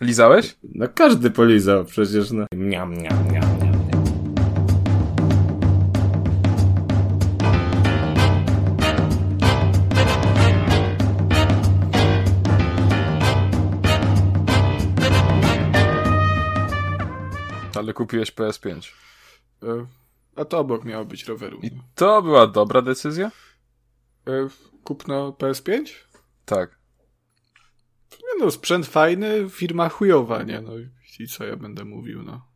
Lizałeś? 0.00 0.56
No 0.74 0.86
każdy 0.94 1.30
polizał 1.30 1.84
przecież, 1.84 2.30
no. 2.30 2.46
Miam, 2.54 2.94
miam, 2.94 3.32
miam, 3.32 3.62
miam. 3.62 3.88
Ale 17.74 17.92
kupiłeś 17.92 18.32
PS5. 18.32 18.92
E, 19.62 19.86
a 20.36 20.44
to 20.44 20.58
obok 20.58 20.84
miało 20.84 21.04
być 21.04 21.24
roweru. 21.24 21.58
I 21.62 21.70
to 21.94 22.22
była 22.22 22.46
dobra 22.46 22.82
decyzja? 22.82 23.30
E, 24.26 24.48
kupno 24.84 25.30
PS5? 25.30 25.86
Tak. 26.44 26.77
Nie 28.34 28.44
no, 28.44 28.50
sprzęt 28.50 28.86
fajny, 28.86 29.46
firma 29.50 29.88
chujowa, 29.88 30.42
nie 30.42 30.60
no. 30.60 30.72
I 31.20 31.26
co 31.28 31.44
ja 31.44 31.56
będę 31.56 31.84
mówił, 31.84 32.22
no. 32.22 32.48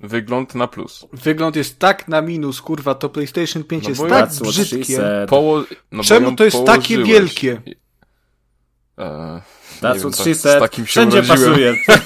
Wygląd 0.00 0.54
na 0.54 0.66
plus. 0.68 1.06
Wygląd 1.12 1.56
jest 1.56 1.78
tak 1.78 2.08
na 2.08 2.22
minus, 2.22 2.60
kurwa, 2.60 2.94
to 2.94 3.08
PlayStation 3.08 3.64
5 3.64 3.84
No 3.84 3.88
jest 3.90 4.00
tak 4.08 4.30
what 4.30 4.42
brzydkie. 4.48 5.26
Poło... 5.28 5.58
No 5.92 5.98
bo 5.98 6.02
Czemu 6.04 6.36
to 6.36 6.44
jest 6.44 6.64
takie 6.66 6.94
położyłeś. 6.94 7.08
wielkie? 7.08 7.62
Eee, 8.98 9.40
That's 9.80 9.98
what 9.98 10.02
wiem, 10.02 10.34
she 10.34 10.42
tak- 10.42 10.56
z 10.56 10.60
takim 10.60 10.86
się 10.86 10.90
Wszędzie 10.90 11.18
urodziłem. 11.18 11.76
pasuje. 11.86 12.00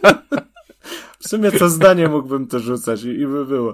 w 1.20 1.28
sumie 1.28 1.52
to 1.52 1.68
zdanie 1.70 2.08
mógłbym 2.08 2.46
to 2.46 2.58
rzucać 2.60 3.02
i, 3.04 3.08
i 3.08 3.26
by 3.26 3.46
było. 3.46 3.72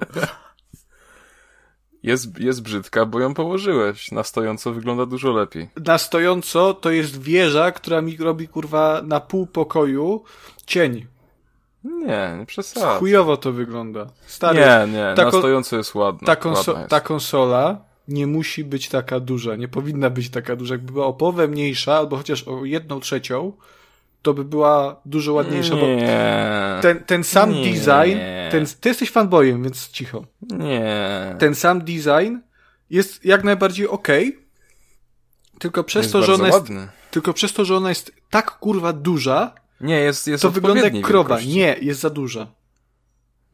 Jest, 2.03 2.39
jest 2.39 2.63
brzydka, 2.63 3.07
bo 3.07 3.21
ją 3.21 3.35
położyłeś. 3.35 4.13
Na 4.13 4.23
stojąco 4.23 4.73
wygląda 4.73 5.07
dużo 5.07 5.33
lepiej. 5.33 5.69
Na 5.87 5.99
stojąco 5.99 6.75
to 6.75 6.91
jest 6.91 7.23
wieża, 7.23 7.73
która 7.73 8.03
mi 8.03 8.17
robi, 8.17 8.49
kurwa, 8.49 9.03
na 9.05 9.21
pół 9.21 9.47
pokoju 9.47 10.25
cień. 10.67 11.07
Nie, 11.85 12.37
nie 12.39 12.47
przesadzaj. 12.47 12.99
Chujowo 12.99 13.37
to 13.37 13.53
wygląda. 13.53 14.07
Stary, 14.27 14.59
Nie, 14.59 14.93
nie, 14.93 15.13
ta 15.17 15.25
na 15.25 15.31
stojąco 15.33 15.77
jest 15.77 15.95
ładna. 15.95 16.27
ta, 16.27 16.35
konso- 16.35 16.69
ładna 16.69 16.81
jest. 16.81 16.91
ta 16.91 17.01
konsola 17.01 17.79
nie 18.09 18.27
musi 18.27 18.65
być 18.65 18.89
taka 18.89 19.21
duża, 19.21 19.57
nie 19.57 19.69
powinna 19.69 20.11
być 20.11 20.31
taka 20.31 20.57
duża. 20.57 20.75
Jakby 20.75 20.93
była 20.93 21.07
o 21.07 21.13
połowę 21.13 21.49
mniejsza, 21.49 21.97
albo 21.97 22.17
chociaż 22.17 22.49
o 22.49 22.65
jedną 22.65 23.01
trzecią, 23.01 23.53
to 24.23 24.35
by 24.35 24.45
była 24.45 25.01
dużo 25.07 25.33
ładniejsza, 25.33 25.77
bo 25.77 25.87
Nie. 25.87 26.79
ten, 26.83 27.05
ten 27.05 27.25
sam 27.25 27.53
Nie. 27.53 27.63
design, 27.65 28.19
ten, 28.51 28.67
ty 28.81 28.89
jesteś 28.89 29.11
fanboyem, 29.11 29.63
więc 29.63 29.89
cicho. 29.89 30.25
Nie. 30.43 31.37
Ten 31.39 31.55
sam 31.55 31.79
design 31.85 32.37
jest 32.91 33.25
jak 33.25 33.45
najbardziej 33.45 33.89
okej, 33.89 34.39
tylko 35.59 35.85
przez 35.85 36.03
jest 36.03 36.13
to, 36.13 36.23
że 36.23 36.35
ona 36.35 36.47
jest, 36.47 36.59
ładny. 36.59 36.89
tylko 37.11 37.33
przez 37.33 37.53
to, 37.53 37.65
że 37.65 37.77
ona 37.77 37.89
jest 37.89 38.13
tak 38.31 38.59
kurwa 38.59 38.93
duża, 38.93 39.55
Nie, 39.81 39.99
jest, 40.01 40.27
jest 40.29 40.43
to 40.43 40.51
wygląda 40.51 40.85
jak 40.89 41.01
krowa. 41.05 41.29
wielkości. 41.29 41.57
Nie, 41.59 41.77
jest 41.81 42.01
za 42.01 42.11
duża. 42.11 42.47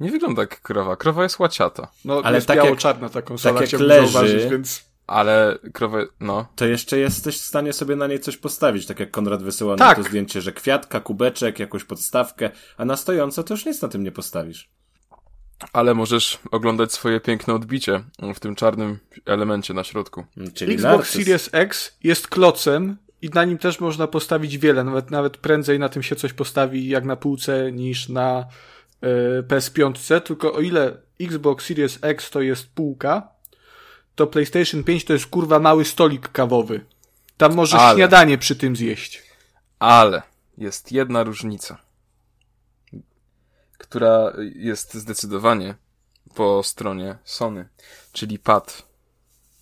Nie 0.01 0.11
wygląda 0.11 0.43
jak 0.43 0.61
krowa. 0.61 0.97
Krowa 0.97 1.23
jest 1.23 1.39
łaciata. 1.39 1.89
No, 2.05 2.21
Ale 2.25 2.37
jest 2.37 2.47
tak 2.47 2.57
jak- 2.57 2.65
biało-czarna 2.67 3.09
ta 3.09 3.23
konsola, 3.23 3.61
tak 3.61 3.73
jak 3.73 3.83
leży- 3.83 4.07
zauważyć, 4.13 4.51
więc... 4.51 4.88
Ale 5.09 5.59
krowa, 5.73 5.99
no. 6.21 6.47
To 6.57 6.67
jeszcze 6.67 6.99
jesteś 6.99 7.39
w 7.39 7.45
stanie 7.45 7.73
sobie 7.73 7.97
na 7.97 8.07
niej 8.07 8.21
coś 8.21 8.37
postawić, 8.37 8.87
tak 8.87 9.01
jak 9.01 9.11
Konrad 9.11 9.43
wysyłał 9.43 9.77
Tak. 9.77 9.99
na 9.99 10.05
to 10.05 10.09
zdjęcie, 10.09 10.41
że 10.41 10.53
kwiatka, 10.53 11.01
kubeczek, 11.01 11.59
jakąś 11.59 11.85
podstawkę, 11.85 12.51
a 12.77 12.85
na 12.85 12.97
stojąco 12.97 13.43
to 13.43 13.55
już 13.55 13.67
nic 13.67 13.83
na 13.83 13.89
tym 13.89 14.03
nie 14.03 14.13
postawisz. 14.13 14.71
Ale 15.73 15.95
możesz 15.95 16.39
oglądać 16.51 16.93
swoje 16.93 17.21
piękne 17.21 17.55
odbicie 17.55 18.05
w 18.35 18.41
tym 18.41 18.55
czarnym 18.55 18.99
elemencie 19.27 19.75
na 19.75 19.85
środku. 19.85 20.25
Czyli 20.55 20.75
Xbox 20.75 20.97
narcyz. 20.97 21.13
Series 21.13 21.49
X 21.53 21.97
jest 22.03 22.29
klocem 22.29 22.97
i 23.23 23.29
na 23.29 23.45
nim 23.45 23.59
też 23.59 23.81
można 23.81 24.07
postawić 24.07 24.59
wiele, 24.59 24.85
nawet, 24.85 25.11
nawet 25.11 25.37
prędzej 25.37 25.79
na 25.79 25.89
tym 25.89 26.03
się 26.03 26.17
coś 26.17 26.33
postawi 26.33 26.89
jak 26.89 27.05
na 27.05 27.17
półce 27.17 27.73
niż 27.73 28.09
na 28.09 28.47
e, 29.01 29.43
PS5, 29.43 30.21
tylko 30.21 30.53
o 30.53 30.61
ile 30.61 30.97
Xbox 31.21 31.67
Series 31.67 31.99
X 32.03 32.31
to 32.31 32.41
jest 32.41 32.75
półka, 32.75 33.38
to 34.19 34.27
PlayStation 34.27 34.85
5 34.85 35.05
to 35.05 35.13
jest 35.13 35.27
kurwa 35.27 35.59
mały 35.59 35.85
stolik 35.85 36.29
kawowy. 36.29 36.87
Tam 37.37 37.55
możesz 37.55 37.81
Ale- 37.81 37.97
śniadanie 37.97 38.39
przy 38.39 38.57
tym 38.57 38.77
zjeść. 38.77 39.23
Ale 39.79 40.23
jest 40.59 40.93
jedna 40.93 41.23
różnica, 41.23 41.79
która 43.79 44.33
jest 44.55 44.95
zdecydowanie 44.95 45.75
po 46.35 46.63
stronie 46.63 47.19
Sony, 47.25 47.69
czyli 48.13 48.39
pad, 48.39 48.89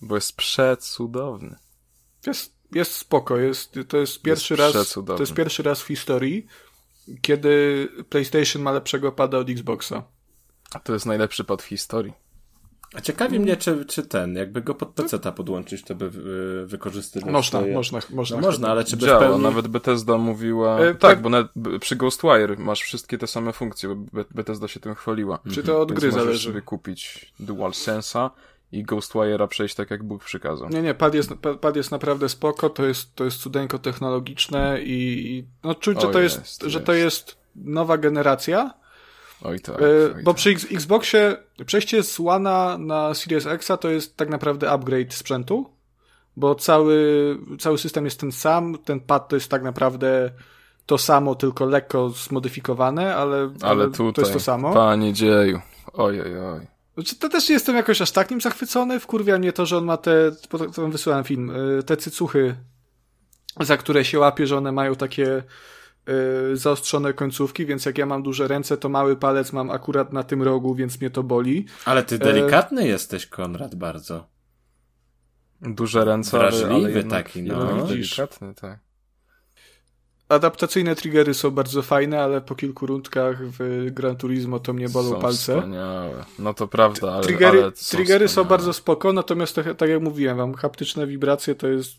bo 0.01 0.15
jest 0.15 0.35
przecudowny. 0.35 1.55
Jest, 2.27 2.53
jest 2.71 2.91
spoko, 2.91 3.37
jest, 3.37 3.79
to 3.87 3.97
jest 3.97 4.21
pierwszy 4.21 4.53
Jest 4.53 4.75
raz, 4.75 4.93
to 5.05 5.19
jest 5.19 5.33
pierwszy 5.33 5.63
raz 5.63 5.81
w 5.81 5.87
historii, 5.87 6.47
kiedy 7.21 7.87
PlayStation 8.09 8.61
ma 8.61 8.71
lepszego 8.71 9.11
pada 9.11 9.37
od 9.37 9.49
Xboxa. 9.49 10.03
To 10.83 10.93
jest 10.93 11.05
najlepszy 11.05 11.43
pad 11.43 11.61
w 11.61 11.65
historii. 11.65 12.26
A 12.95 13.01
ciekawi 13.01 13.39
mnie, 13.39 13.57
czy, 13.57 13.85
czy 13.85 14.03
ten, 14.03 14.35
jakby 14.35 14.61
go 14.61 14.75
pod 14.75 14.89
PC 14.89 15.19
podłączyć, 15.19 15.83
to 15.83 15.95
by 15.95 16.09
wykorzystywał 16.65 17.31
Można, 17.31 17.59
swoje... 17.59 17.73
można, 17.73 17.99
można. 18.09 18.37
No 18.37 18.47
można, 18.47 18.67
ale 18.67 18.83
czy 18.83 18.97
by 18.97 19.05
Działa, 19.05 19.19
pełni... 19.19 19.43
nawet 19.43 19.67
Bethesda 19.67 20.17
mówiła... 20.17 20.79
E, 20.79 20.85
tak, 20.85 20.97
tak. 20.97 21.21
bo 21.21 21.29
nawet 21.29 21.51
przy 21.81 21.95
Ghostwire 21.95 22.57
masz 22.57 22.81
wszystkie 22.81 23.17
te 23.17 23.27
same 23.27 23.53
funkcje, 23.53 23.89
bo 23.89 23.95
Be- 23.95 24.25
Bethesda 24.31 24.67
się 24.67 24.79
tym 24.79 24.95
chwaliła. 24.95 25.39
Czy 25.53 25.63
to 25.63 25.81
od 25.81 25.89
Więc 25.89 25.99
gry 25.99 26.09
możesz 26.09 26.23
zależy? 26.23 26.47
sobie 26.47 26.61
kupić 26.61 27.33
DualSense'a 27.39 28.29
i 28.71 28.85
Ghostwire'a 28.85 29.47
przejść 29.47 29.75
tak, 29.75 29.91
jak 29.91 30.03
Bóg 30.03 30.23
przykazał. 30.23 30.69
Nie, 30.69 30.81
nie, 30.81 30.93
pad 30.93 31.13
jest, 31.13 31.33
pad- 31.61 31.75
jest 31.75 31.91
naprawdę 31.91 32.29
spoko, 32.29 32.69
to 32.69 32.85
jest, 32.85 33.15
to 33.15 33.25
jest 33.25 33.37
cudeńko 33.37 33.79
technologiczne 33.79 34.81
i, 34.81 35.27
i 35.37 35.45
no 35.63 35.75
czuć, 35.75 36.01
że 36.01 36.07
to 36.07 36.21
jest, 36.21 36.39
jest, 36.39 36.63
że 36.63 36.81
to 36.81 36.93
jest 36.93 37.37
nowa 37.55 37.97
generacja, 37.97 38.73
Oj 39.41 39.59
tak, 39.59 39.81
e, 39.81 40.15
oj 40.15 40.23
bo 40.23 40.31
tak. 40.33 40.37
przy 40.37 40.49
Xboxie 40.49 41.37
przejście 41.65 42.03
z 42.03 42.19
One'a 42.19 42.79
na 42.79 43.13
Series 43.13 43.45
X'a 43.45 43.77
to 43.77 43.89
jest 43.89 44.17
tak 44.17 44.29
naprawdę 44.29 44.71
upgrade 44.71 45.13
sprzętu, 45.13 45.69
bo 46.37 46.55
cały, 46.55 47.37
cały 47.59 47.77
system 47.77 48.05
jest 48.05 48.19
ten 48.19 48.31
sam, 48.31 48.77
ten 48.85 48.99
pad 48.99 49.27
to 49.27 49.35
jest 49.35 49.51
tak 49.51 49.63
naprawdę 49.63 50.31
to 50.85 50.97
samo, 50.97 51.35
tylko 51.35 51.65
lekko 51.65 52.09
zmodyfikowane, 52.09 53.15
ale, 53.15 53.53
Ale 53.61 53.91
tutaj, 53.91 54.13
to 54.13 54.21
jest 54.21 54.33
to 54.33 54.39
samo. 54.39 54.73
panie 54.73 55.13
dzieju, 55.13 55.59
oj, 55.93 56.21
oj. 56.21 56.67
Znaczy, 56.93 57.15
to 57.15 57.29
też 57.29 57.49
nie 57.49 57.53
jestem 57.53 57.75
jakoś 57.75 58.01
aż 58.01 58.11
takim 58.11 58.41
zachwycony. 58.41 58.99
Wkurwia 58.99 59.37
mnie 59.37 59.53
to, 59.53 59.65
że 59.65 59.77
on 59.77 59.85
ma 59.85 59.97
te, 59.97 60.31
to 60.49 60.81
wam 60.81 60.91
wysyłałem 60.91 61.25
film, 61.25 61.49
y, 61.79 61.83
te 61.83 61.97
cycuchy, 61.97 62.55
za 63.59 63.77
które 63.77 64.05
się 64.05 64.19
łapie, 64.19 64.47
że 64.47 64.57
one 64.57 64.71
mają 64.71 64.95
takie 64.95 65.43
y, 66.09 66.57
zaostrzone 66.57 67.13
końcówki, 67.13 67.65
więc 67.65 67.85
jak 67.85 67.97
ja 67.97 68.05
mam 68.05 68.23
duże 68.23 68.47
ręce, 68.47 68.77
to 68.77 68.89
mały 68.89 69.15
palec 69.15 69.53
mam 69.53 69.69
akurat 69.69 70.13
na 70.13 70.23
tym 70.23 70.43
rogu, 70.43 70.75
więc 70.75 71.01
mnie 71.01 71.09
to 71.09 71.23
boli. 71.23 71.65
Ale 71.85 72.03
ty 72.03 72.17
delikatny 72.17 72.87
jesteś, 72.87 73.27
Konrad, 73.27 73.75
bardzo. 73.75 74.27
Duże 75.61 76.05
ręce, 76.05 76.37
Wrażliwy 76.37 76.73
ale 76.73 76.91
jednak, 76.91 77.25
taki, 77.25 77.43
no. 77.43 77.87
delikatny, 77.87 78.53
tak. 78.55 78.79
Adaptacyjne 80.29 80.95
triggery 80.95 81.33
są 81.33 81.51
bardzo 81.51 81.81
fajne, 81.81 82.23
ale 82.23 82.41
po 82.41 82.55
kilku 82.55 82.85
rundkach 82.85 83.37
w 83.41 83.85
Gran 83.91 84.15
Turismo 84.15 84.59
to 84.59 84.73
mnie 84.73 84.89
bolą 84.89 85.09
są 85.09 85.21
palce. 85.21 85.55
Wspaniałe. 85.55 86.25
No 86.39 86.53
to 86.53 86.67
prawda, 86.67 87.11
ale, 87.11 87.23
Triggery, 87.23 87.63
ale 87.63 87.71
są 87.75 87.97
triggery 87.97 88.27
są 88.27 88.43
bardzo 88.43 88.73
spoko, 88.73 89.13
natomiast 89.13 89.55
to, 89.55 89.75
tak 89.75 89.89
jak 89.89 90.01
mówiłem 90.01 90.37
wam, 90.37 90.53
haptyczne 90.53 91.07
wibracje 91.07 91.55
to 91.55 91.67
jest 91.67 91.91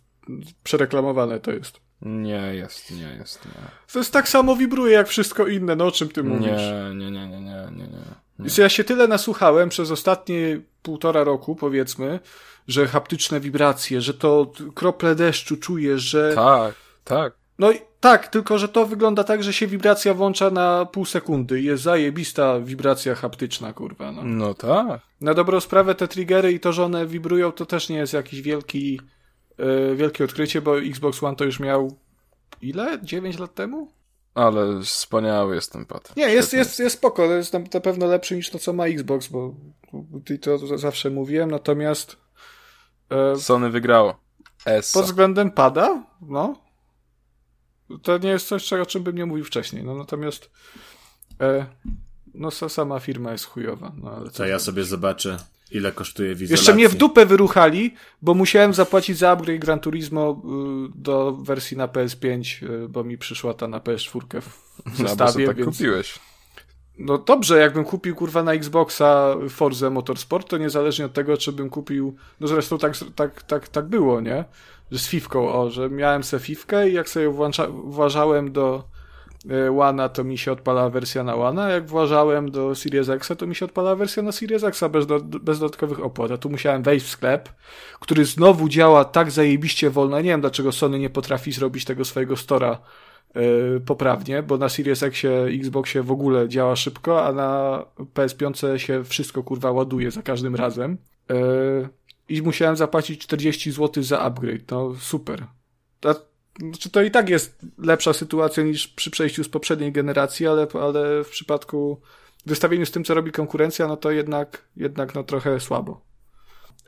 przereklamowane 0.63 1.41
to 1.41 1.51
jest. 1.51 1.81
Nie 2.03 2.55
jest, 2.55 2.91
nie 2.91 3.17
jest, 3.19 3.45
nie. 3.45 3.53
To 3.93 3.99
jest 3.99 4.13
tak 4.13 4.29
samo 4.29 4.57
wibruje 4.57 4.93
jak 4.93 5.09
wszystko 5.09 5.47
inne, 5.47 5.77
no 5.77 5.87
o 5.87 5.93
czym 5.93 6.09
ty 6.09 6.23
mówisz? 6.23 6.51
Nie, 6.51 6.95
nie, 6.95 7.11
nie, 7.11 7.29
nie, 7.29 7.41
nie, 7.41 7.69
nie, 7.77 7.87
nie. 7.87 8.05
Więc 8.39 8.59
ja 8.59 8.69
się 8.69 8.85
tyle 8.85 9.09
nasłuchałem 9.09 9.69
przez 9.69 9.91
ostatnie 9.91 10.61
półtora 10.83 11.25
roku, 11.25 11.57
powiedzmy, 11.57 12.21
że 12.69 12.87
haptyczne 12.87 13.41
wibracje, 13.41 14.01
że 14.01 14.15
to 14.15 14.53
krople 14.75 15.15
deszczu 15.15 15.57
czujesz, 15.57 16.03
że... 16.03 16.33
Tak, 16.35 16.75
tak. 17.05 17.33
No 17.59 17.73
i 17.73 17.81
tak, 18.01 18.29
tylko 18.29 18.59
że 18.59 18.69
to 18.69 18.87
wygląda 18.87 19.25
tak, 19.25 19.43
że 19.43 19.53
się 19.53 19.67
wibracja 19.67 20.15
włącza 20.15 20.51
na 20.51 20.87
pół 20.87 21.05
sekundy. 21.05 21.61
Jest 21.61 21.83
zajebista 21.83 22.61
wibracja 22.61 23.15
haptyczna, 23.15 23.73
kurwa. 23.73 24.13
No. 24.13 24.23
No 24.25 24.55
tak. 24.55 25.01
Na 25.21 25.35
dobrą 25.35 25.61
sprawę 25.61 25.95
te 25.95 26.09
triggery 26.09 26.53
i 26.53 26.61
to, 26.61 26.73
że 26.73 26.85
one 26.85 27.07
wibrują, 27.07 27.53
to 27.53 27.67
też 27.67 27.89
nie 27.89 27.97
jest 27.97 28.13
jakiś 28.13 28.43
wielki, 28.43 29.01
wielkie 29.97 30.25
odkrycie, 30.25 30.61
bo 30.61 30.79
Xbox 30.79 31.23
One 31.23 31.37
to 31.37 31.45
już 31.45 31.61
miał 31.61 31.97
ile? 32.63 32.99
9 33.03 33.39
lat 33.39 33.55
temu? 33.55 33.93
Ale 34.35 34.83
wspaniały 34.83 35.55
jest 35.55 35.73
ten 35.73 35.87
pad. 35.87 36.17
Nie, 36.17 36.29
jest, 36.29 36.53
jest, 36.53 36.79
jest 36.79 36.97
spoko, 36.97 37.27
to 37.27 37.33
jest 37.33 37.53
na, 37.53 37.59
na 37.75 37.81
pewno 37.81 38.07
lepszy 38.07 38.37
niż 38.37 38.51
to, 38.51 38.59
co 38.59 38.73
ma 38.73 38.87
Xbox, 38.87 39.29
bo 39.29 39.55
i 40.31 40.39
to 40.39 40.79
zawsze 40.79 41.11
mówiłem, 41.11 41.51
natomiast 41.51 42.17
e, 43.11 43.37
Sony 43.37 43.71
wygrało. 43.71 44.21
Essa. 44.67 44.99
pod 45.01 45.07
względem 45.07 45.51
pada, 45.51 46.03
no, 46.21 46.55
to 48.03 48.19
nie 48.19 48.29
jest 48.31 48.49
coś, 48.49 48.73
o 48.73 48.87
czym 48.87 49.03
bym 49.03 49.17
nie 49.17 49.27
mówił 49.27 49.45
wcześniej, 49.45 49.85
no 49.85 49.95
natomiast 49.95 50.51
e, 51.41 51.67
no 52.35 52.49
sa- 52.49 52.69
sama 52.69 53.01
firma 53.01 53.33
jest 53.33 53.45
chujowa, 53.45 53.93
no 53.97 54.11
ale 54.11 54.31
co 54.31 54.37
To 54.37 54.47
ja 54.47 54.59
sobie 54.59 54.85
zobaczę 54.85 55.39
Ile 55.71 55.93
kosztuje 55.93 56.35
w 56.35 56.41
Jeszcze 56.41 56.75
mnie 56.75 56.89
w 56.89 56.95
dupę 56.95 57.27
wyruchali, 57.27 57.95
bo 58.23 58.35
musiałem 58.35 58.75
zapłacić 58.75 59.19
za 59.19 59.31
upgrade 59.31 59.61
Gran 59.61 59.81
Turismo 59.81 60.43
y, 60.89 60.93
do 60.95 61.33
wersji 61.33 61.77
na 61.77 61.89
PS5, 61.89 62.65
y, 62.85 62.89
bo 62.89 63.05
mi 63.05 63.19
przyszła 63.19 63.55
ta 63.55 63.69
na 63.69 63.81
PS4 63.81 64.41
w 64.41 64.97
zestawie. 65.03 65.45
No, 65.45 65.51
tak 65.51 65.57
więc... 65.57 65.77
kupiłeś. 65.77 66.19
No 66.99 67.19
dobrze, 67.19 67.59
jakbym 67.59 67.85
kupił 67.85 68.15
kurwa 68.15 68.43
na 68.43 68.53
Xboxa 68.53 69.37
Forza 69.49 69.91
Motorsport, 69.91 70.49
to 70.49 70.59
niezależnie 70.59 71.05
od 71.05 71.13
tego, 71.13 71.37
czy 71.37 71.53
bym 71.53 71.71
kupił, 71.71 72.17
no 72.41 72.49
zresztą 72.49 72.79
tak, 72.79 72.93
tak, 73.15 73.43
tak, 73.43 73.69
tak 73.69 73.87
było, 73.87 74.21
nie? 74.21 74.45
Że 74.91 74.99
z 74.99 75.09
Fifką, 75.09 75.53
o, 75.53 75.71
że 75.71 75.91
miałem 75.91 76.25
se 76.25 76.39
Fifkę 76.39 76.91
i 76.91 76.93
jak 76.93 77.09
sobie 77.09 77.29
włącza, 77.29 77.67
włażałem 77.69 78.53
do 78.53 78.85
Łana, 79.71 80.09
to 80.09 80.25
mi 80.25 80.39
się 80.39 80.53
odpala 80.53 80.91
wersja 80.91 81.25
na 81.25 81.37
Łana, 81.37 81.69
jak 81.69 81.87
włażałem 81.87 82.51
do 82.51 82.75
Series 82.75 83.09
X, 83.09 83.33
to 83.39 83.47
mi 83.47 83.55
się 83.55 83.65
odpala 83.65 83.97
wersja 83.97 84.23
na 84.23 84.33
Series 84.33 84.65
X 84.65 84.85
bez, 84.91 85.07
do, 85.07 85.21
bez 85.21 85.59
dodatkowych 85.59 86.05
opłat. 86.05 86.31
A 86.31 86.39
tu 86.39 86.51
musiałem 86.51 86.83
wejść 86.83 87.07
w 87.07 87.09
sklep, 87.09 87.49
który 88.01 88.25
znowu 88.25 88.69
działa 88.69 89.05
tak 89.05 89.31
zajebiście 89.31 89.91
wolno. 89.91 90.21
Nie 90.21 90.31
wiem, 90.31 90.41
dlaczego 90.41 90.73
Sony 90.73 90.99
nie 90.99 91.11
potrafi 91.11 91.53
zrobić 91.53 91.85
tego 91.85 92.05
swojego 92.05 92.37
stora 92.37 92.79
yy, 93.35 93.81
poprawnie, 93.87 94.43
bo 94.43 94.59
na 94.59 94.69
Series 94.69 95.03
X, 95.03 95.23
Xboxie 95.61 96.03
w 96.03 96.11
ogóle 96.11 96.49
działa 96.49 96.77
szybko, 96.77 97.27
a 97.27 97.33
na 97.33 97.83
PS5 98.15 98.77
się 98.77 99.05
wszystko 99.05 99.43
kurwa 99.43 99.71
ładuje 99.71 100.11
za 100.11 100.23
każdym 100.23 100.55
razem. 100.57 100.99
Yy, 101.29 101.89
I 102.29 102.43
musiałem 102.43 102.77
zapłacić 102.77 103.21
40 103.21 103.73
zł 103.73 104.03
za 104.03 104.21
upgrade. 104.21 104.71
No 104.71 104.95
super. 105.01 105.47
Znaczy 106.59 106.91
to 106.91 107.03
i 107.03 107.11
tak 107.11 107.29
jest 107.29 107.67
lepsza 107.79 108.13
sytuacja 108.13 108.63
niż 108.63 108.89
przy 108.89 109.11
przejściu 109.11 109.45
z 109.45 109.49
poprzedniej 109.49 109.93
generacji, 109.93 110.47
ale, 110.47 110.67
ale 110.83 111.25
w 111.25 111.29
przypadku 111.29 112.01
w 112.47 112.49
zestawieniu 112.49 112.87
z 112.87 112.91
tym, 112.91 113.05
co 113.05 113.15
robi 113.15 113.33
konkurencja, 113.33 113.89
no 113.89 113.97
to 113.97 114.11
jednak, 114.11 114.65
jednak 114.77 115.15
no 115.15 115.25
trochę 115.25 115.61
słabo. 115.61 116.01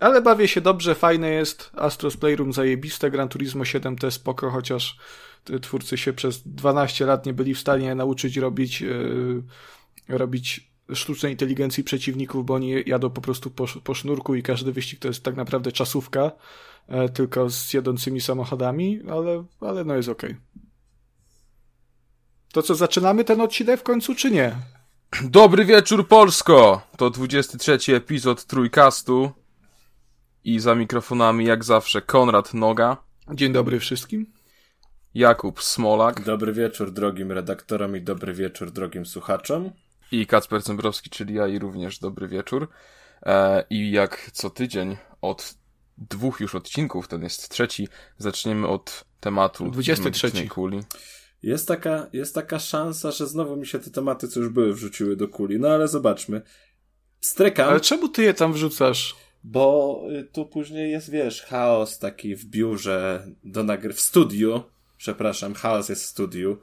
Ale 0.01 0.23
bawię 0.23 0.49
się 0.49 0.61
dobrze, 0.61 0.95
fajne 0.95 1.31
jest. 1.31 1.71
Astros 1.77 2.17
Playroom 2.17 2.53
zajebiste, 2.53 3.11
Gran 3.11 3.29
Turismo 3.29 3.65
7 3.65 3.97
to 3.97 4.07
jest 4.07 4.17
spoko, 4.17 4.51
chociaż 4.51 4.97
twórcy 5.63 5.99
się 5.99 6.13
przez 6.13 6.49
12 6.49 7.07
lat 7.07 7.27
nie 7.27 7.33
byli 7.33 7.55
w 7.55 7.59
stanie 7.59 7.95
nauczyć 7.95 8.37
robić, 8.37 8.81
yy, 8.81 9.43
robić 10.09 10.71
sztucznej 10.95 11.33
inteligencji 11.33 11.85
przeciwników, 11.85 12.47
bo 12.47 12.55
oni 12.55 12.75
jadą 12.87 13.11
po 13.11 13.21
prostu 13.21 13.51
po, 13.51 13.67
po 13.85 13.95
sznurku 13.95 14.35
i 14.35 14.43
każdy 14.43 14.73
wyścig 14.73 14.99
to 14.99 15.09
jest 15.09 15.23
tak 15.23 15.37
naprawdę 15.37 15.73
czasówka 15.73 16.33
tylko 17.15 17.51
z 17.51 17.75
jadącymi 17.75 18.21
samochodami, 18.21 19.01
ale, 19.11 19.45
ale 19.61 19.85
no 19.85 19.95
jest 19.95 20.09
ok. 20.09 20.23
To 22.53 22.63
co, 22.63 22.75
zaczynamy 22.75 23.25
ten 23.25 23.41
odcinek 23.41 23.81
w 23.81 23.83
końcu, 23.83 24.15
czy 24.15 24.31
nie? 24.31 24.57
Dobry 25.25 25.65
wieczór 25.65 26.09
Polsko! 26.09 26.83
To 26.97 27.11
23 27.11 27.97
epizod 27.97 28.45
Trójkastu 28.45 29.33
i 30.45 30.61
za 30.61 30.75
mikrofonami 30.75 31.45
jak 31.45 31.65
zawsze 31.65 32.03
Konrad 32.03 32.55
Noga. 32.55 32.97
Dzień 33.35 33.53
dobry 33.53 33.81
wszystkim. 33.81 34.33
Jakub 35.15 35.63
Smolak. 35.63 36.21
Dobry 36.21 36.53
wieczór 36.53 36.93
drogim 36.93 37.33
redaktorom 37.33 37.97
i 37.97 38.03
dobry 38.03 38.35
wieczór 38.35 38.71
drogim 38.71 39.07
słuchaczom. 39.07 39.71
I 40.13 40.27
Kacper 40.27 40.63
Cembrowski, 40.63 41.11
czyli 41.11 41.35
ja 41.35 41.49
i 41.49 41.59
również 41.59 41.99
dobry 41.99 42.29
wieczór. 42.29 42.69
E, 43.23 43.65
I 43.71 43.91
jak 43.91 44.31
co 44.33 44.51
tydzień 44.51 44.97
od 45.23 45.55
dwóch 46.01 46.41
już 46.41 46.55
odcinków, 46.55 47.09
ten 47.09 47.23
jest 47.23 47.49
trzeci. 47.49 47.89
Zaczniemy 48.19 48.69
od 48.69 49.05
tematu 49.21 49.71
23 49.71 50.49
kuli. 50.49 50.81
Jest 51.43 51.69
taka, 51.69 52.07
jest 52.13 52.35
taka 52.35 52.59
szansa, 52.59 53.11
że 53.11 53.27
znowu 53.27 53.57
mi 53.57 53.67
się 53.67 53.79
te 53.79 53.91
tematy, 53.91 54.29
co 54.29 54.41
już 54.41 54.49
były, 54.49 54.75
wrzuciły 54.75 55.17
do 55.17 55.29
kuli. 55.29 55.61
No 55.61 55.69
ale 55.69 55.89
zobaczmy. 55.89 56.43
Strykam. 57.21 57.69
Ale 57.69 57.81
czemu 57.81 58.09
ty 58.09 58.23
je 58.23 58.35
tam 58.35 58.53
wrzucasz? 58.53 59.17
Bo 59.45 60.03
y, 60.21 60.25
tu 60.25 60.47
później 60.47 60.91
jest, 60.91 61.11
wiesz, 61.11 61.43
chaos 61.43 61.99
taki 61.99 62.37
w 62.37 62.45
biurze, 62.45 63.27
do 63.45 63.65
nagry 63.65 63.93
w 63.93 64.01
studiu. 64.01 64.63
Przepraszam, 64.97 65.55
chaos 65.55 65.89
jest 65.89 66.03
w 66.03 66.07
studiu. 66.07 66.59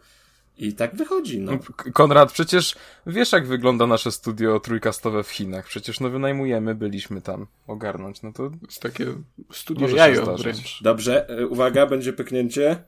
I 0.57 0.73
tak 0.73 0.95
wychodzi, 0.95 1.39
no. 1.39 1.51
Konrad, 1.93 2.31
przecież 2.31 2.75
wiesz, 3.07 3.31
jak 3.31 3.47
wygląda 3.47 3.87
nasze 3.87 4.11
studio 4.11 4.59
trójkastowe 4.59 5.23
w 5.23 5.29
Chinach. 5.29 5.67
Przecież 5.67 5.99
no 5.99 6.09
wynajmujemy, 6.09 6.75
byliśmy 6.75 7.21
tam 7.21 7.47
ogarnąć. 7.67 8.21
No 8.21 8.33
to 8.33 8.51
jest 8.67 8.81
takie 8.81 9.05
studio 9.51 9.87
jajo 9.87 10.37
wręcz. 10.37 10.83
Dobrze, 10.83 11.29
e, 11.29 11.47
uwaga, 11.47 11.85
będzie 11.85 12.13
pyknięcie. 12.13 12.83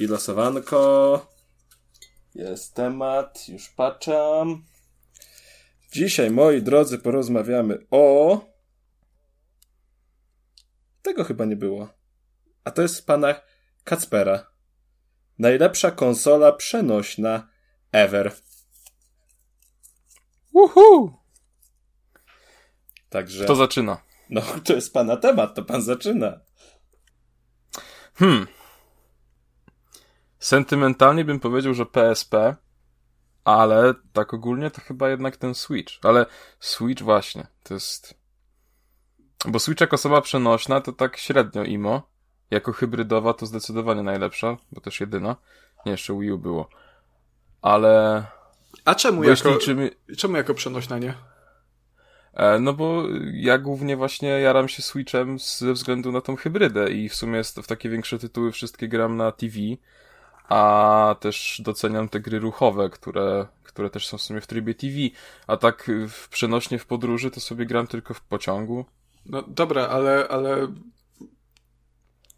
I 0.00 0.06
losowanko. 0.06 1.26
Jest 2.34 2.74
temat, 2.74 3.48
już 3.48 3.68
patrzam. 3.68 4.64
Dzisiaj, 5.92 6.30
moi 6.30 6.62
drodzy, 6.62 6.98
porozmawiamy 6.98 7.86
o... 7.90 8.40
Tego 11.02 11.24
chyba 11.24 11.44
nie 11.44 11.56
było. 11.56 11.88
A 12.64 12.70
to 12.70 12.82
jest 12.82 13.00
w 13.00 13.04
panach 13.04 13.46
Kacpera. 13.84 14.49
Najlepsza 15.40 15.90
konsola 15.90 16.52
przenośna 16.52 17.48
ever. 17.92 18.32
Uhu! 20.52 21.12
Także. 23.08 23.44
To 23.44 23.56
zaczyna. 23.56 24.02
No, 24.30 24.42
to 24.64 24.72
jest 24.72 24.92
pana 24.92 25.16
temat, 25.16 25.54
to 25.54 25.62
pan 25.62 25.82
zaczyna. 25.82 26.40
Hmm. 28.14 28.46
Sentymentalnie 30.38 31.24
bym 31.24 31.40
powiedział, 31.40 31.74
że 31.74 31.86
PSP, 31.86 32.56
ale 33.44 33.94
tak 34.12 34.34
ogólnie 34.34 34.70
to 34.70 34.80
chyba 34.80 35.08
jednak 35.08 35.36
ten 35.36 35.54
Switch. 35.54 35.92
Ale 36.02 36.26
Switch 36.60 37.02
właśnie, 37.02 37.46
to 37.62 37.74
jest... 37.74 38.14
Bo 39.46 39.58
Switch 39.58 39.80
jako 39.80 39.94
osoba 39.94 40.20
przenośna 40.20 40.80
to 40.80 40.92
tak 40.92 41.16
średnio 41.16 41.64
imo. 41.64 42.10
Jako 42.50 42.72
hybrydowa 42.72 43.34
to 43.34 43.46
zdecydowanie 43.46 44.02
najlepsza, 44.02 44.56
bo 44.72 44.80
też 44.80 45.00
jedyna. 45.00 45.36
Nie, 45.86 45.92
jeszcze 45.92 46.18
Wii 46.18 46.32
U 46.32 46.38
było. 46.38 46.68
Ale... 47.62 48.24
A 48.84 48.94
czemu 48.94 49.24
jako, 49.24 49.50
liczymy... 49.50 49.90
czemu 50.16 50.36
jako 50.36 50.54
przenośna 50.54 50.98
nie? 50.98 51.14
E, 52.34 52.58
no 52.58 52.72
bo 52.72 53.02
ja 53.32 53.58
głównie 53.58 53.96
właśnie 53.96 54.28
jaram 54.28 54.68
się 54.68 54.82
Switchem 54.82 55.38
ze 55.38 55.72
względu 55.72 56.12
na 56.12 56.20
tą 56.20 56.36
hybrydę 56.36 56.90
i 56.90 57.08
w 57.08 57.14
sumie 57.14 57.38
jest 57.38 57.60
w 57.60 57.66
takie 57.66 57.88
większe 57.88 58.18
tytuły 58.18 58.52
wszystkie 58.52 58.88
gram 58.88 59.16
na 59.16 59.32
TV, 59.32 59.56
a 60.48 61.16
też 61.20 61.60
doceniam 61.64 62.08
te 62.08 62.20
gry 62.20 62.38
ruchowe, 62.38 62.90
które, 62.90 63.46
które 63.62 63.90
też 63.90 64.08
są 64.08 64.18
w 64.18 64.22
sumie 64.22 64.40
w 64.40 64.46
trybie 64.46 64.74
TV, 64.74 64.94
a 65.46 65.56
tak 65.56 65.90
w 66.08 66.28
przenośnie 66.28 66.78
w 66.78 66.86
podróży 66.86 67.30
to 67.30 67.40
sobie 67.40 67.66
gram 67.66 67.86
tylko 67.86 68.14
w 68.14 68.20
pociągu. 68.20 68.84
No 69.26 69.42
dobra, 69.42 69.88
ale, 69.88 70.28
ale 70.28 70.68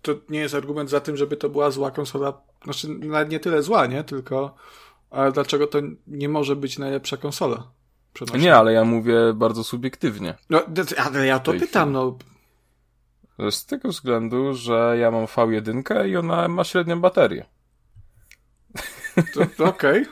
to 0.03 0.13
nie 0.29 0.41
jest 0.41 0.55
argument 0.55 0.91
za 0.91 1.01
tym, 1.01 1.17
żeby 1.17 1.37
to 1.37 1.49
była 1.49 1.71
zła 1.71 1.91
konsola. 1.91 2.41
Znaczy, 2.65 2.89
nawet 2.89 3.31
nie 3.31 3.41
tyle 3.41 3.63
zła, 3.63 3.87
nie? 3.87 4.05
Tylko, 4.05 4.55
ale 5.11 5.33
dlaczego 5.33 5.67
to 5.67 5.79
nie 6.07 6.29
może 6.29 6.57
być 6.57 6.79
najlepsza 6.79 7.17
konsola? 7.17 7.71
Nie, 8.39 8.57
ale 8.57 8.73
ja 8.73 8.85
mówię 8.85 9.15
bardzo 9.35 9.65
subiektywnie. 9.65 10.35
No, 10.51 10.63
ale 10.97 11.27
ja 11.27 11.39
to 11.39 11.53
pytam, 11.53 11.93
no. 11.93 12.19
Z 13.51 13.67
tego 13.67 13.89
względu, 13.89 14.55
że 14.55 14.97
ja 14.99 15.11
mam 15.11 15.25
V1 15.25 16.09
i 16.09 16.17
ona 16.17 16.49
ma 16.49 16.65
średnią 16.65 17.01
baterię. 17.01 17.47
Okej. 19.59 19.59
Okay. 19.59 20.07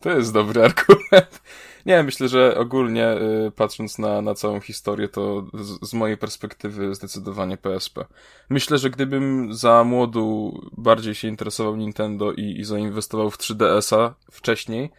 to 0.00 0.10
jest 0.10 0.32
dobry 0.32 0.64
argument. 0.64 1.42
Nie, 1.86 2.02
myślę, 2.02 2.28
że 2.28 2.56
ogólnie 2.58 3.12
y, 3.12 3.50
patrząc 3.56 3.98
na, 3.98 4.22
na 4.22 4.34
całą 4.34 4.60
historię, 4.60 5.08
to 5.08 5.46
z, 5.54 5.88
z, 5.88 5.94
mojej 5.94 6.16
perspektywy 6.16 6.94
zdecydowanie 6.94 7.56
PSP. 7.56 8.04
Myślę, 8.48 8.78
że 8.78 8.90
gdybym 8.90 9.54
za 9.54 9.84
młodu 9.84 10.60
bardziej 10.76 11.14
się 11.14 11.28
interesował 11.28 11.76
Nintendo 11.76 12.32
i, 12.32 12.60
i 12.60 12.64
zainwestował 12.64 13.30
w 13.30 13.38
3DS-a 13.38 14.14
wcześniej, 14.30 14.90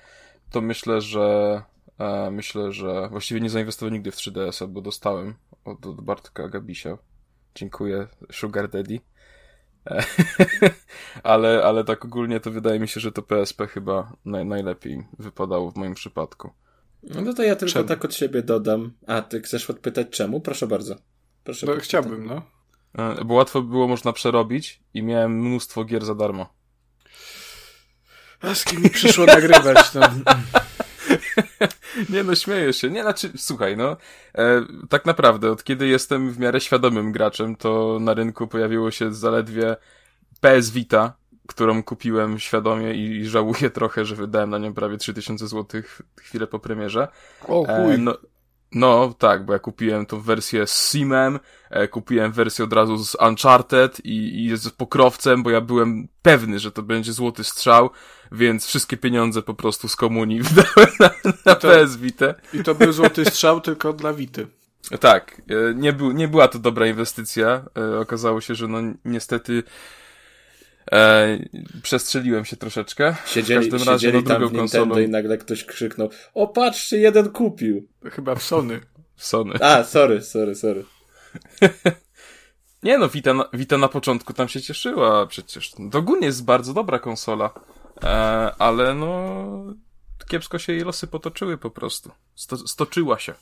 to 0.51 0.61
myślę, 0.61 1.01
że 1.01 1.61
e, 1.99 2.31
myślę, 2.31 2.71
że 2.71 3.07
właściwie 3.09 3.41
nie 3.41 3.49
zainwestował 3.49 3.93
nigdy 3.93 4.11
w 4.11 4.15
3DS-a, 4.15 4.67
bo 4.67 4.81
dostałem 4.81 5.35
od, 5.65 5.85
od 5.85 6.01
Bartka 6.01 6.47
Gabisia. 6.47 6.97
Dziękuję, 7.55 8.07
Sugar 8.31 8.69
Daddy. 8.69 8.99
E, 9.87 10.03
ale, 11.23 11.63
ale 11.63 11.83
tak 11.83 12.05
ogólnie 12.05 12.39
to 12.39 12.51
wydaje 12.51 12.79
mi 12.79 12.87
się, 12.87 12.99
że 12.99 13.11
to 13.11 13.21
PSP 13.21 13.67
chyba 13.67 14.13
naj, 14.25 14.45
najlepiej 14.45 15.07
wypadało 15.19 15.71
w 15.71 15.75
moim 15.75 15.93
przypadku. 15.93 16.51
No 17.03 17.33
to 17.33 17.43
ja 17.43 17.55
tylko 17.55 17.73
czemu? 17.73 17.87
tak 17.87 18.05
od 18.05 18.13
siebie 18.13 18.41
dodam. 18.41 18.93
A, 19.07 19.21
ty 19.21 19.41
chcesz 19.41 19.69
odpytać 19.69 20.07
czemu? 20.09 20.41
Proszę 20.41 20.67
bardzo. 20.67 20.95
Proszę 21.43 21.65
no, 21.65 21.75
chciałbym, 21.75 22.25
no. 22.25 22.41
E, 22.97 23.25
bo 23.25 23.33
łatwo 23.33 23.61
było 23.61 23.87
można 23.87 24.13
przerobić 24.13 24.79
i 24.93 25.03
miałem 25.03 25.39
mnóstwo 25.39 25.85
gier 25.85 26.05
za 26.05 26.15
darmo. 26.15 26.53
A 28.41 28.55
z 28.55 28.65
kim 28.65 28.81
mi 28.81 28.89
przyszło 28.89 29.25
nagrywać, 29.25 29.93
no. 29.93 30.01
nie 32.09 32.23
no, 32.23 32.35
śmieję 32.35 32.73
się. 32.73 32.89
Nie, 32.89 33.01
znaczy, 33.01 33.31
słuchaj, 33.37 33.77
no, 33.77 33.97
e, 34.37 34.65
tak 34.89 35.05
naprawdę, 35.05 35.51
od 35.51 35.63
kiedy 35.63 35.87
jestem 35.87 36.31
w 36.31 36.39
miarę 36.39 36.61
świadomym 36.61 37.11
graczem, 37.11 37.55
to 37.55 37.97
na 38.01 38.13
rynku 38.13 38.47
pojawiło 38.47 38.91
się 38.91 39.13
zaledwie 39.13 39.75
PS 40.41 40.69
Vita 40.69 41.22
którą 41.47 41.83
kupiłem 41.83 42.39
świadomie 42.39 42.93
i, 42.93 43.17
i 43.17 43.25
żałuję 43.25 43.69
trochę, 43.69 44.05
że 44.05 44.15
wydałem 44.15 44.49
na 44.49 44.57
nią 44.57 44.73
prawie 44.73 44.97
3000 44.97 45.47
zł 45.47 45.81
chwilę 46.21 46.47
po 46.47 46.59
premierze. 46.59 47.07
O 47.47 47.65
chuj. 47.65 47.93
E, 47.93 47.97
no, 47.97 48.17
no 48.71 49.13
tak, 49.19 49.45
bo 49.45 49.53
ja 49.53 49.59
kupiłem 49.59 50.05
tą 50.05 50.21
wersję 50.21 50.67
z 50.67 50.91
Simem, 50.91 51.39
e, 51.69 51.87
kupiłem 51.87 52.31
wersję 52.31 52.65
od 52.65 52.73
razu 52.73 52.97
z 53.05 53.15
Uncharted 53.27 54.05
i, 54.05 54.45
i 54.45 54.57
z 54.57 54.69
pokrowcem, 54.69 55.43
bo 55.43 55.49
ja 55.49 55.61
byłem 55.61 56.07
pewny, 56.21 56.59
że 56.59 56.71
to 56.71 56.83
będzie 56.83 57.13
złoty 57.13 57.43
strzał, 57.43 57.89
więc 58.31 58.65
wszystkie 58.65 58.97
pieniądze 58.97 59.41
po 59.41 59.53
prostu 59.53 59.87
z 59.87 59.95
komunii 59.95 60.41
wydałem 60.43 60.89
na, 60.99 61.09
na 61.45 61.55
to- 61.55 61.67
PS 61.69 61.97
Vita. 61.97 62.33
I 62.53 62.63
to 62.63 62.75
był 62.75 62.91
złoty 62.91 63.25
strzał 63.25 63.61
tylko 63.61 63.93
dla 63.93 64.13
Wity. 64.13 64.47
Tak, 64.99 65.41
e, 65.49 65.73
nie, 65.75 65.93
był, 65.93 66.11
nie 66.11 66.27
była 66.27 66.47
to 66.47 66.59
dobra 66.59 66.87
inwestycja. 66.87 67.65
E, 67.77 67.99
Okazało 67.99 68.41
się, 68.41 68.55
że 68.55 68.67
no 68.67 68.77
niestety 69.05 69.63
e, 70.91 71.37
przestrzeliłem 71.83 72.45
się 72.45 72.57
troszeczkę. 72.57 73.15
Siedzieli, 73.25 73.67
w 73.67 73.71
każdym 73.71 73.89
razie 73.89 74.07
siedzieli 74.07 74.23
tam 74.23 74.41
drugą 74.41 74.57
w 74.57 74.61
Nintendo 74.61 74.85
konsolą 74.85 75.07
i 75.07 75.09
nagle 75.09 75.37
ktoś 75.37 75.65
krzyknął 75.65 76.09
o 76.33 76.47
patrzcie, 76.47 76.97
jeden 76.97 77.29
kupił. 77.29 77.87
Chyba 78.11 78.35
w 78.35 78.43
Sony. 78.43 78.81
Sony. 79.17 79.53
A, 79.61 79.83
sorry, 79.83 80.21
sorry, 80.21 80.55
sorry. 80.55 80.85
Nie 82.83 82.97
no, 82.97 83.09
Vita 83.09 83.33
na, 83.33 83.45
Vita 83.53 83.77
na 83.77 83.87
początku 83.87 84.33
tam 84.33 84.49
się 84.49 84.61
cieszyła 84.61 85.27
przecież. 85.27 85.73
Ogólnie 85.93 86.27
jest 86.27 86.45
bardzo 86.45 86.73
dobra 86.73 86.99
konsola, 86.99 87.53
e, 88.03 88.07
ale 88.59 88.93
no 88.93 89.47
kiepsko 90.27 90.59
się 90.59 90.73
jej 90.73 90.81
losy 90.81 91.07
potoczyły 91.07 91.57
po 91.57 91.69
prostu. 91.69 92.11
Sto, 92.35 92.57
stoczyła 92.57 93.19
się. 93.19 93.33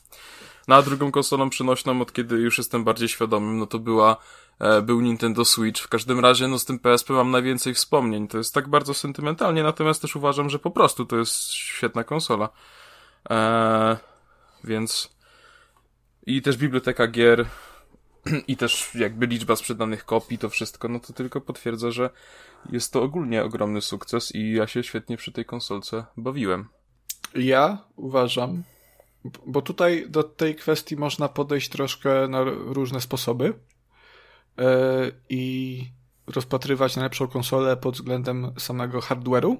Na 0.72 0.82
drugą 0.82 1.12
konsolą 1.12 1.50
przenośną, 1.50 2.02
od 2.02 2.14
kiedy 2.14 2.36
już 2.36 2.58
jestem 2.58 2.84
bardziej 2.84 3.10
świadomym, 3.10 3.58
no 3.58 3.68
to 3.68 3.80
była, 3.80 4.18
e, 4.60 4.82
był 4.82 5.02
Nintendo 5.02 5.46
Switch. 5.46 5.82
W 5.82 5.88
każdym 5.88 6.20
razie, 6.20 6.48
no 6.48 6.60
z 6.60 6.66
tym 6.66 6.80
PSP 6.80 7.14
mam 7.14 7.32
najwięcej 7.32 7.74
wspomnień. 7.74 8.28
To 8.28 8.38
jest 8.38 8.54
tak 8.54 8.68
bardzo 8.68 8.94
sentymentalnie, 8.94 9.64
natomiast 9.64 10.02
też 10.02 10.16
uważam, 10.16 10.50
że 10.50 10.60
po 10.60 10.72
prostu 10.72 11.06
to 11.06 11.18
jest 11.18 11.52
świetna 11.54 12.04
konsola. 12.04 12.50
E, 13.30 13.98
więc 14.64 15.16
i 16.26 16.42
też 16.42 16.58
biblioteka 16.58 17.08
gier 17.08 17.46
i 18.48 18.58
też 18.58 18.96
jakby 18.96 19.28
liczba 19.28 19.56
sprzedanych 19.56 20.06
kopii, 20.06 20.38
to 20.38 20.50
wszystko, 20.50 20.88
no 20.88 21.00
to 21.00 21.14
tylko 21.14 21.42
potwierdza, 21.42 21.92
że 21.92 22.10
jest 22.70 22.94
to 22.94 23.02
ogólnie 23.02 23.44
ogromny 23.44 23.82
sukces 23.82 24.36
i 24.36 24.52
ja 24.52 24.68
się 24.68 24.84
świetnie 24.84 25.18
przy 25.18 25.32
tej 25.32 25.46
konsolce 25.46 26.06
bawiłem. 26.18 26.68
Ja 27.36 27.78
uważam, 27.96 28.64
bo 29.46 29.62
tutaj 29.62 30.06
do 30.10 30.24
tej 30.24 30.56
kwestii 30.56 30.96
można 30.96 31.30
podejść 31.30 31.70
troszkę 31.70 32.28
na 32.28 32.44
różne 32.44 33.02
sposoby 33.02 33.46
yy, 34.58 34.64
i 35.30 35.84
rozpatrywać 36.28 36.96
najlepszą 36.96 37.28
konsolę 37.28 37.78
pod 37.78 37.96
względem 37.96 38.54
samego 38.58 39.00
hardware'u, 39.00 39.56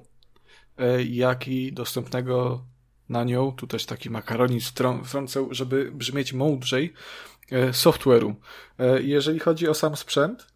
yy, 0.78 1.04
jak 1.04 1.48
i 1.48 1.72
dostępnego 1.72 2.64
na 3.08 3.24
nią, 3.24 3.52
tu 3.52 3.66
też 3.66 3.86
taki 3.86 4.10
makaronizm 4.10 4.66
wtrą- 4.70 5.04
wtrącę, 5.04 5.46
żeby 5.50 5.92
brzmieć 5.92 6.32
mądrzej, 6.32 6.92
yy, 7.50 7.70
software'u. 7.70 8.34
Jeżeli 9.00 9.38
chodzi 9.38 9.68
o 9.68 9.74
sam 9.74 9.96
sprzęt, 9.96 10.46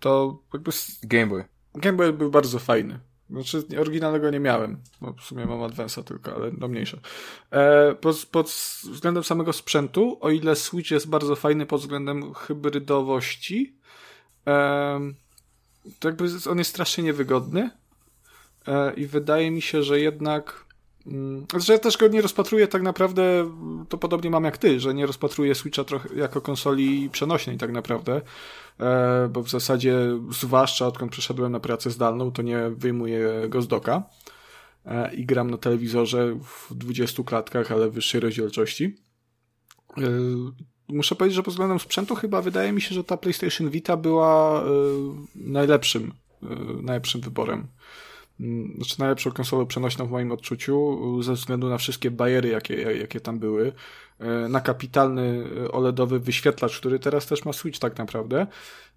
to 0.00 0.42
jakby 0.54 0.70
Game 1.02 1.26
Boy. 1.26 1.44
Game 1.74 1.96
Boy 1.96 2.12
był 2.12 2.30
bardzo 2.30 2.58
fajny. 2.58 3.00
Znaczy, 3.30 3.64
oryginalnego 3.80 4.30
nie 4.30 4.40
miałem. 4.40 4.82
No, 5.00 5.12
w 5.12 5.22
sumie 5.22 5.46
mam 5.46 5.60
Advance'a 5.60 6.04
tylko, 6.04 6.34
ale 6.34 6.50
no 6.58 6.68
mniejsza. 6.68 6.98
E, 7.50 7.94
pod, 7.94 8.26
pod 8.26 8.46
względem 8.82 9.24
samego 9.24 9.52
sprzętu, 9.52 10.18
o 10.20 10.30
ile 10.30 10.56
Switch 10.56 10.90
jest 10.90 11.08
bardzo 11.08 11.36
fajny 11.36 11.66
pod 11.66 11.80
względem 11.80 12.34
hybrydowości, 12.34 13.76
e, 14.46 15.00
to 15.98 16.08
jakby 16.08 16.24
on 16.50 16.58
jest 16.58 16.70
strasznie 16.70 17.04
niewygodny 17.04 17.70
e, 18.66 18.94
i 18.94 19.06
wydaje 19.06 19.50
mi 19.50 19.62
się, 19.62 19.82
że 19.82 20.00
jednak 20.00 20.65
że 21.58 21.72
ja 21.72 21.78
też 21.78 21.96
go 21.96 22.08
nie 22.08 22.20
rozpatruję 22.20 22.68
tak 22.68 22.82
naprawdę, 22.82 23.50
to 23.88 23.98
podobnie 23.98 24.30
mam 24.30 24.44
jak 24.44 24.58
ty, 24.58 24.80
że 24.80 24.94
nie 24.94 25.06
rozpatruję 25.06 25.54
Switcha 25.54 25.84
trochę 25.84 26.14
jako 26.14 26.40
konsoli 26.40 27.10
przenośnej 27.10 27.58
tak 27.58 27.72
naprawdę, 27.72 28.20
e, 28.80 29.28
bo 29.32 29.42
w 29.42 29.50
zasadzie 29.50 29.96
zwłaszcza 30.30 30.86
odkąd 30.86 31.12
przeszedłem 31.12 31.52
na 31.52 31.60
pracę 31.60 31.90
zdalną, 31.90 32.32
to 32.32 32.42
nie 32.42 32.70
wyjmuję 32.70 33.48
go 33.48 33.62
z 33.62 33.68
doka 33.68 34.02
e, 34.84 35.14
i 35.14 35.26
gram 35.26 35.50
na 35.50 35.58
telewizorze 35.58 36.38
w 36.42 36.74
20 36.74 37.22
klatkach, 37.22 37.72
ale 37.72 37.90
wyższej 37.90 38.20
rozdzielczości. 38.20 38.96
E, 39.98 40.02
Muszę 40.88 41.14
powiedzieć, 41.14 41.36
że 41.36 41.42
pod 41.42 41.54
względem 41.54 41.78
sprzętu 41.78 42.14
chyba 42.14 42.42
wydaje 42.42 42.72
mi 42.72 42.80
się, 42.80 42.94
że 42.94 43.04
ta 43.04 43.16
PlayStation 43.16 43.70
Vita 43.70 43.96
była 43.96 44.64
najlepszym, 45.34 46.12
najlepszym 46.82 47.20
wyborem. 47.20 47.66
Mm, 48.40 48.74
Znaczy 48.76 48.94
najlepszą 48.98 49.32
konsolą 49.32 49.66
przenośną 49.66 50.06
w 50.06 50.10
moim 50.10 50.32
odczuciu, 50.32 50.98
ze 51.22 51.32
względu 51.32 51.68
na 51.68 51.78
wszystkie 51.78 52.10
bariery, 52.10 52.48
jakie, 52.48 52.74
jakie 52.74 53.20
tam 53.20 53.38
były. 53.38 53.72
E, 54.20 54.48
Na 54.48 54.60
kapitalny 54.60 55.44
e, 55.66 55.72
OLEDowy 55.72 56.18
wyświetlacz, 56.20 56.78
który 56.78 56.98
teraz 56.98 57.26
też 57.26 57.44
ma 57.44 57.52
Switch 57.52 57.78
tak 57.78 57.98
naprawdę. 57.98 58.46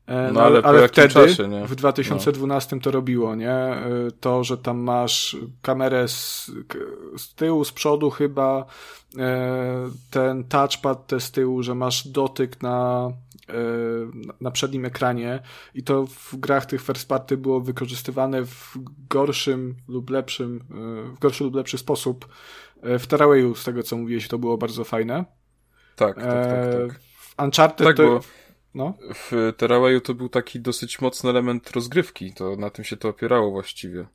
E, 0.08 0.32
No, 0.34 0.42
ale 0.42 0.62
po 0.62 0.74
jakim 0.74 0.88
wtedy, 0.90 1.14
czasie, 1.14 1.48
nie? 1.48 1.68
w 1.68 1.76
2012 1.76 2.80
to 2.80 2.92
robiło, 2.92 3.36
nie? 3.36 3.52
E, 3.52 3.86
To, 4.20 4.44
że 4.44 4.58
tam 4.58 4.78
masz 4.80 5.38
kamerę 5.62 6.08
z, 6.08 6.52
z 7.18 7.36
tyłu, 7.36 7.66
z 7.66 7.72
przodu 7.72 8.10
chyba, 8.10 8.66
ten 10.10 10.44
touchpad 10.44 11.08
te 11.08 11.20
z 11.20 11.32
tyłu, 11.32 11.64
że 11.64 11.76
masz 11.76 12.08
dotyk 12.08 12.62
na, 12.62 13.10
na 14.42 14.52
przednim 14.52 14.86
ekranie 14.86 15.40
i 15.74 15.84
to 15.84 16.06
w 16.08 16.36
grach 16.36 16.66
tych 16.66 16.82
first 16.82 17.08
party 17.08 17.38
było 17.38 17.62
wykorzystywane 17.62 18.46
w 18.46 18.78
gorszym 19.10 19.76
lub 19.88 20.10
lepszym, 20.10 20.60
e, 20.72 21.16
w 21.16 21.20
gorszy 21.20 21.44
lub 21.44 21.56
lepszy 21.56 21.78
sposób. 21.78 22.28
E, 22.82 23.00
W 23.00 23.08
Terrawayu, 23.08 23.56
z 23.56 23.64
tego 23.64 23.84
co 23.84 23.98
mówiłeś, 23.98 24.28
to 24.28 24.38
było 24.38 24.58
bardzo 24.58 24.84
fajne. 24.84 25.26
Tak, 25.96 26.16
tak, 26.16 26.26
tak. 26.26 26.34
E, 26.36 26.88
tak. 26.88 27.00
W 27.00 27.36
Uncharted 27.44 27.88
Tak, 27.88 27.98
to... 27.98 28.04
bo 28.04 28.20
No. 28.74 28.94
w 29.14 29.54
Terrawayu 29.58 30.02
to 30.02 30.14
był 30.14 30.30
taki 30.30 30.60
dosyć 30.60 31.02
mocny 31.02 31.30
element 31.30 31.72
rozgrywki, 31.72 32.34
to 32.34 32.56
na 32.56 32.70
tym 32.70 32.86
się 32.86 32.98
to 32.98 33.10
opierało 33.10 33.52
właściwie. 33.52 34.06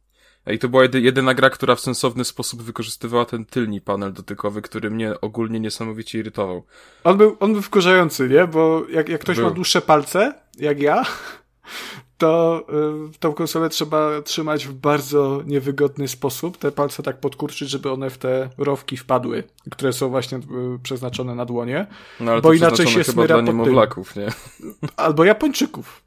I 0.46 0.58
to 0.58 0.68
była 0.68 0.82
jedy, 0.82 1.00
jedyna 1.00 1.34
gra, 1.34 1.50
która 1.50 1.74
w 1.74 1.80
sensowny 1.80 2.24
sposób 2.24 2.62
wykorzystywała 2.62 3.24
ten 3.24 3.44
tylni 3.44 3.80
panel 3.80 4.12
dotykowy, 4.12 4.62
który 4.62 4.90
mnie 4.90 5.20
ogólnie 5.20 5.60
niesamowicie 5.60 6.18
irytował. 6.18 6.64
On 7.04 7.18
był, 7.18 7.36
on 7.40 7.52
był 7.52 7.62
wkurzający, 7.62 8.28
nie? 8.28 8.46
Bo 8.46 8.82
jak, 8.90 9.08
jak 9.08 9.20
ktoś 9.20 9.36
Był. 9.36 9.46
ma 9.46 9.50
dłuższe 9.50 9.80
palce, 9.80 10.34
jak 10.58 10.80
ja, 10.80 11.02
to 12.18 12.64
y, 13.14 13.18
tą 13.18 13.32
konsolę 13.32 13.68
trzeba 13.68 14.22
trzymać 14.22 14.66
w 14.66 14.72
bardzo 14.72 15.42
niewygodny 15.46 16.08
sposób. 16.08 16.58
Te 16.58 16.72
palce 16.72 17.02
tak 17.02 17.20
podkurczyć, 17.20 17.70
żeby 17.70 17.90
one 17.90 18.10
w 18.10 18.18
te 18.18 18.50
rowki 18.58 18.96
wpadły, 18.96 19.44
które 19.70 19.92
są 19.92 20.08
właśnie 20.08 20.38
y, 20.38 20.42
przeznaczone 20.82 21.34
na 21.34 21.44
dłonie. 21.44 21.86
No 22.20 22.32
ale 22.32 22.40
Bo 22.40 22.52
inaczej 22.52 22.86
się 22.86 22.92
chyba 23.04 23.12
smyra 23.12 23.34
dla 23.34 23.40
niemowlaków, 23.40 24.16
nie? 24.16 24.28
Albo 24.96 25.24
Japończyków. 25.24 26.03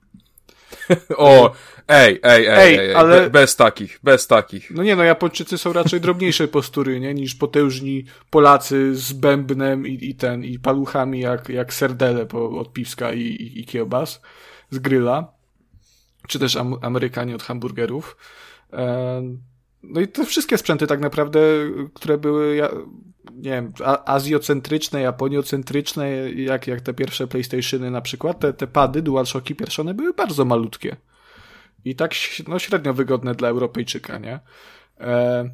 O, 1.17 1.51
ej, 1.88 2.20
ej, 2.24 2.46
ej, 2.48 2.58
Ej, 2.58 2.75
ej, 2.79 2.96
ale- 2.96 3.22
be, 3.22 3.29
bez 3.29 3.56
takich, 3.56 4.00
bez 4.03 4.27
takich. 4.27 4.72
No 4.72 4.84
nie 4.84 4.96
no, 4.96 5.03
Japończycy 5.03 5.58
są 5.58 5.74
raczej 5.74 6.01
drobniejszej 6.01 6.48
postury, 6.48 7.00
nie? 7.00 7.13
Niż 7.13 7.36
potężni 7.36 8.06
Polacy 8.29 8.96
z 8.96 9.13
bębnem 9.13 9.88
i, 9.88 10.10
i 10.10 10.15
ten, 10.15 10.44
i 10.44 10.60
paluchami 10.60 11.20
jak, 11.20 11.50
jak 11.50 11.74
serdele 11.74 12.25
po, 12.25 12.50
od 12.50 12.74
piwska 12.74 13.13
i, 13.13 13.22
i, 13.22 13.60
i 13.60 13.65
kiełbas 13.65 14.22
z 14.70 14.79
gryla. 14.79 15.32
Czy 16.27 16.39
też 16.39 16.56
am, 16.56 16.75
Amerykanie 16.82 17.36
od 17.36 17.44
hamburgerów. 17.44 18.17
No 19.88 20.01
i 20.01 20.08
te 20.08 20.25
wszystkie 20.25 20.58
sprzęty 20.58 20.88
tak 20.88 21.00
naprawdę, 21.00 21.39
które 21.94 22.17
były, 22.17 22.62
nie 23.36 23.51
wiem, 23.51 23.74
azjocentryczne, 24.06 25.01
japoniocentryczne, 25.01 26.32
jak, 26.32 26.67
jak 26.67 26.82
te 26.82 26.94
pierwsze 26.94 27.27
PlayStationy 27.27 27.91
na 27.91 28.01
przykład, 28.01 28.39
te, 28.39 28.53
te 28.53 28.67
pady, 28.67 29.01
DualShocki 29.01 29.56
pierwsze, 29.56 29.82
one 29.82 29.94
były 29.94 30.13
bardzo 30.13 30.46
malutkie. 30.46 30.96
I 31.86 31.96
tak 31.96 32.12
no, 32.48 32.60
średnio 32.60 32.94
wygodne 32.94 33.36
dla 33.36 33.50
Europejczyka, 33.50 34.17
nie? 34.17 34.39
E, 35.00 35.50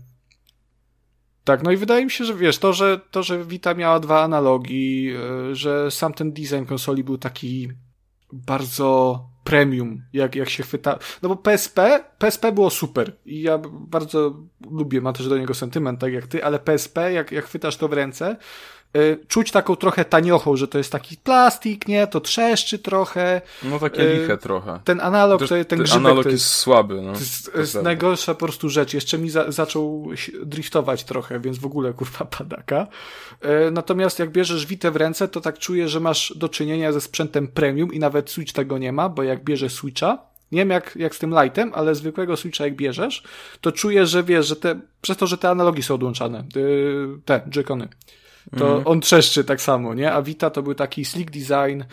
tak, 1.43 1.63
no 1.63 1.71
i 1.71 1.77
wydaje 1.77 2.05
mi 2.05 2.11
się, 2.11 2.25
że 2.25 2.33
wiesz, 2.33 2.57
to, 2.57 2.73
że, 2.73 2.99
to, 3.11 3.23
że 3.23 3.45
Vita 3.45 3.73
miała 3.73 3.99
dwa 3.99 4.23
analogi, 4.23 5.09
e, 5.15 5.55
że 5.55 5.91
sam 5.91 6.13
ten 6.13 6.33
design 6.33 6.65
konsoli 6.65 7.03
był 7.03 7.17
taki 7.17 7.69
bardzo 8.33 9.19
premium, 9.43 10.01
jak, 10.13 10.35
jak 10.35 10.49
się 10.49 10.63
chwyta. 10.63 10.99
No 11.21 11.29
bo 11.29 11.35
PSP, 11.35 12.03
PSP 12.17 12.51
było 12.51 12.69
super 12.69 13.15
i 13.25 13.41
ja 13.41 13.57
bardzo 13.71 14.39
lubię, 14.71 15.01
mam 15.01 15.13
też 15.13 15.27
do 15.27 15.37
niego 15.37 15.53
sentyment, 15.53 15.99
tak 15.99 16.13
jak 16.13 16.27
ty, 16.27 16.43
ale 16.43 16.59
PSP, 16.59 16.97
jak, 17.11 17.31
jak 17.31 17.45
chwytasz 17.45 17.77
to 17.77 17.87
w 17.87 17.93
ręce, 17.93 18.35
czuć 19.27 19.51
taką 19.51 19.75
trochę 19.75 20.05
taniochą, 20.05 20.55
że 20.55 20.67
to 20.67 20.77
jest 20.77 20.91
taki 20.91 21.17
plastik, 21.17 21.87
nie, 21.87 22.07
to 22.07 22.21
trzeszczy 22.21 22.79
trochę. 22.79 23.41
No 23.63 23.79
takie 23.79 24.01
E, 24.01 24.19
liche 24.19 24.37
trochę. 24.37 24.79
Ten 24.83 25.01
analog, 25.01 25.39
Też 25.39 25.49
ten 25.67 25.79
grzybek 25.79 26.05
analog 26.05 26.25
jest 26.25 26.31
jest, 26.31 26.45
słaby, 26.45 27.01
no. 27.01 27.13
to 27.13 27.19
jest, 27.19 27.53
To 27.53 27.59
jest 27.59 27.81
najgorsza 27.81 28.33
po 28.33 28.45
prostu 28.45 28.69
rzecz. 28.69 28.93
Jeszcze 28.93 29.17
mi 29.17 29.29
za, 29.29 29.51
zaczął 29.51 30.09
driftować 30.43 31.03
trochę, 31.03 31.39
więc 31.39 31.57
w 31.57 31.65
ogóle 31.65 31.93
kurwa 31.93 32.25
padaka. 32.25 32.87
E, 33.41 33.71
natomiast 33.71 34.19
jak 34.19 34.31
bierzesz 34.31 34.65
Witę 34.65 34.91
w 34.91 34.95
ręce, 34.95 35.27
to 35.27 35.41
tak 35.41 35.59
czuję, 35.59 35.89
że 35.89 35.99
masz 35.99 36.33
do 36.35 36.49
czynienia 36.49 36.91
ze 36.91 37.01
sprzętem 37.01 37.47
premium 37.47 37.93
i 37.93 37.99
nawet 37.99 38.29
Switch 38.29 38.53
tego 38.53 38.77
nie 38.77 38.91
ma, 38.91 39.09
bo 39.09 39.23
jak 39.23 39.43
bierzesz 39.43 39.73
Switcha 39.73 40.17
Nie 40.51 40.59
wiem 40.59 40.69
jak, 40.69 40.95
jak 40.95 41.15
z 41.15 41.19
tym 41.19 41.35
lightem, 41.41 41.71
ale 41.75 41.95
zwykłego 41.95 42.37
Switcha 42.37 42.63
jak 42.63 42.75
bierzesz, 42.75 43.23
to 43.61 43.71
czujesz, 43.71 44.09
że 44.09 44.23
wiesz, 44.23 44.47
że 44.47 44.55
te, 44.55 44.79
przez 45.01 45.17
to, 45.17 45.27
że 45.27 45.37
te 45.37 45.49
analogi 45.49 45.83
są 45.83 45.95
odłączane, 45.95 46.43
te 47.25 47.41
Joy-Cony, 47.49 47.87
to 48.51 48.67
mhm. 48.67 48.87
on 48.87 49.01
trzeszczy 49.01 49.43
tak 49.43 49.61
samo, 49.61 49.93
nie? 49.93 50.13
A 50.13 50.21
Vita 50.21 50.49
to 50.49 50.63
był 50.63 50.75
taki 50.75 51.05
slick 51.05 51.31
design 51.31 51.83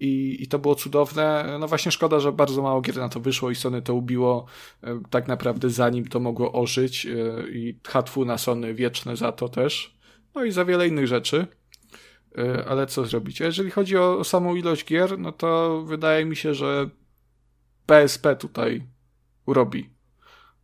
i, 0.00 0.36
i 0.40 0.46
to 0.46 0.58
było 0.58 0.74
cudowne. 0.74 1.56
No 1.60 1.68
właśnie 1.68 1.92
szkoda, 1.92 2.20
że 2.20 2.32
bardzo 2.32 2.62
mało 2.62 2.80
gier 2.80 2.96
na 2.96 3.08
to 3.08 3.20
wyszło 3.20 3.50
i 3.50 3.54
Sony 3.54 3.82
to 3.82 3.94
ubiło 3.94 4.46
e, 4.82 5.00
tak 5.10 5.28
naprawdę 5.28 5.70
zanim 5.70 6.08
to 6.08 6.20
mogło 6.20 6.52
ożyć 6.52 7.06
e, 7.06 7.10
i 7.50 7.78
hatfu 7.86 8.24
na 8.24 8.38
Sony 8.38 8.74
wieczne 8.74 9.16
za 9.16 9.32
to 9.32 9.48
też. 9.48 9.96
No 10.34 10.44
i 10.44 10.52
za 10.52 10.64
wiele 10.64 10.88
innych 10.88 11.06
rzeczy. 11.06 11.46
E, 12.38 12.64
ale 12.68 12.86
co 12.86 13.04
zrobić? 13.04 13.42
A 13.42 13.44
jeżeli 13.44 13.70
chodzi 13.70 13.96
o, 13.96 14.24
samą 14.24 14.54
ilość 14.54 14.84
gier, 14.84 15.18
no 15.18 15.32
to 15.32 15.82
wydaje 15.86 16.24
mi 16.24 16.36
się, 16.36 16.54
że 16.54 16.90
PSP 17.86 18.36
tutaj 18.36 18.82
urobi. 19.46 19.90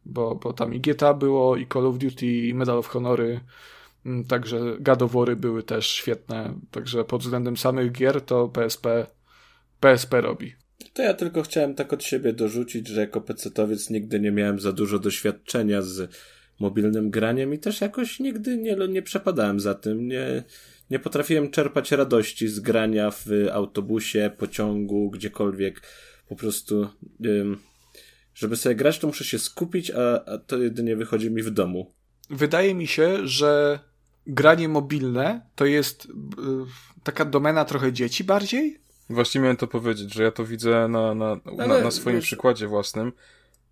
Bo, 0.04 0.34
bo 0.34 0.52
tam 0.52 0.74
i 0.74 0.80
GTA 0.80 1.14
było, 1.14 1.56
i 1.56 1.66
Call 1.66 1.86
of 1.86 1.98
Duty, 1.98 2.26
i 2.26 2.54
Medal 2.54 2.78
of 2.78 2.88
Honory, 2.88 3.28
mm, 3.28 3.40
także 4.28 4.76
gadowory 4.80 5.36
były 5.36 5.62
też 5.62 5.86
świetne. 5.86 6.54
Także 6.70 7.04
pod 7.04 7.22
względem 7.22 7.56
samych 7.56 7.92
gier 7.92 8.20
to 8.20 8.48
PSP, 8.48 9.06
PSP 9.80 10.20
robi. 10.20 10.54
To 10.92 11.02
ja 11.02 11.14
tylko 11.14 11.42
chciałem 11.42 11.74
tak 11.74 11.92
od 11.92 12.04
siebie 12.04 12.32
dorzucić, 12.32 12.88
że 12.88 13.00
jako 13.00 13.20
pecetowiec 13.20 13.90
nigdy 13.90 14.20
nie 14.20 14.32
miałem 14.32 14.60
za 14.60 14.72
dużo 14.72 14.98
doświadczenia 14.98 15.82
z 15.82 16.10
mobilnym 16.60 17.10
graniem 17.10 17.54
i 17.54 17.58
też 17.58 17.80
jakoś 17.80 18.20
nigdy 18.20 18.56
nie, 18.56 18.76
nie 18.88 19.02
przepadałem 19.02 19.60
za 19.60 19.74
tym. 19.74 20.08
Nie, 20.08 20.42
nie 20.90 20.98
potrafiłem 20.98 21.50
czerpać 21.50 21.92
radości 21.92 22.48
z 22.48 22.60
grania 22.60 23.10
w 23.10 23.26
autobusie, 23.52 24.30
pociągu, 24.38 25.10
gdziekolwiek. 25.10 25.82
Po 26.28 26.36
prostu, 26.36 26.88
żeby 28.34 28.56
sobie 28.56 28.74
grać, 28.74 28.98
to 28.98 29.06
muszę 29.06 29.24
się 29.24 29.38
skupić, 29.38 29.90
a, 29.90 30.24
a 30.24 30.38
to 30.38 30.58
jedynie 30.58 30.96
wychodzi 30.96 31.30
mi 31.30 31.42
w 31.42 31.50
domu. 31.50 31.94
Wydaje 32.30 32.74
mi 32.74 32.86
się, 32.86 33.26
że 33.26 33.78
granie 34.26 34.68
mobilne 34.68 35.40
to 35.54 35.66
jest 35.66 36.04
y, 36.04 36.08
taka 37.02 37.24
domena 37.24 37.64
trochę 37.64 37.92
dzieci 37.92 38.24
bardziej. 38.24 38.78
Właśnie 39.10 39.40
miałem 39.40 39.56
to 39.56 39.66
powiedzieć, 39.66 40.14
że 40.14 40.22
ja 40.22 40.30
to 40.30 40.44
widzę 40.44 40.88
na, 40.88 41.14
na, 41.14 41.40
na, 41.56 41.66
na 41.66 41.90
swoim 41.90 42.16
wiesz... 42.16 42.24
przykładzie 42.24 42.66
własnym, 42.66 43.12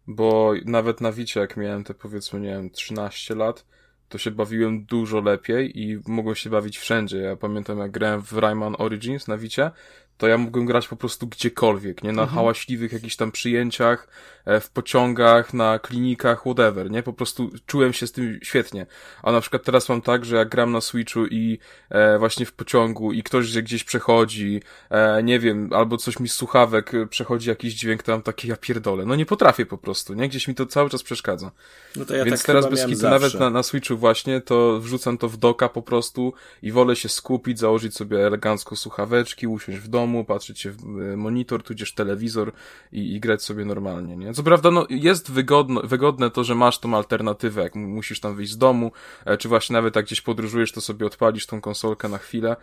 bo 0.07 0.53
nawet 0.65 1.01
na 1.01 1.13
Wicie, 1.13 1.41
jak 1.41 1.57
miałem 1.57 1.85
te 1.85 1.95
powiedzmy, 1.95 2.41
nie 2.41 2.49
wiem, 2.49 2.71
13 2.71 3.35
lat, 3.35 3.65
to 4.09 4.19
się 4.19 4.31
bawiłem 4.31 4.85
dużo 4.85 5.21
lepiej 5.21 5.81
i 5.81 6.01
mogłem 6.07 6.37
się 6.37 6.51
bawić 6.51 6.79
wszędzie. 6.79 7.19
Ja 7.19 7.37
pamiętam, 7.37 7.79
jak 7.79 7.91
grałem 7.91 8.23
w 8.23 8.33
Rayman 8.33 8.77
Origins 8.79 9.29
na 9.29 9.39
Wicie, 9.39 9.71
to 10.19 10.29
ja 10.29 10.39
mógłbym 10.39 10.67
grać 10.67 10.89
po 10.89 10.97
prostu 10.97 11.27
gdziekolwiek, 11.27 12.03
nie? 12.03 12.13
Na 12.13 12.23
mhm. 12.23 12.37
hałaśliwych 12.37 12.93
jakichś 12.93 13.17
tam 13.17 13.33
przyjęciach, 13.33 14.09
e, 14.09 14.11
w 14.61 14.71
pociągach, 14.71 15.55
na 15.55 15.79
klinikach, 15.79 16.41
whatever, 16.41 16.91
nie? 16.91 17.03
Po 17.03 17.13
prostu 17.13 17.51
czułem 17.67 17.93
się 17.93 18.07
z 18.07 18.13
tym 18.13 18.39
świetnie. 18.43 18.87
A 19.23 19.33
na 19.33 19.41
przykład 19.41 19.63
teraz 19.63 19.89
mam 19.89 20.03
tak, 20.03 20.25
że 20.25 20.37
jak 20.37 20.49
gram 20.49 20.73
na 20.73 20.81
Switchu 20.81 21.27
i 21.27 21.59
e, 21.91 22.19
właśnie 22.19 22.47
w 22.47 22.53
pociągu 22.53 23.13
i 23.13 23.23
ktoś 23.23 23.63
gdzieś 23.63 23.85
przechodzi, 23.85 24.63
e, 24.91 25.23
nie 25.23 25.39
wiem, 25.39 25.71
albo 25.73 25.97
coś 25.97 26.21
mi 26.21 26.29
z 26.29 26.33
słuchawek 26.33 26.95
e, 26.95 27.07
przechodzi 27.07 27.49
jakiś 27.49 27.75
dźwięk, 27.75 28.03
to 28.03 28.13
mam 28.13 28.23
takie 28.23 28.49
ja 28.49 28.57
pierdolę. 28.57 29.05
No 29.07 29.15
nie 29.15 29.27
potrafię 29.27 29.67
po 29.67 29.79
prostu, 29.79 30.15
nie? 30.15 30.29
Gdzieś 30.29 30.49
mi 30.49 30.55
to 30.55 30.67
cały 30.67 30.91
czas 30.91 31.03
przeszkadza. 31.03 31.51
No 31.97 32.05
to 32.05 32.17
ja 32.17 32.25
Więc 32.25 32.41
tak 32.41 32.47
teraz 32.47 32.71
bez 32.71 32.87
kitu, 32.87 33.03
nawet 33.03 33.35
na, 33.35 33.51
na 33.51 33.63
Switchu 33.63 33.97
właśnie, 33.97 34.41
to 34.41 34.81
wrzucam 34.81 35.19
to 35.19 35.29
w 35.29 35.37
doka 35.37 35.69
po 35.69 35.83
prostu 35.83 36.33
i 36.63 36.73
wolę 36.73 36.97
się 36.97 37.09
skupić, 37.09 37.59
założyć 37.59 37.97
sobie 37.97 38.27
elegancko 38.27 38.77
słuchaweczki, 38.77 39.47
usiąść 39.47 39.79
w 39.79 39.89
domu, 39.89 40.05
domu, 40.05 40.25
patrzeć 40.25 40.61
się 40.61 40.71
w 40.71 40.85
e, 40.85 41.17
monitor, 41.17 41.63
tudzież 41.63 41.95
telewizor 41.95 42.53
i, 42.93 43.15
i 43.15 43.21
grać 43.21 43.43
sobie 43.43 43.65
normalnie, 43.65 44.17
nie? 44.17 44.34
Co 44.35 44.43
prawda, 44.43 44.71
no, 44.71 44.87
jest 44.91 45.33
wygodno, 45.33 45.81
wygodne 45.81 46.31
to, 46.31 46.45
że 46.45 46.55
masz 46.55 46.79
tą 46.79 46.97
alternatywę, 46.97 47.62
jak 47.62 47.75
musisz 47.75 48.21
tam 48.21 48.37
wyjść 48.37 48.53
z 48.53 48.59
domu, 48.59 48.93
e, 49.25 49.37
czy 49.37 49.49
właśnie 49.49 49.75
nawet 49.75 49.97
jak 49.97 50.05
gdzieś 50.05 50.21
podróżujesz, 50.21 50.73
to 50.73 50.81
sobie 50.81 51.07
odpalisz 51.07 51.47
tą 51.47 51.61
konsolkę 51.61 52.09
na 52.09 52.19
chwilę. 52.19 52.57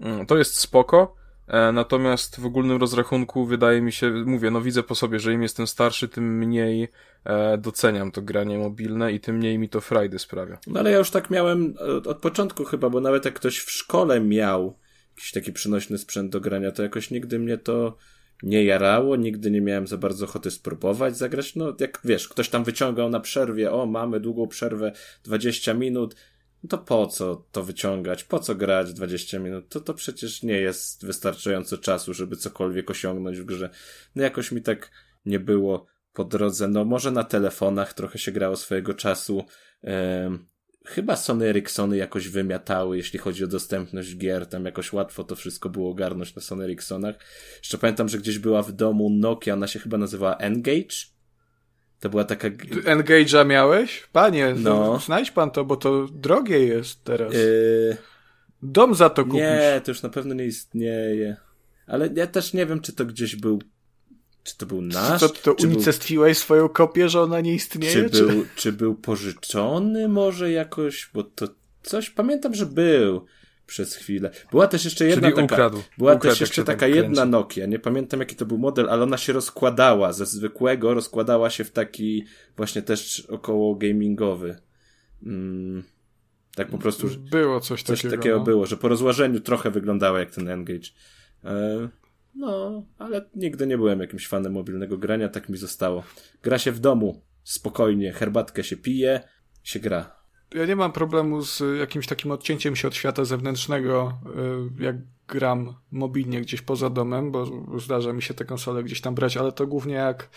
Mm, 0.00 0.26
to 0.26 0.36
jest 0.36 0.58
spoko, 0.58 1.14
e, 1.46 1.72
Natomiast 1.72 2.40
w 2.40 2.46
ogólnym 2.46 2.80
rozrachunku 2.80 3.46
wydaje 3.46 3.80
mi 3.80 3.92
się, 3.92 4.10
mówię, 4.10 4.50
no 4.50 4.60
widzę 4.60 4.82
po 4.82 4.94
sobie, 4.94 5.20
że 5.20 5.32
im 5.32 5.42
jestem 5.42 5.66
starszy, 5.66 6.08
tym 6.08 6.38
mniej 6.38 6.88
e, 7.24 7.58
doceniam 7.58 8.10
to 8.10 8.22
granie 8.22 8.58
mobilne 8.58 9.12
i 9.12 9.20
tym 9.20 9.36
mniej 9.36 9.58
mi 9.58 9.68
to 9.68 9.80
frajdy 9.80 10.18
sprawia. 10.18 10.58
No 10.66 10.80
ale 10.80 10.90
ja 10.90 10.98
już 10.98 11.10
tak 11.10 11.30
miałem 11.30 11.74
od, 11.98 12.06
od 12.06 12.18
początku 12.18 12.64
chyba, 12.64 12.90
bo 12.90 13.00
nawet 13.00 13.24
jak 13.24 13.34
ktoś 13.34 13.58
w 13.58 13.70
szkole 13.70 14.20
miał 14.20 14.78
jakiś 15.16 15.32
taki 15.32 15.52
przynośny 15.52 15.98
sprzęt 15.98 16.32
do 16.32 16.40
grania, 16.40 16.72
to 16.72 16.82
jakoś 16.82 17.10
nigdy 17.10 17.38
mnie 17.38 17.58
to 17.58 17.96
nie 18.42 18.64
jarało, 18.64 19.16
nigdy 19.16 19.50
nie 19.50 19.60
miałem 19.60 19.86
za 19.86 19.96
bardzo 19.96 20.24
ochoty 20.24 20.50
spróbować 20.50 21.16
zagrać. 21.16 21.56
No, 21.56 21.76
jak 21.80 22.00
wiesz, 22.04 22.28
ktoś 22.28 22.48
tam 22.48 22.64
wyciągał 22.64 23.10
na 23.10 23.20
przerwie, 23.20 23.72
o, 23.72 23.86
mamy 23.86 24.20
długą 24.20 24.48
przerwę, 24.48 24.92
20 25.24 25.74
minut, 25.74 26.14
no 26.62 26.68
to 26.68 26.78
po 26.78 27.06
co 27.06 27.44
to 27.52 27.62
wyciągać? 27.62 28.24
Po 28.24 28.38
co 28.38 28.54
grać 28.54 28.92
20 28.92 29.38
minut? 29.38 29.68
To 29.68 29.80
to 29.80 29.94
przecież 29.94 30.42
nie 30.42 30.60
jest 30.60 31.06
wystarczająco 31.06 31.78
czasu, 31.78 32.14
żeby 32.14 32.36
cokolwiek 32.36 32.90
osiągnąć 32.90 33.38
w 33.38 33.44
grze. 33.44 33.70
No 34.14 34.22
jakoś 34.22 34.52
mi 34.52 34.62
tak 34.62 34.90
nie 35.26 35.40
było 35.40 35.86
po 36.12 36.24
drodze. 36.24 36.68
No 36.68 36.84
może 36.84 37.10
na 37.10 37.24
telefonach 37.24 37.94
trochę 37.94 38.18
się 38.18 38.32
grało 38.32 38.56
swojego 38.56 38.94
czasu. 38.94 39.44
Chyba 40.88 41.16
Sony 41.16 41.46
Ericssony 41.46 41.96
jakoś 41.96 42.28
wymiatały, 42.28 42.96
jeśli 42.96 43.18
chodzi 43.18 43.44
o 43.44 43.46
dostępność 43.46 44.16
gier. 44.16 44.46
Tam 44.46 44.64
jakoś 44.64 44.92
łatwo 44.92 45.24
to 45.24 45.36
wszystko 45.36 45.68
było 45.68 45.90
ogarnąć 45.90 46.34
na 46.34 46.42
Sony 46.42 46.64
Ericssonach. 46.64 47.14
Jeszcze 47.58 47.78
pamiętam, 47.78 48.08
że 48.08 48.18
gdzieś 48.18 48.38
była 48.38 48.62
w 48.62 48.72
domu 48.72 49.10
Nokia, 49.10 49.54
ona 49.54 49.66
się 49.66 49.78
chyba 49.78 49.98
nazywała 49.98 50.36
Engage. 50.36 50.96
To 52.00 52.08
była 52.08 52.24
taka... 52.24 52.48
Engage'a 52.84 53.46
miałeś? 53.46 54.08
Panie, 54.12 54.54
no. 54.58 54.98
znajdź 54.98 55.30
pan 55.30 55.50
to, 55.50 55.64
bo 55.64 55.76
to 55.76 56.06
drogie 56.12 56.58
jest 56.58 57.04
teraz. 57.04 57.34
Yy... 57.34 57.96
Dom 58.62 58.94
za 58.94 59.10
to 59.10 59.24
kupisz. 59.24 59.40
Nie, 59.40 59.80
to 59.84 59.90
już 59.90 60.02
na 60.02 60.08
pewno 60.08 60.34
nie 60.34 60.44
istnieje. 60.44 61.36
Ale 61.86 62.08
ja 62.14 62.26
też 62.26 62.52
nie 62.52 62.66
wiem, 62.66 62.80
czy 62.80 62.92
to 62.92 63.04
gdzieś 63.04 63.36
był 63.36 63.62
czy 64.44 64.58
to 64.58 64.66
był 64.66 64.82
nasz? 64.82 65.20
Czy 65.20 65.28
to, 65.28 65.34
to 65.34 65.54
czy 65.54 65.66
unicestwiłeś 65.66 66.36
był... 66.36 66.42
swoją 66.42 66.68
kopię, 66.68 67.08
że 67.08 67.22
ona 67.22 67.40
nie 67.40 67.54
istnieje? 67.54 67.92
Czy, 67.92 68.10
czy... 68.10 68.26
Był, 68.26 68.44
czy 68.56 68.72
był 68.72 68.94
pożyczony 68.94 70.08
może 70.08 70.52
jakoś? 70.52 71.10
Bo 71.14 71.22
to 71.22 71.48
coś 71.82 72.10
pamiętam, 72.10 72.54
że 72.54 72.66
był 72.66 73.26
przez 73.68 73.94
chwilę. 73.94 74.30
Była 74.50 74.66
też 74.66 74.84
jeszcze 74.84 75.06
jedna 75.06 75.30
Czyli 75.30 75.42
taka. 75.42 75.54
Ukradł. 75.54 75.82
Była 75.98 76.12
ukradł, 76.14 76.32
też 76.32 76.40
jeszcze 76.40 76.64
taka 76.64 76.86
jedna 76.86 77.24
Nokia. 77.24 77.66
Nie 77.66 77.78
pamiętam 77.78 78.20
jaki 78.20 78.36
to 78.36 78.46
był 78.46 78.58
model, 78.58 78.90
ale 78.90 79.02
ona 79.02 79.16
się 79.16 79.32
rozkładała 79.32 80.12
ze 80.12 80.26
zwykłego, 80.26 80.94
rozkładała 80.94 81.50
się 81.50 81.64
w 81.64 81.70
taki 81.70 82.24
właśnie 82.56 82.82
też 82.82 83.20
około 83.20 83.74
gamingowy. 83.74 84.58
Mm, 85.22 85.82
tak 86.54 86.68
po 86.68 86.78
prostu. 86.78 87.08
Było 87.30 87.60
coś, 87.60 87.82
coś 87.82 88.02
takiego. 88.02 88.16
takiego 88.16 88.38
no. 88.38 88.44
było, 88.44 88.66
że 88.66 88.76
po 88.76 88.88
rozłożeniu 88.88 89.40
trochę 89.40 89.70
wyglądała 89.70 90.18
jak 90.18 90.30
ten 90.30 90.48
Engage. 90.48 90.88
E, 91.44 91.88
no, 92.34 92.82
ale 92.98 93.24
nigdy 93.34 93.66
nie 93.66 93.78
byłem 93.78 94.00
jakimś 94.00 94.28
fanem 94.28 94.52
mobilnego 94.52 94.98
grania, 94.98 95.28
tak 95.28 95.48
mi 95.48 95.58
zostało. 95.58 96.02
Gra 96.42 96.58
się 96.58 96.72
w 96.72 96.80
domu, 96.80 97.22
spokojnie, 97.44 98.12
herbatkę 98.12 98.64
się 98.64 98.76
pije, 98.76 99.20
się 99.62 99.80
gra. 99.80 100.18
Ja 100.54 100.66
nie 100.66 100.76
mam 100.76 100.92
problemu 100.92 101.42
z 101.42 101.62
jakimś 101.78 102.06
takim 102.06 102.30
odcięciem 102.30 102.76
się 102.76 102.88
od 102.88 102.94
świata 102.94 103.24
zewnętrznego, 103.24 104.18
y, 104.80 104.84
jak 104.84 104.96
gram 105.28 105.74
mobilnie 105.92 106.40
gdzieś 106.40 106.62
poza 106.62 106.90
domem, 106.90 107.32
bo 107.32 107.46
zdarza 107.78 108.12
mi 108.12 108.22
się 108.22 108.34
te 108.34 108.44
konsole 108.44 108.84
gdzieś 108.84 109.00
tam 109.00 109.14
brać, 109.14 109.36
ale 109.36 109.52
to 109.52 109.66
głównie 109.66 109.94
jak, 109.94 110.28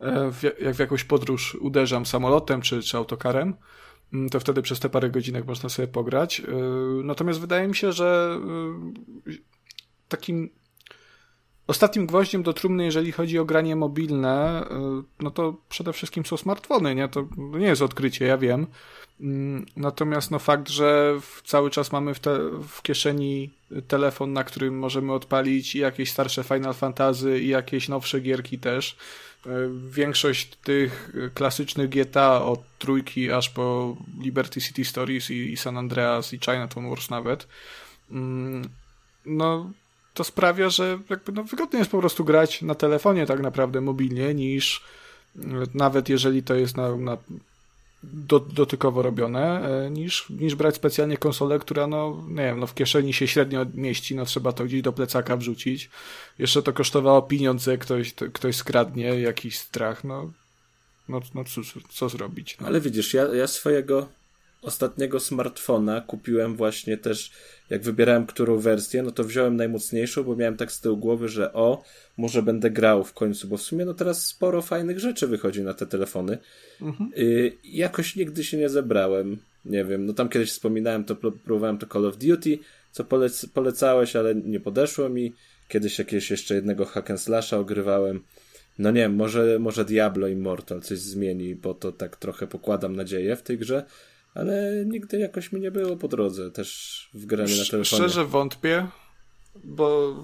e, 0.00 0.30
jak 0.60 0.74
w 0.74 0.78
jakąś 0.78 1.04
podróż 1.04 1.54
uderzam 1.54 2.06
samolotem 2.06 2.60
czy, 2.60 2.82
czy 2.82 2.96
autokarem, 2.96 3.54
mm, 4.12 4.28
to 4.28 4.40
wtedy 4.40 4.62
przez 4.62 4.80
te 4.80 4.88
parę 4.88 5.10
godzinek 5.10 5.46
można 5.46 5.68
sobie 5.68 5.88
pograć. 5.88 6.40
Y, 6.40 6.44
natomiast 7.04 7.40
wydaje 7.40 7.68
mi 7.68 7.76
się, 7.76 7.92
że 7.92 8.38
y, 9.28 9.38
takim 10.08 10.50
Ostatnim 11.70 12.06
gwoździem 12.06 12.42
do 12.42 12.52
trumny, 12.52 12.84
jeżeli 12.84 13.12
chodzi 13.12 13.38
o 13.38 13.44
granie 13.44 13.76
mobilne, 13.76 14.64
y, 14.70 15.22
no 15.22 15.30
to 15.30 15.56
przede 15.68 15.92
wszystkim 15.92 16.26
są 16.26 16.36
smartfony, 16.36 16.94
nie? 16.94 17.08
To 17.08 17.28
nie 17.36 17.66
jest 17.66 17.82
odkrycie, 17.82 18.24
ja 18.24 18.38
wiem. 18.38 18.66
Mm, 19.20 19.66
natomiast 19.76 20.30
no 20.30 20.38
fakt, 20.38 20.68
że 20.68 21.20
cały 21.44 21.70
czas 21.70 21.92
mamy 21.92 22.14
w, 22.14 22.20
te, 22.20 22.38
w 22.68 22.82
kieszeni 22.82 23.50
telefon, 23.88 24.32
na 24.32 24.44
którym 24.44 24.78
możemy 24.78 25.12
odpalić 25.12 25.74
i 25.74 25.78
jakieś 25.78 26.10
starsze 26.10 26.44
Final 26.44 26.74
Fantasy 26.74 27.40
i 27.40 27.48
jakieś 27.48 27.88
nowsze 27.88 28.20
gierki 28.20 28.58
też. 28.58 28.96
Y, 29.46 29.50
większość 29.90 30.56
tych 30.56 31.12
klasycznych 31.34 31.90
GTA 31.90 32.42
od 32.42 32.60
trójki 32.78 33.32
aż 33.32 33.50
po 33.50 33.96
Liberty 34.20 34.60
City 34.60 34.84
Stories 34.84 35.30
i, 35.30 35.52
i 35.52 35.56
San 35.56 35.78
Andreas 35.78 36.32
i 36.32 36.38
Chinatown 36.38 36.88
Wars 36.88 37.10
nawet. 37.10 37.46
Mm, 38.10 38.68
no 39.26 39.70
to 40.14 40.24
sprawia, 40.24 40.70
że 40.70 40.98
jakby 41.10 41.32
no, 41.32 41.44
jest 41.72 41.90
po 41.90 41.98
prostu 41.98 42.24
grać 42.24 42.62
na 42.62 42.74
telefonie 42.74 43.26
tak 43.26 43.40
naprawdę 43.40 43.80
mobilnie 43.80 44.34
niż 44.34 44.84
nawet 45.74 46.08
jeżeli 46.08 46.42
to 46.42 46.54
jest 46.54 46.76
na, 46.76 46.96
na 46.96 47.16
do, 48.02 48.40
dotykowo 48.40 49.02
robione, 49.02 49.68
e, 49.86 49.90
niż, 49.90 50.30
niż 50.30 50.54
brać 50.54 50.74
specjalnie 50.74 51.16
konsolę, 51.16 51.58
która 51.58 51.86
no, 51.86 52.24
nie 52.28 52.34
wiem, 52.42 52.60
no 52.60 52.66
w 52.66 52.74
kieszeni 52.74 53.12
się 53.12 53.26
średnio 53.26 53.66
mieści, 53.74 54.16
no 54.16 54.24
trzeba 54.24 54.52
to 54.52 54.64
gdzieś 54.64 54.82
do 54.82 54.92
plecaka 54.92 55.36
wrzucić. 55.36 55.90
Jeszcze 56.38 56.62
to 56.62 56.72
kosztowało 56.72 57.22
pieniądze, 57.22 57.78
ktoś, 57.78 58.12
to, 58.12 58.26
ktoś 58.32 58.56
skradnie, 58.56 59.20
jakiś 59.20 59.58
strach, 59.58 60.04
no, 60.04 60.32
no, 61.08 61.20
no 61.34 61.44
cóż, 61.44 61.78
co 61.90 62.08
zrobić. 62.08 62.56
No. 62.60 62.66
Ale 62.66 62.80
widzisz, 62.80 63.14
ja, 63.14 63.34
ja 63.34 63.46
swojego 63.46 64.08
ostatniego 64.62 65.20
smartfona 65.20 66.00
kupiłem 66.00 66.56
właśnie 66.56 66.96
też, 66.96 67.32
jak 67.70 67.82
wybierałem 67.82 68.26
którą 68.26 68.58
wersję, 68.58 69.02
no 69.02 69.10
to 69.10 69.24
wziąłem 69.24 69.56
najmocniejszą, 69.56 70.24
bo 70.24 70.36
miałem 70.36 70.56
tak 70.56 70.72
z 70.72 70.80
tyłu 70.80 70.96
głowy, 70.96 71.28
że 71.28 71.52
o, 71.52 71.82
może 72.16 72.42
będę 72.42 72.70
grał 72.70 73.04
w 73.04 73.12
końcu, 73.12 73.48
bo 73.48 73.56
w 73.56 73.62
sumie 73.62 73.84
no 73.84 73.94
teraz 73.94 74.26
sporo 74.26 74.62
fajnych 74.62 74.98
rzeczy 74.98 75.26
wychodzi 75.26 75.62
na 75.62 75.74
te 75.74 75.86
telefony. 75.86 76.38
Mhm. 76.80 77.10
Y 77.18 77.52
jakoś 77.64 78.16
nigdy 78.16 78.44
się 78.44 78.56
nie 78.56 78.68
zebrałem. 78.68 79.36
Nie 79.64 79.84
wiem, 79.84 80.06
no 80.06 80.12
tam 80.12 80.28
kiedyś 80.28 80.50
wspominałem, 80.50 81.04
to 81.04 81.16
próbowałem 81.16 81.78
to 81.78 81.86
Call 81.86 82.06
of 82.06 82.16
Duty, 82.16 82.58
co 82.92 83.04
polec 83.04 83.46
polecałeś, 83.46 84.16
ale 84.16 84.34
nie 84.34 84.60
podeszło 84.60 85.08
mi. 85.08 85.32
Kiedyś 85.68 85.98
jakiegoś 85.98 86.30
jeszcze 86.30 86.54
jednego 86.54 86.84
hack 86.84 87.10
and 87.10 87.20
slasha 87.20 87.58
ogrywałem. 87.58 88.22
No 88.78 88.90
nie 88.90 89.00
wiem, 89.00 89.14
może, 89.14 89.58
może 89.58 89.84
Diablo 89.84 90.28
Immortal 90.28 90.80
coś 90.80 90.98
zmieni, 90.98 91.54
bo 91.54 91.74
to 91.74 91.92
tak 91.92 92.16
trochę 92.16 92.46
pokładam 92.46 92.96
nadzieję 92.96 93.36
w 93.36 93.42
tej 93.42 93.58
grze 93.58 93.84
ale 94.34 94.84
nigdy 94.86 95.18
jakoś 95.18 95.52
mi 95.52 95.60
nie 95.60 95.70
było 95.70 95.96
po 95.96 96.08
drodze 96.08 96.50
też 96.50 97.10
w 97.14 97.26
graniu 97.26 97.56
na 97.56 97.64
telefonie. 97.64 97.84
Szczerze 97.84 98.24
wątpię, 98.24 98.86
bo 99.64 100.14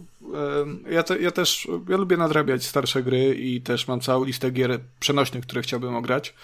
ja, 0.91 1.03
te, 1.03 1.19
ja 1.19 1.31
też 1.31 1.69
ja 1.89 1.97
lubię 1.97 2.17
nadrabiać 2.17 2.65
starsze 2.65 3.03
gry 3.03 3.35
i 3.35 3.61
też 3.61 3.89
mam 3.89 4.01
całą 4.01 4.25
listę 4.25 4.51
gier 4.51 4.81
przenośnych, 5.01 5.43
które 5.47 5.63
chciałbym 5.63 5.97
ograć. 5.97 6.35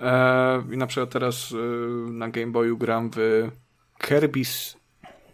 E, 0.00 0.62
I 0.72 0.76
na 0.76 0.86
przykład 0.86 1.10
teraz 1.10 1.52
e, 1.52 1.56
na 2.12 2.28
Game 2.28 2.52
Boyu 2.52 2.78
gram 2.78 3.10
w 3.16 3.50
Kirby's 4.02 4.76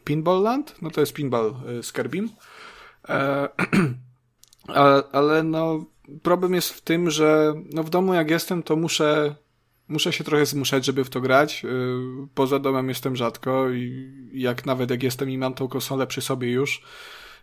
Pinball 0.04 0.42
Land, 0.42 0.74
no 0.82 0.90
to 0.90 1.00
jest 1.00 1.12
pinball 1.12 1.54
e, 1.78 1.82
z 1.82 1.92
Kirbym. 1.92 2.30
E, 3.08 3.48
ale, 4.68 5.02
ale 5.12 5.42
no 5.42 5.84
problem 6.22 6.54
jest 6.54 6.70
w 6.70 6.80
tym, 6.80 7.10
że 7.10 7.54
no 7.72 7.82
w 7.82 7.90
domu 7.90 8.14
jak 8.14 8.30
jestem, 8.30 8.62
to 8.62 8.76
muszę 8.76 9.34
muszę 9.88 10.12
się 10.12 10.24
trochę 10.24 10.46
zmuszać, 10.46 10.84
żeby 10.84 11.04
w 11.04 11.10
to 11.10 11.20
grać. 11.20 11.64
Y, 11.64 11.68
poza 12.34 12.58
domem 12.58 12.88
jestem 12.88 13.16
rzadko 13.16 13.70
i 13.70 14.12
jak 14.32 14.66
nawet 14.66 14.90
jak 14.90 15.02
jestem 15.02 15.30
i 15.30 15.38
mam 15.38 15.54
tą 15.54 15.68
konsolę 15.68 16.06
przy 16.06 16.20
sobie 16.20 16.50
już, 16.50 16.82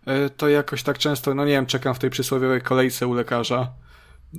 y, 0.08 0.30
to 0.30 0.50
jakoś 0.50 0.84
tak 0.84 0.98
często, 0.98 1.36
no 1.36 1.46
nie 1.46 1.52
wiem, 1.52 1.66
czekam 1.66 1.94
w 1.96 2.00
tej 2.00 2.10
przysłowiowej 2.10 2.62
kolejce 2.62 3.08
u 3.08 3.14
lekarza. 3.14 3.74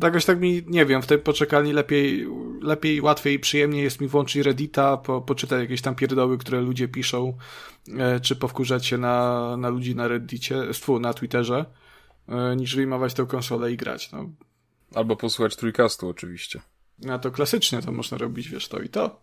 Jakoś 0.02 0.24
tak 0.24 0.40
mi, 0.40 0.62
nie 0.66 0.86
wiem, 0.86 1.02
w 1.02 1.06
tej 1.06 1.18
poczekalni 1.18 1.72
lepiej, 1.72 2.26
lepiej, 2.62 3.00
łatwiej 3.00 3.34
i 3.34 3.38
przyjemniej 3.38 3.84
jest 3.84 4.00
mi 4.00 4.08
włączyć 4.08 4.46
Reddita, 4.46 4.96
po, 4.96 5.20
poczytać 5.20 5.60
jakieś 5.60 5.82
tam 5.82 5.94
pierdoły, 5.94 6.38
które 6.38 6.60
ludzie 6.60 6.88
piszą, 6.88 7.38
y, 7.88 8.20
czy 8.20 8.36
powkurzać 8.36 8.86
się 8.86 8.98
na, 8.98 9.56
na 9.56 9.68
ludzi 9.68 9.96
na 9.96 10.08
Reddicie, 10.08 10.74
stwu, 10.74 11.00
na 11.00 11.14
Twitterze, 11.14 11.64
niż 12.56 12.76
wyjmować 12.76 13.14
tę 13.14 13.26
konsolę 13.26 13.72
i 13.72 13.76
grać, 13.76 14.12
no. 14.12 14.30
Albo 14.94 15.16
posłuchać 15.16 15.56
trójkastu 15.56 16.08
oczywiście. 16.08 16.60
No 17.02 17.18
to 17.18 17.30
klasycznie 17.30 17.82
to 17.82 17.92
można 17.92 18.18
robić, 18.18 18.48
wiesz, 18.48 18.68
to 18.68 18.78
i 18.78 18.88
to. 18.88 19.20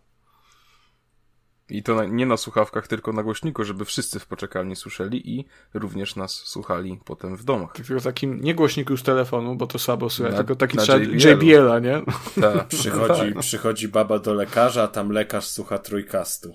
I 1.70 1.82
to 1.82 1.94
na, 1.94 2.04
nie 2.04 2.26
na 2.26 2.36
słuchawkach, 2.36 2.88
tylko 2.88 3.12
na 3.12 3.22
głośniku, 3.22 3.64
żeby 3.64 3.84
wszyscy 3.84 4.20
w 4.20 4.26
poczekalni 4.26 4.76
słyszeli 4.76 5.38
i 5.38 5.44
również 5.74 6.16
nas 6.16 6.32
słuchali 6.32 7.00
potem 7.04 7.36
w 7.36 7.44
domach. 7.44 7.72
Tylko 7.72 8.00
takim 8.00 8.40
nie 8.40 8.54
głośniku 8.54 8.96
z 8.96 9.02
telefonu, 9.02 9.56
bo 9.56 9.66
to 9.66 9.78
słabo 9.78 10.10
słychać, 10.10 10.36
tylko 10.36 10.56
taki 10.56 10.78
JBL-a, 11.12 11.78
nie? 11.78 12.02
Tak. 12.40 12.68
Przychodzi, 12.78 13.34
przychodzi 13.40 13.88
baba 13.88 14.18
do 14.18 14.34
lekarza, 14.34 14.82
a 14.82 14.88
tam 14.88 15.10
lekarz 15.10 15.46
słucha 15.46 15.78
trójkastu. 15.78 16.54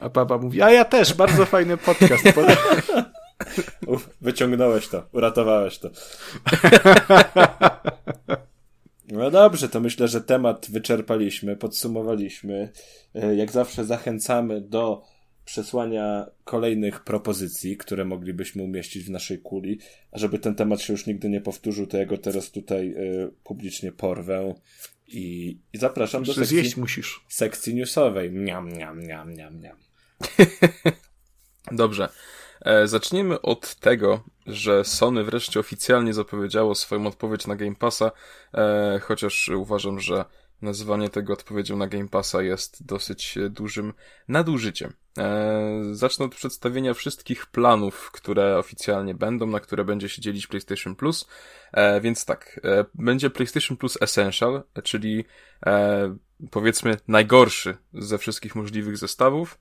a 0.00 0.08
baba 0.08 0.38
mówi, 0.38 0.62
a 0.62 0.70
ja 0.70 0.84
też, 0.84 1.14
bardzo 1.14 1.46
fajny 1.46 1.76
podcast. 1.76 2.24
Uf, 3.86 4.08
wyciągnąłeś 4.20 4.88
to, 4.88 5.02
uratowałeś 5.12 5.78
to. 5.78 5.90
No 9.08 9.30
dobrze, 9.30 9.68
to 9.68 9.80
myślę, 9.80 10.08
że 10.08 10.20
temat 10.20 10.66
wyczerpaliśmy, 10.70 11.56
podsumowaliśmy. 11.56 12.72
E, 13.14 13.36
jak 13.36 13.52
zawsze 13.52 13.84
zachęcamy 13.84 14.60
do 14.60 15.02
przesłania 15.44 16.26
kolejnych 16.44 17.04
propozycji, 17.04 17.76
które 17.76 18.04
moglibyśmy 18.04 18.62
umieścić 18.62 19.04
w 19.04 19.10
naszej 19.10 19.38
kuli. 19.38 19.78
A 20.12 20.18
żeby 20.18 20.38
ten 20.38 20.54
temat 20.54 20.80
się 20.80 20.92
już 20.92 21.06
nigdy 21.06 21.28
nie 21.28 21.40
powtórzył, 21.40 21.86
to 21.86 21.96
ja 21.96 22.06
go 22.06 22.18
teraz 22.18 22.50
tutaj 22.50 22.94
y, 22.96 23.30
publicznie 23.44 23.92
porwę 23.92 24.54
i, 25.06 25.58
i 25.72 25.78
zapraszam 25.78 26.22
do 26.22 26.34
sekcji, 26.34 26.56
zjeść 26.56 26.76
musisz. 26.76 27.24
sekcji 27.28 27.74
newsowej. 27.74 28.30
Miam, 28.30 28.72
miam, 28.72 29.00
miam, 29.06 29.34
miam, 29.34 29.60
miam. 29.60 29.76
Dobrze. 31.72 32.08
E, 32.64 32.86
zaczniemy 32.86 33.40
od 33.40 33.74
tego, 33.74 34.24
że 34.46 34.84
Sony 34.84 35.24
wreszcie 35.24 35.60
oficjalnie 35.60 36.14
zapowiedziało 36.14 36.74
swoją 36.74 37.06
odpowiedź 37.06 37.46
na 37.46 37.56
Game 37.56 37.74
Passa, 37.74 38.10
e, 38.54 39.00
chociaż 39.02 39.48
uważam, 39.48 40.00
że 40.00 40.24
nazywanie 40.62 41.08
tego 41.08 41.32
odpowiedzią 41.32 41.76
na 41.76 41.86
Game 41.86 42.08
Passa 42.08 42.42
jest 42.42 42.86
dosyć 42.86 43.38
dużym 43.50 43.92
nadużyciem. 44.28 44.92
E, 45.18 45.82
zacznę 45.92 46.24
od 46.26 46.34
przedstawienia 46.34 46.94
wszystkich 46.94 47.46
planów, 47.46 48.10
które 48.10 48.58
oficjalnie 48.58 49.14
będą, 49.14 49.46
na 49.46 49.60
które 49.60 49.84
będzie 49.84 50.08
się 50.08 50.22
dzielić 50.22 50.46
PlayStation 50.46 50.94
Plus. 50.94 51.28
E, 51.72 52.00
więc 52.00 52.24
tak, 52.24 52.60
e, 52.64 52.84
będzie 52.94 53.30
PlayStation 53.30 53.76
Plus 53.76 53.98
Essential, 54.00 54.62
czyli 54.84 55.24
e, 55.66 56.16
powiedzmy 56.50 56.96
najgorszy 57.08 57.76
ze 57.94 58.18
wszystkich 58.18 58.54
możliwych 58.54 58.98
zestawów. 58.98 59.58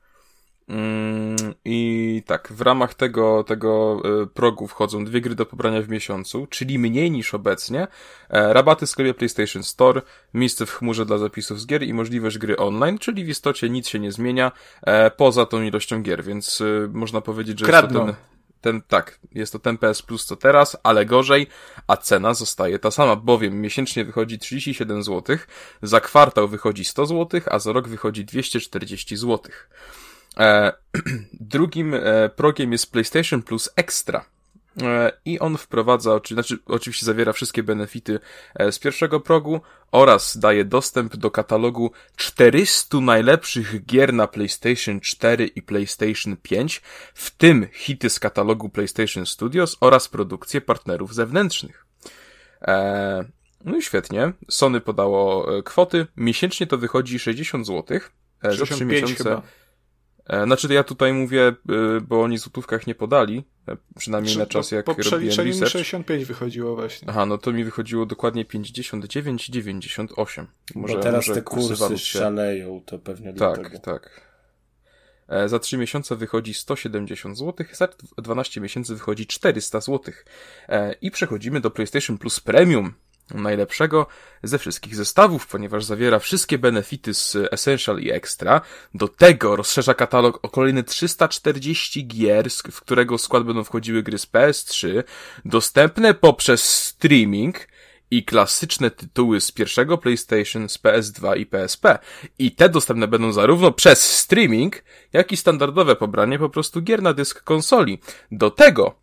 Mm, 0.68 1.36
I 1.66 2.24
tak, 2.26 2.54
w 2.54 2.62
ramach 2.62 2.94
tego, 2.94 3.44
tego 3.44 4.02
e, 4.24 4.28
progu 4.28 4.68
wchodzą 4.68 5.06
dwie 5.06 5.22
gry 5.22 5.36
do 5.36 5.46
pobrania 5.46 5.82
w 5.82 5.90
miesiącu, 5.90 6.48
czyli 6.48 6.80
mniej 6.80 7.12
niż 7.12 7.34
obecnie, 7.34 7.88
e, 8.30 8.54
rabaty 8.54 8.86
w 8.86 8.90
sklepie 8.90 9.14
PlayStation 9.14 9.64
Store, 9.64 10.02
miejsce 10.34 10.66
w 10.66 10.72
chmurze 10.72 11.06
dla 11.06 11.18
zapisów 11.18 11.62
z 11.62 11.66
gier 11.66 11.84
i 11.84 11.94
możliwość 11.94 12.38
gry 12.38 12.58
online, 12.58 12.98
czyli 12.98 13.26
w 13.26 13.30
istocie 13.30 13.70
nic 13.70 13.88
się 13.88 14.00
nie 14.00 14.12
zmienia 14.12 14.52
e, 14.82 15.12
poza 15.12 15.46
tą 15.46 15.62
ilością 15.62 16.02
gier, 16.02 16.24
więc 16.24 16.64
można 16.90 17.22
powiedzieć, 17.22 17.60
że 17.60 17.66
Kradną. 17.66 18.00
jest 18.00 18.18
to 18.18 18.22
ten 18.24 18.32
ten, 18.62 18.82
tak, 18.82 19.20
jest 19.32 19.54
to 19.54 19.60
ten 19.60 19.78
PS 19.78 20.02
Plus 20.02 20.26
co 20.26 20.36
teraz, 20.36 20.78
ale 20.84 21.06
gorzej, 21.06 21.48
a 21.88 21.98
cena 21.98 22.34
zostaje 22.34 22.80
ta 22.80 22.92
sama, 22.92 23.16
bowiem 23.16 23.62
miesięcznie 23.62 24.06
wychodzi 24.06 24.40
37 24.40 25.04
zł, 25.04 25.38
za 25.82 26.00
kwartał 26.00 26.48
wychodzi 26.48 26.86
100 26.86 27.06
zł, 27.06 27.42
a 27.46 27.60
za 27.60 27.72
rok 27.72 27.88
wychodzi 27.88 28.26
240 28.26 29.18
zł. 29.18 29.52
E, 30.38 30.74
drugim 31.34 31.94
e, 31.94 32.30
progiem 32.30 32.72
jest 32.72 32.92
PlayStation 32.92 33.42
Plus 33.42 33.70
Extra. 33.76 34.26
E, 34.82 35.12
I 35.26 35.40
on 35.40 35.58
wprowadza, 35.58 36.20
znaczy 36.28 36.58
oczywiście 36.66 37.06
zawiera 37.06 37.34
wszystkie 37.34 37.64
benefity 37.64 38.20
z 38.72 38.80
pierwszego 38.80 39.20
progu 39.20 39.62
oraz 39.92 40.38
daje 40.38 40.66
dostęp 40.66 41.16
do 41.16 41.32
katalogu 41.32 41.92
400 42.16 43.00
najlepszych 43.00 43.86
gier 43.86 44.14
na 44.14 44.28
PlayStation 44.28 45.00
4 45.00 45.48
i 45.48 45.62
PlayStation 45.62 46.38
5, 46.38 46.82
w 47.14 47.32
tym 47.32 47.68
hity 47.74 48.10
z 48.10 48.20
katalogu 48.20 48.70
PlayStation 48.70 49.26
Studios 49.26 49.78
oraz 49.82 50.08
produkcje 50.08 50.62
partnerów 50.62 51.14
zewnętrznych. 51.14 51.86
no 53.66 53.78
i 53.78 53.82
świetnie. 53.82 54.34
Sony 54.50 54.82
podało 54.82 55.48
kwoty. 55.64 56.08
Miesięcznie 56.18 56.68
to 56.68 56.78
wychodzi 56.78 57.20
60 57.20 57.68
zł. 57.68 58.00
Za 58.44 58.66
3 58.66 58.86
miesiące. 58.86 59.24
Chyba. 59.24 59.42
E, 60.32 60.44
znaczy 60.44 60.74
ja 60.74 60.84
tutaj 60.84 61.14
mówię, 61.14 61.48
e, 61.48 61.54
bo 62.08 62.22
oni 62.22 62.38
w 62.38 62.42
złotówkach 62.42 62.88
nie 62.88 62.96
podali, 62.96 63.44
e, 63.68 63.78
przynajmniej 63.98 64.38
na 64.38 64.46
czas 64.46 64.72
jak 64.72 64.86
po 64.86 64.94
robiłem 64.94 65.38
research. 65.38 65.72
65 65.72 66.26
wychodziło 66.26 66.76
właśnie. 66.76 67.10
Aha, 67.10 67.26
no 67.26 67.38
to 67.38 67.54
mi 67.54 67.64
wychodziło 67.64 68.06
dokładnie 68.06 68.46
59,98. 68.46 70.46
Może, 70.76 70.96
bo 70.96 71.02
teraz 71.02 71.28
może 71.28 71.34
te 71.34 71.42
kursy 71.42 71.98
szaleją, 71.98 72.82
to 72.86 73.00
pewnie 73.00 73.34
tak, 73.34 73.38
dlatego. 73.38 73.80
Tak, 73.80 73.84
tak. 73.84 74.32
Za 75.50 75.60
3 75.60 75.78
miesiące 75.78 76.16
wychodzi 76.16 76.54
170 76.54 77.38
zł, 77.38 77.66
za 77.74 77.88
12 78.18 78.62
miesięcy 78.62 78.96
wychodzi 78.96 79.28
400 79.28 79.82
zł. 79.82 80.14
I 81.02 81.12
przechodzimy 81.12 81.62
do 81.62 81.72
PlayStation 81.72 82.18
Plus 82.18 82.40
Premium 82.40 82.94
najlepszego 83.34 84.08
ze 84.44 84.58
wszystkich 84.58 84.96
zestawów, 84.96 85.48
ponieważ 85.48 85.86
zawiera 85.86 86.20
wszystkie 86.20 86.58
benefity 86.58 87.14
z 87.14 87.38
Essential 87.52 88.00
i 88.00 88.12
Extra. 88.12 88.62
Do 88.94 89.08
tego 89.08 89.56
rozszerza 89.56 89.94
katalog 89.94 90.40
o 90.42 90.50
kolejne 90.50 90.84
340 90.84 92.08
gier, 92.08 92.50
w 92.72 92.82
którego 92.82 93.18
skład 93.18 93.44
będą 93.44 93.64
wchodziły 93.64 94.04
gry 94.04 94.18
z 94.18 94.28
PS3, 94.28 95.04
dostępne 95.46 96.14
poprzez 96.14 96.64
streaming 96.64 97.68
i 98.12 98.26
klasyczne 98.26 98.92
tytuły 98.92 99.42
z 99.42 99.52
pierwszego 99.52 99.98
PlayStation, 99.98 100.70
z 100.70 100.78
PS2 100.78 101.38
i 101.38 101.46
PSP. 101.46 102.00
I 102.40 102.52
te 102.52 102.70
dostępne 102.70 103.08
będą 103.08 103.32
zarówno 103.32 103.72
przez 103.72 104.18
streaming, 104.20 104.84
jak 105.14 105.32
i 105.32 105.38
standardowe 105.38 105.96
pobranie 105.96 106.40
po 106.40 106.50
prostu 106.50 106.82
gier 106.82 107.02
na 107.02 107.14
dysk 107.14 107.44
konsoli. 107.44 108.00
Do 108.32 108.52
tego 108.52 108.96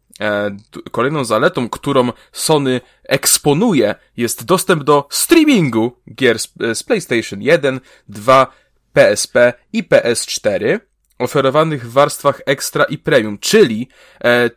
kolejną 0.90 1.24
zaletą, 1.24 1.68
którą 1.68 2.12
Sony 2.32 2.80
eksponuje, 3.04 3.94
jest 4.16 4.44
dostęp 4.44 4.84
do 4.84 5.06
streamingu 5.10 5.96
gier 6.14 6.38
z, 6.38 6.52
z 6.74 6.82
PlayStation 6.82 7.42
1, 7.42 7.80
2, 8.08 8.46
PSP 8.92 9.52
i 9.72 9.84
PS4, 9.84 10.80
oferowanych 11.18 11.86
w 11.86 11.92
warstwach 11.92 12.40
Extra 12.46 12.84
i 12.84 12.98
Premium, 12.98 13.38
czyli 13.38 13.88
e, 14.24 14.50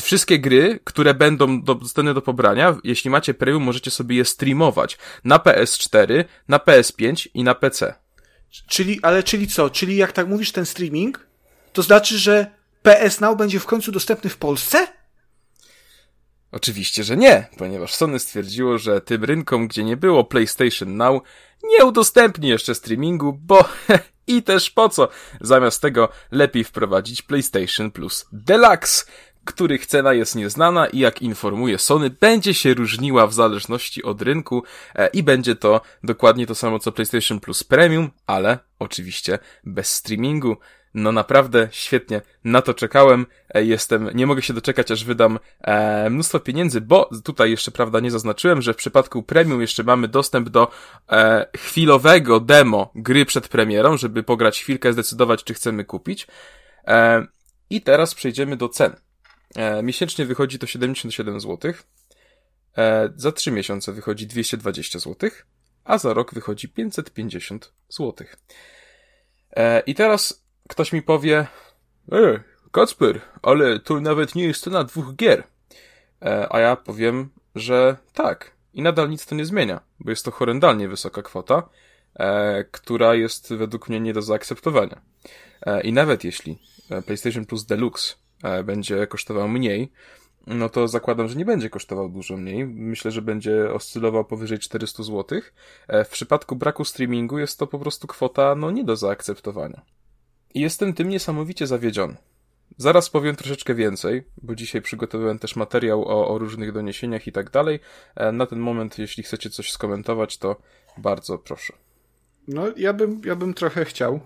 wszystkie 0.00 0.38
gry, 0.38 0.80
które 0.84 1.14
będą 1.14 1.62
dostępne 1.62 2.14
do 2.14 2.22
pobrania, 2.22 2.76
jeśli 2.84 3.10
macie 3.10 3.34
Premium, 3.34 3.62
możecie 3.62 3.90
sobie 3.90 4.16
je 4.16 4.24
streamować 4.24 4.98
na 5.24 5.38
PS4, 5.38 6.24
na 6.48 6.58
PS5 6.58 7.28
i 7.34 7.44
na 7.44 7.54
PC. 7.54 7.94
Czyli, 8.68 8.98
ale 9.02 9.22
czyli 9.22 9.48
co? 9.48 9.70
Czyli 9.70 9.96
jak 9.96 10.12
tak 10.12 10.28
mówisz 10.28 10.52
ten 10.52 10.66
streaming, 10.66 11.26
to 11.72 11.82
znaczy, 11.82 12.18
że 12.18 12.46
PS 12.82 13.20
Now 13.20 13.36
będzie 13.36 13.60
w 13.60 13.66
końcu 13.66 13.92
dostępny 13.92 14.30
w 14.30 14.36
Polsce? 14.36 14.86
Oczywiście, 16.52 17.04
że 17.04 17.16
nie, 17.16 17.46
ponieważ 17.58 17.94
Sony 17.94 18.18
stwierdziło, 18.18 18.78
że 18.78 19.00
tym 19.00 19.24
rynkom, 19.24 19.68
gdzie 19.68 19.84
nie 19.84 19.96
było 19.96 20.24
PlayStation 20.24 20.96
Now, 20.96 21.22
nie 21.64 21.84
udostępni 21.84 22.48
jeszcze 22.48 22.74
streamingu, 22.74 23.32
bo 23.32 23.64
i 24.26 24.42
też 24.42 24.70
po 24.70 24.88
co? 24.88 25.08
Zamiast 25.40 25.82
tego 25.82 26.08
lepiej 26.30 26.64
wprowadzić 26.64 27.22
PlayStation 27.22 27.90
Plus 27.90 28.26
Deluxe, 28.32 29.04
których 29.44 29.86
cena 29.86 30.12
jest 30.12 30.34
nieznana 30.34 30.86
i 30.86 30.98
jak 30.98 31.22
informuje 31.22 31.78
Sony, 31.78 32.10
będzie 32.10 32.54
się 32.54 32.74
różniła 32.74 33.26
w 33.26 33.34
zależności 33.34 34.02
od 34.02 34.22
rynku 34.22 34.62
e, 34.94 35.08
i 35.08 35.22
będzie 35.22 35.56
to 35.56 35.80
dokładnie 36.04 36.46
to 36.46 36.54
samo 36.54 36.78
co 36.78 36.92
PlayStation 36.92 37.40
Plus 37.40 37.64
Premium, 37.64 38.10
ale 38.26 38.58
oczywiście 38.78 39.38
bez 39.64 39.94
streamingu. 39.94 40.56
No 40.94 41.12
naprawdę 41.12 41.68
świetnie, 41.70 42.20
na 42.44 42.62
to 42.62 42.74
czekałem, 42.74 43.26
e, 43.54 43.64
jestem, 43.64 44.10
nie 44.14 44.26
mogę 44.26 44.42
się 44.42 44.54
doczekać, 44.54 44.90
aż 44.90 45.04
wydam 45.04 45.38
e, 45.60 46.10
mnóstwo 46.10 46.40
pieniędzy, 46.40 46.80
bo 46.80 47.10
tutaj 47.24 47.50
jeszcze, 47.50 47.70
prawda, 47.70 48.00
nie 48.00 48.10
zaznaczyłem, 48.10 48.62
że 48.62 48.74
w 48.74 48.76
przypadku 48.76 49.22
premium 49.22 49.60
jeszcze 49.60 49.84
mamy 49.84 50.08
dostęp 50.08 50.48
do 50.48 50.70
e, 51.10 51.46
chwilowego 51.56 52.40
demo 52.40 52.90
gry 52.94 53.26
przed 53.26 53.48
premierą, 53.48 53.96
żeby 53.96 54.22
pograć 54.22 54.60
chwilkę, 54.60 54.92
zdecydować, 54.92 55.44
czy 55.44 55.54
chcemy 55.54 55.84
kupić. 55.84 56.26
E, 56.86 57.26
I 57.70 57.80
teraz 57.80 58.14
przejdziemy 58.14 58.56
do 58.56 58.68
cen. 58.68 58.96
E, 59.56 59.82
miesięcznie 59.82 60.26
wychodzi 60.26 60.58
to 60.58 60.66
77 60.66 61.40
zł, 61.40 61.72
e, 62.78 63.12
za 63.16 63.32
3 63.32 63.50
miesiące 63.50 63.92
wychodzi 63.92 64.26
220 64.26 64.98
zł, 64.98 65.30
a 65.84 65.98
za 65.98 66.14
rok 66.14 66.34
wychodzi 66.34 66.68
550 66.68 67.72
zł. 67.88 68.26
E, 69.56 69.80
I 69.80 69.94
teraz 69.94 70.41
ktoś 70.72 70.92
mi 70.92 71.02
powie, 71.02 71.46
e, 72.12 72.40
Kacper, 72.70 73.20
ale 73.42 73.80
to 73.80 74.00
nawet 74.00 74.34
nie 74.34 74.44
jest 74.44 74.64
cena 74.64 74.84
dwóch 74.84 75.16
gier. 75.16 75.44
E, 76.22 76.52
a 76.52 76.60
ja 76.60 76.76
powiem, 76.76 77.30
że 77.54 77.96
tak. 78.12 78.52
I 78.74 78.82
nadal 78.82 79.10
nic 79.10 79.26
to 79.26 79.34
nie 79.34 79.44
zmienia, 79.44 79.80
bo 80.00 80.10
jest 80.10 80.24
to 80.24 80.30
horrendalnie 80.30 80.88
wysoka 80.88 81.22
kwota, 81.22 81.68
e, 82.14 82.64
która 82.64 83.14
jest 83.14 83.54
według 83.54 83.88
mnie 83.88 84.00
nie 84.00 84.12
do 84.12 84.22
zaakceptowania. 84.22 85.00
E, 85.66 85.80
I 85.80 85.92
nawet 85.92 86.24
jeśli 86.24 86.58
e, 86.90 87.02
PlayStation 87.02 87.44
Plus 87.44 87.64
Deluxe 87.64 88.14
e, 88.42 88.64
będzie 88.64 89.06
kosztował 89.06 89.48
mniej, 89.48 89.92
no 90.46 90.68
to 90.68 90.88
zakładam, 90.88 91.28
że 91.28 91.36
nie 91.36 91.44
będzie 91.44 91.70
kosztował 91.70 92.08
dużo 92.08 92.36
mniej. 92.36 92.66
Myślę, 92.66 93.10
że 93.10 93.22
będzie 93.22 93.72
oscylował 93.72 94.24
powyżej 94.24 94.58
400 94.58 95.02
zł. 95.02 95.40
E, 95.88 96.04
w 96.04 96.08
przypadku 96.08 96.56
braku 96.56 96.84
streamingu 96.84 97.38
jest 97.38 97.58
to 97.58 97.66
po 97.66 97.78
prostu 97.78 98.06
kwota 98.06 98.54
no 98.54 98.70
nie 98.70 98.84
do 98.84 98.96
zaakceptowania. 98.96 99.82
Jestem 100.54 100.94
tym 100.94 101.08
niesamowicie 101.08 101.66
zawiedziony. 101.66 102.16
Zaraz 102.76 103.10
powiem 103.10 103.36
troszeczkę 103.36 103.74
więcej, 103.74 104.22
bo 104.42 104.54
dzisiaj 104.54 104.82
przygotowałem 104.82 105.38
też 105.38 105.56
materiał 105.56 106.04
o, 106.04 106.28
o 106.28 106.38
różnych 106.38 106.72
doniesieniach 106.72 107.26
i 107.26 107.32
tak 107.32 107.50
dalej. 107.50 107.80
E, 108.16 108.32
na 108.32 108.46
ten 108.46 108.58
moment, 108.58 108.98
jeśli 108.98 109.22
chcecie 109.22 109.50
coś 109.50 109.72
skomentować, 109.72 110.38
to 110.38 110.56
bardzo 110.98 111.38
proszę. 111.38 111.72
No, 112.48 112.64
ja 112.76 112.92
bym, 112.92 113.20
ja 113.24 113.36
bym 113.36 113.54
trochę 113.54 113.84
chciał, 113.84 114.20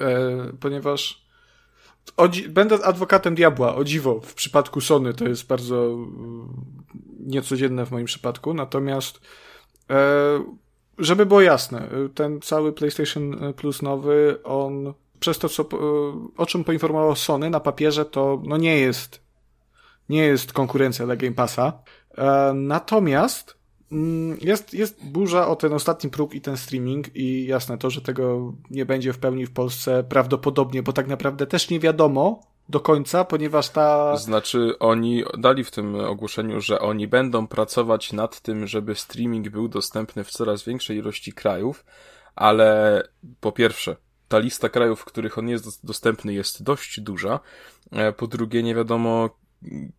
e, 0.00 0.52
ponieważ 0.60 1.26
będę 2.48 2.84
adwokatem 2.84 3.34
diabła, 3.34 3.74
o 3.74 3.84
dziwo, 3.84 4.20
w 4.20 4.34
przypadku 4.34 4.80
Sony 4.80 5.14
to 5.14 5.28
jest 5.28 5.46
bardzo 5.46 5.86
mm, 5.86 6.48
niecodzienne 7.20 7.86
w 7.86 7.90
moim 7.90 8.06
przypadku, 8.06 8.54
natomiast 8.54 9.20
e, 9.90 10.44
żeby 10.98 11.26
było 11.26 11.40
jasne, 11.40 11.88
ten 12.14 12.40
cały 12.40 12.72
PlayStation 12.72 13.52
Plus 13.56 13.82
nowy, 13.82 14.38
on 14.44 14.94
przez 15.20 15.38
to, 15.38 15.48
co, 15.48 15.68
o 16.36 16.46
czym 16.46 16.64
poinformował 16.64 17.16
Sony 17.16 17.50
na 17.50 17.60
papierze, 17.60 18.04
to 18.04 18.42
no 18.44 18.56
nie 18.56 18.78
jest 18.78 19.26
nie 20.08 20.22
jest 20.22 20.52
konkurencja 20.52 21.06
dla 21.06 21.16
Game 21.16 21.34
Passa. 21.34 21.72
E, 22.18 22.52
natomiast 22.54 23.56
mm, 23.92 24.38
jest, 24.40 24.74
jest 24.74 25.04
burza 25.04 25.48
o 25.48 25.56
ten 25.56 25.72
ostatni 25.72 26.10
próg 26.10 26.34
i 26.34 26.40
ten 26.40 26.56
streaming 26.56 27.16
i 27.16 27.46
jasne 27.46 27.78
to, 27.78 27.90
że 27.90 28.00
tego 28.00 28.52
nie 28.70 28.86
będzie 28.86 29.12
w 29.12 29.18
pełni 29.18 29.46
w 29.46 29.52
Polsce 29.52 30.04
prawdopodobnie, 30.04 30.82
bo 30.82 30.92
tak 30.92 31.06
naprawdę 31.06 31.46
też 31.46 31.70
nie 31.70 31.80
wiadomo, 31.80 32.40
do 32.68 32.80
końca, 32.80 33.24
ponieważ 33.24 33.68
ta. 33.68 34.16
Znaczy, 34.16 34.78
oni 34.78 35.24
dali 35.38 35.64
w 35.64 35.70
tym 35.70 35.94
ogłoszeniu, 35.94 36.60
że 36.60 36.80
oni 36.80 37.08
będą 37.08 37.46
pracować 37.46 38.12
nad 38.12 38.40
tym, 38.40 38.66
żeby 38.66 38.94
streaming 38.94 39.48
był 39.48 39.68
dostępny 39.68 40.24
w 40.24 40.30
coraz 40.30 40.64
większej 40.64 40.98
ilości 40.98 41.32
krajów, 41.32 41.84
ale 42.34 43.02
po 43.40 43.52
pierwsze, 43.52 43.96
ta 44.28 44.38
lista 44.38 44.68
krajów, 44.68 45.00
w 45.00 45.04
których 45.04 45.38
on 45.38 45.48
jest 45.48 45.86
dostępny, 45.86 46.34
jest 46.34 46.62
dość 46.62 47.00
duża. 47.00 47.40
E, 47.92 48.12
po 48.12 48.26
drugie, 48.26 48.62
nie 48.62 48.74
wiadomo, 48.74 49.30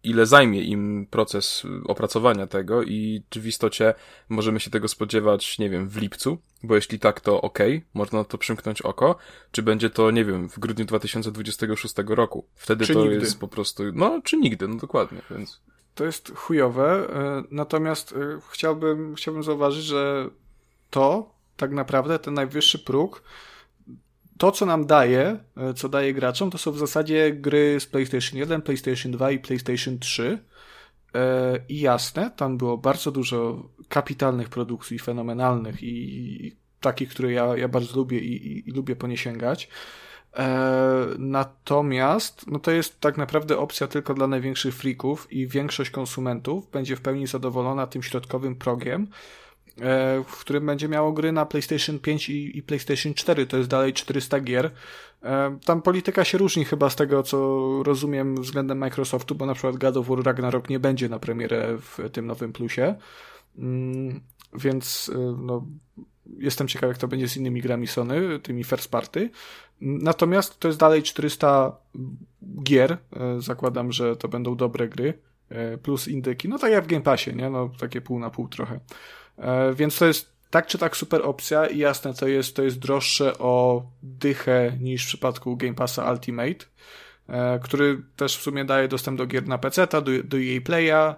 ile 0.04 0.26
zajmie 0.26 0.62
im 0.62 1.08
proces 1.10 1.64
opracowania 1.86 2.48
tego 2.48 2.84
i 2.84 3.24
czy 3.30 3.42
w 3.42 3.48
istocie 3.48 3.94
możemy 4.30 4.60
się 4.60 4.72
tego 4.72 4.88
spodziewać, 4.88 5.60
nie 5.60 5.70
wiem, 5.70 5.90
w 5.90 5.98
lipcu, 5.98 6.38
bo 6.64 6.76
jeśli 6.76 7.00
tak, 7.00 7.22
to 7.22 7.42
ok, 7.42 7.60
można 7.94 8.20
na 8.20 8.26
to 8.26 8.38
przymknąć 8.38 8.82
oko, 8.82 9.16
czy 9.52 9.64
będzie 9.64 9.90
to, 9.90 10.12
nie 10.12 10.26
wiem, 10.26 10.50
w 10.50 10.60
grudniu 10.60 10.86
2026 10.86 11.96
roku. 12.08 12.46
Wtedy 12.56 12.86
czy 12.86 12.94
to 12.94 13.02
nigdy. 13.04 13.16
jest 13.16 13.40
po 13.40 13.48
prostu, 13.48 13.84
no, 13.94 14.22
czy 14.24 14.38
nigdy, 14.38 14.68
no 14.68 14.76
dokładnie, 14.76 15.22
więc... 15.32 15.62
To 15.96 16.06
jest 16.06 16.32
chujowe, 16.36 17.10
e, 17.16 17.44
natomiast 17.52 18.12
e, 18.12 18.40
chciałbym, 18.50 19.16
chciałbym 19.16 19.44
zauważyć, 19.44 19.86
że 19.86 20.30
to 20.90 21.32
tak 21.58 21.72
naprawdę 21.72 22.20
ten 22.20 22.34
najwyższy 22.34 22.80
próg 22.80 23.24
to, 24.38 24.52
co 24.52 24.66
nam 24.66 24.86
daje, 24.86 25.40
e, 25.58 25.74
co 25.74 25.90
daje 25.90 26.14
graczom, 26.14 26.52
to 26.52 26.58
są 26.58 26.72
w 26.72 26.78
zasadzie 26.78 27.32
gry 27.32 27.80
z 27.80 27.86
PlayStation 27.86 28.40
1, 28.40 28.62
PlayStation 28.62 29.12
2 29.12 29.32
i 29.32 29.40
PlayStation 29.40 30.00
3. 30.00 30.40
E, 31.16 31.60
I 31.70 31.80
jasne, 31.80 32.32
tam 32.36 32.58
było 32.58 32.78
bardzo 32.78 33.12
dużo 33.12 33.70
kapitalnych 33.90 34.50
produkcji, 34.50 35.00
fenomenalnych 35.00 35.84
i, 35.84 35.88
i 36.48 36.56
takich, 36.80 37.10
które 37.10 37.32
ja, 37.32 37.58
ja 37.58 37.68
bardzo 37.68 37.96
lubię 37.96 38.20
i, 38.20 38.48
i, 38.48 38.70
i 38.70 38.72
lubię 38.72 38.96
po 38.96 39.08
nie 39.08 39.18
sięgać. 39.18 39.70
E, 40.38 41.06
natomiast, 41.18 42.48
no 42.48 42.60
to 42.60 42.72
jest 42.72 43.00
tak 43.00 43.18
naprawdę 43.18 43.58
opcja 43.58 43.88
tylko 43.88 44.14
dla 44.14 44.28
największych 44.28 44.76
freaków 44.76 45.34
i 45.34 45.48
większość 45.48 45.90
konsumentów 45.90 46.72
będzie 46.72 46.96
w 46.96 47.02
pełni 47.02 47.28
zadowolona 47.28 47.88
tym 47.88 48.04
środkowym 48.04 48.56
progiem, 48.56 49.08
w 50.28 50.40
którym 50.40 50.66
będzie 50.66 50.88
miało 50.88 51.12
gry 51.12 51.32
na 51.32 51.46
PlayStation 51.46 52.00
5 52.00 52.30
i, 52.30 52.58
i 52.58 52.64
PlayStation 52.64 53.14
4. 53.14 53.48
To 53.48 53.58
jest 53.58 53.70
dalej 53.70 53.94
400 53.94 54.40
gier. 54.40 54.72
E, 55.24 55.58
tam 55.66 55.82
polityka 55.82 56.24
się 56.24 56.38
różni 56.38 56.66
chyba 56.66 56.90
z 56.90 56.96
tego, 56.96 57.24
co 57.24 57.38
rozumiem 57.84 58.36
względem 58.36 58.78
Microsoftu, 58.78 59.36
bo 59.36 59.46
na 59.46 59.54
przykład 59.54 59.78
God 59.78 59.98
of 59.98 60.08
War 60.08 60.24
Ragnarok 60.24 60.70
nie 60.70 60.80
będzie 60.80 61.10
na 61.10 61.20
premierę 61.20 61.78
w 61.78 62.10
tym 62.12 62.28
nowym 62.28 62.54
plusie. 62.54 62.96
Mm, 63.58 64.22
więc 64.54 65.12
e, 65.16 65.36
no, 65.42 65.66
jestem 66.38 66.68
ciekaw, 66.68 66.88
jak 66.88 66.98
to 66.98 67.08
będzie 67.08 67.28
z 67.28 67.38
innymi 67.38 67.62
grami 67.62 67.88
Sony, 67.88 68.40
tymi 68.40 68.64
first 68.64 68.92
party. 68.92 69.30
Natomiast 69.82 70.60
to 70.60 70.68
jest 70.68 70.80
dalej 70.80 71.04
400 71.04 71.78
gier. 72.64 72.98
Zakładam, 73.40 73.92
że 73.92 74.16
to 74.16 74.28
będą 74.28 74.56
dobre 74.56 74.90
gry. 74.90 75.14
Plus 75.84 76.08
indyki. 76.08 76.50
No 76.50 76.60
tak 76.60 76.72
jak 76.72 76.84
w 76.84 76.88
Game 76.88 77.02
Passie, 77.02 77.36
nie? 77.36 77.50
No 77.50 77.70
takie 77.80 78.02
pół 78.02 78.20
na 78.20 78.30
pół 78.30 78.48
trochę. 78.48 78.80
E, 79.38 79.74
więc 79.74 79.98
to 79.98 80.06
jest 80.06 80.38
tak 80.50 80.68
czy 80.68 80.78
tak 80.78 80.98
super 80.98 81.22
opcja 81.24 81.68
i 81.68 81.78
jasne, 81.78 82.14
to 82.14 82.28
jest, 82.28 82.56
to 82.56 82.64
jest 82.64 82.80
droższe 82.80 83.38
o 83.38 83.84
dychę 84.04 84.78
niż 84.82 85.04
w 85.04 85.08
przypadku 85.08 85.58
Game 85.58 85.74
Passa 85.74 86.12
Ultimate, 86.12 86.66
e, 87.30 87.60
który 87.60 88.02
też 88.16 88.38
w 88.38 88.42
sumie 88.42 88.66
daje 88.66 88.88
dostęp 88.88 89.18
do 89.18 89.26
gier 89.26 89.48
na 89.48 89.58
PC, 89.58 89.88
do, 89.88 90.02
do 90.24 90.38
EA 90.38 90.62
Playa, 90.62 91.16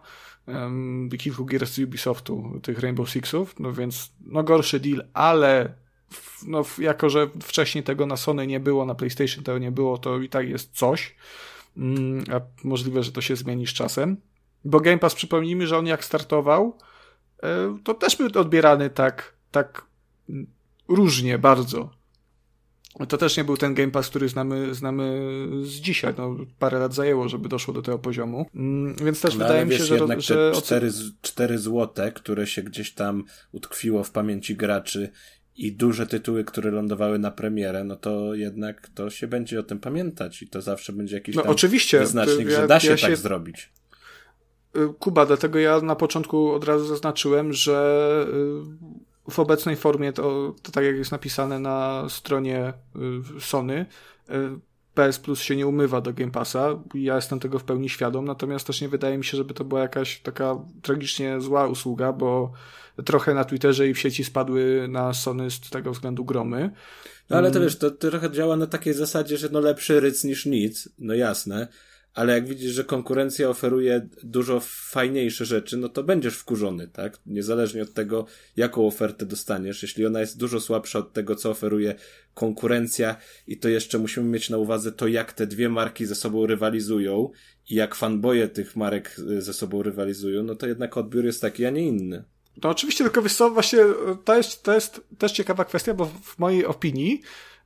kilku 1.20 1.46
gier 1.46 1.68
z 1.68 1.80
Ubisoftu, 1.80 2.60
tych 2.64 2.80
Rainbow 2.80 3.10
Sixów, 3.10 3.60
no 3.60 3.74
więc 3.74 4.12
no 4.26 4.44
gorszy 4.44 4.80
deal, 4.80 5.06
ale 5.14 5.74
no, 6.48 6.66
jako, 6.78 7.10
że 7.10 7.30
wcześniej 7.44 7.84
tego 7.84 8.06
na 8.06 8.18
Sony 8.18 8.48
nie 8.48 8.60
było, 8.60 8.86
na 8.86 8.96
PlayStation 8.96 9.44
tego 9.44 9.58
nie 9.58 9.72
było, 9.72 9.98
to 9.98 10.20
i 10.20 10.30
tak 10.30 10.50
jest 10.50 10.72
coś. 10.74 11.16
Mm, 11.78 12.24
a 12.32 12.42
możliwe, 12.64 13.04
że 13.04 13.12
to 13.12 13.22
się 13.22 13.36
zmieni 13.36 13.68
z 13.68 13.74
czasem. 13.74 14.18
Bo 14.66 14.80
Game 14.80 14.98
Pass, 14.98 15.16
przypomnijmy, 15.16 15.68
że 15.68 15.78
on 15.78 15.86
jak 15.86 16.06
startował, 16.06 16.78
to 17.84 17.93
też 17.93 18.15
był 18.15 18.41
odbierany 18.41 18.89
tak, 18.89 19.34
tak 19.52 19.86
różnie 20.88 21.38
bardzo. 21.38 21.89
to 23.08 23.17
też 23.17 23.38
nie 23.38 23.43
był 23.43 23.58
ten 23.58 23.73
Game 23.73 23.91
Pass, 23.91 24.10
który 24.10 24.30
znamy, 24.30 24.75
znamy 24.75 25.21
z 25.63 25.69
dzisiaj. 25.69 26.13
No, 26.17 26.38
parę 26.60 26.80
lat 26.80 26.93
zajęło, 26.93 27.30
żeby 27.30 27.49
doszło 27.49 27.73
do 27.73 27.82
tego 27.82 27.99
poziomu. 27.99 28.45
Mm, 28.56 28.95
więc 28.95 29.21
też 29.21 29.36
no, 29.36 29.45
wydaje 29.45 29.65
mi 29.65 29.75
się, 29.75 29.84
że... 29.84 29.95
Jednak 29.95 30.21
że 30.21 30.52
te 30.52 30.62
4, 30.62 30.91
4 31.21 31.58
złote, 31.58 32.12
które 32.12 32.47
się 32.47 32.63
gdzieś 32.63 32.93
tam 32.93 33.23
utkwiło 33.52 34.04
w 34.04 34.12
pamięci 34.12 34.56
graczy 34.56 35.10
i 35.56 35.71
duże 35.71 36.08
tytuły, 36.08 36.43
które 36.43 36.71
lądowały 36.71 37.19
na 37.19 37.32
premierę, 37.32 37.84
no 37.84 37.95
to 37.95 38.36
jednak 38.36 38.89
to 38.89 39.10
się 39.10 39.28
będzie 39.28 39.60
o 39.60 39.63
tym 39.63 39.80
pamiętać 39.80 40.41
i 40.41 40.47
to 40.47 40.62
zawsze 40.62 40.93
będzie 40.93 41.15
jakiś 41.15 41.36
no, 41.36 41.41
tam 41.41 41.52
oczywiście, 41.52 41.99
wyznacznik, 41.99 42.49
że 42.49 42.67
da 42.67 42.80
się 42.80 42.89
ja 42.89 42.97
tak 42.97 43.10
się... 43.10 43.15
zrobić. 43.15 43.69
Y, 44.76 44.94
Kuba, 45.00 45.26
dlatego 45.26 45.60
ja 45.60 45.82
na 45.82 45.96
początku 45.96 46.52
od 46.52 46.64
razu 46.64 46.86
zaznaczyłem, 46.86 47.54
że 47.54 48.26
y, 49.28 49.32
w 49.32 49.40
obecnej 49.40 49.76
formie, 49.76 50.14
to, 50.14 50.56
to 50.62 50.72
tak 50.72 50.84
jak 50.84 50.96
jest 50.96 51.12
napisane 51.12 51.60
na 51.60 52.06
stronie 52.10 52.74
y, 53.38 53.42
Sony, 53.42 53.86
PS 54.94 55.20
Plus 55.20 55.42
się 55.42 55.56
nie 55.56 55.68
umywa 55.68 56.02
do 56.02 56.14
Game 56.14 56.32
Passa. 56.32 56.80
Ja 56.94 57.16
jestem 57.16 57.40
tego 57.40 57.60
w 57.60 57.64
pełni 57.64 57.90
świadom, 57.90 58.26
natomiast 58.26 58.68
też 58.68 58.82
nie 58.82 58.90
wydaje 58.90 59.18
mi 59.18 59.26
się, 59.26 59.38
żeby 59.38 59.54
to 59.54 59.64
była 59.64 59.82
jakaś 59.82 60.20
taka 60.20 60.58
tragicznie 60.82 61.42
zła 61.42 61.68
usługa, 61.68 62.14
bo 62.14 62.52
trochę 63.06 63.34
na 63.34 63.44
Twitterze 63.44 63.88
i 63.88 63.94
w 63.94 64.00
sieci 64.00 64.24
spadły 64.24 64.88
na 64.90 65.14
Sony 65.14 65.52
z 65.52 65.60
tego 65.60 65.92
względu 65.92 66.26
gromy. 66.26 66.72
No 67.30 67.38
ale 67.38 67.52
to 67.52 67.58
mm. 67.58 67.68
wiesz, 67.68 67.78
to, 67.78 67.92
to 67.92 68.10
trochę 68.10 68.32
działa 68.32 68.56
na 68.56 68.68
takiej 68.68 68.94
zasadzie, 68.94 69.38
że 69.38 69.50
no 69.52 69.60
lepszy 69.60 70.00
ryc 70.00 70.24
niż 70.24 70.46
nic, 70.46 70.90
no 71.00 71.14
jasne, 71.14 71.68
ale 72.20 72.34
jak 72.34 72.48
widzisz, 72.48 72.72
że 72.72 72.84
konkurencja 72.84 73.50
oferuje 73.50 74.10
dużo 74.24 74.60
fajniejsze 74.64 75.46
rzeczy, 75.46 75.78
no 75.78 75.90
to 75.90 76.04
będziesz 76.04 76.36
wkurzony, 76.36 76.88
tak? 76.88 77.20
Niezależnie 77.26 77.84
od 77.84 77.94
tego, 77.94 78.26
jaką 78.56 78.88
ofertę 78.88 79.26
dostaniesz. 79.26 79.82
Jeśli 79.82 80.06
ona 80.06 80.20
jest 80.20 80.38
dużo 80.38 80.60
słabsza 80.60 81.00
od 81.00 81.14
tego, 81.14 81.36
co 81.36 81.50
oferuje 81.50 81.96
konkurencja 82.34 83.16
i 83.48 83.58
to 83.58 83.70
jeszcze 83.70 84.00
musimy 84.00 84.30
mieć 84.30 84.50
na 84.50 84.58
uwadze 84.58 84.92
to, 84.92 85.08
jak 85.08 85.34
te 85.34 85.48
dwie 85.48 85.70
marki 85.70 86.06
ze 86.06 86.16
sobą 86.16 86.46
rywalizują 86.46 87.30
i 87.70 87.76
jak 87.76 87.96
fanboje 87.96 88.48
tych 88.48 88.76
marek 88.76 89.16
y, 89.20 89.42
ze 89.42 89.54
sobą 89.54 89.84
rywalizują, 89.84 90.44
no 90.44 90.56
to 90.56 90.68
jednak 90.68 90.98
odbiór 90.98 91.26
jest 91.26 91.42
taki, 91.42 91.66
a 91.66 91.70
nie 91.70 91.88
inny. 91.88 92.24
No 92.64 92.70
oczywiście, 92.70 93.04
tylko 93.04 93.22
wiesz 93.22 93.36
co, 93.36 93.50
właśnie 93.50 93.80
to 94.26 94.38
jest, 94.38 94.64
to 94.64 94.74
jest 94.74 95.02
też 95.18 95.32
ciekawa 95.32 95.66
kwestia, 95.66 95.94
bo 95.94 96.06
w 96.06 96.40
mojej 96.40 96.66
opinii 96.66 97.22
E, 97.22 97.59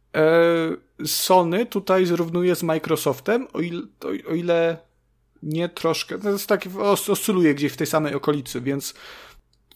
Sony 1.05 1.65
tutaj 1.65 2.05
zrównuje 2.05 2.55
z 2.55 2.63
Microsoftem, 2.63 3.47
o 3.53 3.59
ile, 3.59 3.81
o 4.27 4.33
ile 4.33 4.77
nie 5.43 5.69
troszkę, 5.69 6.19
to 6.19 6.29
jest 6.29 6.47
tak, 6.47 6.65
oscyluje 6.79 7.55
gdzieś 7.55 7.73
w 7.73 7.77
tej 7.77 7.87
samej 7.87 8.15
okolicy, 8.15 8.61
więc 8.61 8.93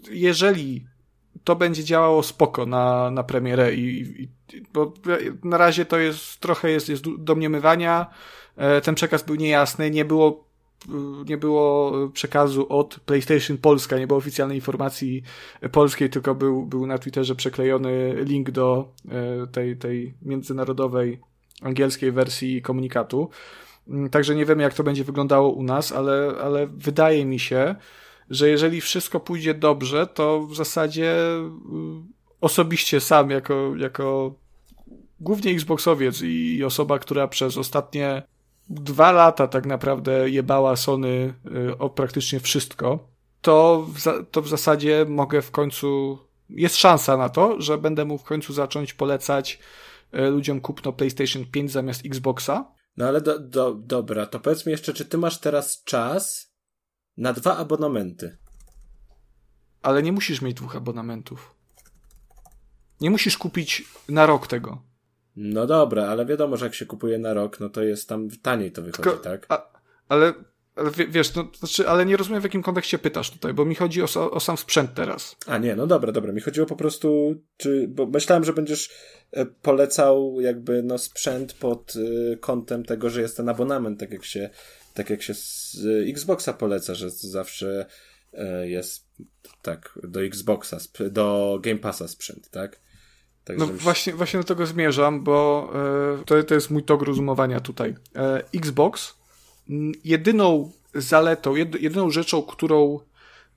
jeżeli 0.09 0.85
to 1.43 1.55
będzie 1.55 1.83
działało 1.83 2.23
spoko 2.23 2.65
na, 2.65 3.11
na 3.11 3.23
premierę 3.23 3.75
i, 3.75 3.99
i 4.23 4.29
bo 4.73 4.93
na 5.43 5.57
razie 5.57 5.85
to 5.85 5.97
jest 5.97 6.39
trochę 6.39 6.71
jest, 6.71 6.89
jest 6.89 7.03
domniemywania, 7.17 8.05
e, 8.55 8.81
ten 8.81 8.95
przekaz 8.95 9.23
był 9.23 9.35
niejasny, 9.35 9.91
nie 9.91 10.05
było 10.05 10.46
nie 11.29 11.37
było 11.37 11.93
przekazu 12.13 12.65
od 12.69 12.99
PlayStation 12.99 13.57
Polska, 13.57 13.97
nie 13.97 14.07
było 14.07 14.19
oficjalnej 14.19 14.57
informacji 14.57 15.23
polskiej, 15.71 16.09
tylko 16.09 16.35
był, 16.35 16.65
był 16.65 16.87
na 16.87 16.97
Twitterze 16.97 17.35
przeklejony 17.35 18.15
link 18.23 18.51
do 18.51 18.93
e, 19.09 19.47
tej, 19.47 19.77
tej 19.77 20.13
międzynarodowej 20.21 21.19
angielskiej 21.61 22.11
wersji 22.11 22.61
komunikatu. 22.61 23.29
Mm, 23.87 24.09
także 24.09 24.35
nie 24.35 24.45
wiemy, 24.45 24.63
jak 24.63 24.73
to 24.73 24.83
będzie 24.83 25.03
wyglądało 25.03 25.49
u 25.49 25.63
nas, 25.63 25.91
ale, 25.91 26.33
ale 26.43 26.67
wydaje 26.67 27.25
mi 27.25 27.39
się, 27.39 27.75
że 28.29 28.49
jeżeli 28.49 28.81
wszystko 28.81 29.19
pójdzie 29.19 29.53
dobrze, 29.53 30.07
to 30.07 30.41
w 30.41 30.55
zasadzie 30.55 31.15
y, 31.15 31.41
osobiście 32.41 32.99
sam, 32.99 33.29
jako, 33.29 33.73
jako 33.77 34.33
głównie 35.19 35.51
Xboxowiec 35.51 36.21
i 36.21 36.63
osoba, 36.63 36.99
która 36.99 37.27
przez 37.27 37.57
ostatnie 37.57 38.23
dwa 38.69 39.11
lata 39.11 39.47
tak 39.47 39.65
naprawdę 39.65 40.29
jebała 40.29 40.75
Sony 40.75 41.33
y, 41.69 41.77
o 41.77 41.89
praktycznie 41.89 42.39
wszystko, 42.39 43.07
to 43.41 43.87
w, 43.87 44.25
to 44.31 44.41
w 44.41 44.47
zasadzie 44.47 45.05
mogę 45.09 45.41
w 45.41 45.51
końcu, 45.51 46.17
jest 46.49 46.75
szansa 46.75 47.17
na 47.17 47.29
to, 47.29 47.61
że 47.61 47.77
będę 47.77 48.05
mógł 48.05 48.23
w 48.23 48.27
końcu 48.27 48.53
zacząć 48.53 48.93
polecać 48.93 49.59
y, 50.13 50.21
ludziom 50.29 50.61
kupno 50.61 50.93
PlayStation 50.93 51.45
5 51.45 51.71
zamiast 51.71 52.05
Xboxa. 52.05 52.73
No 52.97 53.07
ale 53.07 53.21
do, 53.21 53.39
do, 53.39 53.73
dobra, 53.73 54.25
to 54.25 54.39
powiedz 54.39 54.65
mi 54.65 54.71
jeszcze, 54.71 54.93
czy 54.93 55.05
ty 55.05 55.17
masz 55.17 55.39
teraz 55.39 55.83
czas 55.83 56.53
na 57.17 57.33
dwa 57.33 57.57
abonamenty? 57.57 58.37
Ale 59.81 60.03
nie 60.03 60.11
musisz 60.11 60.41
mieć 60.41 60.53
dwóch 60.53 60.75
abonamentów. 60.75 61.55
Nie 63.01 63.09
musisz 63.09 63.37
kupić 63.37 63.83
na 64.09 64.25
rok 64.25 64.47
tego. 64.47 64.86
No 65.39 65.67
dobra, 65.67 66.07
ale 66.07 66.25
wiadomo, 66.25 66.57
że 66.57 66.65
jak 66.65 66.75
się 66.75 66.85
kupuje 66.85 67.19
na 67.19 67.33
rok, 67.33 67.59
no 67.59 67.69
to 67.69 67.83
jest 67.83 68.09
tam 68.09 68.29
taniej 68.41 68.71
to 68.71 68.81
wychodzi, 68.81 69.03
Tylko, 69.03 69.23
tak? 69.23 69.45
A, 69.49 69.71
ale, 70.09 70.33
ale 70.75 70.91
wiesz, 71.09 71.35
no, 71.35 71.51
znaczy, 71.59 71.89
ale 71.89 72.05
nie 72.05 72.17
rozumiem 72.17 72.41
w 72.41 72.43
jakim 72.43 72.63
kontekście 72.63 72.99
pytasz 72.99 73.31
tutaj, 73.31 73.53
bo 73.53 73.65
mi 73.65 73.75
chodzi 73.75 74.01
o, 74.01 74.31
o 74.31 74.39
sam 74.39 74.57
sprzęt 74.57 74.93
teraz. 74.93 75.35
A 75.45 75.57
nie, 75.57 75.75
no 75.75 75.87
dobra, 75.87 76.11
dobra. 76.11 76.33
Mi 76.33 76.41
chodziło 76.41 76.67
po 76.67 76.75
prostu, 76.75 77.35
czy, 77.57 77.87
bo 77.87 78.05
myślałem, 78.05 78.43
że 78.43 78.53
będziesz 78.53 78.89
e, 79.31 79.45
polecał 79.45 80.41
jakby 80.41 80.83
no 80.83 80.97
sprzęt 80.97 81.53
pod 81.53 81.95
y, 81.95 82.37
kątem 82.41 82.85
tego, 82.85 83.09
że 83.09 83.21
jest 83.21 83.37
ten 83.37 83.49
abonament, 83.49 83.99
tak 83.99 84.11
jak 84.11 84.25
się, 84.25 84.49
tak 84.93 85.09
jak 85.09 85.21
się 85.21 85.33
z 85.33 85.75
y, 85.85 86.05
Xboxa 86.09 86.53
poleca, 86.53 86.95
że 86.95 87.09
zawsze 87.09 87.85
y, 88.33 88.69
jest 88.69 89.07
tak, 89.61 89.99
do 90.03 90.23
Xboxa, 90.23 90.77
do 91.11 91.59
Game 91.61 91.79
Passa 91.79 92.07
sprzęt, 92.07 92.49
tak? 92.49 92.86
Tak, 93.47 93.57
no 93.57 93.67
właśnie, 93.67 94.13
właśnie 94.13 94.39
do 94.39 94.45
tego 94.45 94.65
zmierzam, 94.65 95.23
bo 95.23 95.69
e, 96.21 96.25
to, 96.25 96.43
to 96.43 96.53
jest 96.53 96.71
mój 96.71 96.83
tok 96.83 97.01
rozumowania 97.01 97.59
tutaj. 97.59 97.95
E, 98.15 98.43
Xbox 98.55 99.15
jedyną 100.03 100.71
zaletą, 100.95 101.55
jedyną 101.55 102.09
rzeczą, 102.09 102.41
którą 102.41 102.99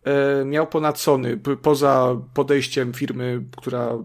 e, 0.04 0.44
miał 0.44 0.66
ponad 0.66 0.98
Sony, 0.98 1.40
poza 1.62 2.16
podejściem 2.34 2.92
firmy, 2.92 3.42
która, 3.56 3.98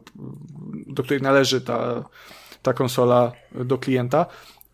do 0.87 1.03
której 1.03 1.21
należy 1.21 1.61
ta, 1.61 2.09
ta 2.61 2.73
konsola 2.73 3.31
do 3.51 3.77
klienta, 3.77 4.25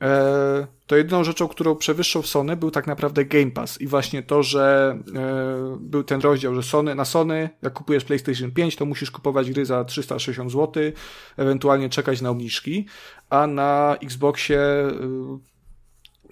E, 0.02 0.68
to 0.92 0.98
jedyną 0.98 1.24
rzeczą, 1.24 1.48
którą 1.48 1.76
przewyższał 1.76 2.24
Sony 2.24 2.58
był 2.58 2.72
tak 2.72 2.88
naprawdę 2.88 3.26
Game 3.26 3.52
Pass 3.52 3.82
i 3.82 3.88
właśnie 3.88 4.24
to, 4.24 4.44
że 4.44 4.98
e, 5.16 5.78
był 5.80 6.04
ten 6.04 6.22
rozdział, 6.22 6.56
że 6.56 6.64
Sony, 6.64 6.96
na 6.96 7.06
Sony, 7.06 7.50
jak 7.62 7.74
kupujesz 7.74 8.04
PlayStation 8.04 8.52
5, 8.52 8.76
to 8.76 8.86
musisz 8.86 9.12
kupować 9.12 9.52
gry 9.52 9.66
za 9.66 9.86
360 9.86 10.52
zł, 10.52 10.84
ewentualnie 11.38 11.90
czekać 11.90 12.22
na 12.22 12.30
obniżki, 12.30 12.86
a 13.30 13.48
na 13.48 13.98
Xboxie 14.04 14.60
e, 14.60 14.92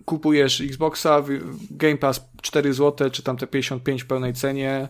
kupujesz 0.05 0.61
Xboxa, 0.61 1.23
Game 1.71 1.97
Pass 1.97 2.21
4 2.41 2.73
zł, 2.73 3.09
czy 3.09 3.23
tam 3.23 3.37
te 3.37 3.47
55 3.47 4.03
w 4.03 4.07
pełnej 4.07 4.33
cenie, 4.33 4.87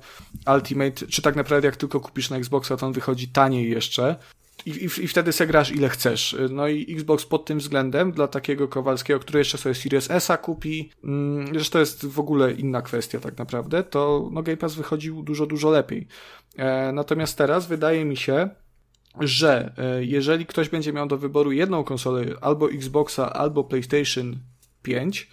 Ultimate, 0.55 1.07
czy 1.07 1.21
tak 1.21 1.35
naprawdę 1.35 1.67
jak 1.67 1.77
tylko 1.77 1.99
kupisz 1.99 2.29
na 2.29 2.37
Xboxa, 2.37 2.77
to 2.77 2.85
on 2.85 2.93
wychodzi 2.93 3.27
taniej 3.27 3.71
jeszcze 3.71 4.15
i, 4.65 4.69
i, 4.69 4.85
i 4.85 5.07
wtedy 5.07 5.31
se 5.31 5.47
grasz 5.47 5.71
ile 5.71 5.89
chcesz. 5.89 6.35
No 6.49 6.67
i 6.67 6.93
Xbox 6.93 7.25
pod 7.25 7.45
tym 7.45 7.59
względem 7.59 8.11
dla 8.11 8.27
takiego 8.27 8.67
Kowalskiego, 8.67 9.19
który 9.19 9.39
jeszcze 9.39 9.57
sobie 9.57 9.75
Series 9.75 10.11
S 10.11 10.31
kupi, 10.41 10.91
mm, 11.03 11.59
że 11.59 11.69
to 11.69 11.79
jest 11.79 12.05
w 12.05 12.19
ogóle 12.19 12.53
inna 12.53 12.81
kwestia 12.81 13.19
tak 13.19 13.37
naprawdę, 13.37 13.83
to 13.83 14.29
no 14.31 14.43
Game 14.43 14.57
Pass 14.57 14.75
wychodził 14.75 15.23
dużo, 15.23 15.45
dużo 15.45 15.69
lepiej. 15.69 16.07
E, 16.57 16.91
natomiast 16.91 17.37
teraz 17.37 17.67
wydaje 17.67 18.05
mi 18.05 18.17
się, 18.17 18.49
że 19.19 19.73
e, 19.77 20.05
jeżeli 20.05 20.45
ktoś 20.45 20.69
będzie 20.69 20.93
miał 20.93 21.07
do 21.07 21.17
wyboru 21.17 21.51
jedną 21.51 21.83
konsolę, 21.83 22.25
albo 22.41 22.71
Xboxa, 22.71 23.33
albo 23.33 23.63
PlayStation 23.63 24.39
5, 24.81 25.29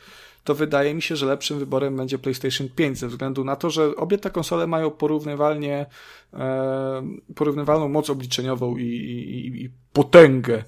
to 0.47 0.55
wydaje 0.55 0.95
mi 0.95 1.03
się, 1.03 1.17
że 1.17 1.27
lepszym 1.27 1.59
wyborem 1.59 1.97
będzie 1.97 2.19
PlayStation 2.19 2.69
5 2.69 2.99
ze 2.99 3.09
względu 3.09 3.45
na 3.45 3.57
to, 3.57 3.71
że 3.71 3.97
obie 3.97 4.19
te 4.19 4.31
konsole 4.31 4.67
mają 4.67 4.91
porównywalnie 4.91 5.87
e, 6.35 7.17
porównywalną 7.35 7.89
moc 7.89 8.11
obliczeniową 8.11 8.77
i, 8.77 8.85
i, 8.85 9.65
i 9.65 9.71
potęgę 9.93 10.65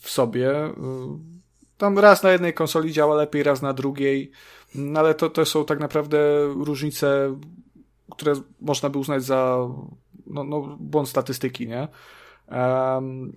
w 0.00 0.10
sobie. 0.10 0.52
Tam 1.78 1.98
raz 1.98 2.22
na 2.22 2.32
jednej 2.32 2.54
konsoli 2.54 2.92
działa 2.92 3.14
lepiej, 3.16 3.42
raz 3.42 3.62
na 3.62 3.72
drugiej, 3.72 4.30
no 4.74 5.00
ale 5.00 5.14
to, 5.14 5.30
to 5.30 5.44
są 5.44 5.64
tak 5.64 5.80
naprawdę 5.80 6.18
różnice, 6.64 7.38
które 8.10 8.34
można 8.60 8.90
by 8.90 8.98
uznać 8.98 9.24
za 9.24 9.68
no, 10.26 10.44
no, 10.44 10.76
błąd 10.80 11.08
statystyki, 11.08 11.68
nie? 11.68 11.88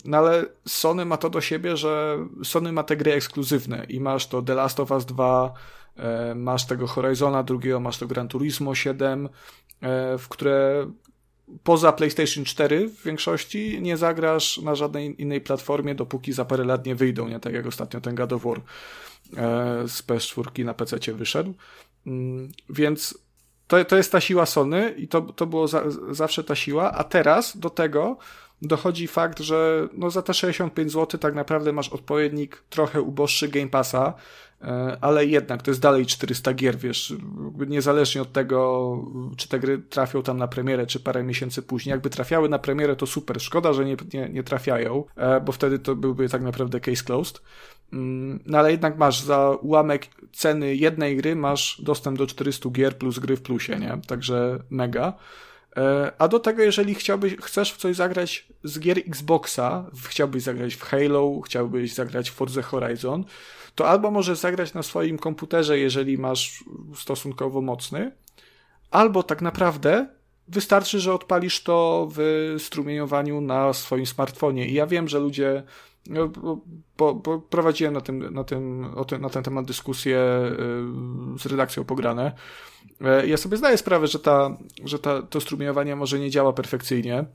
No 0.05 0.17
ale 0.17 0.45
Sony 0.67 1.05
ma 1.05 1.17
to 1.17 1.29
do 1.29 1.41
siebie, 1.41 1.77
że 1.77 2.17
Sony 2.43 2.71
ma 2.71 2.83
te 2.83 2.97
gry 2.97 3.13
ekskluzywne 3.13 3.85
i 3.89 3.99
masz 3.99 4.27
to 4.27 4.41
The 4.41 4.55
Last 4.55 4.79
of 4.79 4.91
Us 4.91 5.05
2, 5.05 5.53
e, 5.97 6.35
masz 6.35 6.65
tego 6.65 6.87
Horizona 6.87 7.43
drugiego, 7.43 7.79
masz 7.79 7.97
to 7.97 8.07
Gran 8.07 8.27
Turismo 8.27 8.75
7, 8.75 9.29
e, 9.81 10.17
w 10.17 10.29
które 10.29 10.87
poza 11.63 11.91
PlayStation 11.91 12.45
4 12.45 12.89
w 12.89 13.03
większości 13.03 13.81
nie 13.81 13.97
zagrasz 13.97 14.57
na 14.57 14.75
żadnej 14.75 15.21
innej 15.21 15.41
platformie, 15.41 15.95
dopóki 15.95 16.33
za 16.33 16.45
parę 16.45 16.63
lat 16.63 16.85
nie 16.85 16.95
wyjdą, 16.95 17.27
nie 17.27 17.39
tak 17.39 17.53
jak 17.53 17.65
ostatnio 17.65 18.01
ten 18.01 18.15
God 18.15 18.33
of 18.33 18.43
War 18.43 18.57
e, 18.57 18.61
z 19.87 20.03
PS4 20.03 20.65
na 20.65 20.73
PC 20.73 21.13
wyszedł. 21.13 21.53
Mm, 22.07 22.51
więc 22.69 23.17
to, 23.67 23.85
to 23.85 23.97
jest 23.97 24.11
ta 24.11 24.21
siła 24.21 24.45
Sony 24.45 24.95
i 24.97 25.07
to, 25.07 25.21
to 25.21 25.45
było 25.45 25.67
za, 25.67 25.83
zawsze 26.11 26.43
ta 26.43 26.55
siła, 26.55 26.91
a 26.91 27.03
teraz 27.03 27.57
do 27.57 27.69
tego 27.69 28.17
dochodzi 28.61 29.07
fakt, 29.07 29.39
że 29.39 29.87
no 29.93 30.09
za 30.09 30.21
te 30.21 30.33
65 30.33 30.91
zł 30.91 31.19
tak 31.19 31.35
naprawdę 31.35 31.73
masz 31.73 31.89
odpowiednik 31.89 32.63
trochę 32.69 33.01
uboższy 33.01 33.47
Game 33.47 33.67
Passa, 33.67 34.13
e, 34.61 34.97
ale 35.01 35.25
jednak 35.25 35.61
to 35.61 35.71
jest 35.71 35.81
dalej 35.81 36.05
400 36.05 36.53
gier, 36.53 36.77
wiesz, 36.77 37.13
niezależnie 37.67 38.21
od 38.21 38.31
tego, 38.31 38.97
czy 39.37 39.49
te 39.49 39.59
gry 39.59 39.77
trafią 39.77 40.23
tam 40.23 40.37
na 40.37 40.47
premierę, 40.47 40.87
czy 40.87 40.99
parę 40.99 41.23
miesięcy 41.23 41.61
później. 41.61 41.91
Jakby 41.91 42.09
trafiały 42.09 42.49
na 42.49 42.59
premierę, 42.59 42.95
to 42.95 43.05
super. 43.05 43.41
Szkoda, 43.41 43.73
że 43.73 43.85
nie, 43.85 43.97
nie, 44.13 44.29
nie 44.29 44.43
trafiają, 44.43 45.03
e, 45.15 45.41
bo 45.41 45.51
wtedy 45.51 45.79
to 45.79 45.95
byłby 45.95 46.29
tak 46.29 46.41
naprawdę 46.41 46.79
case 46.79 47.03
closed. 47.03 47.41
Mm, 47.93 48.39
no 48.45 48.57
ale 48.57 48.71
jednak 48.71 48.97
masz 48.97 49.21
za 49.21 49.49
ułamek 49.61 50.07
ceny 50.33 50.75
jednej 50.75 51.17
gry 51.17 51.35
masz 51.35 51.81
dostęp 51.83 52.17
do 52.17 52.27
400 52.27 52.69
gier 52.69 52.97
plus 52.97 53.19
gry 53.19 53.37
w 53.37 53.41
plusie, 53.41 53.79
nie? 53.79 53.97
Także 54.07 54.59
mega. 54.69 55.13
E, 55.77 56.11
a 56.17 56.27
do 56.27 56.39
tego, 56.39 56.63
jeżeli 56.63 56.95
chciałbyś, 56.95 57.35
chcesz 57.35 57.73
w 57.73 57.77
coś 57.77 57.95
zagrać 57.95 58.47
z 58.63 58.79
gier 58.79 58.97
Xboxa, 59.07 59.85
chciałbyś 60.07 60.43
zagrać 60.43 60.75
w 60.75 60.81
Halo, 60.81 61.41
chciałbyś 61.45 61.93
zagrać 61.93 62.29
w 62.29 62.33
Forza 62.33 62.61
Horizon, 62.61 63.25
to 63.75 63.87
albo 63.87 64.11
możesz 64.11 64.39
zagrać 64.39 64.73
na 64.73 64.83
swoim 64.83 65.17
komputerze, 65.17 65.79
jeżeli 65.79 66.17
masz 66.17 66.63
stosunkowo 66.95 67.61
mocny, 67.61 68.11
albo 68.91 69.23
tak 69.23 69.41
naprawdę 69.41 70.07
wystarczy, 70.47 70.99
że 70.99 71.13
odpalisz 71.13 71.63
to 71.63 72.07
w 72.15 72.55
strumieniowaniu 72.59 73.41
na 73.41 73.73
swoim 73.73 74.05
smartfonie. 74.05 74.67
I 74.67 74.73
ja 74.73 74.87
wiem, 74.87 75.07
że 75.07 75.19
ludzie 75.19 75.63
no, 76.07 76.31
bo, 76.97 77.15
bo, 77.15 77.39
prowadziłem 77.39 77.93
na 77.93 78.01
tym, 78.01 78.33
na, 78.33 78.43
tym, 78.43 78.95
tym, 79.07 79.21
na 79.21 79.29
ten 79.29 79.43
temat 79.43 79.65
dyskusję 79.65 80.19
y, 81.35 81.39
z 81.39 81.45
redakcją 81.45 81.83
Pograne. 81.83 82.31
E, 83.01 83.27
ja 83.27 83.37
sobie 83.37 83.57
zdaję 83.57 83.77
sprawę, 83.77 84.07
że, 84.07 84.19
ta, 84.19 84.57
że 84.83 84.99
ta, 84.99 85.21
to 85.21 85.41
strumieniowanie 85.41 85.95
może 85.95 86.19
nie 86.19 86.29
działa 86.29 86.53
perfekcyjnie, 86.53 87.25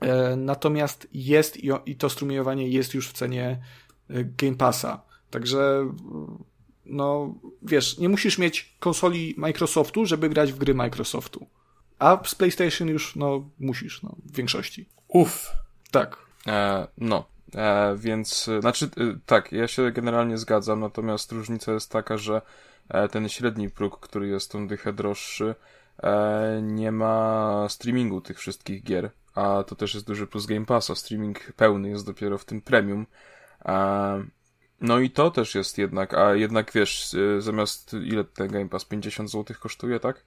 e, 0.00 0.36
natomiast 0.36 1.08
jest 1.12 1.64
i, 1.86 1.96
to 1.96 2.10
strumieniowanie 2.10 2.68
jest 2.68 2.94
już 2.94 3.08
w 3.08 3.12
cenie 3.12 3.62
e, 4.10 4.24
Game 4.24 4.56
Passa. 4.56 5.02
Także 5.30 5.92
no 6.86 7.34
wiesz, 7.62 7.98
nie 7.98 8.08
musisz 8.08 8.38
mieć 8.38 8.76
konsoli 8.80 9.34
Microsoftu, 9.38 10.06
żeby 10.06 10.28
grać 10.28 10.52
w 10.52 10.58
gry 10.58 10.74
Microsoftu. 10.74 11.46
A 11.98 12.22
z 12.24 12.34
PlayStation 12.34 12.88
już 12.88 13.16
no 13.16 13.50
musisz, 13.58 14.02
no, 14.02 14.16
w 14.26 14.36
większości. 14.36 14.88
Uff. 15.08 15.52
Tak. 15.90 16.16
E, 16.46 16.86
no, 16.98 17.24
E, 17.54 17.96
więc, 17.96 18.50
znaczy, 18.60 18.90
tak, 19.26 19.52
ja 19.52 19.68
się 19.68 19.90
generalnie 19.90 20.38
zgadzam, 20.38 20.80
natomiast 20.80 21.32
różnica 21.32 21.72
jest 21.72 21.90
taka, 21.90 22.18
że 22.18 22.42
ten 23.10 23.28
średni 23.28 23.70
próg, 23.70 24.00
który 24.00 24.28
jest 24.28 24.52
tą 24.52 24.68
dychę 24.68 24.92
droższy, 24.92 25.54
e, 26.02 26.60
nie 26.62 26.92
ma 26.92 27.66
streamingu 27.68 28.20
tych 28.20 28.38
wszystkich 28.38 28.82
gier, 28.82 29.10
a 29.34 29.64
to 29.66 29.74
też 29.74 29.94
jest 29.94 30.06
duży 30.06 30.26
plus 30.26 30.46
Game 30.46 30.66
Passa. 30.66 30.94
Streaming 30.94 31.52
pełny 31.52 31.88
jest 31.88 32.06
dopiero 32.06 32.38
w 32.38 32.44
tym 32.44 32.60
premium. 32.60 33.06
No 34.80 34.98
i 34.98 35.10
to 35.10 35.30
też 35.30 35.54
jest 35.54 35.78
jednak, 35.78 36.14
a 36.14 36.34
jednak 36.34 36.72
wiesz, 36.72 37.14
y, 37.14 37.40
zamiast 37.40 37.92
ile 37.92 38.24
ten 38.24 38.48
Game 38.48 38.68
Pass 38.68 38.84
50 38.84 39.30
zł 39.30 39.56
kosztuje, 39.60 40.00
tak? 40.00 40.24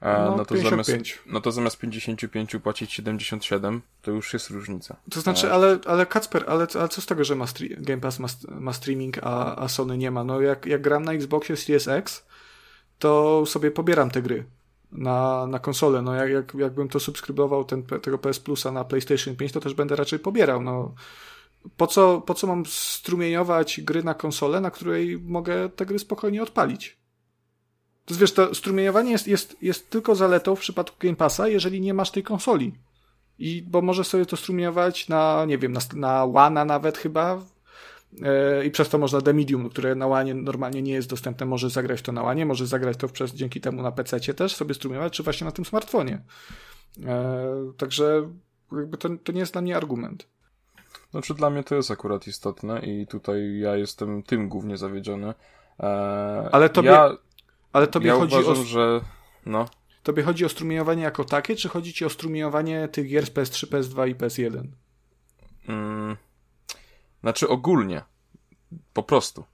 A, 0.00 0.18
no, 0.18 0.36
no, 0.36 0.44
to 0.44 0.54
55. 0.54 0.86
zamiast, 0.86 1.20
no 1.26 1.40
to 1.40 1.52
zamiast 1.52 1.78
55 1.78 2.56
płacić 2.62 2.92
77, 2.92 3.82
to 4.02 4.10
już 4.10 4.32
jest 4.32 4.50
różnica. 4.50 4.96
To 5.10 5.20
znaczy, 5.20 5.52
ale, 5.52 5.78
ale 5.86 6.06
Kacper, 6.06 6.44
ale, 6.48 6.66
ale 6.74 6.88
co 6.88 7.00
z 7.00 7.06
tego, 7.06 7.24
że 7.24 7.34
ma 7.34 7.46
Game 7.78 8.00
Pass 8.00 8.18
ma, 8.18 8.28
ma 8.48 8.72
streaming, 8.72 9.18
a, 9.22 9.56
a 9.56 9.68
Sony 9.68 9.98
nie 9.98 10.10
ma? 10.10 10.24
No 10.24 10.40
jak, 10.40 10.66
jak 10.66 10.82
gram 10.82 11.04
na 11.04 11.12
Xboxie 11.12 11.56
Series 11.56 11.88
X, 11.88 12.26
to 12.98 13.42
sobie 13.46 13.70
pobieram 13.70 14.10
te 14.10 14.22
gry 14.22 14.44
na, 14.92 15.46
na 15.46 15.58
konsolę. 15.58 16.02
No 16.02 16.14
jak, 16.14 16.30
jak, 16.30 16.54
jakbym 16.54 16.88
to 16.88 17.00
subskrybował 17.00 17.64
ten, 17.64 17.82
tego 17.82 18.18
PS 18.18 18.40
Plusa 18.40 18.72
na 18.72 18.84
PlayStation 18.84 19.36
5, 19.36 19.52
to 19.52 19.60
też 19.60 19.74
będę 19.74 19.96
raczej 19.96 20.18
pobierał. 20.18 20.62
No 20.62 20.94
po 21.76 21.86
co, 21.86 22.20
po 22.20 22.34
co 22.34 22.46
mam 22.46 22.66
strumieniować 22.66 23.80
gry 23.80 24.02
na 24.02 24.14
konsolę, 24.14 24.60
na 24.60 24.70
której 24.70 25.18
mogę 25.18 25.68
te 25.68 25.86
gry 25.86 25.98
spokojnie 25.98 26.42
odpalić? 26.42 26.96
To 28.04 28.14
wiesz, 28.14 28.32
to 28.32 28.54
strumieniowanie 28.54 29.10
jest, 29.10 29.28
jest, 29.28 29.56
jest 29.62 29.90
tylko 29.90 30.14
zaletą 30.14 30.56
w 30.56 30.60
przypadku 30.60 30.96
Game 31.00 31.16
Passa, 31.16 31.48
jeżeli 31.48 31.80
nie 31.80 31.94
masz 31.94 32.10
tej 32.10 32.22
konsoli. 32.22 32.72
I 33.38 33.62
bo 33.62 33.82
możesz 33.82 34.06
sobie 34.06 34.26
to 34.26 34.36
strumieniować 34.36 35.08
na, 35.08 35.44
nie 35.44 35.58
wiem, 35.58 35.72
na, 35.72 35.80
na 35.94 36.26
Wana 36.26 36.64
nawet 36.64 36.98
chyba. 36.98 37.42
Yy, 38.12 38.64
I 38.66 38.70
przez 38.70 38.88
to 38.88 38.98
można 38.98 39.20
The 39.20 39.32
Medium, 39.32 39.70
które 39.70 39.94
na 39.94 40.06
Łanie 40.06 40.34
normalnie 40.34 40.82
nie 40.82 40.92
jest 40.92 41.08
dostępne, 41.08 41.46
może 41.46 41.70
zagrać 41.70 42.02
to 42.02 42.12
na 42.12 42.22
Łanie, 42.22 42.46
może 42.46 42.66
zagrać 42.66 42.96
to 42.96 43.08
przez, 43.08 43.34
dzięki 43.34 43.60
temu 43.60 43.82
na 43.82 43.92
PC 43.92 44.20
też 44.34 44.54
sobie 44.54 44.74
strumieniować, 44.74 45.12
czy 45.12 45.22
właśnie 45.22 45.44
na 45.44 45.52
tym 45.52 45.64
smartfonie. 45.64 46.22
Yy, 46.96 47.06
także 47.76 48.30
jakby 48.72 48.98
to, 48.98 49.08
to 49.24 49.32
nie 49.32 49.40
jest 49.40 49.52
dla 49.52 49.62
mnie 49.62 49.76
argument. 49.76 50.28
Znaczy 51.16 51.34
dla 51.34 51.50
mnie 51.50 51.64
to 51.64 51.74
jest 51.74 51.90
akurat 51.90 52.26
istotne 52.26 52.80
i 52.80 53.06
tutaj 53.06 53.58
ja 53.58 53.76
jestem 53.76 54.22
tym 54.22 54.48
głównie 54.48 54.76
zawiedziony. 54.76 55.34
Eee, 55.78 56.48
ale 56.52 56.68
tobie, 56.68 56.90
ja, 56.90 57.16
ale 57.72 57.86
tobie 57.86 58.08
ja 58.08 58.14
chodzi 58.14 58.34
uważam, 58.34 58.62
o... 58.62 58.64
że 58.64 59.00
no. 59.46 59.68
Tobie 60.02 60.22
chodzi 60.22 60.44
o 60.44 60.48
strumieniowanie 60.48 61.02
jako 61.02 61.24
takie, 61.24 61.56
czy 61.56 61.68
chodzi 61.68 61.92
ci 61.92 62.04
o 62.04 62.10
strumieniowanie 62.10 62.88
tych 62.88 63.08
gier 63.08 63.26
z 63.26 63.30
PS3, 63.30 63.66
PS2 63.66 64.08
i 64.08 64.14
PS1? 64.14 64.66
Mm, 65.68 66.16
znaczy 67.20 67.48
ogólnie. 67.48 68.02
Po 68.92 69.02
prostu. 69.02 69.44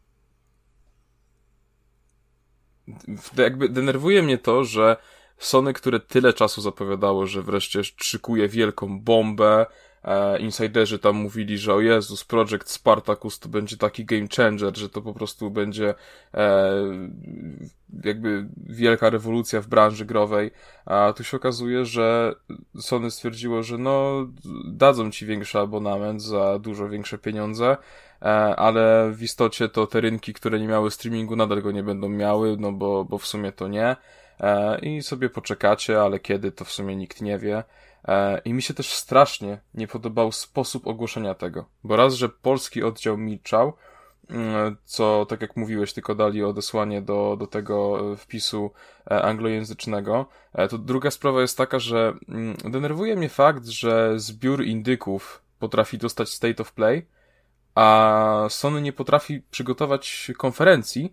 Jakby 3.37 3.69
denerwuje 3.69 4.23
mnie 4.23 4.39
to, 4.39 4.65
że 4.65 4.97
Sony, 5.39 5.73
które 5.73 6.01
tyle 6.01 6.33
czasu 6.33 6.61
zapowiadało, 6.61 7.27
że 7.27 7.43
wreszcie 7.43 7.81
szykuje 7.85 8.49
wielką 8.49 9.01
bombę, 9.01 9.67
e, 10.05 10.39
insiderzy 10.39 10.99
tam 10.99 11.17
mówili, 11.17 11.59
że 11.59 11.75
o 11.75 11.81
Jezus, 11.81 12.25
Project 12.25 12.71
Spartacus 12.71 13.39
to 13.39 13.49
będzie 13.49 13.77
taki 13.77 14.05
game 14.05 14.27
changer, 14.37 14.79
że 14.79 14.89
to 14.89 15.03
po 15.03 15.15
prostu 15.15 15.51
będzie 15.51 15.95
e, 16.35 16.73
jakby 18.05 18.47
wielka 18.57 19.11
rewolucja 19.11 19.61
w 19.61 19.67
branży 19.67 20.05
growej, 20.05 20.51
a 20.87 21.13
tu 21.17 21.25
się 21.25 21.37
okazuje, 21.37 21.85
że 21.85 22.35
Sony 22.79 23.11
stwierdziło, 23.11 23.63
że 23.63 23.79
no 23.79 24.27
dadzą 24.67 25.11
ci 25.11 25.27
większy 25.27 25.59
abonament 25.59 26.23
za 26.23 26.59
dużo 26.59 26.89
większe 26.89 27.19
pieniądze, 27.19 27.77
e, 28.23 28.27
ale 28.57 29.11
w 29.13 29.23
istocie 29.23 29.69
to 29.69 29.87
te 29.87 30.01
rynki, 30.01 30.33
które 30.33 30.61
nie 30.61 30.69
miały 30.69 30.91
streamingu 30.91 31.37
nadal 31.37 31.63
go 31.63 31.71
nie 31.73 31.83
będą 31.83 32.09
miały, 32.09 32.57
no 32.59 32.73
bo, 32.73 33.05
bo 33.05 33.19
w 33.19 33.27
sumie 33.27 33.53
to 33.53 33.69
nie 33.69 33.97
e, 34.41 34.79
i 34.79 35.03
sobie 35.03 35.31
poczekacie, 35.31 36.01
ale 36.01 36.21
kiedy 36.21 36.53
to 36.53 36.65
w 36.65 36.73
sumie 36.73 36.97
nikt 36.97 37.21
nie 37.21 37.39
wie. 37.39 37.65
E, 38.09 38.41
I 38.45 38.53
mi 38.53 38.63
się 38.63 38.75
też 38.75 38.93
strasznie 38.93 39.61
nie 39.75 39.89
podobał 39.89 40.33
sposób 40.33 40.87
ogłoszenia 40.87 41.35
tego, 41.35 41.65
bo 41.85 41.97
raz, 41.97 42.15
że 42.15 42.29
polski 42.29 42.83
oddział 42.83 43.19
milczał, 43.19 43.73
mm, 44.31 44.77
co, 44.85 45.27
tak 45.29 45.41
jak 45.41 45.57
mówiłeś, 45.57 45.93
tylko 45.93 46.15
dali 46.15 46.45
odesłanie 46.45 47.03
do, 47.03 47.37
do 47.39 47.47
tego 47.47 48.01
e, 48.13 48.17
wpisu 48.17 48.71
e, 49.11 49.23
anglojęzycznego, 49.23 50.27
to 50.71 50.79
druga 50.79 51.11
sprawa 51.11 51.41
jest 51.41 51.59
taka, 51.59 51.79
że 51.79 52.15
mm, 52.29 52.57
denerwuje 52.57 53.17
mnie 53.17 53.29
fakt, 53.29 53.67
że 53.67 54.21
zbiór 54.21 54.65
indyków 54.65 55.43
potrafi 55.59 55.99
dostać 55.99 56.29
State 56.29 56.63
of 56.63 56.73
Play, 56.73 57.07
a 57.75 58.47
Sony 58.49 58.83
nie 58.83 58.93
potrafi 58.93 59.43
przygotować 59.51 60.31
konferencji 60.39 61.13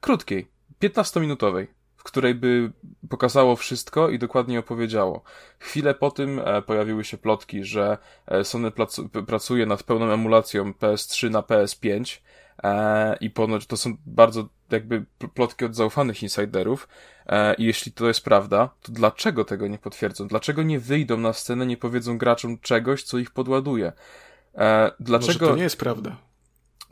krótkiej, 0.00 0.48
15-minutowej 0.80 1.66
której 2.06 2.34
by 2.34 2.72
pokazało 3.08 3.56
wszystko 3.56 4.08
i 4.08 4.18
dokładnie 4.18 4.58
opowiedziało. 4.58 5.22
Chwilę 5.58 5.94
po 5.94 6.10
tym 6.10 6.38
e, 6.44 6.62
pojawiły 6.62 7.04
się 7.04 7.18
plotki, 7.18 7.64
że 7.64 7.98
e, 8.26 8.44
Sony 8.44 8.72
pracuje 9.26 9.66
nad 9.66 9.82
pełną 9.82 10.10
emulacją 10.12 10.72
PS3 10.72 11.30
na 11.30 11.40
PS5 11.40 12.20
e, 12.62 13.16
i 13.20 13.30
ponoć 13.30 13.66
to 13.66 13.76
są 13.76 13.96
bardzo 14.06 14.48
jakby 14.70 15.04
plotki 15.34 15.64
od 15.64 15.74
zaufanych 15.74 16.22
insiderów 16.22 16.88
i 17.58 17.64
jeśli 17.64 17.92
to 17.92 18.08
jest 18.08 18.24
prawda, 18.24 18.68
to 18.82 18.92
dlaczego 18.92 19.44
tego 19.44 19.66
nie 19.68 19.78
potwierdzą? 19.78 20.28
Dlaczego 20.28 20.62
nie 20.62 20.80
wyjdą 20.80 21.16
na 21.16 21.32
scenę, 21.32 21.66
nie 21.66 21.76
powiedzą 21.76 22.18
graczom 22.18 22.58
czegoś, 22.58 23.02
co 23.02 23.18
ich 23.18 23.30
podładuje? 23.30 23.92
Dlaczego... 25.00 25.46
Może 25.46 25.52
to 25.52 25.56
nie 25.56 25.62
jest 25.62 25.78
prawda 25.78 26.16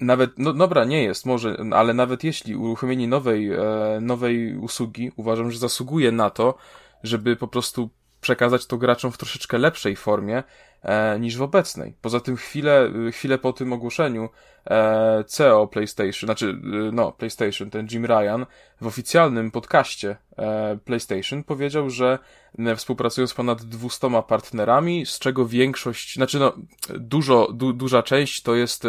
nawet, 0.00 0.38
no 0.38 0.52
dobra, 0.52 0.84
nie 0.84 1.02
jest, 1.02 1.26
może, 1.26 1.56
ale 1.72 1.94
nawet 1.94 2.24
jeśli 2.24 2.56
uruchomienie 2.56 3.08
nowej, 3.08 3.52
e, 3.52 3.58
nowej 4.00 4.56
usługi 4.56 5.12
uważam, 5.16 5.50
że 5.50 5.58
zasługuje 5.58 6.12
na 6.12 6.30
to, 6.30 6.54
żeby 7.02 7.36
po 7.36 7.48
prostu 7.48 7.90
przekazać 8.20 8.66
to 8.66 8.76
graczom 8.76 9.12
w 9.12 9.18
troszeczkę 9.18 9.58
lepszej 9.58 9.96
formie 9.96 10.42
e, 10.82 11.18
niż 11.20 11.36
w 11.36 11.42
obecnej. 11.42 11.94
Poza 12.00 12.20
tym 12.20 12.36
chwilę, 12.36 12.90
chwilę 13.12 13.38
po 13.38 13.52
tym 13.52 13.72
ogłoszeniu 13.72 14.28
e, 14.66 15.24
CEO 15.26 15.66
PlayStation, 15.66 16.26
znaczy 16.26 16.48
e, 16.48 16.92
no 16.92 17.12
PlayStation, 17.12 17.70
ten 17.70 17.88
Jim 17.90 18.06
Ryan 18.06 18.46
w 18.80 18.86
oficjalnym 18.86 19.50
podcaście 19.50 20.16
e, 20.38 20.78
PlayStation 20.84 21.44
powiedział, 21.44 21.90
że 21.90 22.18
e, 22.58 22.76
współpracują 22.76 23.26
z 23.26 23.34
ponad 23.34 23.62
200 23.62 24.22
partnerami, 24.28 25.06
z 25.06 25.18
czego 25.18 25.46
większość, 25.46 26.14
znaczy 26.14 26.38
no 26.38 26.52
dużo, 26.94 27.52
du, 27.52 27.72
duża 27.72 28.02
część 28.02 28.42
to 28.42 28.54
jest 28.54 28.86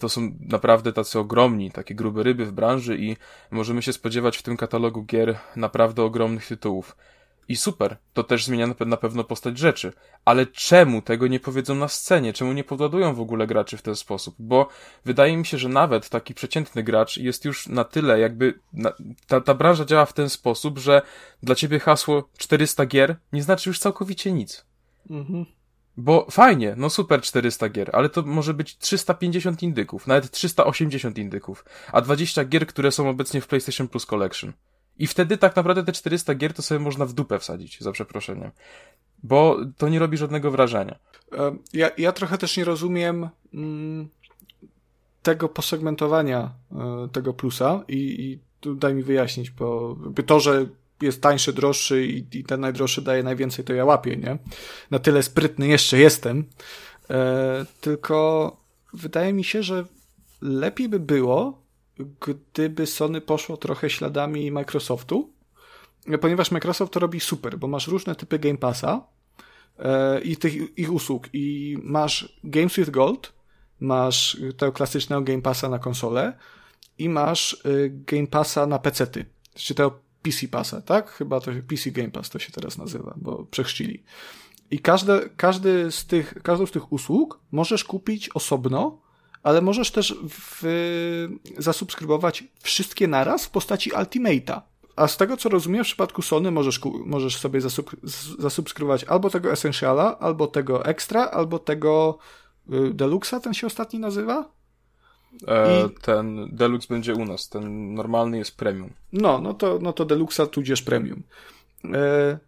to 0.00 0.08
są 0.08 0.32
naprawdę 0.40 0.92
tacy 0.92 1.18
ogromni, 1.18 1.70
takie 1.70 1.94
grube 1.94 2.22
ryby 2.22 2.46
w 2.46 2.52
branży 2.52 2.96
i 2.98 3.16
możemy 3.50 3.82
się 3.82 3.92
spodziewać 3.92 4.36
w 4.36 4.42
tym 4.42 4.56
katalogu 4.56 5.04
gier 5.04 5.38
naprawdę 5.56 6.02
ogromnych 6.02 6.46
tytułów. 6.46 6.96
I 7.48 7.56
super, 7.56 7.96
to 8.12 8.24
też 8.24 8.44
zmienia 8.44 8.66
na 8.86 8.96
pewno 8.96 9.24
postać 9.24 9.58
rzeczy. 9.58 9.92
Ale 10.24 10.46
czemu 10.46 11.02
tego 11.02 11.26
nie 11.26 11.40
powiedzą 11.40 11.74
na 11.74 11.88
scenie? 11.88 12.32
Czemu 12.32 12.52
nie 12.52 12.64
podładują 12.64 13.14
w 13.14 13.20
ogóle 13.20 13.46
graczy 13.46 13.76
w 13.76 13.82
ten 13.82 13.96
sposób? 13.96 14.34
Bo 14.38 14.68
wydaje 15.04 15.36
mi 15.36 15.46
się, 15.46 15.58
że 15.58 15.68
nawet 15.68 16.08
taki 16.08 16.34
przeciętny 16.34 16.82
gracz 16.82 17.16
jest 17.16 17.44
już 17.44 17.68
na 17.68 17.84
tyle, 17.84 18.20
jakby 18.20 18.60
na, 18.72 18.92
ta, 19.26 19.40
ta 19.40 19.54
branża 19.54 19.84
działa 19.84 20.06
w 20.06 20.12
ten 20.12 20.28
sposób, 20.28 20.78
że 20.78 21.02
dla 21.42 21.54
ciebie 21.54 21.78
hasło 21.78 22.28
400 22.38 22.86
gier 22.86 23.16
nie 23.32 23.42
znaczy 23.42 23.70
już 23.70 23.78
całkowicie 23.78 24.32
nic. 24.32 24.64
Mhm. 25.10 25.46
Bo 26.00 26.26
fajnie, 26.30 26.74
no 26.76 26.90
super 26.90 27.22
400 27.22 27.68
gier, 27.68 27.90
ale 27.92 28.08
to 28.08 28.22
może 28.22 28.54
być 28.54 28.78
350 28.78 29.62
indyków, 29.62 30.06
nawet 30.06 30.30
380 30.30 31.18
indyków, 31.18 31.64
a 31.92 32.00
20 32.00 32.44
gier, 32.44 32.66
które 32.66 32.92
są 32.92 33.08
obecnie 33.08 33.40
w 33.40 33.46
PlayStation 33.46 33.88
Plus 33.88 34.06
Collection. 34.06 34.52
I 34.98 35.06
wtedy 35.06 35.38
tak 35.38 35.56
naprawdę 35.56 35.84
te 35.84 35.92
400 35.92 36.34
gier 36.34 36.54
to 36.54 36.62
sobie 36.62 36.78
można 36.80 37.06
w 37.06 37.12
dupę 37.12 37.38
wsadzić, 37.38 37.80
za 37.80 37.92
przeproszeniem. 37.92 38.50
Bo 39.22 39.56
to 39.76 39.88
nie 39.88 39.98
robi 39.98 40.16
żadnego 40.16 40.50
wrażenia. 40.50 40.98
Ja, 41.72 41.90
ja 41.98 42.12
trochę 42.12 42.38
też 42.38 42.56
nie 42.56 42.64
rozumiem 42.64 43.28
mm, 43.54 44.08
tego 45.22 45.48
posegmentowania 45.48 46.54
y, 47.04 47.08
tego 47.08 47.34
plusa 47.34 47.84
i, 47.88 47.96
i 47.96 48.38
tu 48.60 48.74
daj 48.74 48.94
mi 48.94 49.02
wyjaśnić, 49.02 49.50
bo 49.50 49.96
to, 50.26 50.40
że 50.40 50.66
jest 51.02 51.22
tańszy, 51.22 51.52
droższy 51.52 52.06
i, 52.06 52.38
i 52.38 52.44
ten 52.44 52.60
najdroższy 52.60 53.02
daje 53.02 53.22
najwięcej, 53.22 53.64
to 53.64 53.72
ja 53.72 53.84
łapię, 53.84 54.16
nie? 54.16 54.38
Na 54.90 54.98
tyle 54.98 55.22
sprytny 55.22 55.68
jeszcze 55.68 55.98
jestem. 55.98 56.44
E, 57.10 57.66
tylko 57.80 58.56
wydaje 58.92 59.32
mi 59.32 59.44
się, 59.44 59.62
że 59.62 59.84
lepiej 60.42 60.88
by 60.88 61.00
było, 61.00 61.62
gdyby 62.20 62.86
Sony 62.86 63.20
poszło 63.20 63.56
trochę 63.56 63.90
śladami 63.90 64.52
Microsoftu, 64.52 65.32
ponieważ 66.20 66.50
Microsoft 66.50 66.92
to 66.92 67.00
robi 67.00 67.20
super, 67.20 67.58
bo 67.58 67.68
masz 67.68 67.88
różne 67.88 68.14
typy 68.14 68.38
Game 68.38 68.58
Passa 68.58 69.06
e, 69.78 70.20
i 70.20 70.36
tych 70.36 70.78
ich 70.78 70.92
usług 70.92 71.28
i 71.32 71.76
masz 71.82 72.40
Games 72.44 72.76
with 72.76 72.90
Gold, 72.90 73.32
masz 73.80 74.36
tego 74.56 74.72
klasycznego 74.72 75.22
Game 75.22 75.42
Passa 75.42 75.68
na 75.68 75.78
konsolę 75.78 76.32
i 77.00 77.08
masz 77.08 77.52
y, 77.66 77.90
Game 78.06 78.26
Passa 78.26 78.66
na 78.66 78.78
PC-ty, 78.78 79.24
czy 79.54 79.74
tego 79.74 80.00
PC 80.22 80.48
Passa, 80.48 80.82
tak? 80.82 81.10
Chyba 81.10 81.40
to 81.40 81.50
PC 81.68 81.90
Game 81.90 82.10
Pass 82.10 82.30
to 82.30 82.38
się 82.38 82.52
teraz 82.52 82.78
nazywa, 82.78 83.14
bo 83.16 83.44
przechrzcili. 83.50 84.02
I 84.70 84.78
każde, 84.78 85.28
każdy 85.36 85.92
z 85.92 86.06
tych, 86.06 86.34
każdą 86.42 86.66
z 86.66 86.70
tych 86.70 86.92
usług 86.92 87.40
możesz 87.52 87.84
kupić 87.84 88.28
osobno, 88.28 88.98
ale 89.42 89.62
możesz 89.62 89.90
też 89.90 90.14
w, 90.28 91.38
zasubskrybować 91.58 92.44
wszystkie 92.62 93.08
naraz 93.08 93.46
w 93.46 93.50
postaci 93.50 93.90
Ultimate'a. 93.90 94.60
A 94.96 95.08
z 95.08 95.16
tego 95.16 95.36
co 95.36 95.48
rozumiem, 95.48 95.84
w 95.84 95.86
przypadku 95.86 96.22
Sony 96.22 96.50
możesz, 96.50 96.80
możesz 97.04 97.36
sobie 97.36 97.60
zasub, 97.60 97.96
zasubskrybować 98.38 99.04
albo 99.04 99.30
tego 99.30 99.52
Essentiala, 99.52 100.18
albo 100.18 100.46
tego 100.46 100.84
Extra, 100.84 101.24
albo 101.24 101.58
tego 101.58 102.18
y, 102.72 102.94
Deluxa, 102.94 103.34
ten 103.42 103.54
się 103.54 103.66
ostatni 103.66 103.98
nazywa? 103.98 104.59
E, 105.48 105.86
I... 105.86 105.90
Ten 106.02 106.48
Deluxe 106.52 106.94
będzie 106.94 107.14
u 107.14 107.24
nas, 107.24 107.48
ten 107.48 107.94
normalny 107.94 108.38
jest 108.38 108.56
premium. 108.56 108.90
No, 109.12 109.40
no 109.40 109.54
to, 109.54 109.78
no 109.82 109.92
to 109.92 110.04
Deluxa 110.04 110.46
tudzież 110.50 110.82
premium. 110.82 111.22
E, 111.84 112.38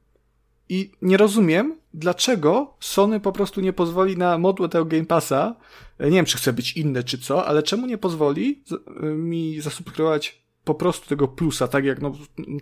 I 0.68 0.90
nie 1.02 1.16
rozumiem, 1.16 1.76
dlaczego 1.94 2.74
Sony 2.80 3.20
po 3.20 3.32
prostu 3.32 3.60
nie 3.60 3.72
pozwoli 3.72 4.16
na 4.16 4.38
modłę 4.38 4.68
tego 4.68 4.84
Game 4.84 5.06
Passa. 5.06 5.56
E, 5.98 6.04
nie 6.04 6.16
wiem, 6.16 6.26
czy 6.26 6.38
chce 6.38 6.52
być 6.52 6.76
inne, 6.76 7.04
czy 7.04 7.18
co, 7.18 7.46
ale 7.46 7.62
czemu 7.62 7.86
nie 7.86 7.98
pozwoli 7.98 8.62
e, 9.02 9.04
mi 9.06 9.60
zasubskrybować 9.60 10.41
po 10.64 10.74
prostu 10.74 11.08
tego 11.08 11.28
plusa, 11.28 11.68
tak 11.68 11.84
jak 11.84 12.02
no, 12.02 12.12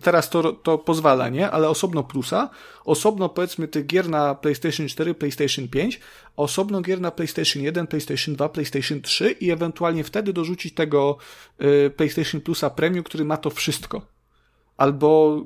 teraz 0.01 0.29
to, 0.29 0.53
to 0.53 0.77
pozwala, 0.77 1.29
nie? 1.29 1.51
Ale 1.51 1.69
osobno 1.69 2.03
plusa, 2.03 2.49
osobno 2.85 3.29
powiedzmy 3.29 3.67
tych 3.67 3.85
gier 3.85 4.09
na 4.09 4.35
PlayStation 4.35 4.87
4, 4.87 5.13
PlayStation 5.13 5.67
5, 5.67 5.99
osobno 6.35 6.81
gier 6.81 7.01
na 7.01 7.11
PlayStation 7.11 7.63
1, 7.63 7.87
PlayStation 7.87 8.35
2, 8.35 8.49
PlayStation 8.49 9.01
3 9.01 9.31
i 9.31 9.51
ewentualnie 9.51 10.03
wtedy 10.03 10.33
dorzucić 10.33 10.73
tego 10.73 11.17
y, 11.61 11.91
PlayStation 11.97 12.41
Plusa 12.41 12.69
Premium, 12.69 13.03
który 13.03 13.25
ma 13.25 13.37
to 13.37 13.49
wszystko 13.49 14.10
albo 14.81 15.41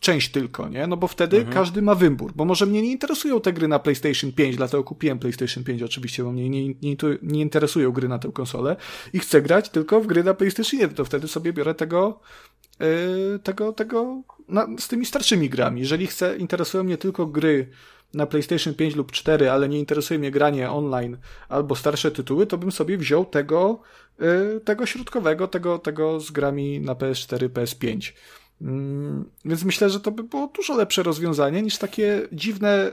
część 0.00 0.30
tylko, 0.30 0.68
nie? 0.68 0.86
No 0.86 0.96
bo 0.96 1.08
wtedy 1.08 1.36
mhm. 1.36 1.54
każdy 1.54 1.82
ma 1.82 1.94
wybór, 1.94 2.32
bo 2.36 2.44
może 2.44 2.66
mnie 2.66 2.82
nie 2.82 2.90
interesują 2.90 3.40
te 3.40 3.52
gry 3.52 3.68
na 3.68 3.78
PlayStation 3.78 4.32
5, 4.32 4.56
dlatego 4.56 4.84
kupiłem 4.84 5.18
PlayStation 5.18 5.64
5 5.64 5.82
oczywiście, 5.82 6.24
bo 6.24 6.32
mnie 6.32 6.50
nie, 6.50 6.68
nie, 6.68 6.96
nie 7.22 7.40
interesują 7.40 7.92
gry 7.92 8.08
na 8.08 8.18
tę 8.18 8.32
konsolę 8.32 8.76
i 9.12 9.18
chcę 9.18 9.42
grać 9.42 9.68
tylko 9.68 10.00
w 10.00 10.06
gry 10.06 10.24
na 10.24 10.34
PlayStation 10.34 10.80
1, 10.80 10.96
to 10.96 11.04
wtedy 11.04 11.28
sobie 11.28 11.52
biorę 11.52 11.74
tego 11.74 12.20
yy, 12.80 13.38
tego, 13.42 13.72
tego 13.72 14.22
na, 14.48 14.66
z 14.78 14.88
tymi 14.88 15.06
starszymi 15.06 15.48
grami. 15.48 15.80
Jeżeli 15.80 16.06
chcę, 16.06 16.36
interesują 16.36 16.84
mnie 16.84 16.98
tylko 16.98 17.26
gry 17.26 17.68
na 18.14 18.26
PlayStation 18.26 18.74
5 18.74 18.96
lub 18.96 19.12
4, 19.12 19.50
ale 19.50 19.68
nie 19.68 19.78
interesuje 19.78 20.18
mnie 20.18 20.30
granie 20.30 20.70
online 20.70 21.16
albo 21.48 21.76
starsze 21.76 22.10
tytuły, 22.10 22.46
to 22.46 22.58
bym 22.58 22.72
sobie 22.72 22.98
wziął 22.98 23.24
tego, 23.24 23.80
yy, 24.18 24.60
tego 24.64 24.86
środkowego, 24.86 25.48
tego, 25.48 25.78
tego 25.78 26.20
z 26.20 26.30
grami 26.30 26.80
na 26.80 26.94
PS4, 26.94 27.48
PS5. 27.48 28.12
Mm, 28.62 29.30
więc 29.44 29.64
myślę, 29.64 29.90
że 29.90 30.00
to 30.00 30.10
by 30.10 30.22
było 30.22 30.46
dużo 30.46 30.76
lepsze 30.76 31.02
rozwiązanie 31.02 31.62
niż 31.62 31.78
takie 31.78 32.28
dziwne, 32.32 32.92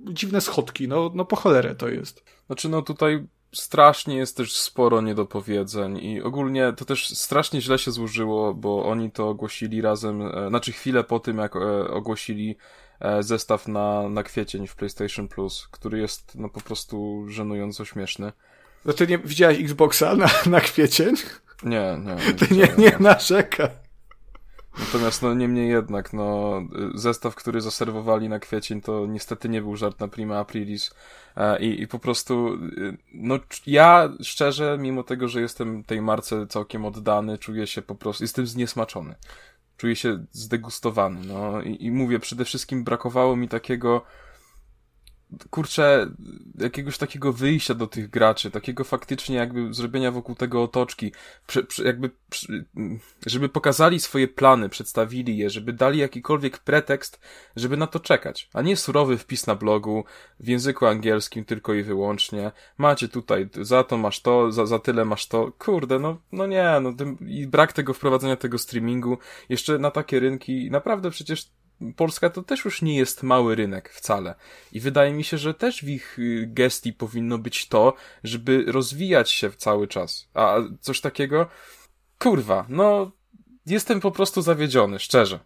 dziwne 0.00 0.40
schodki. 0.40 0.88
No, 0.88 1.10
no 1.14 1.24
po 1.24 1.36
cholerę 1.36 1.74
to 1.74 1.88
jest. 1.88 2.24
Znaczy, 2.46 2.68
no 2.68 2.82
tutaj 2.82 3.26
strasznie 3.54 4.16
jest 4.16 4.36
też 4.36 4.56
sporo 4.56 5.00
niedopowiedzeń 5.00 5.98
i 5.98 6.22
ogólnie 6.22 6.72
to 6.76 6.84
też 6.84 7.08
strasznie 7.08 7.60
źle 7.60 7.78
się 7.78 7.90
złożyło, 7.90 8.54
bo 8.54 8.84
oni 8.86 9.10
to 9.10 9.28
ogłosili 9.28 9.80
razem, 9.80 10.22
e, 10.22 10.48
znaczy 10.48 10.72
chwilę 10.72 11.04
po 11.04 11.20
tym, 11.20 11.38
jak 11.38 11.56
e, 11.56 11.88
ogłosili 11.88 12.56
e, 13.00 13.22
zestaw 13.22 13.68
na, 13.68 14.08
na 14.08 14.22
kwiecień 14.22 14.66
w 14.66 14.76
PlayStation 14.76 15.28
Plus, 15.28 15.68
który 15.70 15.98
jest 15.98 16.34
no 16.34 16.48
po 16.48 16.60
prostu 16.60 17.24
żenująco 17.28 17.84
śmieszny. 17.84 18.32
No 18.84 18.92
ty 18.92 19.06
nie 19.06 19.18
widziałeś 19.18 19.60
Xboxa 19.60 20.16
na, 20.16 20.30
na 20.46 20.60
kwiecień? 20.60 21.14
Nie, 21.62 22.00
nie. 22.04 22.14
Nie, 22.14 22.34
ty 22.34 22.54
nie, 22.54 22.68
nie 22.78 22.96
narzekaj. 23.00 23.85
Natomiast 24.78 25.22
no 25.22 25.34
niemniej 25.34 25.68
jednak, 25.68 26.12
no 26.12 26.60
zestaw, 26.94 27.34
który 27.34 27.60
zaserwowali 27.60 28.28
na 28.28 28.38
kwiecień 28.38 28.80
to 28.80 29.06
niestety 29.06 29.48
nie 29.48 29.62
był 29.62 29.76
żart 29.76 30.00
na 30.00 30.08
prima 30.08 30.38
aprilis 30.38 30.94
e, 31.36 31.60
i, 31.60 31.82
i 31.82 31.88
po 31.88 31.98
prostu 31.98 32.54
y, 32.54 32.96
no 33.14 33.38
ja 33.66 34.08
szczerze, 34.22 34.78
mimo 34.80 35.02
tego, 35.02 35.28
że 35.28 35.40
jestem 35.40 35.84
tej 35.84 36.02
marce 36.02 36.46
całkiem 36.46 36.84
oddany, 36.84 37.38
czuję 37.38 37.66
się 37.66 37.82
po 37.82 37.94
prostu, 37.94 38.24
jestem 38.24 38.46
zniesmaczony. 38.46 39.14
Czuję 39.76 39.96
się 39.96 40.24
zdegustowany, 40.32 41.20
no 41.26 41.62
i, 41.62 41.84
i 41.84 41.90
mówię, 41.90 42.18
przede 42.18 42.44
wszystkim 42.44 42.84
brakowało 42.84 43.36
mi 43.36 43.48
takiego 43.48 44.02
kurczę, 45.50 46.10
jakiegoś 46.58 46.98
takiego 46.98 47.32
wyjścia 47.32 47.74
do 47.74 47.86
tych 47.86 48.10
graczy, 48.10 48.50
takiego 48.50 48.84
faktycznie 48.84 49.36
jakby 49.36 49.74
zrobienia 49.74 50.10
wokół 50.10 50.34
tego 50.34 50.62
otoczki, 50.62 51.12
prze, 51.46 51.62
prze, 51.62 51.84
jakby, 51.84 52.10
żeby 53.26 53.48
pokazali 53.48 54.00
swoje 54.00 54.28
plany, 54.28 54.68
przedstawili 54.68 55.36
je, 55.36 55.50
żeby 55.50 55.72
dali 55.72 55.98
jakikolwiek 55.98 56.58
pretekst, 56.58 57.20
żeby 57.56 57.76
na 57.76 57.86
to 57.86 58.00
czekać, 58.00 58.50
a 58.52 58.62
nie 58.62 58.76
surowy 58.76 59.18
wpis 59.18 59.46
na 59.46 59.54
blogu 59.54 60.04
w 60.40 60.48
języku 60.48 60.86
angielskim 60.86 61.44
tylko 61.44 61.74
i 61.74 61.82
wyłącznie. 61.82 62.52
Macie 62.78 63.08
tutaj, 63.08 63.48
za 63.60 63.84
to 63.84 63.98
masz 63.98 64.20
to, 64.20 64.52
za, 64.52 64.66
za 64.66 64.78
tyle 64.78 65.04
masz 65.04 65.26
to. 65.26 65.52
Kurde, 65.58 65.98
no, 65.98 66.18
no 66.32 66.46
nie, 66.46 66.80
no 66.82 66.92
i 67.26 67.46
brak 67.46 67.72
tego 67.72 67.94
wprowadzenia 67.94 68.36
tego 68.36 68.58
streamingu 68.58 69.18
jeszcze 69.48 69.78
na 69.78 69.90
takie 69.90 70.20
rynki, 70.20 70.70
naprawdę 70.70 71.10
przecież 71.10 71.50
Polska 71.96 72.30
to 72.30 72.42
też 72.42 72.64
już 72.64 72.82
nie 72.82 72.96
jest 72.96 73.22
mały 73.22 73.54
rynek 73.54 73.88
wcale. 73.88 74.34
I 74.72 74.80
wydaje 74.80 75.12
mi 75.12 75.24
się, 75.24 75.38
że 75.38 75.54
też 75.54 75.84
w 75.84 75.88
ich 75.88 76.18
y, 76.18 76.48
gestii 76.52 76.92
powinno 76.92 77.38
być 77.38 77.68
to, 77.68 77.94
żeby 78.24 78.64
rozwijać 78.66 79.30
się 79.30 79.50
cały 79.50 79.88
czas. 79.88 80.28
A 80.34 80.56
coś 80.80 81.00
takiego, 81.00 81.46
kurwa, 82.18 82.66
no, 82.68 83.10
jestem 83.66 84.00
po 84.00 84.10
prostu 84.10 84.42
zawiedziony, 84.42 84.98
szczerze. 84.98 85.38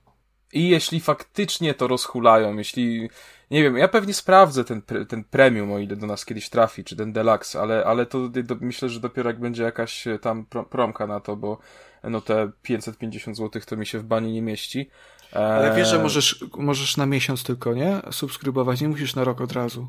I 0.53 0.68
jeśli 0.68 1.01
faktycznie 1.01 1.74
to 1.74 1.89
rozhulają, 1.89 2.57
jeśli, 2.57 3.11
nie 3.51 3.62
wiem, 3.62 3.76
ja 3.76 3.89
pewnie 3.89 4.14
sprawdzę 4.14 4.64
ten, 4.64 4.83
ten 5.09 5.24
premium, 5.24 5.72
o 5.72 5.78
ile 5.78 5.97
do 5.97 6.07
nas 6.07 6.24
kiedyś 6.24 6.49
trafi, 6.49 6.85
czy 6.85 6.97
ten 6.97 7.12
deluxe, 7.12 7.61
ale, 7.61 7.85
ale 7.85 8.07
to 8.07 8.28
do, 8.28 8.57
myślę, 8.61 8.89
że 8.89 9.01
dopiero 9.01 9.31
jak 9.31 9.41
będzie 9.41 9.62
jakaś 9.62 10.05
tam 10.20 10.47
promka 10.70 11.07
na 11.07 11.20
to, 11.20 11.37
bo 11.37 11.59
no 12.05 12.20
te 12.20 12.51
550 12.62 13.37
zł 13.37 13.62
to 13.66 13.76
mi 13.76 13.87
się 13.87 13.99
w 13.99 14.05
bani 14.05 14.33
nie 14.33 14.43
mieści. 14.43 14.91
Ale 15.33 15.76
wiesz, 15.76 15.89
że 15.89 15.97
eee. 15.97 16.03
możesz, 16.03 16.45
możesz 16.57 16.97
na 16.97 17.07
miesiąc 17.07 17.45
tylko, 17.45 17.74
nie? 17.74 18.01
Subskrybować, 18.11 18.81
nie 18.81 18.89
musisz 18.89 19.14
na 19.14 19.24
rok 19.24 19.41
od 19.41 19.53
razu. 19.53 19.89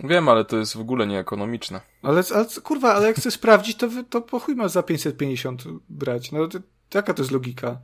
Wiem, 0.00 0.28
ale 0.28 0.44
to 0.44 0.56
jest 0.56 0.76
w 0.76 0.80
ogóle 0.80 1.06
nieekonomiczne. 1.06 1.80
Ale, 2.02 2.22
ale 2.34 2.46
kurwa, 2.62 2.94
ale 2.94 3.06
jak 3.06 3.16
chcesz 3.16 3.34
sprawdzić, 3.40 3.76
to, 3.76 3.88
to 4.10 4.20
po 4.20 4.40
chuj 4.40 4.54
masz 4.54 4.70
za 4.70 4.82
550 4.82 5.64
brać. 5.88 6.32
No, 6.32 6.48
to, 6.48 6.58
jaka 6.94 7.14
to 7.14 7.22
jest 7.22 7.32
logika? 7.32 7.78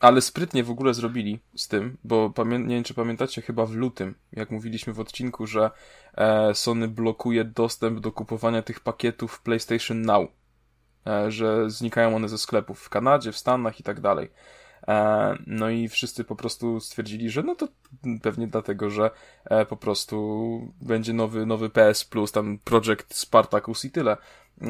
Ale 0.00 0.20
sprytnie 0.20 0.64
w 0.64 0.70
ogóle 0.70 0.94
zrobili 0.94 1.40
z 1.56 1.68
tym, 1.68 1.96
bo 2.04 2.32
nie 2.46 2.74
wiem, 2.74 2.84
czy 2.84 2.94
pamiętacie, 2.94 3.42
chyba 3.42 3.66
w 3.66 3.72
lutym, 3.72 4.14
jak 4.32 4.50
mówiliśmy 4.50 4.92
w 4.92 5.00
odcinku, 5.00 5.46
że 5.46 5.70
e, 6.14 6.54
Sony 6.54 6.88
blokuje 6.88 7.44
dostęp 7.44 8.00
do 8.00 8.12
kupowania 8.12 8.62
tych 8.62 8.80
pakietów 8.80 9.40
PlayStation 9.40 10.02
Now, 10.02 10.28
e, 11.06 11.30
że 11.30 11.70
znikają 11.70 12.16
one 12.16 12.28
ze 12.28 12.38
sklepów 12.38 12.80
w 12.80 12.88
Kanadzie, 12.88 13.32
w 13.32 13.38
Stanach 13.38 13.80
i 13.80 13.82
tak 13.82 14.00
dalej. 14.00 14.30
E, 14.88 15.34
no 15.46 15.70
i 15.70 15.88
wszyscy 15.88 16.24
po 16.24 16.36
prostu 16.36 16.80
stwierdzili, 16.80 17.30
że 17.30 17.42
no 17.42 17.54
to 17.54 17.68
pewnie 18.22 18.46
dlatego, 18.46 18.90
że 18.90 19.10
e, 19.44 19.66
po 19.66 19.76
prostu 19.76 20.72
będzie 20.80 21.12
nowy, 21.12 21.46
nowy 21.46 21.70
PS 21.70 22.04
Plus, 22.04 22.32
tam 22.32 22.58
Project 22.64 23.14
Spartacus 23.14 23.84
i 23.84 23.90
tyle. 23.90 24.16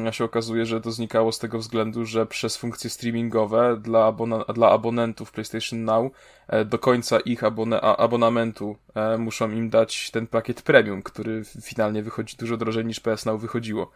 A 0.07 0.11
się 0.11 0.23
okazuje, 0.23 0.65
że 0.65 0.81
to 0.81 0.91
znikało 0.91 1.31
z 1.31 1.39
tego 1.39 1.59
względu, 1.59 2.05
że 2.05 2.25
przez 2.25 2.57
funkcje 2.57 2.89
streamingowe 2.89 3.77
dla, 3.81 4.05
abona 4.05 4.45
dla 4.53 4.69
abonentów 4.69 5.31
PlayStation 5.31 5.83
Now 5.83 6.13
e, 6.47 6.65
do 6.65 6.79
końca 6.79 7.19
ich 7.19 7.43
abone 7.43 7.81
abonamentu 7.81 8.75
muszą 9.17 9.51
im 9.51 9.69
dać 9.69 10.11
ten 10.11 10.27
pakiet 10.27 10.61
premium, 10.61 11.03
który 11.03 11.43
finalnie 11.61 12.03
wychodzi 12.03 12.37
dużo 12.37 12.57
drożej 12.57 12.85
niż 12.85 12.99
PS 12.99 13.25
Now 13.25 13.41
wychodziło. 13.41 13.91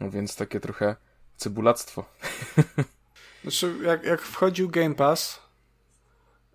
No 0.00 0.10
więc 0.10 0.36
takie 0.36 0.60
trochę 0.60 0.96
cebulactwo. 1.36 2.04
Znaczy, 3.42 3.74
jak, 3.84 4.04
jak 4.04 4.22
wchodził 4.22 4.68
Game 4.68 4.94
Pass, 4.94 5.40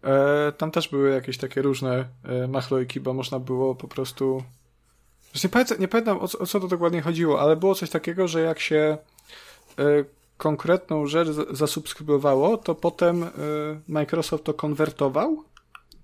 e, 0.03 0.51
tam 0.51 0.71
też 0.71 0.87
były 0.87 1.09
jakieś 1.09 1.37
takie 1.37 1.61
różne 1.61 2.05
e, 2.23 2.47
machlojki, 2.47 2.99
bo 2.99 3.13
można 3.13 3.39
było 3.39 3.75
po 3.75 3.87
prostu. 3.87 4.43
Nie 5.43 5.49
pamiętam, 5.49 5.79
nie 5.79 5.87
pamiętam 5.87 6.17
o, 6.17 6.21
o, 6.21 6.45
co 6.45 6.59
to 6.59 6.67
dokładnie 6.67 7.01
chodziło, 7.01 7.41
ale 7.41 7.55
było 7.55 7.75
coś 7.75 7.89
takiego, 7.89 8.27
że 8.27 8.41
jak 8.41 8.59
się 8.59 8.97
e, 9.79 9.83
konkretną 10.37 11.07
rzecz 11.07 11.27
zasubskrybowało, 11.51 12.57
to 12.57 12.75
potem 12.75 13.23
e, 13.23 13.29
Microsoft 13.87 14.43
to 14.43 14.53
konwertował 14.53 15.43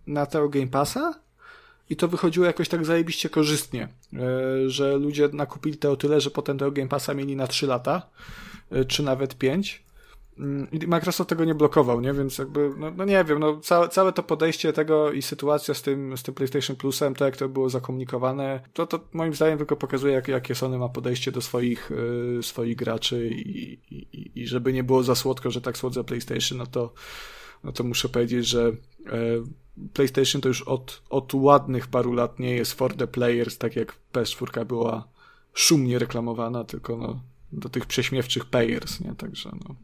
na 0.07 0.25
tego 0.25 0.49
Game 0.49 0.67
Passa 0.67 1.13
i 1.89 1.95
to 1.95 2.07
wychodziło 2.07 2.45
jakoś 2.45 2.69
tak 2.69 2.85
zajebiście 2.85 3.29
korzystnie, 3.29 3.87
e, 4.13 4.69
że 4.69 4.97
ludzie 4.97 5.29
nakupili 5.33 5.77
to 5.77 5.91
o 5.91 5.95
tyle, 5.95 6.21
że 6.21 6.31
potem 6.31 6.57
tego 6.57 6.71
Game 6.71 6.89
Passa 6.89 7.13
mieli 7.13 7.35
na 7.35 7.47
3 7.47 7.67
lata, 7.67 8.01
e, 8.71 8.85
czy 8.85 9.03
nawet 9.03 9.37
5 9.37 9.83
Mm, 9.83 9.90
I 9.90 9.90
Microsoft 10.87 11.29
tego 11.29 11.45
nie 11.45 11.55
blokował, 11.55 12.01
nie? 12.01 12.13
Więc 12.13 12.37
jakby, 12.37 12.69
no, 12.77 12.91
no 12.91 13.05
nie 13.05 13.23
wiem, 13.23 13.39
no 13.39 13.57
całe, 13.57 13.89
całe 13.89 14.13
to 14.13 14.23
podejście 14.23 14.73
tego 14.73 15.11
i 15.11 15.21
sytuacja 15.21 15.73
z 15.73 15.81
tym, 15.81 16.17
z 16.17 16.23
tym 16.23 16.33
PlayStation 16.33 16.75
Plusem, 16.75 17.15
to 17.15 17.25
jak 17.25 17.37
to 17.37 17.49
było 17.49 17.69
zakomunikowane, 17.69 18.59
to, 18.73 18.87
to 18.87 18.99
moim 19.13 19.33
zdaniem 19.33 19.57
tylko 19.57 19.75
pokazuje, 19.75 20.13
jak, 20.13 20.27
jakie 20.27 20.55
Sony 20.55 20.77
ma 20.77 20.89
podejście 20.89 21.31
do 21.31 21.41
swoich, 21.41 21.91
y, 22.39 22.43
swoich 22.43 22.75
graczy 22.75 23.29
i, 23.29 23.79
i, 23.91 24.31
i 24.35 24.47
żeby 24.47 24.73
nie 24.73 24.83
było 24.83 25.03
za 25.03 25.15
słodko, 25.15 25.51
że 25.51 25.61
tak 25.61 25.77
słodzę 25.77 26.03
PlayStation, 26.03 26.57
no 26.57 26.65
to, 26.65 26.93
no 27.63 27.71
to 27.71 27.83
muszę 27.83 28.09
powiedzieć, 28.09 28.47
że 28.47 28.67
y, 28.67 28.73
PlayStation 29.93 30.41
to 30.41 30.47
już 30.47 30.61
od, 30.61 31.01
od 31.09 31.33
ładnych 31.33 31.87
paru 31.87 32.13
lat 32.13 32.39
nie 32.39 32.55
jest 32.55 32.73
for 32.73 32.93
the 32.93 33.07
players, 33.07 33.57
tak 33.57 33.75
jak 33.75 33.95
PS4 34.13 34.65
była 34.65 35.07
szumnie 35.53 35.99
reklamowana, 35.99 36.63
tylko 36.63 36.97
no, 36.97 37.21
do 37.51 37.69
tych 37.69 37.85
prześmiewczych 37.85 38.45
payers, 38.45 38.99
nie? 38.99 39.15
Także 39.15 39.51
no. 39.67 39.75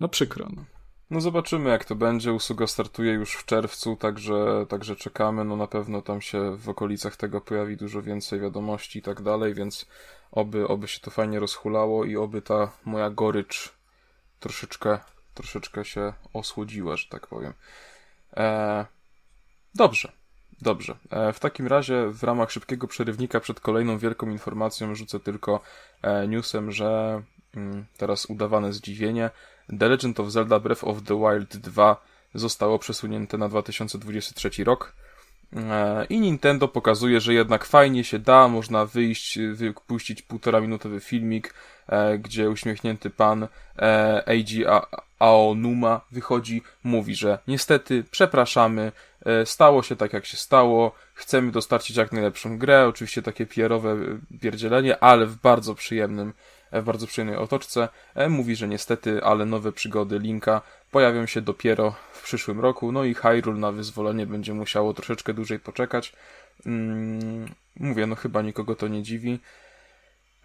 No 0.00 0.08
przykro. 0.08 0.48
No. 0.56 0.64
no 1.10 1.20
zobaczymy 1.20 1.70
jak 1.70 1.84
to 1.84 1.94
będzie. 1.94 2.32
Usługa 2.32 2.66
startuje 2.66 3.12
już 3.12 3.34
w 3.34 3.44
czerwcu, 3.44 3.96
także, 3.96 4.66
także 4.68 4.96
czekamy. 4.96 5.44
No 5.44 5.56
na 5.56 5.66
pewno 5.66 6.02
tam 6.02 6.20
się 6.20 6.56
w 6.56 6.68
okolicach 6.68 7.16
tego 7.16 7.40
pojawi 7.40 7.76
dużo 7.76 8.02
więcej 8.02 8.40
wiadomości 8.40 8.98
i 8.98 9.02
tak 9.02 9.22
dalej, 9.22 9.54
więc 9.54 9.86
oby, 10.32 10.68
oby 10.68 10.88
się 10.88 11.00
to 11.00 11.10
fajnie 11.10 11.40
rozhulało 11.40 12.04
i 12.04 12.16
oby 12.16 12.42
ta 12.42 12.72
moja 12.84 13.10
gorycz 13.10 13.72
troszeczkę, 14.40 14.98
troszeczkę 15.34 15.84
się 15.84 16.12
osłodziła, 16.32 16.96
że 16.96 17.08
tak 17.08 17.26
powiem. 17.26 17.52
E, 18.36 18.86
dobrze. 19.74 20.12
Dobrze. 20.62 20.96
E, 21.10 21.32
w 21.32 21.40
takim 21.40 21.66
razie 21.66 22.06
w 22.06 22.22
ramach 22.22 22.50
szybkiego 22.50 22.86
przerywnika 22.86 23.40
przed 23.40 23.60
kolejną 23.60 23.98
wielką 23.98 24.30
informacją 24.30 24.94
rzucę 24.94 25.20
tylko 25.20 25.60
e, 26.02 26.28
newsem, 26.28 26.72
że 26.72 27.22
mm, 27.56 27.86
teraz 27.96 28.26
udawane 28.26 28.72
zdziwienie. 28.72 29.30
The 29.78 29.88
Legend 29.88 30.20
of 30.20 30.30
Zelda 30.30 30.58
Breath 30.60 30.84
of 30.84 31.02
the 31.02 31.18
Wild 31.18 31.56
2 31.56 31.96
zostało 32.34 32.78
przesunięte 32.78 33.38
na 33.38 33.48
2023 33.48 34.64
rok. 34.64 34.92
E, 35.56 36.04
I 36.04 36.20
Nintendo 36.20 36.68
pokazuje, 36.68 37.20
że 37.20 37.34
jednak 37.34 37.64
fajnie 37.64 38.04
się 38.04 38.18
da, 38.18 38.48
można 38.48 38.86
wyjść, 38.86 39.38
wypuścić 39.52 40.22
półtora 40.22 40.60
minutowy 40.60 41.00
filmik, 41.00 41.54
e, 41.88 42.18
gdzie 42.18 42.50
uśmiechnięty 42.50 43.10
pan 43.10 43.48
e, 43.78 44.26
Eiji 44.26 44.64
Aonuma 45.18 46.00
wychodzi, 46.10 46.62
mówi, 46.84 47.14
że 47.14 47.38
niestety 47.48 48.04
przepraszamy, 48.10 48.92
stało 49.44 49.82
się 49.82 49.96
tak 49.96 50.12
jak 50.12 50.26
się 50.26 50.36
stało, 50.36 50.94
chcemy 51.14 51.52
dostarczyć 51.52 51.96
jak 51.96 52.12
najlepszą 52.12 52.58
grę, 52.58 52.88
oczywiście 52.88 53.22
takie 53.22 53.46
pierowe 53.46 53.96
pierdzielenie, 54.40 55.04
ale 55.04 55.26
w 55.26 55.36
bardzo 55.36 55.74
przyjemnym 55.74 56.32
w 56.72 56.82
bardzo 56.84 57.06
przyjemnej 57.06 57.36
otoczce. 57.36 57.88
E, 58.14 58.28
mówi, 58.28 58.56
że 58.56 58.68
niestety, 58.68 59.24
ale 59.24 59.46
nowe 59.46 59.72
przygody 59.72 60.18
Linka 60.18 60.62
pojawią 60.90 61.26
się 61.26 61.40
dopiero 61.40 61.94
w 62.12 62.22
przyszłym 62.22 62.60
roku, 62.60 62.92
no 62.92 63.04
i 63.04 63.14
Hyrule 63.14 63.58
na 63.58 63.72
wyzwolenie 63.72 64.26
będzie 64.26 64.54
musiało 64.54 64.94
troszeczkę 64.94 65.34
dłużej 65.34 65.58
poczekać. 65.58 66.12
Mm, 66.66 67.54
mówię, 67.76 68.06
no 68.06 68.14
chyba 68.16 68.42
nikogo 68.42 68.76
to 68.76 68.88
nie 68.88 69.02
dziwi. 69.02 69.38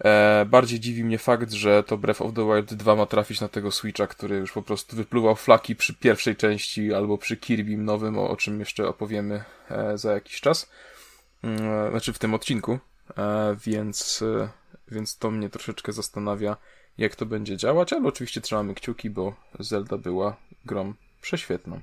E, 0.03 0.45
bardziej 0.49 0.79
dziwi 0.79 1.03
mnie 1.03 1.17
fakt, 1.17 1.51
że 1.51 1.83
to 1.83 1.97
Breath 1.97 2.21
of 2.21 2.33
the 2.33 2.45
Wild 2.45 2.73
2 2.73 2.95
ma 2.95 3.05
trafić 3.05 3.41
na 3.41 3.47
tego 3.47 3.71
Switcha, 3.71 4.07
który 4.07 4.35
już 4.35 4.51
po 4.51 4.61
prostu 4.61 4.95
wypluwał 4.95 5.35
flaki 5.35 5.75
przy 5.75 5.93
pierwszej 5.93 6.35
części 6.35 6.93
albo 6.93 7.17
przy 7.17 7.37
Kirby'm 7.37 7.77
nowym, 7.77 8.17
o, 8.17 8.35
czym 8.35 8.59
jeszcze 8.59 8.87
opowiemy 8.87 9.43
e, 9.69 9.97
za 9.97 10.13
jakiś 10.13 10.41
czas. 10.41 10.69
Mm, 11.43 11.91
znaczy 11.91 12.13
w 12.13 12.19
tym 12.19 12.33
odcinku. 12.33 12.79
Więc 13.65 14.23
więc 14.91 15.17
to 15.17 15.31
mnie 15.31 15.49
troszeczkę 15.49 15.93
zastanawia, 15.93 16.57
jak 16.97 17.15
to 17.15 17.25
będzie 17.25 17.57
działać, 17.57 17.93
ale 17.93 18.07
oczywiście 18.07 18.41
trzymamy 18.41 18.75
kciuki, 18.75 19.09
bo 19.09 19.35
Zelda 19.59 19.97
była 19.97 20.37
grą 20.65 20.93
prześwietną. 21.21 21.81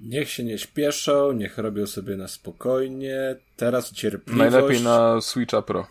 Niech 0.00 0.30
się 0.30 0.44
nie 0.44 0.58
śpieszą, 0.58 1.32
niech 1.32 1.58
robią 1.58 1.86
sobie 1.86 2.16
na 2.16 2.28
spokojnie. 2.28 3.36
Teraz 3.56 3.92
cierpliwość. 3.92 4.52
Najlepiej 4.52 4.82
na 4.82 5.20
Switcha 5.20 5.62
Pro. 5.62 5.86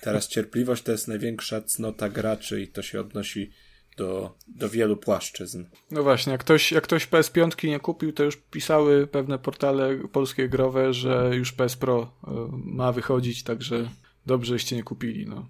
Teraz 0.00 0.28
cierpliwość 0.28 0.82
to 0.82 0.92
jest 0.92 1.08
największa 1.08 1.60
cnota 1.60 2.08
graczy 2.08 2.62
i 2.62 2.68
to 2.68 2.82
się 2.82 3.00
odnosi 3.00 3.50
do, 3.96 4.34
do 4.48 4.68
wielu 4.68 4.96
płaszczyzn. 4.96 5.64
No 5.90 6.02
właśnie, 6.02 6.32
jak 6.32 6.40
ktoś, 6.40 6.72
jak 6.72 6.84
ktoś 6.84 7.08
PS5 7.08 7.68
nie 7.68 7.80
kupił, 7.80 8.12
to 8.12 8.24
już 8.24 8.36
pisały 8.36 9.06
pewne 9.06 9.38
portale 9.38 9.96
polskie 10.12 10.48
growe, 10.48 10.92
że 10.92 11.30
już 11.34 11.52
PS 11.52 11.76
Pro 11.76 12.02
y, 12.02 12.30
ma 12.52 12.92
wychodzić, 12.92 13.42
także 13.42 13.88
dobrze, 14.26 14.54
żeście 14.54 14.76
nie 14.76 14.82
kupili. 14.82 15.26
No. 15.26 15.48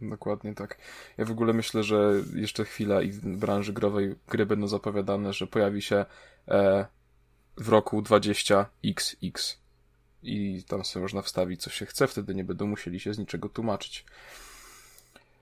Dokładnie 0.00 0.54
tak. 0.54 0.78
Ja 1.18 1.24
w 1.24 1.30
ogóle 1.30 1.52
myślę, 1.52 1.82
że 1.82 2.12
jeszcze 2.34 2.64
chwila 2.64 3.02
i 3.02 3.10
w 3.10 3.36
branży 3.36 3.72
growej 3.72 4.14
gry 4.28 4.46
będą 4.46 4.68
zapowiadane, 4.68 5.32
że 5.32 5.46
pojawi 5.46 5.82
się 5.82 6.04
e, 6.48 6.86
w 7.56 7.68
roku 7.68 8.02
20XX. 8.02 9.56
I 10.22 10.64
tam 10.68 10.84
sobie 10.84 11.02
można 11.02 11.22
wstawić, 11.22 11.62
co 11.62 11.70
się 11.70 11.86
chce, 11.86 12.06
wtedy 12.06 12.34
nie 12.34 12.44
będą 12.44 12.66
musieli 12.66 13.00
się 13.00 13.14
z 13.14 13.18
niczego 13.18 13.48
tłumaczyć. 13.48 14.04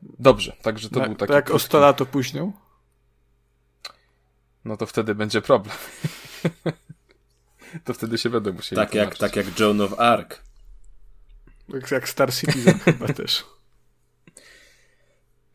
Dobrze, 0.02 0.56
także 0.62 0.90
to 0.90 1.00
Na, 1.00 1.06
był 1.06 1.14
taki. 1.14 1.28
To 1.28 1.34
jak 1.34 1.50
o 1.50 1.58
100 1.58 1.80
lat 1.80 2.00
opóźnią? 2.00 2.52
No 4.64 4.76
to 4.76 4.86
wtedy 4.86 5.14
będzie 5.14 5.42
problem. 5.42 5.76
to 7.84 7.94
wtedy 7.94 8.18
się 8.18 8.30
będą 8.30 8.52
musieli 8.52 8.76
tak 8.76 8.90
tłumaczyć. 8.90 9.20
jak 9.20 9.30
Tak 9.30 9.46
jak 9.46 9.60
Joan 9.60 9.80
of 9.80 10.00
Arc. 10.00 10.36
Jak, 11.68 11.90
jak 11.90 12.08
Star 12.08 12.34
Citizen 12.34 12.78
chyba 12.84 13.08
też. 13.08 13.44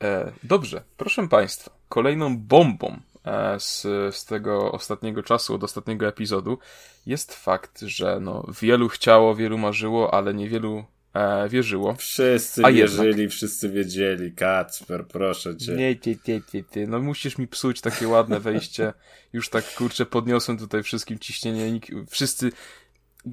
E, 0.04 0.32
dobrze, 0.44 0.84
proszę 0.98 1.28
Państwa, 1.28 1.72
kolejną 1.90 2.38
bombą 2.38 3.00
e, 3.26 3.60
z, 3.60 3.82
z 4.16 4.26
tego 4.26 4.72
ostatniego 4.72 5.24
czasu, 5.24 5.56
od 5.56 5.64
ostatniego 5.64 6.08
epizodu 6.08 6.58
jest 7.06 7.34
fakt, 7.34 7.82
że 7.82 8.20
no, 8.22 8.46
wielu 8.62 8.90
chciało, 8.90 9.36
wielu 9.36 9.58
marzyło, 9.58 10.14
ale 10.14 10.34
niewielu 10.34 10.86
e, 11.14 11.50
wierzyło. 11.50 11.96
Wszyscy 11.96 12.66
A 12.66 12.72
wierzyli, 12.72 13.08
jednak... 13.08 13.30
wszyscy 13.30 13.70
wiedzieli. 13.70 14.32
Kacper, 14.32 15.08
proszę 15.08 15.58
cię. 15.58 15.72
Nie, 15.72 15.96
nie, 16.06 16.16
nie, 16.28 16.42
nie, 16.54 16.64
nie. 16.76 16.88
No 16.88 17.00
musisz 17.00 17.38
mi 17.38 17.48
psuć 17.48 17.82
takie 17.82 18.08
ładne 18.08 18.40
wejście. 18.40 18.94
Już 19.34 19.50
tak, 19.50 19.74
kurczę, 19.76 20.06
podniosłem 20.06 20.58
tutaj 20.58 20.84
wszystkim 20.84 21.20
ciśnienie. 21.20 21.80
Wszyscy 22.10 22.52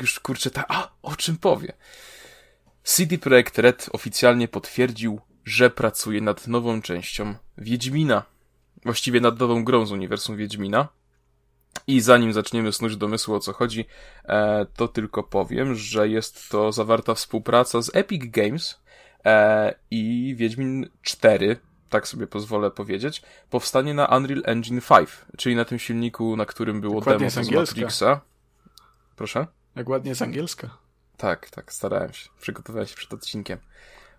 już, 0.00 0.20
kurczę, 0.20 0.50
tak, 0.50 0.66
a, 0.68 0.90
o 1.02 1.16
czym 1.16 1.36
powie? 1.36 1.72
CD 2.82 3.18
Projekt 3.18 3.58
Red 3.58 3.88
oficjalnie 3.92 4.48
potwierdził 4.48 5.20
że 5.50 5.70
pracuje 5.70 6.20
nad 6.20 6.46
nową 6.46 6.82
częścią 6.82 7.34
Wiedźmina. 7.58 8.22
Właściwie 8.84 9.20
nad 9.20 9.40
nową 9.40 9.64
grą 9.64 9.86
z 9.86 9.92
uniwersum 9.92 10.36
Wiedźmina. 10.36 10.88
I 11.86 12.00
zanim 12.00 12.32
zaczniemy 12.32 12.72
snuć 12.72 12.96
domysłu 12.96 13.34
o 13.34 13.40
co 13.40 13.52
chodzi, 13.52 13.84
e, 14.24 14.66
to 14.76 14.88
tylko 14.88 15.22
powiem, 15.22 15.74
że 15.74 16.08
jest 16.08 16.48
to 16.48 16.72
zawarta 16.72 17.14
współpraca 17.14 17.82
z 17.82 17.90
Epic 17.94 18.22
Games 18.24 18.80
e, 19.24 19.74
i 19.90 20.34
Wiedźmin 20.38 20.88
4, 21.02 21.56
tak 21.88 22.08
sobie 22.08 22.26
pozwolę 22.26 22.70
powiedzieć, 22.70 23.22
powstanie 23.50 23.94
na 23.94 24.06
Unreal 24.06 24.42
Engine 24.44 24.80
5, 24.80 25.08
czyli 25.36 25.56
na 25.56 25.64
tym 25.64 25.78
silniku, 25.78 26.36
na 26.36 26.46
którym 26.46 26.80
było 26.80 26.94
Dokładnie 27.00 27.30
demo 27.30 27.44
z 27.44 27.50
Matrixa. 27.50 28.20
Proszę? 29.16 29.46
Jak 29.76 29.88
ładnie 29.88 30.14
z 30.14 30.22
angielska. 30.22 30.70
Tak, 31.16 31.50
tak, 31.50 31.72
starałem 31.72 32.12
się. 32.12 32.28
Przygotowałem 32.40 32.86
się 32.86 32.96
przed 32.96 33.12
odcinkiem. 33.12 33.58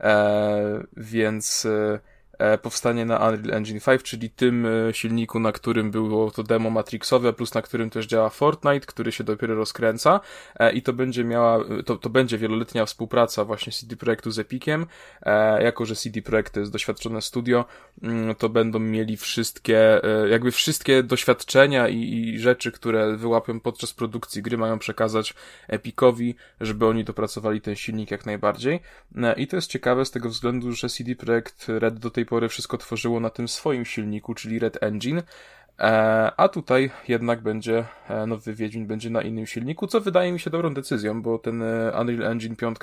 E, 0.02 0.84
więc 0.98 1.66
e, 1.66 2.00
powstanie 2.62 3.06
na 3.06 3.18
Unreal 3.18 3.58
Engine 3.58 3.80
5, 3.80 4.04
czyli 4.04 4.30
tym 4.30 4.66
e, 4.66 4.94
silniku, 4.94 5.40
na 5.40 5.52
którym 5.52 5.92
było 5.92 6.32
to 6.32 6.44
demo 6.44 6.70
Matrixowe, 6.70 7.34
plus 7.34 7.54
na 7.54 7.62
którym 7.62 7.90
też 7.90 8.06
działa 8.06 8.30
Fortnite, 8.30 8.86
który 8.86 9.12
się 9.12 9.24
dopiero 9.24 9.56
rozkręca. 9.56 10.20
E, 10.60 10.74
i 10.74 10.82
to 10.82 10.94
będzie 10.94 11.24
miała, 11.24 11.66
to, 11.86 11.98
to 11.98 12.10
będzie 12.10 12.38
wieloletnia 12.38 12.86
współpraca 12.86 13.46
właśnie 13.46 13.74
CD 13.74 13.96
Projektu 13.96 14.32
z 14.32 14.40
Epiciem, 14.40 14.86
jako 15.60 15.86
że 15.86 15.96
CD 15.96 16.22
Projekt 16.22 16.54
to 16.54 16.60
jest 16.60 16.72
doświadczone 16.72 17.22
studio, 17.22 17.66
mm, 18.04 18.36
to 18.36 18.50
będą 18.50 18.80
mieli 18.80 19.18
wszystkie, 19.18 20.02
jakby 20.30 20.52
wszystkie 20.52 21.04
doświadczenia 21.04 21.88
i, 21.88 21.98
i 21.98 22.40
rzeczy, 22.40 22.72
które 22.72 23.18
wyłapią 23.18 23.60
podczas 23.60 23.94
produkcji 23.94 24.42
gry 24.42 24.58
mają 24.58 24.80
przekazać 24.80 25.34
Epicowi, 25.68 26.36
żeby 26.62 26.86
oni 26.86 27.04
dopracowali 27.04 27.62
ten 27.62 27.76
silnik 27.76 28.12
jak 28.12 28.26
najbardziej. 28.26 28.80
I 29.38 29.48
to 29.48 29.56
jest 29.56 29.72
ciekawe 29.72 30.06
z 30.06 30.12
tego 30.12 30.30
względu, 30.30 30.72
że 30.72 30.90
CD 30.90 31.16
Projekt 31.16 31.66
Red 31.68 32.00
do 32.00 32.12
tej 32.12 32.26
pory 32.32 32.50
wszystko 32.50 32.78
tworzyło 32.78 33.20
na 33.20 33.30
tym 33.30 33.48
swoim 33.48 33.86
silniku, 33.86 34.34
czyli 34.34 34.60
Red 34.60 34.84
Engine, 34.84 35.22
e, 35.80 36.32
a 36.38 36.50
tutaj 36.50 36.92
jednak 37.08 37.42
będzie, 37.42 37.86
e, 38.10 38.26
nowy 38.26 38.54
Wiedźmin 38.54 38.88
będzie 38.88 39.10
na 39.10 39.22
innym 39.22 39.48
silniku, 39.48 39.88
co 39.88 40.02
wydaje 40.02 40.32
mi 40.32 40.40
się 40.40 40.50
dobrą 40.50 40.74
decyzją, 40.74 41.22
bo 41.22 41.40
ten 41.40 41.62
e, 41.62 41.92
Unreal 42.02 42.32
Engine 42.32 42.56
5 42.56 42.78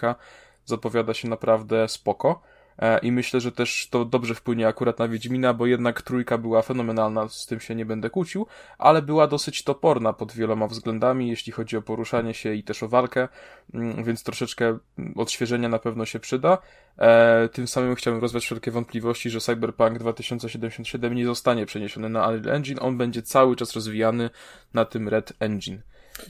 zapowiada 0.64 1.14
się 1.14 1.28
naprawdę 1.28 1.88
spoko. 1.88 2.42
E, 2.78 2.98
i 2.98 3.12
myślę, 3.12 3.40
że 3.40 3.52
też 3.52 3.88
to 3.90 4.04
dobrze 4.04 4.34
wpłynie 4.34 4.68
akurat 4.68 4.98
na 4.98 5.08
Wiedźmina, 5.08 5.54
bo 5.54 5.66
jednak 5.66 6.02
trójka 6.02 6.38
była 6.38 6.62
fenomenalna, 6.62 7.28
z 7.28 7.46
tym 7.46 7.60
się 7.60 7.74
nie 7.74 7.86
będę 7.86 8.10
kłócił, 8.10 8.46
ale 8.78 9.02
była 9.02 9.26
dosyć 9.26 9.64
toporna 9.64 10.12
pod 10.12 10.32
wieloma 10.32 10.66
względami, 10.66 11.28
jeśli 11.28 11.52
chodzi 11.52 11.76
o 11.76 11.82
poruszanie 11.82 12.34
się 12.34 12.54
i 12.54 12.62
też 12.62 12.82
o 12.82 12.88
walkę, 12.88 13.28
mm, 13.74 14.04
więc 14.04 14.22
troszeczkę 14.22 14.78
odświeżenia 15.16 15.68
na 15.68 15.78
pewno 15.78 16.04
się 16.04 16.20
przyda. 16.20 16.58
E, 16.98 17.48
tym 17.48 17.66
samym 17.66 17.94
chciałbym 17.94 18.22
rozwiać 18.22 18.44
wszelkie 18.44 18.70
wątpliwości, 18.70 19.30
że 19.30 19.40
Cyberpunk 19.40 19.98
2077 19.98 21.14
nie 21.14 21.26
zostanie 21.26 21.66
przeniesiony 21.66 22.08
na 22.08 22.28
Unreal 22.28 22.56
Engine, 22.56 22.78
on 22.80 22.98
będzie 22.98 23.22
cały 23.22 23.56
czas 23.56 23.72
rozwijany 23.72 24.30
na 24.74 24.84
tym 24.84 25.08
Red 25.08 25.32
Engine. 25.40 25.82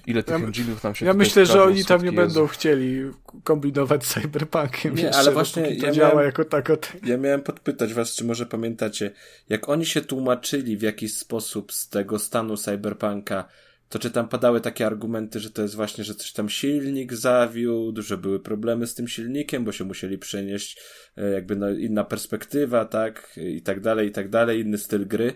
Ile 0.07 0.23
tych 0.23 0.41
ja, 0.41 0.47
engine'ów 0.47 0.81
tam 0.81 0.95
się 0.95 1.07
Ja 1.07 1.15
myślę, 1.15 1.47
że 1.47 1.63
oni 1.63 1.85
tam 1.85 2.05
nie 2.05 2.13
będą 2.13 2.47
chcieli 2.47 3.03
kombinować 3.45 4.07
z 4.07 4.15
Cyberpunkiem. 4.15 4.95
Nie, 4.95 5.03
jeszcze, 5.03 5.19
ale 5.19 5.33
właśnie 5.33 5.77
to 5.77 5.87
ja 5.87 5.93
działa 5.93 6.11
miałem, 6.11 6.27
jako 6.27 6.45
tako. 6.45 6.77
Ja 7.05 7.17
miałem 7.17 7.43
podpytać 7.43 7.95
was, 7.95 8.15
czy 8.15 8.25
może 8.25 8.47
pamiętacie, 8.47 9.11
jak 9.49 9.69
oni 9.69 9.87
się 9.87 10.01
tłumaczyli 10.01 10.77
w 10.77 10.83
jakiś 10.83 11.15
sposób 11.15 11.73
z 11.73 11.89
tego 11.89 12.19
stanu 12.19 12.57
Cyberpunka, 12.57 13.49
to 13.89 13.99
czy 13.99 14.11
tam 14.11 14.29
padały 14.29 14.61
takie 14.61 14.87
argumenty, 14.87 15.41
że 15.41 15.51
to 15.51 15.63
jest 15.63 15.75
właśnie, 15.75 16.05
że 16.05 16.15
coś 16.15 16.33
tam 16.33 16.49
silnik 16.49 17.13
zawiódł, 17.13 18.03
że 18.03 18.19
były 18.19 18.41
problemy 18.41 18.87
z 18.87 18.95
tym 18.95 19.09
silnikiem, 19.09 19.65
bo 19.65 19.73
się 19.73 19.85
musieli 19.85 20.19
przenieść 20.19 20.81
e, 21.17 21.31
jakby 21.31 21.57
no, 21.57 21.71
inna 21.71 22.05
perspektywa, 22.05 22.85
tak, 22.85 23.37
i 23.37 23.63
tak 23.63 23.81
dalej, 23.81 24.09
i 24.09 24.11
tak 24.11 24.29
dalej, 24.29 24.61
inny 24.61 24.79
styl 24.79 25.07
gry. 25.07 25.33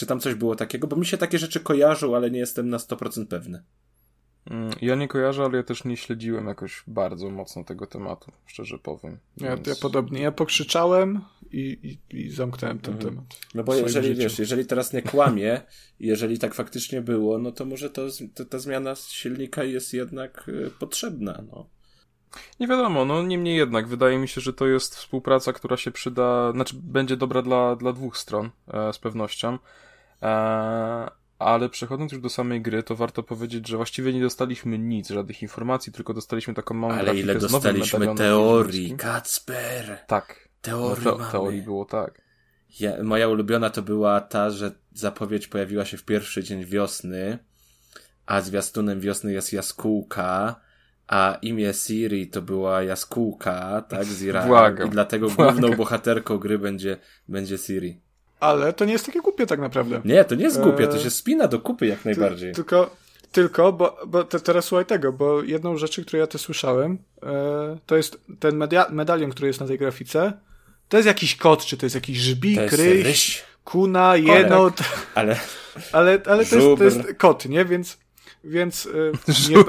Czy 0.00 0.06
tam 0.06 0.20
coś 0.20 0.34
było 0.34 0.56
takiego? 0.56 0.86
Bo 0.86 0.96
mi 0.96 1.06
się 1.06 1.16
takie 1.18 1.38
rzeczy 1.38 1.60
kojarzą, 1.60 2.16
ale 2.16 2.30
nie 2.30 2.38
jestem 2.38 2.68
na 2.68 2.76
100% 2.76 3.26
pewny. 3.26 3.62
Mm, 4.50 4.70
ja 4.82 4.94
nie 4.94 5.08
kojarzę, 5.08 5.44
ale 5.44 5.56
ja 5.56 5.62
też 5.62 5.84
nie 5.84 5.96
śledziłem 5.96 6.46
jakoś 6.46 6.84
bardzo 6.86 7.30
mocno 7.30 7.64
tego 7.64 7.86
tematu, 7.86 8.32
szczerze 8.46 8.78
powiem. 8.78 9.18
Ja, 9.36 9.56
więc... 9.56 9.68
ja 9.68 9.74
podobnie. 9.82 10.22
Ja 10.22 10.32
pokrzyczałem 10.32 11.20
i, 11.52 11.98
i, 12.10 12.18
i 12.18 12.30
zamknąłem 12.30 12.78
ten 12.78 12.94
mhm. 12.94 13.10
temat. 13.14 13.26
No 13.54 13.64
bo 13.64 13.74
jeżeli 13.74 14.08
życiu. 14.08 14.20
wiesz, 14.20 14.38
jeżeli 14.38 14.66
teraz 14.66 14.92
nie 14.92 15.02
kłamie, 15.02 15.60
jeżeli 16.00 16.38
tak 16.38 16.54
faktycznie 16.54 17.00
było, 17.00 17.38
no 17.38 17.52
to 17.52 17.64
może 17.64 17.90
to, 17.90 18.06
to, 18.34 18.44
ta 18.44 18.58
zmiana 18.58 18.94
silnika 18.94 19.64
jest 19.64 19.94
jednak 19.94 20.48
y, 20.48 20.70
potrzebna. 20.78 21.42
No. 21.52 21.66
Nie 22.60 22.66
wiadomo, 22.66 23.04
no 23.04 23.22
niemniej 23.22 23.56
jednak, 23.56 23.88
wydaje 23.88 24.18
mi 24.18 24.28
się, 24.28 24.40
że 24.40 24.52
to 24.52 24.66
jest 24.66 24.96
współpraca, 24.96 25.52
która 25.52 25.76
się 25.76 25.90
przyda, 25.90 26.52
znaczy 26.52 26.76
będzie 26.82 27.16
dobra 27.16 27.42
dla, 27.42 27.76
dla 27.76 27.92
dwóch 27.92 28.16
stron, 28.16 28.50
e, 28.68 28.92
z 28.92 28.98
pewnością. 28.98 29.58
E, 30.22 31.10
ale 31.38 31.68
przechodząc 31.68 32.12
już 32.12 32.20
do 32.20 32.28
samej 32.28 32.62
gry, 32.62 32.82
to 32.82 32.96
warto 32.96 33.22
powiedzieć, 33.22 33.68
że 33.68 33.76
właściwie 33.76 34.12
nie 34.12 34.20
dostaliśmy 34.20 34.78
nic, 34.78 35.08
żadnych 35.08 35.42
informacji, 35.42 35.92
tylko 35.92 36.14
dostaliśmy 36.14 36.54
taką 36.54 36.74
małą 36.74 36.92
Ale 36.92 37.16
ile 37.16 37.34
dostaliśmy 37.34 38.14
teorii, 38.14 38.96
Kacper! 38.96 39.98
Tak. 40.06 40.48
Teorii, 40.60 41.04
no, 41.04 41.12
te, 41.12 41.32
teorii 41.32 41.62
było 41.62 41.84
tak. 41.84 42.22
Ja, 42.80 43.02
moja 43.02 43.28
ulubiona 43.28 43.70
to 43.70 43.82
była 43.82 44.20
ta, 44.20 44.50
że 44.50 44.72
zapowiedź 44.92 45.48
pojawiła 45.48 45.84
się 45.84 45.96
w 45.96 46.04
pierwszy 46.04 46.44
dzień 46.44 46.64
wiosny, 46.64 47.38
a 48.26 48.40
zwiastunem 48.40 49.00
wiosny 49.00 49.32
jest 49.32 49.52
jaskółka, 49.52 50.60
a 51.08 51.38
imię 51.42 51.74
Siri 51.74 52.28
to 52.28 52.42
była 52.42 52.82
jaskółka, 52.82 53.82
tak, 53.88 54.04
z 54.04 54.22
Iraku. 54.22 54.86
I 54.86 54.90
dlatego 54.90 55.30
błagam. 55.30 55.56
główną 55.56 55.76
bohaterką 55.76 56.38
gry 56.38 56.58
będzie, 56.58 56.96
będzie 57.28 57.58
Siri. 57.58 58.00
Ale 58.40 58.72
to 58.72 58.84
nie 58.84 58.92
jest 58.92 59.06
takie 59.06 59.20
głupie 59.20 59.46
tak 59.46 59.60
naprawdę. 59.60 60.00
Nie, 60.04 60.24
to 60.24 60.34
nie 60.34 60.44
jest 60.44 60.60
głupie, 60.60 60.86
to 60.86 60.96
e, 60.96 61.00
się 61.00 61.10
spina 61.10 61.48
do 61.48 61.60
kupy 61.60 61.86
jak 61.86 62.04
najbardziej. 62.04 62.54
tylko, 62.54 62.90
tylko, 63.32 63.72
bo, 63.72 63.96
bo 64.06 64.24
te, 64.24 64.40
teraz 64.40 64.64
słuchaj 64.64 64.86
tego, 64.86 65.12
bo 65.12 65.42
jedną 65.42 65.76
rzeczy, 65.76 66.04
którą 66.04 66.20
ja 66.20 66.26
też 66.26 66.40
słyszałem, 66.40 66.98
e, 67.22 67.78
to 67.86 67.96
jest 67.96 68.20
ten 68.40 68.56
media, 68.56 68.86
medalion, 68.90 69.30
który 69.30 69.46
jest 69.46 69.60
na 69.60 69.66
tej 69.66 69.78
grafice, 69.78 70.32
to 70.88 70.96
jest 70.96 71.06
jakiś 71.06 71.36
kot, 71.36 71.64
czy 71.64 71.76
to 71.76 71.86
jest 71.86 71.94
jakiś 71.94 72.18
żbik, 72.18 72.56
to 72.56 72.62
jest 72.62 72.74
ryś, 72.74 73.04
ryś, 73.04 73.42
kuna, 73.64 74.16
jenot. 74.16 74.78
Ale, 75.14 75.36
ale, 75.92 76.18
ale 76.26 76.46
to, 76.46 76.56
jest, 76.56 76.78
to 76.78 76.84
jest 76.84 77.14
kot, 77.18 77.46
nie? 77.46 77.64
Więc, 77.64 77.98
więc 78.44 78.86
e, 78.86 79.50
nie, 79.50 79.56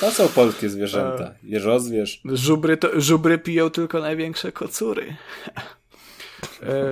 To 0.00 0.10
są 0.10 0.28
polskie 0.28 0.68
zwierzęta. 0.68 1.34
Jeżozwierz. 1.42 2.20
Żubry, 2.24 2.76
to, 2.76 3.00
żubry 3.00 3.38
piją 3.38 3.70
tylko 3.70 4.00
największe 4.00 4.52
kocury. 4.52 5.16
E, 6.62 6.90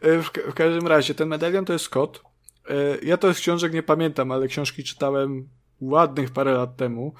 e, 0.00 0.22
w, 0.22 0.30
w, 0.50 0.54
każdym 0.54 0.86
razie, 0.86 1.14
ten 1.14 1.28
medalion 1.28 1.64
to 1.64 1.72
jest 1.72 1.88
kot. 1.88 2.22
E, 2.68 2.74
ja 3.02 3.16
to 3.16 3.34
z 3.34 3.38
książek 3.38 3.72
nie 3.72 3.82
pamiętam, 3.82 4.32
ale 4.32 4.48
książki 4.48 4.84
czytałem 4.84 5.48
ładnych 5.80 6.30
parę 6.30 6.52
lat 6.52 6.76
temu. 6.76 7.14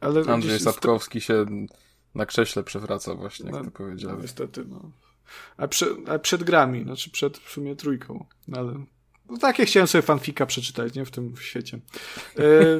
Ale 0.00 0.22
Andrzej 0.26 0.60
Sapkowski 0.60 1.20
się 1.20 1.46
na 2.14 2.26
krześle 2.26 2.62
przewraca 2.62 3.14
właśnie, 3.14 3.46
jak 3.46 3.54
no, 3.54 3.64
to 3.64 3.70
powiedziałem. 3.70 4.16
No, 4.16 4.22
niestety, 4.22 4.64
no. 4.68 4.90
A, 5.56 5.68
przy, 5.68 5.96
a 6.08 6.18
przed 6.18 6.44
grami, 6.44 6.82
znaczy 6.82 7.10
przed 7.10 7.38
w 7.38 7.50
sumie 7.50 7.76
trójką. 7.76 8.24
No, 8.48 8.58
ale 8.58 8.84
no 9.30 9.38
takie 9.38 9.66
chciałem 9.66 9.86
sobie 9.86 10.02
fanfika 10.02 10.46
przeczytać, 10.46 10.94
nie? 10.94 11.04
W 11.04 11.10
tym 11.10 11.34
świecie. 11.40 11.76
E, 11.76 11.80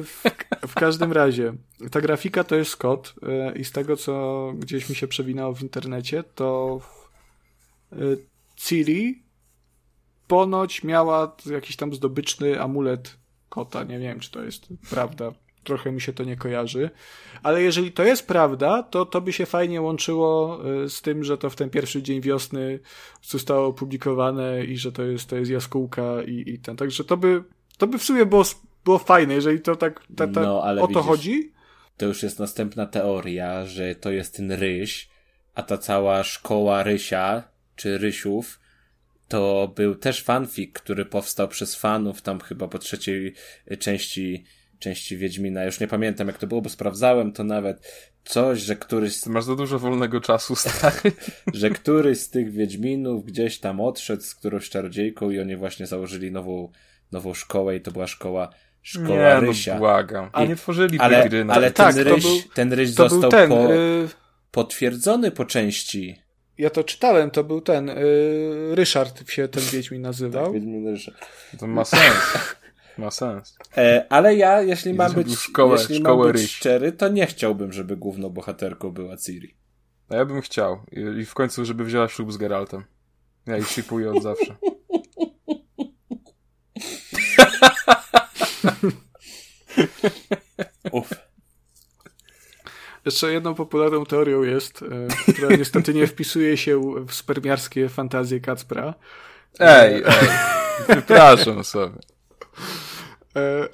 w, 0.03 0.23
w, 0.67 0.73
każdym 0.73 1.11
razie, 1.11 1.53
ta 1.91 2.01
grafika 2.01 2.43
to 2.43 2.55
jest 2.55 2.77
kod 2.77 3.13
e, 3.23 3.57
i 3.57 3.65
z 3.65 3.71
tego, 3.71 3.97
co 3.97 4.53
gdzieś 4.57 4.89
mi 4.89 4.95
się 4.95 5.07
przewinało 5.07 5.53
w 5.53 5.61
internecie, 5.61 6.23
to 6.23 6.79
e, 7.91 7.95
Ciri 8.55 9.23
ponoć 10.27 10.83
miała 10.83 11.35
jakiś 11.45 11.75
tam 11.75 11.93
zdobyczny 11.93 12.61
amulet 12.61 13.17
kota. 13.49 13.83
Nie 13.83 13.99
wiem, 13.99 14.19
czy 14.19 14.31
to 14.31 14.43
jest 14.43 14.67
prawda 14.89 15.31
trochę 15.65 15.91
mi 15.91 16.01
się 16.01 16.13
to 16.13 16.23
nie 16.23 16.35
kojarzy. 16.35 16.89
Ale 17.43 17.61
jeżeli 17.61 17.91
to 17.91 18.03
jest 18.03 18.27
prawda, 18.27 18.83
to 18.83 19.05
to 19.05 19.21
by 19.21 19.33
się 19.33 19.45
fajnie 19.45 19.81
łączyło 19.81 20.59
y, 20.83 20.89
z 20.89 21.01
tym, 21.01 21.23
że 21.23 21.37
to 21.37 21.49
w 21.49 21.55
ten 21.55 21.69
pierwszy 21.69 22.03
dzień 22.03 22.21
wiosny 22.21 22.79
zostało 23.21 23.67
opublikowane 23.67 24.65
i 24.65 24.77
że 24.77 24.91
to 24.91 25.03
jest, 25.03 25.29
to 25.29 25.35
jest 25.35 25.51
jaskółka 25.51 26.23
i, 26.27 26.43
i 26.47 26.59
ten. 26.59 26.75
Także 26.75 27.03
to 27.03 27.17
by, 27.17 27.43
to 27.77 27.87
by 27.87 27.97
w 27.97 28.03
sumie 28.03 28.25
było, 28.25 28.43
było 28.85 28.97
fajne, 28.97 29.33
jeżeli 29.33 29.59
to 29.61 29.75
tak 29.75 30.03
ta, 30.15 30.27
ta, 30.27 30.41
no, 30.41 30.63
ale 30.63 30.81
o 30.81 30.87
to 30.87 30.93
widzisz, 30.93 31.05
chodzi. 31.05 31.51
To 31.97 32.05
już 32.05 32.23
jest 32.23 32.39
następna 32.39 32.85
teoria, 32.85 33.65
że 33.65 33.95
to 33.95 34.11
jest 34.11 34.35
ten 34.35 34.51
ryś, 34.51 35.09
a 35.55 35.63
ta 35.63 35.77
cała 35.77 36.23
szkoła 36.23 36.83
rysia, 36.83 37.43
czy 37.75 37.97
rysiów, 37.97 38.59
to 39.27 39.73
był 39.75 39.95
też 39.95 40.23
fanfic, 40.23 40.73
który 40.73 41.05
powstał 41.05 41.47
przez 41.47 41.75
fanów 41.75 42.21
tam 42.21 42.39
chyba 42.39 42.67
po 42.67 42.79
trzeciej 42.79 43.33
części 43.79 44.45
części 44.79 45.17
Wiedźmina. 45.17 45.63
Już 45.63 45.79
nie 45.79 45.87
pamiętam 45.87 46.27
jak 46.27 46.37
to 46.37 46.47
było, 46.47 46.61
bo 46.61 46.69
sprawdzałem 46.69 47.31
to 47.31 47.43
nawet. 47.43 48.05
Coś, 48.23 48.59
że 48.59 48.75
któryś... 48.75 49.21
Ty 49.21 49.29
masz 49.29 49.43
za 49.43 49.55
dużo 49.55 49.79
wolnego 49.79 50.21
czasu, 50.21 50.55
stary. 50.65 51.11
że 51.53 51.69
któryś 51.69 52.19
z 52.19 52.29
tych 52.29 52.51
Wiedźminów 52.51 53.25
gdzieś 53.25 53.59
tam 53.59 53.81
odszedł 53.81 54.23
z 54.23 54.35
którąś 54.35 54.69
czarodziejką 54.69 55.29
i 55.29 55.39
oni 55.39 55.55
właśnie 55.55 55.87
założyli 55.87 56.31
nową, 56.31 56.71
nową 57.11 57.33
szkołę 57.33 57.75
i 57.75 57.81
to 57.81 57.91
była 57.91 58.07
szkoła 58.07 58.49
Szkoła 58.85 59.09
nie, 59.09 59.33
no 59.33 59.39
Rysia. 59.39 59.73
No 59.73 59.79
błagam. 59.79 60.29
A 60.33 60.45
nie 60.45 60.55
tworzyli 60.55 60.99
ale, 60.99 61.29
gry 61.29 61.45
na 61.45 61.53
Ale 61.53 61.71
ten, 61.71 61.85
tak, 61.85 61.95
ryś, 61.95 62.23
był, 62.23 62.39
ten 62.53 62.73
ryś 62.73 62.89
został 62.89 63.31
ten, 63.31 63.49
po, 63.49 63.73
y... 63.73 64.07
potwierdzony 64.51 65.31
po 65.31 65.45
części. 65.45 66.21
Ja 66.57 66.69
to 66.69 66.83
czytałem, 66.83 67.31
to 67.31 67.43
był 67.43 67.61
ten, 67.61 67.87
yy, 67.87 68.75
Ryszard 68.75 69.31
się 69.31 69.47
ten 69.47 69.63
Wiedźmin 69.63 70.01
nazywał. 70.01 70.45
Tak, 70.45 70.53
Wiedźmin 70.53 70.87
Ryszard. 70.87 71.25
To 71.59 71.67
ma 71.67 71.85
sens. 71.85 72.01
Ma 72.97 73.11
sens. 73.11 73.57
E, 73.77 74.05
ale 74.09 74.35
ja, 74.35 74.61
jeśli 74.61 74.93
mam 74.93 75.13
być, 75.13 75.39
szkołę, 75.39 75.77
jeśli 75.79 75.99
szkołę 75.99 76.23
mam 76.23 76.33
być 76.33 76.51
szczery, 76.51 76.91
to 76.91 77.07
nie 77.07 77.27
chciałbym, 77.27 77.73
żeby 77.73 77.97
główną 77.97 78.29
bohaterką 78.29 78.91
była 78.91 79.17
Ciri. 79.17 79.55
A 80.09 80.15
ja 80.15 80.25
bym 80.25 80.41
chciał. 80.41 80.83
I, 80.91 80.99
I, 81.21 81.25
w 81.25 81.33
końcu, 81.33 81.65
żeby 81.65 81.83
wzięła 81.83 82.07
ślub 82.07 82.33
z 82.33 82.37
Geraltem. 82.37 82.83
Ja 83.45 83.57
ich 83.57 83.67
shipuję 83.67 84.11
od 84.11 84.23
zawsze. 84.23 84.55
Uff. 90.91 91.13
Jeszcze 93.05 93.33
jedną 93.33 93.55
popularną 93.55 94.05
teorią 94.05 94.43
jest, 94.43 94.81
e, 94.81 94.85
która 95.33 95.55
niestety 95.55 95.93
nie 95.93 96.07
wpisuje 96.07 96.57
się 96.57 96.81
w 97.07 97.13
spermiarskie 97.13 97.89
fantazje 97.89 98.39
Kacpra. 98.39 98.93
Ej, 99.59 99.95
ej, 99.95 100.03
wypraszam 100.87 101.63
sobie. 101.63 101.99
E, 103.35 103.67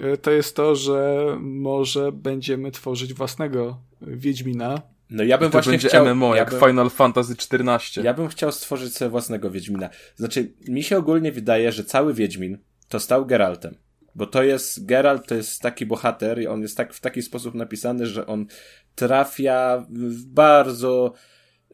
e, 0.12 0.16
to 0.16 0.30
jest 0.30 0.56
to, 0.56 0.76
że 0.76 1.26
może 1.40 2.12
będziemy 2.12 2.70
tworzyć 2.70 3.14
własnego 3.14 3.80
Wiedźmina. 4.00 4.82
No 5.10 5.24
ja 5.24 5.38
bym 5.38 5.48
To 5.48 5.52
właśnie 5.52 5.72
będzie 5.72 5.88
chciał... 5.88 6.14
MMO, 6.14 6.34
ja 6.34 6.36
jak 6.36 6.50
bym, 6.50 6.60
Final 6.60 6.90
Fantasy 6.90 7.32
XIV. 7.32 8.04
Ja 8.04 8.14
bym 8.14 8.28
chciał 8.28 8.52
stworzyć 8.52 8.96
sobie 8.96 9.10
własnego 9.10 9.50
Wiedźmina. 9.50 9.90
Znaczy, 10.16 10.52
mi 10.68 10.82
się 10.82 10.98
ogólnie 10.98 11.32
wydaje, 11.32 11.72
że 11.72 11.84
cały 11.84 12.14
Wiedźmin 12.14 12.58
to 12.88 13.00
stał 13.00 13.26
Geraltem. 13.26 13.74
Bo 14.14 14.26
to 14.26 14.42
jest, 14.42 14.86
Geralt 14.86 15.26
to 15.26 15.34
jest 15.34 15.62
taki 15.62 15.86
bohater 15.86 16.40
i 16.42 16.46
on 16.46 16.62
jest 16.62 16.76
tak, 16.76 16.94
w 16.94 17.00
taki 17.00 17.22
sposób 17.22 17.54
napisany, 17.54 18.06
że 18.06 18.26
on 18.26 18.46
trafia 18.94 19.86
w 19.90 20.24
bardzo 20.24 21.12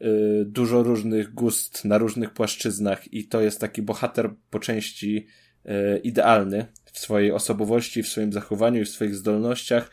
y, 0.01 0.45
dużo 0.45 0.83
różnych 0.83 1.33
gust 1.33 1.85
na 1.85 1.97
różnych 1.97 2.33
płaszczyznach 2.33 3.13
i 3.13 3.27
to 3.27 3.41
jest 3.41 3.59
taki 3.59 3.81
bohater 3.81 4.29
po 4.49 4.59
części 4.59 5.27
idealny 6.03 6.65
w 6.91 6.99
swojej 6.99 7.31
osobowości, 7.31 8.03
w 8.03 8.07
swoim 8.07 8.33
zachowaniu 8.33 8.81
i 8.81 8.85
w 8.85 8.89
swoich 8.89 9.15
zdolnościach 9.15 9.91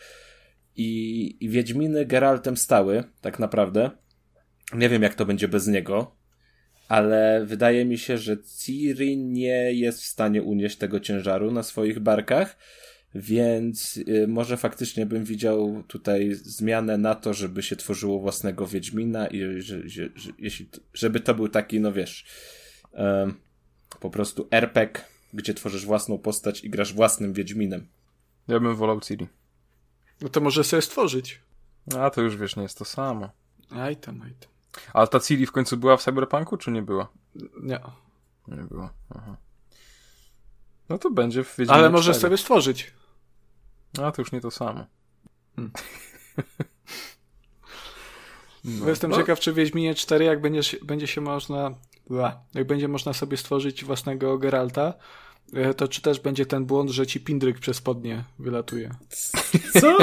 i, 0.76 1.36
i 1.40 1.48
Wiedźminy 1.48 2.06
Geraltem 2.06 2.56
stały, 2.56 3.04
tak 3.20 3.38
naprawdę. 3.38 3.90
Nie 4.74 4.88
wiem, 4.88 5.02
jak 5.02 5.14
to 5.14 5.26
będzie 5.26 5.48
bez 5.48 5.66
niego, 5.66 6.16
ale 6.88 7.44
wydaje 7.46 7.84
mi 7.84 7.98
się, 7.98 8.18
że 8.18 8.36
Ciri 8.58 9.16
nie 9.16 9.72
jest 9.72 10.02
w 10.02 10.06
stanie 10.06 10.42
unieść 10.42 10.76
tego 10.76 11.00
ciężaru 11.00 11.50
na 11.50 11.62
swoich 11.62 11.98
barkach, 11.98 12.56
więc 13.14 13.96
y, 13.96 14.26
może 14.28 14.56
faktycznie 14.56 15.06
bym 15.06 15.24
widział 15.24 15.82
tutaj 15.88 16.34
zmianę 16.34 16.98
na 16.98 17.14
to, 17.14 17.34
żeby 17.34 17.62
się 17.62 17.76
tworzyło 17.76 18.20
własnego 18.20 18.66
Wiedźmina 18.66 19.26
i 19.26 19.40
że, 19.62 19.88
że, 19.88 20.08
że, 20.14 20.64
żeby 20.94 21.20
to 21.20 21.34
był 21.34 21.48
taki, 21.48 21.80
no 21.80 21.92
wiesz, 21.92 22.24
po 24.00 24.10
prostu 24.10 24.48
RPG, 24.50 25.04
gdzie 25.32 25.54
tworzysz 25.54 25.86
własną 25.86 26.18
postać 26.18 26.64
i 26.64 26.70
grasz 26.70 26.94
własnym 26.94 27.32
Wiedźminem. 27.32 27.86
Ja 28.48 28.60
bym 28.60 28.76
wolał 28.76 29.00
Ciri. 29.00 29.28
No 30.20 30.28
to 30.28 30.40
może 30.40 30.64
sobie 30.64 30.82
stworzyć. 30.82 31.40
A 31.98 32.10
to 32.10 32.20
już 32.22 32.36
wiesz, 32.36 32.56
nie 32.56 32.62
jest 32.62 32.78
to 32.78 32.84
samo. 32.84 33.30
Aj 33.70 33.96
tam, 33.96 34.22
aj 34.22 34.34
tam. 34.34 34.50
A 34.92 35.06
ta 35.06 35.20
Ciri 35.20 35.46
w 35.46 35.52
końcu 35.52 35.76
była 35.76 35.96
w 35.96 36.02
Cyberpunku, 36.02 36.56
czy 36.56 36.70
nie 36.70 36.82
była? 36.82 37.08
Nie. 37.62 37.80
Nie 38.48 38.62
była. 38.62 38.92
Aha. 39.14 39.36
No 40.88 40.98
to 40.98 41.10
będzie 41.10 41.44
w 41.44 41.56
Wiedźminie 41.56 41.78
Ale 41.78 41.90
może 41.90 42.10
4. 42.10 42.20
sobie 42.20 42.36
stworzyć. 42.36 42.92
A 44.02 44.12
to 44.12 44.22
już 44.22 44.32
nie 44.32 44.40
to 44.40 44.50
samo. 44.50 44.86
Bo 48.64 48.88
jestem 48.88 49.10
no. 49.10 49.16
ciekaw, 49.16 49.40
czy 49.40 49.52
w 49.52 49.54
Wiedźminie 49.54 49.94
4, 49.94 50.24
jak 50.24 50.40
będzie, 50.40 50.78
będzie 50.82 51.06
się 51.06 51.20
można. 51.20 51.74
Ła, 52.12 52.40
Jak 52.54 52.66
będzie 52.66 52.88
można 52.88 53.12
sobie 53.12 53.36
stworzyć 53.36 53.84
własnego 53.84 54.38
Geralta, 54.38 54.94
e, 55.54 55.74
to 55.74 55.88
czy 55.88 56.02
też 56.02 56.20
będzie 56.20 56.46
ten 56.46 56.64
błąd, 56.64 56.90
że 56.90 57.06
ci 57.06 57.20
pindryk 57.20 57.58
przez 57.58 57.76
spodnie 57.76 58.24
wylatuje? 58.38 58.90
Co? 59.80 59.96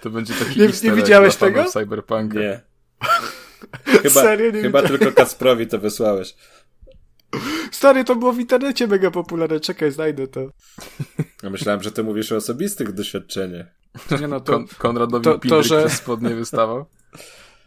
To 0.00 0.10
będzie 0.10 0.34
taki 0.34 0.60
Nie- 0.60 0.68
nie 0.90 0.92
widziałeś 0.92 1.36
tego? 1.36 1.64
Cyberpunka. 1.64 2.38
Nie. 2.38 2.60
Chyba, 4.02 4.10
Serio? 4.22 4.50
Nie 4.50 4.62
chyba 4.62 4.82
tylko 4.82 5.12
Kacprowi 5.12 5.66
to 5.66 5.78
wysłałeś. 5.78 6.34
Stary, 7.70 8.04
to 8.04 8.16
było 8.16 8.32
w 8.32 8.40
internecie 8.40 8.86
mega 8.86 9.10
popularne. 9.10 9.60
Czekaj, 9.60 9.90
znajdę 9.92 10.28
to. 10.28 10.40
Ja 11.42 11.50
myślałem, 11.50 11.82
że 11.82 11.92
ty 11.92 12.02
mówisz 12.04 12.32
o 12.32 12.36
osobistych 12.36 12.92
doświadczeniach. 12.92 13.66
Nie 14.20 14.28
no, 14.28 14.40
to. 14.40 14.52
Kon 14.52 14.66
Konradowi 14.78 15.24
to- 15.24 15.32
to, 15.32 15.38
Pindryk 15.38 15.62
że- 15.64 15.80
przez 15.86 15.98
spodnie 15.98 16.34
wystawał. 16.34 16.84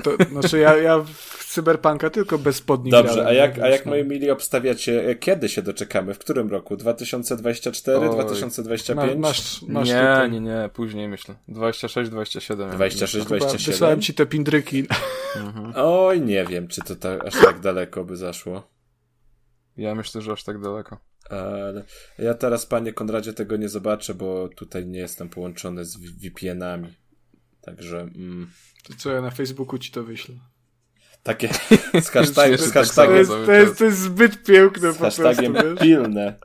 to 0.04 0.12
znaczy, 0.32 0.60
ja, 0.60 0.78
ja 0.78 1.00
w 1.00 1.46
Cyberpunka 1.54 2.10
tylko 2.10 2.38
bez 2.38 2.56
spodni 2.56 2.92
Dobrze, 2.92 3.14
grałem, 3.14 3.28
a 3.28 3.34
jak, 3.34 3.60
a 3.60 3.68
jak 3.68 3.86
no. 3.86 3.92
moi 3.92 4.04
mili 4.04 4.32
obstawiacie, 4.32 5.16
kiedy 5.20 5.50
się 5.50 5.62
doczekamy? 5.62 6.14
W 6.14 6.20
którym 6.20 6.50
roku? 6.50 6.78
2024, 6.78 8.00
Oj. 8.00 8.10
2025? 8.10 9.12
Ma, 9.12 9.28
masz, 9.28 9.62
masz 9.62 9.88
nie, 9.88 9.94
tutaj. 9.94 10.32
nie, 10.32 10.40
nie, 10.40 10.70
później 10.74 11.08
myślę. 11.08 11.36
26, 11.48 12.10
27. 12.10 12.72
26, 12.72 13.28
Chyba 13.28 13.38
27? 13.38 13.74
wysłałem 13.74 14.02
ci 14.02 14.14
te 14.14 14.26
pindryki. 14.26 14.88
Oj, 15.76 16.22
nie 16.22 16.46
wiem, 16.46 16.68
czy 16.68 16.82
to 16.82 16.96
ta, 16.96 17.10
aż 17.20 17.34
tak 17.34 17.60
daleko 17.60 18.04
by 18.04 18.18
zaszło. 18.18 18.68
Ja 19.78 19.96
myślę, 19.96 20.22
że 20.22 20.32
aż 20.32 20.44
tak 20.44 20.62
daleko. 20.62 20.98
Ale 21.30 21.84
ja 22.18 22.34
teraz, 22.34 22.66
panie 22.66 22.94
Konradzie, 22.94 23.34
tego 23.34 23.58
nie 23.58 23.70
zobaczę, 23.70 24.14
bo 24.14 24.50
tutaj 24.56 24.86
nie 24.86 25.00
jestem 25.00 25.30
połączony 25.30 25.86
z 25.86 25.98
VPN-ami. 25.98 26.94
Także 27.66 28.02
mm, 28.02 28.52
To 28.84 28.94
co 28.98 29.12
ja 29.12 29.22
na 29.22 29.32
Facebooku 29.32 29.78
ci 29.78 29.92
to 29.92 30.04
wyślę. 30.04 30.36
takie 31.24 31.50
z, 32.04 32.10
hashtag, 32.10 32.60
z 32.60 32.64
tak 32.64 32.74
To 32.74 32.80
hashtagiem, 32.80 33.18
jest, 33.18 33.30
cały 33.30 33.46
to 33.46 33.52
jest, 33.52 33.78
to 33.78 33.86
jest 33.86 34.00
zbyt 34.00 34.44
piękne 34.44 34.92
z 34.92 34.96
po 34.96 35.00
prostu, 35.00 35.24
hashtagiem 35.24 35.54
wiesz? 35.54 35.80
pilne. 35.80 36.40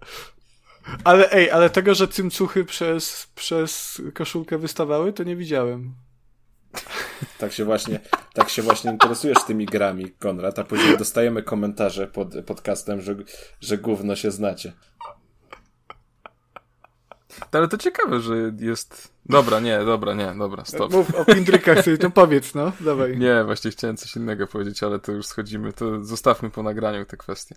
Ale 1.04 1.30
ej, 1.32 1.50
ale 1.50 1.70
tego, 1.70 1.94
że 1.94 2.08
cymcuchy 2.08 2.64
przez, 2.64 3.28
przez 3.34 4.02
koszulkę 4.14 4.58
wystawały, 4.58 5.12
to 5.12 5.24
nie 5.24 5.36
widziałem. 5.36 5.94
Tak 7.38 7.52
się 7.52 7.64
właśnie, 7.64 8.00
tak 8.34 8.48
się 8.48 8.62
właśnie 8.62 8.90
interesujesz 8.90 9.44
tymi 9.46 9.66
grami, 9.66 10.10
Konrad, 10.18 10.58
a 10.58 10.64
później 10.64 10.98
dostajemy 10.98 11.42
komentarze 11.42 12.06
pod 12.06 12.34
podcastem, 12.46 13.00
że, 13.00 13.16
że 13.60 13.78
gówno 13.78 14.16
się 14.16 14.30
znacie. 14.30 14.72
Ale 17.52 17.68
to 17.68 17.78
ciekawe, 17.78 18.20
że 18.20 18.34
jest... 18.58 19.12
Dobra, 19.28 19.60
nie, 19.60 19.78
dobra, 19.78 20.14
nie, 20.14 20.34
dobra, 20.38 20.64
stop. 20.64 20.92
Mów 20.92 21.14
o 21.14 21.24
pindrykach 21.24 21.84
sobie, 21.84 21.96
no 22.02 22.10
powiedz, 22.10 22.54
no, 22.54 22.72
dawaj. 22.80 23.18
Nie, 23.18 23.44
właśnie 23.44 23.70
chciałem 23.70 23.96
coś 23.96 24.16
innego 24.16 24.46
powiedzieć, 24.46 24.82
ale 24.82 24.98
to 24.98 25.12
już 25.12 25.26
schodzimy, 25.26 25.72
to 25.72 26.04
zostawmy 26.04 26.50
po 26.50 26.62
nagraniu 26.62 27.04
te 27.04 27.16
kwestie. 27.16 27.54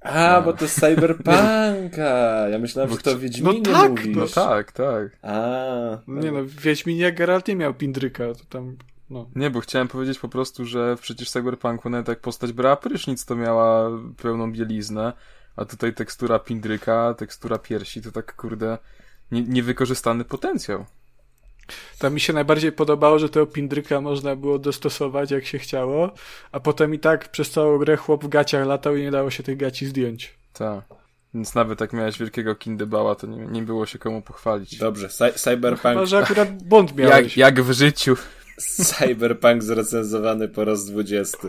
A, 0.00 0.40
bo 0.40 0.52
to 0.52 0.68
z 0.68 0.74
Cyberpunka. 0.74 2.48
Ja 2.48 2.58
myślałem, 2.58 2.90
Bo 2.90 2.96
że 2.96 3.02
to 3.02 3.12
o 3.12 3.18
Wiedźminie 3.18 3.60
No 3.66 3.72
tak, 3.72 3.90
mówisz. 3.90 4.16
No 4.16 4.26
tak, 4.26 4.72
tak. 4.72 5.18
A, 5.22 5.98
Nie 6.06 6.32
no, 6.32 6.42
w 6.42 6.50
Wiedźminie 6.50 7.12
Geralt 7.12 7.48
nie 7.48 7.56
miał 7.56 7.74
pindryka, 7.74 8.24
to 8.34 8.44
tam, 8.48 8.76
no. 9.10 9.30
Nie, 9.36 9.50
bo 9.50 9.60
chciałem 9.60 9.88
powiedzieć 9.88 10.18
po 10.18 10.28
prostu, 10.28 10.64
że 10.64 10.96
przecież 11.00 11.28
w 11.28 11.32
Cyberpunku 11.32 11.90
nawet 11.90 12.08
jak 12.08 12.20
postać 12.20 12.52
brała 12.52 12.76
prysznic, 12.76 13.24
to 13.24 13.36
miała 13.36 13.90
pełną 14.22 14.52
bieliznę, 14.52 15.12
a 15.56 15.64
tutaj 15.64 15.94
tekstura 15.94 16.38
pindryka, 16.38 17.14
tekstura 17.18 17.58
piersi, 17.58 18.02
to 18.02 18.12
tak 18.12 18.36
kurde 18.36 18.78
nie, 19.32 19.42
niewykorzystany 19.42 20.24
potencjał. 20.24 20.84
Tam 21.98 22.14
mi 22.14 22.20
się 22.20 22.32
najbardziej 22.32 22.72
podobało, 22.72 23.18
że 23.18 23.28
tego 23.28 23.46
pindryka 23.46 24.00
można 24.00 24.36
było 24.36 24.58
dostosować 24.58 25.30
jak 25.30 25.46
się 25.46 25.58
chciało, 25.58 26.10
a 26.52 26.60
potem 26.60 26.94
i 26.94 26.98
tak 26.98 27.28
przez 27.30 27.50
całą 27.50 27.78
grę 27.78 27.96
chłop 27.96 28.24
w 28.24 28.28
gaciach 28.28 28.66
latał 28.66 28.96
i 28.96 29.02
nie 29.02 29.10
dało 29.10 29.30
się 29.30 29.42
tych 29.42 29.56
gaci 29.56 29.86
zdjąć. 29.86 30.34
Tak. 30.52 30.84
Więc 31.34 31.54
nawet 31.54 31.80
jak 31.80 31.92
miałeś 31.92 32.18
wielkiego 32.18 32.54
kindebała, 32.54 33.14
to 33.14 33.26
nie, 33.26 33.36
nie 33.46 33.62
było 33.62 33.86
się 33.86 33.98
komu 33.98 34.22
pochwalić. 34.22 34.78
dobrze. 34.78 35.08
Cy- 35.08 35.32
Cyberpunk, 35.32 35.94
Chyba, 35.94 36.06
że 36.06 36.18
akurat 36.18 36.62
błąd 36.62 36.96
miałeś. 36.96 37.36
Jak, 37.36 37.56
jak 37.56 37.62
w 37.66 37.72
życiu. 37.72 38.16
Cyberpunk 38.58 39.62
zrecenzowany 39.62 40.48
po 40.48 40.64
raz 40.64 40.84
20. 40.84 41.38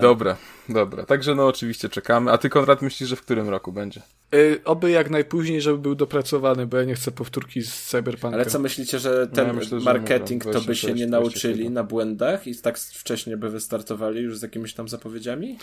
Dobra, 0.00 0.36
dobra. 0.68 1.06
Także 1.06 1.34
no 1.34 1.46
oczywiście 1.46 1.88
czekamy. 1.88 2.32
A 2.32 2.38
ty 2.38 2.48
Konrad 2.48 2.82
myślisz, 2.82 3.08
że 3.08 3.16
w 3.16 3.22
którym 3.22 3.48
roku 3.48 3.72
będzie? 3.72 4.02
Y, 4.34 4.60
oby 4.64 4.90
jak 4.90 5.10
najpóźniej, 5.10 5.60
żeby 5.60 5.78
był 5.78 5.94
dopracowany, 5.94 6.66
bo 6.66 6.76
ja 6.76 6.84
nie 6.84 6.94
chcę 6.94 7.10
powtórki 7.10 7.62
z 7.62 7.82
Cyberpunka. 7.82 8.36
Ale 8.36 8.46
co 8.46 8.58
myślicie, 8.58 8.98
że 8.98 9.26
ten 9.26 9.46
Ja 9.46 9.52
myślę, 9.52 9.80
że 9.80 9.84
marketing 9.84 10.44
mówią, 10.44 10.60
to 10.60 10.66
by 10.66 10.76
się 10.76 10.86
26, 10.86 11.00
nie 11.00 11.06
nauczyli 11.06 11.54
27. 11.54 11.72
na 11.72 11.84
błędach 11.84 12.46
i 12.46 12.56
tak 12.56 12.78
wcześnie 12.78 13.36
by 13.36 13.50
wystartowali 13.50 14.20
już 14.20 14.38
z 14.38 14.42
jakimiś 14.42 14.74
tam 14.74 14.88
zapowiedziami? 14.88 15.58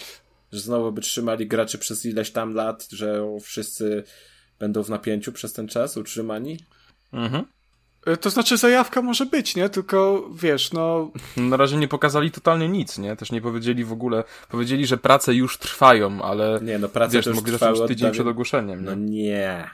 Że 0.52 0.60
znowu 0.60 0.92
by 0.92 1.02
trzymali 1.02 1.48
graczy 1.48 1.78
przez 1.78 2.06
ileś 2.06 2.32
tam 2.32 2.54
lat, 2.54 2.88
że 2.92 3.38
wszyscy 3.42 4.04
będą 4.60 4.84
w 4.84 4.90
napięciu 4.90 5.32
przez 5.32 5.54
ten 5.54 5.68
czas 5.68 5.98
utrzymani? 5.98 6.60
Mhm. 7.14 7.46
Y, 8.08 8.18
To 8.18 8.30
znaczy 8.30 8.58
zajawka 8.58 9.02
może 9.02 9.26
być, 9.26 9.56
nie? 9.56 9.70
Tylko 9.70 10.30
wiesz, 10.36 10.74
no 10.74 11.12
Na 11.38 11.58
razie 11.58 11.78
nie 11.78 11.88
pokazali 11.88 12.32
totalnie 12.32 12.70
nic, 12.70 12.98
nie? 12.98 13.16
Też 13.16 13.32
nie 13.32 13.42
powiedzieli 13.42 13.86
w 13.86 13.92
ogóle, 13.92 14.24
powiedzieli, 14.50 14.86
że 14.88 14.98
prace 14.98 15.34
już 15.34 15.58
trwają, 15.58 16.22
ale 16.22 16.60
Nie, 16.64 16.80
no 16.80 16.90
prace 16.90 17.14
wiesz, 17.14 17.24
to 17.26 17.30
już 17.30 17.38
mogli 17.38 17.54
trwały 17.54 17.76
zacząć 17.76 17.88
tydzień 17.88 18.12
przed 18.12 18.28
ogłoszeniem, 18.28 18.86
No 18.86 18.96
nie? 18.96 19.24
nie. 19.24 19.70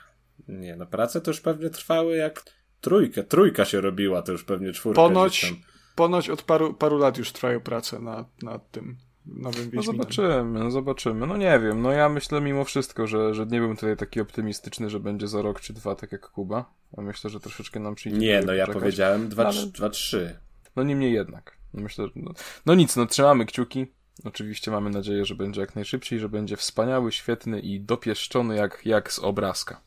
Nie, 0.47 0.75
no 0.75 0.85
prace 0.85 1.21
to 1.21 1.31
już 1.31 1.41
pewnie 1.41 1.69
trwały 1.69 2.15
jak 2.17 2.43
trójka. 2.81 3.23
Trójka 3.23 3.65
się 3.65 3.81
robiła, 3.81 4.21
to 4.21 4.31
już 4.31 4.43
pewnie 4.43 4.71
czwórka. 4.71 5.01
ponoć, 5.01 5.53
ponoć 5.95 6.29
od 6.29 6.41
paru, 6.41 6.73
paru 6.73 6.97
lat 6.97 7.17
już 7.17 7.31
trwają 7.31 7.59
prace 7.59 7.99
nad, 7.99 8.43
nad 8.43 8.71
tym 8.71 8.97
nowym 9.35 9.69
No 9.73 9.81
zobaczymy, 9.81 10.59
no 10.59 10.71
zobaczymy. 10.71 11.27
No 11.27 11.37
nie 11.37 11.59
wiem, 11.59 11.81
no 11.81 11.91
ja 11.91 12.09
myślę 12.09 12.41
mimo 12.41 12.63
wszystko, 12.63 13.07
że, 13.07 13.33
że 13.33 13.45
nie 13.45 13.59
byłem 13.59 13.75
tutaj 13.75 13.97
taki 13.97 14.21
optymistyczny, 14.21 14.89
że 14.89 14.99
będzie 14.99 15.27
za 15.27 15.41
rok 15.41 15.61
czy 15.61 15.73
dwa, 15.73 15.95
tak 15.95 16.11
jak 16.11 16.29
Kuba. 16.29 16.73
Ja 16.97 17.03
myślę, 17.03 17.29
że 17.29 17.39
troszeczkę 17.39 17.79
nam 17.79 17.95
przyjdzie. 17.95 18.17
Nie, 18.17 18.41
no 18.45 18.53
ja 18.53 18.63
poczekać. 18.65 18.81
powiedziałem 18.81 19.29
dwa, 19.29 19.43
Ale- 19.43 19.53
trz- 19.53 19.71
dwa, 19.71 19.89
trzy. 19.89 20.39
No 20.75 20.83
niemniej 20.83 21.13
jednak. 21.13 21.57
No 21.73 21.83
myślę, 21.83 22.07
no, 22.15 22.31
no 22.65 22.75
nic, 22.75 22.95
no 22.95 23.05
trzymamy 23.05 23.45
kciuki. 23.45 23.87
Oczywiście 24.23 24.71
mamy 24.71 24.89
nadzieję, 24.89 25.25
że 25.25 25.35
będzie 25.35 25.61
jak 25.61 25.75
najszybciej, 25.75 26.19
że 26.19 26.29
będzie 26.29 26.57
wspaniały, 26.57 27.11
świetny 27.11 27.59
i 27.59 27.81
dopieszczony 27.81 28.55
jak, 28.55 28.85
jak 28.85 29.13
z 29.13 29.19
obrazka. 29.19 29.81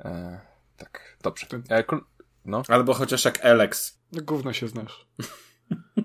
E, 0.00 0.40
tak, 0.76 1.18
dobrze. 1.22 1.46
E, 1.70 1.84
no. 2.44 2.62
Albo 2.68 2.94
chociaż 2.94 3.24
jak 3.24 3.44
Alex. 3.44 3.98
No 4.12 4.22
gówno 4.22 4.52
się 4.52 4.68
znasz. 4.68 5.06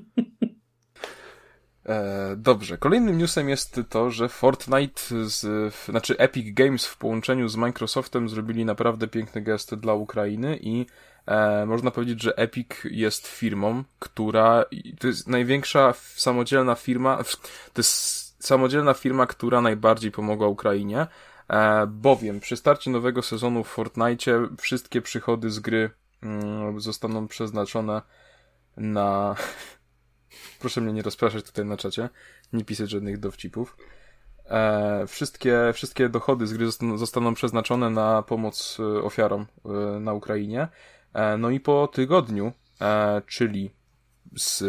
E, 1.85 2.35
dobrze. 2.37 2.77
Kolejnym 2.77 3.17
newsem 3.17 3.49
jest 3.49 3.81
to, 3.89 4.11
że 4.11 4.29
Fortnite, 4.29 5.01
z, 5.29 5.73
znaczy 5.73 6.17
Epic 6.17 6.53
Games 6.53 6.85
w 6.85 6.97
połączeniu 6.97 7.47
z 7.47 7.55
Microsoftem 7.55 8.29
zrobili 8.29 8.65
naprawdę 8.65 9.07
piękny 9.07 9.41
gest 9.41 9.75
dla 9.75 9.93
Ukrainy 9.93 10.59
i 10.61 10.85
e, 11.25 11.65
można 11.65 11.91
powiedzieć, 11.91 12.21
że 12.21 12.37
Epic 12.37 12.67
jest 12.83 13.27
firmą, 13.27 13.83
która 13.99 14.65
to 14.99 15.07
jest 15.07 15.27
największa 15.27 15.93
samodzielna 16.15 16.75
firma, 16.75 17.17
to 17.73 17.79
jest 17.79 18.45
samodzielna 18.45 18.93
firma, 18.93 19.27
która 19.27 19.61
najbardziej 19.61 20.11
pomogła 20.11 20.47
Ukrainie, 20.47 21.07
e, 21.47 21.87
bowiem 21.87 22.39
przy 22.39 22.57
starcie 22.57 22.91
nowego 22.91 23.21
sezonu 23.21 23.63
w 23.63 23.67
Fortnite 23.67 24.47
wszystkie 24.61 25.01
przychody 25.01 25.49
z 25.49 25.59
gry 25.59 25.89
mm, 26.23 26.79
zostaną 26.79 27.27
przeznaczone 27.27 28.01
na 28.77 29.35
Proszę 30.59 30.81
mnie 30.81 30.93
nie 30.93 31.01
rozpraszać 31.01 31.45
tutaj 31.45 31.65
na 31.65 31.77
czacie, 31.77 32.09
nie 32.53 32.65
pisać 32.65 32.89
żadnych 32.89 33.19
dowcipów. 33.19 33.77
E, 34.45 35.07
wszystkie, 35.07 35.57
wszystkie 35.73 36.09
dochody 36.09 36.47
z 36.47 36.53
gry 36.53 36.65
zostaną, 36.65 36.97
zostaną 36.97 37.33
przeznaczone 37.33 37.89
na 37.89 38.21
pomoc 38.21 38.77
e, 38.79 39.03
ofiarom 39.03 39.45
e, 39.65 39.99
na 39.99 40.13
Ukrainie. 40.13 40.67
E, 41.13 41.37
no 41.37 41.49
i 41.49 41.59
po 41.59 41.87
tygodniu, 41.87 42.51
e, 42.81 43.21
czyli 43.27 43.71
z 44.35 44.63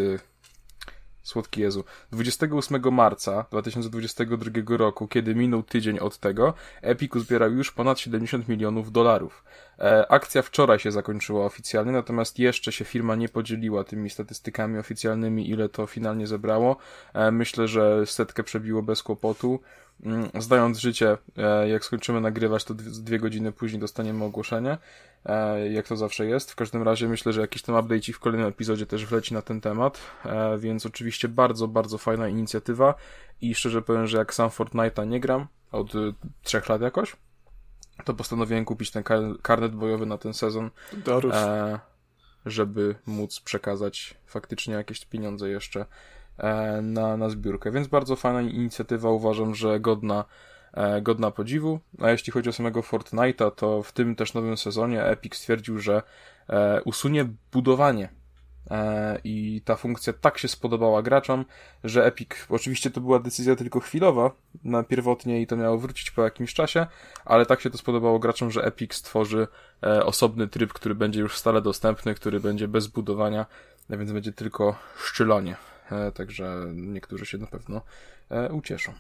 Słodki 1.26 1.60
Jezu. 1.60 1.84
28 2.12 2.94
marca 2.94 3.44
2022 3.50 4.76
roku, 4.76 5.08
kiedy 5.08 5.34
minął 5.34 5.62
tydzień 5.62 5.98
od 5.98 6.18
tego, 6.18 6.54
Epic 6.82 7.16
uzbierał 7.16 7.52
już 7.52 7.72
ponad 7.72 8.00
70 8.00 8.48
milionów 8.48 8.92
dolarów. 8.92 9.44
E, 9.78 10.12
akcja 10.12 10.42
wczoraj 10.42 10.78
się 10.78 10.92
zakończyła 10.92 11.44
oficjalnie, 11.44 11.92
natomiast 11.92 12.38
jeszcze 12.38 12.72
się 12.72 12.84
firma 12.84 13.14
nie 13.14 13.28
podzieliła 13.28 13.84
tymi 13.84 14.10
statystykami 14.10 14.78
oficjalnymi, 14.78 15.50
ile 15.50 15.68
to 15.68 15.86
finalnie 15.86 16.26
zebrało. 16.26 16.76
E, 17.14 17.30
myślę, 17.30 17.68
że 17.68 18.06
setkę 18.06 18.42
przebiło 18.42 18.82
bez 18.82 19.02
kłopotu. 19.02 19.60
Mm, 20.04 20.28
zdając 20.38 20.78
życie, 20.78 21.16
e, 21.36 21.68
jak 21.68 21.84
skończymy 21.84 22.20
nagrywać, 22.20 22.64
to 22.64 22.74
dwie 22.74 23.18
godziny 23.18 23.52
później 23.52 23.80
dostaniemy 23.80 24.24
ogłoszenie, 24.24 24.78
jak 25.70 25.88
to 25.88 25.96
zawsze 25.96 26.26
jest. 26.26 26.52
W 26.52 26.56
każdym 26.56 26.82
razie 26.82 27.08
myślę, 27.08 27.32
że 27.32 27.40
jakiś 27.40 27.62
tam 27.62 27.74
update 27.74 28.12
w 28.12 28.18
kolejnym 28.18 28.48
epizodzie 28.48 28.86
też 28.86 29.06
wleci 29.06 29.34
na 29.34 29.42
ten 29.42 29.60
temat, 29.60 30.00
e, 30.24 30.58
więc 30.58 30.86
oczywiście 30.86 31.28
bardzo, 31.28 31.68
bardzo 31.68 31.98
fajna 31.98 32.28
inicjatywa 32.28 32.94
i 33.40 33.54
szczerze 33.54 33.82
powiem, 33.82 34.06
że 34.06 34.18
jak 34.18 34.34
sam 34.34 34.48
Fortnite'a 34.48 35.06
nie 35.06 35.20
gram 35.20 35.46
od 35.72 35.92
trzech 36.42 36.68
lat 36.68 36.80
jakoś, 36.80 37.16
to 38.04 38.14
postanowiłem 38.14 38.64
kupić 38.64 38.90
ten 38.90 39.02
karnet 39.42 39.74
bojowy 39.74 40.06
na 40.06 40.18
ten 40.18 40.34
sezon, 40.34 40.70
żeby 42.46 42.94
móc 43.06 43.40
przekazać 43.40 44.14
faktycznie 44.26 44.74
jakieś 44.74 45.04
pieniądze 45.04 45.48
jeszcze 45.48 45.86
E, 46.38 46.82
na, 46.82 47.16
na 47.16 47.28
zbiórkę. 47.28 47.70
Więc 47.70 47.88
bardzo 47.88 48.16
fajna 48.16 48.42
inicjatywa, 48.42 49.10
uważam, 49.10 49.54
że 49.54 49.80
godna, 49.80 50.18
e, 50.20 50.24
godna 51.02 51.30
podziwu. 51.30 51.80
A 52.00 52.10
jeśli 52.10 52.32
chodzi 52.32 52.48
o 52.48 52.52
samego 52.52 52.80
Fortnite'a, 52.80 53.50
to 53.50 53.82
w 53.82 53.92
tym 53.92 54.14
też 54.16 54.34
nowym 54.34 54.56
sezonie 54.56 55.04
Epic 55.04 55.34
stwierdził, 55.34 55.78
że 55.78 56.02
e, 56.48 56.82
usunie 56.84 57.28
budowanie 57.52 58.08
i 59.24 59.62
ta 59.64 59.76
funkcja 59.76 60.12
tak 60.12 60.38
się 60.38 60.48
spodobała 60.48 61.02
graczom, 61.02 61.44
że 61.84 62.04
Epic, 62.04 62.28
oczywiście 62.48 62.90
to 62.90 63.00
była 63.00 63.18
decyzja 63.18 63.56
tylko 63.56 63.80
chwilowa, 63.80 64.30
na 64.64 64.82
pierwotnie 64.82 65.42
i 65.42 65.46
to 65.46 65.56
miało 65.56 65.78
wrócić 65.78 66.10
po 66.10 66.22
jakimś 66.22 66.54
czasie, 66.54 66.86
ale 67.24 67.46
tak 67.46 67.60
się 67.60 67.70
to 67.70 67.78
spodobało 67.78 68.18
graczom, 68.18 68.50
że 68.50 68.64
Epic 68.64 68.94
stworzy 68.94 69.46
osobny 70.04 70.48
tryb, 70.48 70.72
który 70.72 70.94
będzie 70.94 71.20
już 71.20 71.38
stale 71.38 71.62
dostępny, 71.62 72.14
który 72.14 72.40
będzie 72.40 72.68
bez 72.68 72.86
budowania, 72.86 73.46
więc 73.90 74.12
będzie 74.12 74.32
tylko 74.32 74.76
szczelonie. 74.98 75.56
E, 75.90 76.12
także 76.12 76.64
niektórzy 76.74 77.26
się 77.26 77.38
na 77.38 77.46
pewno 77.46 77.82
e, 78.30 78.52
ucieszą. 78.52 78.92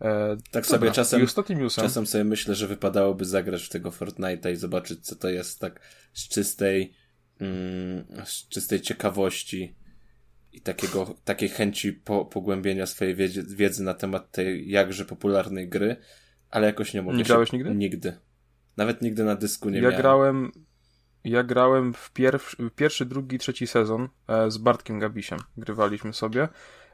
E, 0.00 0.36
tak 0.50 0.66
sobie 0.66 0.90
czasem, 0.90 1.26
czasem 1.74 2.06
sobie 2.06 2.24
myślę, 2.24 2.54
że 2.54 2.66
wypadałoby 2.66 3.24
zagrać 3.24 3.62
w 3.62 3.68
tego 3.68 3.90
Fortnite'a 3.90 4.52
i 4.52 4.56
zobaczyć, 4.56 5.06
co 5.06 5.16
to 5.16 5.28
jest 5.28 5.60
tak 5.60 5.80
z 6.12 6.28
czystej, 6.28 6.94
mm, 7.40 8.04
z 8.24 8.48
czystej 8.48 8.80
ciekawości 8.80 9.74
i 10.52 10.60
takiego, 10.60 11.14
takiej 11.24 11.48
chęci 11.48 11.92
po, 11.92 12.24
pogłębienia 12.24 12.86
swojej 12.86 13.14
wiedzy, 13.14 13.56
wiedzy 13.56 13.82
na 13.82 13.94
temat 13.94 14.30
tej 14.30 14.70
jakże 14.70 15.04
popularnej 15.04 15.68
gry, 15.68 15.96
ale 16.50 16.66
jakoś 16.66 16.94
nie 16.94 17.02
mogę. 17.02 17.16
Nie 17.16 17.24
grałeś 17.24 17.52
nigdy? 17.52 17.74
Nigdy. 17.74 18.18
Nawet 18.76 19.02
nigdy 19.02 19.24
na 19.24 19.34
dysku 19.34 19.70
nie 19.70 19.76
ja 19.76 19.82
miałem. 19.82 19.94
Ja 19.94 20.00
grałem, 20.02 20.52
ja 21.24 21.42
grałem 21.42 21.94
w 21.94 22.10
pierw, 22.12 22.56
pierwszy, 22.76 23.06
drugi, 23.06 23.38
trzeci 23.38 23.66
sezon 23.66 24.08
e, 24.28 24.50
z 24.50 24.58
Bartkiem 24.58 24.98
Gabisiem. 24.98 25.38
Grywaliśmy 25.56 26.12
sobie, 26.12 26.48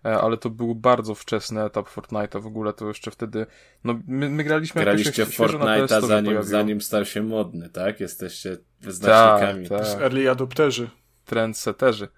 ale 0.05 0.37
to 0.37 0.51
był 0.51 0.75
bardzo 0.75 1.15
wczesny 1.15 1.63
etap 1.63 1.89
Fortnite'a. 1.89 2.43
W 2.43 2.47
ogóle 2.47 2.73
to 2.73 2.89
jeszcze 2.89 3.11
wtedy. 3.11 3.47
No, 3.85 4.01
my, 4.07 4.31
my 4.31 4.45
graliśmy 4.45 4.83
Graliście 4.83 5.27
w 5.27 5.39
Fortnite'a 5.39 6.07
zanim, 6.07 6.43
zanim 6.43 6.81
stał 6.81 7.05
się 7.05 7.23
modny, 7.23 7.69
tak? 7.69 8.01
Jesteście 8.01 8.57
wyznacznikami. 8.81 9.69
Tak, 9.69 9.81
tak. 9.81 10.01
Early 10.01 10.31
adopterzy. 10.31 10.91
Trendseterzy. 11.25 12.09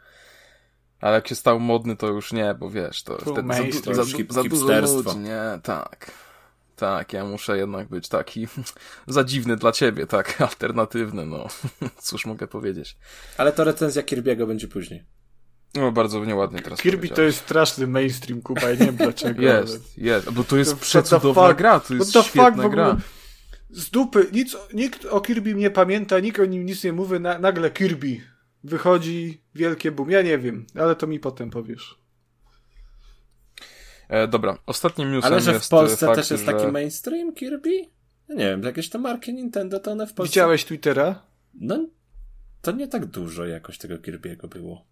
Ale 1.01 1.14
jak 1.14 1.28
się 1.28 1.34
stał 1.34 1.61
modny, 1.61 1.97
to 1.97 2.07
już 2.07 2.32
nie, 2.32 2.55
bo 2.55 2.70
wiesz, 2.70 3.03
to 3.03 3.18
wtedy 3.18 3.72
za, 3.82 3.95
za, 3.95 4.05
za, 4.05 4.24
za 4.30 4.45
dużo 4.45 4.80
ludzi, 4.80 5.18
nie? 5.18 5.61
Tak. 5.62 6.11
Tak, 6.76 7.12
ja 7.12 7.24
muszę 7.24 7.59
jednak 7.59 7.89
być 7.89 8.09
taki 8.09 8.49
za 9.07 9.24
dziwny 9.24 9.57
dla 9.57 9.72
ciebie, 9.72 10.07
tak, 10.07 10.41
alternatywny, 10.51 11.26
no. 11.26 11.47
Cóż 12.03 12.26
mogę 12.26 12.47
powiedzieć. 12.47 12.97
Ale 13.37 13.53
to 13.53 13.64
recenzja 13.64 14.03
Kirby'ego 14.03 14.47
będzie 14.47 14.68
później. 14.68 15.05
No, 15.77 15.93
bardzo 15.93 16.24
nieładnie 16.24 16.61
teraz 16.61 16.81
Kirby 16.81 17.09
to 17.09 17.22
jest 17.22 17.39
straszny 17.39 17.87
mainstream, 17.87 18.43
Kuba, 18.43 18.61
ja 18.61 18.70
nie 18.70 18.77
wiem 18.77 18.97
dlaczego. 18.97 19.43
jest, 19.47 19.95
ale... 19.99 20.07
jest, 20.07 20.31
bo 20.31 20.45
to 20.45 20.57
jest 20.57 20.70
to, 20.70 20.77
przecudowna 20.77 21.55
gra, 21.55 21.81
to 21.81 21.95
jest 21.95 22.11
świetna 22.11 22.62
fuck, 22.62 22.74
gra. 22.74 22.97
Z 23.70 23.91
dupy, 23.91 24.27
nic, 24.33 24.57
nikt 24.74 25.05
o 25.05 25.20
Kirby 25.20 25.55
nie 25.55 25.70
pamięta, 25.70 26.20
nikt 26.20 26.41
o 26.41 26.45
nim 26.45 26.66
nic 26.66 26.85
nie 26.85 26.93
mówi, 26.93 27.20
na, 27.20 27.39
nagle 27.39 27.70
Kirby 27.70 28.20
wychodzi, 28.64 29.43
wielkie 29.55 29.93
boom, 29.93 30.11
ja 30.11 30.22
nie 30.22 30.39
wiem, 30.39 30.66
ale 30.74 30.97
to 30.97 31.07
mi 31.07 31.20
potem 31.20 31.51
powiesz. 31.51 31.99
E, 34.09 34.29
dobra, 34.29 34.59
ostatnim 34.66 35.12
newsem 35.12 35.33
Ale 35.33 35.43
że 35.43 35.61
w 35.61 35.68
Polsce 35.68 36.07
fakt, 36.07 36.18
też 36.18 36.31
jest 36.31 36.45
że... 36.45 36.53
taki 36.53 36.72
mainstream 36.72 37.35
Kirby? 37.35 37.87
No 38.29 38.35
nie 38.35 38.45
wiem, 38.45 38.62
jakieś 38.62 38.89
te 38.89 38.99
marki 38.99 39.35
Nintendo 39.35 39.81
to 39.81 39.93
one 39.93 40.07
w 40.07 40.14
Polsce... 40.14 40.31
Widziałeś 40.31 40.64
Twittera? 40.64 41.22
No, 41.55 41.87
to 42.62 42.72
nie 42.72 42.89
tak 42.89 43.07
dużo 43.07 43.47
jakoś 43.47 43.79
tego 43.79 43.95
Kirby'ego 43.95 44.49
było. 44.49 44.85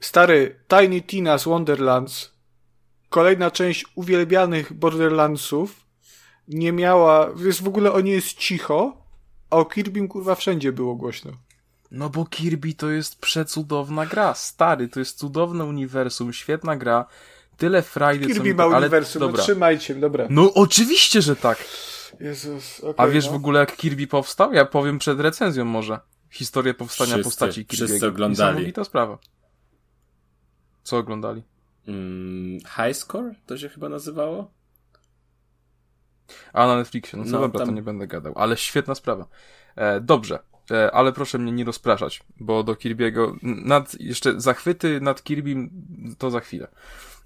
Stary, 0.00 0.60
Tiny 0.68 1.00
Tina's 1.00 1.44
Wonderlands, 1.44 2.32
kolejna 3.08 3.50
część 3.50 3.84
uwielbianych 3.94 4.72
Borderlandsów, 4.72 5.86
nie 6.48 6.72
miała, 6.72 7.30
jest 7.44 7.62
w 7.62 7.68
ogóle 7.68 7.92
o 7.92 8.00
niej 8.00 8.14
jest 8.14 8.34
cicho, 8.34 8.96
a 9.50 9.56
o 9.56 9.64
Kirbym 9.64 10.08
kurwa 10.08 10.34
wszędzie 10.34 10.72
było 10.72 10.94
głośno. 10.94 11.32
No 11.90 12.10
bo 12.10 12.24
Kirby 12.24 12.74
to 12.74 12.90
jest 12.90 13.20
przecudowna 13.20 14.06
gra, 14.06 14.34
stary, 14.34 14.88
to 14.88 14.98
jest 14.98 15.18
cudowne 15.18 15.64
uniwersum, 15.64 16.32
świetna 16.32 16.76
gra, 16.76 17.06
tyle 17.56 17.82
frajdy, 17.82 18.26
Kirby 18.26 18.40
co 18.40 18.44
mi... 18.44 18.54
ma 18.54 18.64
ale... 18.64 18.76
uniwersum, 18.76 19.20
no 19.20 19.26
dobra. 19.26 19.40
no 19.40 19.44
trzymajcie, 19.44 19.94
dobra. 19.94 20.26
No 20.30 20.54
oczywiście, 20.54 21.22
że 21.22 21.36
tak. 21.36 21.64
Jezus, 22.20 22.80
okay, 22.80 23.06
A 23.06 23.08
wiesz 23.08 23.26
no. 23.26 23.32
w 23.32 23.34
ogóle 23.34 23.60
jak 23.60 23.76
Kirby 23.76 24.06
powstał? 24.06 24.52
Ja 24.52 24.64
powiem 24.64 24.98
przed 24.98 25.20
recenzją 25.20 25.64
może. 25.64 26.00
Historię 26.30 26.74
powstania 26.74 27.12
wszyscy, 27.12 27.24
postaci 27.24 27.64
Kirby'ego. 27.66 27.86
Wszyscy 27.86 28.06
oglądali. 28.06 28.72
to 28.72 28.84
sprawa. 28.84 29.18
Co 30.86 30.96
oglądali? 30.96 31.42
Mm, 31.88 32.60
high 32.60 32.96
Score 32.96 33.34
to 33.46 33.58
się 33.58 33.68
chyba 33.68 33.88
nazywało? 33.88 34.50
A 36.52 36.66
na 36.66 36.76
Netflixie, 36.76 37.18
no 37.18 37.24
co 37.24 37.30
no, 37.30 37.40
dobra, 37.40 37.58
tam... 37.58 37.68
to 37.68 37.74
nie 37.74 37.82
będę 37.82 38.06
gadał, 38.06 38.32
ale 38.36 38.56
świetna 38.56 38.94
sprawa. 38.94 39.26
E, 39.76 40.00
dobrze, 40.00 40.38
e, 40.70 40.90
ale 40.90 41.12
proszę 41.12 41.38
mnie 41.38 41.52
nie 41.52 41.64
rozpraszać, 41.64 42.22
bo 42.40 42.62
do 42.62 42.74
Kirby'ego, 42.74 43.36
nad, 43.42 44.00
jeszcze 44.00 44.40
zachwyty 44.40 45.00
nad 45.00 45.22
Kirbym 45.22 45.70
to 46.18 46.30
za 46.30 46.40
chwilę. 46.40 46.68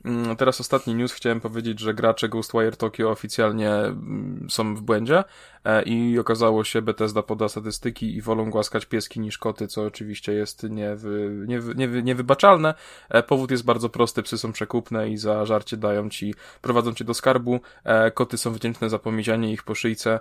Mm, 0.05 0.37
teraz 0.37 0.61
ostatni 0.61 0.95
news. 0.95 1.13
Chciałem 1.13 1.41
powiedzieć, 1.41 1.81
że 1.81 1.95
gracze 1.95 2.29
Ghostwire 2.29 2.77
Tokyo 2.77 3.11
oficjalnie 3.11 3.71
mm, 3.71 4.47
są 4.51 4.75
w 4.75 4.83
błędzie 4.83 5.25
e, 5.65 5.83
i 5.83 6.19
okazało 6.19 6.65
się, 6.65 6.83
Bethesda 6.83 7.23
poda 7.23 7.49
statystyki 7.49 8.17
i 8.17 8.23
wolą 8.23 8.51
głaskać 8.51 8.87
pieski 8.87 9.21
niż 9.21 9.39
koty, 9.39 9.69
co 9.69 9.85
oczywiście 9.85 10.33
jest 10.33 10.63
niewy, 10.63 11.45
niewy, 11.47 11.75
niewy, 11.75 12.03
niewybaczalne. 12.03 12.75
E, 13.09 13.23
powód 13.23 13.51
jest 13.51 13.65
bardzo 13.65 13.89
prosty. 13.89 14.23
Psy 14.23 14.39
są 14.39 14.53
przekupne 14.53 15.11
i 15.11 15.17
za 15.17 15.47
żarcie 15.47 15.77
dają 15.77 16.09
ci, 16.09 16.35
prowadzą 16.63 16.95
cię 16.95 17.05
do 17.05 17.15
skarbu. 17.15 17.61
E, 17.85 18.11
koty 18.11 18.39
są 18.39 18.53
wdzięczne 18.53 18.91
za 18.91 18.99
pomiedzianie 18.99 19.53
ich 19.53 19.63
po 19.63 19.75
szyjce. 19.75 20.21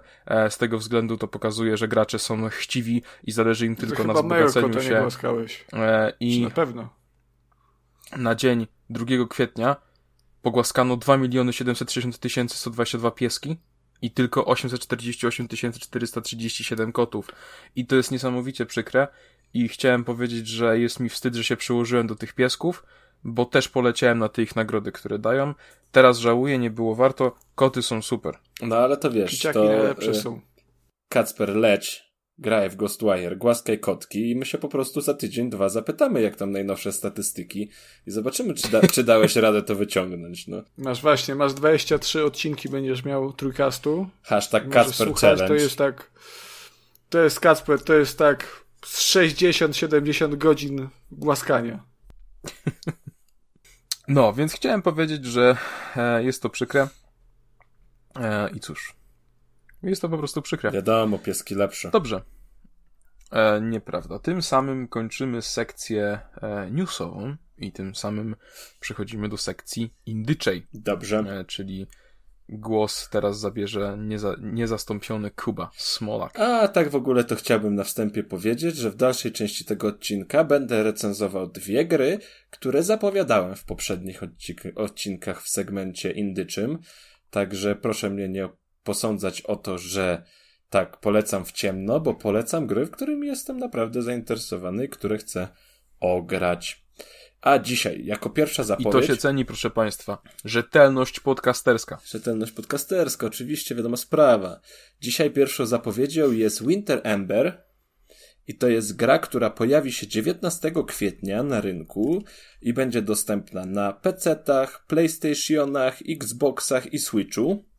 Z 0.49 0.57
tego 0.57 0.77
względu 0.77 1.17
to 1.17 1.27
pokazuje, 1.27 1.77
że 1.77 1.87
gracze 1.87 2.19
są 2.19 2.49
chciwi 2.49 3.03
i 3.23 3.31
zależy 3.31 3.65
im 3.65 3.75
tylko 3.75 4.03
na 4.03 4.13
wzbogaceniu 4.13 4.81
się. 4.81 4.89
Nie 4.89 4.95
I 6.19 6.43
na 6.43 6.49
pewno. 6.49 6.98
Na 8.17 8.35
dzień 8.35 8.67
2 8.89 9.05
kwietnia 9.29 9.75
pogłaskano 10.41 10.97
2 10.97 11.17
miliony 11.17 11.53
760 11.53 12.51
122 12.53 13.11
pieski, 13.11 13.57
i 14.01 14.11
tylko 14.11 14.45
848 14.45 15.47
437 15.79 16.91
kotów. 16.91 17.31
I 17.75 17.85
to 17.85 17.95
jest 17.95 18.11
niesamowicie 18.11 18.65
przykre 18.65 19.07
i 19.53 19.67
chciałem 19.67 20.03
powiedzieć, 20.03 20.47
że 20.47 20.79
jest 20.79 20.99
mi 20.99 21.09
wstyd, 21.09 21.35
że 21.35 21.43
się 21.43 21.57
przyłożyłem 21.57 22.07
do 22.07 22.15
tych 22.15 22.33
piesków, 22.33 22.83
bo 23.23 23.45
też 23.45 23.69
poleciałem 23.69 24.19
na 24.19 24.29
te 24.29 24.41
ich 24.41 24.55
nagrody, 24.55 24.91
które 24.91 25.19
dają. 25.19 25.53
Teraz 25.91 26.17
żałuję, 26.17 26.57
nie 26.57 26.69
było 26.69 26.95
warto. 26.95 27.35
Koty 27.55 27.81
są 27.81 28.01
super. 28.01 28.35
No 28.61 28.75
ale 28.77 28.97
to 28.97 29.11
wiesz, 29.11 29.31
Kiciaki 29.31 29.53
to 29.53 29.89
y. 29.89 30.41
Kacper 31.09 31.55
leć, 31.55 32.08
graj 32.39 32.69
w 32.69 32.75
Ghostwire, 32.75 33.37
głaskaj 33.37 33.79
kotki 33.79 34.31
i 34.31 34.35
my 34.35 34.45
się 34.45 34.57
po 34.57 34.67
prostu 34.69 35.01
za 35.01 35.13
tydzień, 35.13 35.49
dwa 35.49 35.69
zapytamy, 35.69 36.21
jak 36.21 36.35
tam 36.35 36.51
najnowsze 36.51 36.91
statystyki 36.91 37.69
i 38.07 38.11
zobaczymy, 38.11 38.53
czy, 38.53 38.71
da, 38.71 38.81
czy 38.81 39.03
dałeś 39.03 39.35
radę 39.45 39.61
to 39.61 39.75
wyciągnąć. 39.75 40.47
No. 40.47 40.63
Masz 40.77 41.01
właśnie, 41.01 41.35
masz 41.35 41.53
23 41.53 42.23
odcinki, 42.23 42.69
będziesz 42.69 43.05
miał 43.05 43.33
trójkastu. 43.33 44.09
Hashtag 44.23 44.69
Kacper 44.69 45.07
słuchać, 45.07 45.21
Challenge. 45.21 45.47
To 45.47 45.53
jest 45.53 45.77
tak, 45.77 46.11
to 47.09 47.19
jest 47.19 47.39
Kacper, 47.39 47.83
to 47.83 47.93
jest 47.93 48.17
tak 48.17 48.65
z 48.85 49.15
60-70 49.15 50.37
godzin 50.37 50.89
głaskania. 51.11 51.83
No, 54.07 54.33
więc 54.33 54.53
chciałem 54.53 54.81
powiedzieć, 54.81 55.25
że 55.25 55.57
e, 55.95 56.23
jest 56.23 56.41
to 56.41 56.49
przykre. 56.49 56.87
E, 58.15 58.49
I 58.49 58.59
cóż, 58.59 58.98
jest 59.83 60.01
to 60.01 60.09
po 60.09 60.17
prostu 60.17 60.41
przykre. 60.41 60.71
Wiadomo, 60.71 61.19
pieski 61.19 61.55
lepsze. 61.55 61.91
Dobrze. 61.91 62.21
E, 63.31 63.61
nieprawda. 63.61 64.19
Tym 64.19 64.41
samym 64.41 64.87
kończymy 64.87 65.41
sekcję 65.41 66.19
e, 66.41 66.71
newsową 66.71 67.35
i 67.57 67.71
tym 67.71 67.95
samym 67.95 68.35
przechodzimy 68.79 69.29
do 69.29 69.37
sekcji 69.37 69.93
indyczej, 70.05 70.67
Dobrze. 70.73 71.17
e, 71.19 71.45
czyli 71.45 71.87
głos 72.49 73.09
teraz 73.09 73.39
zabierze 73.39 73.97
nieza, 73.99 74.35
niezastąpiony 74.41 75.31
Kuba 75.31 75.69
Smolak. 75.75 76.39
A 76.39 76.67
tak 76.67 76.89
w 76.89 76.95
ogóle 76.95 77.23
to 77.23 77.35
chciałbym 77.35 77.75
na 77.75 77.83
wstępie 77.83 78.23
powiedzieć, 78.23 78.75
że 78.75 78.91
w 78.91 78.95
dalszej 78.95 79.31
części 79.31 79.65
tego 79.65 79.87
odcinka 79.87 80.43
będę 80.43 80.83
recenzował 80.83 81.47
dwie 81.47 81.85
gry, 81.85 82.19
które 82.49 82.83
zapowiadałem 82.83 83.55
w 83.55 83.63
poprzednich 83.63 84.21
odcink- 84.21 84.71
odcinkach 84.75 85.43
w 85.43 85.49
segmencie 85.49 86.11
indyczym. 86.11 86.79
Także 87.29 87.75
proszę 87.75 88.09
mnie 88.09 88.29
nie 88.29 88.49
posądzać 88.89 89.41
o 89.41 89.55
to, 89.55 89.77
że 89.77 90.23
tak 90.69 90.97
polecam 90.97 91.45
w 91.45 91.51
ciemno, 91.51 91.99
bo 91.99 92.13
polecam 92.13 92.67
gry, 92.67 92.85
w 92.85 92.91
którymi 92.91 93.27
jestem 93.27 93.57
naprawdę 93.57 94.01
zainteresowany 94.01 94.85
i 94.85 94.89
które 94.89 95.17
chcę 95.17 95.47
ograć. 95.99 96.85
A 97.41 97.59
dzisiaj, 97.59 98.05
jako 98.05 98.29
pierwsza 98.29 98.63
I 98.63 98.65
zapowiedź... 98.65 98.91
to 98.91 99.13
się 99.13 99.17
ceni, 99.17 99.45
proszę 99.45 99.69
Państwa. 99.69 100.21
Rzetelność 100.45 101.19
podcasterska. 101.19 101.97
Rzetelność 102.05 102.51
podcasterska, 102.51 103.27
oczywiście, 103.27 103.75
wiadoma 103.75 103.97
sprawa. 103.97 104.59
Dzisiaj 105.01 105.31
pierwszą 105.31 105.65
zapowiedzią 105.65 106.31
jest 106.31 106.67
Winter 106.67 107.01
Ember 107.03 107.63
i 108.47 108.55
to 108.55 108.67
jest 108.67 108.95
gra, 108.95 109.19
która 109.19 109.49
pojawi 109.49 109.91
się 109.91 110.07
19 110.07 110.71
kwietnia 110.87 111.43
na 111.43 111.61
rynku 111.61 112.23
i 112.61 112.73
będzie 112.73 113.01
dostępna 113.01 113.65
na 113.65 113.93
PC-tach, 113.93 114.85
PlayStationach, 114.87 115.99
Xboxach 116.09 116.93
i 116.93 116.99
Switchu. 116.99 117.69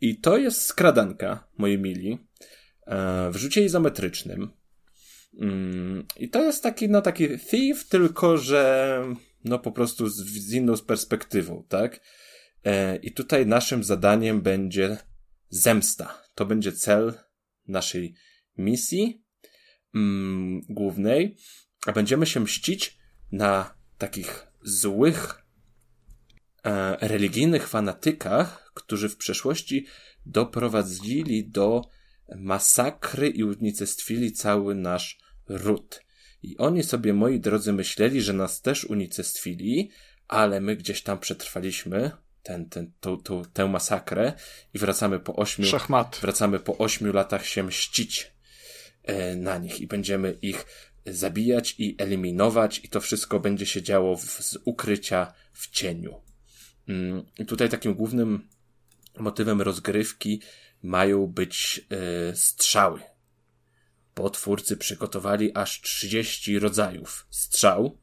I 0.00 0.20
to 0.20 0.38
jest 0.38 0.62
skradanka, 0.62 1.48
moi 1.58 1.78
mili, 1.78 2.18
e, 2.86 3.30
w 3.30 3.36
rzucie 3.36 3.64
izometrycznym. 3.64 4.50
Mm, 5.40 6.06
I 6.16 6.28
to 6.28 6.42
jest 6.42 6.62
taki, 6.62 6.88
no 6.88 7.02
taki 7.02 7.38
thief, 7.38 7.88
tylko 7.88 8.38
że 8.38 9.02
no 9.44 9.58
po 9.58 9.72
prostu 9.72 10.08
z, 10.08 10.16
z 10.16 10.52
inną 10.52 10.76
perspektywą, 10.76 11.64
tak? 11.68 12.00
E, 12.64 12.96
I 12.96 13.12
tutaj 13.12 13.46
naszym 13.46 13.84
zadaniem 13.84 14.40
będzie 14.40 14.96
zemsta. 15.48 16.22
To 16.34 16.46
będzie 16.46 16.72
cel 16.72 17.14
naszej 17.68 18.14
misji 18.56 19.24
mm, 19.94 20.60
głównej, 20.68 21.36
a 21.86 21.92
będziemy 21.92 22.26
się 22.26 22.40
mścić 22.40 22.98
na 23.32 23.74
takich 23.98 24.46
złych 24.62 25.44
e, 26.64 26.96
religijnych 27.08 27.68
fanatykach, 27.68 28.67
którzy 28.78 29.08
w 29.08 29.16
przeszłości 29.16 29.86
doprowadzili 30.26 31.48
do 31.48 31.82
masakry 32.36 33.28
i 33.28 33.44
unicestwili 33.44 34.32
cały 34.32 34.74
nasz 34.74 35.18
ród. 35.48 36.02
I 36.42 36.58
oni 36.58 36.82
sobie, 36.82 37.14
moi 37.14 37.40
drodzy, 37.40 37.72
myśleli, 37.72 38.22
że 38.22 38.32
nas 38.32 38.62
też 38.62 38.84
unicestwili, 38.84 39.90
ale 40.28 40.60
my 40.60 40.76
gdzieś 40.76 41.02
tam 41.02 41.18
przetrwaliśmy 41.18 42.10
ten, 42.42 42.68
ten, 42.68 42.92
tą, 43.00 43.16
tą, 43.16 43.44
tę 43.44 43.68
masakrę 43.68 44.32
i 44.74 44.78
wracamy 44.78 45.20
po 45.20 45.36
ośmiu, 45.36 45.66
Szachmat. 45.66 46.18
wracamy 46.22 46.58
po 46.58 46.78
ośmiu 46.78 47.12
latach 47.12 47.46
się 47.46 47.62
mścić 47.62 48.32
e, 49.02 49.36
na 49.36 49.58
nich 49.58 49.80
i 49.80 49.86
będziemy 49.86 50.38
ich 50.42 50.66
zabijać 51.06 51.74
i 51.78 51.96
eliminować 51.98 52.80
i 52.84 52.88
to 52.88 53.00
wszystko 53.00 53.40
będzie 53.40 53.66
się 53.66 53.82
działo 53.82 54.16
w, 54.16 54.24
z 54.24 54.58
ukrycia 54.64 55.32
w 55.52 55.70
cieniu. 55.70 56.20
Mm, 56.88 57.24
I 57.38 57.46
tutaj 57.46 57.68
takim 57.68 57.94
głównym 57.94 58.48
motywem 59.20 59.62
rozgrywki 59.62 60.42
mają 60.82 61.26
być 61.26 61.86
e, 61.90 62.36
strzały. 62.36 63.00
Bo 64.16 64.30
twórcy 64.30 64.76
przygotowali 64.76 65.54
aż 65.54 65.80
30 65.80 66.58
rodzajów 66.58 67.26
strzał. 67.30 67.98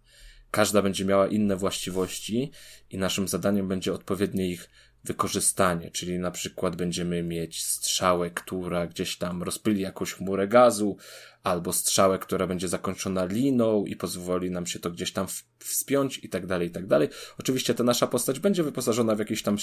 Każda 0.52 0.82
będzie 0.82 1.06
miała 1.06 1.28
inne 1.28 1.56
właściwości 1.56 2.52
i 2.90 2.98
naszym 2.98 3.28
zadaniem 3.28 3.68
będzie 3.68 3.94
odpowiednie 3.94 4.48
ich 4.48 4.70
wykorzystanie, 5.06 5.92
czyli 5.92 6.20
na 6.20 6.32
przykład 6.32 6.76
będziemy 6.76 7.24
mieć 7.24 7.64
strzałę, 7.64 8.32
która 8.32 8.88
gdzieś 8.88 9.18
tam 9.18 9.44
rozpyli 9.44 9.82
jakąś 9.82 10.14
chmurę 10.14 10.48
gazu, 10.48 10.98
albo 11.46 11.74
strzałę, 11.74 12.20
która 12.20 12.48
będzie 12.48 12.68
zakończona 12.68 13.26
liną 13.26 13.86
i 13.86 13.96
pozwoli 13.96 14.52
nam 14.52 14.66
się 14.66 14.80
to 14.80 14.92
gdzieś 14.92 15.12
tam 15.12 15.28
wspiąć 15.60 16.20
i 16.24 16.30
tak 16.30 16.46
dalej, 16.46 16.68
i 16.68 16.72
tak 16.72 16.88
dalej. 16.88 17.10
Oczywiście 17.40 17.74
ta 17.74 17.84
nasza 17.84 18.08
postać 18.08 18.40
będzie 18.40 18.64
wyposażona 18.64 19.16
w 19.16 19.20
jakiś 19.20 19.44
tam 19.44 19.58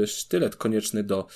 y, 0.00 0.06
sztylet 0.06 0.56
konieczny 0.56 1.04
do 1.04 1.26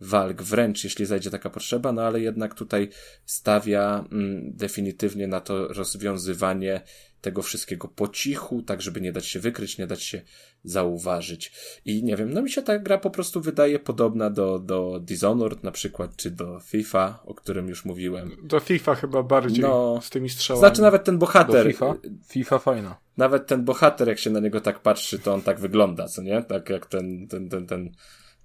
walk 0.00 0.42
wręcz, 0.42 0.84
jeśli 0.84 1.06
zajdzie 1.06 1.30
taka 1.30 1.50
potrzeba, 1.50 1.92
no 1.92 2.02
ale 2.02 2.20
jednak 2.20 2.54
tutaj 2.54 2.88
stawia 3.24 4.04
mm, 4.12 4.56
definitywnie 4.56 5.26
na 5.26 5.40
to 5.40 5.68
rozwiązywanie 5.68 6.80
tego 7.22 7.42
wszystkiego 7.42 7.88
po 7.88 8.08
cichu, 8.08 8.62
tak 8.62 8.82
żeby 8.82 9.00
nie 9.00 9.12
dać 9.12 9.26
się 9.26 9.40
wykryć, 9.40 9.78
nie 9.78 9.86
dać 9.86 10.02
się 10.02 10.22
zauważyć. 10.64 11.52
I 11.84 12.04
nie 12.04 12.16
wiem, 12.16 12.32
no 12.32 12.42
mi 12.42 12.50
się 12.50 12.62
ta 12.62 12.78
gra 12.78 12.98
po 12.98 13.10
prostu 13.10 13.40
wydaje 13.40 13.78
podobna 13.78 14.30
do, 14.30 14.58
do 14.58 15.00
Dishonored 15.02 15.62
na 15.64 15.70
przykład, 15.72 16.16
czy 16.16 16.30
do 16.30 16.60
FIFA, 16.60 17.18
o 17.26 17.34
którym 17.34 17.68
już 17.68 17.84
mówiłem. 17.84 18.30
Do 18.42 18.60
FIFA 18.60 18.94
chyba 18.94 19.22
bardziej 19.22 19.62
No. 19.62 20.00
z 20.02 20.10
tymi 20.10 20.28
strzałami. 20.30 20.60
Znaczy 20.60 20.82
nawet 20.82 21.04
ten 21.04 21.14
Do 21.14 21.18
bohater, 21.18 21.66
FIFA? 21.66 21.94
FIFA 22.28 22.58
fajna. 22.58 22.96
nawet 23.16 23.46
ten 23.46 23.64
bohater, 23.64 24.08
jak 24.08 24.18
się 24.18 24.30
na 24.30 24.40
niego 24.40 24.60
tak 24.60 24.80
patrzy, 24.80 25.18
to 25.18 25.34
on 25.34 25.42
tak 25.42 25.60
wygląda, 25.60 26.08
co 26.08 26.22
nie? 26.22 26.42
Tak 26.42 26.70
jak 26.70 26.86
ten, 26.86 27.28
ten, 27.28 27.48
ten, 27.48 27.66
ten, 27.66 27.90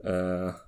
e... 0.04 0.67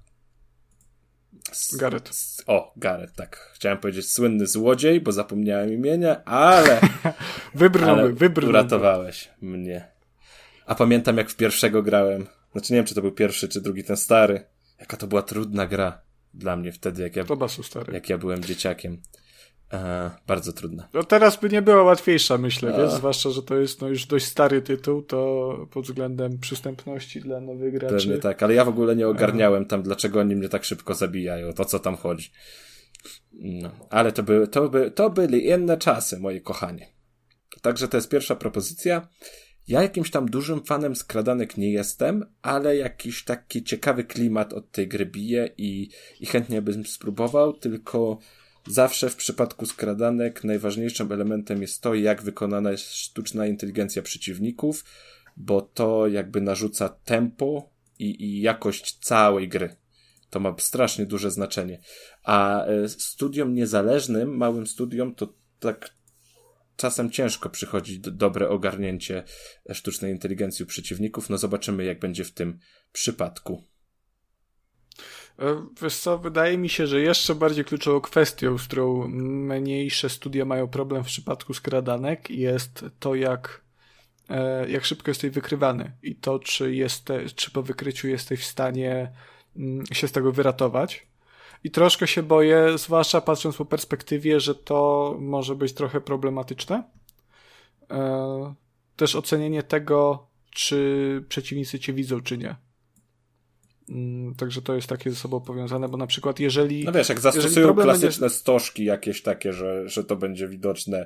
Gareth. 1.79 2.11
O, 2.47 2.73
Gareth, 2.77 3.13
tak. 3.15 3.51
Chciałem 3.53 3.77
powiedzieć 3.77 4.11
słynny 4.11 4.47
złodziej, 4.47 5.01
bo 5.01 5.11
zapomniałem 5.11 5.73
imienia, 5.73 6.23
ale, 6.25 6.81
Wybrnąłby, 7.55 8.01
ale 8.01 8.13
wybrnąłby. 8.13 8.49
uratowałeś 8.59 9.29
mnie. 9.41 9.87
A 10.65 10.75
pamiętam 10.75 11.17
jak 11.17 11.29
w 11.29 11.35
pierwszego 11.35 11.83
grałem. 11.83 12.27
Znaczy 12.51 12.73
nie 12.73 12.77
wiem, 12.77 12.85
czy 12.85 12.95
to 12.95 13.01
był 13.01 13.11
pierwszy, 13.11 13.47
czy 13.49 13.61
drugi, 13.61 13.83
ten 13.83 13.97
stary. 13.97 14.43
Jaka 14.79 14.97
to 14.97 15.07
była 15.07 15.21
trudna 15.21 15.67
gra 15.67 16.01
dla 16.33 16.55
mnie 16.55 16.71
wtedy, 16.71 17.03
jak 17.03 17.15
ja, 17.15 17.23
To 17.23 17.35
basu 17.37 17.63
stary. 17.63 17.93
jak 17.93 18.09
ja 18.09 18.17
byłem 18.17 18.43
dzieciakiem. 18.43 19.01
E, 19.73 20.11
bardzo 20.27 20.53
trudna. 20.53 20.89
No 20.93 21.03
teraz 21.03 21.39
by 21.39 21.49
nie 21.49 21.61
była 21.61 21.83
łatwiejsza, 21.83 22.37
myślę, 22.37 22.75
A. 22.75 22.77
wiesz? 22.77 22.91
Zwłaszcza, 22.91 23.29
że 23.29 23.43
to 23.43 23.57
jest 23.57 23.81
no, 23.81 23.87
już 23.87 24.05
dość 24.05 24.25
stary 24.25 24.61
tytuł, 24.61 25.01
to 25.01 25.67
pod 25.71 25.85
względem 25.85 26.39
przystępności 26.39 27.21
dla 27.21 27.41
nowych 27.41 27.73
graczy. 27.73 27.95
Pewnie 27.95 28.17
tak, 28.17 28.43
ale 28.43 28.53
ja 28.53 28.65
w 28.65 28.69
ogóle 28.69 28.95
nie 28.95 29.07
ogarniałem 29.07 29.65
tam, 29.65 29.83
dlaczego 29.83 30.19
oni 30.19 30.35
mnie 30.35 30.49
tak 30.49 30.63
szybko 30.63 30.93
zabijają, 30.93 31.53
to 31.53 31.65
co 31.65 31.79
tam 31.79 31.95
chodzi. 31.95 32.31
No, 33.33 33.71
ale 33.89 34.11
to 34.11 34.23
były, 34.23 34.47
to, 34.47 34.69
by, 34.69 34.91
to 34.91 35.09
byli 35.09 35.47
inne 35.47 35.77
czasy, 35.77 36.19
moi 36.19 36.41
kochani. 36.41 36.81
Także 37.61 37.87
to 37.87 37.97
jest 37.97 38.09
pierwsza 38.09 38.35
propozycja. 38.35 39.07
Ja 39.67 39.81
jakimś 39.81 40.11
tam 40.11 40.29
dużym 40.29 40.65
fanem 40.65 40.95
skradanek 40.95 41.57
nie 41.57 41.71
jestem, 41.71 42.25
ale 42.41 42.77
jakiś 42.77 43.23
taki 43.23 43.63
ciekawy 43.63 44.03
klimat 44.03 44.53
od 44.53 44.71
tej 44.71 44.87
gry 44.87 45.05
bije 45.05 45.49
i, 45.57 45.89
i 46.19 46.25
chętnie 46.25 46.61
bym 46.61 46.85
spróbował, 46.85 47.53
tylko 47.53 48.19
zawsze 48.69 49.09
w 49.09 49.15
przypadku 49.15 49.65
skradanek 49.65 50.43
najważniejszym 50.43 51.11
elementem 51.11 51.61
jest 51.61 51.81
to, 51.81 51.93
jak 51.93 52.21
wykonana 52.21 52.71
jest 52.71 52.93
sztuczna 52.93 53.47
inteligencja 53.47 54.01
przeciwników, 54.01 54.85
bo 55.37 55.61
to 55.61 56.07
jakby 56.07 56.41
narzuca 56.41 56.89
tempo 56.89 57.69
i, 57.99 58.23
i 58.25 58.41
jakość 58.41 58.99
całej 58.99 59.49
gry. 59.49 59.75
To 60.29 60.39
ma 60.39 60.55
strasznie 60.59 61.05
duże 61.05 61.31
znaczenie. 61.31 61.79
A 62.23 62.65
e, 62.65 62.89
studiom 62.89 63.53
niezależnym, 63.53 64.37
małym 64.37 64.67
studiom, 64.67 65.15
to 65.15 65.33
tak 65.59 65.93
czasem 66.75 67.11
ciężko 67.11 67.49
przychodzi 67.49 67.99
do, 67.99 68.11
dobre 68.11 68.49
ogarnięcie 68.49 69.23
sztucznej 69.73 70.11
inteligencji 70.11 70.63
u 70.63 70.67
przeciwników. 70.67 71.29
No 71.29 71.37
zobaczymy, 71.37 71.85
jak 71.85 71.99
będzie 71.99 72.23
w 72.23 72.31
tym 72.31 72.59
przypadku. 72.91 73.63
E, 75.39 75.65
wiesz 75.81 75.97
co, 75.97 76.17
wydaje 76.17 76.57
mi 76.57 76.69
się, 76.69 76.87
że 76.87 77.01
jeszcze 77.01 77.35
bardziej 77.35 77.65
kluczową 77.65 78.01
kwestią, 78.01 78.57
z 78.57 78.67
którą 78.67 79.07
mniejsze 79.07 80.09
studia 80.09 80.45
mają 80.45 80.67
problem 80.67 81.03
w 81.03 81.07
przypadku 81.07 81.53
skradanek, 81.53 82.29
jest 82.29 82.85
to, 82.99 83.15
jak, 83.15 83.61
e, 84.29 84.69
jak 84.69 84.85
szybko 84.85 85.11
jesteś 85.11 85.31
wykrywany 85.31 85.91
i 86.03 86.15
to, 86.15 86.39
czy, 86.39 86.75
jeste, 86.75 87.25
czy 87.25 87.51
po 87.51 87.63
wykryciu 87.63 88.07
jesteś 88.07 88.39
w 88.39 88.45
stanie 88.45 89.11
mm, 89.55 89.85
się 89.91 90.07
z 90.07 90.11
tego 90.11 90.31
wyratować. 90.31 91.07
I 91.63 91.71
troszkę 91.71 92.07
się 92.07 92.23
boję, 92.23 92.77
zwłaszcza 92.77 93.21
patrząc 93.21 93.57
po 93.57 93.65
perspektywie, 93.65 94.39
że 94.39 94.55
to 94.55 95.15
może 95.19 95.55
być 95.55 95.73
trochę 95.73 96.01
problematyczne. 96.01 96.83
E, 97.91 98.53
też 98.95 99.15
ocenienie 99.15 99.63
tego, 99.63 100.27
czy 100.51 101.23
przeciwnicy 101.29 101.79
cię 101.79 101.93
widzą, 101.93 102.21
czy 102.21 102.37
nie. 102.37 102.68
Mm, 103.89 104.35
także 104.35 104.61
to 104.61 104.75
jest 104.75 104.87
takie 104.87 105.09
ze 105.09 105.15
sobą 105.15 105.41
powiązane, 105.41 105.89
bo 105.89 105.97
na 105.97 106.07
przykład 106.07 106.39
jeżeli. 106.39 106.85
No 106.85 106.91
wiesz, 106.91 107.09
jak 107.09 107.19
zastosują 107.19 107.75
klasyczne 107.75 108.27
będzie... 108.27 108.35
stożki 108.35 108.85
jakieś 108.85 109.21
takie, 109.21 109.53
że, 109.53 109.89
że 109.89 110.03
to 110.03 110.15
będzie 110.15 110.47
widoczne 110.47 111.05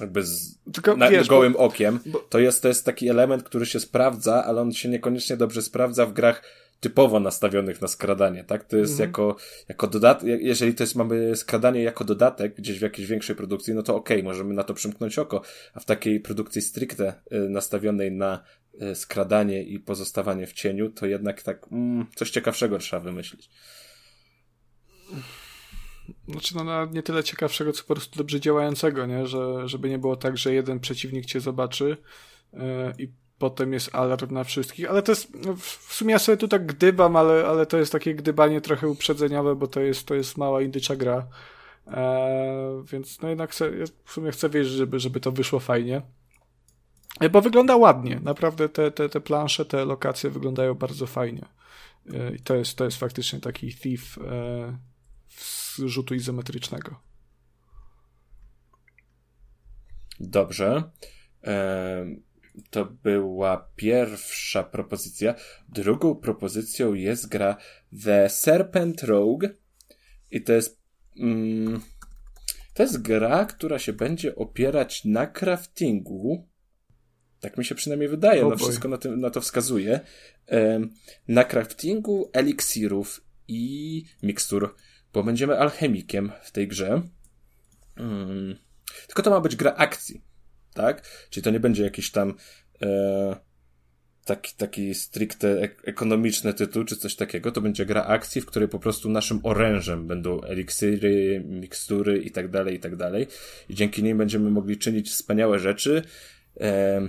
jakby 0.00 0.22
z 0.22 0.58
Tylko, 0.72 0.96
na, 0.96 1.10
wiesz, 1.10 1.28
gołym 1.28 1.52
bo, 1.52 1.58
okiem, 1.58 2.00
bo... 2.06 2.18
to, 2.18 2.38
jest, 2.38 2.62
to 2.62 2.68
jest 2.68 2.84
taki 2.84 3.08
element, 3.08 3.42
który 3.42 3.66
się 3.66 3.80
sprawdza, 3.80 4.44
ale 4.44 4.60
on 4.60 4.72
się 4.72 4.88
niekoniecznie 4.88 5.36
dobrze 5.36 5.62
sprawdza 5.62 6.06
w 6.06 6.12
grach 6.12 6.42
typowo 6.80 7.20
nastawionych 7.20 7.82
na 7.82 7.88
skradanie, 7.88 8.44
tak? 8.44 8.64
To 8.64 8.76
jest 8.76 8.92
mhm. 8.92 9.08
jako, 9.08 9.36
jako 9.68 9.86
dodatek, 9.86 10.28
jeżeli 10.40 10.74
to 10.74 10.82
jest, 10.82 10.94
mamy 10.94 11.36
skradanie 11.36 11.82
jako 11.82 12.04
dodatek 12.04 12.54
gdzieś 12.56 12.78
w 12.78 12.82
jakiejś 12.82 13.08
większej 13.08 13.36
produkcji, 13.36 13.74
no 13.74 13.82
to 13.82 13.96
okej, 13.96 14.16
okay, 14.16 14.24
możemy 14.24 14.54
na 14.54 14.64
to 14.64 14.74
przymknąć 14.74 15.18
oko, 15.18 15.42
a 15.74 15.80
w 15.80 15.84
takiej 15.84 16.20
produkcji 16.20 16.62
stricte 16.62 17.14
y, 17.32 17.38
nastawionej 17.48 18.12
na 18.12 18.44
skradanie 18.94 19.62
i 19.62 19.80
pozostawanie 19.80 20.46
w 20.46 20.52
cieniu, 20.52 20.90
to 20.90 21.06
jednak 21.06 21.42
tak 21.42 21.66
mm, 21.72 22.06
coś 22.14 22.30
ciekawszego 22.30 22.78
trzeba 22.78 23.02
wymyślić. 23.02 23.50
Znaczy, 26.28 26.56
no, 26.56 26.86
nie 26.86 27.02
tyle 27.02 27.24
ciekawszego, 27.24 27.72
co 27.72 27.84
po 27.84 27.94
prostu 27.94 28.18
dobrze 28.18 28.40
działającego, 28.40 29.06
nie? 29.06 29.26
Że, 29.26 29.68
żeby 29.68 29.90
nie 29.90 29.98
było 29.98 30.16
tak, 30.16 30.38
że 30.38 30.54
jeden 30.54 30.80
przeciwnik 30.80 31.26
cię 31.26 31.40
zobaczy 31.40 31.96
yy, 32.52 32.60
i 32.98 33.08
potem 33.38 33.72
jest 33.72 33.94
alarm 33.94 34.34
na 34.34 34.44
wszystkich, 34.44 34.90
ale 34.90 35.02
to 35.02 35.12
jest, 35.12 35.34
no, 35.34 35.56
w 35.56 35.94
sumie 35.94 36.12
ja 36.12 36.18
sobie 36.18 36.38
tu 36.38 36.48
tak 36.48 36.66
gdybam, 36.66 37.16
ale, 37.16 37.46
ale 37.46 37.66
to 37.66 37.78
jest 37.78 37.92
takie 37.92 38.14
gdybanie 38.14 38.60
trochę 38.60 38.88
uprzedzeniowe, 38.88 39.56
bo 39.56 39.66
to 39.66 39.80
jest, 39.80 40.06
to 40.06 40.14
jest 40.14 40.36
mała 40.36 40.62
indycza 40.62 40.96
gra, 40.96 41.26
eee, 41.86 42.82
więc 42.92 43.20
no 43.22 43.28
jednak 43.28 43.60
ja 43.60 43.66
w 44.04 44.12
sumie 44.12 44.30
chcę 44.30 44.48
wierzyć, 44.48 44.74
żeby, 44.74 45.00
żeby 45.00 45.20
to 45.20 45.32
wyszło 45.32 45.60
fajnie. 45.60 46.02
E, 47.20 47.28
bo 47.28 47.40
wygląda 47.40 47.76
ładnie, 47.76 48.20
naprawdę 48.20 48.68
te, 48.68 48.90
te, 48.90 49.08
te 49.08 49.20
plansze, 49.20 49.64
te 49.64 49.84
lokacje 49.84 50.30
wyglądają 50.30 50.74
bardzo 50.74 51.06
fajnie. 51.06 51.46
E, 52.14 52.34
I 52.34 52.40
to 52.40 52.56
jest, 52.56 52.78
to 52.78 52.84
jest 52.84 52.96
faktycznie 52.96 53.40
taki 53.40 53.74
thief 53.74 54.18
e, 54.18 54.78
z 55.28 55.78
rzutu 55.78 56.14
izometrycznego. 56.14 57.00
Dobrze 60.20 60.90
to 62.70 62.84
była 62.84 63.70
pierwsza 63.76 64.62
propozycja. 64.62 65.34
Drugą 65.68 66.14
propozycją 66.14 66.94
jest 66.94 67.28
gra 67.28 67.56
The 68.04 68.28
Serpent 68.30 69.02
Rogue 69.02 69.46
i 70.30 70.42
to 70.42 70.52
jest 70.52 70.80
mm, 71.16 71.80
to 72.74 72.82
jest 72.82 73.02
gra, 73.02 73.44
która 73.44 73.78
się 73.78 73.92
będzie 73.92 74.36
opierać 74.36 75.04
na 75.04 75.26
craftingu. 75.26 76.48
Tak 77.40 77.58
mi 77.58 77.64
się 77.64 77.74
przynajmniej 77.74 78.08
wydaje, 78.08 78.40
oh 78.40 78.50
no 78.50 78.56
wszystko 78.56 78.88
na, 78.88 78.98
tym, 78.98 79.20
na 79.20 79.30
to 79.30 79.40
wskazuje. 79.40 80.00
na 81.28 81.44
craftingu 81.44 82.30
eliksirów 82.32 83.20
i 83.48 84.04
mikstur, 84.22 84.74
bo 85.12 85.22
będziemy 85.22 85.58
alchemikiem 85.58 86.32
w 86.42 86.52
tej 86.52 86.68
grze. 86.68 87.02
Mm. 87.96 88.56
Tylko 89.06 89.22
to 89.22 89.30
ma 89.30 89.40
być 89.40 89.56
gra 89.56 89.74
akcji 89.74 90.22
tak? 90.76 91.02
Czyli 91.30 91.44
to 91.44 91.50
nie 91.50 91.60
będzie 91.60 91.82
jakiś 91.82 92.10
tam 92.10 92.34
e, 92.82 93.36
taki, 94.24 94.56
taki 94.56 94.94
stricte 94.94 95.60
ek 95.60 95.82
ekonomiczny 95.84 96.54
tytuł, 96.54 96.84
czy 96.84 96.96
coś 96.96 97.16
takiego, 97.16 97.52
to 97.52 97.60
będzie 97.60 97.86
gra 97.86 98.04
akcji, 98.04 98.40
w 98.40 98.46
której 98.46 98.68
po 98.68 98.78
prostu 98.78 99.08
naszym 99.08 99.40
orężem 99.42 100.06
będą 100.06 100.40
eliksiry, 100.40 101.42
mikstury 101.46 102.18
i 102.18 102.30
tak 102.30 102.50
dalej, 102.50 102.74
i 102.74 102.80
tak 102.80 102.96
dalej. 102.96 103.26
I 103.68 103.74
dzięki 103.74 104.02
niej 104.02 104.14
będziemy 104.14 104.50
mogli 104.50 104.78
czynić 104.78 105.10
wspaniałe 105.10 105.58
rzeczy. 105.58 106.02
E, 106.60 107.00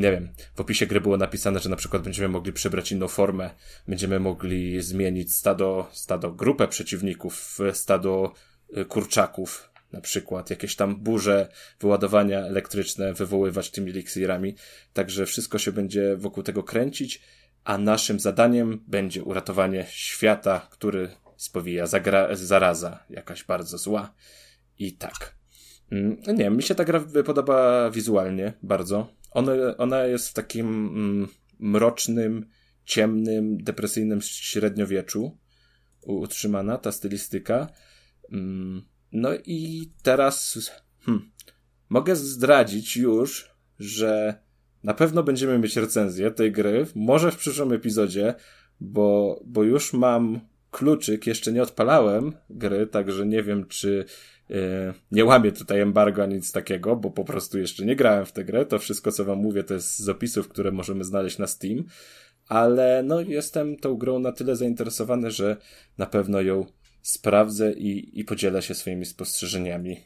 nie 0.00 0.10
wiem, 0.10 0.28
w 0.54 0.60
opisie 0.60 0.86
gry 0.86 1.00
było 1.00 1.16
napisane, 1.16 1.60
że 1.60 1.68
na 1.68 1.76
przykład 1.76 2.02
będziemy 2.02 2.28
mogli 2.28 2.52
przybrać 2.52 2.92
inną 2.92 3.08
formę, 3.08 3.50
będziemy 3.88 4.20
mogli 4.20 4.82
zmienić 4.82 5.34
stado, 5.34 5.88
stado, 5.92 6.32
grupę 6.32 6.68
przeciwników 6.68 7.58
stado 7.72 8.32
e, 8.74 8.84
kurczaków, 8.84 9.70
na 9.92 10.00
przykład 10.00 10.50
jakieś 10.50 10.76
tam 10.76 10.96
burze, 10.96 11.48
wyładowania 11.80 12.38
elektryczne 12.38 13.14
wywoływać 13.14 13.70
tymi 13.70 13.90
eliksirami. 13.90 14.54
Także 14.92 15.26
wszystko 15.26 15.58
się 15.58 15.72
będzie 15.72 16.16
wokół 16.16 16.42
tego 16.42 16.62
kręcić, 16.62 17.22
a 17.64 17.78
naszym 17.78 18.20
zadaniem 18.20 18.84
będzie 18.86 19.24
uratowanie 19.24 19.86
świata, 19.88 20.68
który 20.70 21.10
spowija 21.36 21.86
zaraza 22.32 23.04
jakaś 23.10 23.44
bardzo 23.44 23.78
zła. 23.78 24.14
I 24.78 24.92
tak. 24.92 25.39
Mm, 25.92 26.16
nie 26.26 26.44
wiem, 26.44 26.56
mi 26.56 26.62
się 26.62 26.74
ta 26.74 26.84
gra 26.84 27.04
podoba 27.24 27.90
wizualnie 27.90 28.52
bardzo. 28.62 29.14
Ona, 29.30 29.52
ona 29.78 30.04
jest 30.04 30.28
w 30.28 30.32
takim 30.32 30.66
mm, 30.66 31.28
mrocznym, 31.58 32.46
ciemnym, 32.84 33.62
depresyjnym 33.62 34.20
średniowieczu 34.22 35.38
utrzymana, 36.02 36.78
ta 36.78 36.92
stylistyka. 36.92 37.68
Mm, 38.32 38.82
no 39.12 39.30
i 39.46 39.90
teraz 40.02 40.58
hmm, 41.00 41.30
mogę 41.88 42.16
zdradzić 42.16 42.96
już, 42.96 43.50
że 43.78 44.42
na 44.82 44.94
pewno 44.94 45.22
będziemy 45.22 45.58
mieć 45.58 45.76
recenzję 45.76 46.30
tej 46.30 46.52
gry, 46.52 46.86
może 46.94 47.32
w 47.32 47.36
przyszłym 47.36 47.72
epizodzie, 47.72 48.34
bo, 48.80 49.40
bo 49.46 49.62
już 49.62 49.92
mam 49.92 50.40
kluczyk, 50.70 51.26
jeszcze 51.26 51.52
nie 51.52 51.62
odpalałem 51.62 52.32
gry, 52.50 52.86
także 52.86 53.26
nie 53.26 53.42
wiem, 53.42 53.66
czy 53.66 54.04
nie 55.12 55.24
łamię 55.24 55.52
tutaj 55.52 55.80
embargo 55.80 56.22
ani 56.22 56.34
nic 56.34 56.52
takiego, 56.52 56.96
bo 56.96 57.10
po 57.10 57.24
prostu 57.24 57.58
jeszcze 57.58 57.84
nie 57.84 57.96
grałem 57.96 58.26
w 58.26 58.32
tę 58.32 58.44
grę. 58.44 58.66
To 58.66 58.78
wszystko, 58.78 59.12
co 59.12 59.24
wam 59.24 59.38
mówię, 59.38 59.64
to 59.64 59.74
jest 59.74 59.98
z 59.98 60.08
opisów, 60.08 60.48
które 60.48 60.72
możemy 60.72 61.04
znaleźć 61.04 61.38
na 61.38 61.46
Steam, 61.46 61.84
ale 62.48 63.02
no 63.02 63.20
jestem 63.20 63.76
tą 63.76 63.96
grą 63.96 64.18
na 64.18 64.32
tyle 64.32 64.56
zainteresowany, 64.56 65.30
że 65.30 65.56
na 65.98 66.06
pewno 66.06 66.40
ją 66.40 66.66
sprawdzę 67.02 67.72
i, 67.72 68.20
i 68.20 68.24
podzielę 68.24 68.62
się 68.62 68.74
swoimi 68.74 69.06
spostrzeżeniami. 69.06 70.00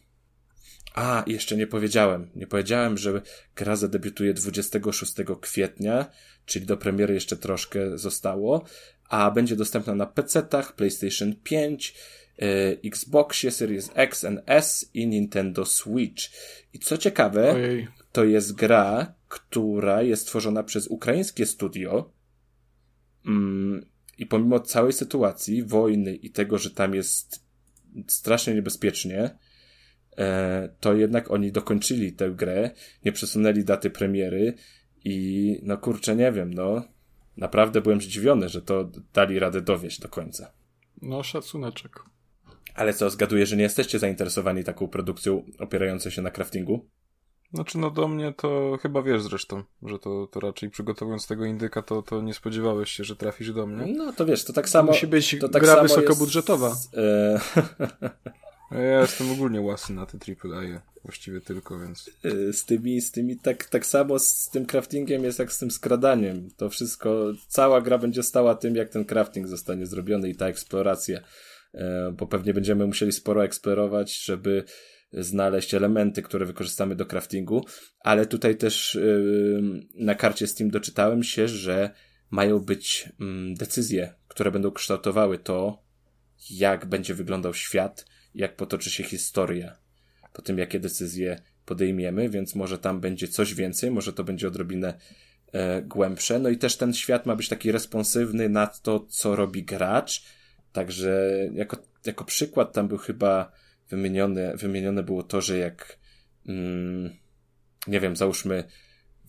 A, 0.94 1.24
jeszcze 1.26 1.56
nie 1.56 1.66
powiedziałem. 1.66 2.30
Nie 2.34 2.46
powiedziałem, 2.46 2.98
że 2.98 3.22
gra 3.56 3.76
zadebiutuje 3.76 4.34
26 4.34 5.14
kwietnia, 5.40 6.06
czyli 6.46 6.66
do 6.66 6.76
premiery 6.76 7.14
jeszcze 7.14 7.36
troszkę 7.36 7.98
zostało, 7.98 8.64
a 9.08 9.30
będzie 9.30 9.56
dostępna 9.56 9.94
na 9.94 10.06
PC-tach, 10.06 10.72
PlayStation 10.72 11.34
5, 11.42 11.94
yy, 11.94 12.23
Xboxie 12.84 13.50
Series 13.50 13.90
X 13.94 14.24
and 14.24 14.40
S 14.46 14.90
i 14.94 15.06
Nintendo 15.06 15.64
Switch. 15.64 16.30
I 16.72 16.78
co 16.78 16.98
ciekawe, 16.98 17.52
Ojej. 17.52 17.88
to 18.12 18.24
jest 18.24 18.54
gra, 18.54 19.14
która 19.28 20.02
jest 20.02 20.26
tworzona 20.26 20.62
przez 20.62 20.86
ukraińskie 20.86 21.46
studio. 21.46 22.10
Mm, 23.26 23.86
i 24.18 24.26
pomimo 24.26 24.60
całej 24.60 24.92
sytuacji, 24.92 25.62
wojny 25.62 26.14
i 26.14 26.30
tego, 26.30 26.58
że 26.58 26.70
tam 26.70 26.94
jest 26.94 27.44
strasznie 28.06 28.54
niebezpiecznie, 28.54 29.38
e, 30.16 30.68
to 30.80 30.94
jednak 30.94 31.30
oni 31.30 31.52
dokończyli 31.52 32.12
tę 32.12 32.30
grę, 32.30 32.70
nie 33.04 33.12
przesunęli 33.12 33.64
daty 33.64 33.90
premiery 33.90 34.54
i 35.04 35.58
no 35.62 35.78
kurczę, 35.78 36.16
nie 36.16 36.32
wiem, 36.32 36.54
no 36.54 36.84
naprawdę 37.36 37.80
byłem 37.80 38.00
zdziwiony, 38.00 38.48
że 38.48 38.62
to 38.62 38.90
dali 39.12 39.38
radę 39.38 39.60
dowieść 39.60 40.00
do 40.00 40.08
końca. 40.08 40.52
No, 41.02 41.22
szacuneczek. 41.22 42.13
Ale 42.74 42.94
co, 42.94 43.10
zgaduję, 43.10 43.46
że 43.46 43.56
nie 43.56 43.62
jesteście 43.62 43.98
zainteresowani 43.98 44.64
taką 44.64 44.88
produkcją 44.88 45.44
opierającą 45.58 46.10
się 46.10 46.22
na 46.22 46.30
craftingu? 46.30 46.86
Znaczy, 47.54 47.78
no 47.78 47.90
do 47.90 48.08
mnie 48.08 48.34
to 48.36 48.78
chyba 48.82 49.02
wiesz 49.02 49.22
zresztą, 49.22 49.62
że 49.82 49.98
to, 49.98 50.26
to 50.26 50.40
raczej 50.40 50.70
przygotowując 50.70 51.26
tego 51.26 51.44
indyka, 51.44 51.82
to, 51.82 52.02
to 52.02 52.22
nie 52.22 52.34
spodziewałeś 52.34 52.90
się, 52.90 53.04
że 53.04 53.16
trafisz 53.16 53.52
do 53.52 53.66
mnie. 53.66 53.94
No 53.96 54.12
to 54.12 54.26
wiesz, 54.26 54.44
to 54.44 54.52
tak 54.52 54.68
samo. 54.68 54.86
To 54.86 54.92
musi 54.92 55.06
być 55.06 55.36
to 55.40 55.48
tak 55.48 55.62
gra 55.62 55.82
wysokobudżetowa. 55.82 56.68
Jest. 56.68 56.92
Ja 58.70 59.00
jestem 59.00 59.32
ogólnie 59.32 59.60
łasy 59.60 59.92
na 59.92 60.06
te 60.06 60.18
AAA, 60.18 60.80
właściwie 61.04 61.40
tylko, 61.40 61.78
więc. 61.78 62.10
E, 62.24 62.52
z 62.52 62.64
tymi, 62.64 63.00
z 63.00 63.10
tymi 63.10 63.36
tak, 63.36 63.64
tak 63.64 63.86
samo 63.86 64.18
z 64.18 64.48
tym 64.52 64.66
craftingiem 64.66 65.24
jest 65.24 65.38
jak 65.38 65.52
z 65.52 65.58
tym 65.58 65.70
skradaniem. 65.70 66.48
To 66.56 66.70
wszystko, 66.70 67.32
cała 67.48 67.80
gra 67.80 67.98
będzie 67.98 68.22
stała 68.22 68.54
tym, 68.54 68.76
jak 68.76 68.88
ten 68.88 69.04
crafting 69.04 69.48
zostanie 69.48 69.86
zrobiony 69.86 70.28
i 70.28 70.34
ta 70.34 70.46
eksploracja. 70.46 71.20
E, 71.74 72.12
bo 72.12 72.26
pewnie 72.26 72.54
będziemy 72.54 72.86
musieli 72.86 73.12
sporo 73.12 73.44
eksplorować, 73.44 74.24
żeby 74.24 74.64
znaleźć 75.12 75.74
elementy, 75.74 76.22
które 76.22 76.46
wykorzystamy 76.46 76.96
do 76.96 77.06
craftingu, 77.06 77.64
ale 78.00 78.26
tutaj 78.26 78.56
też 78.56 78.94
yy, 78.94 79.62
na 79.94 80.14
karcie 80.14 80.46
Steam 80.46 80.70
doczytałem 80.70 81.22
się, 81.22 81.48
że 81.48 81.90
mają 82.30 82.60
być 82.60 83.08
yy, 83.18 83.54
decyzje, 83.54 84.14
które 84.28 84.50
będą 84.50 84.70
kształtowały 84.70 85.38
to, 85.38 85.84
jak 86.50 86.86
będzie 86.86 87.14
wyglądał 87.14 87.54
świat, 87.54 88.06
jak 88.34 88.56
potoczy 88.56 88.90
się 88.90 89.04
historia 89.04 89.84
po 90.34 90.42
tym, 90.42 90.58
jakie 90.58 90.80
decyzje 90.80 91.42
podejmiemy, 91.64 92.28
więc 92.28 92.54
może 92.54 92.78
tam 92.78 93.00
będzie 93.00 93.28
coś 93.28 93.54
więcej, 93.54 93.90
może 93.90 94.12
to 94.12 94.24
będzie 94.24 94.48
odrobinę 94.48 94.94
e, 95.52 95.82
głębsze. 95.82 96.38
No 96.38 96.48
i 96.48 96.58
też 96.58 96.76
ten 96.76 96.94
świat 96.94 97.26
ma 97.26 97.36
być 97.36 97.48
taki 97.48 97.72
responsywny 97.72 98.48
na 98.48 98.66
to, 98.66 99.00
co 99.00 99.36
robi 99.36 99.64
gracz. 99.64 100.24
Także 100.74 101.30
jako, 101.52 101.76
jako 102.06 102.24
przykład 102.24 102.72
tam 102.72 102.88
był 102.88 102.98
chyba 102.98 103.52
wymienione, 103.90 104.56
wymienione 104.56 105.02
było 105.02 105.22
to, 105.22 105.40
że 105.40 105.58
jak 105.58 105.98
mm, 106.46 107.10
nie 107.86 108.00
wiem, 108.00 108.16
załóżmy 108.16 108.64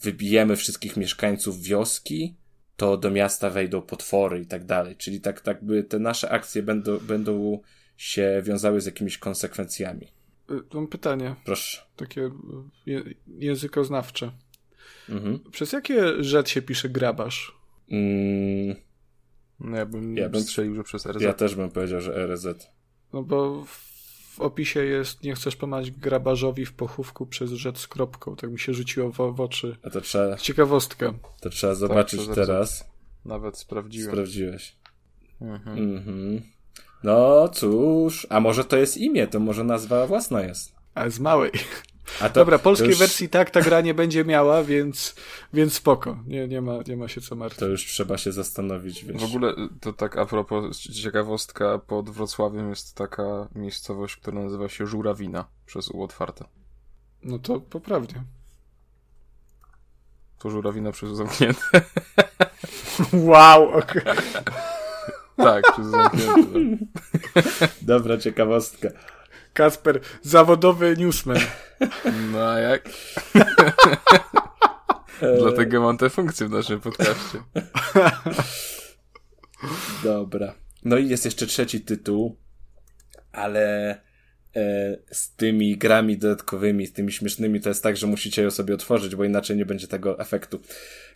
wybijemy 0.01 0.55
wszystkich 0.55 0.97
mieszkańców 0.97 1.61
wioski, 1.61 2.35
to 2.75 2.97
do 2.97 3.11
miasta 3.11 3.49
wejdą 3.49 3.81
potwory 3.81 4.39
i 4.39 4.45
tak 4.45 4.65
dalej. 4.65 4.95
Czyli 4.95 5.21
tak, 5.21 5.41
tak 5.41 5.63
by 5.63 5.83
te 5.83 5.99
nasze 5.99 6.29
akcje 6.29 6.63
będą, 6.63 6.97
będą 6.99 7.59
się 7.97 8.41
wiązały 8.43 8.81
z 8.81 8.85
jakimiś 8.85 9.17
konsekwencjami. 9.17 10.07
Y, 10.51 10.61
mam 10.73 10.87
pytanie. 10.87 11.35
Proszę. 11.45 11.81
Takie 11.95 12.21
y, 12.21 12.31
je, 12.85 13.03
językoznawcze. 13.27 14.31
Mhm. 15.09 15.39
Przez 15.51 15.71
jakie 15.71 16.23
rzecz 16.23 16.49
się 16.49 16.61
pisze 16.61 16.89
grabarz? 16.89 17.57
Mm, 17.91 18.75
No 19.59 19.77
ja 19.77 19.85
bym, 19.85 20.17
Ja 20.17 20.29
bym- 20.29 20.41
strzelił, 20.41 20.75
że 20.75 20.83
przez 20.83 21.05
RZ. 21.05 21.21
ja 21.21 21.33
też 21.33 21.55
bym 21.55 21.69
powiedział, 21.71 22.01
że 22.01 22.27
RZ. 22.27 22.47
No 23.13 23.23
bo 23.23 23.65
w 23.65 24.39
opisie 24.39 24.85
jest 24.85 25.23
nie 25.23 25.35
chcesz 25.35 25.55
pomagać 25.55 25.91
grabarzowi 25.91 26.65
w 26.65 26.73
pochówku 26.73 27.25
przez 27.25 27.51
rzecz 27.51 27.79
z 27.79 27.87
kropką. 27.87 28.35
Tak 28.35 28.51
mi 28.51 28.59
się 28.59 28.73
rzuciło 28.73 29.11
w, 29.11 29.15
w 29.35 29.41
oczy. 29.41 29.77
A 29.83 29.89
to 29.89 30.01
trzeba, 30.01 30.37
Ciekawostka. 30.37 31.13
to 31.41 31.49
trzeba 31.49 31.75
zobaczyć 31.75 32.21
przez 32.21 32.35
teraz. 32.35 32.89
Nawet 33.25 33.57
sprawdziłem. 33.57 34.11
Sprawdziłeś. 34.11 34.75
Mhm. 35.41 35.77
Mhm. 35.79 36.41
No 37.03 37.49
cóż, 37.49 38.27
a 38.29 38.39
może 38.39 38.63
to 38.65 38.77
jest 38.77 38.97
imię, 38.97 39.27
to 39.27 39.39
może 39.39 39.63
nazwa 39.63 40.07
własna 40.07 40.41
jest. 40.41 40.75
Ale 40.93 41.11
z 41.11 41.19
małej. 41.19 41.51
A 42.19 42.29
to, 42.29 42.35
Dobra, 42.35 42.59
polskiej 42.59 42.89
już, 42.89 42.99
wersji 42.99 43.29
tak 43.29 43.49
ta 43.49 43.61
gra 43.61 43.81
nie 43.81 43.93
będzie 43.93 44.25
miała, 44.25 44.63
więc, 44.63 45.15
więc 45.53 45.73
spoko. 45.73 46.17
Nie, 46.27 46.47
nie, 46.47 46.61
ma, 46.61 46.73
nie 46.87 46.97
ma 46.97 47.07
się 47.07 47.21
co 47.21 47.35
martwić. 47.35 47.59
To 47.59 47.67
już 47.67 47.85
trzeba 47.85 48.17
się 48.17 48.31
zastanowić, 48.31 49.05
wiesz. 49.05 49.21
W 49.21 49.25
ogóle 49.25 49.51
y, 49.51 49.55
to 49.81 49.93
tak 49.93 50.17
a 50.17 50.25
propos 50.25 50.79
ciekawostka, 50.79 51.79
pod 51.79 52.09
Wrocławiem 52.09 52.69
jest 52.69 52.95
taka 52.95 53.47
miejscowość, 53.55 54.15
która 54.15 54.41
nazywa 54.43 54.69
się 54.69 54.87
Żurawina 54.87 55.45
przez 55.65 55.89
U 55.89 56.03
otwarte. 56.03 56.45
No 57.23 57.39
to 57.39 57.59
poprawnie. 57.59 58.23
To 60.39 60.49
Żurawina 60.49 60.91
przez 60.91 61.09
U 61.09 61.15
zamknięte. 61.15 61.61
Wow, 63.13 63.69
okej. 63.69 64.01
tak, 65.37 65.63
przez 65.73 65.87
U 65.87 65.89
zamknięte. 65.89 66.85
Dobra 67.81 68.17
ciekawostka. 68.17 68.89
Kasper, 69.55 69.99
zawodowy 70.21 70.97
newsman. 70.97 71.39
No 72.31 72.57
jak? 72.57 72.89
Dlatego 75.41 75.81
mam 75.81 75.97
tę 75.97 76.09
funkcję 76.09 76.47
w 76.47 76.51
naszym 76.51 76.81
podcaście. 76.81 77.43
Dobra. 80.03 80.55
No 80.85 80.97
i 80.97 81.09
jest 81.09 81.25
jeszcze 81.25 81.47
trzeci 81.47 81.81
tytuł, 81.81 82.37
ale 83.31 83.89
e, 84.55 84.97
z 85.11 85.35
tymi 85.35 85.77
grami 85.77 86.17
dodatkowymi, 86.17 86.87
z 86.87 86.93
tymi 86.93 87.11
śmiesznymi, 87.11 87.61
to 87.61 87.69
jest 87.69 87.83
tak, 87.83 87.97
że 87.97 88.07
musicie 88.07 88.43
ją 88.43 88.51
sobie 88.51 88.73
otworzyć, 88.73 89.15
bo 89.15 89.23
inaczej 89.23 89.57
nie 89.57 89.65
będzie 89.65 89.87
tego 89.87 90.19
efektu. 90.19 90.59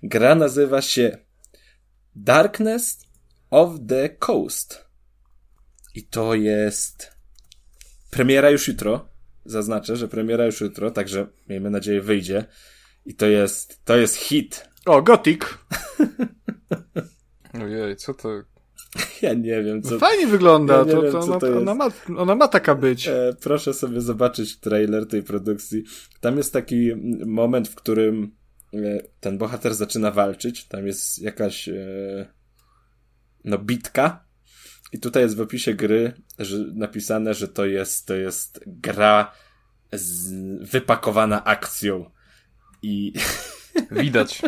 Gra 0.04 0.36
nazywa 0.36 0.82
się 0.82 1.18
Darkness 2.16 3.00
of 3.50 3.72
the 3.88 4.10
Coast. 4.10 4.86
I 5.96 6.04
to 6.04 6.36
jest 6.36 7.19
premiera 8.12 8.50
już 8.50 8.68
jutro. 8.68 9.10
Zaznaczę, 9.46 9.96
że 9.96 10.08
premiera 10.08 10.46
już 10.46 10.62
jutro, 10.62 10.92
także 10.92 11.28
miejmy 11.50 11.70
nadzieję 11.70 12.02
wyjdzie. 12.02 12.46
I 13.06 13.16
to 13.16 13.26
jest, 13.26 13.86
to 13.86 13.98
jest 13.98 14.16
hit. 14.16 14.70
O, 14.86 15.02
Gothic. 15.02 15.42
Ojej, 17.64 17.96
co 17.96 18.14
to? 18.14 18.30
Ja 19.22 19.34
nie 19.34 19.64
wiem, 19.64 19.82
co, 19.82 20.00
Fajnie 20.00 20.28
wygląda. 20.28 20.78
Ja 20.78 20.86
to, 20.86 21.02
wiem, 21.02 21.12
to, 21.12 21.20
ona, 21.20 21.40
to 21.40 21.58
ona, 21.58 21.76
ma, 21.76 21.90
ona 22.18 22.36
ma 22.36 22.48
taka 22.48 22.76
być. 22.76 23.08
E, 23.08 23.36
proszę 23.42 23.74
sobie 23.74 24.02
zobaczyć 24.02 24.60
trailer 24.60 25.08
tej 25.08 25.24
produkcji. 25.24 25.84
Tam 26.20 26.38
jest 26.38 26.54
taki 26.54 26.92
moment, 27.26 27.68
w 27.68 27.76
którym 27.76 28.36
e, 28.74 28.78
ten 29.20 29.38
bohater 29.38 29.76
zaczyna 29.76 30.12
walczyć. 30.12 30.68
Tam 30.68 30.88
jest 30.88 31.22
jakaś 31.22 31.70
e, 31.70 32.34
no 33.44 33.58
bitka. 33.58 34.26
I 34.94 35.00
tutaj 35.00 35.24
jest 35.24 35.36
w 35.36 35.42
opisie 35.42 35.74
gry 35.74 36.14
że, 36.40 36.58
napisane, 36.74 37.34
że 37.34 37.48
to 37.48 37.66
jest, 37.66 38.06
to 38.06 38.16
jest 38.16 38.64
gra 38.68 39.32
z, 39.94 40.32
wypakowana 40.72 41.44
akcją. 41.44 42.12
I 42.82 43.14
Widać. 43.92 44.42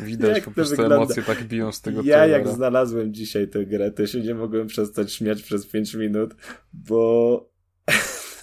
Widać, 0.00 0.36
Jak 0.36 0.44
po 0.44 0.50
prostu 0.50 0.70
wygląda? 0.70 0.96
emocje 0.96 1.22
tak 1.22 1.44
biją 1.44 1.72
z 1.72 1.80
tego 1.80 2.02
ja 2.04 2.26
jak 2.26 2.48
znalazłem 2.48 3.14
dzisiaj 3.14 3.48
tę 3.48 3.66
grę, 3.66 3.90
to 3.90 4.06
się 4.06 4.20
nie 4.20 4.34
mogłem 4.34 4.66
przestać 4.66 5.12
śmiać 5.12 5.42
przez 5.42 5.66
5 5.66 5.94
minut, 5.94 6.34
bo 6.72 7.50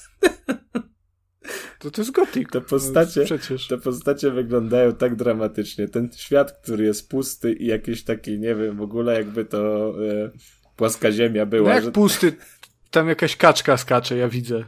To, 1.80 1.92
to 1.92 2.02
jest 2.02 2.12
Gothic. 2.12 2.50
Te 2.52 2.62
postacie- 2.62 3.24
Przecież. 3.26 3.68
Te 3.68 3.78
postacie 3.78 4.32
wyglądają 4.32 4.96
tak 4.96 5.16
dramatycznie. 5.16 5.88
Ten 5.88 6.10
świat, 6.16 6.52
który 6.52 6.84
jest 6.86 7.10
pusty 7.10 7.54
i 7.54 7.66
jakiś 7.66 8.04
taki, 8.04 8.40
nie 8.40 8.56
wiem, 8.56 8.78
w 8.78 8.82
ogóle 8.82 9.14
jakby 9.14 9.46
to 9.46 9.94
e, 10.10 10.32
płaska 10.82 11.12
ziemia 11.12 11.42
No 11.42 11.46
była, 11.46 11.74
jak 11.74 11.84
że, 11.84 11.92
pusty, 11.92 12.38
tam 12.92 13.10
jakaś 13.10 13.36
kaczka 13.36 13.78
skacze, 13.78 14.18
ja 14.18 14.30
widzę. 14.30 14.64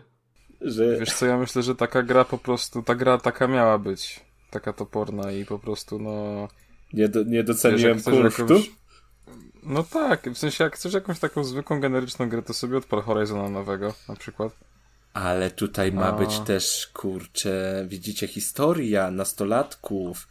że 0.62 1.00
Wiesz 1.00 1.14
co, 1.14 1.26
ja 1.26 1.38
myślę, 1.38 1.64
że 1.64 1.76
taka 1.76 2.04
gra 2.04 2.26
po 2.26 2.38
prostu, 2.38 2.84
ta 2.84 2.96
gra 2.96 3.18
taka 3.18 3.48
miała 3.48 3.78
być. 3.78 4.20
Taka 4.52 4.74
toporna 4.74 5.32
i 5.32 5.46
po 5.46 5.60
prostu, 5.60 6.00
no... 6.00 6.48
nie, 6.94 7.10
do, 7.10 7.24
nie 7.24 7.30
Wiesz, 7.32 7.46
doceniłem 7.46 7.98
jakąś- 7.98 8.72
No 9.64 9.84
tak, 9.84 10.30
w 10.34 10.38
sensie 10.38 10.64
jak 10.64 10.76
chcesz 10.76 10.94
jakąś 10.94 11.20
taką 11.20 11.44
zwykłą, 11.44 11.80
generyczną 11.80 12.30
grę, 12.30 12.42
to 12.42 12.54
sobie 12.54 12.78
odpal 12.78 13.02
Horizona 13.02 13.50
nowego, 13.50 13.94
na 14.10 14.16
przykład. 14.16 14.54
Ale 15.14 15.52
tutaj 15.52 15.92
ma 15.92 16.08
A. 16.08 16.12
być 16.12 16.40
też, 16.40 16.88
kurczę, 16.94 17.86
widzicie, 17.88 18.28
historia 18.28 19.12
nastolatków. 19.12 20.28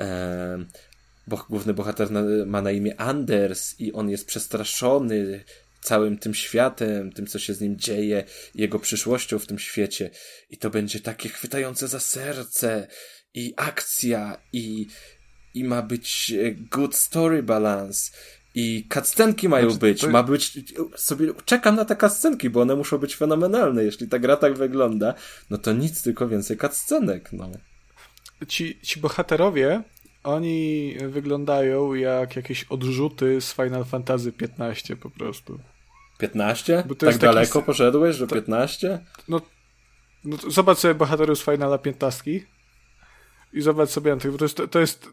E, 0.00 0.58
bo 1.30 1.46
główny 1.48 1.74
bohater 1.74 2.10
na, 2.10 2.22
ma 2.46 2.62
na 2.62 2.70
imię 2.70 3.00
Anders 3.00 3.80
i 3.80 3.92
on 3.92 4.10
jest 4.10 4.26
przestraszony 4.26 5.44
całym 5.80 6.18
tym 6.18 6.34
światem, 6.34 7.12
tym, 7.12 7.26
co 7.26 7.38
się 7.38 7.54
z 7.54 7.60
nim 7.60 7.78
dzieje, 7.78 8.24
jego 8.54 8.78
przyszłością 8.78 9.38
w 9.38 9.46
tym 9.46 9.58
świecie. 9.58 10.10
I 10.50 10.56
to 10.56 10.70
będzie 10.70 11.00
takie 11.00 11.28
chwytające 11.28 11.88
za 11.88 12.00
serce 12.00 12.86
i 13.34 13.54
akcja 13.56 14.40
i, 14.52 14.86
i 15.54 15.64
ma 15.64 15.82
być 15.82 16.32
e, 16.32 16.52
good 16.52 16.96
story 16.96 17.42
balance. 17.42 18.10
I 18.54 18.88
cutscenki 18.94 19.48
mają 19.48 19.70
Znaczy, 19.70 19.80
być, 19.80 20.00
to- 20.00 20.10
ma 20.10 20.22
być, 20.22 20.58
sobie 20.96 21.26
czekam 21.44 21.76
na 21.76 21.84
te 21.84 21.96
cutscenki, 21.96 22.50
bo 22.50 22.60
one 22.60 22.76
muszą 22.76 22.98
być 22.98 23.16
fenomenalne. 23.16 23.84
Jeśli 23.84 24.08
ta 24.08 24.18
gra 24.18 24.36
tak 24.36 24.54
wygląda, 24.54 25.14
no 25.50 25.58
to 25.58 25.72
nic, 25.72 26.02
tylko 26.02 26.28
więcej 26.28 26.56
cutscenek, 26.56 27.32
no. 27.32 27.50
Ci, 28.48 28.80
ci 28.82 29.00
bohaterowie, 29.00 29.82
oni 30.24 30.94
wyglądają 31.08 31.94
jak 31.94 32.36
jakieś 32.36 32.64
odrzuty 32.64 33.40
z 33.40 33.52
Final 33.54 33.84
Fantasy 33.84 34.32
XV 34.58 34.96
po 34.96 35.10
prostu. 35.10 35.58
15? 36.18 36.82
Bo 36.86 36.94
to 36.94 37.00
tak 37.00 37.06
jest 37.08 37.20
taki 37.20 37.34
daleko 37.34 37.58
s- 37.58 37.64
poszedłeś, 37.64 38.16
że 38.16 38.26
15? 38.26 38.98
No, 39.28 39.40
no 40.24 40.36
zobacz 40.48 40.78
sobie 40.78 40.94
bohaterów 40.94 41.38
z 41.38 41.44
Finala 41.44 41.78
15 41.78 42.30
i 43.52 43.60
zobacz 43.60 43.88
sobie 43.90 44.14
na 44.14 44.20
tych, 44.20 44.32
bo 44.32 44.38
to 44.38 44.44
jest, 44.44 44.62
to 44.70 44.80
jest 44.80 45.08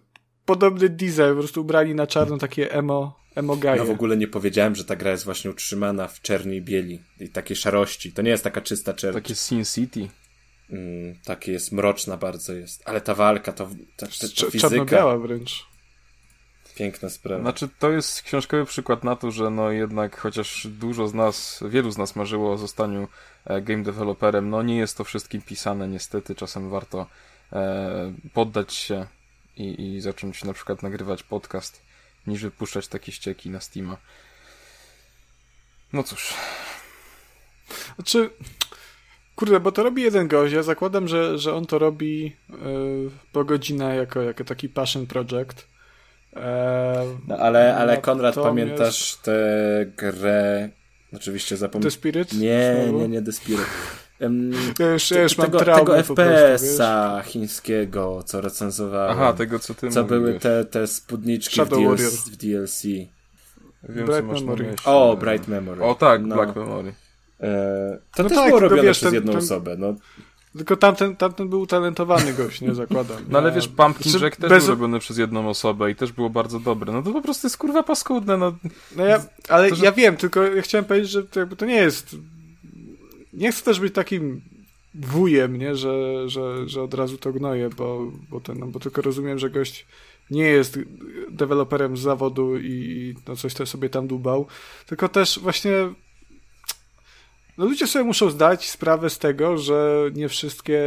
podobny 0.46 0.90
design, 0.90 1.30
po 1.34 1.40
prostu 1.40 1.62
ubrani 1.62 1.96
na 1.96 2.08
czarno 2.08 2.38
takie 2.38 2.72
emo, 2.74 3.20
emo 3.36 3.56
gaje. 3.58 3.80
No 3.80 3.86
w 3.86 3.90
ogóle 3.90 4.18
nie 4.18 4.28
powiedziałem, 4.28 4.76
że 4.76 4.84
ta 4.86 4.96
gra 4.96 5.12
jest 5.12 5.26
właśnie 5.26 5.52
utrzymana 5.52 6.08
w 6.08 6.22
czerni 6.22 6.56
i 6.58 6.62
bieli 6.62 7.00
i 7.20 7.30
takiej 7.30 7.56
szarości. 7.58 8.12
To 8.12 8.22
nie 8.22 8.30
jest 8.30 8.44
taka 8.44 8.62
czysta 8.62 8.94
czerń. 8.94 9.14
Takie 9.16 9.36
Sin 9.36 9.66
City. 9.66 10.10
Mm, 10.70 11.16
takie 11.26 11.52
jest 11.52 11.72
mroczna 11.72 12.18
bardzo 12.18 12.54
jest. 12.54 12.82
Ale 12.86 13.02
ta 13.02 13.16
walka, 13.16 13.54
to, 13.54 13.70
ta, 13.96 14.06
ta, 14.08 14.12
ta 14.12 14.28
fizyka, 14.28 14.60
Czarno-biała 14.60 15.18
wręcz. 15.18 15.66
piękna 16.76 17.10
sprawa. 17.10 17.42
Znaczy, 17.42 17.70
to 17.80 17.92
jest 17.92 18.22
książkowy 18.22 18.66
przykład 18.66 19.04
na 19.04 19.16
to, 19.16 19.32
że 19.32 19.50
no 19.50 19.72
jednak 19.72 20.20
chociaż 20.20 20.68
dużo 20.68 21.08
z 21.08 21.14
nas, 21.14 21.64
wielu 21.70 21.92
z 21.92 21.98
nas 21.98 22.16
marzyło 22.16 22.54
o 22.54 22.58
zostaniu 22.58 23.08
e, 23.46 23.62
game 23.62 23.84
developerem, 23.84 24.50
no 24.50 24.64
nie 24.64 24.78
jest 24.78 24.98
to 24.98 25.04
wszystkim 25.04 25.42
pisane, 25.42 25.88
niestety. 25.88 26.36
Czasem 26.36 26.70
warto 26.70 27.08
e, 27.54 28.14
poddać 28.34 28.74
się 28.74 29.08
i, 29.58 29.96
i 29.96 30.02
zacząć 30.02 30.44
na 30.44 30.54
przykład 30.54 30.84
nagrywać 30.84 31.24
podcast, 31.24 31.82
niż 32.28 32.42
wypuszczać 32.42 32.88
takie 32.88 33.12
ścieki 33.12 33.50
na 33.50 33.62
Steama. 33.62 33.98
No 35.94 36.04
cóż, 36.04 36.34
Znaczy, 37.96 38.30
kurde, 39.38 39.60
bo 39.60 39.72
to 39.72 39.84
robi 39.84 40.02
jeden 40.02 40.28
gość, 40.28 40.54
ja 40.54 40.64
zakładam, 40.64 41.08
że, 41.08 41.38
że 41.38 41.54
on 41.54 41.66
to 41.66 41.80
robi 41.80 42.36
yy, 42.50 43.10
po 43.32 43.44
godzinę 43.44 43.96
jako, 43.96 44.22
jako 44.22 44.44
taki 44.44 44.70
passion 44.70 45.08
project. 45.08 45.68
Eee, 46.36 47.08
No 47.28 47.38
ale, 47.38 47.76
ale 47.78 47.98
Konrad, 47.98 48.36
natomiast- 48.36 48.50
pamiętasz 48.50 49.16
tę 49.16 49.40
grę 49.98 50.70
Oczywiście 51.14 51.58
zapomniałem. 51.58 51.92
The 51.92 51.98
Spirit? 51.98 52.34
Nie, 52.34 52.76
Znowu? 52.84 53.00
nie, 53.02 53.08
nie 53.08 53.22
The 53.22 53.32
Spirit. 53.32 53.66
Um, 54.22 54.52
ja 54.80 54.92
już, 54.92 55.12
ja 55.12 55.22
już 55.22 55.36
tego, 55.36 55.60
tego 55.60 56.04
FPS-a 56.04 57.22
chińskiego, 57.26 58.24
co 58.26 58.42
recenzowałem. 58.42 59.12
Aha, 59.12 59.34
tego 59.34 59.60
co 59.60 59.74
ty 59.74 59.90
Co 59.90 60.02
mówiłeś. 60.04 60.22
były 60.22 60.40
te, 60.40 60.66
te 60.66 60.88
spódniczki 60.88 61.62
w 61.62 61.70
DLC, 61.70 62.30
w 62.30 62.36
DLC. 62.38 62.84
Wiem, 62.84 64.06
Bright 64.06 64.16
co 64.18 64.24
masz 64.24 64.42
Memory. 64.42 64.76
O, 64.86 65.18
Bright 65.20 65.48
Memory. 65.48 65.84
O 65.84 65.96
tak, 65.96 66.26
no. 66.26 66.36
Black 66.36 66.56
Memory. 66.56 66.94
E, 67.42 68.00
to 68.16 68.24
no 68.24 68.30
też 68.30 68.38
tak, 68.38 68.48
było 68.48 68.60
robione 68.60 68.84
wiesz, 68.84 68.98
przez 68.98 69.14
jedną 69.14 69.32
ten, 69.32 69.42
osobę. 69.42 69.76
No. 69.80 69.96
Tylko 70.58 70.78
tamten, 70.78 71.16
tamten 71.16 71.50
był 71.50 71.68
talentowany 71.68 72.34
gość, 72.34 72.62
nie 72.62 72.76
zakładam. 72.76 73.18
No 73.30 73.40
ale 73.40 73.52
wiesz, 73.52 73.68
Pumpkin 73.68 74.12
znaczy, 74.12 74.26
Jack 74.26 74.38
też 74.38 74.50
bez... 74.50 74.66
był 74.66 74.76
robiony 74.76 75.00
przez 75.00 75.18
jedną 75.18 75.50
osobę 75.50 75.92
i 75.92 75.96
też 75.96 76.12
było 76.12 76.30
bardzo 76.30 76.60
dobre. 76.60 76.94
No 76.94 77.04
to 77.04 77.12
po 77.12 77.22
prostu 77.22 77.48
jest 77.48 77.58
kurwa 77.58 77.84
paskudne. 77.84 78.38
No, 78.38 78.58
no 78.96 79.06
ja, 79.06 79.26
ale 79.50 79.70
to, 79.70 79.76
że... 79.76 79.86
ja 79.86 79.92
wiem, 79.92 80.18
tylko 80.18 80.44
ja 80.44 80.62
chciałem 80.62 80.86
powiedzieć, 80.86 81.12
że 81.12 81.24
to, 81.24 81.40
jakby 81.40 81.56
to 81.56 81.66
nie 81.66 81.76
jest... 81.76 82.16
Nie 83.34 83.52
chcę 83.52 83.64
też 83.64 83.80
być 83.80 83.94
takim 83.94 84.42
wujem, 84.96 85.58
nie? 85.58 85.76
Że, 85.76 86.24
że, 86.30 86.70
że 86.70 86.82
od 86.82 86.94
razu 86.94 87.18
to 87.18 87.34
gnoję, 87.34 87.70
bo, 87.78 88.12
bo, 88.30 88.40
ten, 88.40 88.60
no, 88.60 88.68
bo 88.68 88.80
tylko 88.80 89.02
rozumiem, 89.02 89.40
że 89.40 89.50
gość 89.50 89.86
nie 90.32 90.44
jest 90.44 90.80
deweloperem 91.32 91.98
z 91.98 92.02
zawodu 92.02 92.58
i 92.58 93.16
no 93.28 93.36
coś 93.36 93.54
to 93.54 93.66
sobie 93.66 93.90
tam 93.90 94.08
dubał, 94.08 94.46
tylko 94.86 95.10
też 95.10 95.40
właśnie 95.40 95.72
no 97.58 97.66
ludzie 97.66 97.88
sobie 97.88 98.06
muszą 98.06 98.30
zdać 98.30 98.70
sprawę 98.70 99.10
z 99.10 99.18
tego, 99.18 99.58
że 99.58 100.10
nie 100.14 100.30
wszystkie, 100.30 100.82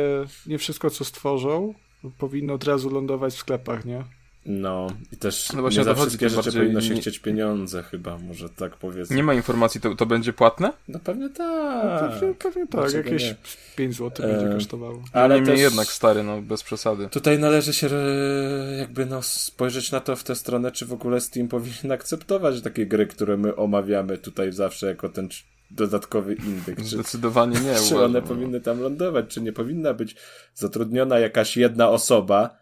nie 0.47 0.59
wszystko 0.59 0.91
co 0.91 1.05
stworzą 1.05 1.75
powinno 2.19 2.55
od 2.55 2.65
razu 2.65 2.91
lądować 2.91 3.35
w 3.35 3.39
sklepach, 3.39 3.85
nie? 3.85 4.05
No, 4.47 4.87
i 5.13 5.17
też 5.17 5.53
no 5.53 5.61
właśnie 5.61 5.79
nie 5.79 5.85
za 5.85 5.95
wszystkie 5.95 6.29
rzeczy 6.29 6.53
powinno 6.53 6.81
się 6.81 6.95
nie... 6.95 7.01
chcieć 7.01 7.19
pieniądze 7.19 7.83
chyba, 7.83 8.19
może 8.19 8.49
tak 8.49 8.77
powiedzmy. 8.77 9.17
Nie 9.17 9.23
ma 9.23 9.35
informacji, 9.35 9.81
to, 9.81 9.95
to 9.95 10.07
będzie 10.07 10.33
płatne? 10.33 10.73
No 10.89 10.99
pewnie 10.99 11.29
tak. 11.29 12.03
No, 12.03 12.09
pewnie, 12.21 12.35
pewnie 12.35 12.67
tak, 12.67 12.93
jakieś 12.93 13.23
nie? 13.23 13.35
5 13.77 13.97
zł 13.97 14.27
e... 14.27 14.33
będzie 14.33 14.55
kosztowało. 14.55 15.03
Ale 15.13 15.41
nie 15.41 15.47
też... 15.47 15.61
jednak 15.61 15.87
stary, 15.87 16.23
no 16.23 16.43
bez 16.43 16.63
przesady. 16.63 17.09
Tutaj 17.09 17.39
należy 17.39 17.73
się 17.73 17.87
e, 17.87 18.77
jakby 18.79 19.07
no 19.07 19.23
spojrzeć 19.23 19.93
na 19.93 20.01
to 20.01 20.17
w 20.17 20.25
tę 20.25 20.35
stronę, 20.35 20.73
czy 20.73 20.87
w 20.87 20.93
ogóle 20.93 21.21
Steam 21.21 21.49
powinien 21.49 21.93
akceptować 21.99 22.63
takie 22.63 22.87
gry, 22.87 23.07
które 23.07 23.37
my 23.37 23.57
omawiamy 23.57 24.19
tutaj 24.19 24.53
zawsze 24.53 24.87
jako 24.87 25.09
ten 25.09 25.29
dodatkowy 25.71 26.35
indyk. 26.35 26.81
Zdecydowanie 26.81 27.61
nie. 27.61 27.75
Czy 27.89 28.05
one 28.05 28.23
powinny 28.23 28.61
tam 28.61 28.81
lądować, 28.81 29.27
czy 29.29 29.41
nie 29.41 29.53
powinna 29.53 29.95
być 29.95 30.17
zatrudniona 30.55 31.19
jakaś 31.19 31.57
jedna 31.57 31.89
osoba, 31.89 32.61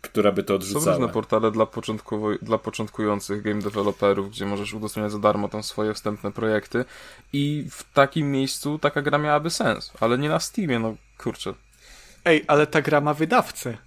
która 0.00 0.32
by 0.32 0.42
to 0.42 0.54
odrzucała. 0.54 0.84
Są 0.84 0.90
różne 0.90 1.08
portale 1.08 1.50
dla, 1.50 1.66
dla 2.42 2.58
początkujących 2.58 3.42
game 3.42 3.62
developerów, 3.62 4.30
gdzie 4.30 4.46
możesz 4.46 4.74
udostępniać 4.74 5.12
za 5.12 5.18
darmo 5.18 5.48
tam 5.48 5.62
swoje 5.62 5.94
wstępne 5.94 6.32
projekty 6.32 6.84
i 7.32 7.66
w 7.70 7.92
takim 7.92 8.32
miejscu 8.32 8.78
taka 8.78 9.02
gra 9.02 9.18
miałaby 9.18 9.50
sens, 9.50 9.92
ale 10.00 10.18
nie 10.18 10.28
na 10.28 10.40
Steamie, 10.40 10.78
no 10.78 10.96
kurczę. 11.18 11.54
Ej, 12.24 12.44
ale 12.46 12.66
ta 12.66 12.82
gra 12.82 13.00
ma 13.00 13.14
wydawcę. 13.14 13.78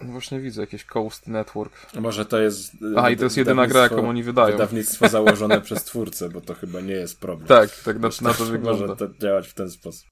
No 0.00 0.12
właśnie 0.12 0.40
widzę, 0.40 0.60
jakieś 0.60 0.84
Coast 0.84 1.26
Network. 1.26 1.94
Może 1.94 2.24
to 2.26 2.38
jest... 2.38 2.72
A, 2.96 3.10
i 3.10 3.16
to 3.16 3.24
jest 3.24 3.36
jedyna 3.36 3.66
gra, 3.66 3.82
jaką 3.82 4.08
oni 4.08 4.22
wydają. 4.22 4.52
Wydawnictwo 4.52 5.08
założone 5.08 5.60
przez 5.66 5.84
twórcę, 5.84 6.28
bo 6.28 6.40
to 6.40 6.54
chyba 6.54 6.80
nie 6.80 6.94
jest 6.94 7.20
problem. 7.20 7.48
Tak, 7.48 7.70
tak 7.84 7.98
na, 7.98 8.08
na 8.22 8.34
to 8.34 8.44
wygląda. 8.44 8.86
Może 8.86 8.96
to 8.96 9.08
działać 9.18 9.48
w 9.48 9.54
ten 9.54 9.70
sposób. 9.70 10.08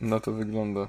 Na 0.00 0.20
to 0.20 0.32
wygląda. 0.32 0.88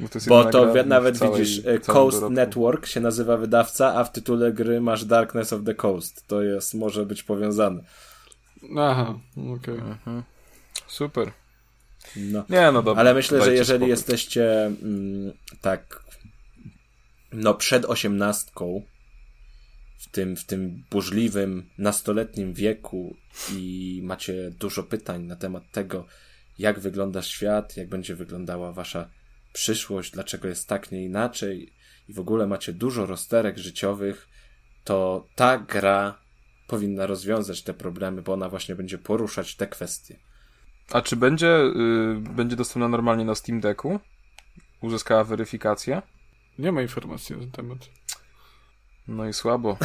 Bo 0.00 0.08
to, 0.08 0.18
bo 0.28 0.44
to 0.44 0.84
nawet 0.86 1.18
całej, 1.18 1.40
widzisz, 1.40 1.62
Coast 1.86 2.16
dorobku. 2.16 2.34
Network 2.34 2.86
się 2.86 3.00
nazywa 3.00 3.36
wydawca, 3.36 3.94
a 3.94 4.04
w 4.04 4.12
tytule 4.12 4.52
gry 4.52 4.80
masz 4.80 5.04
Darkness 5.04 5.52
of 5.52 5.64
the 5.64 5.74
Coast. 5.74 6.26
To 6.26 6.42
jest, 6.42 6.74
może 6.74 7.06
być 7.06 7.22
powiązane. 7.22 7.82
Aha, 8.78 9.18
okej. 9.36 9.54
Okay. 9.54 9.90
Mhm. 9.90 10.22
Super. 10.86 11.32
No. 12.16 12.44
Nie, 12.48 12.72
no 12.72 12.82
dobra. 12.82 13.00
Ale 13.00 13.14
myślę, 13.14 13.44
że 13.44 13.54
jeżeli 13.54 13.78
spokój. 13.78 13.90
jesteście 13.90 14.64
mm, 14.64 15.32
tak 15.60 16.01
no 17.32 17.54
przed 17.54 17.84
osiemnastką 17.84 18.82
w 19.98 20.10
tym, 20.10 20.36
w 20.36 20.44
tym 20.44 20.84
burzliwym, 20.90 21.70
nastoletnim 21.78 22.54
wieku 22.54 23.16
i 23.56 24.00
macie 24.04 24.50
dużo 24.50 24.82
pytań 24.82 25.22
na 25.22 25.36
temat 25.36 25.62
tego, 25.72 26.06
jak 26.58 26.80
wygląda 26.80 27.22
świat, 27.22 27.76
jak 27.76 27.88
będzie 27.88 28.16
wyglądała 28.16 28.72
wasza 28.72 29.08
przyszłość, 29.52 30.10
dlaczego 30.10 30.48
jest 30.48 30.68
tak, 30.68 30.92
nie 30.92 31.04
inaczej 31.04 31.72
i 32.08 32.12
w 32.12 32.20
ogóle 32.20 32.46
macie 32.46 32.72
dużo 32.72 33.06
rozterek 33.06 33.58
życiowych, 33.58 34.28
to 34.84 35.26
ta 35.34 35.58
gra 35.58 36.18
powinna 36.66 37.06
rozwiązać 37.06 37.62
te 37.62 37.74
problemy, 37.74 38.22
bo 38.22 38.32
ona 38.32 38.48
właśnie 38.48 38.74
będzie 38.74 38.98
poruszać 38.98 39.56
te 39.56 39.66
kwestie. 39.66 40.18
A 40.92 41.02
czy 41.02 41.16
będzie, 41.16 41.46
yy, 41.46 42.34
będzie 42.34 42.56
dostępna 42.56 42.88
normalnie 42.88 43.24
na 43.24 43.34
Steam 43.34 43.60
Decku? 43.60 44.00
Uzyskała 44.80 45.24
weryfikację? 45.24 46.02
Nie 46.58 46.72
ma 46.72 46.82
informacji 46.82 47.36
na 47.36 47.40
ten 47.40 47.50
temat. 47.50 47.78
No 49.08 49.28
i 49.28 49.32
słabo. 49.32 49.76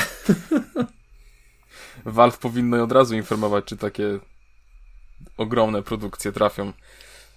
Valve 2.06 2.38
powinno 2.38 2.84
od 2.84 2.92
razu 2.92 3.16
informować, 3.16 3.66
czy 3.66 3.78
takie 3.78 4.20
ogromne 5.38 5.84
produkcje 5.84 6.32
trafią 6.32 6.74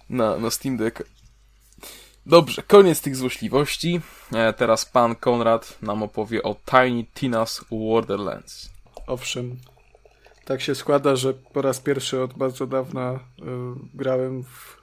na, 0.09 0.37
na 0.37 0.51
Steam 0.51 0.77
Deck. 0.77 1.03
Dobrze, 2.25 2.63
koniec 2.63 3.01
tych 3.01 3.15
złośliwości. 3.15 4.01
E, 4.33 4.53
teraz 4.53 4.85
pan 4.85 5.15
Konrad 5.15 5.81
nam 5.81 6.03
opowie 6.03 6.43
o 6.43 6.55
Tiny 6.65 7.05
Tina's 7.15 7.63
Wonderlands. 7.71 8.69
Owszem, 9.07 9.57
tak 10.45 10.61
się 10.61 10.75
składa, 10.75 11.15
że 11.15 11.33
po 11.33 11.61
raz 11.61 11.79
pierwszy 11.79 12.21
od 12.21 12.33
bardzo 12.33 12.67
dawna 12.67 13.13
y, 13.13 13.43
grałem 13.93 14.43
w 14.43 14.77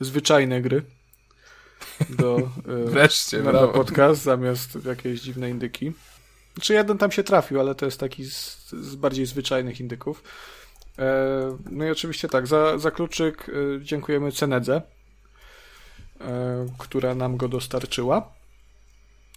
zwyczajne 0.00 0.62
gry 0.62 0.82
do, 2.10 2.36
e, 2.86 2.90
Wreszcie, 2.90 3.42
na, 3.42 3.52
na 3.52 3.68
podcast 3.68 4.22
zamiast 4.22 4.78
jakieś 4.84 5.20
dziwne 5.20 5.50
indyki. 5.50 5.92
Czy 5.92 6.54
znaczy, 6.54 6.74
jeden 6.74 6.98
tam 6.98 7.12
się 7.12 7.22
trafił, 7.22 7.60
ale 7.60 7.74
to 7.74 7.84
jest 7.84 8.00
taki 8.00 8.24
z, 8.24 8.70
z 8.72 8.94
bardziej 8.94 9.26
zwyczajnych 9.26 9.80
indyków. 9.80 10.22
E, 10.98 11.58
no 11.70 11.84
i 11.84 11.90
oczywiście 11.90 12.28
tak, 12.28 12.46
za, 12.46 12.78
za 12.78 12.90
kluczyk 12.90 13.48
e, 13.48 13.84
dziękujemy 13.84 14.32
Cenedze, 14.32 14.82
która 16.78 17.14
nam 17.14 17.36
go 17.36 17.48
dostarczyła 17.48 18.32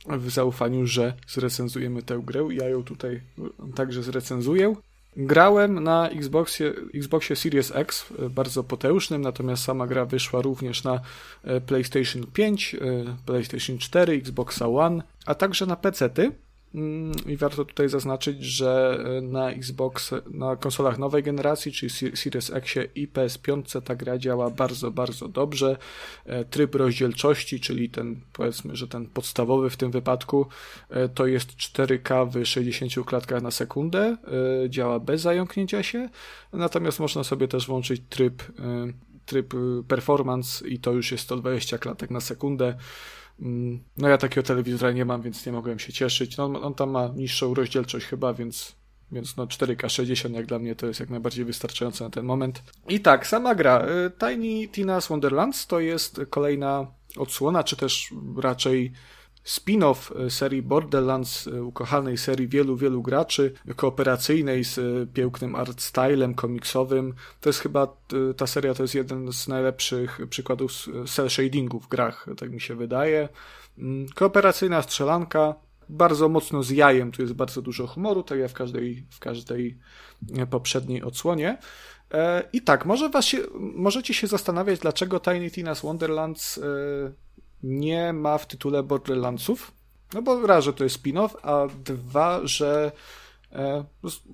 w 0.05 0.29
zaufaniu, 0.29 0.87
że 0.87 1.13
zrecenzujemy 1.27 2.03
tę 2.03 2.21
grę. 2.23 2.47
Ja 2.51 2.69
ją 2.69 2.83
tutaj 2.83 3.21
także 3.75 4.03
zrecenzuję. 4.03 4.75
Grałem 5.19 5.83
na 5.83 6.09
Xboxie, 6.09 6.73
Xboxie 6.93 7.35
Series 7.35 7.71
X, 7.75 8.13
e, 8.19 8.29
bardzo 8.29 8.63
potężnym, 8.63 9.21
natomiast 9.21 9.63
sama 9.63 9.87
gra 9.87 10.05
wyszła 10.05 10.41
również 10.41 10.83
na 10.83 11.01
e, 11.43 11.61
PlayStation 11.61 12.23
5, 12.33 12.75
e, 12.75 12.77
PlayStation 13.25 13.77
4, 13.77 14.17
Xboxa 14.21 14.67
One, 14.67 15.03
a 15.25 15.35
także 15.35 15.65
na 15.65 15.75
PC-ty. 15.75 16.31
Mm, 16.75 17.11
I 17.25 17.37
warto 17.37 17.65
tutaj 17.65 17.89
zaznaczyć, 17.89 18.43
że 18.43 18.99
e, 19.17 19.21
na 19.21 19.51
Xbox, 19.51 20.11
na 20.31 20.55
konsolach 20.55 20.97
nowej 20.97 21.23
generacji, 21.23 21.71
czyli 21.71 21.89
Series 22.17 22.49
X 22.49 22.73
i 22.95 23.07
PS5 23.07 23.81
ta 23.81 23.95
gra 23.95 24.17
działa 24.17 24.49
bardzo, 24.49 24.91
bardzo 24.91 25.27
dobrze. 25.27 25.77
E, 26.25 26.45
tryb 26.45 26.75
rozdzielczości, 26.75 27.59
czyli 27.59 27.89
ten, 27.89 28.21
powiedzmy, 28.33 28.75
że 28.75 28.87
ten 28.87 29.05
podstawowy 29.05 29.69
w 29.69 29.77
tym 29.77 29.91
wypadku, 29.91 30.47
e, 30.89 31.09
to 31.09 31.27
jest 31.27 31.55
4K 31.55 32.29
w 32.31 32.45
60 32.45 33.05
klatkach 33.05 33.41
na 33.41 33.51
sekundę, 33.51 34.17
działa 34.69 34.99
bez 34.99 35.21
zająknięcia 35.21 35.83
się, 35.83 36.09
natomiast 36.53 36.99
można 36.99 37.23
sobie 37.23 37.47
też 37.47 37.67
włączyć 37.67 38.01
tryb, 38.09 38.43
tryb 39.25 39.53
performance 39.87 40.67
i 40.67 40.79
to 40.79 40.91
już 40.91 41.11
jest 41.11 41.23
120 41.23 41.77
klatek 41.77 42.11
na 42.11 42.19
sekundę. 42.19 42.77
Mm, 43.39 43.83
no 43.97 44.09
ja 44.09 44.17
takiego 44.17 44.47
telewizora 44.47 44.91
nie 44.91 45.05
mam, 45.05 45.21
więc 45.21 45.45
nie 45.45 45.51
mogłem 45.51 45.79
się 45.79 45.93
cieszyć. 45.93 46.37
No, 46.37 46.45
on, 46.61 46.73
tam 46.73 46.89
ma 46.89 47.07
niższą 47.07 47.53
rozdzielczość 47.53 48.05
chyba, 48.05 48.33
więc, 48.33 48.75
więc 49.11 49.37
no 49.37 49.45
4K 49.45 49.89
60 49.89 50.35
jak 50.35 50.45
dla 50.45 50.59
mnie 50.59 50.75
to 50.75 50.87
jest 50.87 50.99
jak 50.99 51.09
najbardziej 51.09 51.45
wystarczające 51.45 52.03
na 52.03 52.09
ten 52.09 52.25
moment. 52.25 52.63
I 52.89 52.99
tak, 52.99 53.27
sama 53.27 53.55
gra. 53.55 53.85
Y, 53.85 54.11
Tiny 54.19 54.67
Tina's 54.67 55.09
Wonderlands 55.09 55.67
to 55.67 55.79
jest 55.79 56.21
kolejna 56.29 56.87
odsłona, 57.17 57.63
czy 57.63 57.75
też 57.75 58.13
raczej 58.37 58.91
spin-off 59.47 60.11
e, 60.11 60.29
serii 60.29 60.61
Borderlands, 60.61 61.47
e, 61.47 61.63
ukochanej 61.63 62.17
serii 62.17 62.47
wielu, 62.47 62.77
wielu 62.77 63.01
graczy, 63.01 63.53
kooperacyjnej 63.75 64.63
z 64.63 64.77
e, 64.77 64.81
pięknym 65.13 65.55
art 65.55 65.81
stylem 65.81 66.35
komiksowym. 66.35 67.13
To 67.41 67.49
jest 67.49 67.59
chyba, 67.59 67.87
ta 68.37 68.47
seria 68.47 68.73
to 68.73 68.83
jest 68.83 68.95
jeden 68.95 69.31
z 69.31 69.47
najlepszych 69.47 70.19
przykładów 70.29 70.71
cel 71.05 71.29
shadingu 71.29 71.79
w 71.79 71.87
grach, 71.87 72.25
tak 72.37 72.51
mi 72.51 72.61
się 72.61 72.75
wydaje. 72.75 73.29
Mm, 73.77 74.07
kooperacyjna 74.15 74.81
strzelanka, 74.81 75.55
bardzo 75.89 76.29
mocno 76.29 76.63
z 76.63 76.69
jajem, 76.69 77.11
tu 77.11 77.21
jest 77.21 77.33
bardzo 77.33 77.61
dużo 77.61 77.87
humoru, 77.87 78.23
tak 78.23 78.39
jak 78.39 78.51
w 78.51 78.53
każdej, 78.53 79.05
w 79.09 79.19
każdej 79.19 79.77
poprzedniej 80.49 81.03
odsłonie. 81.03 81.57
I 82.53 82.61
tak, 82.61 82.85
może 82.85 83.09
was 83.09 83.25
się, 83.25 83.37
możecie 83.59 84.13
się 84.13 84.27
zastanawiać, 84.27 84.79
dlaczego 84.79 85.19
Tiny 85.19 85.49
Tina's 85.49 85.81
Wonderlands 85.81 86.59
nie 87.63 88.13
ma 88.13 88.37
w 88.37 88.47
tytule 88.47 88.83
Borderlandsów. 88.83 89.71
No 90.13 90.21
bo 90.21 90.47
raz, 90.47 90.63
że 90.63 90.73
to 90.73 90.83
jest 90.83 91.03
spin-off, 91.03 91.35
a 91.43 91.67
dwa, 91.83 92.39
że 92.43 92.91
E, 93.51 93.83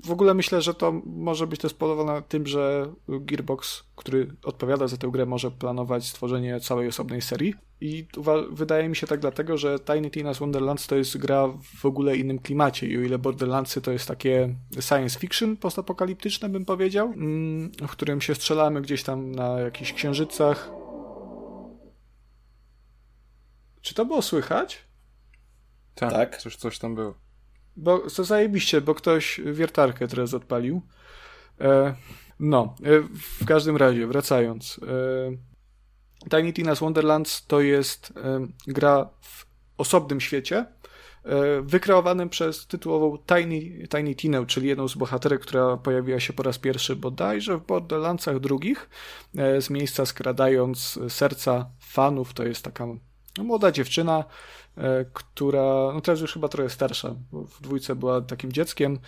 w 0.03 0.11
ogóle 0.11 0.33
myślę, 0.33 0.61
że 0.61 0.73
to 0.73 0.91
może 1.05 1.47
być 1.47 1.59
też 1.59 1.71
spowodowane 1.71 2.21
tym, 2.21 2.47
że 2.47 2.93
Gearbox, 3.07 3.83
który 3.95 4.27
odpowiada 4.43 4.87
za 4.87 4.97
tę 4.97 5.07
grę, 5.07 5.25
może 5.25 5.51
planować 5.51 6.07
stworzenie 6.07 6.59
całej 6.59 6.87
osobnej 6.87 7.21
serii. 7.21 7.53
I 7.81 8.07
wydaje 8.51 8.89
mi 8.89 8.95
się 8.95 9.07
tak 9.07 9.19
dlatego, 9.19 9.57
że 9.57 9.79
Tiny 9.79 10.09
Tina's 10.09 10.39
Wonderlands 10.39 10.87
to 10.87 10.95
jest 10.95 11.17
gra 11.17 11.47
w 11.81 11.85
ogóle 11.85 12.17
innym 12.17 12.39
klimacie. 12.39 12.87
I 12.87 12.97
o 12.97 13.01
ile 13.01 13.17
Borderlandsy 13.17 13.81
to 13.81 13.91
jest 13.91 14.07
takie 14.07 14.55
science 14.79 15.19
fiction 15.19 15.57
postapokaliptyczne, 15.57 16.49
bym 16.49 16.65
powiedział, 16.65 17.07
mm, 17.07 17.71
w 17.87 17.91
którym 17.91 18.21
się 18.21 18.35
strzelamy 18.35 18.81
gdzieś 18.81 19.03
tam 19.03 19.31
na 19.31 19.59
jakichś 19.59 19.93
księżycach. 19.93 20.82
Czy 23.83 23.93
to 23.93 24.05
było 24.05 24.21
słychać? 24.21 24.83
Tak, 25.95 26.11
tak. 26.11 26.37
Coś, 26.37 26.55
coś 26.55 26.79
tam 26.79 26.95
było. 26.95 27.13
Bo 27.75 27.99
to 27.99 28.23
zajebiście, 28.23 28.81
bo 28.81 28.95
ktoś 28.95 29.41
wiertarkę 29.45 30.07
teraz 30.07 30.33
odpalił. 30.33 30.81
E, 31.61 31.95
no, 32.39 32.75
e, 32.83 32.99
w 33.39 33.45
każdym 33.45 33.77
razie, 33.77 34.07
wracając. 34.07 34.79
E, 34.83 36.29
Tiny 36.29 36.53
Tina's 36.53 36.79
Wonderlands 36.79 37.45
to 37.47 37.61
jest 37.61 38.13
e, 38.17 38.47
gra 38.67 39.09
w 39.21 39.45
osobnym 39.77 40.21
świecie, 40.21 40.65
e, 41.23 41.61
wykreowanym 41.61 42.29
przez 42.29 42.67
tytułową 42.67 43.17
Tiny, 43.17 43.87
Tiny 43.87 44.15
Tinę, 44.15 44.45
czyli 44.45 44.67
jedną 44.67 44.87
z 44.87 44.95
bohaterek, 44.95 45.41
która 45.41 45.77
pojawiła 45.77 46.19
się 46.19 46.33
po 46.33 46.43
raz 46.43 46.59
pierwszy 46.59 46.95
bodajże 46.95 47.57
w 47.57 47.65
Borderlandsach 47.65 48.39
drugich, 48.39 48.89
e, 49.37 49.61
z 49.61 49.69
miejsca 49.69 50.05
skradając 50.05 50.99
serca 51.09 51.69
fanów. 51.79 52.33
To 52.33 52.43
jest 52.43 52.63
taka 52.63 52.87
młoda 53.37 53.71
dziewczyna, 53.71 54.23
E, 54.77 55.05
która, 55.13 55.91
no 55.93 56.01
teraz 56.01 56.21
już 56.21 56.33
chyba 56.33 56.47
trochę 56.47 56.69
starsza, 56.69 57.15
bo 57.31 57.43
w 57.43 57.61
dwójce 57.61 57.95
była 57.95 58.21
takim 58.21 58.51
dzieckiem, 58.51 58.99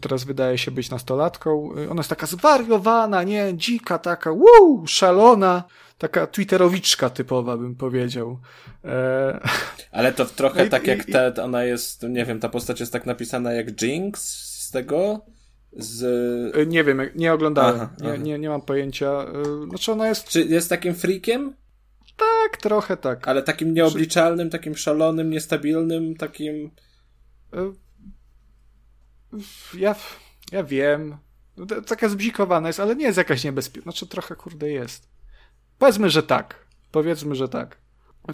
teraz 0.00 0.24
wydaje 0.24 0.58
się 0.58 0.70
być 0.70 0.90
nastolatką. 0.90 1.70
E, 1.76 1.90
ona 1.90 2.00
jest 2.00 2.10
taka 2.10 2.26
zwariowana, 2.26 3.22
nie, 3.22 3.52
dzika 3.54 3.98
taka, 3.98 4.32
wuu, 4.32 4.86
szalona, 4.86 5.64
taka 5.98 6.26
twitterowiczka 6.26 7.10
typowa, 7.10 7.56
bym 7.56 7.74
powiedział. 7.74 8.38
E... 8.84 9.40
Ale 9.92 10.12
to 10.12 10.24
trochę 10.24 10.60
no 10.60 10.64
i, 10.66 10.70
tak 10.70 10.86
jak 10.86 11.08
i, 11.08 11.12
Ted, 11.12 11.38
ona 11.38 11.64
jest, 11.64 12.02
nie 12.02 12.24
wiem, 12.24 12.40
ta 12.40 12.48
postać 12.48 12.80
jest 12.80 12.92
tak 12.92 13.06
napisana 13.06 13.52
jak 13.52 13.82
Jinx 13.82 14.22
z 14.64 14.70
tego? 14.70 15.20
Z... 15.72 16.04
E, 16.56 16.66
nie 16.66 16.84
wiem, 16.84 17.00
nie 17.14 17.32
oglądałem, 17.32 17.76
aha, 17.76 17.90
nie, 18.00 18.08
aha. 18.08 18.16
Nie, 18.16 18.38
nie 18.38 18.48
mam 18.48 18.62
pojęcia. 18.62 19.26
Znaczy 19.68 19.92
ona 19.92 20.08
jest... 20.08 20.28
Czy 20.28 20.44
jest 20.44 20.68
takim 20.68 20.94
freakiem? 20.94 21.54
Tak, 22.16 22.56
trochę 22.56 22.96
tak. 22.96 23.28
Ale 23.28 23.42
takim 23.42 23.74
nieobliczalnym, 23.74 24.50
takim 24.50 24.76
szalonym, 24.76 25.30
niestabilnym, 25.30 26.16
takim. 26.16 26.70
E, 27.52 27.72
ja, 29.74 29.94
ja 30.52 30.64
wiem. 30.64 31.16
Taka 31.86 32.08
zbzikowana 32.08 32.68
jest, 32.68 32.80
ale 32.80 32.96
nie 32.96 33.04
jest 33.04 33.18
jakaś 33.18 33.44
niebezpieczna. 33.44 33.92
Znaczy 33.92 34.06
trochę 34.06 34.36
kurde 34.36 34.70
jest. 34.70 35.08
Powiedzmy, 35.78 36.10
że 36.10 36.22
tak. 36.22 36.66
Powiedzmy, 36.90 37.34
że 37.34 37.48
tak. 37.48 37.78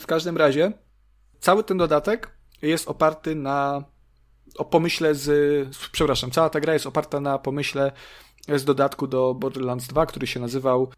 W 0.01 0.07
każdym 0.07 0.37
razie, 0.37 0.73
cały 1.41 1.65
ten 1.65 1.79
dodatek 1.79 2.31
jest 2.63 2.89
oparty 2.89 3.35
na 3.35 3.85
o 4.59 4.65
pomyśle 4.65 5.15
z. 5.15 5.77
Przepraszam, 5.93 6.31
cała 6.31 6.51
ta 6.51 6.61
gra 6.61 6.73
jest 6.73 6.87
oparta 6.87 7.21
na 7.21 7.39
pomyśle 7.39 7.93
z 8.49 8.65
dodatku 8.65 9.07
do 9.07 9.35
Borderlands 9.35 9.87
2, 9.87 10.07
który 10.07 10.27
się 10.27 10.41
nazywał 10.41 10.93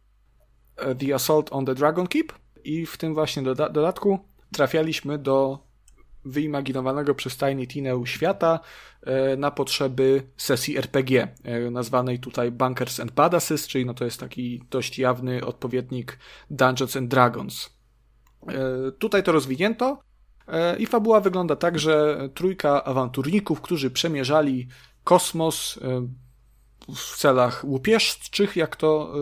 e, 0.77 0.94
The 0.94 1.15
Assault 1.15 1.52
on 1.52 1.66
the 1.66 1.74
Dragon 1.74 2.06
Keep 2.06 2.32
i 2.64 2.86
w 2.86 2.96
tym 2.96 3.14
właśnie 3.14 3.42
doda 3.42 3.68
dodatku 3.68 4.18
trafialiśmy 4.52 5.18
do 5.18 5.58
wyimaginowanego 6.24 7.14
przez 7.14 7.36
Tiny 7.36 7.66
Tinę 7.66 8.02
świata 8.04 8.60
e, 9.02 9.36
na 9.36 9.50
potrzeby 9.50 10.22
sesji 10.36 10.78
RPG, 10.78 11.28
e, 11.44 11.70
nazwanej 11.70 12.18
tutaj 12.18 12.50
Bunkers 12.50 13.00
and 13.00 13.12
Badasses, 13.12 13.66
czyli 13.66 13.86
no 13.86 13.94
to 13.94 14.04
jest 14.04 14.20
taki 14.20 14.64
dość 14.70 14.98
jawny 14.98 15.44
odpowiednik 15.44 16.18
Dungeons 16.50 16.96
and 16.96 17.10
Dragons. 17.10 17.70
E, 18.48 18.92
tutaj 18.92 19.22
to 19.22 19.32
rozwinięto 19.32 20.00
i 20.78 20.86
fabuła 20.86 21.20
wygląda 21.20 21.56
tak, 21.56 21.78
że 21.78 22.18
trójka 22.34 22.84
awanturników, 22.84 23.60
którzy 23.60 23.90
przemierzali 23.90 24.68
kosmos, 25.04 25.80
w 26.89 27.16
celach 27.16 27.65
łupieżczych, 27.65 28.56
jak 28.56 28.77
to, 28.77 29.15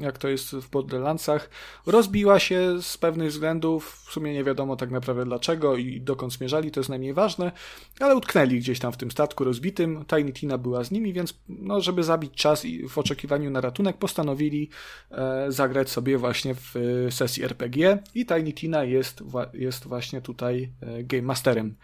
jak 0.00 0.18
to 0.18 0.28
jest 0.28 0.50
w 0.50 0.70
Borderlandsach, 0.70 1.50
rozbiła 1.86 2.38
się 2.38 2.82
z 2.82 2.98
pewnych 2.98 3.30
względów, 3.30 4.04
w 4.06 4.12
sumie 4.12 4.34
nie 4.34 4.44
wiadomo 4.44 4.76
tak 4.76 4.90
naprawdę 4.90 5.24
dlaczego 5.24 5.76
i 5.76 6.00
dokąd 6.00 6.32
zmierzali, 6.32 6.70
to 6.70 6.80
jest 6.80 6.90
najmniej 6.90 7.12
ważne, 7.12 7.52
ale 8.00 8.16
utknęli 8.16 8.58
gdzieś 8.58 8.78
tam 8.78 8.92
w 8.92 8.96
tym 8.96 9.10
statku 9.10 9.44
rozbitym, 9.44 10.04
Tiny 10.04 10.32
Tina 10.32 10.58
była 10.58 10.84
z 10.84 10.90
nimi, 10.90 11.12
więc 11.12 11.34
no, 11.48 11.80
żeby 11.80 12.04
zabić 12.04 12.34
czas 12.34 12.64
i 12.64 12.88
w 12.88 12.98
oczekiwaniu 12.98 13.50
na 13.50 13.60
ratunek 13.60 13.96
postanowili 13.96 14.70
e, 15.10 15.46
zagrać 15.52 15.90
sobie 15.90 16.18
właśnie 16.18 16.54
w 16.54 16.76
e, 16.76 17.10
sesji 17.10 17.44
RPG 17.44 17.98
i 18.14 18.26
Tiny 18.26 18.52
Tina 18.52 18.84
jest, 18.84 19.22
jest 19.54 19.86
właśnie 19.86 20.20
tutaj 20.20 20.72
e, 20.80 21.04
Game 21.04 21.22
Masterem. 21.22 21.76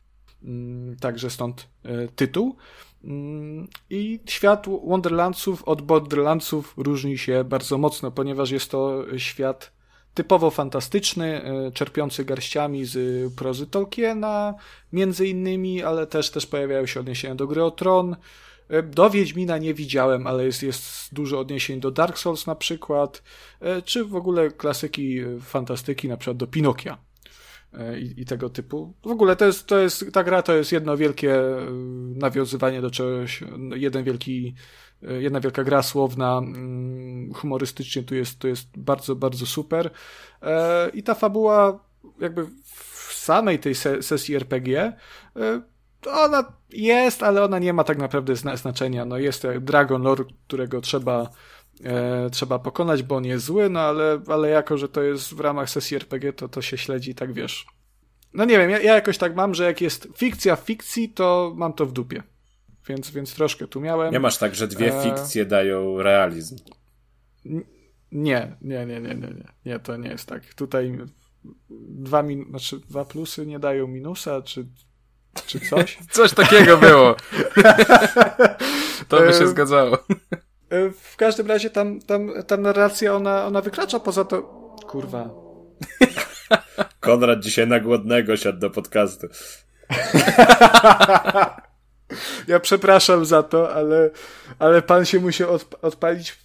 Mm, 0.42 0.96
także 0.96 1.30
stąd 1.30 1.68
e, 1.84 2.08
tytuł. 2.08 2.56
Mm, 3.04 3.68
I 3.90 4.20
świat 4.26 4.66
Wonderlandsów 4.84 5.64
od 5.64 5.82
Borderlandsów 5.82 6.74
różni 6.76 7.18
się 7.18 7.44
bardzo 7.44 7.78
mocno, 7.78 8.10
ponieważ 8.10 8.50
jest 8.50 8.70
to 8.70 9.04
świat 9.18 9.72
typowo 10.14 10.50
fantastyczny, 10.50 11.44
e, 11.44 11.72
czerpiący 11.72 12.24
garściami 12.24 12.84
z 12.84 12.98
prozy 13.34 13.66
Tolkiena, 13.66 14.54
między 14.92 15.28
innymi, 15.28 15.82
ale 15.82 16.06
też, 16.06 16.30
też 16.30 16.46
pojawiają 16.46 16.86
się 16.86 17.00
odniesienia 17.00 17.34
do 17.34 17.46
gry 17.46 17.64
o 17.64 17.70
Tron. 17.70 18.16
E, 18.68 18.82
do 18.82 19.10
Wiedźmina 19.10 19.58
nie 19.58 19.74
widziałem, 19.74 20.26
ale 20.26 20.44
jest, 20.44 20.62
jest 20.62 21.14
dużo 21.14 21.38
odniesień 21.38 21.80
do 21.80 21.90
Dark 21.90 22.18
Souls 22.18 22.46
na 22.46 22.54
przykład, 22.54 23.22
czy 23.84 24.04
w 24.04 24.16
ogóle 24.16 24.50
klasyki 24.50 25.20
fantastyki, 25.40 26.08
na 26.08 26.16
przykład 26.16 26.36
do 26.36 26.46
Pinokia. 26.46 27.09
E, 27.78 28.00
i, 28.00 28.20
i, 28.20 28.24
tego 28.24 28.50
typu. 28.50 28.94
W 29.02 29.10
ogóle 29.10 29.36
to 29.36 29.44
jest, 29.44 29.66
to 29.66 29.78
jest, 29.78 30.12
ta 30.12 30.24
gra 30.24 30.42
to 30.42 30.54
jest 30.54 30.72
jedno 30.72 30.96
wielkie 30.96 31.34
e, 31.34 31.66
nawiązywanie 32.16 32.80
do 32.80 32.90
czegoś, 32.90 33.44
jeden 33.74 34.04
wielki, 34.04 34.54
e, 35.02 35.22
jedna 35.22 35.40
wielka 35.40 35.64
gra 35.64 35.82
słowna, 35.82 36.38
mm, 36.38 37.34
humorystycznie 37.34 38.02
tu 38.02 38.14
jest, 38.14 38.38
to 38.38 38.48
jest 38.48 38.78
bardzo, 38.78 39.16
bardzo 39.16 39.46
super. 39.46 39.90
I 40.94 41.02
ta 41.02 41.14
fabuła 41.14 41.84
jakby 42.20 42.46
w 42.64 43.12
samej 43.12 43.58
tej 43.58 43.74
sesji 44.00 44.34
RPG 44.34 44.92
ona 46.06 46.52
jest, 46.72 47.22
ale 47.22 47.44
ona 47.44 47.58
nie 47.58 47.72
ma 47.72 47.84
tak 47.84 47.98
naprawdę 47.98 48.36
znaczenia. 48.36 49.04
No 49.04 49.18
jest 49.18 49.46
Dragon 49.60 50.02
Lore, 50.02 50.24
którego 50.46 50.80
trzeba 50.80 51.30
e, 51.84 52.30
trzeba 52.30 52.58
pokonać, 52.58 53.02
bo 53.02 53.16
on 53.16 53.24
jest 53.24 53.44
zły, 53.44 53.70
no 53.70 53.80
ale, 53.80 54.20
ale 54.26 54.48
jako, 54.48 54.78
że 54.78 54.88
to 54.88 55.02
jest 55.02 55.34
w 55.34 55.40
ramach 55.40 55.70
sesji 55.70 55.96
RPG, 55.96 56.32
to 56.32 56.48
to 56.48 56.62
się 56.62 56.78
śledzi, 56.78 57.14
tak 57.14 57.32
wiesz. 57.32 57.66
No 58.34 58.44
nie 58.44 58.58
wiem, 58.58 58.70
ja, 58.70 58.80
ja 58.80 58.94
jakoś 58.94 59.18
tak 59.18 59.36
mam, 59.36 59.54
że 59.54 59.64
jak 59.64 59.80
jest 59.80 60.08
fikcja 60.16 60.56
w 60.56 60.60
fikcji, 60.60 61.08
to 61.08 61.52
mam 61.56 61.72
to 61.72 61.86
w 61.86 61.92
dupie. 61.92 62.22
Więc, 62.88 63.10
więc 63.10 63.34
troszkę 63.34 63.66
tu 63.66 63.80
miałem. 63.80 64.12
Nie 64.12 64.20
masz 64.20 64.38
tak, 64.38 64.54
że 64.54 64.68
dwie 64.68 64.98
e... 64.98 65.02
fikcje 65.02 65.44
dają 65.44 66.02
realizm. 66.02 66.56
Nie, 68.12 68.56
nie, 68.62 68.86
nie, 68.86 68.86
nie, 68.86 69.00
nie, 69.00 69.14
nie. 69.14 69.52
Nie, 69.64 69.78
to 69.78 69.96
nie 69.96 70.08
jest 70.08 70.26
tak. 70.26 70.54
Tutaj 70.54 70.98
dwa, 71.88 72.22
min... 72.22 72.44
znaczy, 72.50 72.80
dwa 72.80 73.04
plusy 73.04 73.46
nie 73.46 73.58
dają 73.58 73.86
minusa, 73.86 74.42
czy, 74.42 74.66
czy 75.46 75.60
coś. 75.60 75.98
coś 76.10 76.34
takiego 76.34 76.78
było. 76.78 77.16
to 79.08 79.20
by 79.20 79.32
się 79.32 79.44
e, 79.44 79.48
zgadzało. 79.48 79.98
E, 80.70 80.90
w 80.90 81.16
każdym 81.16 81.46
razie 81.46 81.70
tam, 81.70 82.00
tam 82.00 82.30
ta 82.46 82.56
narracja, 82.56 83.14
ona, 83.14 83.46
ona 83.46 83.60
wykracza 83.60 84.00
poza 84.00 84.24
to... 84.24 84.42
Kurwa. 84.86 85.30
Konrad 87.00 87.40
dzisiaj 87.40 87.66
na 87.66 87.80
głodnego 87.80 88.36
siadł 88.36 88.58
do 88.58 88.70
podcastu. 88.70 89.26
ja 92.48 92.60
przepraszam 92.60 93.24
za 93.24 93.42
to, 93.42 93.74
ale, 93.74 94.10
ale 94.58 94.82
pan 94.82 95.04
się 95.04 95.20
musiał 95.20 95.58
odpalić 95.82 96.38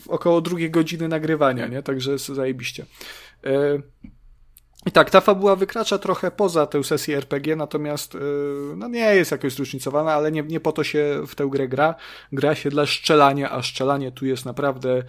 w, 0.00 0.08
około 0.08 0.40
drugiej 0.40 0.70
godziny 0.70 1.08
nagrywania, 1.08 1.66
nie? 1.66 1.82
Także 1.82 2.12
jest 2.12 2.28
zajebiście. 2.28 2.86
E, 3.44 3.78
i 4.86 4.90
tak, 4.90 5.10
ta 5.10 5.20
fabuła 5.20 5.56
wykracza 5.56 5.98
trochę 5.98 6.30
poza 6.30 6.66
tę 6.66 6.84
sesję 6.84 7.16
RPG, 7.16 7.56
natomiast 7.56 8.14
yy, 8.14 8.20
no 8.76 8.88
nie 8.88 9.14
jest 9.14 9.30
jakoś 9.30 9.52
zróżnicowana, 9.52 10.12
ale 10.12 10.32
nie, 10.32 10.42
nie 10.42 10.60
po 10.60 10.72
to 10.72 10.84
się 10.84 11.22
w 11.26 11.34
tę 11.34 11.48
grę 11.50 11.68
gra. 11.68 11.94
Gra 12.32 12.54
się 12.54 12.70
dla 12.70 12.86
szczelania, 12.86 13.50
a 13.50 13.62
szczelanie 13.62 14.12
tu 14.12 14.26
jest 14.26 14.44
naprawdę 14.44 15.02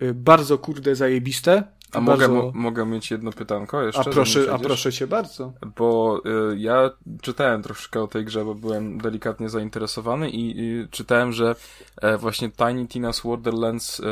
yy, 0.00 0.14
bardzo 0.14 0.58
kurde 0.58 0.96
zajebiste. 0.96 1.62
A 1.94 2.00
bardzo... 2.00 2.28
mogę, 2.28 2.58
mogę 2.58 2.86
mieć 2.86 3.10
jedno 3.10 3.32
pytanko 3.32 3.82
jeszcze? 3.82 4.00
A 4.00 4.04
proszę, 4.04 4.52
a 4.52 4.58
proszę 4.58 4.92
cię 4.92 5.06
bardzo. 5.06 5.52
Bo 5.76 6.20
y, 6.52 6.58
ja 6.58 6.90
czytałem 7.22 7.62
troszkę 7.62 8.02
o 8.02 8.06
tej 8.06 8.24
grze, 8.24 8.44
bo 8.44 8.54
byłem 8.54 8.98
delikatnie 8.98 9.48
zainteresowany 9.48 10.30
i, 10.30 10.60
i 10.60 10.88
czytałem, 10.90 11.32
że 11.32 11.54
e, 12.02 12.18
właśnie 12.18 12.50
Tiny 12.50 12.84
Tina's 12.84 13.22
Borderlands, 13.22 14.00
e, 14.00 14.04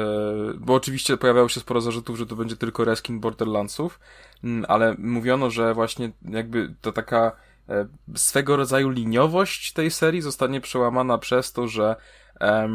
bo 0.59 0.74
oczywiście 0.74 1.16
pojawiało 1.16 1.49
się 1.49 1.61
sporo 1.61 1.81
zarzutów, 1.81 2.19
że 2.19 2.27
to 2.27 2.36
będzie 2.36 2.57
tylko 2.57 2.85
reskin 2.85 3.20
Borderlandsów, 3.20 3.99
ale 4.69 4.94
mówiono, 4.98 5.51
że 5.51 5.74
właśnie 5.74 6.10
jakby 6.31 6.74
to 6.81 6.93
taka 6.93 7.32
e, 7.69 7.86
swego 8.14 8.56
rodzaju 8.56 8.90
liniowość 8.90 9.73
tej 9.73 9.90
serii 9.90 10.23
zostanie 10.23 10.60
przełamana 10.60 11.19
przez 11.19 11.52
to, 11.52 11.69
że 11.69 11.97
e, 12.40 12.69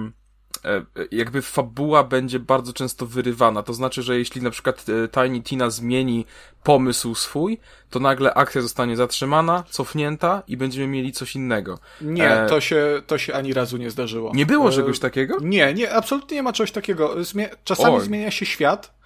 jakby 1.12 1.42
fabuła 1.42 2.04
będzie 2.04 2.40
bardzo 2.40 2.74
często 2.74 3.06
wyrywana. 3.06 3.64
To 3.64 3.74
znaczy, 3.74 4.02
że 4.02 4.18
jeśli 4.18 4.42
na 4.42 4.50
przykład 4.50 4.86
e, 4.90 5.08
Tiny 5.08 5.42
Tina 5.42 5.70
zmieni 5.70 6.26
pomysł 6.64 7.16
swój, 7.16 7.58
to 7.90 8.00
nagle 8.00 8.34
akcja 8.34 8.62
zostanie 8.62 8.96
zatrzymana, 8.96 9.64
cofnięta 9.70 10.44
i 10.48 10.58
będziemy 10.58 10.88
mieli 10.88 11.12
coś 11.12 11.36
innego. 11.36 11.80
Nie, 12.02 12.32
e... 12.32 12.50
to, 12.50 12.62
się, 12.62 13.02
to 13.08 13.18
się 13.18 13.34
ani 13.34 13.54
razu 13.54 13.78
nie 13.78 13.90
zdarzyło. 13.90 14.32
Nie 14.36 14.46
było 14.46 14.72
czegoś 14.72 15.00
takiego? 15.00 15.38
Nie, 15.42 15.74
nie, 15.74 15.94
absolutnie 15.94 16.38
nie 16.38 16.44
ma 16.44 16.54
czegoś 16.54 16.72
takiego. 16.72 17.24
Zmie 17.24 17.50
czasami 17.64 17.96
Oj. 17.96 18.06
zmienia 18.06 18.32
się 18.32 18.46
świat. 18.46 18.97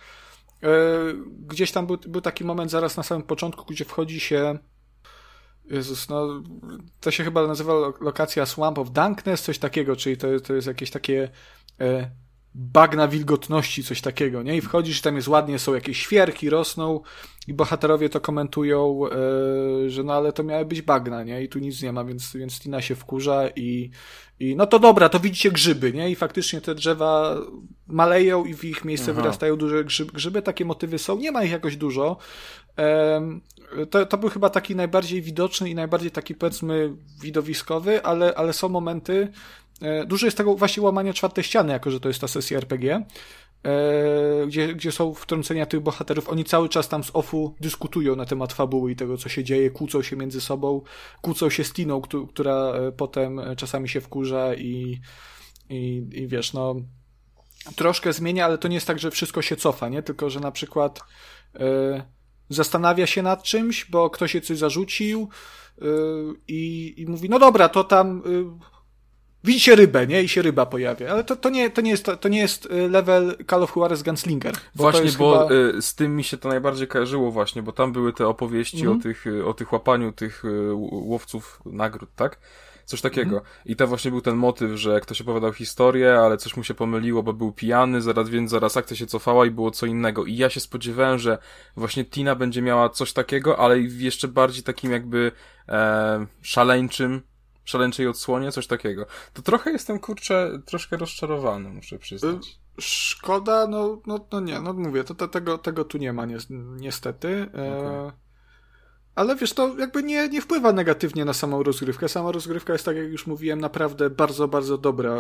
E... 0.64 0.68
Gdzieś 1.48 1.72
tam 1.72 1.88
był, 1.88 1.98
był 1.98 2.22
taki 2.22 2.44
moment 2.44 2.72
zaraz 2.72 2.98
na 2.98 3.04
samym 3.04 3.24
początku, 3.24 3.66
gdzie 3.66 3.86
wchodzi 3.86 4.20
się 4.20 4.60
Jezus, 5.66 6.10
no 6.10 6.44
to 7.00 7.12
się 7.12 7.24
chyba 7.24 7.48
nazywa 7.48 7.74
lokacja 8.02 8.46
Swamp 8.46 8.78
of 8.78 8.92
Dankness, 8.92 9.42
coś 9.42 9.60
takiego, 9.60 9.96
czyli 9.96 10.18
to, 10.18 10.40
to 10.40 10.54
jest 10.54 10.68
jakieś 10.68 10.92
takie 10.92 11.30
e, 11.80 12.12
bagna 12.56 13.08
wilgotności, 13.08 13.84
coś 13.84 14.02
takiego, 14.02 14.44
nie? 14.44 14.58
I 14.58 14.62
wchodzisz, 14.62 15.02
tam 15.02 15.16
jest 15.16 15.28
ładnie, 15.28 15.60
są 15.60 15.74
jakieś 15.74 15.98
świerki, 16.00 16.50
rosną 16.50 17.02
i 17.48 17.54
bohaterowie 17.54 18.10
to 18.10 18.22
komentują, 18.22 19.02
e, 19.86 19.90
że 19.90 20.04
no 20.04 20.14
ale 20.14 20.34
to 20.34 20.44
miały 20.44 20.66
być 20.66 20.82
bagna, 20.82 21.24
nie? 21.24 21.44
I 21.44 21.50
tu 21.50 21.60
nic 21.60 21.82
nie 21.82 21.94
ma, 21.94 22.04
więc, 22.04 22.34
więc 22.36 22.60
Tina 22.60 22.82
się 22.82 22.96
wkurza 22.96 23.50
i, 23.56 23.92
i 24.40 24.56
no 24.56 24.68
to 24.68 24.80
dobra, 24.80 25.10
to 25.10 25.20
widzicie 25.20 25.52
grzyby, 25.52 25.94
nie? 25.94 26.10
I 26.10 26.16
faktycznie 26.16 26.62
te 26.62 26.76
drzewa 26.76 27.38
maleją 27.88 28.46
i 28.46 28.54
w 28.54 28.64
ich 28.64 28.86
miejsce 28.86 29.12
Aha. 29.12 29.22
wyrastają 29.22 29.56
duże 29.56 29.84
grzyby, 29.84 30.12
grzyby. 30.12 30.42
Takie 30.42 30.66
motywy 30.66 31.00
są, 31.00 31.18
nie 31.18 31.32
ma 31.32 31.44
ich 31.44 31.52
jakoś 31.52 31.78
dużo. 31.78 32.18
To, 33.90 34.06
to 34.06 34.18
był 34.18 34.30
chyba 34.30 34.50
taki 34.50 34.76
najbardziej 34.76 35.22
widoczny 35.22 35.70
i 35.70 35.76
najbardziej 35.76 36.12
taki 36.12 36.36
powiedzmy 36.36 36.94
widowiskowy, 37.22 38.04
ale, 38.04 38.36
ale 38.36 38.54
są 38.54 38.70
momenty, 38.70 39.32
dużo 40.06 40.28
jest 40.28 40.38
tego 40.38 40.56
właśnie 40.56 40.84
łamania 40.84 41.14
czwartej 41.14 41.44
ściany, 41.44 41.74
jako 41.74 41.92
że 41.92 42.00
to 42.00 42.08
jest 42.08 42.22
ta 42.22 42.28
sesja 42.28 42.58
RPG, 42.58 43.06
e, 43.64 44.48
gdzie, 44.48 44.76
gdzie 44.76 44.92
są 44.92 45.14
wtrącenia 45.14 45.66
tych 45.66 45.80
bohaterów. 45.80 46.30
Oni 46.30 46.44
cały 46.44 46.70
czas 46.70 46.90
tam 46.90 47.04
z 47.04 47.12
offu 47.14 47.56
dyskutują 47.60 48.16
na 48.16 48.26
temat 48.26 48.54
fabuły 48.54 48.92
i 48.92 48.96
tego, 48.96 49.18
co 49.18 49.30
się 49.30 49.44
dzieje, 49.44 49.70
kłócą 49.70 50.02
się 50.02 50.16
między 50.16 50.42
sobą, 50.42 50.82
kłócą 51.22 51.50
się 51.50 51.64
z 51.64 51.74
Tiną, 51.74 52.02
która 52.30 52.54
e, 52.54 52.92
potem 52.92 53.42
czasami 53.58 53.90
się 53.90 54.02
wkurza 54.02 54.56
i, 54.56 55.00
i, 55.70 56.08
i 56.14 56.28
wiesz, 56.28 56.54
no 56.54 56.76
troszkę 57.76 58.14
zmienia, 58.14 58.46
ale 58.46 58.58
to 58.58 58.68
nie 58.68 58.76
jest 58.76 58.88
tak, 58.88 59.00
że 59.00 59.12
wszystko 59.12 59.42
się 59.42 59.56
cofa, 59.56 59.90
nie? 59.90 60.04
Tylko, 60.04 60.30
że 60.30 60.40
na 60.40 60.52
przykład 60.52 61.02
zastanawia 62.50 63.08
się 63.08 63.22
nad 63.22 63.44
czymś, 63.44 63.86
bo 63.86 64.10
ktoś 64.10 64.36
je 64.36 64.42
coś 64.42 64.58
zarzucił 64.58 65.30
i, 66.48 66.94
i 66.98 67.06
mówi, 67.06 67.30
no 67.30 67.40
dobra, 67.40 67.70
to 67.70 67.84
tam 67.84 68.24
yy, 69.44 69.48
widzicie 69.48 69.76
rybę, 69.76 70.08
nie? 70.08 70.24
I 70.24 70.28
się 70.28 70.42
ryba 70.42 70.66
pojawia. 70.66 71.12
Ale 71.12 71.24
to, 71.24 71.36
to, 71.36 71.50
nie, 71.50 71.70
to, 71.70 71.82
nie, 71.82 71.92
jest, 71.92 72.12
to 72.22 72.30
nie 72.30 72.40
jest 72.40 72.66
y, 72.66 72.90
level 72.90 73.36
Call 73.50 73.64
of 73.64 73.76
Juarez 73.76 74.04
Gunslinger. 74.04 74.56
Właśnie, 74.76 75.12
bo 75.18 75.48
chyba... 75.48 75.56
Y, 75.78 75.82
z 75.82 75.96
tym 75.96 76.16
mi 76.16 76.24
się 76.24 76.38
to 76.38 76.50
najbardziej 76.50 76.88
kojarzyło 76.88 77.32
właśnie, 77.32 77.64
bo 77.64 77.72
tam 77.72 77.92
były 77.92 78.14
te 78.14 78.28
opowieści 78.28 78.82
mm 78.82 78.88
-hmm. 78.88 78.92
o, 78.92 78.96
mhm. 78.96 79.14
tych, 79.14 79.28
y, 79.28 79.46
o 79.46 79.54
tych 79.54 79.74
łapaniu 79.74 80.12
tych 80.12 80.44
łowców 80.92 81.62
nagród, 81.66 82.10
tak? 82.16 82.40
Coś 82.86 83.02
takiego. 83.02 83.36
Mhm. 83.38 83.56
I 83.66 83.76
to 83.76 83.88
właśnie 83.88 84.12
był 84.12 84.22
ten 84.22 84.36
motyw, 84.36 84.72
że 84.72 85.02
ktoś 85.02 85.22
opowiadał 85.22 85.54
historię, 85.54 86.20
ale 86.20 86.38
coś 86.38 86.58
mu 86.58 86.64
się 86.64 86.74
pomyliło, 86.74 87.24
bo 87.24 87.34
był 87.34 87.52
pijany, 87.52 88.02
zaraz 88.02 88.30
więc 88.30 88.52
zaraz 88.52 88.78
akcja 88.78 88.96
się 88.98 89.06
cofała 89.06 89.46
i 89.46 89.52
było 89.52 89.72
co 89.72 89.86
innego. 89.86 90.26
I 90.26 90.36
ja 90.36 90.50
się 90.50 90.60
spodziewałem, 90.60 91.20
że 91.20 91.38
właśnie 91.78 92.06
Tina 92.06 92.36
będzie 92.36 92.62
miała 92.62 92.90
coś 92.90 93.14
takiego, 93.14 93.60
ale 93.60 93.80
w 93.80 94.02
jeszcze 94.02 94.28
bardziej 94.28 94.64
takim 94.64 94.92
jakby 94.92 95.32
e, 95.70 96.26
szaleńczym, 96.42 97.22
szaleńczej 97.66 98.08
odsłonie, 98.08 98.52
coś 98.52 98.68
takiego. 98.68 99.06
To 99.34 99.42
trochę 99.42 99.72
jestem, 99.72 100.00
kurczę, 100.00 100.60
troszkę 100.66 100.98
rozczarowany, 100.98 101.70
muszę 101.70 102.00
przyznać. 102.00 102.48
Y, 102.48 102.82
szkoda, 102.82 103.68
no, 103.68 104.02
no, 104.06 104.28
no 104.32 104.40
nie, 104.40 104.60
no 104.60 104.74
mówię, 104.74 105.04
to, 105.04 105.16
to 105.16 105.28
tego, 105.28 105.58
tego 105.58 105.86
tu 105.86 105.98
nie 105.98 106.14
ma 106.14 106.26
ni 106.26 106.36
niestety. 106.76 107.50
E, 107.54 107.78
okay. 107.78 108.12
Ale 109.16 109.36
wiesz, 109.36 109.54
to 109.54 109.78
jakby 109.78 110.04
nie, 110.04 110.30
nie 110.30 110.42
wpływa 110.42 110.74
negatywnie 110.74 111.26
na 111.26 111.34
samą 111.34 111.64
rozgrywkę. 111.64 112.10
Sama 112.10 112.32
rozgrywka 112.32 112.74
jest, 112.74 112.86
tak 112.86 112.98
jak 112.98 113.06
już 113.06 113.28
mówiłem, 113.28 113.62
naprawdę 113.62 114.10
bardzo, 114.10 114.48
bardzo 114.48 114.78
dobra. 114.78 115.18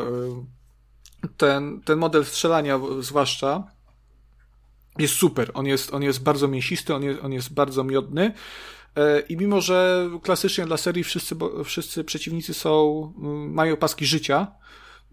Ten, 1.37 1.81
ten 1.81 1.99
model 1.99 2.25
strzelania 2.25 2.79
zwłaszcza 2.99 3.63
jest 4.97 5.13
super. 5.13 5.51
On 5.53 5.65
jest, 5.65 5.93
on 5.93 6.03
jest 6.03 6.23
bardzo 6.23 6.47
mięsisty, 6.47 6.95
on 6.95 7.03
jest, 7.03 7.19
on 7.23 7.31
jest 7.33 7.53
bardzo 7.53 7.83
miodny. 7.83 8.33
E, 8.95 9.19
I 9.19 9.37
mimo, 9.37 9.61
że 9.61 10.09
klasycznie 10.23 10.65
dla 10.65 10.77
serii 10.77 11.03
wszyscy, 11.03 11.35
wszyscy 11.65 12.03
przeciwnicy 12.03 12.53
są, 12.53 13.13
mm, 13.17 13.53
mają 13.53 13.77
paski 13.77 14.05
życia, 14.05 14.47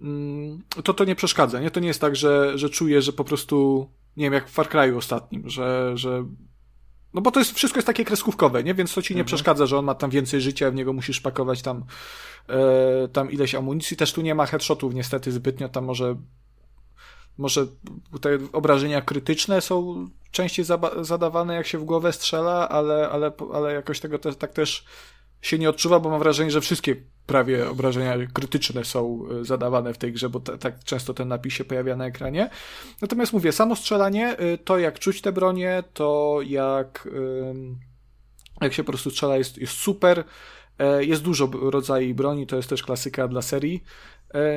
mm, 0.01 0.63
to 0.85 0.95
to 0.95 1.05
nie 1.05 1.15
przeszkadza. 1.15 1.61
Nie? 1.61 1.71
To 1.71 1.81
nie 1.81 1.89
jest 1.89 2.01
tak, 2.01 2.17
że, 2.17 2.59
że 2.59 2.71
czuję, 2.71 3.03
że 3.03 3.13
po 3.13 3.25
prostu, 3.25 3.89
nie 4.17 4.25
wiem, 4.25 4.33
jak 4.33 4.49
w 4.49 4.53
Far 4.53 4.69
Cry'u 4.69 4.97
ostatnim, 4.97 5.49
że, 5.49 5.93
że 5.95 6.25
no 7.15 7.21
bo 7.21 7.31
to 7.31 7.41
jest, 7.41 7.55
wszystko 7.55 7.79
jest 7.79 7.87
takie 7.87 8.05
kreskówkowe, 8.05 8.65
nie? 8.65 8.75
Więc 8.75 8.95
to 8.95 9.03
ci 9.03 9.15
nie 9.15 9.21
mhm. 9.21 9.27
przeszkadza, 9.27 9.67
że 9.67 9.79
on 9.79 9.85
ma 9.85 9.95
tam 9.95 10.11
więcej 10.11 10.41
życia, 10.41 10.71
w 10.71 10.75
niego 10.75 10.93
musisz 10.93 11.21
pakować 11.21 11.63
tam, 11.63 11.85
e, 12.49 13.09
tam 13.09 13.31
ileś 13.31 13.55
amunicji. 13.55 13.97
Też 13.97 14.13
tu 14.13 14.23
nie 14.23 14.35
ma 14.35 14.47
headshotów 14.47 14.95
niestety 14.95 15.33
zbytnio, 15.33 15.69
tam 15.69 15.85
może 15.85 16.17
może 17.39 17.67
te 18.21 18.39
obrażenia 18.53 19.01
krytyczne 19.01 19.61
są 19.61 20.09
częściej 20.31 20.65
zadawane, 21.01 21.55
jak 21.55 21.67
się 21.67 21.79
w 21.79 21.85
głowę 21.85 22.13
strzela, 22.13 22.69
ale, 22.69 23.09
ale, 23.11 23.33
ale 23.55 23.73
jakoś 23.73 24.01
tego 24.01 24.19
te, 24.19 24.35
tak 24.35 24.53
też 24.53 24.85
się 25.43 25.59
nie 25.59 25.71
odczuwa, 25.71 26.01
bo 26.01 26.11
mam 26.11 26.19
wrażenie, 26.19 26.51
że 26.51 26.61
wszystkie 26.61 26.97
prawie 27.27 27.71
obrażenia 27.71 28.17
krytyczne 28.33 28.85
są 28.85 29.23
e, 29.41 29.45
zadawane 29.45 29.95
w 29.95 29.99
tej 29.99 30.13
grze, 30.13 30.29
bo 30.29 30.41
tak 30.41 30.85
często 30.85 31.15
ten 31.15 31.29
napis 31.29 31.53
się 31.53 31.65
pojawia 31.65 31.97
na 31.97 32.07
ekranie. 32.07 32.51
Natomiast 33.03 33.33
mówię, 33.33 33.53
samo 33.53 33.77
strzelanie, 33.77 34.37
e, 34.37 34.59
to 34.59 34.79
jak 34.79 34.99
czuć 34.99 35.21
te 35.21 35.33
bronie, 35.33 35.83
to 35.93 36.39
jak, 36.47 37.09
jak 38.61 38.73
się 38.73 38.85
po 38.85 38.93
prostu 38.93 39.11
strzela 39.11 39.37
jest, 39.37 39.59
jest 39.59 39.73
super. 39.73 40.25
E, 40.79 41.05
jest 41.05 41.23
dużo 41.23 41.51
rodzajów 41.53 42.17
broni, 42.17 42.47
to 42.47 42.57
jest 42.57 42.69
też 42.69 42.83
klasyka 42.83 43.29
dla 43.29 43.43
serii. 43.43 43.85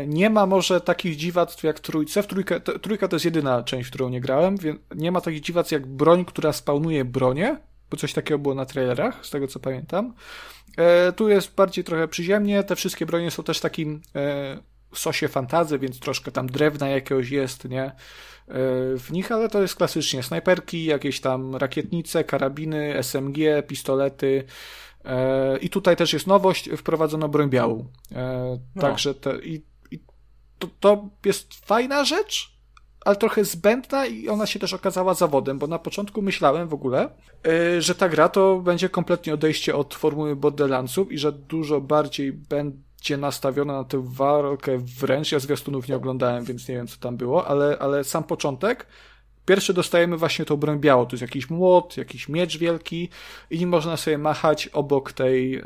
Nie 0.07 0.29
ma 0.29 0.45
może 0.45 0.81
takich 0.81 1.15
dziwactw 1.15 1.63
jak 1.63 1.79
trójce. 1.79 2.23
W 2.23 2.27
trójkę, 2.27 2.59
trójka 2.59 3.07
to 3.07 3.15
jest 3.15 3.25
jedyna 3.25 3.63
część, 3.63 3.87
w 3.87 3.91
którą 3.91 4.09
nie 4.09 4.21
grałem, 4.21 4.57
więc 4.57 4.79
nie 4.95 5.11
ma 5.11 5.21
takich 5.21 5.41
dziwactw 5.41 5.71
jak 5.71 5.87
broń, 5.87 6.25
która 6.25 6.53
spawnuje 6.53 7.05
bronię, 7.05 7.57
bo 7.89 7.97
coś 7.97 8.13
takiego 8.13 8.39
było 8.39 8.55
na 8.55 8.65
trailerach, 8.65 9.25
z 9.25 9.29
tego 9.29 9.47
co 9.47 9.59
pamiętam. 9.59 10.13
E, 10.77 11.11
tu 11.11 11.29
jest 11.29 11.55
bardziej 11.55 11.83
trochę 11.83 12.07
przyziemnie, 12.07 12.63
te 12.63 12.75
wszystkie 12.75 13.05
bronie 13.05 13.31
są 13.31 13.43
też 13.43 13.59
takim 13.59 14.01
e, 14.15 14.57
sosie 14.93 15.27
fantazy, 15.27 15.79
więc 15.79 15.99
troszkę 15.99 16.31
tam 16.31 16.47
drewna 16.47 16.89
jakiegoś 16.89 17.29
jest, 17.29 17.69
nie? 17.69 17.83
E, 17.83 17.93
w 18.97 19.07
nich, 19.11 19.31
ale 19.31 19.49
to 19.49 19.61
jest 19.61 19.75
klasycznie 19.75 20.23
snajperki, 20.23 20.85
jakieś 20.85 21.21
tam 21.21 21.55
rakietnice, 21.55 22.23
karabiny, 22.23 23.03
SMG, 23.03 23.37
pistolety. 23.67 24.43
E, 25.05 25.57
I 25.57 25.69
tutaj 25.69 25.95
też 25.95 26.13
jest 26.13 26.27
nowość, 26.27 26.69
wprowadzono 26.77 27.29
broń 27.29 27.49
białą. 27.49 27.85
E, 28.11 28.59
no. 28.75 28.81
Także 28.81 29.13
te, 29.13 29.39
i, 29.39 29.65
i 29.91 29.99
to, 30.59 30.67
to 30.79 31.09
jest 31.25 31.65
fajna 31.65 32.05
rzecz, 32.05 32.51
ale 33.05 33.15
trochę 33.15 33.45
zbędna 33.45 34.05
i 34.05 34.29
ona 34.29 34.45
się 34.45 34.59
też 34.59 34.73
okazała 34.73 35.13
zawodem, 35.13 35.59
bo 35.59 35.67
na 35.67 35.79
początku 35.79 36.21
myślałem 36.21 36.67
w 36.67 36.73
ogóle, 36.73 37.09
yy, 37.45 37.81
że 37.81 37.95
ta 37.95 38.09
gra 38.09 38.29
to 38.29 38.59
będzie 38.59 38.89
kompletnie 38.89 39.33
odejście 39.33 39.75
od 39.75 39.95
formuły 39.95 40.35
Borderlandsów 40.35 41.11
i 41.11 41.17
że 41.17 41.31
dużo 41.31 41.81
bardziej 41.81 42.33
będzie 42.33 43.17
nastawiona 43.17 43.73
na 43.73 43.83
tę 43.83 44.01
walkę 44.05 44.77
wręcz. 44.77 45.31
Ja 45.31 45.39
zwiastunów 45.39 45.87
nie 45.87 45.95
oglądałem, 45.95 46.45
więc 46.45 46.67
nie 46.67 46.75
wiem 46.75 46.87
co 46.87 46.97
tam 46.97 47.17
było, 47.17 47.47
ale, 47.47 47.77
ale 47.79 48.03
sam 48.03 48.23
początek 48.23 48.87
Pierwszy 49.45 49.73
dostajemy 49.73 50.17
właśnie 50.17 50.45
tą 50.45 50.57
broń 50.57 50.79
białą, 50.79 51.05
to 51.05 51.15
jest 51.15 51.21
jakiś 51.21 51.49
młot, 51.49 51.97
jakiś 51.97 52.29
miecz 52.29 52.57
wielki 52.57 53.09
i 53.49 53.65
można 53.65 53.97
sobie 53.97 54.17
machać 54.17 54.67
obok 54.67 55.11
tej, 55.11 55.55
e, 55.55 55.63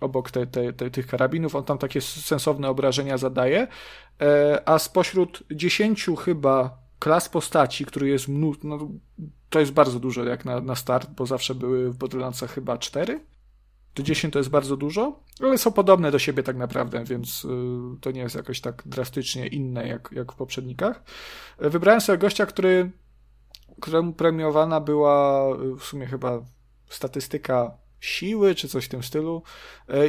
obok 0.00 0.30
tej, 0.30 0.46
tej, 0.46 0.74
tej, 0.74 0.90
tych 0.90 1.06
karabinów. 1.06 1.54
On 1.54 1.64
tam 1.64 1.78
takie 1.78 2.00
sensowne 2.00 2.68
obrażenia 2.68 3.18
zadaje. 3.18 3.66
E, 4.20 4.62
a 4.68 4.78
spośród 4.78 5.42
dziesięciu 5.50 6.16
chyba 6.16 6.78
klas 6.98 7.28
postaci, 7.28 7.84
który 7.84 8.08
jest 8.08 8.28
mnóstwo, 8.28 8.68
no, 8.68 8.88
to 9.50 9.60
jest 9.60 9.72
bardzo 9.72 10.00
dużo 10.00 10.24
jak 10.24 10.44
na, 10.44 10.60
na 10.60 10.74
start, 10.74 11.10
bo 11.10 11.26
zawsze 11.26 11.54
były 11.54 11.90
w 11.90 11.96
Borderlandsach 11.96 12.54
chyba 12.54 12.78
cztery. 12.78 13.20
To 13.98 14.02
10 14.02 14.32
to 14.32 14.38
jest 14.38 14.50
bardzo 14.50 14.76
dużo, 14.76 15.20
ale 15.40 15.58
są 15.58 15.72
podobne 15.72 16.10
do 16.10 16.18
siebie 16.18 16.42
tak 16.42 16.56
naprawdę, 16.56 17.04
więc 17.04 17.44
y, 17.44 17.48
to 18.00 18.10
nie 18.10 18.20
jest 18.20 18.34
jakoś 18.34 18.60
tak 18.60 18.82
drastycznie 18.86 19.46
inne 19.46 19.88
jak, 19.88 20.08
jak 20.12 20.32
w 20.32 20.36
poprzednikach. 20.36 21.02
Wybrałem 21.58 22.00
sobie 22.00 22.18
gościa, 22.18 22.46
który, 22.46 22.90
któremu 23.80 24.12
premiowana 24.12 24.80
była 24.80 25.46
y, 25.54 25.76
w 25.76 25.84
sumie 25.84 26.06
chyba 26.06 26.40
statystyka 26.88 27.70
siły, 28.00 28.54
czy 28.54 28.68
coś 28.68 28.84
w 28.84 28.88
tym 28.88 29.02
stylu. 29.02 29.42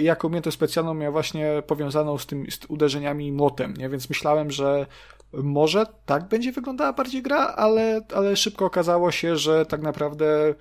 I 0.02 0.04
jako 0.04 0.28
umiejętność 0.28 0.58
specjalną 0.58 0.94
miał 0.94 1.12
właśnie 1.12 1.64
powiązaną 1.68 2.18
z 2.18 2.26
tym 2.26 2.52
z 2.52 2.60
uderzeniami 2.68 3.32
młotem, 3.32 3.74
nie? 3.74 3.90
Więc 3.90 4.10
myślałem, 4.10 4.52
że 4.52 4.86
może 5.34 5.86
tak 6.06 6.28
będzie 6.28 6.52
wyglądała 6.52 6.94
bardziej 6.94 7.22
gra, 7.22 7.54
ale, 7.58 8.02
ale 8.14 8.36
szybko 8.36 8.66
okazało 8.66 9.12
się, 9.12 9.36
że 9.36 9.66
tak 9.66 9.82
naprawdę 9.82 10.54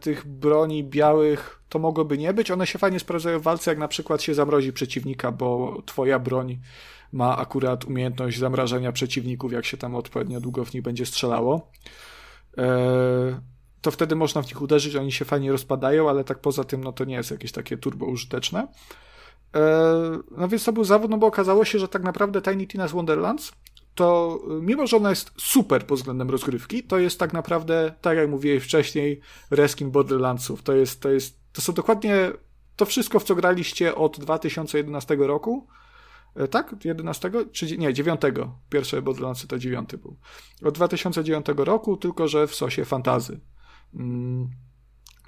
tych 0.00 0.26
broni 0.26 0.84
białych 0.84 1.55
to 1.68 1.78
mogłoby 1.78 2.18
nie 2.18 2.32
być. 2.32 2.50
One 2.50 2.66
się 2.66 2.78
fajnie 2.78 3.00
sprawdzają 3.00 3.38
w 3.38 3.42
walce, 3.42 3.70
jak 3.70 3.78
na 3.78 3.88
przykład 3.88 4.22
się 4.22 4.34
zamrozi 4.34 4.72
przeciwnika, 4.72 5.32
bo 5.32 5.82
twoja 5.86 6.18
broń 6.18 6.58
ma 7.12 7.36
akurat 7.36 7.84
umiejętność 7.84 8.38
zamrażania 8.38 8.92
przeciwników, 8.92 9.52
jak 9.52 9.64
się 9.64 9.76
tam 9.76 9.94
odpowiednio 9.94 10.40
długo 10.40 10.64
w 10.64 10.74
nich 10.74 10.82
będzie 10.82 11.06
strzelało. 11.06 11.70
E, 12.58 13.40
to 13.80 13.90
wtedy 13.90 14.16
można 14.16 14.42
w 14.42 14.46
nich 14.46 14.62
uderzyć, 14.62 14.96
oni 14.96 15.12
się 15.12 15.24
fajnie 15.24 15.52
rozpadają, 15.52 16.10
ale 16.10 16.24
tak 16.24 16.38
poza 16.38 16.64
tym, 16.64 16.84
no 16.84 16.92
to 16.92 17.04
nie 17.04 17.14
jest 17.14 17.30
jakieś 17.30 17.52
takie 17.52 17.76
turbo 17.76 18.06
użyteczne. 18.06 18.68
E, 19.54 19.60
no 20.30 20.48
więc 20.48 20.64
to 20.64 20.72
był 20.72 20.84
zawód, 20.84 21.10
no 21.10 21.18
bo 21.18 21.26
okazało 21.26 21.64
się, 21.64 21.78
że 21.78 21.88
tak 21.88 22.02
naprawdę 22.02 22.42
Tiny 22.42 22.64
Tina's 22.64 22.90
Wonderlands 22.90 23.52
to 23.96 24.40
mimo, 24.60 24.86
że 24.86 24.96
ona 24.96 25.10
jest 25.10 25.30
super 25.38 25.86
pod 25.86 25.98
względem 25.98 26.30
rozgrywki, 26.30 26.82
to 26.82 26.98
jest 26.98 27.18
tak 27.18 27.32
naprawdę, 27.32 27.94
tak 28.00 28.16
jak 28.16 28.30
mówiłem 28.30 28.60
wcześniej, 28.60 29.20
reskin 29.50 29.90
Borderlandsów. 29.90 30.62
To 30.62 30.72
jest, 30.72 31.00
to 31.00 31.08
jest, 31.08 31.38
to 31.56 31.62
są 31.62 31.72
dokładnie 31.72 32.32
to 32.76 32.84
wszystko, 32.84 33.20
w 33.20 33.24
co 33.24 33.34
graliście 33.34 33.94
od 33.94 34.20
2011 34.20 35.16
roku. 35.16 35.66
E, 36.34 36.48
tak? 36.48 36.74
11? 36.84 37.30
Czy 37.52 37.78
nie, 37.78 37.94
9. 37.94 38.20
Pierwsze 38.70 39.02
Borderlandsy 39.02 39.48
to 39.48 39.58
9 39.58 39.96
był. 39.96 40.16
Od 40.64 40.74
2009 40.74 41.46
roku, 41.56 41.96
tylko 41.96 42.28
że 42.28 42.46
w 42.46 42.54
sosie 42.54 42.84
fantazy. 42.84 43.40
Mm. 43.94 44.50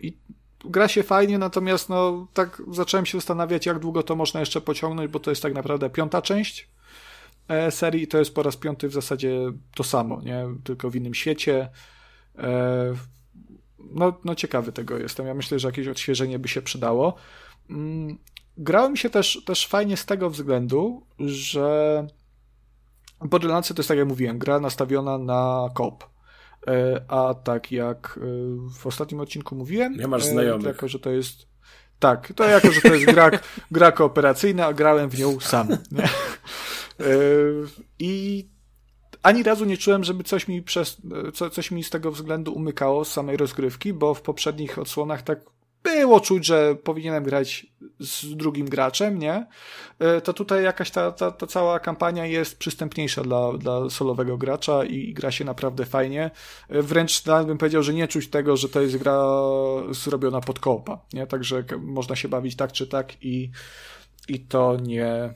I 0.01 0.19
gra 0.65 0.89
się 0.89 1.03
fajnie, 1.03 1.39
natomiast 1.39 1.89
no 1.89 2.29
tak 2.35 2.63
zacząłem 2.71 3.07
się 3.07 3.19
zastanawiać, 3.19 3.67
jak 3.67 3.79
długo 3.79 4.03
to 4.03 4.17
można 4.17 4.41
jeszcze 4.41 4.61
pociągnąć, 4.61 5.11
bo 5.11 5.21
to 5.21 5.31
jest 5.31 5.43
tak 5.43 5.55
naprawdę 5.55 5.91
piąta 5.91 6.23
część 6.23 6.69
e, 7.49 7.71
serii 7.71 8.03
i 8.03 8.09
to 8.09 8.19
jest 8.19 8.35
po 8.35 8.43
raz 8.43 8.57
piąty 8.57 8.89
w 8.89 8.93
zasadzie 8.93 9.53
to 9.75 9.85
samo, 9.85 10.21
nie? 10.23 10.47
Tylko 10.65 10.91
w 10.91 10.97
innym 10.97 11.15
świecie. 11.15 11.69
E, 13.81 13.83
no, 13.91 14.21
no 14.25 14.35
ciekawy 14.35 14.73
tego 14.73 14.99
jestem. 14.99 15.27
Ja 15.27 15.35
myślę, 15.35 15.59
że 15.59 15.69
jakieś 15.69 15.89
odświeżenie 15.89 16.39
by 16.39 16.49
się 16.49 16.63
przydało. 16.63 17.15
Mm, 17.71 18.19
grało 18.57 18.91
mi 18.91 18.99
się 18.99 19.11
też, 19.11 19.43
też 19.47 19.67
fajnie 19.67 19.97
z 19.97 20.07
tego 20.07 20.31
względu, 20.31 21.07
że 21.19 22.07
Borderlandsy 23.21 23.75
to 23.75 23.81
jest 23.81 23.89
tak 23.89 23.99
jak 23.99 24.09
mówiłem, 24.09 24.39
gra 24.39 24.61
nastawiona 24.61 25.19
na 25.19 25.69
kop. 25.75 26.05
E, 26.67 27.05
a 27.09 27.35
tak 27.35 27.73
jak 27.73 28.19
e, 28.23 28.27
w 28.81 28.87
ostatnim 28.87 29.21
odcinku 29.21 29.55
mówiłem, 29.55 29.97
nie 29.97 30.09
masz 30.09 30.25
znajomych. 30.25 30.67
Jako, 30.67 30.89
że 30.89 30.99
to 30.99 31.11
jest 31.11 31.49
tak, 31.99 32.33
to 32.33 32.45
jako, 32.45 32.73
że 32.73 32.81
to 32.81 32.95
jest 32.95 33.07
gra, 33.07 33.31
gra 33.71 33.93
kooperacyjna, 33.93 34.67
a 34.67 34.73
grałem 34.73 35.11
w 35.11 35.19
nią 35.19 35.41
sam. 35.41 35.69
Nie? 35.93 36.09
I 37.99 38.47
ani 39.23 39.43
razu 39.43 39.65
nie 39.65 39.77
czułem, 39.77 40.05
żeby 40.05 40.25
coś 40.25 40.49
mi, 40.49 40.63
przez, 40.63 40.97
co, 41.35 41.51
coś 41.51 41.71
mi 41.71 41.85
z 41.85 41.91
tego 41.91 42.13
względu 42.13 42.53
umykało 42.53 43.05
z 43.05 43.13
samej 43.13 43.37
rozgrywki, 43.37 43.93
bo 43.93 44.15
w 44.15 44.23
poprzednich 44.23 44.79
odsłonach 44.79 45.23
tak 45.23 45.41
było 45.83 46.21
czuć, 46.21 46.47
że 46.47 46.75
powinienem 46.75 47.25
grać 47.25 47.67
z 48.01 48.37
drugim 48.37 48.69
graczem, 48.69 49.19
nie? 49.19 49.47
E, 49.99 50.21
to 50.21 50.33
tutaj 50.33 50.65
jakaś 50.65 50.91
ta, 50.91 51.13
ta, 51.13 51.31
ta 51.31 51.47
cała 51.47 51.81
kampania 51.81 52.27
jest 52.27 52.59
przystępniejsza 52.59 53.23
dla, 53.23 53.53
dla 53.53 53.91
solowego 53.91 54.39
gracza 54.39 54.85
i, 54.85 55.15
gra 55.15 55.31
się 55.31 55.45
naprawdę 55.45 55.87
fajnie. 55.87 56.31
E, 56.69 56.83
wręcz 56.83 57.27
nawet 57.27 57.47
bym 57.47 57.59
powiedział, 57.59 57.83
że 57.83 57.95
nie 57.95 58.09
czuć 58.09 58.29
tego, 58.29 58.57
że 58.57 58.69
to 58.69 58.81
jest 58.81 58.97
gra 58.97 59.23
zrobiona 59.91 60.41
pod 60.41 60.59
kopa, 60.59 61.01
nie? 61.13 61.27
Także 61.27 61.65
można 61.79 62.17
się 62.17 62.29
bawić 62.29 62.57
tak 62.57 62.73
czy 62.73 62.87
tak 62.87 63.25
i, 63.25 63.51
i 64.29 64.41
to 64.41 64.77
nie, 64.83 65.35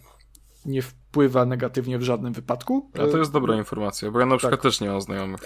nie 0.66 0.82
wpływa 1.12 1.46
negatywnie 1.46 1.98
w 1.98 2.02
żadnym 2.02 2.32
wypadku. 2.32 2.90
A 2.94 3.06
to 3.06 3.18
jest 3.18 3.32
dobra 3.32 3.56
informacja, 3.56 4.10
bo 4.10 4.20
ja 4.20 4.26
na 4.26 4.36
przykład 4.36 4.60
tak. 4.60 4.70
też 4.70 4.80
nie 4.80 4.88
mam 4.88 5.00
znajomych. 5.00 5.40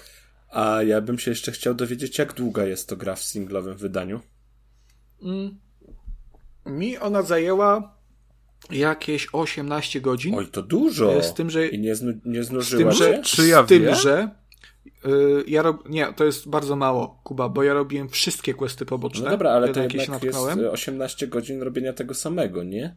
A 0.50 0.82
ja 0.82 1.00
bym 1.00 1.18
się 1.18 1.30
jeszcze 1.30 1.52
chciał 1.52 1.74
dowiedzieć, 1.74 2.18
jak 2.18 2.32
długa 2.32 2.64
jest 2.64 2.88
to 2.88 2.96
gra 2.96 3.14
w 3.14 3.22
singlowym 3.22 3.76
wydaniu? 3.76 4.20
Mm. 5.22 5.58
Mi 6.66 6.98
ona 6.98 7.22
zajęła 7.22 7.96
jakieś 8.70 9.28
18 9.32 10.00
godzin. 10.00 10.34
Oj, 10.34 10.46
to 10.46 10.62
dużo. 10.62 11.22
Z 11.22 11.34
tym, 11.34 11.50
że. 11.50 11.66
I 11.66 11.78
nie, 11.78 11.94
znu, 11.94 12.12
nie 12.24 12.44
znużyła 12.44 12.92
z 12.92 12.98
tym, 12.98 13.08
że, 13.08 13.22
Czy 13.22 13.46
ja 13.46 13.64
z 13.64 13.66
tym, 13.66 13.94
że. 13.94 14.30
Yy, 15.04 15.44
ja 15.46 15.62
rob... 15.62 15.88
Nie, 15.88 16.12
to 16.12 16.24
jest 16.24 16.48
bardzo 16.48 16.76
mało, 16.76 17.20
Kuba, 17.24 17.48
bo 17.48 17.62
ja 17.62 17.74
robiłem 17.74 18.08
wszystkie 18.08 18.54
questy 18.54 18.86
poboczne. 18.86 19.24
No 19.24 19.30
dobra, 19.30 19.50
ale 19.50 19.68
to 19.68 19.80
jednak 19.80 20.22
jest 20.22 20.38
18 20.72 21.26
godzin 21.26 21.62
robienia 21.62 21.92
tego 21.92 22.14
samego, 22.14 22.64
nie? 22.64 22.96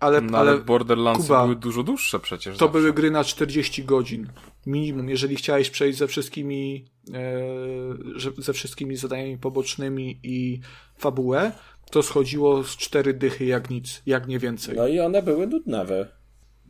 Ale, 0.00 0.20
no, 0.20 0.38
ale, 0.38 0.50
ale 0.50 0.60
Borderlands 0.60 1.26
Kuba, 1.26 1.42
były 1.42 1.56
dużo 1.56 1.82
dłuższe 1.82 2.20
przecież. 2.20 2.56
To 2.56 2.66
zawsze. 2.66 2.78
były 2.78 2.92
gry 2.92 3.10
na 3.10 3.24
40 3.24 3.84
godzin. 3.84 4.26
Minimum, 4.66 5.08
jeżeli 5.08 5.36
chciałeś 5.36 5.70
przejść 5.70 5.98
ze 5.98 6.06
wszystkimi, 6.06 6.84
e, 7.14 8.42
ze 8.42 8.52
wszystkimi 8.52 8.96
zadaniami 8.96 9.38
pobocznymi 9.38 10.20
i 10.22 10.60
fabułę, 10.98 11.52
to 11.90 12.02
schodziło 12.02 12.64
z 12.64 12.76
cztery 12.76 13.14
dychy 13.14 13.44
jak 13.44 13.70
nic, 13.70 14.02
jak 14.06 14.28
nie 14.28 14.38
więcej. 14.38 14.76
No 14.76 14.88
i 14.88 15.00
one 15.00 15.22
były 15.22 15.46
nudnawe. 15.46 16.18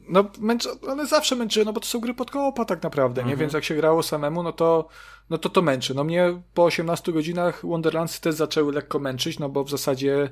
No, 0.09 0.31
męczy, 0.39 0.69
one 0.89 1.07
zawsze 1.07 1.37
męczyły, 1.37 1.67
no 1.67 1.73
bo 1.73 1.81
to 1.81 1.87
są 1.87 2.01
gry 2.01 2.15
pod 2.15 2.31
koopa 2.31 2.65
tak 2.65 2.83
naprawdę, 2.83 3.21
mhm. 3.21 3.31
nie? 3.31 3.41
Więc 3.41 3.53
jak 3.53 3.65
się 3.65 3.75
grało 3.75 4.03
samemu, 4.03 4.43
no 4.43 4.53
to, 4.53 4.89
no 5.31 5.39
to 5.39 5.49
to 5.49 5.63
męczy. 5.63 5.95
No 5.95 6.05
mnie 6.05 6.43
po 6.55 6.65
18 6.65 7.13
godzinach 7.13 7.67
Wonderlands 7.67 8.21
też 8.21 8.35
zaczęły 8.35 8.73
lekko 8.73 8.99
męczyć, 8.99 9.39
no 9.39 9.49
bo 9.49 9.65
w 9.65 9.71
zasadzie 9.71 10.31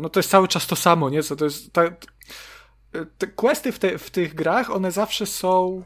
no 0.00 0.08
to 0.08 0.20
jest 0.20 0.30
cały 0.30 0.48
czas 0.48 0.66
to 0.66 0.76
samo, 0.76 1.10
nie? 1.10 1.22
Co 1.22 1.36
to 1.36 1.44
jest, 1.44 1.72
ta, 1.72 1.82
te 3.18 3.26
questy 3.26 3.72
w, 3.72 3.78
te, 3.78 3.98
w 3.98 4.10
tych 4.10 4.34
grach, 4.34 4.70
one 4.70 4.92
zawsze 4.92 5.26
są 5.26 5.82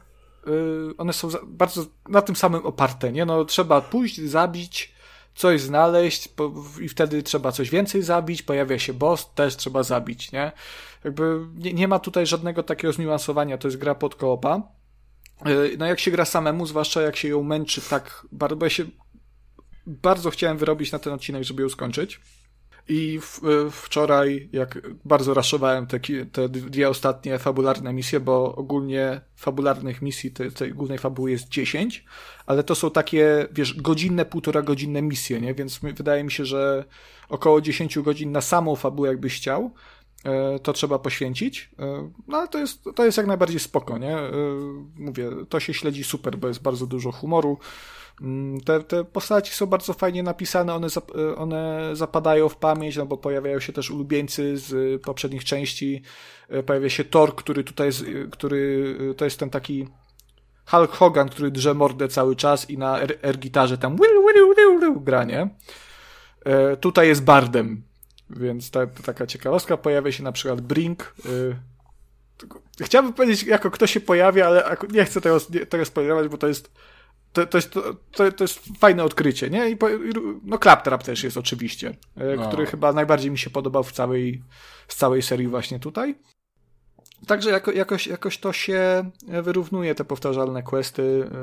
y, 0.46 0.96
one 0.98 1.12
są 1.12 1.28
bardzo 1.46 1.86
na 2.08 2.22
tym 2.22 2.36
samym 2.36 2.66
oparte, 2.66 3.12
nie? 3.12 3.24
No 3.24 3.44
trzeba 3.44 3.80
pójść, 3.80 4.20
zabić, 4.20 4.92
coś 5.34 5.60
znaleźć 5.60 6.28
i 6.80 6.88
wtedy 6.88 7.22
trzeba 7.22 7.52
coś 7.52 7.70
więcej 7.70 8.02
zabić, 8.02 8.42
pojawia 8.42 8.78
się 8.78 8.94
boss, 8.94 9.34
też 9.34 9.56
trzeba 9.56 9.82
zabić, 9.82 10.32
nie? 10.32 10.52
Jakby 11.04 11.46
nie, 11.54 11.72
nie 11.72 11.88
ma 11.88 11.98
tutaj 11.98 12.26
żadnego 12.26 12.62
takiego 12.62 12.92
zniuansowania, 12.92 13.58
to 13.58 13.68
jest 13.68 13.78
gra 13.78 13.94
pod 13.94 14.14
koopa. 14.14 14.62
Y, 15.46 15.76
no 15.78 15.86
jak 15.86 16.00
się 16.00 16.10
gra 16.10 16.24
samemu, 16.24 16.66
zwłaszcza 16.66 17.02
jak 17.02 17.16
się 17.16 17.28
ją 17.28 17.42
męczy 17.42 17.80
tak 17.90 18.26
bardzo, 18.32 18.56
bo 18.56 18.66
ja 18.66 18.70
się 18.70 18.84
bardzo 19.86 20.30
chciałem 20.30 20.58
wyrobić 20.58 20.92
na 20.92 20.98
ten 20.98 21.12
odcinek, 21.12 21.44
żeby 21.44 21.62
ją 21.62 21.68
skończyć. 21.68 22.20
I 22.88 23.20
w, 23.20 23.40
e, 23.44 23.70
wczoraj, 23.70 24.48
jak 24.52 24.80
bardzo 25.04 25.34
raszowałem 25.34 25.86
te, 25.86 26.00
te 26.32 26.48
dwie 26.48 26.88
ostatnie 26.88 27.38
fabularne 27.38 27.92
misje, 27.92 28.20
bo 28.20 28.54
ogólnie 28.56 29.20
fabularnych 29.36 30.02
misji 30.02 30.30
tej, 30.30 30.52
tej 30.52 30.72
głównej 30.72 30.98
fabuły 30.98 31.30
jest 31.30 31.48
10, 31.48 32.04
ale 32.46 32.64
to 32.64 32.74
są 32.74 32.90
takie, 32.90 33.48
wiesz, 33.52 33.74
godzinne, 33.74 34.24
półtora 34.24 34.62
godzinne 34.62 35.02
misje, 35.02 35.40
nie? 35.40 35.54
Więc 35.54 35.78
wydaje 35.78 36.24
mi 36.24 36.32
się, 36.32 36.44
że 36.44 36.84
około 37.28 37.60
10 37.60 37.98
godzin 37.98 38.32
na 38.32 38.40
samą 38.40 38.76
fabułę, 38.76 39.08
jakbyś 39.08 39.36
chciał, 39.36 39.70
e, 40.24 40.58
to 40.58 40.72
trzeba 40.72 40.98
poświęcić. 40.98 41.70
E, 41.78 42.10
no 42.28 42.38
ale 42.38 42.48
to 42.48 42.58
jest, 42.58 42.84
to 42.94 43.04
jest 43.04 43.18
jak 43.18 43.26
najbardziej 43.26 43.60
spoko, 43.60 43.98
nie? 43.98 44.16
Mówię, 44.96 45.30
to 45.48 45.60
się 45.60 45.74
śledzi 45.74 46.04
super, 46.04 46.38
bo 46.38 46.48
jest 46.48 46.62
bardzo 46.62 46.86
dużo 46.86 47.12
humoru. 47.12 47.58
Mm, 48.20 48.60
te, 48.60 48.80
te 48.80 49.04
postaci 49.04 49.52
są 49.52 49.66
bardzo 49.66 49.92
fajnie 49.92 50.22
napisane, 50.22 50.74
one, 50.74 50.88
zap, 50.88 51.12
one 51.36 51.90
zapadają 51.92 52.48
w 52.48 52.56
pamięć, 52.56 52.96
no 52.96 53.06
bo 53.06 53.16
pojawiają 53.16 53.60
się 53.60 53.72
też 53.72 53.90
ulubieńcy 53.90 54.56
z 54.56 55.02
poprzednich 55.02 55.44
części. 55.44 56.02
E, 56.48 56.62
pojawia 56.62 56.88
się 56.88 57.04
Thor, 57.04 57.36
który 57.36 57.64
tutaj 57.64 57.86
jest, 57.86 58.04
który 58.30 58.96
to 59.16 59.24
jest 59.24 59.38
ten 59.38 59.50
taki 59.50 59.88
Hulk 60.70 60.90
Hogan, 60.90 61.28
który 61.28 61.50
drze 61.50 61.74
mordę 61.74 62.08
cały 62.08 62.36
czas 62.36 62.70
i 62.70 62.78
na 62.78 62.98
air-gitarze 63.22 63.78
tam 63.78 63.96
gra, 65.00 65.24
nie? 65.24 65.48
E, 66.44 66.76
tutaj 66.76 67.08
jest 67.08 67.24
Bardem, 67.24 67.82
więc 68.30 68.70
ta, 68.70 68.86
taka 68.86 69.26
ciekawostka. 69.26 69.76
Pojawia 69.76 70.12
się 70.12 70.22
na 70.22 70.32
przykład 70.32 70.60
Brink. 70.60 71.14
E, 72.80 72.84
chciałbym 72.84 73.12
powiedzieć, 73.12 73.42
jako 73.42 73.70
kto 73.70 73.86
się 73.86 74.00
pojawia, 74.00 74.46
ale 74.46 74.76
nie 74.92 75.04
chcę 75.04 75.20
tego, 75.20 75.40
tego 75.68 75.84
spoilerować, 75.84 76.28
bo 76.28 76.38
to 76.38 76.48
jest 76.48 76.70
to, 77.32 77.46
to, 77.46 77.58
jest, 77.58 77.70
to, 78.12 78.32
to 78.32 78.44
jest 78.44 78.60
fajne 78.78 79.04
odkrycie, 79.04 79.50
nie? 79.50 79.70
I, 79.70 79.76
no 80.44 80.58
Claptrap 80.58 81.02
też 81.02 81.24
jest 81.24 81.36
oczywiście, 81.36 81.96
e, 82.16 82.36
no. 82.36 82.48
który 82.48 82.66
chyba 82.66 82.92
najbardziej 82.92 83.30
mi 83.30 83.38
się 83.38 83.50
podobał 83.50 83.84
w 83.84 83.92
całej, 83.92 84.42
z 84.88 84.96
całej 84.96 85.22
serii 85.22 85.48
właśnie 85.48 85.78
tutaj. 85.78 86.14
Także 87.26 87.50
jako, 87.50 87.72
jakoś, 87.72 88.06
jakoś 88.06 88.38
to 88.38 88.52
się 88.52 89.10
wyrównuje, 89.42 89.94
te 89.94 90.04
powtarzalne 90.04 90.62
questy. 90.62 91.30
E, 91.32 91.38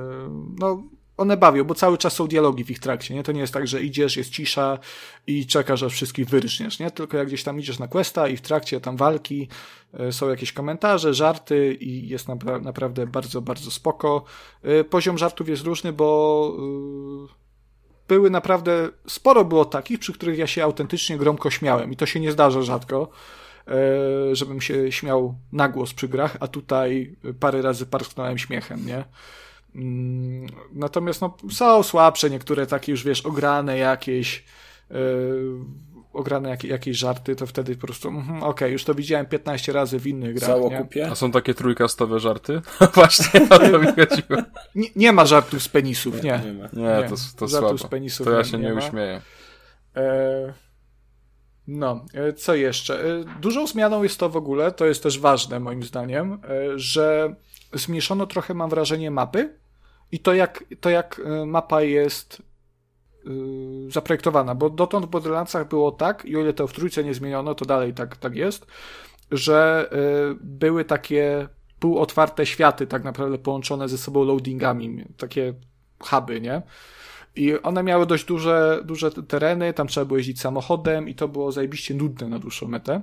no, 0.59 0.83
one 1.17 1.37
bawią, 1.37 1.63
bo 1.63 1.75
cały 1.75 1.97
czas 1.97 2.13
są 2.13 2.27
dialogi 2.27 2.63
w 2.63 2.71
ich 2.71 2.79
trakcie, 2.79 3.13
nie? 3.13 3.23
To 3.23 3.31
nie 3.31 3.41
jest 3.41 3.53
tak, 3.53 3.67
że 3.67 3.81
idziesz, 3.83 4.17
jest 4.17 4.29
cisza 4.29 4.79
i 5.27 5.45
czekasz, 5.45 5.83
aż 5.83 5.93
wszystkich 5.93 6.29
wyryszniesz, 6.29 6.79
nie? 6.79 6.91
Tylko 6.91 7.17
jak 7.17 7.27
gdzieś 7.27 7.43
tam 7.43 7.59
idziesz 7.59 7.79
na 7.79 7.87
questa 7.87 8.27
i 8.27 8.37
w 8.37 8.41
trakcie 8.41 8.81
tam 8.81 8.97
walki 8.97 9.47
e, 9.93 10.11
są 10.11 10.29
jakieś 10.29 10.51
komentarze, 10.51 11.13
żarty 11.13 11.73
i 11.73 12.07
jest 12.07 12.27
napra 12.27 12.59
naprawdę 12.59 13.07
bardzo, 13.07 13.41
bardzo 13.41 13.71
spoko. 13.71 14.23
E, 14.63 14.83
poziom 14.83 15.17
żartów 15.17 15.49
jest 15.49 15.63
różny, 15.63 15.93
bo 15.93 16.57
e, 17.29 17.45
były 18.07 18.29
naprawdę, 18.29 18.89
sporo 19.07 19.45
było 19.45 19.65
takich, 19.65 19.99
przy 19.99 20.13
których 20.13 20.37
ja 20.37 20.47
się 20.47 20.63
autentycznie 20.63 21.17
gromko 21.17 21.49
śmiałem 21.49 21.91
i 21.91 21.95
to 21.95 22.05
się 22.05 22.19
nie 22.19 22.31
zdarza 22.31 22.61
rzadko 22.61 23.09
żebym 24.31 24.61
się 24.61 24.91
śmiał 24.91 25.35
na 25.51 25.69
głos 25.69 25.93
przy 25.93 26.07
grach, 26.07 26.37
a 26.39 26.47
tutaj 26.47 27.15
parę 27.39 27.61
razy 27.61 27.85
parsknąłem 27.85 28.37
śmiechem, 28.37 28.85
nie? 28.85 29.03
Mm, 29.75 30.47
natomiast 30.73 31.21
no, 31.21 31.37
są 31.51 31.83
słabsze 31.83 32.29
niektóre 32.29 32.67
takie 32.67 32.91
już, 32.91 33.03
wiesz, 33.03 33.25
ograne 33.25 33.77
jakieś 33.77 34.43
yy, 34.89 34.97
ograne 36.13 36.49
jak, 36.49 36.63
jakieś 36.63 36.97
żarty, 36.97 37.35
to 37.35 37.47
wtedy 37.47 37.75
po 37.75 37.87
prostu 37.87 38.09
mm, 38.09 38.29
okej, 38.29 38.49
okay, 38.49 38.71
już 38.71 38.83
to 38.83 38.95
widziałem 38.95 39.25
15 39.25 39.73
razy 39.73 39.99
w 39.99 40.07
innych 40.07 40.33
grach. 40.33 40.49
Całokupie? 40.49 41.07
A 41.11 41.15
są 41.15 41.31
takie 41.31 41.53
trójkastowe 41.53 42.19
żarty? 42.19 42.61
Właśnie 42.95 43.47
o 43.49 43.59
to 43.59 43.79
mi 43.79 43.87
chodziło. 43.87 44.41
Nie, 44.75 44.89
nie 44.95 45.11
ma 45.11 45.25
żartów 45.25 45.63
z 45.63 45.69
penisów, 45.69 46.23
nie. 46.23 46.41
Nie, 46.45 46.53
nie, 46.53 46.83
nie 46.83 47.09
to, 47.09 47.15
to 47.37 47.47
słabo. 47.47 47.77
Z 47.77 47.83
penisów 47.83 48.27
to 48.27 48.33
ja 48.33 48.43
się 48.43 48.57
nie, 48.57 48.63
nie 48.63 48.75
uśmieję. 48.75 49.21
E... 49.95 50.53
No, 51.67 52.05
e, 52.13 52.33
co 52.33 52.55
jeszcze? 52.55 53.05
E, 53.05 53.23
dużą 53.41 53.67
zmianą 53.67 54.03
jest 54.03 54.19
to 54.19 54.29
w 54.29 54.37
ogóle, 54.37 54.71
to 54.71 54.85
jest 54.85 55.03
też 55.03 55.19
ważne 55.19 55.59
moim 55.59 55.83
zdaniem, 55.83 56.41
że 56.75 57.35
zmniejszono 57.73 58.27
trochę, 58.27 58.53
mam 58.53 58.69
wrażenie, 58.69 59.11
mapy 59.11 59.64
i 60.11 60.19
to 60.19 60.33
jak, 60.33 60.63
to 60.79 60.89
jak 60.89 61.21
mapa 61.45 61.81
jest 61.81 62.41
yy, 63.25 63.91
zaprojektowana, 63.91 64.55
bo 64.55 64.69
dotąd 64.69 65.05
w 65.05 65.09
Borderlandsach 65.09 65.67
było 65.67 65.91
tak, 65.91 66.25
i 66.25 66.37
o 66.37 66.41
ile 66.41 66.53
to 66.53 66.67
w 66.67 66.73
trójce 66.73 67.03
nie 67.03 67.13
zmieniono, 67.13 67.55
to 67.55 67.65
dalej 67.65 67.93
tak, 67.93 68.17
tak 68.17 68.35
jest, 68.35 68.65
że 69.31 69.89
yy, 69.91 70.37
były 70.41 70.85
takie 70.85 71.47
półotwarte 71.79 72.45
światy 72.45 72.87
tak 72.87 73.03
naprawdę 73.03 73.37
połączone 73.37 73.89
ze 73.89 73.97
sobą 73.97 74.23
loadingami, 74.23 75.05
takie 75.17 75.53
huby, 75.99 76.41
nie? 76.41 76.61
I 77.35 77.61
one 77.61 77.83
miały 77.83 78.05
dość 78.05 78.25
duże, 78.25 78.81
duże 78.85 79.11
tereny, 79.11 79.73
tam 79.73 79.87
trzeba 79.87 80.05
było 80.05 80.17
jeździć 80.17 80.41
samochodem 80.41 81.09
i 81.09 81.15
to 81.15 81.27
było 81.27 81.51
zajebiście 81.51 81.93
nudne 81.93 82.27
na 82.27 82.39
dłuższą 82.39 82.67
metę 82.67 83.01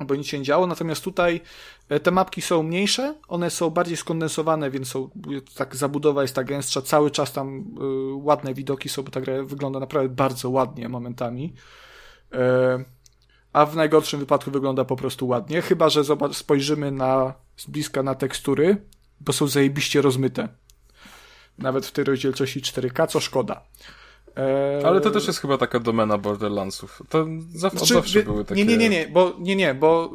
bo 0.00 0.14
nic 0.14 0.26
się 0.26 0.38
nie 0.38 0.44
działo. 0.44 0.66
Natomiast 0.66 1.04
tutaj 1.04 1.40
e, 1.88 2.00
te 2.00 2.10
mapki 2.10 2.42
są 2.42 2.62
mniejsze, 2.62 3.14
one 3.28 3.50
są 3.50 3.70
bardziej 3.70 3.96
skondensowane, 3.96 4.70
więc 4.70 4.88
są, 4.88 5.10
tak 5.54 5.76
zabudowa 5.76 6.22
jest 6.22 6.34
ta 6.34 6.44
gęstsza, 6.44 6.82
cały 6.82 7.10
czas 7.10 7.32
tam 7.32 7.58
y, 7.58 8.14
ładne 8.14 8.54
widoki 8.54 8.88
są, 8.88 9.02
bo 9.02 9.10
ta 9.10 9.20
gra 9.20 9.42
wygląda 9.42 9.80
naprawdę 9.80 10.08
bardzo 10.08 10.50
ładnie 10.50 10.88
momentami. 10.88 11.54
Y, 12.34 12.38
a 13.52 13.66
w 13.66 13.76
najgorszym 13.76 14.20
wypadku 14.20 14.50
wygląda 14.50 14.84
po 14.84 14.96
prostu 14.96 15.28
ładnie, 15.28 15.62
chyba 15.62 15.88
że 15.88 16.04
zobacz, 16.04 16.36
spojrzymy 16.36 16.90
na, 16.90 17.34
z 17.56 17.66
bliska 17.66 18.02
na 18.02 18.14
tekstury, 18.14 18.76
bo 19.20 19.32
są 19.32 19.46
zajebiście 19.46 20.02
rozmyte. 20.02 20.48
Nawet 21.58 21.86
w 21.86 21.92
tej 21.92 22.04
rozdzielczości 22.04 22.60
4K, 22.60 23.06
co 23.06 23.20
szkoda. 23.20 23.62
Eee... 24.36 24.84
Ale 24.84 25.00
to 25.00 25.10
też 25.10 25.26
jest 25.26 25.38
chyba 25.38 25.58
taka 25.58 25.80
domena 25.80 26.18
Borderlandsów. 26.18 27.02
To 27.08 27.26
zawsze, 27.54 27.78
znaczy, 27.78 27.94
zawsze 27.94 28.22
były 28.22 28.44
takie... 28.44 28.64
Nie, 28.64 28.76
nie, 28.76 28.76
nie, 28.76 28.88
nie, 28.88 29.08
bo, 29.08 29.36
nie, 29.38 29.56
nie, 29.56 29.74
bo 29.74 30.10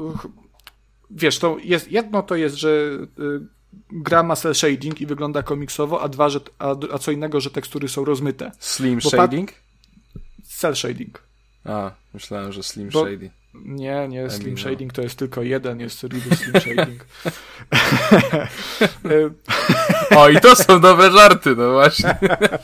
wiesz, 1.12 1.40
to 1.40 1.58
jest, 1.64 1.92
jedno 1.92 2.24
to 2.24 2.36
jest, 2.36 2.56
że 2.56 2.70
y, 2.70 3.08
gra 3.92 4.24
ma 4.24 4.36
cel 4.36 4.56
shading 4.56 5.02
i 5.02 5.06
wygląda 5.06 5.44
komiksowo, 5.44 6.02
a 6.02 6.10
dwa, 6.10 6.30
że, 6.30 6.40
a, 6.60 6.76
a 6.94 6.98
co 6.98 7.12
innego, 7.12 7.42
że 7.42 7.50
tekstury 7.52 7.90
są 7.90 8.06
rozmyte. 8.06 8.52
Slim 8.60 9.00
bo 9.04 9.10
shading? 9.10 9.54
Cel 10.44 10.76
shading. 10.76 11.24
A, 11.66 11.92
myślałem, 12.14 12.52
że 12.52 12.64
slim 12.64 12.90
bo, 12.90 13.06
shading. 13.06 13.34
Nie, 13.54 14.08
nie, 14.08 14.30
Slim 14.30 14.58
Shading 14.58 14.94
to 14.94 15.02
jest 15.02 15.20
tylko 15.20 15.44
jeden, 15.44 15.80
jest 15.80 16.04
Real 16.04 16.22
Slim 16.22 16.62
Shading. 16.62 17.06
o, 20.18 20.30
i 20.30 20.42
to 20.42 20.56
są 20.56 20.80
nowe 20.80 21.12
żarty, 21.12 21.56
no 21.56 21.72
właśnie. 21.72 22.18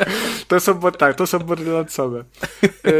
to 0.47 0.59
są, 0.59 0.81
tak, 0.91 1.15
to 1.15 1.27
są 1.27 1.39
borderlandsowe. 1.39 2.25
E, 2.63 2.91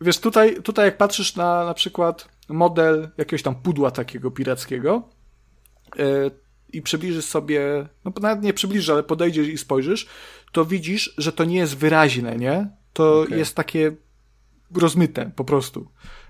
wiesz, 0.00 0.18
tutaj, 0.18 0.62
tutaj 0.62 0.84
jak 0.84 0.96
patrzysz 0.96 1.36
na 1.36 1.64
na 1.64 1.74
przykład 1.74 2.28
model 2.48 3.08
jakiegoś 3.18 3.42
tam 3.42 3.54
pudła 3.54 3.90
takiego 3.90 4.30
pirackiego 4.30 5.02
e, 5.98 6.30
i 6.72 6.82
przybliżysz 6.82 7.24
sobie, 7.24 7.88
no 8.04 8.12
nawet 8.20 8.42
nie 8.42 8.52
przybliżysz, 8.52 8.88
ale 8.88 9.02
podejdziesz 9.02 9.48
i 9.48 9.58
spojrzysz, 9.58 10.06
to 10.52 10.64
widzisz, 10.64 11.14
że 11.18 11.32
to 11.32 11.44
nie 11.44 11.56
jest 11.56 11.76
wyraźne, 11.76 12.36
nie? 12.36 12.70
To 12.92 13.20
okay. 13.20 13.38
jest 13.38 13.54
takie 13.54 13.92
rozmyte 14.74 15.30
po 15.36 15.44
prostu. 15.44 15.88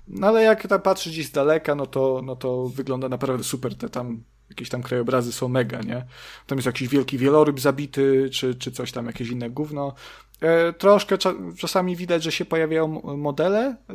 No 0.09 0.27
ale 0.27 0.43
jak 0.43 0.67
tam 0.67 0.83
patrzy 0.83 1.11
gdzieś 1.11 1.27
z 1.27 1.31
daleka, 1.31 1.75
no 1.75 1.87
to, 1.87 2.21
no 2.25 2.37
to 2.37 2.69
wygląda 2.69 3.09
naprawdę 3.09 3.45
super. 3.45 3.75
Te 3.75 3.89
tam 3.89 4.23
jakieś 4.51 4.69
tam 4.69 4.83
krajobrazy 4.83 5.33
są 5.33 5.49
mega, 5.49 5.81
nie? 5.81 6.07
Tam 6.47 6.59
jest 6.59 6.67
jakiś 6.67 6.89
wielki 6.89 7.19
wieloryb 7.19 7.61
zabity, 7.61 8.31
czy, 8.31 8.55
czy 8.55 8.73
coś 8.73 8.93
tam, 8.93 9.07
jakieś 9.07 9.29
inne 9.29 9.51
gówno. 9.51 9.95
E, 10.41 10.73
troszkę 10.73 11.19
cza 11.19 11.35
czasami 11.59 11.97
widać, 11.97 12.23
że 12.23 12.33
się 12.33 12.45
pojawiają 12.45 12.89
modele 13.17 13.61
e, 13.61 13.95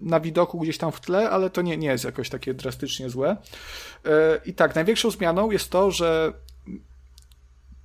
na 0.00 0.20
widoku 0.20 0.60
gdzieś 0.60 0.78
tam 0.78 0.92
w 0.92 1.00
tle, 1.00 1.30
ale 1.30 1.50
to 1.50 1.62
nie, 1.62 1.76
nie 1.76 1.88
jest 1.88 2.04
jakoś 2.04 2.28
takie 2.28 2.54
drastycznie 2.54 3.10
złe. 3.10 3.36
E, 4.04 4.40
I 4.46 4.54
tak, 4.54 4.74
największą 4.74 5.10
zmianą 5.10 5.50
jest 5.50 5.70
to, 5.70 5.90
że 5.90 6.32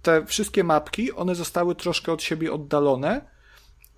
te 0.02 0.26
wszystkie 0.26 0.64
mapki, 0.64 1.11
one 1.11 1.36
zostały 1.36 1.76
troszkę 1.76 2.11
od 2.11 2.23
siebie 2.23 2.53
oddalone, 2.53 3.22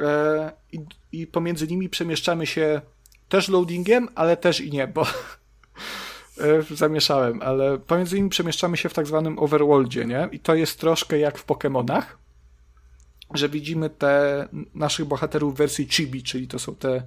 E, 0.02 0.52
i, 0.72 0.80
i 1.14 1.28
pomiędzy 1.28 1.68
nimi 1.68 1.90
przemieszczamy 1.90 2.46
się 2.46 2.82
też 3.30 3.48
loadingiem, 3.48 4.10
ale 4.16 4.38
też 4.38 4.62
i 4.62 4.72
nie, 4.72 4.88
bo 4.88 5.02
e, 5.02 6.76
zamieszałem, 6.76 7.42
ale 7.42 7.78
pomiędzy 7.78 8.16
nimi 8.16 8.30
przemieszczamy 8.30 8.78
się 8.78 8.90
w 8.90 8.94
tak 8.94 9.08
zwanym 9.08 9.40
overworldzie, 9.40 10.06
nie? 10.06 10.30
I 10.32 10.40
to 10.40 10.56
jest 10.56 10.80
troszkę 10.80 11.20
jak 11.20 11.38
w 11.38 11.46
Pokémonach, 11.46 12.04
że 13.34 13.50
widzimy 13.50 13.90
te 13.90 14.48
naszych 14.76 15.06
bohaterów 15.06 15.54
w 15.54 15.58
wersji 15.58 15.88
chibi, 15.88 16.24
czyli 16.24 16.48
to 16.48 16.60
są 16.60 16.76
te 16.76 17.04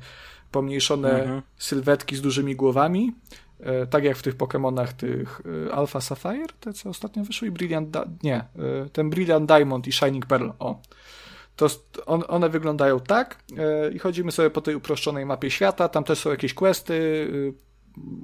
pomniejszone 0.50 1.20
mhm. 1.20 1.42
sylwetki 1.58 2.16
z 2.16 2.20
dużymi 2.20 2.56
głowami, 2.56 3.12
e, 3.60 3.86
tak 3.86 4.04
jak 4.04 4.16
w 4.16 4.22
tych 4.22 4.36
Pokémonach 4.36 4.92
tych 4.92 5.42
Alpha 5.72 6.00
Sapphire, 6.00 6.52
te 6.60 6.72
co 6.72 6.88
ostatnio 6.88 7.24
wyszły 7.24 7.48
i 7.48 7.50
Brilliant, 7.50 7.90
da 7.90 8.04
nie, 8.22 8.44
ten 8.92 9.10
Brilliant 9.10 9.48
Diamond 9.48 9.86
i 9.86 9.92
Shining 9.92 10.26
Pearl, 10.26 10.48
o 10.58 10.80
to 11.56 11.66
on, 12.06 12.22
one 12.28 12.48
wyglądają 12.48 13.00
tak 13.00 13.42
yy, 13.50 13.92
i 13.94 13.98
chodzimy 13.98 14.32
sobie 14.32 14.50
po 14.50 14.60
tej 14.60 14.74
uproszczonej 14.74 15.26
mapie 15.26 15.50
świata, 15.50 15.88
tam 15.88 16.04
też 16.04 16.18
są 16.18 16.30
jakieś 16.30 16.54
questy, 16.54 16.94
yy, 17.32 17.66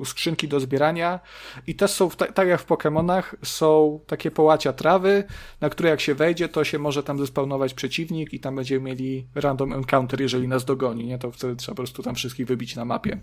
skrzynki 0.05 0.49
do 0.49 0.61
zbierania 0.61 1.21
i 1.67 1.75
też 1.75 1.91
są, 1.91 2.11
tak 2.11 2.49
jak 2.49 2.61
w 2.61 2.67
Pokémonach, 2.67 3.23
są 3.43 4.01
takie 4.07 4.31
połacia 4.31 4.73
trawy, 4.73 5.25
na 5.61 5.71
które 5.71 5.89
jak 5.89 6.01
się 6.01 6.15
wejdzie, 6.15 6.49
to 6.49 6.65
się 6.65 6.79
może 6.79 7.03
tam 7.03 7.19
zespawnować 7.19 7.75
przeciwnik 7.75 8.33
i 8.33 8.41
tam 8.41 8.57
będziemy 8.57 8.81
mieli 8.81 9.27
random 9.35 9.73
encounter, 9.73 10.21
jeżeli 10.21 10.49
nas 10.49 10.65
dogoni, 10.65 11.07
nie? 11.07 11.19
To 11.19 11.31
wtedy 11.31 11.57
trzeba 11.57 11.75
po 11.75 11.83
prostu 11.83 12.03
tam 12.03 12.15
wszystkich 12.15 12.47
wybić 12.47 12.77
na 12.77 12.85
mapie. 12.85 13.21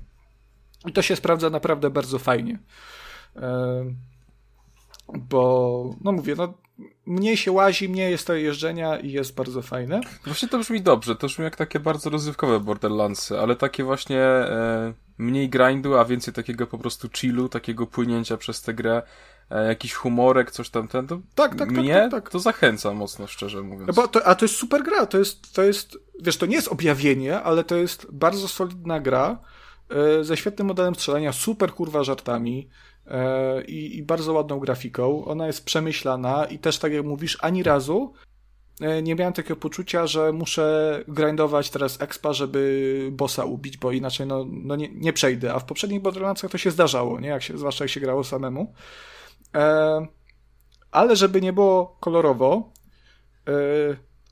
I 0.85 0.93
to 0.93 1.01
się 1.01 1.15
sprawdza 1.15 1.49
naprawdę 1.49 1.89
bardzo 1.89 2.19
fajnie. 2.19 2.59
Yy, 3.35 3.41
bo, 5.17 5.95
no 6.01 6.11
mówię, 6.11 6.35
no 6.37 6.53
mniej 7.05 7.37
się 7.37 7.51
łazi, 7.51 7.89
mniej 7.89 8.11
jest 8.11 8.27
to 8.27 8.33
jeżdżenia 8.33 8.99
i 8.99 9.11
jest 9.11 9.35
bardzo 9.35 9.61
fajne. 9.61 10.01
Właśnie 10.25 10.47
to 10.47 10.59
brzmi 10.59 10.81
dobrze, 10.81 11.15
to 11.15 11.27
brzmi 11.27 11.43
jak 11.43 11.55
takie 11.55 11.79
bardzo 11.79 12.09
rozrywkowe 12.09 12.59
Borderlandsy, 12.59 13.39
ale 13.39 13.55
takie 13.55 13.83
właśnie 13.83 14.21
e, 14.21 14.93
mniej 15.17 15.49
grindu, 15.49 15.97
a 15.97 16.05
więcej 16.05 16.33
takiego 16.33 16.67
po 16.67 16.77
prostu 16.77 17.09
chillu, 17.09 17.49
takiego 17.49 17.87
płynięcia 17.87 18.37
przez 18.37 18.61
tę 18.61 18.73
grę, 18.73 19.01
e, 19.49 19.67
jakiś 19.67 19.93
humorek, 19.93 20.51
coś 20.51 20.69
tam 20.69 20.87
ten, 20.87 21.07
to 21.07 21.15
tak, 21.35 21.49
tak, 21.51 21.59
tak 21.59 21.71
mnie 21.71 21.93
tak, 21.93 22.11
tak, 22.11 22.23
tak. 22.23 22.29
to 22.29 22.39
zachęca 22.39 22.93
mocno, 22.93 23.27
szczerze 23.27 23.61
mówiąc. 23.61 23.87
No 23.87 23.93
bo 23.93 24.07
to, 24.07 24.27
a 24.27 24.35
to 24.35 24.45
jest 24.45 24.55
super 24.55 24.83
gra, 24.83 25.05
to 25.05 25.17
jest, 25.17 25.53
to 25.53 25.63
jest, 25.63 25.97
wiesz, 26.21 26.37
to 26.37 26.45
nie 26.45 26.55
jest 26.55 26.67
objawienie, 26.67 27.41
ale 27.41 27.63
to 27.63 27.75
jest 27.75 28.07
bardzo 28.11 28.47
solidna 28.47 28.99
gra, 28.99 29.39
e, 29.89 30.23
ze 30.23 30.37
świetnym 30.37 30.67
modelem 30.67 30.95
strzelania, 30.95 31.33
super 31.33 31.71
kurwa 31.71 32.03
żartami, 32.03 32.69
i, 33.67 33.97
i 33.97 34.03
bardzo 34.03 34.33
ładną 34.33 34.59
grafiką. 34.59 35.25
Ona 35.25 35.47
jest 35.47 35.65
przemyślana 35.65 36.45
i 36.45 36.59
też 36.59 36.79
tak 36.79 36.93
jak 36.93 37.05
mówisz, 37.05 37.37
ani 37.41 37.63
razu 37.63 38.13
e, 38.81 39.01
nie 39.01 39.15
miałem 39.15 39.33
takiego 39.33 39.55
poczucia, 39.55 40.07
że 40.07 40.31
muszę 40.31 41.03
grindować 41.07 41.69
teraz 41.69 42.01
expa, 42.01 42.33
żeby 42.33 43.09
bossa 43.11 43.45
ubić, 43.45 43.77
bo 43.77 43.91
inaczej 43.91 44.27
no, 44.27 44.45
no 44.49 44.75
nie, 44.75 44.89
nie 44.89 45.13
przejdę. 45.13 45.53
A 45.53 45.59
w 45.59 45.65
poprzednich 45.65 46.01
Borderlandsach 46.01 46.51
to 46.51 46.57
się 46.57 46.71
zdarzało, 46.71 47.19
nie? 47.19 47.29
Jak 47.29 47.43
się, 47.43 47.57
zwłaszcza 47.57 47.83
jak 47.83 47.91
się 47.91 47.99
grało 47.99 48.23
samemu. 48.23 48.73
E, 49.55 50.07
ale 50.91 51.15
żeby 51.15 51.41
nie 51.41 51.53
było 51.53 51.97
kolorowo, 51.99 52.71
e, 53.47 53.51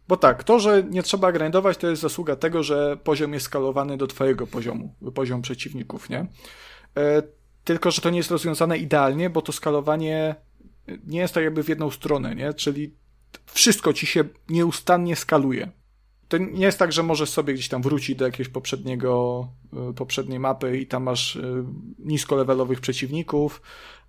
bo 0.08 0.18
tak, 0.18 0.44
to, 0.44 0.60
że 0.60 0.84
nie 0.84 1.04
trzeba 1.04 1.32
grindować, 1.32 1.78
to 1.78 1.88
jest 1.88 2.02
zasługa 2.02 2.36
tego, 2.36 2.64
że 2.64 2.98
poziom 3.04 3.34
jest 3.34 3.46
skalowany 3.46 3.98
do 3.98 4.08
twojego 4.08 4.48
poziomu, 4.48 4.94
poziom 5.16 5.42
przeciwników, 5.42 6.10
nie? 6.10 6.28
E, 6.98 7.24
tylko, 7.68 7.92
że 7.92 8.02
to 8.02 8.10
nie 8.10 8.18
jest 8.18 8.32
rozwiązane 8.32 8.78
idealnie, 8.78 9.30
bo 9.30 9.42
to 9.42 9.52
skalowanie 9.52 10.36
nie 11.08 11.20
jest 11.20 11.34
tak 11.34 11.44
jakby 11.44 11.64
w 11.64 11.70
jedną 11.70 11.92
stronę, 11.92 12.36
nie? 12.36 12.54
Czyli 12.54 12.94
wszystko 13.46 13.94
ci 13.94 14.06
się 14.06 14.24
nieustannie 14.50 15.16
skaluje. 15.16 15.72
To 16.28 16.38
nie 16.38 16.66
jest 16.66 16.80
tak, 16.80 16.94
że 16.94 17.04
możesz 17.04 17.30
sobie 17.30 17.54
gdzieś 17.54 17.70
tam 17.70 17.82
wrócić 17.82 18.16
do 18.16 18.26
jakiegoś 18.26 18.50
poprzedniego, 18.50 19.48
y, 19.90 19.94
poprzedniej 19.94 20.40
mapy 20.40 20.78
i 20.78 20.88
tam 20.88 21.04
masz 21.04 21.36
y, 21.36 21.64
niskolevelowych 22.00 22.82
przeciwników. 22.82 23.62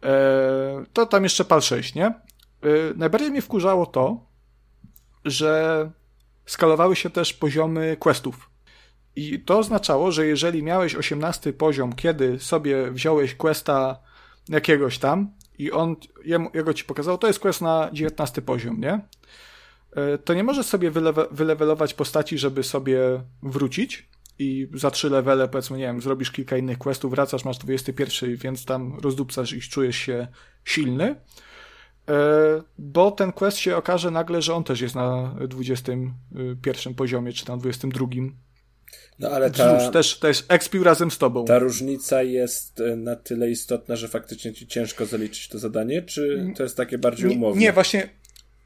E, 0.03 0.85
to 0.93 1.07
tam 1.07 1.23
jeszcze 1.23 1.45
pal 1.45 1.63
6, 1.63 1.95
nie? 1.95 2.15
Najbardziej 2.97 3.31
mnie 3.31 3.43
wkurzało 3.43 3.87
to, 3.87 4.27
że 5.25 5.91
skalowały 6.47 6.97
się 6.97 7.11
też 7.11 7.33
poziomy 7.33 7.97
questów. 8.01 8.51
I 9.19 9.41
to 9.41 9.59
oznaczało, 9.59 10.13
że 10.13 10.27
jeżeli 10.27 10.63
miałeś 10.63 10.95
18 10.95 11.53
poziom, 11.53 11.93
kiedy 11.93 12.39
sobie 12.41 12.91
wziąłeś 12.91 13.35
questa 13.35 13.99
jakiegoś 14.49 14.99
tam 14.99 15.31
i 15.59 15.73
on 15.73 15.97
jego 16.55 16.75
ci 16.75 16.85
pokazał, 16.85 17.19
to 17.19 17.27
jest 17.27 17.39
quest 17.39 17.61
na 17.61 17.91
19 17.93 18.43
poziom, 18.43 18.81
nie? 18.81 19.01
E, 19.97 20.19
to 20.19 20.35
nie 20.35 20.45
możesz 20.45 20.67
sobie 20.67 20.91
wylewe, 20.91 21.27
wylewelować 21.31 21.95
postaci, 21.95 22.39
żeby 22.39 22.63
sobie 22.63 23.01
wrócić 23.43 24.09
i 24.39 24.69
za 24.75 24.91
trzy 24.91 25.11
levele, 25.11 25.49
powiedzmy, 25.49 25.79
nie 25.79 25.85
wiem, 25.85 26.01
zrobisz 26.01 26.31
kilka 26.31 26.57
innych 26.57 26.79
questów, 26.79 27.11
wracasz, 27.11 27.45
masz 27.45 27.59
21, 27.59 28.37
więc 28.37 28.65
tam 28.65 28.99
rozdupcasz 29.03 29.53
i 29.53 29.61
czujesz 29.61 29.97
się 29.97 30.29
silny. 30.65 31.17
E, 32.09 32.63
bo 32.79 33.11
ten 33.11 33.33
quest 33.33 33.59
się 33.59 33.77
okaże 33.77 34.11
nagle, 34.11 34.43
że 34.43 34.55
on 34.55 34.65
też 34.65 34.81
jest 34.81 34.95
na 34.95 35.35
21 35.49 36.95
poziomie, 36.95 37.33
czy 37.33 37.45
tam 37.45 37.59
22. 37.59 38.07
No 39.19 39.31
ale 39.31 39.51
ta, 39.51 39.79
Cóż, 39.79 39.93
też, 39.93 40.19
też 40.19 40.45
expił 40.49 40.85
razem 40.85 41.11
z 41.11 41.19
tobą. 41.19 41.45
Ta 41.45 41.59
różnica 41.59 42.23
jest 42.23 42.81
e, 42.81 42.97
na 42.97 43.17
tyle 43.17 43.51
istotna, 43.51 43.97
że 43.97 44.09
faktycznie 44.09 44.53
ci 44.53 44.67
ciężko 44.67 45.07
zaliczyć 45.07 45.49
to 45.49 45.59
zadanie, 45.59 46.03
czy 46.03 46.53
to 46.57 46.63
jest 46.63 46.77
takie 46.77 46.99
bardziej 46.99 47.31
umowne? 47.31 47.61
Nie, 47.61 47.67
nie 47.67 47.73
właśnie, 47.73 48.09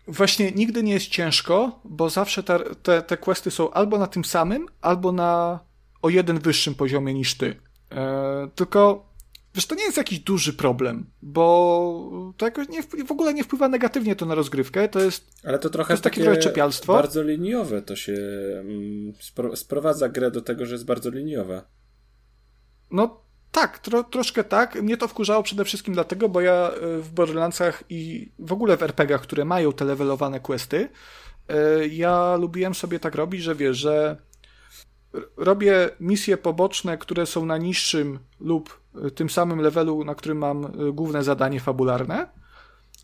właśnie 0.07 0.53
nigdy 0.53 0.83
nie 0.83 0.93
jest 0.93 1.07
ciężko, 1.07 1.81
bo 1.85 2.11
zawsze 2.11 2.43
te, 2.43 2.59
te, 2.83 3.03
te 3.03 3.17
questy 3.17 3.51
są 3.51 3.71
albo 3.71 3.99
na 3.99 4.07
tym 4.07 4.25
samym, 4.25 4.67
albo 4.81 5.13
na 5.13 5.61
o 6.03 6.09
jeden 6.09 6.39
wyższym 6.39 6.75
poziomie 6.75 7.15
niż 7.15 7.35
ty. 7.35 7.57
E, 7.93 8.49
tylko 8.55 9.12
Wiesz, 9.55 9.67
to 9.67 9.75
nie 9.75 9.83
jest 9.85 9.97
jakiś 9.97 10.19
duży 10.19 10.53
problem, 10.53 11.11
bo 11.23 12.33
to 12.37 12.47
jakoś 12.47 12.69
nie, 12.69 12.83
w 12.83 13.13
ogóle 13.13 13.35
nie 13.35 13.45
wpływa 13.45 13.69
negatywnie 13.69 14.17
to 14.17 14.27
na 14.27 14.35
rozgrywkę, 14.35 14.89
to 14.89 15.01
jest 15.01 15.31
Ale 15.45 15.59
to 15.59 15.71
trochę 15.71 15.89
to 15.89 15.93
jest 15.93 16.05
takie 16.05 16.25
takie 16.25 16.41
czepialstwo. 16.41 16.93
bardzo 16.93 17.23
liniowe 17.23 17.83
to 17.83 17.97
się 17.97 18.15
mm, 18.61 19.13
spro, 19.21 19.57
sprowadza 19.57 20.09
grę 20.09 20.31
do 20.31 20.43
tego, 20.43 20.67
że 20.67 20.75
jest 20.75 20.85
bardzo 20.85 21.11
liniowa. 21.11 21.65
No 22.91 23.23
tak, 23.53 23.79
tro, 23.79 24.05
troszkę 24.05 24.45
tak. 24.45 24.83
Mnie 24.83 24.97
to 24.97 25.09
wkurzało 25.09 25.43
przede 25.43 25.65
wszystkim 25.65 25.95
dlatego, 25.95 26.29
bo 26.29 26.41
ja 26.41 26.71
y, 26.99 27.03
w 27.03 27.11
Borderlandsach 27.11 27.85
i 27.89 28.33
w 28.39 28.53
ogóle 28.53 28.77
w 28.77 28.83
RPGach, 28.83 29.23
które 29.23 29.45
mają 29.45 29.73
te 29.73 29.85
levelowane 29.85 30.41
questy, 30.41 30.89
y, 31.83 31.89
ja 31.89 32.37
lubiłem 32.37 32.75
sobie 32.75 33.01
tak 33.01 33.15
robić, 33.15 33.43
że 33.43 33.55
wiesz, 33.55 33.79
że 33.79 34.17
robię 35.37 35.91
misje 36.01 36.37
poboczne, 36.37 36.99
które 36.99 37.27
są 37.27 37.47
na 37.47 37.59
niższym 37.59 38.19
lub 38.41 38.83
tym 39.15 39.31
samym 39.31 39.61
levelu, 39.61 40.05
na 40.05 40.15
którym 40.15 40.39
mam 40.39 40.65
y, 40.89 40.93
główne 40.93 41.25
zadanie 41.25 41.61
fabularne. 41.61 42.27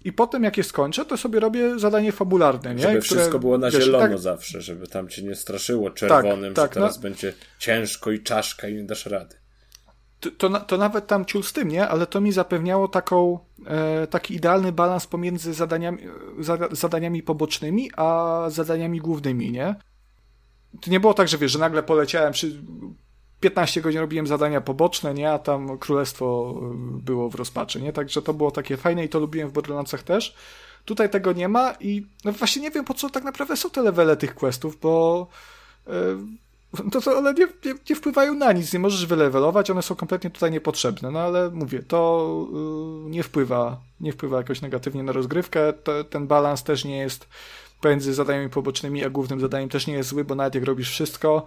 I 0.05 0.13
potem, 0.13 0.45
jak 0.45 0.57
je 0.57 0.65
skończę, 0.65 1.05
to 1.05 1.17
sobie 1.17 1.41
robię 1.41 1.79
zadanie 1.79 2.13
fabularne, 2.13 2.75
nie? 2.75 2.83
Żeby 2.83 3.01
Które, 3.01 3.21
wszystko 3.21 3.39
było 3.39 3.59
na 3.59 3.71
wiesz, 3.71 3.85
zielono 3.85 4.09
tak, 4.09 4.19
zawsze, 4.19 4.63
żeby 4.63 4.87
tam 4.87 5.09
cię 5.09 5.23
nie 5.23 5.35
straszyło 5.35 5.91
czerwonym, 5.91 6.55
tak, 6.55 6.71
że 6.71 6.75
teraz 6.75 6.97
no. 6.97 7.03
będzie 7.03 7.33
ciężko 7.59 8.11
i 8.11 8.23
czaszka 8.23 8.69
i 8.69 8.75
nie 8.75 8.85
dasz 8.85 9.07
rady. 9.07 9.37
to, 10.21 10.31
to, 10.31 10.61
to 10.61 10.77
nawet 10.77 11.07
tam 11.07 11.25
ciul 11.25 11.43
z 11.43 11.53
tym, 11.53 11.69
nie? 11.69 11.89
Ale 11.89 12.07
to 12.07 12.21
mi 12.21 12.33
zapewniało 12.33 12.89
taką, 12.89 13.39
e, 13.67 14.07
taki 14.07 14.35
idealny 14.35 14.73
balans 14.73 15.07
pomiędzy 15.07 15.55
zadaniami, 15.55 15.99
za, 16.39 16.59
zadaniami 16.71 17.23
pobocznymi, 17.23 17.91
a 17.97 18.45
zadaniami 18.49 19.01
głównymi, 19.01 19.53
nie? 19.53 19.75
To 20.81 20.91
nie 20.91 21.01
było 21.01 21.15
tak, 21.15 21.29
że 21.29 21.39
wiesz, 21.39 21.53
że 21.53 21.59
nagle 21.59 21.83
poleciałem 21.83 22.33
przy 22.33 22.63
15 23.41 23.81
godzin 23.81 24.01
robiłem 24.01 24.27
zadania 24.27 24.61
poboczne, 24.61 25.15
nie? 25.15 25.33
A 25.33 25.39
tam 25.39 25.79
królestwo 25.79 26.55
y, 26.99 27.03
było 27.03 27.31
w 27.31 27.35
rozpaczy, 27.35 27.81
nie? 27.81 27.93
Także 27.93 28.23
to 28.23 28.35
było 28.35 28.51
takie 28.51 28.77
fajne 28.77 29.05
i 29.05 29.09
to 29.09 29.19
lubiłem 29.19 29.49
w 29.49 29.53
Borderlandsach 29.53 30.03
też. 30.03 30.35
Tutaj 30.85 31.11
tego 31.11 31.33
nie 31.33 31.49
ma 31.49 31.75
i 31.81 32.07
no 32.25 32.33
właśnie 32.33 32.63
nie 32.63 32.71
wiem, 32.71 32.85
po 32.85 32.95
co 32.95 33.11
tak 33.11 33.25
naprawdę 33.25 33.57
są 33.57 33.71
te 33.71 33.83
levele 33.83 34.17
tych 34.17 34.35
questów, 34.35 34.81
bo 34.81 35.27
yy, 35.87 35.93
to, 36.93 37.01
to 37.01 37.19
one 37.19 37.35
nie, 37.35 37.47
nie, 37.65 37.75
nie, 37.91 37.97
wpływają 37.97 38.35
na 38.35 38.53
nic, 38.53 38.73
nie 38.73 38.79
możesz 38.79 39.07
wylewelować, 39.07 39.71
one 39.71 39.83
są 39.83 39.95
kompletnie 39.95 40.31
tutaj 40.31 40.51
niepotrzebne, 40.51 41.11
no 41.11 41.21
ale 41.21 41.51
mówię, 41.51 41.83
to 41.83 42.29
yy, 43.05 43.11
nie 43.11 43.23
wpływa, 43.23 43.81
nie 44.01 44.13
wpływa 44.13 44.37
jakoś 44.37 44.63
negatywnie 44.63 45.03
na 45.03 45.13
rozgrywkę, 45.13 45.73
to, 45.73 46.05
ten 46.05 46.27
balans 46.27 46.63
też 46.63 46.85
nie 46.85 46.99
jest 46.99 47.29
pomiędzy 47.81 48.15
zadaniami 48.15 48.51
pobocznymi 48.51 49.05
a 49.05 49.11
głównym 49.11 49.41
zadaniem 49.41 49.69
też 49.69 49.87
nie 49.87 49.95
jest 49.95 50.09
zły, 50.09 50.25
bo 50.25 50.35
nawet 50.35 50.55
jak 50.55 50.65
robisz 50.65 50.91
wszystko, 50.91 51.47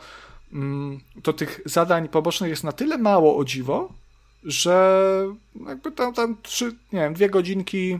mm, 0.53 0.99
to 1.23 1.33
tych 1.33 1.61
zadań 1.65 2.09
pobocznych 2.09 2.49
jest 2.49 2.63
na 2.63 2.71
tyle 2.71 2.97
mało 2.97 3.37
o 3.37 3.45
dziwo, 3.45 3.93
że 4.43 5.07
jakby 5.67 5.91
tam, 5.91 6.13
tam 6.13 6.37
trzy, 6.41 6.65
nie 6.65 6.99
wiem, 6.99 7.13
dwie 7.13 7.29
godzinki 7.29 7.99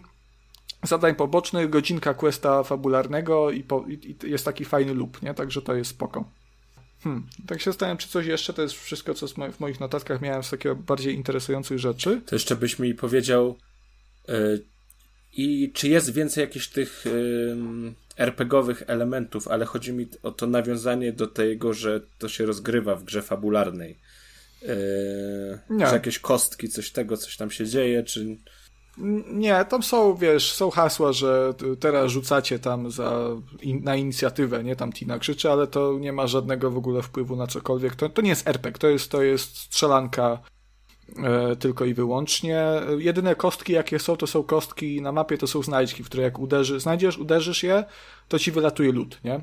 zadań 0.84 1.16
pobocznych, 1.16 1.70
godzinka 1.70 2.14
questa 2.14 2.64
fabularnego 2.64 3.52
i, 3.52 3.64
po, 3.64 3.86
i, 3.88 3.94
i 3.94 4.30
jest 4.30 4.46
taki 4.46 4.66
fajny 4.66 4.94
loop, 4.94 5.22
nie? 5.22 5.34
Także 5.34 5.62
to 5.62 5.76
jest 5.76 5.92
spoko. 5.92 6.26
Hmm. 7.04 7.28
Tak 7.48 7.62
się 7.62 7.72
zastanawiam, 7.72 7.98
czy 7.98 8.08
coś 8.08 8.26
jeszcze, 8.26 8.54
to 8.54 8.62
jest 8.62 8.74
wszystko, 8.74 9.14
co 9.14 9.28
w 9.28 9.60
moich 9.60 9.80
notatkach 9.80 10.22
miałem 10.22 10.44
z 10.44 10.50
takiego 10.50 10.76
bardziej 10.76 11.16
interesujących 11.16 11.80
rzeczy. 11.80 12.22
To 12.26 12.36
jeszcze 12.36 12.56
byś 12.56 12.80
mi 12.80 12.94
powiedział, 12.94 13.58
yy, 14.28 14.64
i 15.34 15.72
czy 15.74 15.88
jest 15.88 16.14
więcej 16.14 16.42
jakichś 16.42 16.68
tych 16.68 17.06
yy, 17.06 17.94
RPGowych 18.22 18.84
elementów, 18.88 19.48
ale 19.48 19.66
chodzi 19.66 19.94
mi 19.94 20.08
o 20.24 20.32
to 20.32 20.48
nawiązanie 20.48 21.14
do 21.14 21.28
tego, 21.28 21.74
że 21.74 22.02
to 22.18 22.30
się 22.30 22.46
rozgrywa 22.46 22.96
w 22.96 23.04
grze 23.04 23.22
fabularnej. 23.22 24.00
Yy, 24.62 25.88
że 25.88 25.94
jakieś 25.94 26.20
kostki, 26.20 26.70
coś 26.70 26.92
tego, 26.92 27.18
coś 27.18 27.38
tam 27.38 27.52
się 27.52 27.66
dzieje, 27.66 28.04
czy... 28.04 28.38
Nie, 29.28 29.66
tam 29.66 29.84
są, 29.84 30.16
wiesz, 30.16 30.54
są 30.54 30.70
hasła, 30.70 31.14
że 31.14 31.54
teraz 31.80 32.12
rzucacie 32.12 32.60
tam 32.60 32.92
za, 32.92 33.28
in, 33.62 33.84
na 33.84 33.96
inicjatywę, 33.96 34.64
nie? 34.64 34.76
Tam 34.76 34.94
Tina 34.94 35.20
krzyczy, 35.20 35.52
ale 35.52 35.68
to 35.68 35.98
nie 36.00 36.14
ma 36.14 36.28
żadnego 36.28 36.72
w 36.72 36.78
ogóle 36.78 37.02
wpływu 37.02 37.36
na 37.36 37.48
cokolwiek. 37.48 37.96
To, 37.96 38.10
to 38.10 38.22
nie 38.22 38.30
jest 38.30 38.48
RPG, 38.48 38.80
to 38.80 38.90
jest, 38.90 39.12
to 39.12 39.22
jest 39.22 39.58
strzelanka 39.58 40.40
tylko 41.60 41.86
i 41.86 41.94
wyłącznie. 41.94 42.66
Jedyne 42.98 43.36
kostki, 43.36 43.74
jakie 43.74 44.00
są, 44.00 44.18
to 44.18 44.28
są 44.28 44.44
kostki 44.44 45.02
na 45.02 45.12
mapie, 45.12 45.38
to 45.38 45.48
są 45.48 45.64
znajdźki, 45.64 46.04
w 46.04 46.06
które 46.06 46.24
jak 46.24 46.40
uderzy, 46.40 46.80
znajdziesz, 46.80 47.18
uderzysz 47.18 47.64
je, 47.64 47.84
to 48.28 48.40
ci 48.40 48.52
wylatuje 48.52 48.92
lód, 48.92 49.20
nie? 49.24 49.42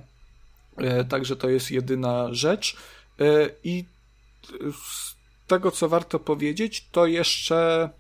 E, 0.77 1.05
także 1.05 1.37
to 1.37 1.49
jest 1.49 1.71
jedyna 1.71 2.35
rzecz. 2.35 2.77
E, 3.21 3.25
I 3.65 3.85
z 4.73 5.17
tego, 5.47 5.71
co 5.71 5.89
warto 5.89 6.19
powiedzieć, 6.19 6.89
to 6.93 7.07
jeszcze 7.07 7.91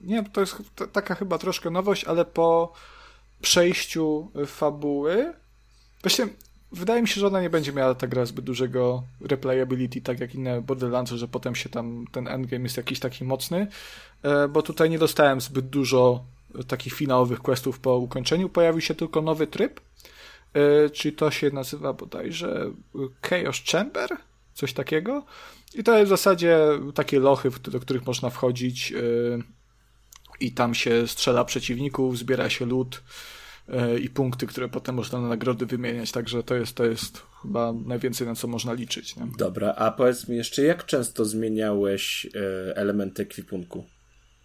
nie, 0.00 0.24
to 0.24 0.40
jest 0.40 0.56
taka 0.92 1.14
chyba 1.14 1.38
troszkę 1.38 1.70
nowość, 1.70 2.04
ale 2.04 2.24
po 2.24 2.72
przejściu 3.42 4.30
fabuły, 4.46 5.34
właśnie 6.02 6.28
wydaje 6.72 7.02
mi 7.02 7.08
się, 7.08 7.20
że 7.20 7.26
ona 7.26 7.42
nie 7.42 7.50
będzie 7.50 7.72
miała 7.72 7.94
ta 7.94 8.06
gra 8.06 8.26
zbyt 8.26 8.44
dużego 8.44 9.02
replayability, 9.20 10.00
tak 10.00 10.20
jak 10.20 10.34
inne 10.34 10.62
Borderlands, 10.62 11.12
że 11.12 11.28
potem 11.28 11.54
się 11.54 11.68
tam 11.68 12.06
ten 12.12 12.28
endgame 12.28 12.62
jest 12.62 12.76
jakiś 12.76 13.00
taki 13.00 13.24
mocny, 13.24 13.66
bo 14.50 14.62
tutaj 14.62 14.90
nie 14.90 14.98
dostałem 14.98 15.40
zbyt 15.40 15.68
dużo 15.68 16.24
takich 16.68 16.94
finałowych 16.94 17.40
questów 17.40 17.78
po 17.78 17.96
ukończeniu. 17.96 18.48
Pojawił 18.48 18.80
się 18.80 18.94
tylko 18.94 19.22
nowy 19.22 19.46
tryb, 19.46 19.80
czyli 20.92 21.16
to 21.16 21.30
się 21.30 21.50
nazywa 21.50 21.92
bodajże 21.92 22.70
Chaos 23.22 23.62
Chamber, 23.72 24.10
coś 24.54 24.72
takiego. 24.72 25.24
I 25.74 25.84
to 25.84 25.98
jest 25.98 26.06
w 26.06 26.08
zasadzie 26.08 26.58
takie 26.94 27.20
lochy, 27.20 27.50
do 27.62 27.80
których 27.80 28.06
można 28.06 28.30
wchodzić 28.30 28.92
i 30.40 30.52
tam 30.52 30.74
się 30.74 31.08
strzela 31.08 31.44
przeciwników, 31.44 32.18
zbiera 32.18 32.50
się 32.50 32.66
lód 32.66 33.02
i 34.02 34.10
punkty, 34.10 34.46
które 34.46 34.68
potem 34.68 34.94
można 34.94 35.20
na 35.20 35.28
nagrody 35.28 35.66
wymieniać, 35.66 36.12
także 36.12 36.42
to 36.42 36.54
jest, 36.54 36.74
to 36.74 36.84
jest 36.84 37.22
chyba 37.42 37.72
najwięcej 37.72 38.26
na 38.26 38.34
co 38.34 38.48
można 38.48 38.72
liczyć. 38.72 39.16
Nie? 39.16 39.26
Dobra, 39.38 39.74
a 39.74 39.90
powiedz 39.90 40.28
mi 40.28 40.36
jeszcze, 40.36 40.62
jak 40.62 40.86
często 40.86 41.24
zmieniałeś 41.24 42.26
elementy 42.74 43.22
ekwipunku? 43.22 43.84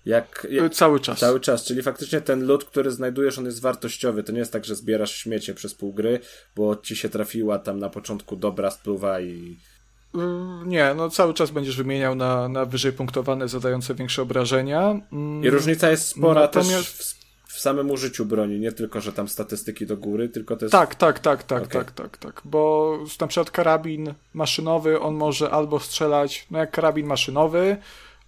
Jak, 0.05 0.47
jak, 0.49 0.73
cały 0.73 0.99
czas. 0.99 1.19
Cały 1.19 1.39
czas, 1.39 1.65
czyli 1.65 1.81
faktycznie 1.81 2.21
ten 2.21 2.45
lód, 2.45 2.63
który 2.63 2.91
znajdujesz, 2.91 3.37
on 3.37 3.45
jest 3.45 3.61
wartościowy. 3.61 4.23
To 4.23 4.31
nie 4.31 4.39
jest 4.39 4.53
tak, 4.53 4.65
że 4.65 4.75
zbierasz 4.75 5.15
śmiecie 5.15 5.53
przez 5.53 5.73
pół 5.73 5.93
gry, 5.93 6.19
bo 6.55 6.75
ci 6.75 6.95
się 6.95 7.09
trafiła 7.09 7.59
tam 7.59 7.79
na 7.79 7.89
początku 7.89 8.35
dobra 8.35 8.71
spluwa 8.71 9.21
i 9.21 9.57
nie, 10.65 10.93
no 10.97 11.09
cały 11.09 11.33
czas 11.33 11.51
będziesz 11.51 11.77
wymieniał 11.77 12.15
na, 12.15 12.49
na 12.49 12.65
wyżej 12.65 12.91
punktowane, 12.91 13.47
zadające 13.47 13.95
większe 13.95 14.21
obrażenia. 14.21 15.01
I 15.43 15.49
różnica 15.49 15.91
jest 15.91 16.07
spora 16.07 16.41
Natomiast... 16.41 16.69
też 16.71 16.87
w, 16.87 17.14
w 17.55 17.59
samym 17.59 17.91
użyciu 17.91 18.25
broni, 18.25 18.59
nie 18.59 18.71
tylko, 18.71 19.01
że 19.01 19.13
tam 19.13 19.27
statystyki 19.27 19.85
do 19.85 19.97
góry, 19.97 20.29
tylko 20.29 20.55
to 20.55 20.65
jest... 20.65 20.71
Tak, 20.71 20.95
tak, 20.95 21.19
tak, 21.19 21.43
tak, 21.43 21.63
okay. 21.63 21.73
tak, 21.73 21.91
tak, 21.91 22.17
tak, 22.17 22.41
bo 22.45 22.99
na 23.21 23.27
przykład 23.27 23.51
karabin 23.51 24.13
maszynowy, 24.33 24.99
on 24.99 25.15
może 25.15 25.49
albo 25.49 25.79
strzelać, 25.79 26.47
no 26.51 26.59
jak 26.59 26.71
karabin 26.71 27.05
maszynowy, 27.05 27.77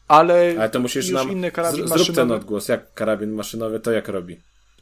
ale, 0.07 0.55
ale 0.57 0.69
to 0.69 0.79
musisz 0.79 1.05
już 1.09 1.15
nam... 1.15 1.31
inny 1.31 1.51
karabin 1.51 1.77
zrób 1.77 1.89
maszynowy... 1.89 2.13
ten 2.13 2.31
odgłos, 2.31 2.67
jak 2.67 2.93
karabin 2.93 3.31
maszynowy, 3.31 3.79
to 3.79 3.91
jak 3.91 4.07
robi? 4.07 4.37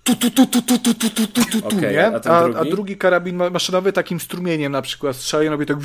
tu, 0.06 0.16
tu, 0.16 0.30
tu, 0.32 0.46
tu, 0.46 0.62
tu, 0.62 0.78
tu, 0.78 0.94
tu, 0.94 1.10
tu, 1.10 1.28
tu, 1.28 1.62
tu, 1.62 1.68
okay, 1.68 1.92
nie? 1.92 2.06
A, 2.08 2.14
a, 2.16 2.44
drugi? 2.44 2.60
a, 2.60 2.66
drugi? 2.66 2.98
karabin 2.98 3.36
maszynowy 3.36 3.94
takim 3.94 4.20
strumieniem 4.20 4.72
na 4.72 4.82
przykład 4.82 5.16
strzela 5.16 5.44
i 5.44 5.48
robi 5.48 5.66
tak 5.66 5.78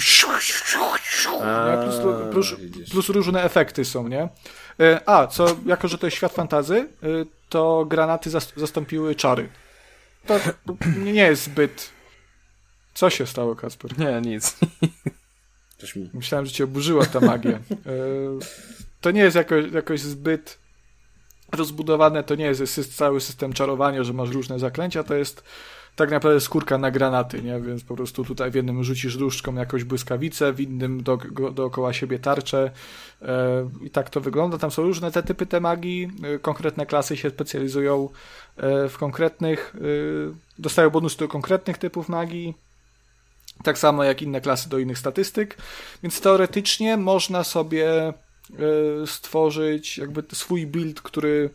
a, 1.43 1.77
plus, 1.77 1.97
plus, 2.31 2.55
plus, 2.91 3.09
różne 3.09 3.45
efekty 3.45 3.85
są, 3.85 4.09
nie? 4.09 4.28
A, 5.07 5.27
co, 5.27 5.57
jako 5.66 5.89
że 5.89 5.98
to 5.98 6.07
jest 6.07 6.16
świat 6.16 6.32
fantazy, 6.32 6.89
to 7.48 7.85
granaty 7.89 8.31
zastąpiły 8.57 9.15
czary. 9.15 9.48
To 10.27 10.40
nie 10.97 11.23
jest 11.23 11.44
zbyt... 11.44 11.90
Co 12.94 13.11
się 13.11 13.27
stało, 13.27 13.57
Kasper? 13.57 13.98
Nie, 13.98 14.20
nic. 14.20 14.57
Myślałem, 16.15 16.47
że 16.47 16.52
cię 16.52 16.65
oburzyła 16.65 17.07
ta 17.07 17.20
magia. 17.20 17.57
E, 17.57 17.61
to 19.01 19.11
nie 19.11 19.20
jest 19.20 19.36
jakoś, 19.36 19.73
jakoś 19.73 20.01
zbyt 20.01 20.59
rozbudowane, 21.52 22.24
to 22.24 22.35
nie 22.35 22.44
jest 22.44 22.97
cały 22.97 23.20
system 23.20 23.52
czarowania, 23.52 24.05
że 24.05 24.12
masz 24.12 24.31
różne 24.31 24.59
zaklęcia, 24.59 25.05
to 25.05 25.15
jest 25.15 25.44
tak 26.01 26.10
naprawdę 26.10 26.40
skórka 26.40 26.78
na 26.78 26.90
granaty, 26.90 27.43
nie? 27.43 27.60
Więc 27.60 27.85
po 27.85 27.97
prostu 27.97 28.24
tutaj 28.24 28.51
w 28.51 28.55
jednym 28.55 28.85
rzucisz 28.85 29.16
różdżką 29.16 29.55
jakąś 29.55 29.85
błyskawicę, 29.85 30.52
w 30.52 30.60
innym 30.60 31.02
do, 31.02 31.16
dookoła 31.52 31.93
siebie 31.93 32.18
tarczę 32.18 32.70
e, 33.22 33.70
i 33.82 33.90
tak 33.90 34.10
to 34.10 34.20
wygląda. 34.20 34.59
Tam 34.59 34.70
są 34.70 34.82
różne 34.82 35.12
te 35.12 35.22
typy 35.22 35.47
te 35.47 35.60
magii, 35.60 36.10
e, 36.22 36.39
konkretne 36.39 36.86
klasy 36.86 37.16
się 37.16 37.31
specjalizują 37.31 38.09
e, 38.56 38.89
w 38.89 38.98
konkretnych, 38.98 39.77
e, 39.77 39.81
dostają 40.59 40.90
bonus 40.90 41.16
do 41.16 41.28
konkretnych 41.28 41.78
typów 41.78 42.09
magii, 42.09 42.55
tak 43.64 43.78
samo 43.78 44.05
jak 44.05 44.22
inne 44.22 44.40
klasy 44.40 44.68
do 44.68 44.78
innych 44.78 44.98
statystyk, 44.98 45.56
więc 46.02 46.20
teoretycznie 46.20 46.97
można 46.97 47.44
sobie 47.44 48.12
stworzyć 49.06 49.98
jakby 49.98 50.22
swój 50.32 50.66
build, 50.66 51.01
który 51.01 51.51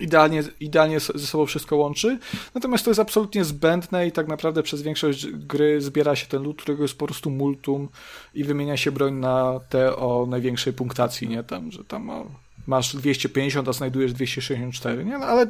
idealnie, 0.00 0.42
idealnie 0.60 1.00
ze 1.00 1.26
sobą 1.26 1.46
wszystko 1.46 1.76
łączy. 1.76 2.18
Natomiast 2.54 2.84
to 2.84 2.90
jest 2.90 3.00
absolutnie 3.00 3.44
zbędne 3.44 4.06
i 4.06 4.12
tak 4.12 4.28
naprawdę 4.28 4.62
przez 4.62 4.82
większość 4.82 5.26
gry 5.26 5.80
zbiera 5.80 6.16
się 6.16 6.26
ten 6.26 6.42
lód, 6.42 6.62
którego 6.62 6.82
jest 6.82 6.98
po 6.98 7.06
prostu 7.06 7.30
multum 7.30 7.88
i 8.34 8.44
wymienia 8.44 8.76
się 8.76 8.92
broń 8.92 9.14
na 9.14 9.60
te 9.68 9.96
o 9.96 10.26
największej 10.26 10.72
punktacji, 10.72 11.28
nie? 11.28 11.42
Tam, 11.42 11.72
że 11.72 11.84
tam 11.84 12.10
o 12.10 12.26
masz 12.66 12.96
250, 12.96 13.68
a 13.68 13.72
znajdujesz 13.72 14.12
264, 14.12 15.04
nie? 15.04 15.18
No, 15.18 15.24
ale 15.24 15.46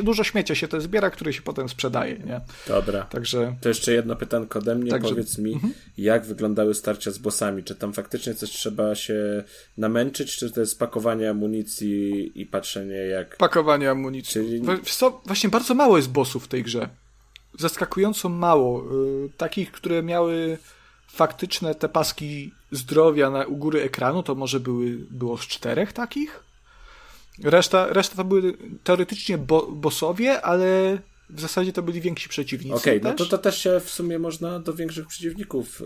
dużo 0.00 0.24
śmiecia 0.24 0.54
się 0.54 0.68
to 0.68 0.80
zbiera, 0.80 1.10
które 1.10 1.32
się 1.32 1.42
potem 1.42 1.68
sprzedaje, 1.68 2.18
nie? 2.18 2.40
Dobra. 2.68 3.02
Także... 3.02 3.56
To 3.60 3.68
jeszcze 3.68 3.92
jedno 3.92 4.16
pytanko 4.16 4.58
ode 4.58 4.74
mnie. 4.74 4.90
Także... 4.90 5.08
Powiedz 5.08 5.38
mi, 5.38 5.52
mhm. 5.52 5.72
jak 5.98 6.26
wyglądały 6.26 6.74
starcia 6.74 7.10
z 7.10 7.18
bossami? 7.18 7.64
Czy 7.64 7.74
tam 7.74 7.92
faktycznie 7.92 8.34
coś 8.34 8.50
trzeba 8.50 8.94
się 8.94 9.44
namęczyć, 9.78 10.36
czy 10.36 10.50
to 10.50 10.60
jest 10.60 10.78
pakowanie 10.78 11.30
amunicji 11.30 12.32
i 12.40 12.46
patrzenie 12.46 12.94
jak... 12.96 13.36
Pakowanie 13.36 13.90
amunicji. 13.90 14.32
Czyli... 14.32 14.62
Co, 14.84 15.20
właśnie 15.24 15.50
bardzo 15.50 15.74
mało 15.74 15.96
jest 15.96 16.10
bossów 16.10 16.44
w 16.44 16.48
tej 16.48 16.62
grze. 16.62 16.88
Zaskakująco 17.58 18.28
mało. 18.28 18.84
Yy, 18.92 19.30
takich, 19.36 19.72
które 19.72 20.02
miały 20.02 20.58
faktyczne 21.08 21.74
te 21.74 21.88
paski 21.88 22.52
zdrowia 22.70 23.30
na, 23.30 23.44
u 23.44 23.56
góry 23.56 23.82
ekranu, 23.82 24.22
to 24.22 24.34
może 24.34 24.60
były, 24.60 24.90
było 25.10 25.38
z 25.38 25.46
czterech 25.46 25.92
takich? 25.92 26.45
Reszta, 27.44 27.86
reszta 27.92 28.16
to 28.16 28.24
były 28.24 28.54
teoretycznie 28.84 29.38
bo, 29.38 29.66
bossowie, 29.66 30.42
ale 30.42 30.98
w 31.30 31.40
zasadzie 31.40 31.72
to 31.72 31.82
byli 31.82 32.00
więksi 32.00 32.28
przeciwnicy. 32.28 32.76
Okej, 32.76 32.98
okay, 32.98 33.10
no 33.10 33.16
to, 33.16 33.26
to 33.26 33.38
też 33.38 33.58
się 33.58 33.80
w 33.80 33.90
sumie 33.90 34.18
można 34.18 34.60
do 34.60 34.74
większych 34.74 35.06
przeciwników 35.06 35.80
y, 35.80 35.84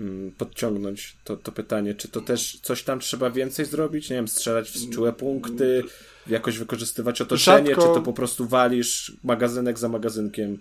y, 0.00 0.32
podciągnąć 0.38 1.16
to, 1.24 1.36
to 1.36 1.52
pytanie. 1.52 1.94
Czy 1.94 2.08
to 2.08 2.20
też 2.20 2.58
coś 2.62 2.82
tam 2.82 3.00
trzeba 3.00 3.30
więcej 3.30 3.66
zrobić? 3.66 4.10
Nie 4.10 4.16
wiem, 4.16 4.28
strzelać 4.28 4.70
w 4.70 4.90
czułe 4.90 5.12
punkty, 5.12 5.82
jakoś 6.26 6.58
wykorzystywać 6.58 7.20
otoczenie, 7.20 7.66
Rzadko... 7.66 7.82
czy 7.82 7.94
to 7.94 8.00
po 8.00 8.12
prostu 8.12 8.46
walisz 8.46 9.12
magazynek 9.24 9.78
za 9.78 9.88
magazynkiem? 9.88 10.58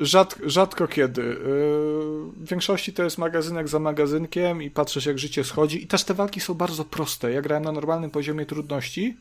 Rzad, 0.00 0.38
rzadko 0.46 0.88
kiedy. 0.88 1.22
Yy, 1.22 1.36
w 2.36 2.48
większości 2.48 2.92
to 2.92 3.02
jest 3.02 3.18
magazynek 3.18 3.68
za 3.68 3.78
magazynkiem 3.78 4.62
i 4.62 4.70
patrzeć 4.70 5.06
jak 5.06 5.18
życie 5.18 5.44
schodzi. 5.44 5.84
I 5.84 5.86
też 5.86 6.04
te 6.04 6.14
walki 6.14 6.40
są 6.40 6.54
bardzo 6.54 6.84
proste. 6.84 7.32
Ja 7.32 7.42
grałem 7.42 7.64
na 7.64 7.72
normalnym 7.72 8.10
poziomie 8.10 8.46
trudności, 8.46 9.16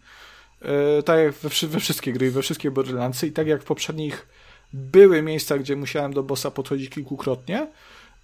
yy, 0.61 1.03
tak 1.03 1.19
jak 1.19 1.33
we, 1.33 1.67
we 1.67 1.79
wszystkie 1.79 2.13
gry, 2.13 2.31
we 2.31 2.41
wszystkie 2.41 2.71
Borderlandsy 2.71 3.27
i 3.27 3.31
tak 3.31 3.47
jak 3.47 3.61
w 3.61 3.65
poprzednich 3.65 4.27
były 4.73 5.21
miejsca, 5.21 5.57
gdzie 5.57 5.75
musiałem 5.75 6.13
do 6.13 6.23
bossa 6.23 6.51
podchodzić 6.51 6.89
kilkukrotnie, 6.89 7.67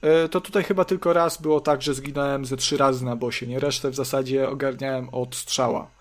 yy, 0.02 0.30
to 0.30 0.42
tutaj 0.42 0.64
chyba 0.64 0.86
tylko 0.86 1.14
raz 1.14 1.42
było 1.42 1.60
tak, 1.60 1.82
że 1.82 1.94
zginąłem 1.94 2.46
ze 2.46 2.58
trzy 2.58 2.78
razy 2.78 3.06
na 3.06 3.16
bosie, 3.16 3.48
nie? 3.48 3.60
Resztę 3.60 3.90
w 3.90 3.96
zasadzie 3.96 4.50
ogarniałem 4.50 5.10
od 5.10 5.36
strzała. 5.36 5.96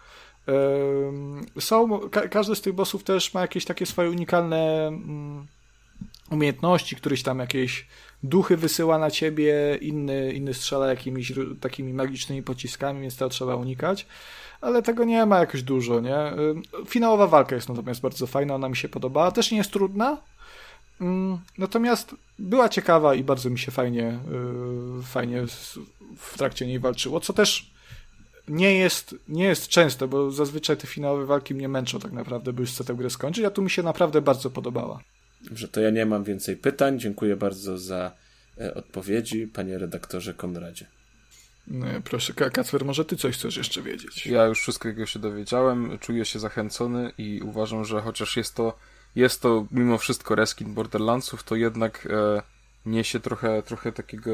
Są, 1.60 2.08
ka 2.10 2.28
każdy 2.28 2.56
z 2.56 2.60
tych 2.60 2.72
bossów 2.72 3.04
też 3.04 3.34
ma 3.34 3.40
jakieś 3.40 3.64
takie 3.64 3.86
swoje 3.86 4.10
unikalne 4.10 4.86
mm, 4.86 5.46
umiejętności, 6.30 6.96
któryś 6.96 7.22
tam 7.22 7.38
jakieś 7.38 7.86
duchy 8.22 8.56
wysyła 8.56 8.98
na 8.98 9.10
ciebie, 9.10 9.78
inny, 9.80 10.32
inny 10.32 10.54
strzela 10.54 10.86
jakimiś 10.86 11.32
takimi 11.60 11.94
magicznymi 11.94 12.42
pociskami, 12.42 13.00
więc 13.00 13.16
to 13.16 13.28
trzeba 13.28 13.56
unikać. 13.56 14.06
Ale 14.60 14.82
tego 14.82 15.04
nie 15.04 15.26
ma 15.26 15.38
jakoś 15.38 15.62
dużo, 15.62 16.00
nie? 16.00 16.32
Finałowa 16.86 17.26
walka 17.26 17.54
jest 17.54 17.68
natomiast 17.68 18.00
bardzo 18.00 18.26
fajna, 18.26 18.54
ona 18.54 18.68
mi 18.68 18.76
się 18.76 18.88
podobała. 18.88 19.30
Też 19.30 19.50
nie 19.50 19.58
jest 19.58 19.70
trudna, 19.70 20.18
natomiast 21.58 22.14
była 22.38 22.68
ciekawa 22.68 23.14
i 23.14 23.24
bardzo 23.24 23.50
mi 23.50 23.58
się 23.58 23.72
fajnie, 23.72 24.18
y, 25.00 25.02
fajnie 25.02 25.46
w 26.16 26.38
trakcie 26.38 26.66
niej 26.66 26.78
walczyło, 26.78 27.20
co 27.20 27.32
też 27.32 27.70
nie 28.48 28.78
jest, 28.78 29.16
nie 29.28 29.44
jest 29.44 29.68
często, 29.68 30.08
bo 30.08 30.30
zazwyczaj 30.30 30.76
te 30.76 30.86
finałowe 30.86 31.26
walki 31.26 31.54
mnie 31.54 31.68
męczą 31.68 31.98
tak 31.98 32.12
naprawdę, 32.12 32.52
by 32.52 32.60
już 32.60 32.70
chcę 32.70 32.84
tę 32.84 32.94
grę 32.94 33.10
skończyć, 33.10 33.44
a 33.44 33.50
tu 33.50 33.62
mi 33.62 33.70
się 33.70 33.82
naprawdę 33.82 34.22
bardzo 34.22 34.50
podobała. 34.50 35.00
Dobrze, 35.44 35.68
to 35.68 35.80
ja 35.80 35.90
nie 35.90 36.06
mam 36.06 36.24
więcej 36.24 36.56
pytań. 36.56 37.00
Dziękuję 37.00 37.36
bardzo 37.36 37.78
za 37.78 38.12
e, 38.60 38.74
odpowiedzi, 38.74 39.46
panie 39.46 39.78
redaktorze 39.78 40.34
Konradzie. 40.34 40.86
No, 41.66 41.86
proszę, 42.04 42.32
Kacper, 42.34 42.84
może 42.84 43.04
ty 43.04 43.16
coś 43.16 43.34
chcesz 43.34 43.56
jeszcze 43.56 43.82
wiedzieć? 43.82 44.26
Ja 44.26 44.44
już 44.44 44.60
wszystkiego 44.60 45.06
się 45.06 45.18
dowiedziałem, 45.18 45.98
czuję 46.00 46.24
się 46.24 46.38
zachęcony 46.38 47.12
i 47.18 47.40
uważam, 47.42 47.84
że 47.84 48.00
chociaż 48.00 48.36
jest 48.36 48.54
to, 48.54 48.78
jest 49.16 49.42
to 49.42 49.66
mimo 49.70 49.98
wszystko 49.98 50.34
reskin 50.34 50.74
Borderlandsów, 50.74 51.42
to 51.42 51.56
jednak 51.56 52.08
e, 52.10 52.42
niesie 52.86 53.20
trochę, 53.20 53.62
trochę 53.62 53.92
takiego, 53.92 54.30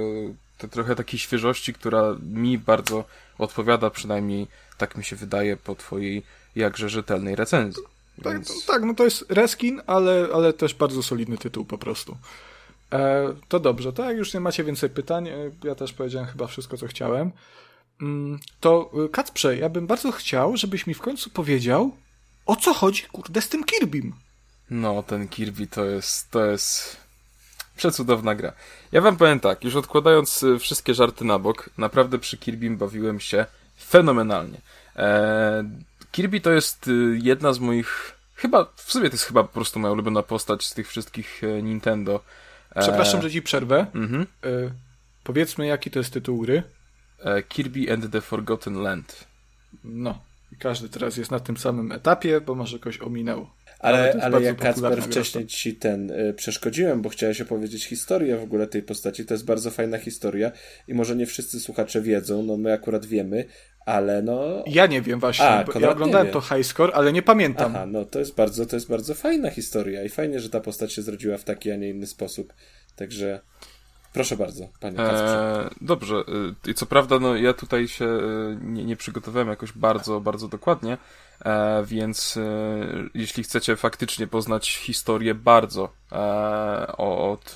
to, 0.58 0.68
trochę 0.68 0.96
takiej 0.96 1.18
świeżości, 1.18 1.74
która 1.74 2.16
mi 2.22 2.58
bardzo 2.58 3.04
odpowiada, 3.38 3.90
przynajmniej 3.90 4.46
tak 4.78 4.96
mi 4.96 5.04
się 5.04 5.16
wydaje 5.16 5.56
po 5.56 5.74
twojej 5.74 6.22
jakże 6.56 6.88
rzetelnej 6.88 7.36
recenzji. 7.36 7.82
Tak, 8.22 8.32
Więc... 8.32 8.66
tak, 8.66 8.82
no 8.82 8.94
to 8.94 9.04
jest 9.04 9.24
reskin, 9.28 9.82
ale, 9.86 10.28
ale 10.34 10.52
też 10.52 10.74
bardzo 10.74 11.02
solidny 11.02 11.38
tytuł 11.38 11.64
po 11.64 11.78
prostu. 11.78 12.16
E, 12.92 13.34
to 13.48 13.60
dobrze, 13.60 13.92
to 13.92 14.04
jak 14.04 14.16
już 14.16 14.34
nie 14.34 14.40
macie 14.40 14.64
więcej 14.64 14.90
pytań, 14.90 15.28
e, 15.28 15.50
ja 15.64 15.74
też 15.74 15.92
powiedziałem 15.92 16.28
chyba 16.28 16.46
wszystko, 16.46 16.76
co 16.76 16.86
chciałem, 16.86 17.30
mm, 18.02 18.38
to 18.60 18.90
e, 19.04 19.08
Kacprze, 19.08 19.56
ja 19.56 19.68
bym 19.68 19.86
bardzo 19.86 20.12
chciał, 20.12 20.56
żebyś 20.56 20.86
mi 20.86 20.94
w 20.94 21.00
końcu 21.00 21.30
powiedział, 21.30 21.96
o 22.46 22.56
co 22.56 22.74
chodzi, 22.74 23.02
kurde, 23.12 23.42
z 23.42 23.48
tym 23.48 23.64
Kirbym. 23.64 24.12
No, 24.70 25.02
ten 25.02 25.28
Kirby 25.28 25.66
to 25.66 25.84
jest, 25.84 26.30
to 26.30 26.44
jest 26.44 26.96
przecudowna 27.76 28.34
gra. 28.34 28.52
Ja 28.92 29.00
wam 29.00 29.16
powiem 29.16 29.40
tak, 29.40 29.64
już 29.64 29.76
odkładając 29.76 30.42
e, 30.42 30.58
wszystkie 30.58 30.94
żarty 30.94 31.24
na 31.24 31.38
bok, 31.38 31.70
naprawdę 31.78 32.18
przy 32.18 32.38
Kirbym 32.38 32.76
bawiłem 32.76 33.20
się 33.20 33.46
fenomenalnie. 33.84 34.60
Eee, 34.96 35.64
Kirby 36.12 36.40
to 36.40 36.52
jest 36.52 36.88
y, 36.88 37.18
jedna 37.22 37.52
z 37.52 37.58
moich. 37.58 38.12
Chyba, 38.34 38.72
w 38.76 38.92
sumie 38.92 39.08
to 39.08 39.14
jest 39.14 39.24
chyba 39.24 39.42
po 39.42 39.52
prostu 39.52 39.80
moja 39.80 39.92
ulubiona 39.92 40.22
postać 40.22 40.64
z 40.64 40.74
tych 40.74 40.88
wszystkich 40.88 41.44
e, 41.44 41.62
Nintendo. 41.62 42.24
E, 42.74 42.80
Przepraszam, 42.80 43.22
że 43.22 43.30
ci 43.30 43.42
przerwę. 43.42 43.86
Mhm. 43.94 44.22
E, 44.22 44.46
powiedzmy, 45.24 45.66
jaki 45.66 45.90
to 45.90 45.98
jest 45.98 46.12
tytuł 46.12 46.40
gry? 46.40 46.62
Kirby 47.48 47.92
and 47.92 48.12
the 48.12 48.20
Forgotten 48.20 48.82
Land. 48.82 49.24
No, 49.84 50.24
każdy 50.58 50.88
teraz 50.88 51.16
jest 51.16 51.30
na 51.30 51.40
tym 51.40 51.56
samym 51.56 51.92
etapie, 51.92 52.40
bo 52.40 52.54
może 52.54 52.78
kogoś 52.78 53.00
ominął. 53.00 53.46
Ale, 53.78 54.12
ale, 54.12 54.22
ale 54.22 54.42
jak 54.42 54.56
Kacper 54.56 55.02
wcześniej 55.02 55.46
ci 55.46 55.74
ten 55.74 56.10
y, 56.10 56.34
przeszkodziłem, 56.34 57.02
bo 57.02 57.08
chciałeś 57.08 57.40
opowiedzieć 57.40 57.86
historię 57.86 58.36
w 58.36 58.42
ogóle 58.42 58.66
tej 58.66 58.82
postaci, 58.82 59.24
to 59.24 59.34
jest 59.34 59.44
bardzo 59.44 59.70
fajna 59.70 59.98
historia 59.98 60.52
i 60.88 60.94
może 60.94 61.16
nie 61.16 61.26
wszyscy 61.26 61.60
słuchacze 61.60 62.02
wiedzą, 62.02 62.42
no 62.42 62.56
my 62.56 62.72
akurat 62.72 63.06
wiemy, 63.06 63.44
ale 63.86 64.22
no... 64.22 64.64
Ja 64.66 64.86
nie 64.86 65.02
wiem 65.02 65.20
właśnie, 65.20 65.48
A, 65.48 65.64
bo 65.64 65.80
ja 65.80 65.90
oglądałem 65.90 66.30
to 66.30 66.40
High 66.40 66.66
Score, 66.66 66.90
ale 66.94 67.12
nie 67.12 67.22
pamiętam. 67.22 67.76
Aha, 67.76 67.86
no 67.86 68.04
to 68.04 68.18
jest 68.18 68.34
bardzo, 68.34 68.66
to 68.66 68.76
jest 68.76 68.88
bardzo 68.88 69.14
fajna 69.14 69.50
historia 69.50 70.04
i 70.04 70.08
fajnie, 70.08 70.40
że 70.40 70.50
ta 70.50 70.60
postać 70.60 70.92
się 70.92 71.02
zrodziła 71.02 71.38
w 71.38 71.44
taki, 71.44 71.70
a 71.70 71.76
nie 71.76 71.88
inny 71.88 72.06
sposób. 72.06 72.52
Także 72.96 73.40
proszę 74.12 74.36
bardzo, 74.36 74.68
panie 74.80 74.98
eee, 74.98 75.70
Dobrze, 75.80 76.14
y, 76.66 76.70
i 76.70 76.74
co 76.74 76.86
prawda, 76.86 77.18
no 77.18 77.36
ja 77.36 77.52
tutaj 77.52 77.88
się 77.88 78.04
y, 78.04 78.58
nie, 78.62 78.84
nie 78.84 78.96
przygotowałem 78.96 79.48
jakoś 79.48 79.72
bardzo, 79.72 80.20
bardzo 80.20 80.48
dokładnie, 80.48 80.98
e, 81.44 81.84
więc 81.84 82.36
e, 82.36 82.42
jeśli 83.14 83.42
chcecie 83.42 83.76
faktycznie 83.76 84.26
poznać 84.26 84.76
historię 84.76 85.34
bardzo 85.34 85.88
e, 86.12 86.16
od 86.96 87.54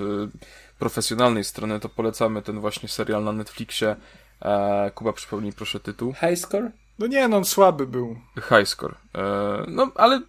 profesjonalnej 0.79 1.45
strony, 1.45 1.81
to 1.81 1.89
polecamy 1.89 2.43
ten 2.43 2.61
właśnie 2.61 2.89
serial 2.89 3.25
na 3.25 3.33
Netflixie 3.33 3.97
E, 4.43 4.91
Kuba, 4.95 5.13
przypomnij 5.13 5.53
proszę 5.53 5.81
tytuł. 5.81 6.13
High 6.13 6.39
Score? 6.39 6.71
No 6.99 7.07
nie, 7.07 7.29
no 7.29 7.37
on 7.37 7.45
słaby 7.45 7.87
był. 7.87 8.17
High 8.37 8.69
Score. 8.69 8.95
E, 9.15 9.21
no, 9.69 9.93
ale 9.95 10.21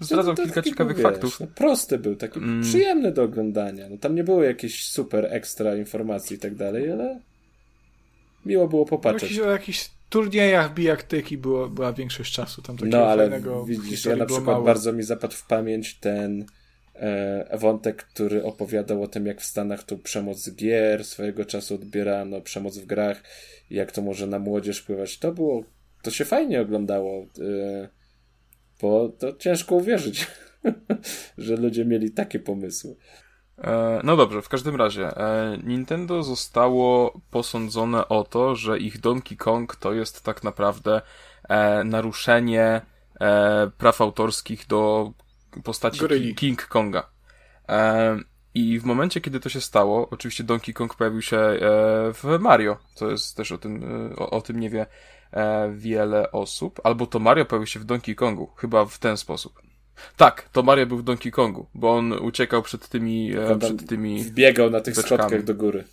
zdradzam 0.00 0.36
kilka 0.36 0.62
ciekawych 0.62 1.00
faktów. 1.00 1.40
No, 1.40 1.46
prosty 1.46 1.98
był, 1.98 2.16
taki 2.16 2.38
mm. 2.38 2.62
przyjemny 2.62 3.12
do 3.12 3.22
oglądania. 3.22 3.88
No, 3.90 3.98
tam 3.98 4.14
nie 4.14 4.24
było 4.24 4.42
jakichś 4.42 4.88
super 4.88 5.26
ekstra 5.30 5.76
informacji 5.76 6.36
i 6.36 6.38
tak 6.38 6.54
dalej, 6.54 6.92
ale 6.92 7.20
miło 8.46 8.68
było 8.68 8.84
popatrzeć. 8.84 9.38
O 9.38 9.50
jakichś 9.50 9.90
turniejach 10.08 10.74
bijaktyki 10.74 11.38
było, 11.38 11.68
była 11.68 11.92
większość 11.92 12.34
czasu. 12.34 12.62
Tam 12.62 12.76
no, 12.84 12.98
ale 12.98 13.40
widzisz, 13.66 14.04
ja 14.04 14.16
na 14.16 14.26
przykład 14.26 14.46
mało. 14.46 14.64
bardzo 14.64 14.92
mi 14.92 15.02
zapadł 15.02 15.34
w 15.34 15.46
pamięć 15.46 15.94
ten 15.94 16.46
wątek, 17.52 17.96
który 18.04 18.44
opowiadał 18.44 19.02
o 19.02 19.08
tym, 19.08 19.26
jak 19.26 19.40
w 19.40 19.44
Stanach 19.44 19.82
tu 19.82 19.98
przemoc 19.98 20.50
gier 20.50 21.04
swojego 21.04 21.44
czasu 21.44 21.74
odbierano, 21.74 22.40
przemoc 22.40 22.78
w 22.78 22.86
grach, 22.86 23.22
jak 23.70 23.92
to 23.92 24.02
może 24.02 24.26
na 24.26 24.38
młodzież 24.38 24.78
wpływać. 24.78 25.18
To 25.18 25.32
było, 25.32 25.64
to 26.02 26.10
się 26.10 26.24
fajnie 26.24 26.60
oglądało, 26.60 27.22
e, 27.22 27.88
bo 28.82 29.08
to 29.08 29.32
ciężko 29.32 29.74
uwierzyć, 29.74 30.26
że 31.38 31.56
ludzie 31.56 31.84
mieli 31.84 32.10
takie 32.10 32.38
pomysły. 32.38 32.96
E, 33.58 34.00
no 34.04 34.16
dobrze, 34.16 34.42
w 34.42 34.48
każdym 34.48 34.76
razie 34.76 35.16
e, 35.16 35.58
Nintendo 35.64 36.22
zostało 36.22 37.20
posądzone 37.30 38.08
o 38.08 38.24
to, 38.24 38.56
że 38.56 38.78
ich 38.78 39.00
Donkey 39.00 39.36
Kong 39.36 39.76
to 39.76 39.92
jest 39.92 40.22
tak 40.22 40.44
naprawdę 40.44 41.00
e, 41.48 41.84
naruszenie 41.84 42.80
praw 43.78 44.00
autorskich 44.00 44.66
do 44.66 45.12
postaci 45.62 46.00
Goryli. 46.00 46.34
King 46.34 46.66
Konga. 46.66 47.10
I 48.54 48.78
w 48.78 48.84
momencie, 48.84 49.20
kiedy 49.20 49.40
to 49.40 49.48
się 49.48 49.60
stało, 49.60 50.08
oczywiście 50.10 50.44
Donkey 50.44 50.74
Kong 50.74 50.94
pojawił 50.94 51.22
się 51.22 51.38
w 52.14 52.36
Mario, 52.40 52.76
to 52.96 53.10
jest 53.10 53.36
też 53.36 53.52
o 53.52 53.58
tym, 53.58 53.84
o, 54.16 54.30
o 54.30 54.40
tym 54.40 54.60
nie 54.60 54.70
wie 54.70 54.86
wiele 55.72 56.32
osób, 56.32 56.80
albo 56.84 57.06
to 57.06 57.18
Mario 57.18 57.44
pojawił 57.44 57.66
się 57.66 57.80
w 57.80 57.84
Donkey 57.84 58.14
Kongu, 58.14 58.46
chyba 58.56 58.84
w 58.84 58.98
ten 58.98 59.16
sposób. 59.16 59.62
Tak, 60.16 60.48
to 60.52 60.62
Mario 60.62 60.86
był 60.86 60.98
w 60.98 61.02
Donkey 61.02 61.32
Kongu, 61.32 61.66
bo 61.74 61.96
on 61.96 62.12
uciekał 62.12 62.62
przed 62.62 62.88
tymi... 62.88 63.36
E, 63.36 63.58
przed 63.58 63.88
tymi 63.88 64.24
wbiegał 64.24 64.70
na 64.70 64.80
tych 64.80 64.94
beczkami. 64.94 65.20
schodkach 65.20 65.44
do 65.44 65.54
góry. 65.54 65.84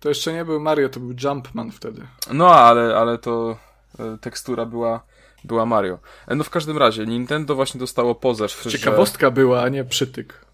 To 0.00 0.08
jeszcze 0.08 0.32
nie 0.32 0.44
był 0.44 0.60
Mario, 0.60 0.88
to 0.88 1.00
był 1.00 1.14
Jumpman 1.24 1.70
wtedy. 1.70 2.02
No, 2.32 2.54
ale, 2.54 2.96
ale 2.96 3.18
to 3.18 3.58
e, 3.98 4.18
tekstura 4.18 4.66
była, 4.66 5.04
była 5.44 5.66
Mario. 5.66 5.98
E, 6.28 6.34
no 6.34 6.44
w 6.44 6.50
każdym 6.50 6.78
razie, 6.78 7.06
Nintendo 7.06 7.54
właśnie 7.54 7.80
dostało 7.80 8.14
pozew, 8.14 8.66
Ciekawostka 8.68 9.26
że... 9.26 9.30
była, 9.30 9.62
a 9.62 9.68
nie 9.68 9.84
przytyk. 9.84 10.44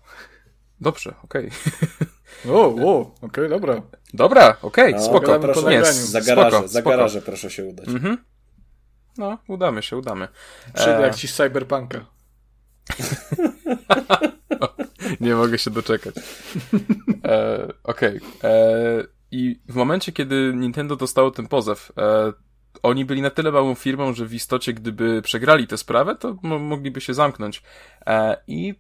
Dobrze, 0.81 1.15
okej. 1.25 1.47
Okay. 1.47 2.07
O, 2.49 2.61
o, 2.61 3.01
okej, 3.01 3.15
okay, 3.23 3.49
dobra. 3.49 3.83
Dobra, 4.15 4.57
okej, 4.63 4.85
okay, 4.85 4.93
no, 4.93 5.07
spoko. 5.07 5.41
Proszę, 5.41 5.71
nie, 5.71 5.85
za 5.85 6.21
garaże, 6.21 6.57
spoko, 6.57 6.69
za 6.69 6.83
garaże 6.83 7.23
proszę 7.23 7.51
się 7.51 7.65
udać. 7.65 7.89
Mhm. 7.89 8.19
No, 9.19 9.39
udamy 9.49 9.83
się, 9.83 9.97
udamy. 9.97 10.29
Przyjdę 10.75 10.99
e... 10.99 11.03
jak 11.03 11.15
ci 11.15 11.29
z 11.29 11.35
Cyberpunka. 11.35 12.01
Nie 15.21 15.35
mogę 15.35 15.59
się 15.59 15.71
doczekać. 15.71 16.15
E, 17.25 17.69
Okej. 17.85 18.17
Okay. 18.17 18.51
E, 18.51 19.05
I 19.31 19.61
w 19.69 19.75
momencie, 19.75 20.13
kiedy 20.13 20.53
Nintendo 20.55 20.97
dostało 20.97 21.31
ten 21.31 21.47
pozew, 21.47 21.93
e, 21.99 22.33
oni 22.83 23.05
byli 23.05 23.23
na 23.23 23.31
tyle 23.31 23.53
małą 23.53 23.75
firmą, 23.75 24.13
że 24.13 24.27
w 24.27 24.35
istocie, 24.35 24.73
gdyby 24.73 25.23
przegrali 25.23 25.67
tę 25.67 25.77
sprawę, 25.77 26.17
to 26.17 26.37
mogliby 26.43 27.01
się 27.01 27.15
zamknąć. 27.15 27.63
E, 28.07 28.37
I 28.47 28.75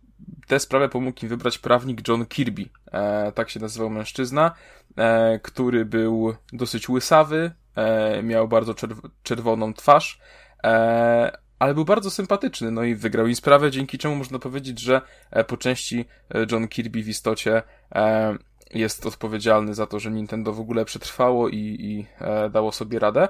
tę 0.46 0.60
sprawę 0.60 0.88
pomógł 0.88 1.22
im 1.22 1.28
wybrać 1.28 1.58
prawnik 1.58 2.08
John 2.08 2.26
Kirby. 2.26 2.64
E, 2.92 3.32
tak 3.32 3.50
się 3.50 3.60
nazywał 3.60 3.90
mężczyzna, 3.90 4.54
e, 4.96 5.38
który 5.38 5.84
był 5.84 6.34
dosyć 6.52 6.88
łysawy, 6.88 7.50
e, 7.74 8.22
miał 8.22 8.48
bardzo 8.48 8.72
czerw- 8.72 9.08
czerwoną 9.22 9.74
twarz, 9.74 10.20
e, 10.64 11.38
ale 11.58 11.74
był 11.74 11.84
bardzo 11.84 12.10
sympatyczny, 12.10 12.70
no 12.70 12.84
i 12.84 12.94
wygrał 12.94 13.26
im 13.26 13.36
sprawę, 13.36 13.70
dzięki 13.70 13.98
czemu 13.98 14.16
można 14.16 14.38
powiedzieć, 14.38 14.80
że 14.80 15.00
e, 15.30 15.44
po 15.44 15.56
części 15.56 16.04
e, 16.34 16.46
John 16.52 16.68
Kirby 16.68 17.02
w 17.02 17.08
istocie 17.08 17.62
e, 17.94 18.36
jest 18.74 19.06
odpowiedzialny 19.06 19.74
za 19.74 19.86
to, 19.86 20.00
że 20.00 20.10
Nintendo 20.10 20.52
w 20.52 20.60
ogóle 20.60 20.84
przetrwało 20.84 21.48
i, 21.48 21.56
i 21.56 22.06
dało 22.50 22.72
sobie 22.72 22.98
radę, 22.98 23.28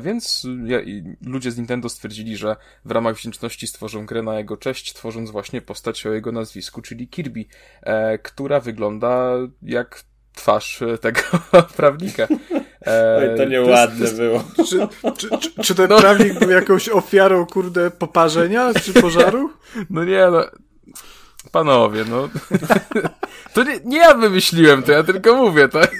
więc 0.00 0.46
ludzie 1.26 1.50
z 1.50 1.56
Nintendo 1.56 1.88
stwierdzili, 1.88 2.36
że 2.36 2.56
w 2.84 2.90
ramach 2.90 3.16
wdzięczności 3.16 3.66
stworzą 3.66 4.06
grę 4.06 4.22
na 4.22 4.38
jego 4.38 4.56
cześć, 4.56 4.92
tworząc 4.92 5.30
właśnie 5.30 5.62
postać 5.62 6.06
o 6.06 6.12
jego 6.12 6.32
nazwisku, 6.32 6.82
czyli 6.82 7.08
Kirby, 7.08 7.44
która 8.22 8.60
wygląda 8.60 9.34
jak 9.62 10.04
twarz 10.34 10.82
tego 11.00 11.20
prawnika. 11.76 12.28
Oj, 12.86 13.36
to 13.36 13.44
nieładne 13.44 14.06
to 14.06 14.16
było. 14.16 14.44
Czy, 14.56 14.88
czy, 15.16 15.28
czy, 15.38 15.62
czy 15.62 15.74
ten 15.74 15.88
no. 15.88 16.00
prawnik 16.00 16.38
był 16.38 16.50
jakąś 16.50 16.88
ofiarą, 16.88 17.46
kurde, 17.46 17.90
poparzenia 17.90 18.74
czy 18.74 18.92
pożaru? 18.92 19.50
No 19.90 20.04
nie, 20.04 20.26
no. 20.32 20.44
Panowie, 21.52 22.04
no. 22.10 22.28
To 23.54 23.64
nie, 23.64 23.80
nie 23.84 23.98
ja 23.98 24.14
wymyśliłem 24.14 24.82
to, 24.82 24.92
ja 24.92 25.02
tylko 25.02 25.36
mówię, 25.36 25.68
tak? 25.68 25.90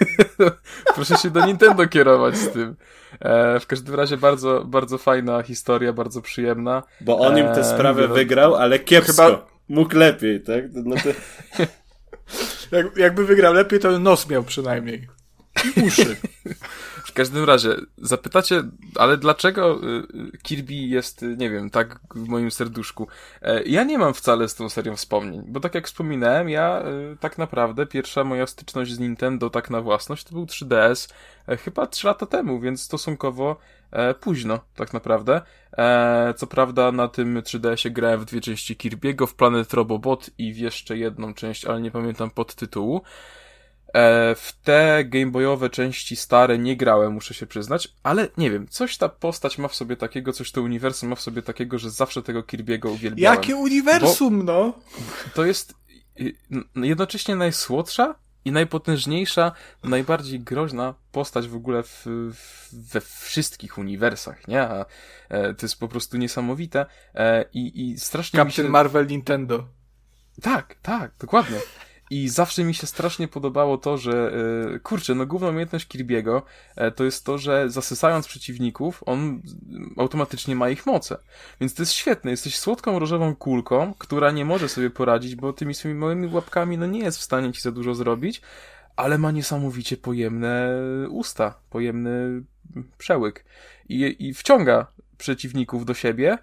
Proszę 0.94 1.16
się 1.16 1.31
do 1.31 1.47
Nintendo 1.47 1.86
kierować 1.86 2.36
z 2.36 2.52
tym. 2.52 2.77
E, 3.20 3.60
w 3.60 3.66
każdym 3.66 3.94
razie 3.94 4.16
bardzo, 4.16 4.64
bardzo 4.64 4.98
fajna 4.98 5.43
historia, 5.43 5.93
bardzo 5.93 6.22
przyjemna. 6.22 6.82
Bo 7.01 7.18
on 7.18 7.39
im 7.39 7.47
tę 7.47 7.64
sprawę 7.64 8.05
e, 8.05 8.09
wygrał, 8.09 8.55
ale 8.55 8.78
kiepsko. 8.78 9.27
Chyba... 9.27 9.47
Mógł 9.68 9.97
lepiej, 9.97 10.40
tak? 10.40 10.64
No 10.72 10.97
to... 10.97 11.09
Jak, 12.77 12.97
jakby 12.97 13.27
wygrał 13.27 13.55
lepiej, 13.55 13.81
to 13.81 13.98
nos 13.98 14.28
miał 14.28 14.43
przynajmniej. 14.43 15.09
Uszy. 15.87 16.16
W 17.11 17.12
każdym 17.12 17.45
razie, 17.45 17.77
zapytacie, 17.99 18.62
ale 18.97 19.16
dlaczego 19.16 19.81
y, 20.35 20.39
Kirby 20.43 20.74
jest, 20.74 21.23
y, 21.23 21.37
nie 21.37 21.51
wiem, 21.51 21.70
tak 21.70 22.01
w 22.15 22.28
moim 22.28 22.51
serduszku? 22.51 23.07
E, 23.43 23.62
ja 23.62 23.85
nie 23.85 23.99
mam 23.99 24.15
wcale 24.15 24.49
z 24.49 24.55
tą 24.55 24.69
serią 24.69 24.97
wspomnień, 24.97 25.43
bo 25.47 25.61
tak 25.61 25.74
jak 25.74 25.87
wspominałem, 25.87 26.49
ja 26.49 26.82
y, 27.12 27.16
tak 27.20 27.39
naprawdę 27.39 27.87
pierwsza 27.87 28.24
moja 28.24 28.47
styczność 28.47 28.93
z 28.93 28.99
Nintendo 28.99 29.51
tak 29.51 29.70
na 29.70 29.81
własność 29.81 30.24
to 30.24 30.32
był 30.32 30.45
3DS 30.45 31.12
e, 31.49 31.57
chyba 31.57 31.87
3 31.87 32.07
lata 32.07 32.27
temu, 32.27 32.61
więc 32.61 32.82
stosunkowo 32.82 33.57
e, 33.91 34.15
późno, 34.15 34.61
tak 34.74 34.93
naprawdę. 34.93 35.43
co 36.37 36.47
prawda 36.47 36.93
na 36.93 37.09
tym 37.09 37.41
3DS-ie 37.41 37.95
grałem 37.95 38.20
w 38.20 38.24
dwie 38.24 38.41
części 38.41 38.77
Kirby'ego, 38.77 39.27
w 39.27 39.35
Planet 39.35 39.74
Robobot 39.74 40.31
i 40.39 40.53
w 40.53 40.59
jeszcze 40.59 40.99
jedną 40.99 41.35
część, 41.35 41.65
ale 41.65 41.81
nie 41.81 41.91
pamiętam 41.91 42.31
podtytułu. 42.31 42.97
E, 42.97 43.39
w 44.36 44.52
te 44.64 45.04
gameboyowe 45.04 45.70
części 45.70 46.16
stare 46.16 46.58
nie 46.58 46.76
grałem, 46.76 47.12
muszę 47.12 47.34
się 47.34 47.46
przyznać, 47.46 47.94
ale 48.02 48.28
nie 48.36 48.50
wiem, 48.50 48.68
coś 48.68 48.96
ta 48.96 49.08
postać 49.08 49.58
ma 49.58 49.68
w 49.68 49.74
sobie 49.74 49.96
takiego, 49.96 50.32
coś 50.32 50.52
to 50.52 50.62
uniwersum 50.62 51.08
ma 51.08 51.16
w 51.16 51.20
sobie 51.20 51.42
takiego, 51.42 51.78
że 51.78 51.90
zawsze 51.90 52.22
tego 52.22 52.42
Kirby'ego 52.42 52.90
uwielbiałem. 52.90 53.40
Jakie 53.40 53.56
uniwersum, 53.56 54.44
no? 54.44 54.72
To 55.34 55.44
jest 55.44 55.74
y, 56.20 56.34
jednocześnie 56.76 57.36
najsłodsza 57.36 58.14
i 58.44 58.52
najpotężniejsza, 58.52 59.52
najbardziej 59.84 60.40
groźna 60.40 60.94
postać 61.12 61.48
w 61.48 61.56
ogóle 61.56 61.82
w, 61.82 62.06
we 62.72 63.00
wszystkich 63.00 63.78
uniwersach, 63.78 64.48
nie? 64.48 64.62
A, 64.62 64.86
e, 65.28 65.54
to 65.54 65.66
jest 65.66 65.80
po 65.80 65.88
prostu 65.88 66.16
niesamowite 66.16 66.86
e, 67.14 67.44
i, 67.54 67.90
i 67.90 67.98
strasznie 67.98 68.36
Captain 68.36 68.66
się... 68.66 68.72
Marvel 68.72 69.06
Nintendo. 69.06 69.66
Tak, 70.42 70.76
tak, 70.82 71.12
dokładnie. 71.18 71.58
I 72.11 72.28
zawsze 72.28 72.65
mi 72.65 72.74
się 72.74 72.87
strasznie 72.87 73.28
podobało 73.28 73.78
to, 73.78 73.99
że 73.99 74.32
yy, 74.73 74.81
kurczę, 74.81 75.15
no 75.15 75.27
główna 75.27 75.49
umiejętność 75.49 75.89
Kirby'ego 75.89 76.43
yy, 76.77 76.93
to 76.93 77.05
jest 77.05 77.24
to, 77.24 77.39
że 77.39 77.70
zasysając 77.70 78.28
przeciwników, 78.28 79.03
on 79.07 79.43
automatycznie 79.97 80.57
ma 80.57 80.70
ich 80.70 80.87
moce. 80.87 81.19
Więc 81.61 81.74
to 81.74 81.82
jest 81.82 81.93
świetne. 81.93 82.31
Jesteś 82.31 82.59
słodką 82.59 82.99
różową 82.99 83.37
kulką, 83.37 83.95
która 83.99 84.31
nie 84.31 84.45
może 84.45 84.69
sobie 84.69 84.91
poradzić, 84.91 85.37
bo 85.37 85.53
tymi 85.53 85.74
swoimi 85.74 86.01
małymi 86.01 86.35
łapkami 86.35 86.78
no 86.78 86.87
nie 86.87 87.01
jest 87.01 87.19
w 87.19 87.23
stanie 87.23 87.53
ci 87.53 87.61
za 87.61 87.73
dużo 87.73 87.95
zrobić, 87.95 88.43
ale 88.97 89.19
ma 89.19 89.31
niesamowicie 89.31 89.97
pojemne 89.97 90.70
usta, 91.11 91.61
pojemny 91.70 92.43
przełyk. 92.99 93.45
I, 93.89 94.16
i 94.19 94.35
wciąga 94.35 94.87
przeciwników 95.19 95.85
do 95.85 95.95
siebie 95.95 96.39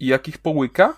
i 0.00 0.06
jak 0.06 0.28
ich 0.28 0.38
połyka, 0.38 0.96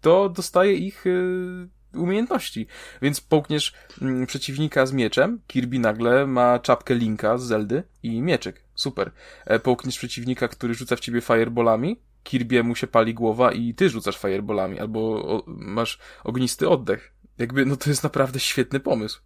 to 0.00 0.28
dostaje 0.28 0.74
ich 0.74 1.04
yy, 1.04 1.75
umiejętności. 1.94 2.66
Więc 3.02 3.20
połkniesz 3.20 3.72
mm, 4.02 4.26
przeciwnika 4.26 4.86
z 4.86 4.92
mieczem, 4.92 5.40
Kirby 5.46 5.78
nagle 5.78 6.26
ma 6.26 6.58
czapkę 6.58 6.94
Linka 6.94 7.38
z 7.38 7.42
Zeldy 7.42 7.82
i 8.02 8.22
mieczyk. 8.22 8.62
Super. 8.74 9.10
E, 9.44 9.58
połkniesz 9.58 9.98
przeciwnika, 9.98 10.48
który 10.48 10.74
rzuca 10.74 10.96
w 10.96 11.00
ciebie 11.00 11.20
fireballami, 11.20 12.00
Kirby'emu 12.24 12.74
się 12.74 12.86
pali 12.86 13.14
głowa 13.14 13.52
i 13.52 13.74
ty 13.74 13.90
rzucasz 13.90 14.18
fireballami, 14.18 14.80
albo 14.80 15.44
masz 15.46 15.98
ognisty 16.24 16.68
oddech. 16.68 17.12
Jakby, 17.38 17.66
no 17.66 17.76
to 17.76 17.90
jest 17.90 18.02
naprawdę 18.02 18.40
świetny 18.40 18.80
pomysł. 18.80 19.20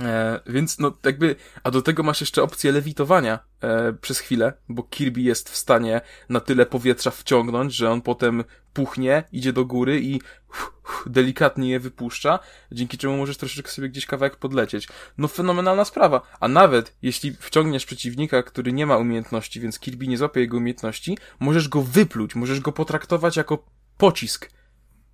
E, 0.00 0.40
więc 0.46 0.78
no 0.78 0.92
jakby, 1.04 1.36
a 1.62 1.70
do 1.70 1.82
tego 1.82 2.02
masz 2.02 2.20
jeszcze 2.20 2.42
opcję 2.42 2.72
lewitowania 2.72 3.38
e, 3.60 3.92
przez 3.92 4.18
chwilę, 4.18 4.52
bo 4.68 4.82
Kirby 4.82 5.20
jest 5.20 5.50
w 5.50 5.56
stanie 5.56 6.00
na 6.28 6.40
tyle 6.40 6.66
powietrza 6.66 7.10
wciągnąć, 7.10 7.74
że 7.74 7.90
on 7.90 8.02
potem 8.02 8.44
puchnie, 8.72 9.24
idzie 9.32 9.52
do 9.52 9.64
góry 9.64 10.00
i 10.00 10.20
uf, 10.50 10.72
uf, 10.84 11.04
delikatnie 11.06 11.70
je 11.70 11.80
wypuszcza, 11.80 12.38
dzięki 12.72 12.98
czemu 12.98 13.16
możesz 13.16 13.36
troszeczkę 13.36 13.70
sobie 13.70 13.88
gdzieś 13.88 14.06
kawałek 14.06 14.36
podlecieć. 14.36 14.88
No 15.18 15.28
fenomenalna 15.28 15.84
sprawa. 15.84 16.20
A 16.40 16.48
nawet 16.48 16.96
jeśli 17.02 17.32
wciągniesz 17.32 17.86
przeciwnika, 17.86 18.42
który 18.42 18.72
nie 18.72 18.86
ma 18.86 18.96
umiejętności, 18.96 19.60
więc 19.60 19.78
Kirby 19.78 20.06
nie 20.06 20.18
złapie 20.18 20.40
jego 20.40 20.56
umiejętności, 20.56 21.18
możesz 21.40 21.68
go 21.68 21.82
wypluć, 21.82 22.34
możesz 22.34 22.60
go 22.60 22.72
potraktować 22.72 23.36
jako 23.36 23.64
pocisk 23.98 24.50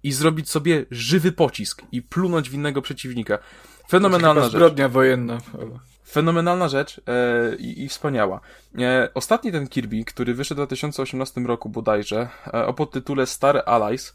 i 0.03 0.13
zrobić 0.13 0.51
sobie 0.51 0.87
żywy 0.91 1.33
pocisk 1.33 1.83
i 1.93 2.03
plunąć 2.03 2.51
w 2.51 2.55
innego 2.55 2.83
przeciwnika. 2.83 3.39
Fenomenalna 3.89 4.43
rzecz. 4.43 4.53
Zbrodnia 4.53 4.89
wojenna. 4.89 5.39
Fenomenalna 6.09 6.69
rzecz 6.69 7.01
e, 7.07 7.57
i, 7.57 7.85
i 7.85 7.89
wspaniała. 7.89 8.41
E, 8.79 9.09
ostatni 9.15 9.53
ten 9.53 9.69
Kirby, 9.69 10.05
który 10.05 10.35
wyszedł 10.35 10.63
w 10.63 10.67
2018 10.67 11.41
roku 11.41 11.69
bodajże, 11.69 12.29
e, 12.47 12.67
o 12.67 12.75
podtytule 12.75 13.27
Star 13.27 13.63
Allies, 13.67 14.15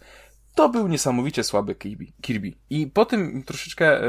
to 0.55 0.69
był 0.69 0.87
niesamowicie 0.87 1.43
słaby 1.43 1.75
Kirby. 1.75 2.05
Kirby. 2.21 2.53
I 2.69 2.87
po 2.87 3.05
tym 3.05 3.43
troszeczkę 3.43 4.01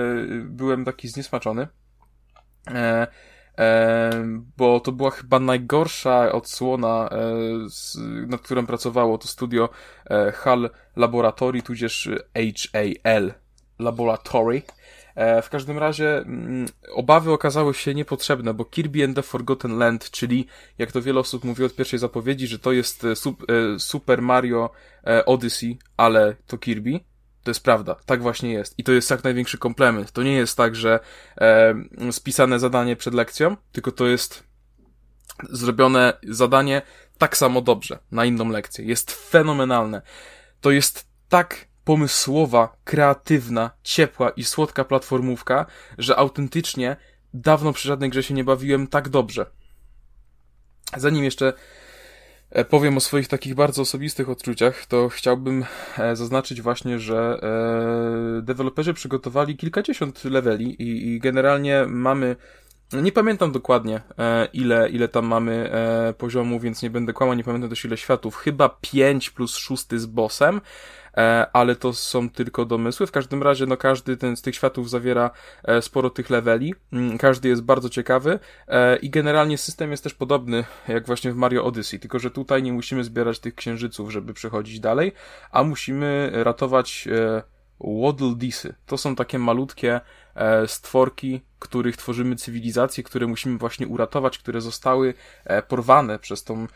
byłem 0.44 0.84
taki 0.84 1.08
zniesmaczony, 1.08 1.68
bo 4.56 4.80
to 4.80 4.92
była 4.92 5.10
chyba 5.10 5.40
najgorsza 5.40 6.32
odsłona, 6.32 7.10
nad 8.26 8.40
którą 8.40 8.66
pracowało 8.66 9.18
to 9.18 9.28
studio 9.28 9.68
HAL 10.34 10.70
Laboratory, 10.96 11.62
tudzież 11.62 12.08
HAL 12.72 13.34
Laboratory. 13.78 14.62
E, 15.14 15.42
w 15.42 15.50
każdym 15.50 15.78
razie 15.78 16.18
mm, 16.18 16.66
obawy 16.94 17.32
okazały 17.32 17.74
się 17.74 17.94
niepotrzebne, 17.94 18.54
bo 18.54 18.64
Kirby 18.64 19.04
and 19.04 19.16
the 19.16 19.22
Forgotten 19.22 19.78
Land, 19.78 20.10
czyli 20.10 20.46
jak 20.78 20.92
to 20.92 21.02
wiele 21.02 21.20
osób 21.20 21.44
mówi 21.44 21.64
od 21.64 21.74
pierwszej 21.74 21.98
zapowiedzi, 21.98 22.46
że 22.46 22.58
to 22.58 22.72
jest 22.72 23.04
e, 23.04 23.08
e, 23.08 23.78
Super 23.78 24.22
Mario 24.22 24.70
Odyssey, 25.26 25.78
ale 25.96 26.36
to 26.46 26.58
Kirby, 26.58 27.00
to 27.44 27.50
jest 27.50 27.64
prawda, 27.64 27.96
tak 28.06 28.22
właśnie 28.22 28.52
jest. 28.52 28.78
I 28.78 28.84
to 28.84 28.92
jest 28.92 29.10
jak 29.10 29.24
największy 29.24 29.58
komplement. 29.58 30.12
To 30.12 30.22
nie 30.22 30.32
jest 30.32 30.56
tak, 30.56 30.76
że 30.76 31.00
e, 31.38 31.74
spisane 32.12 32.58
zadanie 32.58 32.96
przed 32.96 33.14
lekcją, 33.14 33.56
tylko 33.72 33.92
to 33.92 34.06
jest 34.06 34.44
zrobione 35.50 36.12
zadanie 36.28 36.82
tak 37.18 37.36
samo 37.36 37.60
dobrze 37.60 37.98
na 38.12 38.24
inną 38.24 38.48
lekcję. 38.48 38.84
Jest 38.84 39.12
fenomenalne. 39.12 40.02
To 40.60 40.70
jest 40.70 41.06
tak 41.28 41.66
pomysłowa, 41.84 42.76
kreatywna, 42.84 43.70
ciepła 43.82 44.30
i 44.30 44.44
słodka 44.44 44.84
platformówka, 44.84 45.66
że 45.98 46.16
autentycznie 46.16 46.96
dawno 47.34 47.72
przy 47.72 47.88
żadnej 47.88 48.10
grze 48.10 48.22
się 48.22 48.34
nie 48.34 48.44
bawiłem 48.44 48.86
tak 48.86 49.08
dobrze. 49.08 49.46
Zanim 50.96 51.24
jeszcze 51.24 51.52
e, 52.50 52.64
powiem 52.64 52.96
o 52.96 53.00
swoich 53.00 53.28
takich 53.28 53.54
bardzo 53.54 53.82
osobistych 53.82 54.28
odczuciach, 54.28 54.86
to 54.86 55.08
chciałbym 55.08 55.64
e, 55.98 56.16
zaznaczyć 56.16 56.62
właśnie, 56.62 56.98
że 56.98 57.40
e, 58.38 58.42
deweloperzy 58.42 58.94
przygotowali 58.94 59.56
kilkadziesiąt 59.56 60.24
leveli 60.24 60.76
i, 60.82 61.20
generalnie 61.20 61.84
mamy 61.88 62.36
nie 62.92 63.12
pamiętam 63.12 63.52
dokładnie, 63.52 64.00
ile, 64.52 64.88
ile 64.88 65.08
tam 65.08 65.26
mamy 65.26 65.70
poziomu, 66.18 66.60
więc 66.60 66.82
nie 66.82 66.90
będę 66.90 67.12
kłamał, 67.12 67.36
nie 67.36 67.44
pamiętam 67.44 67.70
też 67.70 67.84
ile 67.84 67.96
światów. 67.96 68.36
Chyba 68.36 68.68
5 68.68 69.30
plus 69.30 69.56
6 69.56 69.86
z 69.90 70.06
bossem, 70.06 70.60
ale 71.52 71.76
to 71.76 71.92
są 71.92 72.30
tylko 72.30 72.64
domysły. 72.64 73.06
W 73.06 73.12
każdym 73.12 73.42
razie, 73.42 73.66
no 73.66 73.76
każdy 73.76 74.16
ten 74.16 74.36
z 74.36 74.42
tych 74.42 74.54
światów 74.54 74.90
zawiera 74.90 75.30
e, 75.64 75.82
sporo 75.82 76.10
tych 76.10 76.30
leveli. 76.30 76.74
Mm, 76.92 77.18
każdy 77.18 77.48
jest 77.48 77.62
bardzo 77.62 77.88
ciekawy 77.88 78.38
e, 78.68 78.96
i 78.96 79.10
generalnie 79.10 79.58
system 79.58 79.90
jest 79.90 80.02
też 80.04 80.14
podobny 80.14 80.64
jak 80.88 81.06
właśnie 81.06 81.32
w 81.32 81.36
Mario 81.36 81.64
Odyssey, 81.64 82.00
tylko 82.00 82.18
że 82.18 82.30
tutaj 82.30 82.62
nie 82.62 82.72
musimy 82.72 83.04
zbierać 83.04 83.38
tych 83.38 83.54
księżyców, 83.54 84.12
żeby 84.12 84.34
przechodzić 84.34 84.80
dalej, 84.80 85.12
a 85.50 85.64
musimy 85.64 86.30
ratować 86.32 87.08
Waddle 87.80 88.34
Deesy. 88.36 88.74
To 88.86 88.98
są 88.98 89.16
takie 89.16 89.38
malutkie 89.38 90.00
stworki, 90.66 91.40
których 91.58 91.96
tworzymy 91.96 92.36
cywilizacje, 92.36 93.04
które 93.04 93.26
musimy 93.26 93.58
właśnie 93.58 93.88
uratować, 93.88 94.38
które 94.38 94.60
zostały 94.60 95.14
porwane 95.68 96.18
przez 96.18 96.44
tą 96.44 96.66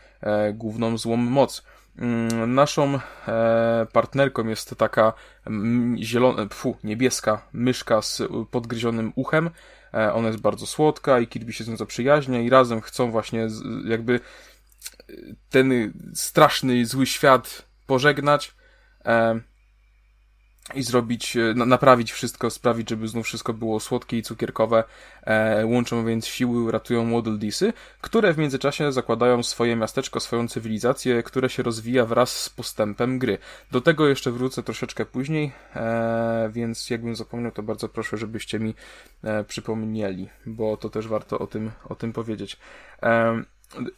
główną 0.53 0.97
złą 0.97 1.17
moc. 1.17 1.63
Mm, 1.97 2.53
naszą 2.53 2.99
e, 3.27 3.87
partnerką 3.93 4.47
jest 4.47 4.75
taka 4.77 5.13
zielona, 5.97 6.45
pfu, 6.45 6.77
niebieska 6.83 7.41
myszka 7.53 8.01
z 8.01 8.21
podgryzionym 8.51 9.13
uchem. 9.15 9.49
E, 9.93 10.13
ona 10.13 10.27
jest 10.27 10.39
bardzo 10.39 10.65
słodka 10.65 11.19
i 11.19 11.27
Kirby 11.27 11.53
się 11.53 11.63
z 11.63 11.67
nią 11.67 11.77
zaprzyjaźnia 11.77 12.41
i 12.41 12.49
razem 12.49 12.81
chcą 12.81 13.11
właśnie 13.11 13.47
jakby 13.85 14.19
ten 15.49 15.93
straszny, 16.13 16.85
zły 16.85 17.05
świat 17.05 17.65
pożegnać. 17.87 18.55
I 20.75 20.83
zrobić, 20.83 21.37
e, 21.37 21.53
naprawić 21.53 22.11
wszystko, 22.11 22.49
sprawić, 22.49 22.89
żeby 22.89 23.07
znów 23.07 23.25
wszystko 23.25 23.53
było 23.53 23.79
słodkie 23.79 24.17
i 24.17 24.23
cukierkowe. 24.23 24.83
E, 25.23 25.65
łączą 25.65 26.05
więc 26.05 26.25
siły, 26.25 26.71
ratują 26.71 27.11
Waddle 27.11 27.37
Deesy, 27.37 27.73
które 28.01 28.33
w 28.33 28.37
międzyczasie 28.37 28.91
zakładają 28.91 29.43
swoje 29.43 29.75
miasteczko, 29.75 30.19
swoją 30.19 30.47
cywilizację, 30.47 31.23
które 31.23 31.49
się 31.49 31.63
rozwija 31.63 32.05
wraz 32.05 32.29
z 32.43 32.49
postępem 32.49 33.19
gry. 33.19 33.37
Do 33.71 33.81
tego 33.81 34.07
jeszcze 34.07 34.31
wrócę 34.31 34.63
troszeczkę 34.63 35.05
później, 35.05 35.51
e, 35.75 36.49
więc 36.53 36.89
jakbym 36.89 37.15
zapomniał, 37.15 37.51
to 37.51 37.63
bardzo 37.63 37.89
proszę, 37.89 38.17
żebyście 38.17 38.59
mi 38.59 38.73
e, 39.23 39.43
przypomnieli, 39.43 40.29
bo 40.45 40.77
to 40.77 40.89
też 40.89 41.07
warto 41.07 41.39
o 41.39 41.47
tym, 41.47 41.71
o 41.89 41.95
tym 41.95 42.13
powiedzieć. 42.13 42.57
E, 43.03 43.43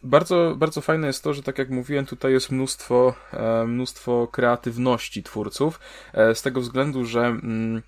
bardzo, 0.03 0.53
bardzo 0.57 0.81
fajne 0.81 1.07
jest 1.07 1.23
to, 1.23 1.34
że 1.34 1.43
tak 1.43 1.57
jak 1.57 1.69
mówiłem, 1.69 2.06
tutaj 2.06 2.31
jest 2.34 2.52
mnóstwo, 2.52 3.14
e, 3.34 3.65
mnóstwo 3.65 4.27
kreatywności 4.27 5.23
twórców, 5.23 5.80
e, 6.14 6.35
z 6.35 6.41
tego 6.41 6.61
względu, 6.61 7.06
że 7.06 7.26
mm, 7.26 7.81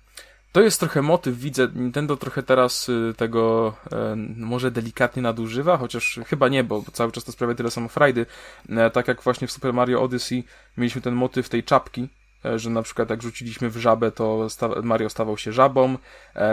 to 0.52 0.60
jest 0.60 0.80
trochę 0.80 1.02
motyw, 1.02 1.38
widzę, 1.38 1.68
Nintendo 1.74 2.16
trochę 2.16 2.42
teraz 2.42 2.88
y, 2.88 3.14
tego 3.16 3.74
e, 3.92 4.16
może 4.36 4.70
delikatnie 4.70 5.22
nadużywa, 5.22 5.76
chociaż 5.76 6.20
chyba 6.26 6.48
nie, 6.48 6.64
bo 6.64 6.84
cały 6.92 7.12
czas 7.12 7.24
to 7.24 7.32
sprawia 7.32 7.54
tyle 7.54 7.70
samo 7.70 7.88
frajdy. 7.88 8.26
Tak 8.92 9.08
jak 9.08 9.22
właśnie 9.22 9.48
w 9.48 9.52
Super 9.52 9.72
Mario 9.72 10.02
Odyssey 10.02 10.44
mieliśmy 10.76 11.00
ten 11.02 11.14
motyw 11.14 11.48
tej 11.48 11.64
czapki, 11.64 12.08
że 12.56 12.70
na 12.70 12.82
przykład 12.82 13.10
jak 13.10 13.22
rzuciliśmy 13.22 13.70
w 13.70 13.76
żabę, 13.76 14.12
to 14.12 14.48
Mario 14.82 15.10
stawał 15.10 15.38
się 15.38 15.52
żabą, 15.52 15.98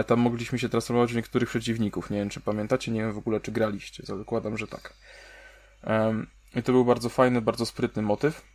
tam 0.07 0.19
mogliśmy 0.19 0.59
się 0.59 0.69
transformować 0.69 1.13
w 1.13 1.15
niektórych 1.15 1.49
przeciwników. 1.49 2.09
Nie 2.09 2.17
wiem, 2.17 2.29
czy 2.29 2.39
pamiętacie, 2.39 2.91
nie 2.91 3.01
wiem 3.01 3.13
w 3.13 3.17
ogóle, 3.17 3.39
czy 3.39 3.51
graliście, 3.51 4.03
zakładam, 4.05 4.57
że 4.57 4.67
tak. 4.67 4.93
I 6.55 6.63
to 6.63 6.71
był 6.71 6.85
bardzo 6.85 7.09
fajny, 7.09 7.41
bardzo 7.41 7.65
sprytny 7.65 8.01
motyw. 8.01 8.51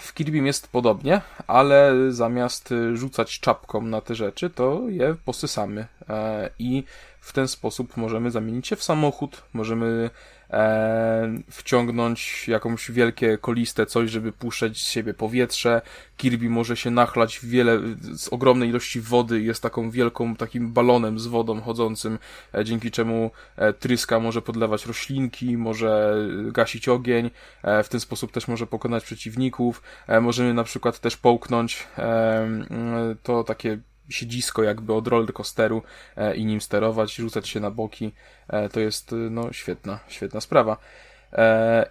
W 0.00 0.14
Kirbym 0.14 0.46
jest 0.46 0.68
podobnie, 0.68 1.20
ale 1.46 1.92
zamiast 2.08 2.74
rzucać 2.94 3.40
czapką 3.40 3.82
na 3.82 4.00
te 4.00 4.14
rzeczy, 4.14 4.50
to 4.50 4.82
je 4.88 5.16
posysamy. 5.24 5.86
E, 6.08 6.50
I 6.58 6.84
w 7.20 7.32
ten 7.32 7.48
sposób 7.48 7.96
możemy 7.96 8.30
zamienić 8.30 8.68
się 8.68 8.76
w 8.76 8.82
samochód, 8.82 9.42
możemy 9.52 10.10
e, 10.50 11.34
wciągnąć 11.50 12.48
jakąś 12.48 12.90
wielkie 12.90 13.38
koliste 13.38 13.86
coś, 13.86 14.10
żeby 14.10 14.32
puszczać 14.32 14.76
z 14.76 14.90
siebie 14.90 15.14
powietrze. 15.14 15.82
Kirby 16.16 16.50
może 16.50 16.76
się 16.76 16.90
nachlać 16.90 17.40
wiele, 17.42 17.80
z 18.14 18.28
ogromnej 18.28 18.68
ilości 18.68 19.00
wody, 19.00 19.42
jest 19.42 19.62
taką 19.62 19.90
wielką, 19.90 20.36
takim 20.36 20.72
balonem 20.72 21.18
z 21.18 21.26
wodą 21.26 21.60
chodzącym, 21.60 22.18
e, 22.54 22.64
dzięki 22.64 22.90
czemu 22.90 23.30
e, 23.56 23.72
tryska 23.72 24.20
może 24.20 24.42
podlewać 24.42 24.86
roślinki, 24.86 25.56
może 25.56 26.16
gasić 26.52 26.88
ogień, 26.88 27.30
w 27.84 27.88
ten 27.88 28.00
sposób 28.00 28.32
też 28.32 28.48
może 28.48 28.66
pokonać 28.66 29.04
przeciwników. 29.04 29.82
Możemy 30.20 30.54
na 30.54 30.64
przykład 30.64 31.00
też 31.00 31.16
połknąć 31.16 31.86
to 33.22 33.44
takie 33.44 33.78
siedzisko 34.08 34.62
jakby 34.62 34.94
od 34.94 35.08
rollercoasteru 35.08 35.82
e, 36.16 36.36
i 36.36 36.44
nim 36.44 36.60
sterować, 36.60 37.14
rzucać 37.14 37.48
się 37.48 37.60
na 37.60 37.70
boki. 37.70 38.12
E, 38.48 38.68
to 38.68 38.80
jest 38.80 39.12
e, 39.12 39.16
no 39.16 39.52
świetna, 39.52 39.98
świetna 40.08 40.40
sprawa. 40.40 40.76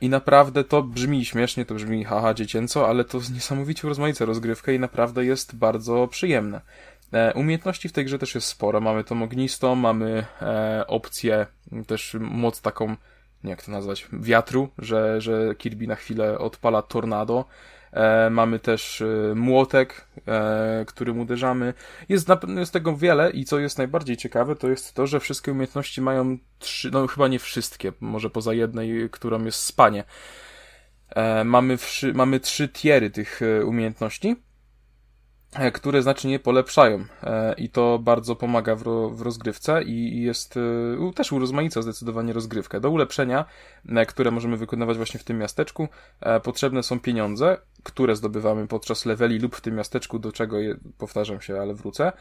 I 0.01 0.09
naprawdę 0.09 0.63
to 0.63 0.83
brzmi 0.83 1.25
śmiesznie, 1.25 1.65
to 1.65 1.75
brzmi 1.75 2.03
haha 2.03 2.33
dziecięco, 2.33 2.87
ale 2.87 3.03
to 3.03 3.19
niesamowicie 3.33 3.87
rozmaica 3.87 4.25
rozgrywka 4.25 4.71
i 4.71 4.79
naprawdę 4.79 5.25
jest 5.25 5.55
bardzo 5.55 6.07
przyjemne. 6.07 6.61
Umiejętności 7.35 7.89
w 7.89 7.91
tej 7.91 8.05
grze 8.05 8.19
też 8.19 8.35
jest 8.35 8.47
sporo. 8.47 8.81
Mamy 8.81 9.03
tą 9.03 9.23
ognistą, 9.23 9.75
mamy 9.75 10.25
opcję, 10.87 11.45
też 11.87 12.15
moc 12.19 12.61
taką, 12.61 12.95
nie 13.43 13.49
jak 13.49 13.63
to 13.63 13.71
nazwać, 13.71 14.07
wiatru, 14.13 14.69
że, 14.77 15.21
że 15.21 15.55
Kirby 15.55 15.87
na 15.87 15.95
chwilę 15.95 16.39
odpala 16.39 16.81
tornado. 16.81 17.45
E, 17.93 18.29
mamy 18.29 18.59
też 18.59 19.01
e, 19.01 19.35
młotek, 19.35 20.07
e, 20.27 20.85
którym 20.87 21.19
uderzamy. 21.19 21.73
Jest, 22.09 22.27
na, 22.27 22.39
jest 22.47 22.73
tego 22.73 22.97
wiele 22.97 23.31
i 23.31 23.45
co 23.45 23.59
jest 23.59 23.77
najbardziej 23.77 24.17
ciekawe, 24.17 24.55
to 24.55 24.69
jest 24.69 24.93
to, 24.93 25.07
że 25.07 25.19
wszystkie 25.19 25.51
umiejętności 25.51 26.01
mają 26.01 26.37
trzy, 26.59 26.91
no 26.91 27.07
chyba 27.07 27.27
nie 27.27 27.39
wszystkie, 27.39 27.91
może 27.99 28.29
poza 28.29 28.53
jednej, 28.53 29.09
którą 29.09 29.45
jest 29.45 29.59
spanie. 29.59 30.03
Mamy, 31.45 31.77
wszy, 31.77 32.13
mamy 32.13 32.39
trzy 32.39 32.69
tiery 32.69 33.09
tych 33.09 33.39
umiejętności 33.65 34.29
E, 34.29 34.35
które 35.73 36.01
znacznie 36.01 36.39
polepszają 36.39 37.05
e, 37.23 37.53
i 37.53 37.69
to 37.69 37.99
bardzo 37.99 38.35
pomaga 38.35 38.75
w, 38.75 39.21
rozgrywce 39.21 39.83
i 39.83 40.21
jest 40.21 40.57
e, 40.57 41.13
też 41.15 41.31
urozmaica 41.31 41.81
zdecydowanie 41.81 42.33
rozgrywkę. 42.33 42.79
Do 42.79 42.89
ulepszenia, 42.89 43.45
które 44.07 44.31
możemy 44.31 44.57
wykonywać 44.57 44.97
właśnie 44.97 45.19
w 45.19 45.23
tym 45.23 45.37
miasteczku, 45.37 45.87
potrzebne 46.43 46.83
są 46.83 46.99
pieniądze, 46.99 47.57
które 47.83 48.15
zdobywamy 48.15 48.67
podczas 48.67 49.05
leveli 49.05 49.39
lub 49.39 49.55
w 49.55 49.61
tym 49.61 49.75
miasteczku, 49.75 50.19
do 50.19 50.31
czego 50.31 50.59
je, 50.59 50.75
powtarzam 50.97 51.41
się, 51.41 51.61
ale 51.61 51.73
wrócę, 51.73 52.11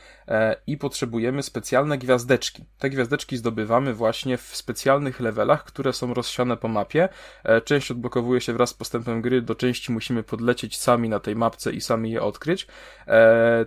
i 0.67 0.77
potrzebujemy 0.77 1.43
specjalne 1.43 1.99
gwiazdeczki. 1.99 2.65
Te 2.79 2.91
gwiazdeczki 2.91 3.37
zdobywamy 3.37 3.95
właśnie 3.95 4.37
w 4.37 4.57
specjalnych 4.57 5.21
levelach, 5.21 5.65
które 5.65 5.93
są 5.93 6.15
rozsiane 6.15 6.57
po 6.57 6.69
mapie. 6.69 7.09
Część 7.65 7.91
odblokowuje 7.91 8.41
się 8.41 8.53
wraz 8.53 8.71
z 8.71 8.75
postępem 8.75 9.23
gry, 9.23 9.43
do 9.43 9.55
części 9.55 9.93
musimy 9.93 10.23
podlecieć 10.23 10.79
sami 10.79 11.09
na 11.09 11.21
tej 11.21 11.37
mapce 11.37 11.73
i 11.73 11.81
sami 11.81 12.11
je 12.11 12.23
odkryć 12.23 12.67
E, 13.07 13.22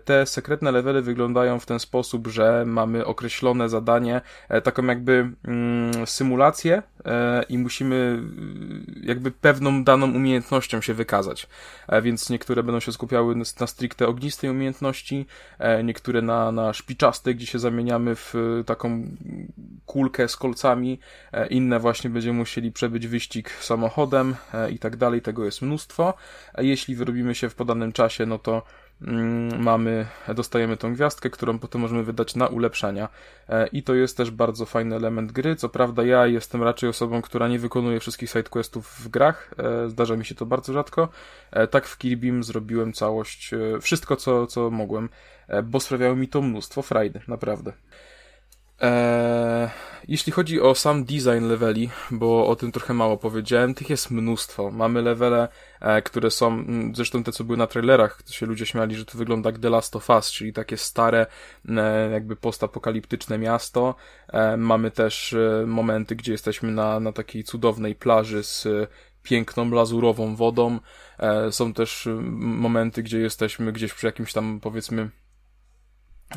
te 0.05 0.25
sekretne 0.25 0.71
levely 0.71 1.01
wyglądają 1.01 1.59
w 1.59 1.65
ten 1.65 1.79
sposób, 1.79 2.27
że 2.27 2.63
mamy 2.65 3.05
określone 3.05 3.69
zadanie, 3.69 4.21
e, 4.49 4.61
taką 4.61 4.85
jakby 4.85 5.31
mm, 5.45 6.07
symulację 6.07 6.83
e, 7.05 7.43
i 7.43 7.57
musimy 7.57 8.23
jakby 9.03 9.31
pewną 9.31 9.83
daną 9.83 10.11
umiejętnością 10.11 10.81
się 10.81 10.93
wykazać. 10.93 11.47
Więc 12.01 12.29
niektóre 12.29 12.63
będą 12.63 12.79
się 12.79 12.91
skupiały 12.91 13.35
na 13.35 13.67
stricte 13.67 14.07
ognistej 14.07 14.49
umiejętności, 14.49 15.25
niektóre 15.83 16.21
na, 16.21 16.51
na 16.51 16.73
szpiczastej, 16.73 17.35
gdzie 17.35 17.45
się 17.45 17.59
zamieniamy 17.59 18.15
w 18.15 18.33
taką 18.65 19.03
kulkę 19.85 20.27
z 20.27 20.35
kolcami, 20.35 20.99
inne 21.49 21.79
właśnie 21.79 22.09
będziemy 22.09 22.39
musieli 22.39 22.71
przebyć 22.71 23.07
wyścig 23.07 23.51
samochodem 23.51 24.35
i 24.71 24.79
tak 24.79 24.97
dalej, 24.97 25.21
tego 25.21 25.45
jest 25.45 25.61
mnóstwo. 25.61 26.13
Jeśli 26.57 26.95
wyrobimy 26.95 27.35
się 27.35 27.49
w 27.49 27.55
podanym 27.55 27.91
czasie, 27.91 28.25
no 28.25 28.39
to 28.39 28.63
mamy, 29.59 30.05
dostajemy 30.35 30.77
tą 30.77 30.93
gwiazdkę, 30.93 31.29
którą 31.29 31.59
potem 31.59 31.81
możemy 31.81 32.03
wydać 32.03 32.35
na 32.35 32.47
ulepszenia. 32.47 33.09
E, 33.49 33.67
I 33.67 33.83
to 33.83 33.95
jest 33.95 34.17
też 34.17 34.31
bardzo 34.31 34.65
fajny 34.65 34.95
element 34.95 35.31
gry. 35.31 35.55
Co 35.55 35.69
prawda 35.69 36.03
ja 36.03 36.27
jestem 36.27 36.63
raczej 36.63 36.89
osobą, 36.89 37.21
która 37.21 37.47
nie 37.47 37.59
wykonuje 37.59 37.99
wszystkich 37.99 38.29
sidequestów 38.29 38.87
w 38.87 39.07
grach. 39.07 39.53
E, 39.57 39.89
zdarza 39.89 40.15
mi 40.15 40.25
się 40.25 40.35
to 40.35 40.45
bardzo 40.45 40.73
rzadko. 40.73 41.09
E, 41.51 41.67
tak 41.67 41.87
w 41.87 41.97
Kirbym 41.97 42.43
zrobiłem 42.43 42.93
całość, 42.93 43.51
wszystko 43.81 44.15
co, 44.15 44.47
co 44.47 44.71
mogłem, 44.71 45.09
bo 45.63 45.79
sprawiało 45.79 46.15
mi 46.15 46.27
to 46.27 46.41
mnóstwo 46.41 46.81
frajdy, 46.81 47.21
naprawdę. 47.27 47.73
Eee, 48.81 49.69
jeśli 50.07 50.31
chodzi 50.31 50.61
o 50.61 50.75
sam 50.75 51.05
design 51.05 51.45
leveli, 51.45 51.89
bo 52.11 52.47
o 52.47 52.55
tym 52.55 52.71
trochę 52.71 52.93
mało 52.93 53.17
powiedziałem, 53.17 53.73
tych 53.73 53.89
jest 53.89 54.11
mnóstwo. 54.11 54.71
Mamy 54.71 55.01
levele, 55.01 55.47
e, 55.81 56.01
które 56.01 56.31
są, 56.31 56.47
mm, 56.47 56.95
zresztą 56.95 57.23
te, 57.23 57.31
co 57.31 57.43
były 57.43 57.57
na 57.57 57.67
trailerach, 57.67 58.23
to 58.23 58.33
się 58.33 58.45
ludzie 58.45 58.65
śmiali, 58.65 58.95
że 58.95 59.05
to 59.05 59.17
wygląda 59.17 59.49
jak 59.49 59.59
The 59.59 59.69
Last 59.69 59.95
of 59.95 60.09
Us, 60.09 60.31
czyli 60.31 60.53
takie 60.53 60.77
stare, 60.77 61.25
e, 61.69 62.09
jakby 62.11 62.35
postapokaliptyczne 62.35 63.37
miasto. 63.37 63.95
E, 64.27 64.57
mamy 64.57 64.91
też 64.91 65.35
momenty, 65.67 66.15
gdzie 66.15 66.31
jesteśmy 66.31 66.71
na, 66.71 66.99
na 66.99 67.11
takiej 67.11 67.43
cudownej 67.43 67.95
plaży 67.95 68.43
z 68.43 68.67
piękną, 69.23 69.69
lazurową 69.69 70.35
wodą. 70.35 70.79
Są 71.51 71.73
też 71.73 72.07
momenty, 72.31 73.03
gdzie 73.03 73.19
jesteśmy 73.19 73.71
gdzieś 73.71 73.93
przy 73.93 74.05
jakimś 74.05 74.33
tam, 74.33 74.59
powiedzmy, 74.59 75.09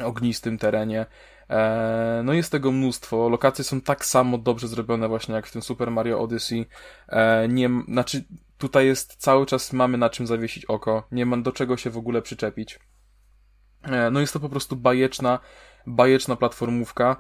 ognistym 0.05 0.59
terenie. 0.59 1.07
E, 1.51 2.23
no 2.25 2.33
jest 2.33 2.53
tego 2.53 2.73
mnóstwo. 2.73 3.29
Lokacje 3.29 3.65
są 3.65 3.81
tak 3.81 4.05
samo 4.05 4.39
dobrze 4.39 4.69
zrobione 4.69 5.09
właśnie 5.09 5.35
jak 5.35 5.47
w 5.47 5.53
tym 5.53 5.63
Super 5.63 5.91
Mario 5.91 6.21
Odyssey. 6.21 6.67
E, 7.09 7.49
nie, 7.49 7.71
znaczy 7.89 8.25
tutaj 8.59 8.87
jest 8.87 9.17
cały 9.17 9.47
czas 9.47 9.73
mamy 9.73 9.99
na 9.99 10.11
czym 10.11 10.27
zawiesić 10.27 10.65
oko. 10.65 11.07
Nie 11.13 11.27
ma 11.27 11.37
do 11.37 11.53
czego 11.53 11.77
się 11.77 11.91
w 11.91 11.97
ogóle 11.97 12.23
przyczepić. 12.23 12.79
E, 13.83 14.11
no 14.11 14.21
jest 14.21 14.33
to 14.33 14.41
po 14.41 14.49
prostu 14.49 14.77
bajeczna, 14.77 15.39
bajeczna 15.87 16.37
platformówka, 16.37 17.17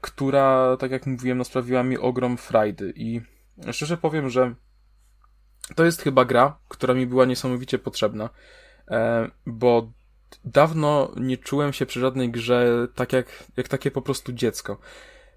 która, 0.00 0.76
tak 0.76 0.90
jak 0.90 1.06
mówiłem, 1.06 1.38
no 1.38 1.44
sprawiła 1.44 1.82
mi 1.82 1.98
ogrom 1.98 2.36
frajdy 2.36 2.92
i 2.96 3.20
szczerze 3.72 3.96
powiem, 3.96 4.30
że 4.30 4.54
to 5.74 5.84
jest 5.84 6.02
chyba 6.02 6.24
gra, 6.24 6.58
która 6.68 6.94
mi 6.94 7.06
była 7.06 7.24
niesamowicie 7.24 7.78
potrzebna, 7.78 8.30
bo 9.46 9.92
dawno 10.44 11.12
nie 11.16 11.36
czułem 11.36 11.72
się 11.72 11.86
przy 11.86 12.00
żadnej 12.00 12.30
grze 12.30 12.88
tak 12.94 13.12
jak, 13.12 13.44
jak 13.56 13.68
takie 13.68 13.90
po 13.90 14.02
prostu 14.02 14.32
dziecko. 14.32 14.78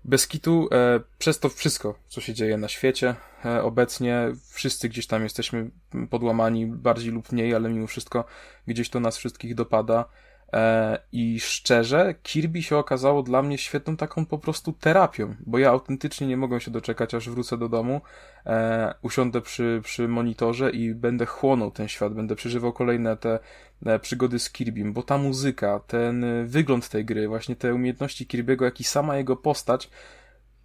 Bez 0.06 0.28
kitu, 0.28 0.70
e, 0.72 1.00
przez 1.18 1.40
to 1.40 1.50
wszystko, 1.50 1.96
co 2.08 2.22
się 2.22 2.34
dzieje 2.34 2.58
na 2.58 2.68
świecie 2.68 3.16
e, 3.46 3.64
obecnie, 3.64 4.32
wszyscy 4.50 4.90
gdzieś 4.90 5.08
tam 5.08 5.24
jesteśmy 5.24 5.70
podłamani, 6.10 6.68
bardziej 6.68 7.12
lub 7.12 7.32
mniej, 7.32 7.56
ale 7.56 7.70
mimo 7.70 7.88
wszystko 7.88 8.26
gdzieś 8.68 8.90
to 8.90 9.00
nas 9.00 9.18
wszystkich 9.18 9.56
dopada. 9.56 10.06
E, 10.54 11.00
I 11.12 11.40
szczerze, 11.40 12.16
Kirby 12.24 12.64
się 12.64 12.78
okazało 12.78 13.24
dla 13.24 13.42
mnie 13.42 13.58
świetną 13.58 13.98
taką 13.98 14.26
po 14.26 14.38
prostu 14.38 14.74
terapią, 14.74 15.36
bo 15.46 15.58
ja 15.58 15.70
autentycznie 15.70 16.28
nie 16.28 16.38
mogę 16.38 16.62
się 16.62 16.72
doczekać, 16.72 17.14
aż 17.14 17.30
wrócę 17.30 17.58
do 17.58 17.70
domu, 17.70 18.02
e, 18.46 18.94
usiądę 19.02 19.42
przy, 19.42 19.82
przy 19.84 20.08
monitorze 20.08 20.70
i 20.70 20.94
będę 20.94 21.26
chłonął 21.26 21.72
ten 21.72 21.88
świat, 21.88 22.14
będę 22.14 22.36
przeżywał 22.36 22.74
kolejne 22.74 23.18
te 23.18 23.40
e, 23.86 24.00
przygody 24.00 24.40
z 24.40 24.50
Kirbym, 24.52 24.94
bo 24.94 25.04
ta 25.04 25.18
muzyka, 25.18 25.80
ten 25.80 26.26
wygląd 26.48 26.90
tej 26.90 27.06
gry, 27.06 27.28
właśnie 27.28 27.56
te 27.56 27.74
umiejętności 27.74 28.28
Kirby'ego, 28.28 28.64
jak 28.64 28.80
i 28.80 28.84
sama 28.84 29.18
jego 29.18 29.36
postać, 29.36 29.90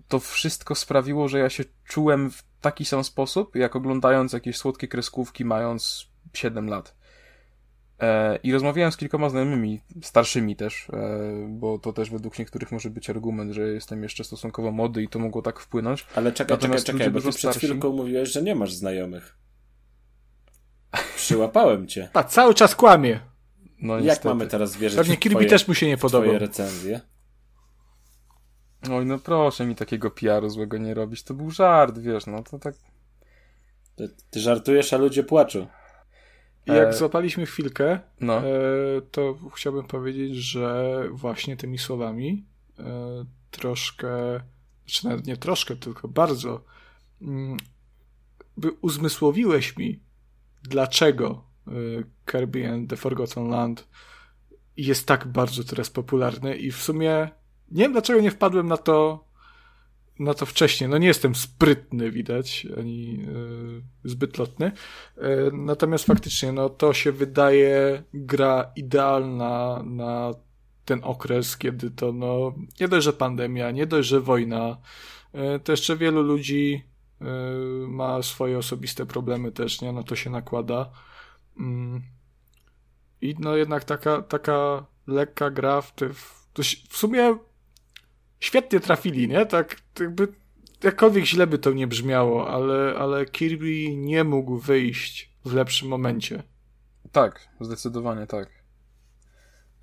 to 0.09 0.19
wszystko 0.19 0.74
sprawiło, 0.74 1.28
że 1.28 1.39
ja 1.39 1.51
się 1.51 1.65
czułem 1.85 2.31
w 2.31 2.43
taki 2.60 2.85
sam 2.85 3.05
sposób, 3.05 3.56
jak 3.56 3.77
oglądając 3.77 4.32
jakieś 4.32 4.56
słodkie 4.56 4.89
kreskówki, 4.89 5.44
mając 5.44 6.09
7 6.35 6.69
lat. 6.69 6.97
E, 8.00 8.38
I 8.42 8.52
rozmawiałem 8.52 8.92
z 8.92 8.96
kilkoma 8.96 9.28
znajomymi, 9.28 9.80
starszymi 10.02 10.56
też, 10.56 10.90
e, 10.90 11.46
bo 11.48 11.78
to 11.78 11.92
też 11.92 12.10
według 12.10 12.38
niektórych 12.38 12.72
może 12.72 12.90
być 12.90 13.10
argument, 13.10 13.52
że 13.52 13.62
jestem 13.62 14.02
jeszcze 14.02 14.24
stosunkowo 14.24 14.72
młody 14.72 15.02
i 15.02 15.08
to 15.08 15.18
mogło 15.18 15.42
tak 15.42 15.60
wpłynąć. 15.60 16.06
Ale 16.14 16.32
czekaj, 16.32 16.56
Natomiast 16.56 16.86
czekaj, 16.86 16.98
czekaj, 16.98 17.12
bo 17.12 17.20
ty 17.20 17.28
przed 17.28 17.38
starsi... 17.40 17.58
chwilką 17.58 17.92
mówiłeś, 17.92 18.32
że 18.32 18.42
nie 18.42 18.54
masz 18.54 18.72
znajomych. 18.72 19.38
Przyłapałem 21.16 21.86
cię. 21.86 22.08
A 22.14 22.22
cały 22.22 22.54
czas 22.54 22.74
kłamie. 22.74 23.20
No, 23.82 23.98
Jak 23.98 24.24
mamy 24.24 24.46
teraz 24.46 24.76
wierzyć 24.76 24.98
Pewnie 24.98 25.16
Kirby 25.16 25.34
twoje, 25.34 25.48
też 25.48 25.68
mu 25.68 25.74
się 25.74 25.86
nie 25.86 25.96
podoba. 25.96 26.24
Twoje 26.24 26.38
recenzje. 26.38 27.00
Oj, 28.90 29.06
no 29.06 29.18
proszę 29.18 29.66
mi 29.66 29.74
takiego 29.74 30.10
PR-u 30.10 30.48
złego 30.48 30.78
nie 30.78 30.94
robić. 30.94 31.22
To 31.22 31.34
był 31.34 31.50
żart, 31.50 31.98
wiesz, 31.98 32.26
no 32.26 32.42
to 32.42 32.58
tak... 32.58 32.74
Ty, 33.96 34.08
ty 34.30 34.40
żartujesz, 34.40 34.92
a 34.92 34.96
ludzie 34.96 35.24
płaczą. 35.24 35.66
I 36.69 36.73
jak 36.73 36.89
e... 36.89 36.93
złapaliśmy 36.93 37.47
chwilkę, 37.47 38.01
no. 38.20 38.39
e, 38.39 38.43
to 39.11 39.39
chciałbym 39.55 39.85
powiedzieć, 39.85 40.36
że 40.36 41.03
właśnie 41.11 41.57
tymi 41.57 41.78
słowami 41.78 42.45
e, 42.78 42.85
troszkę, 43.51 44.40
znaczy 44.86 45.09
nawet 45.09 45.27
nie 45.27 45.36
troszkę, 45.36 45.77
tylko 45.77 46.09
bardzo 46.09 46.65
mm, 47.23 47.57
by 48.57 48.70
uzmysłowiłeś 48.81 49.77
mi, 49.77 50.01
dlaczego 50.62 51.45
e, 51.66 51.70
Kirby 52.27 52.69
and 52.69 52.90
the 52.90 52.97
Forgotten 52.97 53.49
Land 53.49 53.89
jest 54.77 55.07
tak 55.07 55.27
bardzo 55.27 55.65
teraz 55.65 55.90
popularny 55.90 56.57
i 56.57 56.73
w 56.73 56.82
sumie 56.82 57.28
nie 57.70 57.82
wiem, 57.82 57.93
dlaczego 57.93 58.20
nie 58.20 58.31
wpadłem 58.31 58.66
na 58.66 58.77
to 58.77 59.27
na 60.19 60.35
to 60.35 60.47
wcześniej. 60.47 60.90
No 60.90 60.99
nie 60.99 61.07
jestem 61.07 61.35
sprytny, 61.35 62.11
widać, 62.11 62.66
ani 62.78 63.27
y, 64.05 64.09
zbyt 64.09 64.39
lotny. 64.39 64.73
Y, 65.16 65.23
natomiast 65.53 66.05
faktycznie, 66.05 66.53
no 66.53 66.69
to 66.69 66.93
się 66.93 67.12
wydaje 67.12 68.03
gra 68.15 68.73
idealna 68.77 69.82
na 69.86 70.35
ten 70.85 71.01
okres, 71.03 71.57
kiedy 71.57 71.90
to, 71.90 72.12
no, 72.12 72.55
nie 72.81 72.89
dość, 72.89 73.05
że 73.05 73.12
pandemia, 73.12 73.70
nie 73.70 73.86
dość, 73.86 74.09
że 74.09 74.20
wojna, 74.20 74.77
y, 75.57 75.61
to 75.61 75.73
jeszcze 75.73 75.97
wielu 75.97 76.23
ludzi 76.23 76.85
ma 77.89 78.23
swoje 78.23 78.59
osobiste 78.59 79.07
problemy 79.07 79.53
też, 79.53 79.81
nie? 79.81 79.93
No 79.93 80.03
to 80.03 80.16
się 80.16 80.31
nakłada. 80.31 80.90
Mm. 81.61 82.03
I 83.20 83.35
no 83.39 83.57
jednak 83.57 83.85
taka, 83.85 84.23
taka 84.23 84.86
lekka 85.07 85.51
gra 85.51 85.81
w, 85.81 85.95
te, 85.95 86.09
w, 86.15 86.49
w 86.89 86.97
sumie 86.97 87.39
świetnie 88.40 88.81
trafili, 88.81 89.28
nie? 89.28 89.47
Tak 89.47 89.77
jakby 90.01 90.28
jakkolwiek 90.82 91.24
źle 91.24 91.47
by 91.47 91.59
to 91.59 91.73
nie 91.73 91.86
brzmiało, 91.86 92.51
ale, 92.51 92.94
ale 92.98 93.27
Kirby 93.27 93.97
nie 93.97 94.24
mógł 94.24 94.59
wyjść 94.59 95.31
w 95.44 95.52
lepszym 95.52 95.89
momencie. 95.89 96.43
Tak, 97.12 97.48
zdecydowanie 97.60 98.27
tak. 98.27 98.48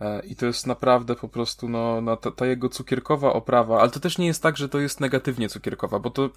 E, 0.02 0.26
I 0.26 0.36
to 0.36 0.46
jest 0.46 0.68
naprawdę 0.68 1.16
po 1.16 1.30
prostu, 1.30 1.70
no, 1.70 2.02
no 2.02 2.18
ta, 2.18 2.32
ta, 2.32 2.46
jego 2.46 2.70
cukierkowa 2.70 3.34
oprawa, 3.34 3.82
ale 3.82 3.92
to 3.92 4.00
też 4.00 4.18
nie 4.18 4.28
jest 4.28 4.44
tak, 4.44 4.58
że 4.58 4.70
to 4.70 4.80
jest 4.80 5.00
negatywnie 5.00 5.50
cukierkowa, 5.50 6.00
bo 6.00 6.10
to, 6.10 6.30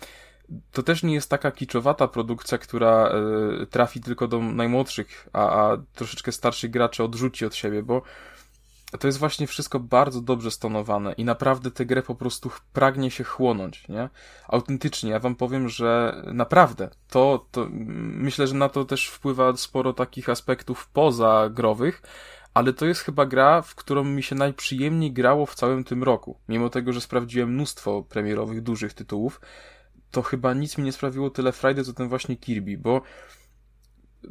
to 0.73 0.83
też 0.83 1.03
nie 1.03 1.15
jest 1.15 1.31
taka 1.31 1.51
kiczowata 1.51 2.09
produkcja, 2.09 2.59
która 2.59 3.13
y, 3.63 3.67
trafi 3.67 4.01
tylko 4.01 4.29
do 4.29 4.39
najmłodszych, 4.39 5.29
a, 5.33 5.71
a 5.71 5.77
troszeczkę 5.95 6.33
starszych 6.33 6.71
graczy 6.71 7.05
odrzuci 7.05 7.47
od 7.47 7.55
siebie, 7.55 7.83
bo 7.83 8.03
to 9.01 9.07
jest 9.07 9.19
właśnie 9.19 9.47
wszystko 9.47 9.81
bardzo 9.81 10.21
dobrze 10.21 10.51
stonowane 10.51 11.13
i 11.13 11.25
naprawdę 11.25 11.71
tę 11.71 11.87
grę 11.87 12.03
po 12.03 12.15
prostu 12.15 12.51
pragnie 12.73 13.11
się 13.11 13.25
chłonąć, 13.25 13.89
nie? 13.89 14.09
Autentycznie, 14.49 15.11
ja 15.11 15.19
wam 15.19 15.35
powiem, 15.35 15.69
że 15.69 16.23
naprawdę, 16.27 16.91
to, 17.09 17.47
to 17.51 17.67
myślę, 17.71 18.47
że 18.47 18.55
na 18.55 18.69
to 18.69 18.85
też 18.85 19.09
wpływa 19.09 19.57
sporo 19.57 19.93
takich 19.93 20.29
aspektów 20.29 20.89
pozagrowych, 20.89 22.03
ale 22.55 22.73
to 22.73 22.87
jest 22.87 23.01
chyba 23.01 23.27
gra, 23.27 23.63
w 23.63 23.75
którą 23.75 24.05
mi 24.05 24.23
się 24.23 24.35
najprzyjemniej 24.35 25.13
grało 25.13 25.47
w 25.47 25.55
całym 25.55 25.85
tym 25.85 26.03
roku. 26.03 26.39
Mimo 26.49 26.71
tego, 26.71 26.93
że 26.93 27.01
sprawdziłem 27.01 27.55
mnóstwo 27.55 28.03
premierowych, 28.03 28.63
dużych 28.63 28.95
tytułów, 28.95 29.41
to 30.11 30.23
chyba 30.23 30.55
nic 30.55 30.79
mi 30.79 30.85
nie 30.85 30.93
sprawiło 30.93 31.31
tyle 31.31 31.53
frajdy, 31.53 31.85
co 31.85 31.93
ten 31.93 32.09
właśnie 32.09 32.37
Kirby, 32.37 32.79
bo 32.79 33.03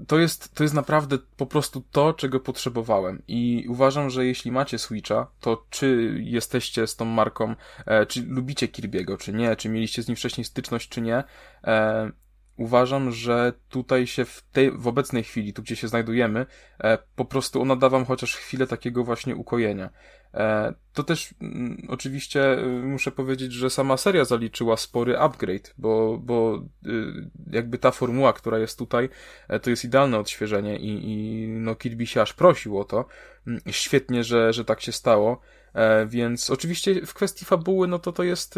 to 0.07 0.19
jest, 0.19 0.55
to 0.55 0.63
jest 0.63 0.75
naprawdę 0.75 1.17
po 1.37 1.45
prostu 1.45 1.83
to, 1.91 2.13
czego 2.13 2.39
potrzebowałem. 2.39 3.21
I 3.27 3.65
uważam, 3.69 4.09
że 4.09 4.25
jeśli 4.25 4.51
macie 4.51 4.79
Switcha, 4.79 5.27
to 5.41 5.65
czy 5.69 6.17
jesteście 6.23 6.87
z 6.87 6.95
tą 6.95 7.05
marką, 7.05 7.55
e, 7.85 8.05
czy 8.05 8.23
lubicie 8.23 8.67
Kirby'ego, 8.67 9.17
czy 9.17 9.33
nie, 9.33 9.55
czy 9.55 9.69
mieliście 9.69 10.03
z 10.03 10.07
nim 10.07 10.17
wcześniej 10.17 10.45
styczność, 10.45 10.89
czy 10.89 11.01
nie, 11.01 11.23
e, 11.63 12.11
uważam, 12.57 13.11
że 13.11 13.53
tutaj 13.69 14.07
się 14.07 14.25
w 14.25 14.43
tej, 14.51 14.71
w 14.71 14.87
obecnej 14.87 15.23
chwili, 15.23 15.53
tu 15.53 15.61
gdzie 15.61 15.75
się 15.75 15.87
znajdujemy, 15.87 16.45
e, 16.79 16.97
po 17.15 17.25
prostu 17.25 17.61
ona 17.61 17.75
da 17.75 17.89
wam 17.89 18.05
chociaż 18.05 18.35
chwilę 18.35 18.67
takiego 18.67 19.03
właśnie 19.03 19.35
ukojenia. 19.35 19.89
E, 20.33 20.73
to 20.93 21.03
też 21.03 21.33
mm, 21.41 21.87
oczywiście 21.89 22.59
y, 22.59 22.65
muszę 22.65 23.11
powiedzieć, 23.11 23.53
że 23.53 23.69
sama 23.69 23.97
seria 23.97 24.25
zaliczyła 24.25 24.77
spory 24.77 25.19
upgrade, 25.19 25.73
bo, 25.77 26.17
bo 26.17 26.63
y, 26.85 27.29
jakby 27.51 27.77
ta 27.77 27.91
formuła, 27.91 28.33
która 28.33 28.59
jest 28.59 28.79
tutaj, 28.79 29.09
e, 29.47 29.59
to 29.59 29.69
jest 29.69 29.85
idealne 29.85 30.19
odświeżenie 30.19 30.77
i, 30.77 31.11
i 31.11 31.47
no 31.47 31.75
Kirby 31.75 32.05
się 32.07 32.21
aż 32.21 32.33
prosił 32.33 32.79
o 32.79 32.83
to. 32.83 33.05
Mm, 33.47 33.61
świetnie, 33.69 34.23
że, 34.23 34.53
że 34.53 34.65
tak 34.65 34.81
się 34.81 34.91
stało. 34.91 35.41
E, 35.73 36.05
więc 36.05 36.49
oczywiście 36.49 37.05
w 37.05 37.13
kwestii 37.13 37.45
fabuły, 37.45 37.87
no 37.87 37.99
to 37.99 38.11
to 38.11 38.23
jest 38.23 38.55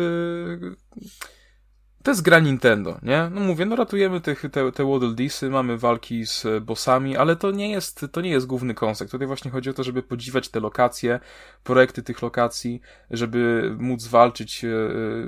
to 2.04 2.12
jest 2.12 2.22
gra 2.22 2.40
Nintendo, 2.40 3.00
nie? 3.04 3.30
No 3.32 3.42
mówię, 3.42 3.66
no 3.66 3.76
ratujemy 3.76 4.22
tych, 4.22 4.42
te, 4.52 4.72
te 4.72 4.86
Waddle 4.92 5.14
Deesy, 5.14 5.50
mamy 5.50 5.78
walki 5.78 6.26
z 6.26 6.64
bossami, 6.64 7.18
ale 7.18 7.36
to 7.36 7.52
nie 7.52 7.72
jest, 7.72 8.06
to 8.12 8.22
nie 8.22 8.30
jest 8.30 8.46
główny 8.46 8.74
koncept. 8.74 9.12
Tutaj 9.12 9.28
właśnie 9.28 9.52
chodzi 9.52 9.70
o 9.70 9.74
to, 9.74 9.84
żeby 9.84 10.04
podziwiać 10.04 10.50
te 10.50 10.60
lokacje, 10.60 11.20
projekty 11.64 12.04
tych 12.04 12.22
lokacji, 12.22 12.82
żeby 13.12 13.72
móc 13.80 14.08
walczyć 14.08 14.64
e, 14.64 14.68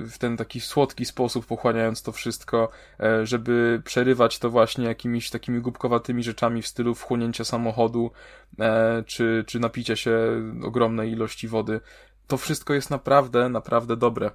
w 0.05 0.17
ten 0.19 0.37
taki 0.37 0.59
słodki 0.61 1.05
sposób, 1.05 1.45
pochłaniając 1.45 2.01
to 2.01 2.11
wszystko, 2.11 2.69
e, 2.99 3.25
żeby 3.25 3.81
przerywać 3.85 4.39
to 4.39 4.49
właśnie 4.49 4.85
jakimiś 4.85 5.29
takimi 5.29 5.61
głupkowatymi 5.61 6.23
rzeczami 6.23 6.61
w 6.61 6.67
stylu 6.67 6.95
wchłonięcia 6.95 7.43
samochodu, 7.43 8.11
e, 8.59 9.03
czy, 9.07 9.43
czy 9.47 9.59
napicia 9.59 9.95
się 9.95 10.17
ogromnej 10.63 11.11
ilości 11.11 11.47
wody. 11.47 11.79
To 12.27 12.37
wszystko 12.37 12.73
jest 12.73 12.89
naprawdę, 12.89 13.49
naprawdę 13.49 13.97
dobre. 13.97 14.31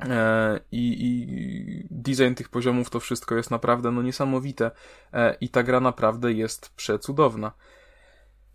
E, 0.00 0.60
I, 0.72 1.06
I 1.06 1.88
design 1.90 2.34
tych 2.34 2.48
poziomów, 2.48 2.90
to 2.90 3.00
wszystko 3.00 3.34
jest 3.34 3.50
naprawdę 3.50 3.90
no, 3.90 4.02
niesamowite. 4.02 4.70
E, 5.12 5.36
I 5.40 5.48
ta 5.48 5.62
gra 5.62 5.80
naprawdę 5.80 6.32
jest 6.32 6.68
przecudowna. 6.68 7.52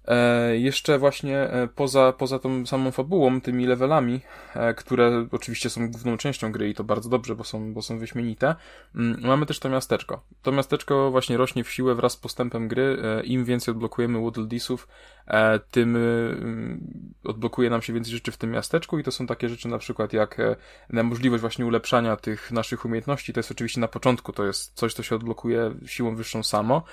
E, 0.08 0.58
jeszcze 0.58 1.00
właśnie 1.00 1.38
e, 1.38 1.68
poza, 1.76 2.14
poza 2.14 2.40
tą 2.40 2.66
samą 2.66 2.92
fabułą, 2.92 3.42
tymi 3.42 3.66
levelami, 3.66 4.22
e, 4.56 4.74
które 4.74 5.28
oczywiście 5.32 5.70
są 5.70 5.92
główną 5.92 6.18
częścią 6.18 6.52
gry 6.52 6.70
i 6.70 6.76
to 6.76 6.84
bardzo 6.84 7.10
dobrze, 7.10 7.36
bo 7.36 7.44
są, 7.44 7.74
bo 7.74 7.82
są 7.82 8.00
wyśmienite, 8.00 8.56
mm, 8.96 9.22
mamy 9.24 9.46
też 9.46 9.60
to 9.60 9.70
miasteczko. 9.70 10.22
To 10.42 10.52
miasteczko 10.52 11.12
właśnie 11.12 11.38
rośnie 11.38 11.64
w 11.64 11.72
siłę 11.72 11.96
wraz 11.96 12.14
z 12.14 12.18
postępem 12.18 12.68
gry. 12.68 12.98
Im 13.24 13.46
więcej 13.46 13.72
odblokujemy 13.72 14.22
Waddle 14.22 14.46
Deesów, 14.46 14.88
tym 15.72 15.98
odblokuje 17.24 17.70
nam 17.70 17.82
się 17.82 17.94
więcej 17.94 18.14
rzeczy 18.14 18.32
w 18.32 18.38
tym 18.38 18.52
miasteczku 18.52 19.00
i 19.00 19.04
to 19.04 19.12
są 19.12 19.28
takie 19.28 19.50
rzeczy 19.50 19.68
na 19.68 19.78
przykład 19.78 20.14
jak 20.14 20.38
możliwość 20.90 21.42
właśnie 21.42 21.66
ulepszania 21.66 22.16
tych 22.16 22.52
naszych 22.52 22.86
umiejętności. 22.86 23.34
To 23.34 23.40
jest 23.40 23.52
oczywiście 23.52 23.82
na 23.82 23.88
początku, 23.88 24.34
to 24.34 24.46
jest 24.46 24.74
coś, 24.74 24.94
co 24.94 25.04
się 25.04 25.16
odblokuje 25.16 25.74
siłą 25.86 26.16
wyższą 26.16 26.44
samo 26.44 26.84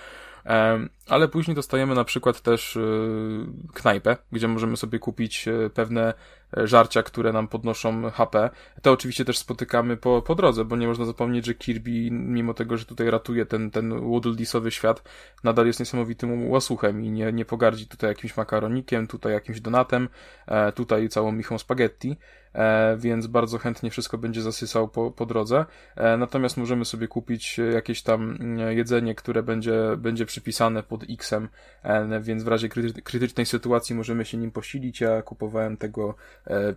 ale 1.08 1.28
później 1.28 1.54
dostajemy 1.54 1.94
na 1.94 2.04
przykład 2.04 2.40
też 2.40 2.76
y, 2.76 3.46
knajpę, 3.74 4.16
gdzie 4.32 4.48
możemy 4.48 4.76
sobie 4.76 4.98
kupić 4.98 5.48
y, 5.48 5.70
pewne 5.74 6.14
e, 6.56 6.66
żarcia, 6.66 7.02
które 7.02 7.32
nam 7.32 7.48
podnoszą 7.48 8.10
HP. 8.10 8.50
To 8.82 8.92
oczywiście 8.92 9.24
też 9.24 9.38
spotykamy 9.38 9.96
po, 9.96 10.22
po 10.22 10.34
drodze, 10.34 10.64
bo 10.64 10.76
nie 10.76 10.86
można 10.86 11.04
zapomnieć, 11.04 11.46
że 11.46 11.54
Kirby, 11.54 12.10
mimo 12.10 12.54
tego, 12.54 12.76
że 12.76 12.84
tutaj 12.84 13.10
ratuje 13.10 13.46
ten, 13.46 13.70
ten 13.70 14.10
Waddle 14.12 14.70
świat, 14.70 15.02
nadal 15.44 15.66
jest 15.66 15.80
niesamowitym 15.80 16.50
łasuchem 16.50 17.04
i 17.04 17.10
nie, 17.10 17.32
nie 17.32 17.44
pogardzi 17.44 17.86
tutaj 17.86 18.10
jakimś 18.10 18.36
makaronikiem, 18.36 19.06
tutaj 19.06 19.32
jakimś 19.32 19.60
donatem, 19.60 20.08
e, 20.46 20.72
tutaj 20.72 21.08
całą 21.08 21.32
michą 21.32 21.58
spaghetti. 21.58 22.16
E, 22.54 22.96
więc 22.96 23.26
bardzo 23.26 23.58
chętnie 23.58 23.90
wszystko 23.90 24.18
będzie 24.18 24.42
zasysał 24.42 24.88
po, 24.88 25.10
po 25.10 25.26
drodze. 25.26 25.64
E, 25.96 26.16
natomiast 26.16 26.56
możemy 26.56 26.84
sobie 26.84 27.08
kupić 27.08 27.60
jakieś 27.72 28.02
tam 28.02 28.36
mm, 28.40 28.76
jedzenie, 28.76 29.14
które 29.14 29.42
będzie, 29.42 29.96
będzie 29.96 30.26
przypisane 30.26 30.82
pod 30.82 31.04
X-em, 31.10 31.48
e, 31.82 32.20
więc 32.20 32.42
w 32.42 32.48
razie 32.48 32.68
krytycznej 33.04 33.46
sytuacji 33.46 33.94
możemy 33.94 34.24
się 34.24 34.38
nim 34.38 34.50
posilić. 34.50 35.00
Ja 35.00 35.22
kupowałem 35.22 35.76
tego 35.76 36.14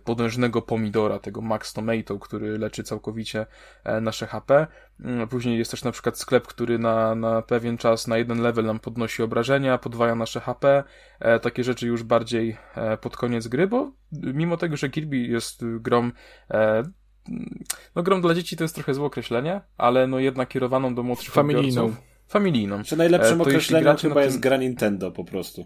podężnego 0.04 0.62
pomidora, 0.62 1.18
tego 1.18 1.40
Max 1.40 1.72
Tomato, 1.72 2.18
który 2.18 2.58
leczy 2.58 2.82
całkowicie 2.82 3.46
nasze 4.00 4.26
HP. 4.26 4.66
Mm, 5.04 5.28
później 5.28 5.58
jest 5.58 5.70
też 5.70 5.84
na 5.84 5.92
przykład 5.92 6.18
sklep, 6.18 6.46
który 6.46 6.78
na, 6.78 7.14
na 7.14 7.42
pewien 7.42 7.78
czas, 7.78 8.08
na 8.08 8.18
jeden 8.18 8.40
level 8.40 8.64
nam 8.64 8.80
podnosi 8.80 9.22
obrażenia, 9.22 9.78
podwaja 9.78 10.14
nasze 10.14 10.40
HP. 10.40 10.84
Takie 11.42 11.64
rzeczy 11.64 11.86
już 11.86 12.02
bardziej 12.02 12.56
pod 13.00 13.16
koniec 13.16 13.48
gry, 13.48 13.66
bo 13.66 13.92
mimo 14.12 14.56
tego, 14.56 14.76
że 14.76 14.88
Kirby 14.88 15.16
jest 15.16 15.64
grą 15.64 16.10
e, 16.50 16.82
no 17.96 18.02
grą 18.02 18.20
dla 18.20 18.34
dzieci 18.34 18.56
to 18.56 18.64
jest 18.64 18.74
trochę 18.74 18.94
złe 18.94 19.06
określenie, 19.06 19.60
ale 19.76 20.06
no 20.06 20.18
jednak 20.18 20.48
kierowaną 20.48 20.94
do 20.94 21.02
młodszych 21.02 21.34
Familijną. 21.34 21.82
Odbiorców. 21.82 22.12
Familijną. 22.28 22.82
Czy 22.82 22.96
najlepszym 22.96 23.38
e, 23.40 23.42
określeniem 23.42 23.96
chyba 23.96 24.14
tym... 24.14 24.24
jest 24.24 24.40
gra 24.40 24.56
Nintendo 24.56 25.10
po 25.10 25.24
prostu. 25.24 25.64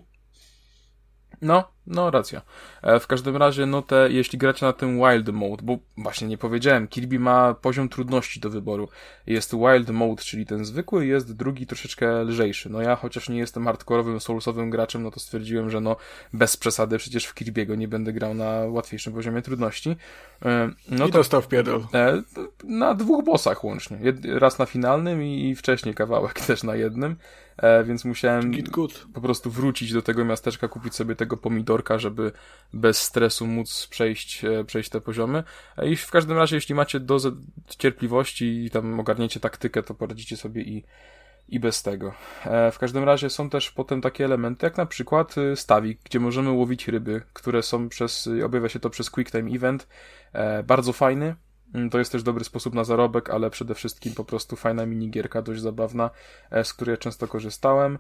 No, 1.42 1.68
no 1.86 2.10
racja. 2.10 2.42
E, 2.82 3.00
w 3.00 3.06
każdym 3.06 3.36
razie, 3.36 3.66
no 3.66 3.82
te, 3.82 4.08
jeśli 4.10 4.38
gracie 4.38 4.66
na 4.66 4.72
tym 4.72 4.98
Wild 4.98 5.28
Mode, 5.28 5.62
bo 5.62 5.78
właśnie 5.96 6.28
nie 6.28 6.38
powiedziałem, 6.38 6.88
Kirby 6.88 7.18
ma 7.18 7.54
poziom 7.54 7.88
trudności 7.88 8.40
do 8.40 8.50
wyboru. 8.50 8.88
Jest 9.26 9.54
Wild 9.54 9.90
Mode, 9.90 10.22
czyli 10.22 10.46
ten 10.46 10.64
zwykły, 10.64 11.06
jest 11.06 11.36
drugi 11.36 11.66
troszeczkę 11.66 12.24
lżejszy. 12.24 12.70
No 12.70 12.82
ja, 12.82 12.96
chociaż 12.96 13.28
nie 13.28 13.38
jestem 13.38 13.64
hardkorowym, 13.64 14.20
soulsowym 14.20 14.70
graczem, 14.70 15.02
no 15.02 15.10
to 15.10 15.20
stwierdziłem, 15.20 15.70
że 15.70 15.80
no 15.80 15.96
bez 16.32 16.56
przesady 16.56 16.98
przecież 16.98 17.26
w 17.26 17.34
Kirby'ego 17.34 17.78
nie 17.78 17.88
będę 17.88 18.12
grał 18.12 18.34
na 18.34 18.50
łatwiejszym 18.68 19.12
poziomie 19.12 19.42
trudności. 19.42 19.96
E, 20.44 20.70
no 20.88 21.06
I 21.06 21.12
to, 21.12 21.18
dostał 21.18 21.42
w 21.42 21.48
pierdol. 21.48 21.86
E, 21.94 22.22
na 22.64 22.94
dwóch 22.94 23.24
bossach 23.24 23.64
łącznie. 23.64 23.98
Raz 24.24 24.58
na 24.58 24.66
finalnym 24.66 25.22
i 25.22 25.54
wcześniej 25.54 25.94
kawałek 25.94 26.40
też 26.46 26.62
na 26.62 26.76
jednym 26.76 27.16
e, 27.56 27.84
więc 27.84 28.04
musiałem 28.04 28.52
po 29.14 29.20
prostu 29.20 29.50
wrócić 29.50 29.92
do 29.92 30.02
tego 30.02 30.24
miasteczka, 30.24 30.68
kupić 30.68 30.94
sobie 30.94 31.16
tego 31.16 31.36
pomidorka, 31.36 31.98
żeby 31.98 32.32
bez 32.72 33.02
stresu 33.02 33.46
móc 33.46 33.86
przejść, 33.90 34.44
e, 34.44 34.64
przejść 34.64 34.90
te 34.90 35.00
poziomy. 35.00 35.44
E, 35.76 35.88
I 35.88 35.96
w 35.96 36.10
każdym 36.10 36.36
razie, 36.36 36.56
jeśli 36.56 36.74
macie 36.74 37.00
dozę 37.00 37.32
cierpliwości 37.78 38.64
i 38.64 38.70
tam 38.70 39.00
ogarniecie 39.00 39.40
taktykę, 39.40 39.82
to 39.82 39.94
poradzicie 39.94 40.36
sobie 40.36 40.62
i 40.62 40.84
i 41.48 41.60
bez 41.60 41.82
tego. 41.82 42.12
W 42.72 42.78
każdym 42.78 43.04
razie 43.04 43.30
są 43.30 43.50
też 43.50 43.70
potem 43.70 44.00
takie 44.00 44.24
elementy, 44.24 44.66
jak 44.66 44.76
na 44.76 44.86
przykład 44.86 45.34
stawik, 45.54 46.00
gdzie 46.04 46.20
możemy 46.20 46.50
łowić 46.50 46.88
ryby, 46.88 47.22
które 47.32 47.62
są 47.62 47.88
przez, 47.88 48.28
objawia 48.44 48.68
się 48.68 48.80
to 48.80 48.90
przez 48.90 49.10
Quick 49.10 49.32
Time 49.32 49.50
Event. 49.50 49.88
Bardzo 50.64 50.92
fajny, 50.92 51.34
to 51.90 51.98
jest 51.98 52.12
też 52.12 52.22
dobry 52.22 52.44
sposób 52.44 52.74
na 52.74 52.84
zarobek, 52.84 53.30
ale 53.30 53.50
przede 53.50 53.74
wszystkim 53.74 54.14
po 54.14 54.24
prostu 54.24 54.56
fajna 54.56 54.86
minigierka, 54.86 55.42
dość 55.42 55.60
zabawna, 55.60 56.10
e, 56.50 56.64
z 56.64 56.72
której 56.72 56.98
często 56.98 57.28
korzystałem. 57.28 57.98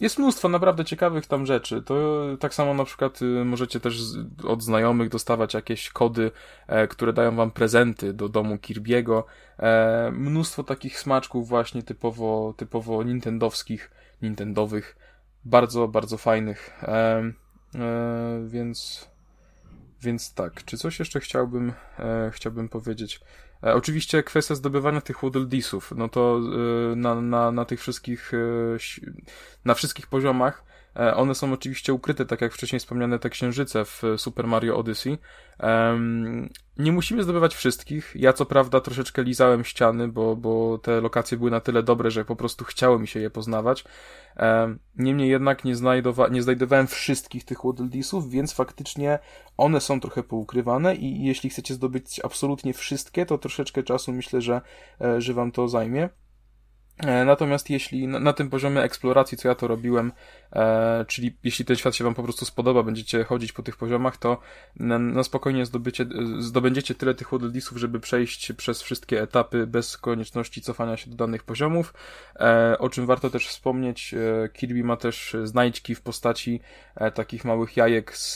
Jest 0.00 0.18
mnóstwo 0.18 0.48
naprawdę 0.48 0.84
ciekawych 0.84 1.26
tam 1.26 1.46
rzeczy. 1.46 1.82
To 1.82 2.24
tak 2.40 2.54
samo 2.54 2.74
na 2.74 2.84
przykład 2.84 3.22
y, 3.22 3.24
możecie 3.24 3.80
też 3.80 4.00
od 4.44 4.62
znajomych 4.62 5.08
dostawać 5.08 5.54
jakieś 5.54 5.90
kody, 5.90 6.30
e, 6.66 6.88
które 6.88 7.12
dają 7.12 7.36
wam 7.36 7.50
prezenty 7.50 8.12
do 8.12 8.28
domu 8.28 8.54
Kirby'ego. 8.54 9.22
E, 9.58 10.10
mnóstwo 10.14 10.64
takich 10.64 10.98
smaczków 10.98 11.48
właśnie 11.48 11.82
typowo, 11.82 12.54
typowo 12.56 13.02
nintendowskich, 13.02 13.90
nintendowych. 14.22 14.96
Bardzo, 15.44 15.88
bardzo 15.88 16.18
fajnych. 16.18 16.80
Więc 18.46 19.08
więc 20.04 20.34
tak, 20.34 20.64
czy 20.64 20.78
coś 20.78 20.98
jeszcze 20.98 21.20
chciałbym, 21.20 21.72
e, 21.98 22.30
chciałbym 22.34 22.68
powiedzieć? 22.68 23.20
E, 23.62 23.74
oczywiście 23.74 24.22
kwestia 24.22 24.54
zdobywania 24.54 25.00
tych 25.00 25.22
Waddle 25.22 25.46
Deesów, 25.46 25.92
no 25.96 26.08
to 26.08 26.40
e, 26.92 26.96
na, 26.96 27.20
na, 27.20 27.52
na 27.52 27.64
tych 27.64 27.80
wszystkich, 27.80 28.32
e, 28.34 28.38
na 29.64 29.74
wszystkich 29.74 30.06
poziomach 30.06 30.64
one 30.94 31.34
są 31.34 31.52
oczywiście 31.52 31.92
ukryte, 31.92 32.26
tak 32.26 32.40
jak 32.40 32.52
wcześniej 32.52 32.80
wspomniane 32.80 33.18
te 33.18 33.30
księżyce 33.30 33.84
w 33.84 34.02
Super 34.16 34.46
Mario 34.46 34.76
Odyssey. 34.76 35.18
Nie 36.78 36.92
musimy 36.92 37.22
zdobywać 37.22 37.54
wszystkich. 37.54 38.12
Ja 38.14 38.32
co 38.32 38.46
prawda 38.46 38.80
troszeczkę 38.80 39.22
lizałem 39.22 39.64
ściany, 39.64 40.08
bo, 40.08 40.36
bo 40.36 40.78
te 40.78 41.00
lokacje 41.00 41.38
były 41.38 41.50
na 41.50 41.60
tyle 41.60 41.82
dobre, 41.82 42.10
że 42.10 42.24
po 42.24 42.36
prostu 42.36 42.64
chciało 42.64 42.98
mi 42.98 43.08
się 43.08 43.20
je 43.20 43.30
poznawać. 43.30 43.84
Niemniej 44.96 45.30
jednak 45.30 45.64
nie, 45.64 45.76
znajdowa 45.76 46.28
nie 46.28 46.42
znajdowałem 46.42 46.86
wszystkich 46.86 47.44
tych 47.44 47.58
Waddle 47.64 47.88
Deesów, 47.88 48.30
więc 48.30 48.52
faktycznie 48.52 49.18
one 49.56 49.80
są 49.80 50.00
trochę 50.00 50.22
poukrywane 50.22 50.96
i 50.96 51.24
jeśli 51.24 51.50
chcecie 51.50 51.74
zdobyć 51.74 52.20
absolutnie 52.24 52.72
wszystkie, 52.72 53.26
to 53.26 53.38
troszeczkę 53.38 53.82
czasu 53.82 54.12
myślę, 54.12 54.40
że, 54.40 54.60
e, 55.00 55.20
że 55.20 55.34
wam 55.34 55.52
to 55.52 55.68
zajmie. 55.68 56.08
E, 56.98 57.24
natomiast 57.24 57.70
jeśli 57.70 58.08
na, 58.08 58.20
na, 58.20 58.32
tym 58.32 58.50
poziomie 58.50 58.82
eksploracji, 58.82 59.38
co 59.38 59.48
ja 59.48 59.54
to 59.54 59.68
robiłem, 59.68 60.12
e, 60.52 61.04
czyli 61.08 61.36
jeśli 61.44 61.64
ten 61.64 61.76
świat 61.76 61.94
się 61.94 62.04
Wam 62.04 62.14
po 62.14 62.22
prostu 62.22 62.44
spodoba, 62.44 62.82
będziecie 62.82 63.24
chodzić 63.24 63.52
po 63.52 63.62
tych 63.62 63.76
poziomach, 63.76 64.16
to 64.16 64.40
na, 64.76 64.98
na 64.98 65.22
spokojnie 65.22 65.66
zdobycie, 65.66 66.06
zdobędziecie 66.38 66.94
tyle 66.94 67.14
tych 67.14 67.30
Waddle 67.30 67.50
żeby 67.76 68.00
przejść 68.00 68.52
przez 68.52 68.82
wszystkie 68.82 69.22
etapy 69.22 69.66
bez 69.66 69.98
konieczności 69.98 70.62
cofania 70.62 70.96
się 70.96 71.10
do 71.10 71.16
danych 71.16 71.42
poziomów. 71.42 71.94
E, 72.36 72.76
o 72.78 72.88
czym 72.88 73.06
warto 73.06 73.30
też 73.30 73.48
wspomnieć, 73.48 74.14
e, 74.14 74.48
Kirby 74.48 74.84
ma 74.84 74.96
też 74.96 75.36
znajdźki 75.44 75.94
w 75.94 76.02
postaci 76.02 76.60
e, 76.96 77.10
takich 77.10 77.44
małych 77.44 77.76
jajek 77.76 78.16
z, 78.16 78.34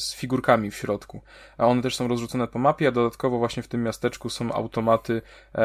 z 0.00 0.14
figurkami 0.14 0.70
w 0.70 0.76
środku. 0.76 1.22
A 1.58 1.66
one 1.66 1.82
też 1.82 1.96
są 1.96 2.08
rozrzucone 2.08 2.48
po 2.48 2.58
mapie, 2.58 2.88
a 2.88 2.90
dodatkowo 2.90 3.38
właśnie 3.38 3.62
w 3.62 3.68
tym 3.68 3.82
miasteczku 3.82 4.30
są 4.30 4.52
automaty, 4.52 5.22
e, 5.54 5.62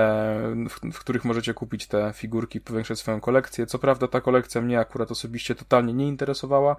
w, 0.69 0.93
w 0.93 0.99
których 0.99 1.25
możecie 1.25 1.53
kupić 1.53 1.88
te 1.88 1.97
te 1.98 2.14
figurki, 2.14 2.61
powiększać 2.61 2.99
swoją 2.99 3.22
kolekcję. 3.22 3.65
Co 3.65 3.80
prawda 3.80 4.07
ta 4.07 4.22
kolekcja 4.22 4.61
mnie 4.61 4.80
akurat 4.80 5.11
osobiście 5.11 5.56
totalnie 5.56 5.94
nie 5.94 6.07
interesowała, 6.07 6.76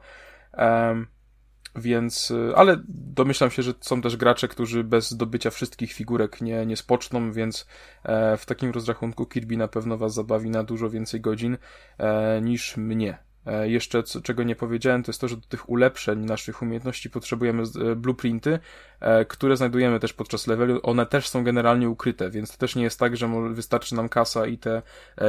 więc, 1.77 2.31
y, 2.31 2.53
ale 2.57 2.77
domyślam 2.89 3.51
się, 3.51 3.63
że 3.63 3.73
są 3.81 4.03
też 4.03 4.17
gracze, 4.17 4.49
którzy 4.49 4.85
bez 4.85 5.11
zdobycia 5.11 5.51
wszystkich 5.51 5.93
figurek 5.93 6.41
nie, 6.41 6.67
nie 6.67 6.77
spoczną, 6.77 7.33
więc 7.33 7.67
e, 8.05 8.37
w 8.37 8.47
takim 8.47 8.71
rozrachunku 8.71 9.27
Kirby 9.27 9.57
na 9.57 9.69
pewno 9.69 9.99
was 9.99 10.15
zabawi 10.15 10.51
na 10.51 10.65
dużo 10.65 10.91
więcej 10.91 11.21
godzin 11.21 11.59
e, 11.99 12.41
niż 12.41 12.77
mnie. 12.77 13.28
E, 13.49 13.69
jeszcze, 13.69 14.03
co, 14.03 14.21
czego 14.21 14.43
nie 14.43 14.57
powiedziałem, 14.57 15.03
to 15.03 15.11
jest 15.11 15.21
to, 15.21 15.29
że 15.29 15.37
do 15.37 15.47
tych 15.47 15.69
ulepszeń 15.71 16.19
naszych 16.25 16.63
umiejętności 16.63 17.11
potrzebujemy 17.11 17.63
e, 17.63 17.97
blueprinty, 17.97 18.59
e, 19.01 19.25
które 19.25 19.57
znajdujemy 19.57 20.01
też 20.01 20.13
podczas 20.13 20.47
levelu. 20.47 20.81
One 20.83 21.07
też 21.07 21.29
są 21.29 21.45
generalnie 21.45 21.89
ukryte, 21.89 22.31
więc 22.31 22.53
to 22.53 22.59
też 22.59 22.77
nie 22.77 22.83
jest 22.83 23.01
tak, 23.01 23.17
że 23.17 23.29
wystarczy 23.51 23.95
nam 23.95 24.09
kasa 24.09 24.47
i 24.47 24.59
te 24.59 24.83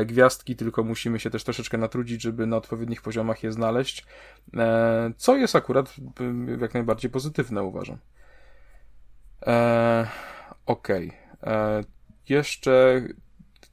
gwiazdki, 0.06 0.56
tylko 0.56 0.84
musimy 0.84 1.20
się 1.20 1.30
też 1.30 1.44
troszeczkę 1.44 1.78
natrudzić, 1.78 2.22
żeby 2.22 2.48
na 2.48 2.58
odpowiednich 2.58 3.02
poziomach 3.02 3.44
je 3.44 3.52
znaleźć, 3.52 4.06
co 5.18 5.38
jest 5.38 5.56
akurat 5.56 5.96
jak 6.62 6.74
najbardziej 6.74 7.12
pozytywne, 7.12 7.64
uważam. 7.64 7.98
Okej. 10.66 11.12
Okay. 11.42 11.84
Jeszcze 12.30 13.02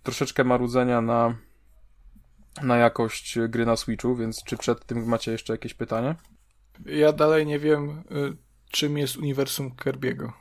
troszeczkę 0.02 0.44
marudzenia 0.44 1.00
na 1.00 1.34
na 2.62 2.76
jakość 2.76 3.38
gry 3.48 3.66
na 3.66 3.76
Switchu, 3.76 4.16
więc 4.16 4.44
czy 4.44 4.56
przed 4.56 4.86
tym 4.86 5.08
macie 5.08 5.32
jeszcze 5.32 5.52
jakieś 5.52 5.74
pytanie? 5.74 6.14
Ja 6.86 7.12
dalej 7.12 7.46
nie 7.46 7.58
wiem, 7.58 7.90
y, 7.90 8.36
czym 8.70 8.98
jest 8.98 9.16
uniwersum 9.16 9.70
Kirby'ego. 9.70 10.32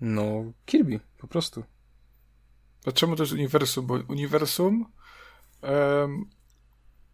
No, 0.00 0.44
Kirby, 0.66 1.00
po 1.18 1.26
prostu. 1.26 1.64
A 2.86 2.92
czemu 2.92 3.16
to 3.16 3.22
jest 3.22 3.32
uniwersum? 3.32 3.86
Bo 3.86 3.94
uniwersum 4.08 4.86
um, 5.62 6.30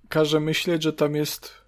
każe 0.09 0.41
myśleć, 0.41 0.83
że 0.83 0.93
tam 0.93 1.15
jest 1.15 1.60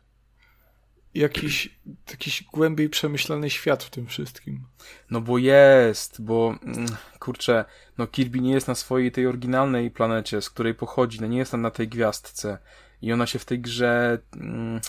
jakiś, 1.15 1.79
jakiś 2.11 2.43
głębiej 2.43 2.89
przemyślany 2.89 3.51
świat 3.51 3.85
w 3.85 3.91
tym 3.91 4.07
wszystkim. 4.07 4.65
No 5.11 5.21
bo 5.21 5.39
jest, 5.39 6.23
bo 6.23 6.55
mm, 6.63 6.87
kurczę, 7.19 7.65
no 7.99 8.07
Kirby 8.07 8.41
nie 8.41 8.53
jest 8.53 8.69
na 8.69 8.75
swojej 8.75 9.13
tej 9.13 9.27
oryginalnej 9.27 9.91
planecie, 9.91 10.43
z 10.43 10.51
której 10.51 10.75
pochodzi, 10.75 11.21
no 11.21 11.27
nie 11.27 11.39
jest 11.39 11.51
tam 11.51 11.63
na 11.63 11.71
tej 11.71 11.89
gwiazdce 11.89 12.59
i 13.03 13.13
ona 13.13 13.27
się 13.27 13.39
w 13.39 13.45
tej 13.45 13.61
grze 13.61 14.19
mm, 14.37 14.81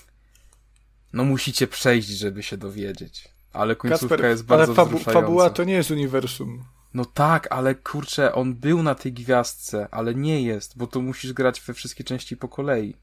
no 1.14 1.24
musicie 1.24 1.68
przejść, 1.68 2.08
żeby 2.08 2.44
się 2.44 2.58
dowiedzieć. 2.58 3.30
Ale 3.54 3.76
końcówka 3.76 4.08
Kasper, 4.08 4.30
jest 4.30 4.45
bardzo 4.45 4.66
ale 4.66 4.76
fabu 4.76 5.00
fabuła 5.00 5.50
to 5.50 5.64
nie 5.64 5.74
jest 5.74 5.91
uniwersum. 5.91 6.64
No 6.94 7.06
tak, 7.06 7.48
ale 7.52 7.76
kurczę, 7.76 8.34
on 8.34 8.54
był 8.56 8.84
na 8.84 8.95
tej 8.95 9.14
gwiazdce, 9.14 9.88
ale 9.91 10.16
nie 10.16 10.44
jest, 10.44 10.78
bo 10.78 10.88
to 10.88 11.02
musisz 11.02 11.34
grać 11.34 11.62
we 11.62 11.74
wszystkie 11.74 12.04
części 12.04 12.38
po 12.38 12.48
kolei. 12.48 12.95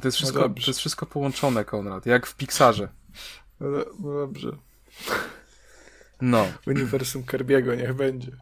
To 0.00 0.08
jest 0.08 0.20
no 0.20 0.26
wszystko, 0.26 0.48
no 0.48 0.54
to 0.54 0.66
jest 0.66 0.78
wszystko 0.78 1.06
połączone, 1.06 1.64
Konrad, 1.64 2.06
jak 2.06 2.26
w 2.26 2.36
Pixarze. 2.36 2.88
No, 3.60 3.68
no 4.00 4.14
dobrze. 4.14 4.56
No. 6.20 6.46
Uniwersum 6.66 7.24
Kerbiego 7.24 7.74
niech 7.74 7.94
będzie. 7.94 8.32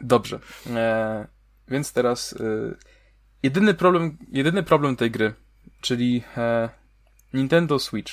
Dobrze. 0.00 0.40
E, 0.66 1.26
więc 1.68 1.92
teraz 1.92 2.32
e, 2.32 2.74
jedyny 3.42 3.74
problem, 3.74 4.18
jedyny 4.28 4.62
problem 4.62 4.96
tej 4.96 5.10
gry, 5.10 5.34
czyli 5.80 6.22
e, 6.36 6.68
Nintendo 7.34 7.78
Switch. 7.78 8.12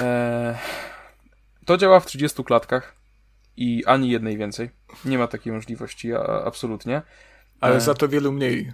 E, 0.00 0.58
to 1.64 1.76
działa 1.76 2.00
w 2.00 2.06
30 2.06 2.44
klatkach 2.44 2.96
i 3.56 3.84
ani 3.84 4.10
jednej 4.10 4.38
więcej. 4.38 4.70
Nie 5.04 5.18
ma 5.18 5.26
takiej 5.26 5.52
możliwości, 5.52 6.14
a, 6.14 6.20
absolutnie. 6.44 7.02
Ale 7.60 7.76
e, 7.76 7.80
za 7.80 7.94
to 7.94 8.08
wielu 8.08 8.32
mniej. 8.32 8.72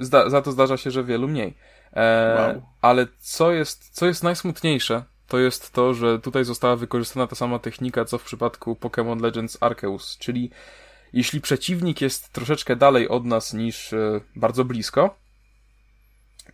Zda, 0.00 0.30
za 0.30 0.42
to 0.42 0.52
zdarza 0.52 0.76
się, 0.76 0.90
że 0.90 1.04
wielu 1.04 1.28
mniej. 1.28 1.54
E, 1.92 2.52
wow. 2.54 2.62
Ale 2.82 3.06
co 3.18 3.52
jest, 3.52 3.88
co 3.90 4.06
jest 4.06 4.22
najsmutniejsze, 4.22 5.04
to 5.28 5.38
jest 5.38 5.72
to, 5.72 5.94
że 5.94 6.18
tutaj 6.18 6.44
została 6.44 6.76
wykorzystana 6.76 7.26
ta 7.26 7.36
sama 7.36 7.58
technika, 7.58 8.04
co 8.04 8.18
w 8.18 8.24
przypadku 8.24 8.74
Pokémon 8.80 9.20
Legends 9.22 9.58
Arceus, 9.60 10.18
czyli 10.18 10.50
jeśli 11.12 11.40
przeciwnik 11.40 12.00
jest 12.00 12.32
troszeczkę 12.32 12.76
dalej 12.76 13.08
od 13.08 13.24
nas 13.24 13.54
niż 13.54 13.92
e, 13.92 14.20
bardzo 14.36 14.64
blisko, 14.64 15.16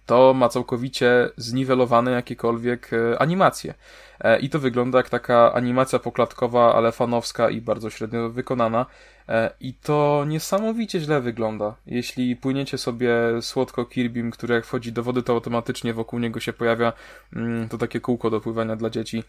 to 0.07 0.35
ma 0.35 0.49
całkowicie 0.49 1.31
zniwelowane 1.37 2.11
jakiekolwiek 2.11 2.91
e, 2.93 3.19
animacje. 3.19 3.75
E, 4.21 4.39
I 4.39 4.49
to 4.51 4.59
wygląda 4.59 4.99
jak 4.99 5.09
taka 5.09 5.53
animacja 5.53 5.99
poklatkowa, 5.99 6.75
ale 6.75 6.93
fanowska 6.93 7.51
i 7.51 7.61
bardzo 7.61 7.91
średnio 7.91 8.31
wykonana. 8.31 8.87
E, 9.29 9.51
I 9.61 9.75
to 9.75 10.25
niesamowicie 10.27 11.01
źle 11.01 11.21
wygląda. 11.21 11.75
Jeśli 11.87 12.37
płyniecie 12.37 12.79
sobie 12.79 13.13
słodko 13.41 13.85
Kirbym, 13.85 14.31
który 14.31 14.55
jak 14.55 14.67
wchodzi 14.67 14.93
do 14.93 15.03
wody, 15.03 15.23
to 15.23 15.33
automatycznie 15.33 15.95
wokół 15.95 16.19
niego 16.19 16.41
się 16.41 16.53
pojawia 16.53 16.93
mm, 17.33 17.69
to 17.69 17.79
takie 17.79 18.01
kółko 18.01 18.31
do 18.31 18.41
pływania 18.41 18.77
dla 18.77 18.91
dzieci 18.91 19.25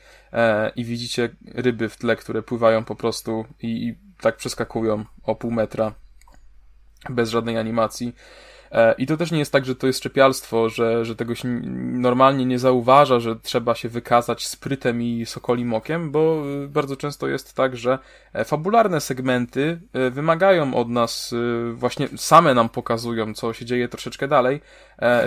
i 0.75 0.85
widzicie 0.85 1.29
ryby 1.53 1.89
w 1.89 1.97
tle, 1.97 2.15
które 2.15 2.41
pływają 2.41 2.83
po 2.83 2.95
prostu 2.95 3.45
i 3.61 3.95
tak 4.21 4.37
przeskakują 4.37 5.05
o 5.23 5.35
pół 5.35 5.51
metra 5.51 5.91
bez 7.09 7.29
żadnej 7.29 7.57
animacji. 7.57 8.15
E, 8.75 8.95
I 8.97 9.05
to 9.07 9.17
też 9.17 9.31
nie 9.31 9.39
jest 9.39 9.51
tak, 9.51 9.65
że 9.65 9.75
to 9.75 9.87
jest 9.87 9.99
szczepialstwo, 9.99 10.69
że, 10.69 11.05
że 11.05 11.15
tego 11.15 11.35
się 11.35 11.47
normalnie 11.77 12.45
nie 12.45 12.59
zauważa, 12.59 13.19
że 13.19 13.35
trzeba 13.35 13.75
się 13.75 13.89
wykazać 13.89 14.47
sprytem 14.47 15.01
i 15.01 15.25
sokolim 15.25 15.73
okiem, 15.73 16.11
bo 16.11 16.43
y, 16.63 16.67
bardzo 16.67 16.95
często 16.95 17.27
jest 17.27 17.53
tak, 17.53 17.77
że 17.77 17.99
e, 18.33 18.45
fabularne 18.45 19.01
segmenty 19.01 19.79
e, 19.93 20.09
wymagają 20.09 20.73
od 20.73 20.89
nas, 20.89 21.35
właśnie 21.73 22.07
same 22.15 22.53
nam 22.53 22.69
pokazują, 22.69 23.33
co 23.33 23.53
się 23.53 23.65
dzieje 23.65 23.87
troszeczkę 23.87 24.27
dalej. 24.27 24.61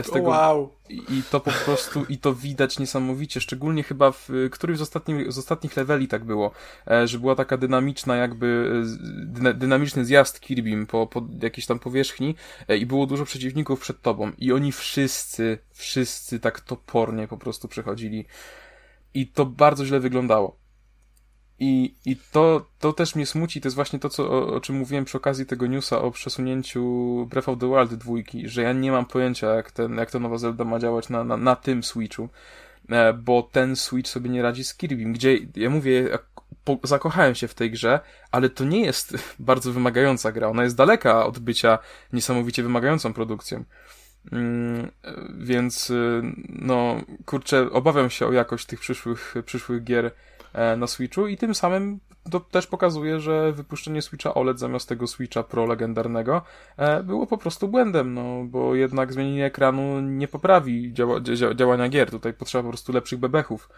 Z 0.03 0.11
tego, 0.11 0.29
wow. 0.31 0.78
I 0.91 1.23
to 1.31 1.41
po 1.41 1.51
prostu, 1.51 2.05
i 2.09 2.19
to 2.19 2.35
widać 2.35 2.79
niesamowicie, 2.79 3.41
szczególnie 3.41 3.83
chyba 3.83 4.13
w 4.13 4.29
którymś 4.51 4.79
z, 4.79 4.83
ostatnich, 4.83 5.33
z 5.33 5.39
ostatnich 5.39 5.77
leveli 5.77 6.09
tak 6.09 6.25
było, 6.25 6.51
że 7.05 7.19
była 7.19 7.35
taka 7.35 7.57
dynamiczna 7.57 8.17
jakby, 8.17 8.73
dynamiczny 9.55 10.05
zjazd 10.05 10.41
Kirbym 10.41 10.87
po, 10.87 11.07
po 11.07 11.27
jakiejś 11.43 11.67
tam 11.67 11.79
powierzchni 11.79 12.35
i 12.81 12.87
było 12.87 13.07
dużo 13.07 13.25
przeciwników 13.25 13.81
przed 13.81 14.03
tobą 14.03 14.33
i 14.39 14.53
oni 14.53 14.73
wszyscy, 14.73 15.59
wszyscy 15.73 16.41
tak 16.41 16.61
topornie 16.61 17.29
po 17.29 17.37
prostu 17.37 17.69
przechodzili 17.69 18.27
i 19.15 19.27
to 19.27 19.47
bardzo 19.47 19.87
źle 19.87 20.01
wyglądało. 20.01 20.68
I, 21.61 21.95
i 22.05 22.17
to, 22.33 22.67
to 22.79 22.93
też 22.93 23.15
mnie 23.15 23.27
smuci, 23.27 23.61
to 23.61 23.69
jest 23.69 23.77
właśnie 23.77 23.99
to, 23.99 24.09
co, 24.09 24.31
o, 24.31 24.55
o 24.55 24.61
czym 24.61 24.77
mówiłem 24.77 25.05
przy 25.05 25.17
okazji 25.17 25.47
tego 25.47 25.67
newsa 25.67 26.03
o 26.03 26.11
przesunięciu 26.11 26.83
Breath 27.31 27.49
of 27.49 27.59
the 27.59 27.69
Wild 27.69 27.95
dwójki, 27.95 28.49
że 28.49 28.63
ja 28.63 28.73
nie 28.73 28.93
mam 28.93 29.07
pojęcia, 29.07 29.55
jak, 29.55 29.73
ten, 29.73 29.97
jak 29.97 30.11
ta 30.11 30.19
nowa 30.19 30.39
Zelda 30.39 30.65
ma 30.65 30.79
działać 30.79 31.09
na, 31.09 31.25
na, 31.25 31.37
na 31.37 31.57
tym 31.57 31.83
Switchu, 31.83 32.29
e, 32.89 33.13
bo 33.13 33.43
ten 33.53 33.77
Switch 33.77 34.11
sobie 34.11 34.31
nie 34.31 34.43
radzi 34.43 34.65
z 34.65 34.77
Kirby'm, 34.77 35.13
gdzie, 35.13 35.39
ja 35.57 35.71
mówię, 35.71 36.19
po, 36.65 36.79
zakochałem 36.83 37.35
się 37.35 37.49
w 37.49 37.55
tej 37.55 37.71
grze, 37.71 38.01
ale 38.31 38.51
to 38.51 38.65
nie 38.65 38.81
jest 38.81 39.17
bardzo 39.39 39.73
wymagająca 39.73 40.33
gra. 40.33 40.49
Ona 40.49 40.65
jest 40.65 40.77
daleka 40.77 41.27
od 41.27 41.39
bycia 41.39 41.79
niesamowicie 42.13 42.63
wymagającą 42.63 43.13
produkcją. 43.13 43.65
Mm, 44.33 44.91
więc, 45.39 45.91
y, 45.91 46.23
no, 46.49 47.01
kurczę, 47.27 47.71
obawiam 47.71 48.11
się 48.11 48.27
o 48.27 48.33
jakość 48.33 48.67
tych 48.67 48.81
przyszłych, 48.81 49.35
przyszłych 49.45 49.85
gier 49.85 50.07
e, 50.07 50.11
na 50.77 50.87
Switchu 50.87 51.27
i 51.27 51.37
tym 51.37 51.55
samym 51.55 52.01
to 52.31 52.41
też 52.41 52.67
pokazuje, 52.67 53.21
że 53.21 53.53
wypuszczenie 53.53 54.03
Switcha 54.03 54.35
OLED 54.35 54.59
zamiast 54.59 54.89
tego 54.89 55.07
Switcha 55.07 55.43
Pro 55.43 55.67
legendarnego 55.67 56.43
e, 56.77 57.03
było 57.03 57.27
po 57.27 57.39
prostu 57.39 57.69
błędem, 57.69 58.15
no, 58.15 58.45
bo 58.45 58.75
jednak 58.75 59.13
zmienienie 59.13 59.47
ekranu 59.47 60.01
nie 60.01 60.29
poprawi 60.29 60.93
działa, 60.93 61.21
działania 61.55 61.89
gier. 61.89 62.11
Tutaj 62.11 62.35
potrzeba 62.35 62.63
po 62.63 62.69
prostu 62.69 62.93
lepszych 62.93 63.19
bebechów. 63.19 63.69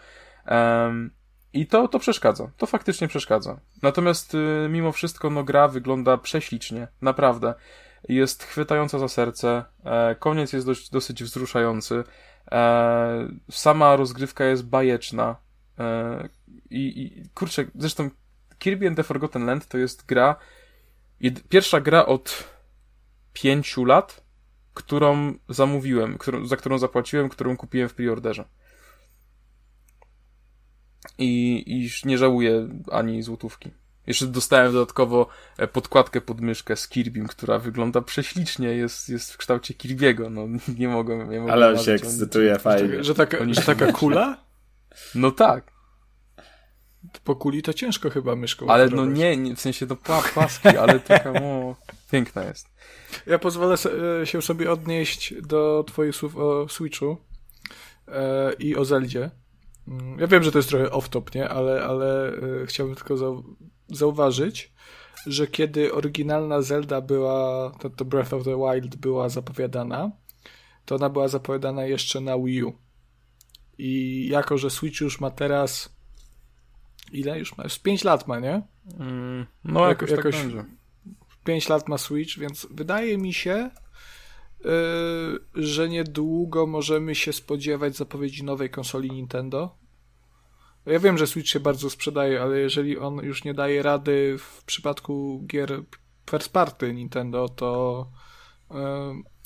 I 1.53 1.67
to, 1.67 1.87
to 1.87 1.99
przeszkadza. 1.99 2.51
To 2.57 2.65
faktycznie 2.65 3.07
przeszkadza. 3.07 3.59
Natomiast 3.81 4.35
y, 4.35 4.67
mimo 4.69 4.91
wszystko, 4.91 5.29
no 5.29 5.43
gra 5.43 5.67
wygląda 5.67 6.17
prześlicznie. 6.17 6.87
Naprawdę. 7.01 7.53
Jest 8.09 8.43
chwytająca 8.43 8.99
za 8.99 9.07
serce. 9.07 9.63
E, 9.85 10.15
koniec 10.15 10.53
jest 10.53 10.65
dość, 10.65 10.89
dosyć 10.89 11.23
wzruszający. 11.23 12.03
E, 12.51 13.27
sama 13.51 13.95
rozgrywka 13.95 14.45
jest 14.45 14.65
bajeczna. 14.65 15.35
E, 15.81 16.29
i, 16.69 17.01
I 17.01 17.29
kurczę, 17.33 17.65
zresztą 17.75 18.09
Kirby 18.59 18.87
and 18.87 18.97
the 18.97 19.03
Forgotten 19.03 19.45
Land 19.45 19.67
to 19.67 19.77
jest 19.77 20.05
gra, 20.05 20.35
Jed 21.19 21.47
pierwsza 21.47 21.81
gra 21.81 22.05
od 22.05 22.43
pięciu 23.33 23.85
lat, 23.85 24.23
którą 24.73 25.33
zamówiłem, 25.49 26.17
którą, 26.17 26.45
za 26.45 26.57
którą 26.57 26.77
zapłaciłem, 26.77 27.29
którą 27.29 27.57
kupiłem 27.57 27.89
w 27.89 27.93
preorderze. 27.93 28.45
I, 31.17 31.63
I 31.67 32.07
nie 32.07 32.17
żałuję 32.17 32.69
ani 32.91 33.23
złotówki. 33.23 33.71
Jeszcze 34.07 34.27
dostałem 34.27 34.73
dodatkowo 34.73 35.27
e, 35.57 35.67
podkładkę 35.67 36.21
pod 36.21 36.41
myszkę 36.41 36.75
z 36.75 36.87
Kirbym, 36.87 37.27
która 37.27 37.59
wygląda 37.59 38.01
prześlicznie, 38.01 38.67
jest, 38.67 39.09
jest 39.09 39.33
w 39.33 39.37
kształcie 39.37 39.73
Kirby'ego, 39.73 40.31
no 40.31 40.47
nie 40.79 40.87
mogę, 40.87 41.27
nie 41.27 41.39
mogę 41.39 41.53
Ale 41.53 41.69
on 41.69 41.77
się 41.77 41.91
ekscytuje 41.91 42.59
fajnie. 42.59 42.89
Że, 42.89 43.03
że, 43.03 43.15
taka, 43.15 43.37
że 43.53 43.61
taka 43.75 43.91
kula? 43.91 44.50
No 45.15 45.31
tak. 45.31 45.71
Po 47.23 47.35
kuli 47.35 47.63
to 47.63 47.73
ciężko 47.73 48.09
chyba 48.09 48.35
myszką. 48.35 48.67
Ale 48.67 48.89
no 48.89 49.05
nie, 49.05 49.37
nie, 49.37 49.55
w 49.55 49.61
sensie 49.61 49.87
to 49.87 49.97
no, 50.09 50.21
płaski, 50.33 50.67
ale 50.67 50.99
taka 50.99 51.31
no, 51.31 51.75
piękna 52.11 52.43
jest. 52.43 52.67
Ja 53.27 53.39
pozwolę 53.39 53.75
e, 54.21 54.25
się 54.25 54.41
sobie 54.41 54.71
odnieść 54.71 55.33
do 55.41 55.83
twoich 55.87 56.15
słów 56.15 56.37
o 56.37 56.69
Switchu 56.69 57.17
e, 58.07 58.53
i 58.53 58.75
o 58.75 58.85
Zeldzie. 58.85 59.31
Mm, 59.87 60.19
ja 60.19 60.27
wiem, 60.27 60.43
że 60.43 60.51
to 60.51 60.59
jest 60.59 60.69
trochę 60.69 60.85
off-top, 60.85 61.35
nie? 61.35 61.49
Ale, 61.49 61.83
ale 61.83 62.27
e, 62.27 62.65
chciałbym 62.65 62.95
tylko 62.95 63.17
zau 63.17 63.43
zauważyć, 63.89 64.73
że 65.27 65.47
kiedy 65.47 65.93
oryginalna 65.93 66.61
Zelda 66.61 67.01
była, 67.01 67.71
to, 67.79 67.89
to 67.89 68.05
Breath 68.05 68.33
of 68.33 68.43
the 68.43 68.57
Wild 68.57 68.95
była 68.95 69.29
zapowiadana, 69.29 70.11
to 70.85 70.95
ona 70.95 71.09
była 71.09 71.27
zapowiadana 71.27 71.85
jeszcze 71.85 72.19
na 72.19 72.37
Wii 72.37 72.63
U. 72.63 72.73
I 73.83 74.27
jako, 74.29 74.57
że 74.57 74.69
Switch 74.69 75.01
już 75.01 75.19
ma 75.19 75.31
teraz 75.31 75.95
ile 77.11 77.39
już 77.39 77.57
ma? 77.57 77.63
Już 77.63 77.79
5 77.79 78.03
lat 78.03 78.27
ma, 78.27 78.39
nie? 78.39 78.61
Mm, 78.99 79.45
no 79.63 79.87
jakoś, 79.87 80.09
jakoś 80.09 80.35
tak 80.35 80.45
będzie. 80.45 80.65
5 81.43 81.69
lat 81.69 81.89
ma 81.89 81.97
Switch, 81.97 82.37
więc 82.37 82.67
wydaje 82.71 83.17
mi 83.17 83.33
się, 83.33 83.69
yy, 84.63 85.63
że 85.63 85.89
niedługo 85.89 86.67
możemy 86.67 87.15
się 87.15 87.33
spodziewać 87.33 87.95
zapowiedzi 87.95 88.43
nowej 88.43 88.69
konsoli 88.69 89.11
Nintendo. 89.11 89.75
Ja 90.85 90.99
wiem, 90.99 91.17
że 91.17 91.27
Switch 91.27 91.49
się 91.49 91.59
bardzo 91.59 91.89
sprzedaje, 91.89 92.41
ale 92.41 92.59
jeżeli 92.59 92.97
on 92.97 93.15
już 93.15 93.43
nie 93.43 93.53
daje 93.53 93.83
rady 93.83 94.35
w 94.39 94.63
przypadku 94.63 95.43
gier 95.47 95.83
first 96.29 96.53
party 96.53 96.93
Nintendo, 96.93 97.49
to 97.49 98.07
yy, 98.71 98.77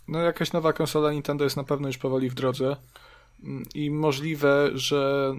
no 0.07 0.19
jakaś 0.19 0.53
nowa 0.53 0.73
konsola 0.73 1.11
Nintendo 1.11 1.43
jest 1.43 1.57
na 1.57 1.63
pewno 1.63 1.87
już 1.87 1.97
powoli 1.97 2.29
w 2.29 2.33
drodze 2.33 2.75
i 3.75 3.91
możliwe, 3.91 4.71
że 4.73 5.33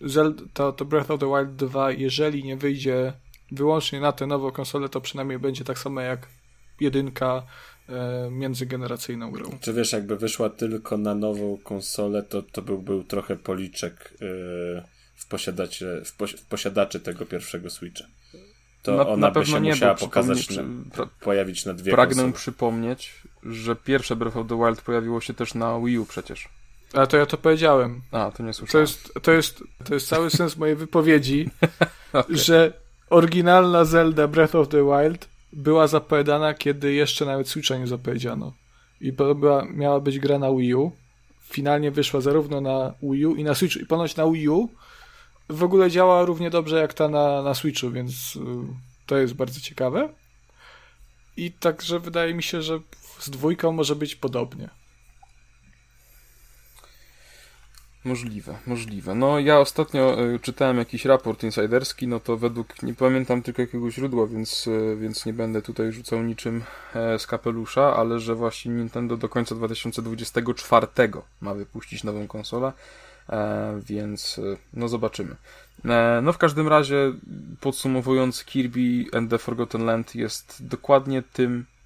Zelda, 0.00 0.42
to, 0.52 0.72
to 0.72 0.84
Breath 0.84 1.10
of 1.10 1.20
the 1.20 1.26
Wild 1.26 1.56
2, 1.56 1.92
jeżeli 1.92 2.44
nie 2.44 2.56
wyjdzie 2.56 3.12
wyłącznie 3.52 4.00
na 4.00 4.12
tę 4.12 4.26
nową 4.26 4.50
konsolę, 4.50 4.88
to 4.88 5.00
przynajmniej 5.00 5.38
będzie 5.38 5.64
tak 5.64 5.78
samo 5.78 6.00
jak 6.00 6.28
jedynka 6.80 7.42
e, 7.88 8.28
międzygeneracyjną 8.30 9.30
grą. 9.30 9.58
Czy 9.60 9.72
wiesz, 9.72 9.92
jakby 9.92 10.16
wyszła 10.16 10.50
tylko 10.50 10.98
na 10.98 11.14
nową 11.14 11.58
konsolę, 11.64 12.22
to, 12.22 12.42
to 12.42 12.62
był, 12.62 12.78
był 12.78 13.04
trochę 13.04 13.36
policzek 13.36 14.14
e, 14.14 14.18
w, 15.14 15.26
posiadacie, 15.28 15.86
w, 16.04 16.16
posi 16.16 16.36
w 16.36 16.44
posiadaczy 16.44 17.00
tego 17.00 17.26
pierwszego 17.26 17.70
Switcha. 17.70 18.04
To 18.82 18.96
na, 18.96 19.08
ona 19.08 19.26
na 19.26 19.30
by 19.30 19.46
się 19.46 19.60
nie, 19.60 19.70
musiała 19.70 19.94
pokazać, 19.94 20.50
na, 20.50 20.62
pojawić 21.20 21.64
na 21.64 21.74
dwie 21.74 21.92
Pragnę 21.92 22.14
konsole. 22.14 22.32
przypomnieć, 22.32 23.22
że 23.42 23.76
pierwsze 23.76 24.16
Breath 24.16 24.36
of 24.36 24.48
the 24.48 24.56
Wild 24.56 24.82
pojawiło 24.82 25.20
się 25.20 25.34
też 25.34 25.54
na 25.54 25.80
Wii 25.80 25.98
U 25.98 26.06
przecież. 26.06 26.48
A 26.92 27.06
to 27.06 27.16
ja 27.16 27.26
to 27.26 27.36
powiedziałem. 27.36 28.02
A, 28.12 28.30
to 28.30 28.42
nie 28.42 28.52
słyszałem. 28.52 28.86
To 28.86 28.90
jest, 28.90 29.14
to 29.22 29.32
jest, 29.32 29.62
to 29.84 29.94
jest 29.94 30.08
cały 30.08 30.30
sens 30.30 30.56
mojej 30.56 30.76
wypowiedzi, 30.76 31.50
okay. 32.12 32.36
że 32.36 32.72
oryginalna 33.10 33.84
Zelda 33.84 34.28
Breath 34.28 34.54
of 34.54 34.68
the 34.68 34.84
Wild 34.84 35.28
była 35.52 35.86
zapowiadana, 35.86 36.54
kiedy 36.54 36.92
jeszcze 36.92 37.26
nawet 37.26 37.48
Switcha 37.48 37.76
nie 37.76 37.86
zapowiedziano. 37.86 38.52
I 39.00 39.12
była, 39.12 39.64
miała 39.64 40.00
być 40.00 40.18
gra 40.18 40.38
na 40.38 40.52
Wii 40.52 40.74
U. 40.74 40.92
Finalnie 41.42 41.90
wyszła 41.90 42.20
zarówno 42.20 42.60
na 42.60 42.94
Wii 43.02 43.26
U 43.26 43.34
i 43.34 43.44
na 43.44 43.54
Switchu. 43.54 43.78
I 43.78 43.86
ponoć 43.86 44.16
na 44.16 44.30
Wii 44.30 44.48
U 44.48 44.68
w 45.48 45.62
ogóle 45.62 45.90
działa 45.90 46.24
równie 46.24 46.50
dobrze 46.50 46.80
jak 46.80 46.94
ta 46.94 47.08
na, 47.08 47.42
na 47.42 47.54
Switchu, 47.54 47.90
więc 47.90 48.36
y, 48.36 48.40
to 49.06 49.16
jest 49.16 49.34
bardzo 49.34 49.60
ciekawe. 49.60 50.08
I 51.36 51.52
także 51.52 52.00
wydaje 52.00 52.34
mi 52.34 52.42
się, 52.42 52.62
że 52.62 52.80
z 53.18 53.30
dwójką 53.30 53.72
może 53.72 53.96
być 53.96 54.16
podobnie. 54.16 54.68
Możliwe, 58.04 58.58
możliwe. 58.66 59.14
No 59.14 59.38
ja 59.38 59.58
ostatnio 59.58 60.24
y, 60.34 60.38
czytałem 60.40 60.78
jakiś 60.78 61.04
raport 61.04 61.42
insiderski, 61.42 62.08
no 62.08 62.20
to 62.20 62.36
według, 62.36 62.82
nie 62.82 62.94
pamiętam 62.94 63.42
tylko 63.42 63.62
jakiego 63.62 63.90
źródła, 63.90 64.26
więc, 64.26 64.66
y, 64.66 64.96
więc 65.00 65.26
nie 65.26 65.32
będę 65.32 65.62
tutaj 65.62 65.92
rzucał 65.92 66.22
niczym 66.22 66.62
e, 66.94 67.18
z 67.18 67.26
kapelusza, 67.26 67.96
ale 67.96 68.18
że 68.18 68.34
właśnie 68.34 68.72
Nintendo 68.72 69.16
do 69.16 69.28
końca 69.28 69.54
2024 69.54 70.86
ma 71.40 71.54
wypuścić 71.54 72.04
nową 72.04 72.26
konsolę, 72.26 72.72
e, 73.28 73.80
więc 73.86 74.38
e, 74.38 74.56
no 74.74 74.88
zobaczymy. 74.88 75.36
E, 75.84 76.20
no 76.22 76.32
w 76.32 76.38
każdym 76.38 76.68
razie 76.68 77.12
podsumowując 77.60 78.44
Kirby 78.44 79.04
and 79.12 79.30
the 79.30 79.38
Forgotten 79.38 79.84
Land 79.84 80.14
jest 80.14 80.66
dokładnie 80.66 81.22
tym 81.22 81.64
e, 81.64 81.77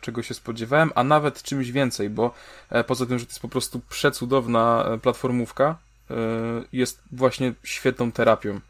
czego 0.00 0.22
się 0.22 0.34
spodziewałem, 0.34 0.90
a 0.94 1.04
nawet 1.04 1.42
czymś 1.42 1.70
więcej, 1.70 2.10
bo 2.10 2.34
e, 2.70 2.84
poza 2.84 3.06
tym, 3.06 3.18
że 3.18 3.26
to 3.26 3.30
jest 3.30 3.40
po 3.40 3.48
prostu 3.48 3.80
przecudowna 3.88 4.84
e, 4.84 4.98
platformówka, 4.98 5.76
e, 6.10 6.14
jest 6.72 7.02
właśnie 7.12 7.52
świetną 7.64 8.12
terapią. 8.12 8.60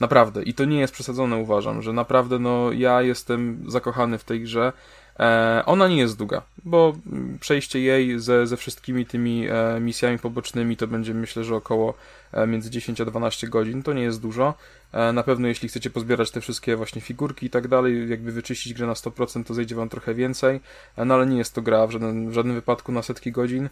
Naprawdę. 0.00 0.42
I 0.42 0.54
to 0.54 0.64
nie 0.64 0.80
jest 0.80 0.94
przesadzone, 0.94 1.36
uważam, 1.36 1.82
że 1.82 1.92
naprawdę, 1.92 2.38
no, 2.38 2.72
ja 2.72 3.02
jestem 3.02 3.64
zakochany 3.68 4.18
w 4.18 4.24
tej 4.24 4.40
grze. 4.40 4.72
E, 5.20 5.62
ona 5.66 5.88
nie 5.88 5.96
jest 5.96 6.16
długa, 6.16 6.42
bo 6.64 6.96
przejście 7.40 7.80
jej 7.80 8.20
ze, 8.20 8.46
ze 8.46 8.56
wszystkimi 8.56 9.06
tymi 9.06 9.48
e, 9.48 9.80
misjami 9.80 10.18
pobocznymi 10.18 10.76
to 10.76 10.86
będzie 10.86 11.14
myślę, 11.14 11.44
że 11.44 11.56
około 11.56 11.94
e, 12.32 12.46
między 12.46 12.70
10 12.70 13.00
a 13.00 13.04
12 13.04 13.48
godzin. 13.48 13.82
To 13.82 13.92
nie 13.92 14.02
jest 14.02 14.20
dużo. 14.20 14.54
E, 14.92 15.12
na 15.12 15.22
pewno 15.22 15.48
jeśli 15.48 15.68
chcecie 15.68 15.90
pozbierać 15.90 16.30
te 16.30 16.40
wszystkie 16.40 16.76
właśnie 16.76 17.00
figurki 17.00 17.46
i 17.46 17.50
tak 17.50 17.68
dalej, 17.68 18.10
jakby 18.10 18.32
wyczyścić 18.32 18.74
grę 18.74 18.86
na 18.86 18.92
100%, 18.92 19.44
to 19.44 19.54
zejdzie 19.54 19.74
wam 19.74 19.88
trochę 19.88 20.14
więcej, 20.14 20.60
no 20.96 21.14
ale 21.14 21.26
nie 21.26 21.38
jest 21.38 21.54
to 21.54 21.62
gra 21.62 21.86
w 21.86 21.90
żadnym, 21.90 22.30
w 22.30 22.32
żadnym 22.32 22.54
wypadku 22.54 22.92
na 22.92 23.02
setki 23.02 23.32
godzin. 23.32 23.68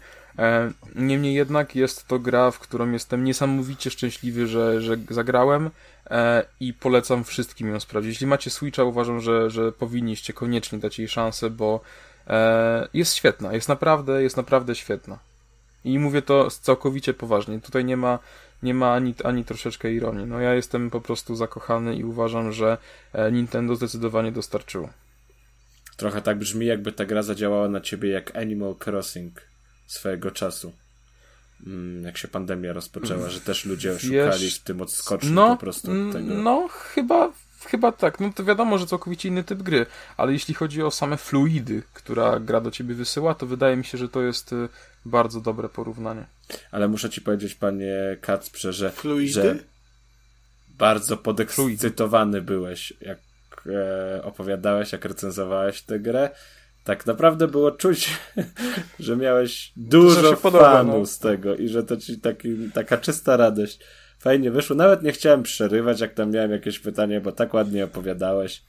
Niemniej 0.95 1.35
jednak 1.35 1.77
jest 1.77 2.09
to 2.09 2.19
gra, 2.19 2.51
w 2.51 2.59
którą 2.59 2.91
jestem 2.91 3.25
niesamowicie 3.25 3.91
szczęśliwy, 3.91 4.47
że, 4.47 4.81
że 4.81 4.97
zagrałem 5.11 5.71
i 6.61 6.75
polecam 6.75 7.25
wszystkim 7.25 7.69
ją 7.69 7.81
sprawdzić. 7.81 8.11
Jeśli 8.11 8.27
macie 8.27 8.51
Switcha, 8.51 8.85
uważam, 8.85 9.21
że, 9.21 9.51
że 9.51 9.73
powinniście 9.73 10.33
koniecznie 10.33 10.79
dać 10.79 10.99
jej 10.99 11.09
szansę, 11.09 11.51
bo 11.51 11.81
jest 12.94 13.15
świetna, 13.15 13.52
jest 13.52 13.68
naprawdę, 13.68 14.23
jest 14.23 14.36
naprawdę 14.36 14.75
świetna. 14.75 15.18
I 15.84 15.99
mówię 15.99 16.23
to 16.23 16.51
całkowicie 16.51 17.15
poważnie. 17.15 17.60
Tutaj 17.60 17.84
nie 17.84 17.97
ma 17.97 18.18
nie 18.62 18.75
ma 18.75 18.94
ani, 18.94 19.15
ani 19.25 19.44
troszeczkę 19.44 19.92
ironii. 19.92 20.26
No 20.26 20.41
ja 20.41 20.55
jestem 20.55 20.91
po 20.91 21.01
prostu 21.01 21.36
zakochany 21.36 21.97
i 21.97 22.05
uważam, 22.05 22.52
że 22.52 22.78
e, 23.12 23.33
Nintendo 23.33 23.76
zdecydowanie 23.76 24.33
dostarczyło. 24.33 24.91
Trochę 25.97 26.23
tak 26.23 26.39
brzmi, 26.39 26.67
jakby 26.67 26.92
ta 26.92 27.05
gra 27.05 27.23
zadziałała 27.23 27.68
na 27.68 27.81
ciebie 27.81 28.10
jak 28.10 28.36
Animal 28.36 28.75
Crossing 28.84 29.41
swojego 29.86 30.31
czasu. 30.31 30.73
Mm, 31.67 32.05
jak 32.05 32.18
się 32.18 32.28
pandemia 32.28 32.73
rozpoczęła, 32.73 33.28
że 33.28 33.41
też 33.41 33.65
ludzie 33.65 33.99
szukali 33.99 34.51
w 34.51 34.59
tym 34.59 34.81
odskoczni 34.81 35.31
no, 35.31 35.49
po 35.49 35.60
prostu 35.60 35.91
od 35.91 36.12
tego. 36.12 36.34
No, 36.34 36.68
chyba, 36.68 37.33
chyba 37.66 37.92
tak. 37.92 38.20
No 38.20 38.32
to 38.34 38.44
wiadomo, 38.44 38.78
że 38.78 38.86
całkowicie 38.86 39.28
inny 39.28 39.44
typ 39.44 39.62
gry, 39.62 39.86
ale 40.16 40.32
jeśli 40.32 40.55
chodzi 40.55 40.82
o 40.82 40.91
same 40.91 41.16
fluidy, 41.16 41.82
która 41.94 42.41
gra 42.41 42.60
do 42.60 42.70
ciebie 42.70 42.94
wysyła, 42.94 43.34
to 43.34 43.47
wydaje 43.47 43.76
mi 43.76 43.84
się, 43.84 43.99
że 43.99 44.08
to 44.08 44.23
jest 44.23 44.52
e, 44.52 44.68
bardzo 45.05 45.41
dobre 45.41 45.68
porównanie. 45.68 46.24
Ale 46.70 46.89
muszę 46.89 47.10
ci 47.10 47.20
powiedzieć, 47.20 47.55
panie 47.55 48.16
Kacprze, 48.20 48.73
że, 48.73 48.91
Fluidy? 48.91 49.32
że 49.32 49.57
bardzo 50.68 51.16
podekscytowany 51.16 52.42
byłeś, 52.42 52.92
jak 53.00 53.18
e, 53.66 54.23
opowiadałeś, 54.24 54.92
jak 54.92 55.05
recenzowałeś 55.05 55.82
tę 55.82 56.00
grę. 56.00 56.31
Tak 56.84 57.07
naprawdę 57.07 57.49
było 57.49 57.70
czuć, 57.70 58.10
że 58.99 59.16
miałeś 59.16 59.73
dużo 59.76 60.36
fanu 60.36 60.99
no. 60.99 61.07
z 61.07 61.18
tego 61.18 61.57
i 61.57 61.68
że 61.68 61.82
to 61.82 61.97
ci 61.97 62.20
taki, 62.20 62.70
taka 62.74 62.99
czysta 62.99 63.36
radość. 63.36 63.81
Fajnie 64.23 64.51
wyszło. 64.51 64.76
Nawet 64.76 65.02
nie 65.02 65.12
chciałem 65.12 65.42
przerywać, 65.42 66.01
jak 66.01 66.15
tam 66.15 66.31
miałem 66.31 66.51
jakieś 66.51 66.78
pytanie, 66.78 67.20
bo 67.20 67.33
tak 67.33 67.55
ładnie 67.55 67.84
opowiadałeś. 67.84 68.62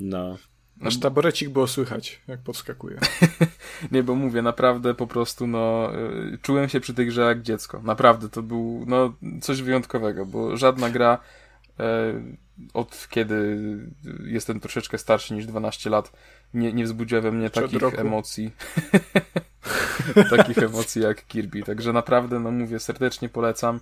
No. 0.00 0.38
Nasz 0.76 1.00
taborecik 1.00 1.48
było 1.48 1.66
słychać, 1.66 2.20
jak 2.28 2.40
podskakuje. 2.40 2.98
nie, 3.92 4.02
bo 4.02 4.14
mówię, 4.14 4.42
naprawdę 4.42 4.94
po 4.94 5.06
prostu, 5.06 5.46
no, 5.46 5.92
y, 6.34 6.38
czułem 6.42 6.68
się 6.68 6.80
przy 6.80 6.94
tej 6.94 7.06
grze 7.06 7.22
jak 7.22 7.42
dziecko. 7.42 7.80
Naprawdę, 7.84 8.28
to 8.28 8.42
był, 8.42 8.84
no, 8.86 9.14
coś 9.40 9.62
wyjątkowego, 9.62 10.26
bo 10.26 10.56
żadna 10.56 10.90
gra 10.90 11.18
e, 11.80 12.14
od 12.74 13.06
kiedy 13.10 13.58
jestem 14.24 14.60
troszeczkę 14.60 14.98
starszy 14.98 15.34
niż 15.34 15.46
12 15.46 15.90
lat 15.90 16.12
nie, 16.54 16.72
nie 16.72 16.84
wzbudziła 16.84 17.20
we 17.20 17.32
mnie 17.32 17.50
takich 17.50 17.98
emocji. 17.98 18.50
takich 20.36 20.58
emocji 20.58 21.02
jak 21.02 21.26
Kirby. 21.26 21.62
Także 21.62 21.92
naprawdę, 21.92 22.40
no 22.40 22.50
mówię, 22.50 22.80
serdecznie 22.80 23.28
polecam. 23.28 23.80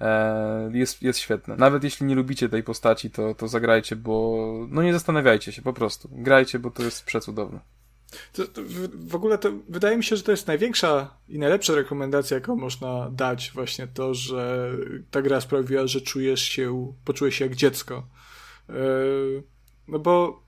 E, 0.00 0.70
jest, 0.72 1.02
jest 1.02 1.18
świetne. 1.18 1.56
Nawet 1.56 1.84
jeśli 1.84 2.06
nie 2.06 2.14
lubicie 2.14 2.48
tej 2.48 2.62
postaci, 2.62 3.10
to, 3.10 3.34
to 3.34 3.48
zagrajcie, 3.48 3.96
bo 3.96 4.46
no 4.68 4.82
nie 4.82 4.92
zastanawiajcie 4.92 5.52
się, 5.52 5.62
po 5.62 5.72
prostu. 5.72 6.08
Grajcie, 6.12 6.58
bo 6.58 6.70
to 6.70 6.82
jest 6.82 7.04
przecudowne. 7.04 7.60
To, 8.32 8.46
to 8.46 8.62
w, 8.62 9.08
w 9.08 9.14
ogóle 9.14 9.38
to 9.38 9.52
wydaje 9.68 9.96
mi 9.96 10.04
się, 10.04 10.16
że 10.16 10.22
to 10.22 10.30
jest 10.30 10.46
największa 10.46 11.16
i 11.28 11.38
najlepsza 11.38 11.74
rekomendacja, 11.74 12.34
jaką 12.34 12.56
można 12.56 13.10
dać, 13.10 13.50
właśnie 13.54 13.86
to, 13.86 14.14
że 14.14 14.72
ta 15.10 15.22
gra 15.22 15.40
sprawiła, 15.40 15.86
że 15.86 16.00
czujesz 16.00 16.42
się, 16.42 16.92
poczułeś 17.04 17.36
się 17.36 17.44
jak 17.44 17.54
dziecko. 17.54 18.06
Yy, 18.68 19.42
no 19.88 19.98
bo 19.98 20.42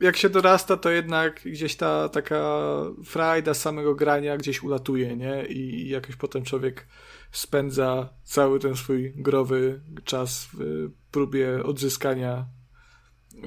jak 0.00 0.16
się 0.16 0.28
dorasta, 0.28 0.76
to 0.76 0.90
jednak 0.90 1.40
gdzieś 1.44 1.76
ta 1.76 2.08
taka 2.08 2.62
frajda 3.04 3.54
samego 3.54 3.94
grania 3.94 4.36
gdzieś 4.36 4.62
ulatuje, 4.62 5.16
nie? 5.16 5.46
I 5.46 5.88
jakoś 5.88 6.16
potem 6.16 6.44
człowiek 6.44 6.86
spędza 7.32 8.08
cały 8.24 8.58
ten 8.58 8.76
swój 8.76 9.12
growy 9.16 9.80
czas 10.04 10.48
w 10.52 10.88
próbie 11.10 11.64
odzyskania 11.64 12.46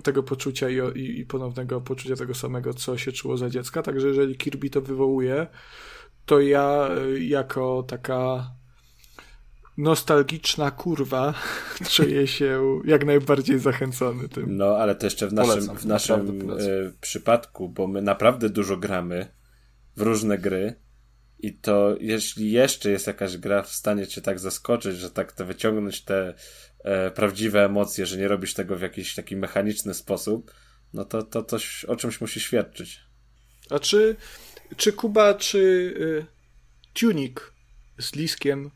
tego 0.04 0.24
poczucia 0.24 0.70
i, 0.70 1.00
i, 1.00 1.20
i 1.20 1.26
ponownego 1.26 1.82
poczucia 1.82 2.16
tego 2.16 2.34
samego, 2.34 2.74
co 2.74 2.98
się 2.98 3.12
czuło 3.12 3.38
za 3.38 3.50
dziecka. 3.50 3.82
Także 3.82 4.08
jeżeli 4.08 4.36
Kirby 4.36 4.70
to 4.70 4.82
wywołuje, 4.82 5.48
to 6.26 6.40
ja 6.40 6.90
y, 6.98 7.24
jako 7.24 7.84
taka 7.88 8.52
nostalgiczna 9.78 10.72
kurwa 10.72 11.34
czuję 11.96 12.28
się 12.28 12.82
jak 12.86 13.06
najbardziej 13.06 13.60
zachęcony 13.60 14.30
tym. 14.30 14.58
No, 14.58 14.66
ale 14.66 14.96
to 14.96 15.06
jeszcze 15.06 15.28
w 15.28 15.34
naszym, 15.34 15.54
polecam, 15.54 15.78
w 15.78 15.86
naszym 15.86 16.52
y, 16.52 16.94
przypadku, 17.02 17.70
bo 17.70 17.88
my 17.88 18.02
naprawdę 18.02 18.50
dużo 18.50 18.78
gramy 18.78 19.28
w 19.98 20.02
różne 20.02 20.38
gry 20.38 20.83
i 21.44 21.54
to 21.54 21.96
jeśli 22.00 22.52
jeszcze 22.52 22.92
jest 22.92 23.08
jakaś 23.08 23.38
gra 23.38 23.64
w 23.64 23.72
stanie 23.72 24.08
cię 24.08 24.22
tak 24.22 24.40
zaskoczyć, 24.40 24.98
że 24.98 25.12
tak 25.12 25.32
to 25.32 25.46
wyciągnąć 25.46 26.02
te 26.02 26.34
e, 26.84 27.12
prawdziwe 27.12 27.66
emocje, 27.66 28.06
że 28.06 28.18
nie 28.18 28.28
robisz 28.28 28.54
tego 28.54 28.76
w 28.76 28.82
jakiś 28.82 29.16
taki 29.16 29.36
mechaniczny 29.36 29.94
sposób, 29.94 30.54
no 30.94 31.06
to, 31.06 31.24
to 31.24 31.44
coś 31.44 31.86
o 31.86 31.96
czymś 31.96 32.22
musi 32.22 32.40
świadczyć. 32.40 33.00
A 33.70 33.80
czy, 33.80 34.16
czy 34.78 34.94
Kuba, 34.94 35.34
czy 35.34 35.60
y, 35.60 36.26
Tunic 36.94 37.38
z 38.00 38.16
Liskiem, 38.16 38.72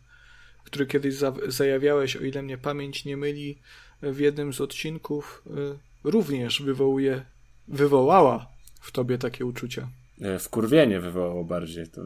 który 0.64 0.88
kiedyś 0.88 1.16
za, 1.16 1.34
zajawiałeś, 1.48 2.16
o 2.16 2.20
ile 2.20 2.42
mnie 2.42 2.58
pamięć 2.58 3.06
nie 3.06 3.18
myli, 3.18 3.62
w 4.02 4.20
jednym 4.20 4.54
z 4.54 4.62
odcinków, 4.62 5.44
y, 5.48 5.80
również 6.04 6.62
wywołuje, 6.62 7.26
wywołała 7.68 8.48
w 8.82 8.92
tobie 8.92 9.18
takie 9.18 9.46
uczucia? 9.46 9.90
E, 10.22 10.40
wkurwienie 10.40 11.00
wywołało 11.00 11.44
bardziej. 11.44 11.88
To... 11.88 12.02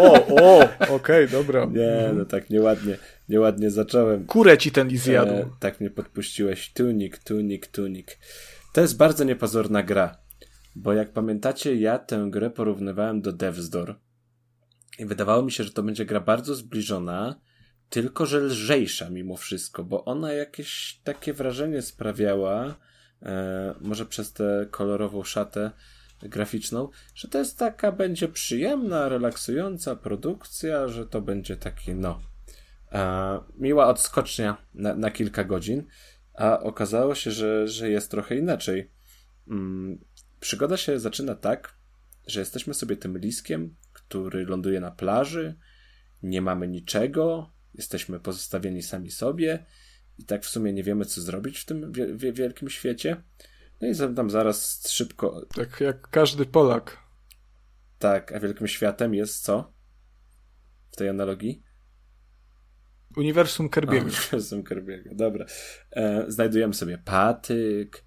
o, 0.00 0.26
o, 0.26 0.62
okej, 0.80 0.88
okay, 0.90 1.28
dobra. 1.28 1.64
Nie, 1.64 2.10
no 2.14 2.24
tak 2.24 2.50
nieładnie, 2.50 2.96
nieładnie 3.28 3.70
zacząłem. 3.70 4.26
Kurę 4.26 4.58
ci 4.58 4.72
ten 4.72 4.90
zjadł. 4.90 5.32
E, 5.32 5.50
tak 5.60 5.80
mnie 5.80 5.90
podpuściłeś. 5.90 6.72
Tunik, 6.72 7.18
tunik, 7.18 7.66
tunik. 7.66 8.18
To 8.72 8.80
jest 8.80 8.96
bardzo 8.96 9.24
niepozorna 9.24 9.82
gra, 9.82 10.18
bo 10.76 10.92
jak 10.92 11.12
pamiętacie, 11.12 11.76
ja 11.76 11.98
tę 11.98 12.26
grę 12.30 12.50
porównywałem 12.50 13.20
do 13.20 13.32
Death's 13.32 13.68
Door 13.68 13.98
i 14.98 15.06
wydawało 15.06 15.42
mi 15.42 15.52
się, 15.52 15.64
że 15.64 15.70
to 15.70 15.82
będzie 15.82 16.04
gra 16.04 16.20
bardzo 16.20 16.54
zbliżona, 16.54 17.40
tylko 17.88 18.26
że 18.26 18.38
lżejsza 18.40 19.10
mimo 19.10 19.36
wszystko, 19.36 19.84
bo 19.84 20.04
ona 20.04 20.32
jakieś 20.32 21.00
takie 21.04 21.32
wrażenie 21.32 21.82
sprawiała, 21.82 22.76
e, 23.22 23.74
może 23.80 24.06
przez 24.06 24.32
tę 24.32 24.66
kolorową 24.70 25.24
szatę, 25.24 25.70
graficzną, 26.22 26.88
że 27.14 27.28
to 27.28 27.38
jest 27.38 27.58
taka 27.58 27.92
będzie 27.92 28.28
przyjemna, 28.28 29.08
relaksująca 29.08 29.96
produkcja, 29.96 30.88
że 30.88 31.06
to 31.06 31.20
będzie 31.20 31.56
taki, 31.56 31.94
no, 31.94 32.20
e, 32.92 33.40
miła 33.58 33.86
odskocznia 33.86 34.56
na, 34.74 34.94
na 34.94 35.10
kilka 35.10 35.44
godzin, 35.44 35.84
a 36.34 36.60
okazało 36.60 37.14
się, 37.14 37.30
że, 37.30 37.68
że 37.68 37.90
jest 37.90 38.10
trochę 38.10 38.36
inaczej. 38.36 38.90
Mm, 39.48 39.98
przygoda 40.40 40.76
się 40.76 41.00
zaczyna 41.00 41.34
tak, 41.34 41.74
że 42.26 42.40
jesteśmy 42.40 42.74
sobie 42.74 42.96
tym 42.96 43.18
liskiem, 43.18 43.74
który 43.92 44.46
ląduje 44.46 44.80
na 44.80 44.90
plaży, 44.90 45.54
nie 46.22 46.42
mamy 46.42 46.68
niczego, 46.68 47.50
jesteśmy 47.74 48.20
pozostawieni 48.20 48.82
sami 48.82 49.10
sobie 49.10 49.66
i 50.18 50.24
tak 50.24 50.44
w 50.44 50.48
sumie 50.48 50.72
nie 50.72 50.82
wiemy, 50.82 51.04
co 51.04 51.20
zrobić 51.20 51.58
w 51.58 51.64
tym 51.64 51.92
wielkim 52.32 52.70
świecie. 52.70 53.22
No 53.80 53.88
i 53.88 54.14
tam 54.14 54.30
zaraz 54.30 54.88
szybko. 54.88 55.46
Tak 55.54 55.80
jak 55.80 56.08
każdy 56.08 56.46
Polak. 56.46 56.98
Tak, 57.98 58.32
a 58.32 58.40
wielkim 58.40 58.68
światem 58.68 59.14
jest 59.14 59.42
co? 59.42 59.72
W 60.90 60.96
tej 60.96 61.08
analogii? 61.08 61.62
Uniwersum 63.16 63.68
Kerbiego. 63.68 64.06
Uniwersum 64.06 64.62
Kerbiego, 64.62 65.14
dobra. 65.14 65.46
E, 65.90 66.24
znajdujemy 66.28 66.74
sobie 66.74 66.98
patyk, 66.98 68.04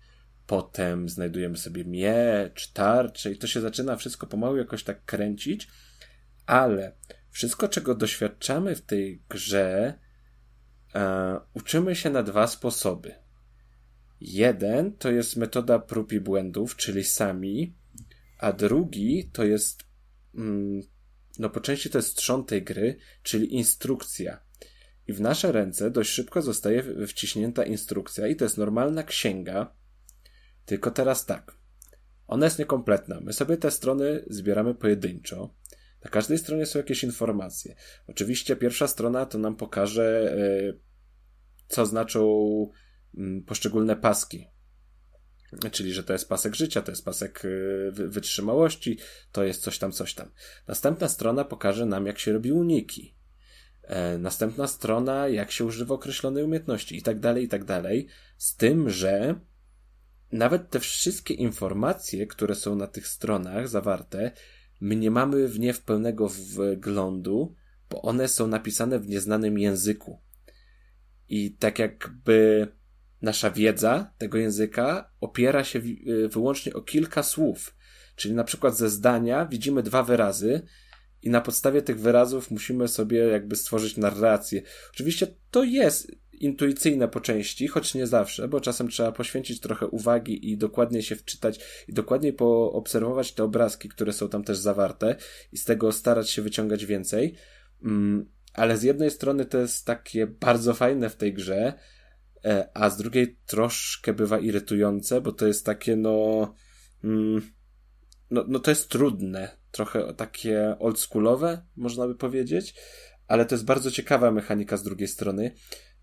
potem 0.47 1.09
znajdujemy 1.09 1.57
sobie 1.57 1.85
miecz, 1.85 2.71
tarczę 2.71 3.31
i 3.31 3.37
to 3.37 3.47
się 3.47 3.61
zaczyna 3.61 3.95
wszystko 3.95 4.27
pomału 4.27 4.57
jakoś 4.57 4.83
tak 4.83 5.05
kręcić, 5.05 5.67
ale 6.45 6.95
wszystko, 7.29 7.67
czego 7.67 7.95
doświadczamy 7.95 8.75
w 8.75 8.81
tej 8.81 9.23
grze, 9.29 9.99
e, 10.95 11.39
uczymy 11.53 11.95
się 11.95 12.09
na 12.09 12.23
dwa 12.23 12.47
sposoby. 12.47 13.22
Jeden 14.25 14.97
to 14.97 15.11
jest 15.11 15.35
metoda 15.35 15.79
prób 15.79 16.13
i 16.13 16.19
błędów, 16.19 16.75
czyli 16.75 17.03
sami, 17.03 17.75
a 18.39 18.53
drugi 18.53 19.29
to 19.33 19.43
jest, 19.43 19.83
mm, 20.35 20.81
no 21.39 21.49
po 21.49 21.59
części 21.59 21.89
to 21.89 21.97
jest 21.97 22.15
trzon 22.15 22.45
tej 22.45 22.63
gry, 22.63 22.97
czyli 23.23 23.55
instrukcja. 23.55 24.43
I 25.07 25.13
w 25.13 25.21
nasze 25.21 25.51
ręce 25.51 25.91
dość 25.91 26.09
szybko 26.09 26.41
zostaje 26.41 27.07
wciśnięta 27.07 27.63
instrukcja 27.63 28.27
i 28.27 28.35
to 28.35 28.45
jest 28.45 28.57
normalna 28.57 29.03
księga, 29.03 29.75
tylko 30.65 30.91
teraz 30.91 31.25
tak. 31.25 31.57
Ona 32.27 32.45
jest 32.45 32.59
niekompletna. 32.59 33.19
My 33.21 33.33
sobie 33.33 33.57
te 33.57 33.71
strony 33.71 34.23
zbieramy 34.27 34.75
pojedynczo. 34.75 35.55
Na 36.03 36.09
każdej 36.09 36.37
stronie 36.37 36.65
są 36.65 36.79
jakieś 36.79 37.03
informacje. 37.03 37.75
Oczywiście 38.07 38.55
pierwsza 38.55 38.87
strona 38.87 39.25
to 39.25 39.37
nam 39.37 39.55
pokaże, 39.55 40.35
e, 40.37 40.73
co 41.67 41.85
znaczą 41.85 42.21
poszczególne 43.45 43.95
paski. 43.95 44.47
Czyli, 45.71 45.93
że 45.93 46.03
to 46.03 46.13
jest 46.13 46.29
pasek 46.29 46.55
życia, 46.55 46.81
to 46.81 46.91
jest 46.91 47.05
pasek 47.05 47.45
y, 47.45 47.91
wytrzymałości, 47.91 48.97
to 49.31 49.43
jest 49.43 49.61
coś 49.61 49.79
tam, 49.79 49.91
coś 49.91 50.13
tam. 50.13 50.31
Następna 50.67 51.07
strona 51.07 51.45
pokaże 51.45 51.85
nam, 51.85 52.05
jak 52.05 52.19
się 52.19 52.33
robi 52.33 52.51
uniki. 52.51 53.15
E, 53.83 54.17
następna 54.17 54.67
strona, 54.67 55.27
jak 55.27 55.51
się 55.51 55.65
używa 55.65 55.95
określonej 55.95 56.43
umiejętności 56.43 56.97
i 56.97 57.01
tak 57.01 57.19
dalej, 57.19 57.43
i 57.43 57.47
tak 57.47 57.63
dalej. 57.63 58.07
Z 58.37 58.55
tym, 58.55 58.89
że 58.89 59.39
nawet 60.31 60.69
te 60.69 60.79
wszystkie 60.79 61.33
informacje, 61.33 62.27
które 62.27 62.55
są 62.55 62.75
na 62.75 62.87
tych 62.87 63.07
stronach 63.07 63.67
zawarte, 63.67 64.31
my 64.81 64.95
nie 64.95 65.11
mamy 65.11 65.47
w 65.47 65.59
nie 65.59 65.73
w 65.73 65.81
pełnego 65.81 66.29
wglądu, 66.29 67.55
bo 67.89 68.01
one 68.01 68.27
są 68.27 68.47
napisane 68.47 68.99
w 68.99 69.07
nieznanym 69.07 69.57
języku. 69.57 70.21
I 71.29 71.51
tak 71.51 71.79
jakby 71.79 72.67
nasza 73.23 73.51
wiedza 73.51 74.13
tego 74.17 74.37
języka 74.37 75.11
opiera 75.21 75.63
się 75.63 75.79
y, 75.79 76.29
wyłącznie 76.29 76.73
o 76.73 76.81
kilka 76.81 77.23
słów. 77.23 77.75
Czyli 78.15 78.33
na 78.33 78.43
przykład 78.43 78.77
ze 78.77 78.89
zdania 78.89 79.45
widzimy 79.45 79.83
dwa 79.83 80.03
wyrazy 80.03 80.61
i 81.21 81.29
na 81.29 81.41
podstawie 81.41 81.81
tych 81.81 81.99
wyrazów 81.99 82.51
musimy 82.51 82.87
sobie 82.87 83.19
jakby 83.19 83.55
stworzyć 83.55 83.97
narrację. 83.97 84.61
Oczywiście 84.93 85.27
to 85.51 85.63
jest 85.63 86.11
intuicyjne 86.31 87.07
po 87.07 87.21
części, 87.21 87.67
choć 87.67 87.93
nie 87.93 88.07
zawsze, 88.07 88.47
bo 88.47 88.61
czasem 88.61 88.87
trzeba 88.87 89.11
poświęcić 89.11 89.59
trochę 89.59 89.87
uwagi 89.87 90.51
i 90.51 90.57
dokładnie 90.57 91.03
się 91.03 91.15
wczytać 91.15 91.59
i 91.87 91.93
dokładniej 91.93 92.33
poobserwować 92.33 93.31
te 93.31 93.43
obrazki, 93.43 93.89
które 93.89 94.13
są 94.13 94.29
tam 94.29 94.43
też 94.43 94.57
zawarte 94.57 95.15
i 95.51 95.57
z 95.57 95.65
tego 95.65 95.91
starać 95.91 96.29
się 96.29 96.41
wyciągać 96.41 96.85
więcej. 96.85 97.35
Mm, 97.83 98.29
ale 98.53 98.77
z 98.77 98.83
jednej 98.83 99.11
strony 99.11 99.45
to 99.45 99.57
jest 99.57 99.85
takie 99.85 100.27
bardzo 100.27 100.73
fajne 100.73 101.09
w 101.09 101.15
tej 101.15 101.33
grze, 101.33 101.73
a 102.73 102.89
z 102.89 102.97
drugiej 102.97 103.37
troszkę 103.45 104.13
bywa 104.13 104.39
irytujące, 104.39 105.21
bo 105.21 105.31
to 105.31 105.47
jest 105.47 105.65
takie 105.65 105.95
no, 105.95 106.55
mm, 107.03 107.41
no, 108.31 108.45
no 108.47 108.59
to 108.59 108.71
jest 108.71 108.89
trudne, 108.89 109.57
trochę 109.71 110.13
takie 110.13 110.75
oldschoolowe, 110.79 111.65
można 111.75 112.07
by 112.07 112.15
powiedzieć, 112.15 112.75
ale 113.27 113.45
to 113.45 113.55
jest 113.55 113.65
bardzo 113.65 113.91
ciekawa 113.91 114.31
mechanika 114.31 114.77
z 114.77 114.83
drugiej 114.83 115.07
strony 115.07 115.51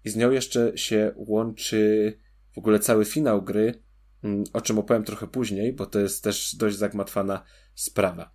i 0.04 0.10
z 0.10 0.16
nią 0.16 0.30
jeszcze 0.30 0.78
się 0.78 1.12
łączy 1.16 2.12
w 2.54 2.58
ogóle 2.58 2.78
cały 2.78 3.04
finał 3.04 3.42
gry, 3.42 3.82
mm, 4.24 4.44
o 4.52 4.60
czym 4.60 4.78
opowiem 4.78 5.04
trochę 5.04 5.26
później, 5.26 5.72
bo 5.72 5.86
to 5.86 6.00
jest 6.00 6.24
też 6.24 6.56
dość 6.56 6.76
zagmatwana 6.76 7.44
sprawa. 7.74 8.34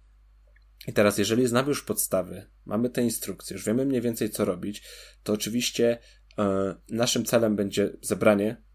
I 0.87 0.93
teraz, 0.93 1.17
jeżeli 1.17 1.47
znamy 1.47 1.69
już 1.69 1.83
podstawy, 1.83 2.49
mamy 2.65 2.89
te 2.89 3.03
instrukcje, 3.03 3.53
już 3.53 3.65
wiemy 3.65 3.85
mniej 3.85 4.01
więcej 4.01 4.29
co 4.29 4.45
robić, 4.45 4.83
to 5.23 5.33
oczywiście 5.33 5.97
E, 5.97 6.24
naszym 6.89 7.25
celem 7.25 7.55
będzie 7.55 7.89
zebranie 8.01 8.65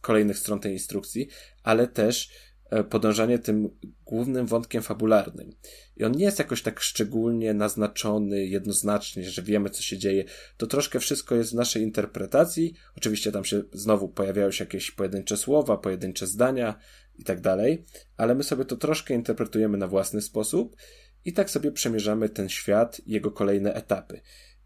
kolejnych 0.00 0.38
stron 0.38 0.60
tej 0.60 0.72
instrukcji, 0.72 1.28
ale 1.62 1.88
też 1.88 2.30
e, 2.70 2.84
podążanie 2.84 3.38
tym 3.38 3.70
głównym 4.04 4.46
wątkiem 4.46 4.82
fabularnym. 4.82 5.50
I 5.96 6.04
on 6.04 6.12
nie 6.12 6.24
jest 6.24 6.38
jakoś 6.38 6.62
tak 6.62 6.80
szczególnie 6.80 7.54
naznaczony 7.54 8.46
jednoznacznie, 8.46 9.30
że 9.30 9.42
wiemy, 9.42 9.70
co 9.70 9.82
się 9.82 9.98
dzieje. 9.98 10.24
To 10.56 10.66
troszkę 10.66 11.00
wszystko 11.00 11.34
jest 11.34 11.50
w 11.50 11.54
naszej 11.54 11.82
interpretacji. 11.82 12.74
Oczywiście 12.96 13.32
tam 13.32 13.44
się 13.44 13.62
znowu 13.72 14.08
pojawiają 14.08 14.50
się 14.50 14.64
jakieś 14.64 14.90
pojedyncze 14.90 15.36
słowa, 15.36 15.76
pojedyncze 15.76 16.26
zdania 16.26 16.78
i 17.14 17.24
tak 17.24 17.40
dalej, 17.40 17.84
ale 18.16 18.34
my 18.34 18.42
sobie 18.42 18.64
to 18.64 18.76
troszkę 18.76 19.14
interpretujemy 19.14 19.78
na 19.78 19.86
własny 19.86 20.22
sposób 20.22 20.76
i 21.24 21.32
tak 21.32 21.50
sobie 21.50 21.72
przemierzamy 21.72 22.28
ten 22.28 22.48
świat 22.48 23.00
i 23.06 23.12
jego 23.12 23.30
kolejne 23.30 23.74
etapy. 23.74 24.20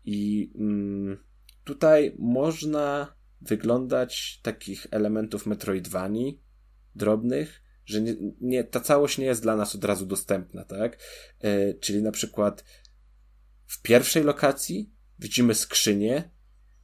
I 0.05 0.51
mm, 0.59 1.19
tutaj 1.67 2.17
można 2.19 3.17
wyglądać 3.41 4.41
takich 4.43 4.87
elementów 4.91 5.47
Metroidvanii 5.47 6.43
drobnych, 6.95 7.63
że 7.85 8.01
nie, 8.01 8.17
nie, 8.41 8.65
ta 8.65 8.81
całość 8.81 9.19
nie 9.19 9.27
jest 9.27 9.43
dla 9.43 9.57
nas 9.57 9.75
od 9.75 9.85
razu 9.85 10.07
dostępna, 10.07 10.65
tak? 10.65 10.99
E, 11.41 11.75
czyli 11.75 12.03
na 12.03 12.13
przykład 12.13 12.65
w 13.67 13.83
pierwszej 13.83 14.25
lokacji 14.25 14.93
widzimy 15.19 15.55
skrzynię 15.55 16.31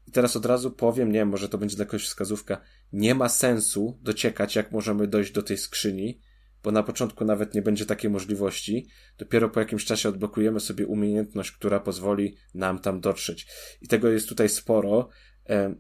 i 0.07 0.13
teraz 0.13 0.37
od 0.37 0.47
razu 0.47 0.71
powiem, 0.71 1.13
nie 1.13 1.25
może 1.25 1.49
to 1.49 1.59
będzie 1.59 1.77
dla 1.77 1.85
kogoś 1.85 2.05
wskazówka, 2.05 2.61
nie 2.93 3.15
ma 3.15 3.29
sensu 3.29 3.99
dociekać, 4.03 4.57
jak 4.57 4.73
możemy 4.73 5.07
dojść 5.07 5.33
do 5.33 5.43
tej 5.43 5.59
skrzyni, 5.59 6.21
bo 6.63 6.71
na 6.71 6.83
początku 6.83 7.25
nawet 7.25 7.55
nie 7.55 7.63
będzie 7.63 7.87
takiej 7.87 8.11
możliwości. 8.11 8.87
Dopiero 9.19 9.49
po 9.49 9.61
jakimś 9.61 9.85
czasie 9.85 10.09
odblokujemy 10.09 10.61
sobie 10.61 10.87
umiejętność, 10.87 11.53
która 11.53 11.81
pozwoli 11.81 12.37
nam 12.55 12.79
tam 12.79 13.01
dotrzeć. 13.01 13.47
I 13.81 13.89
tego 13.89 14.09
jest 14.09 14.29
tutaj 14.29 14.49
sporo, 14.49 15.09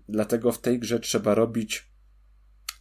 dlatego 0.09 0.52
w 0.52 0.61
tej 0.61 0.78
grze 0.78 1.01
trzeba 1.01 1.35
robić 1.35 1.93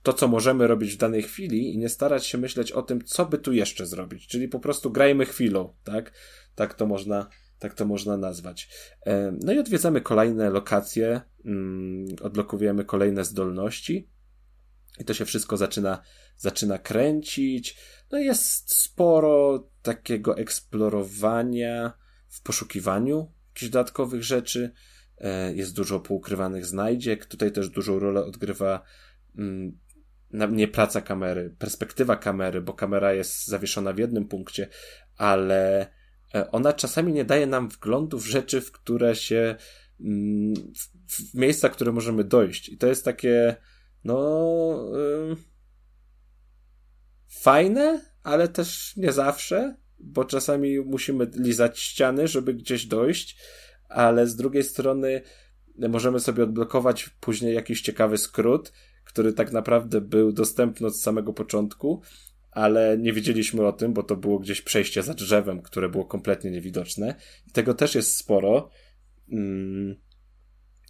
to, 0.04 0.14
co 0.14 0.28
możemy 0.28 0.68
robić 0.68 0.94
w 0.94 0.98
danej 0.98 1.24
chwili 1.24 1.74
i 1.74 1.78
nie 1.78 1.90
starać 1.90 2.26
się 2.26 2.38
myśleć 2.38 2.72
o 2.72 2.82
tym, 2.82 3.04
co 3.04 3.26
by 3.26 3.38
tu 3.38 3.54
jeszcze 3.54 3.86
zrobić. 3.86 4.28
Czyli 4.28 4.48
po 4.48 4.60
prostu 4.60 4.92
grajmy 4.92 5.26
chwilą, 5.26 5.74
tak? 5.84 6.14
Tak 6.56 6.74
to 6.74 6.86
można, 6.86 7.30
tak 7.60 7.74
to 7.74 7.86
można 7.86 8.18
nazwać. 8.18 8.70
No 9.44 9.54
i 9.54 9.60
odwiedzamy 9.60 10.02
kolejne 10.02 10.50
lokacje, 10.50 11.22
mm, 11.46 12.06
odblokujemy 12.22 12.86
kolejne 12.86 13.26
zdolności 13.26 14.10
i 15.00 15.06
to 15.06 15.14
się 15.14 15.26
wszystko 15.26 15.58
zaczyna, 15.58 16.02
zaczyna 16.38 16.78
kręcić. 16.78 17.78
No 18.12 18.20
jest 18.20 18.76
sporo 18.76 19.64
takiego 19.82 20.38
eksplorowania 20.38 21.94
w 22.30 22.42
poszukiwaniu 22.42 23.32
jakichś 23.50 23.72
dodatkowych 23.72 24.24
rzeczy. 24.24 24.72
E, 25.18 25.54
jest 25.54 25.76
dużo 25.76 26.00
poukrywanych 26.00 26.66
znajdziek. 26.66 27.26
Tutaj 27.26 27.52
też 27.52 27.70
dużą 27.70 28.00
rolę 28.00 28.26
odgrywa 28.26 28.84
mm, 29.38 29.80
nie 30.50 30.68
praca 30.68 31.02
kamery, 31.02 31.56
perspektywa 31.60 32.16
kamery, 32.16 32.62
bo 32.62 32.74
kamera 32.74 33.14
jest 33.14 33.48
zawieszona 33.48 33.94
w 33.94 33.98
jednym 33.98 34.28
punkcie, 34.28 34.68
ale 35.18 35.88
e, 36.36 36.52
ona 36.52 36.74
czasami 36.74 37.14
nie 37.14 37.26
daje 37.26 37.48
nam 37.48 37.70
wglądu 37.70 38.20
w 38.20 38.26
rzeczy, 38.26 38.62
w 38.62 38.72
które 38.72 39.16
się, 39.16 39.56
mm, 40.00 40.54
w, 41.08 41.34
miejsca, 41.34 41.70
w 41.70 41.72
które 41.72 41.92
możemy 41.92 42.24
dojść. 42.24 42.70
I 42.70 42.78
to 42.78 42.88
jest 42.88 43.06
takie, 43.06 43.56
no, 44.04 44.86
fajne, 47.28 48.02
ale 48.24 48.48
też 48.48 48.98
nie 48.98 49.12
zawsze, 49.12 49.76
bo 50.00 50.26
czasami 50.26 50.80
musimy 50.80 51.28
lizać 51.36 51.80
ściany, 51.80 52.28
żeby 52.28 52.54
gdzieś 52.54 52.86
dojść, 52.86 53.38
ale 53.90 54.28
z 54.28 54.36
drugiej 54.36 54.64
strony 54.64 55.22
możemy 55.90 56.20
sobie 56.20 56.44
odblokować 56.44 57.10
później 57.10 57.56
jakiś 57.56 57.82
ciekawy 57.82 58.18
skrót, 58.18 58.74
który 59.04 59.34
tak 59.34 59.52
naprawdę 59.52 60.02
był 60.02 60.32
dostępny 60.32 60.88
od 60.88 60.98
samego 60.98 61.34
początku, 61.34 62.02
ale 62.52 62.98
nie 62.98 63.14
wiedzieliśmy 63.14 63.68
o 63.68 63.74
tym, 63.74 63.94
bo 63.94 64.04
to 64.04 64.16
było 64.16 64.40
gdzieś 64.40 64.62
przejście 64.62 65.04
za 65.04 65.14
drzewem, 65.14 65.62
które 65.62 65.90
było 65.90 66.06
kompletnie 66.06 66.52
niewidoczne. 66.52 67.16
I 67.48 67.52
tego 67.52 67.74
też 67.74 67.96
jest 67.96 68.18
sporo. 68.18 68.70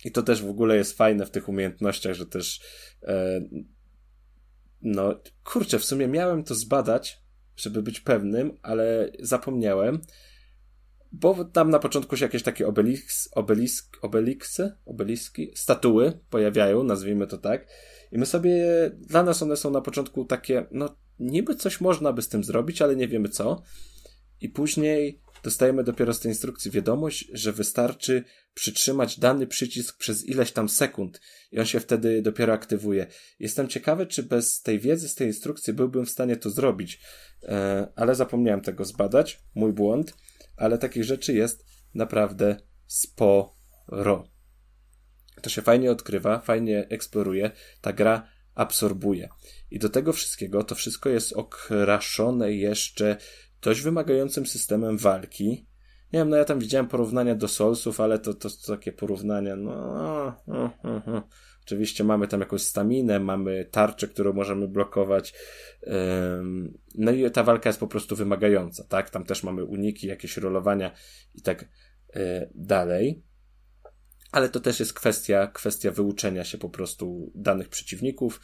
I 0.05 0.11
to 0.11 0.23
też 0.23 0.43
w 0.43 0.49
ogóle 0.49 0.75
jest 0.75 0.97
fajne 0.97 1.25
w 1.25 1.31
tych 1.31 1.49
umiejętnościach, 1.49 2.13
że 2.13 2.25
też 2.25 2.61
e, 3.03 3.41
no 4.81 5.21
kurczę, 5.43 5.79
w 5.79 5.85
sumie 5.85 6.07
miałem 6.07 6.43
to 6.43 6.55
zbadać, 6.55 7.21
żeby 7.55 7.83
być 7.83 7.99
pewnym, 7.99 8.57
ale 8.61 9.11
zapomniałem, 9.19 10.01
bo 11.11 11.45
tam 11.45 11.69
na 11.69 11.79
początku 11.79 12.17
się 12.17 12.25
jakieś 12.25 12.43
takie 12.43 12.67
obelisk, 12.67 13.37
obelisk, 13.37 13.97
obeliksy, 14.01 14.71
obeliski, 14.85 15.51
statuły 15.55 16.19
pojawiają, 16.29 16.83
nazwijmy 16.83 17.27
to 17.27 17.37
tak, 17.37 17.67
i 18.11 18.17
my 18.17 18.25
sobie, 18.25 18.65
dla 18.99 19.23
nas 19.23 19.43
one 19.43 19.57
są 19.57 19.71
na 19.71 19.81
początku 19.81 20.25
takie, 20.25 20.65
no 20.71 20.95
niby 21.19 21.55
coś 21.55 21.81
można 21.81 22.13
by 22.13 22.21
z 22.21 22.27
tym 22.27 22.43
zrobić, 22.43 22.81
ale 22.81 22.95
nie 22.95 23.07
wiemy 23.07 23.29
co. 23.29 23.63
I 24.41 24.49
później 24.49 25.21
dostajemy 25.43 25.83
dopiero 25.83 26.13
z 26.13 26.19
tej 26.19 26.31
instrukcji 26.31 26.71
wiadomość, 26.71 27.29
że 27.33 27.53
wystarczy 27.53 28.23
przytrzymać 28.53 29.19
dany 29.19 29.47
przycisk 29.47 29.97
przez 29.97 30.25
ileś 30.25 30.51
tam 30.51 30.69
sekund 30.69 31.21
i 31.51 31.59
on 31.59 31.65
się 31.65 31.79
wtedy 31.79 32.21
dopiero 32.21 32.53
aktywuje. 32.53 33.07
Jestem 33.39 33.67
ciekawy, 33.67 34.05
czy 34.05 34.23
bez 34.23 34.61
tej 34.61 34.79
wiedzy, 34.79 35.09
z 35.09 35.15
tej 35.15 35.27
instrukcji 35.27 35.73
byłbym 35.73 36.05
w 36.05 36.09
stanie 36.09 36.37
to 36.37 36.49
zrobić, 36.49 37.01
e, 37.43 37.87
ale 37.95 38.15
zapomniałem 38.15 38.61
tego 38.61 38.85
zbadać, 38.85 39.39
mój 39.55 39.73
błąd, 39.73 40.13
ale 40.57 40.77
takich 40.77 41.03
rzeczy 41.03 41.33
jest 41.33 41.65
naprawdę 41.93 42.57
sporo. 42.87 44.23
To 45.41 45.49
się 45.49 45.61
fajnie 45.61 45.91
odkrywa, 45.91 46.39
fajnie 46.39 46.87
eksploruje, 46.89 47.51
ta 47.81 47.93
gra 47.93 48.27
absorbuje. 48.55 49.29
I 49.71 49.79
do 49.79 49.89
tego 49.89 50.13
wszystkiego, 50.13 50.63
to 50.63 50.75
wszystko 50.75 51.09
jest 51.09 51.33
okraszone 51.33 52.53
jeszcze 52.53 53.17
dość 53.61 53.81
wymagającym 53.81 54.45
systemem 54.45 54.97
walki. 54.97 55.67
Nie 56.13 56.19
wiem, 56.19 56.29
no 56.29 56.37
ja 56.37 56.45
tam 56.45 56.59
widziałem 56.59 56.87
porównania 56.87 57.35
do 57.35 57.47
Soulsów, 57.47 58.01
ale 58.01 58.19
to, 58.19 58.33
to, 58.33 58.49
to 58.49 58.67
takie 58.67 58.91
porównania, 58.91 59.55
no, 59.55 59.73
no, 60.47 60.71
no, 60.83 61.01
no. 61.07 61.27
Oczywiście 61.65 62.03
mamy 62.03 62.27
tam 62.27 62.39
jakąś 62.39 62.61
staminę, 62.61 63.19
mamy 63.19 63.65
tarczę, 63.71 64.07
którą 64.07 64.33
możemy 64.33 64.67
blokować. 64.67 65.33
No 66.95 67.11
i 67.11 67.31
ta 67.31 67.43
walka 67.43 67.69
jest 67.69 67.79
po 67.79 67.87
prostu 67.87 68.15
wymagająca, 68.15 68.83
tak? 68.83 69.09
Tam 69.09 69.23
też 69.23 69.43
mamy 69.43 69.65
uniki, 69.65 70.07
jakieś 70.07 70.37
rolowania 70.37 70.91
i 71.35 71.41
tak 71.41 71.65
e, 72.15 72.49
dalej 72.55 73.23
ale 74.31 74.49
to 74.49 74.59
też 74.59 74.79
jest 74.79 74.93
kwestia, 74.93 75.47
kwestia 75.47 75.91
wyuczenia 75.91 76.43
się 76.43 76.57
po 76.57 76.69
prostu 76.69 77.31
danych 77.35 77.69
przeciwników. 77.69 78.41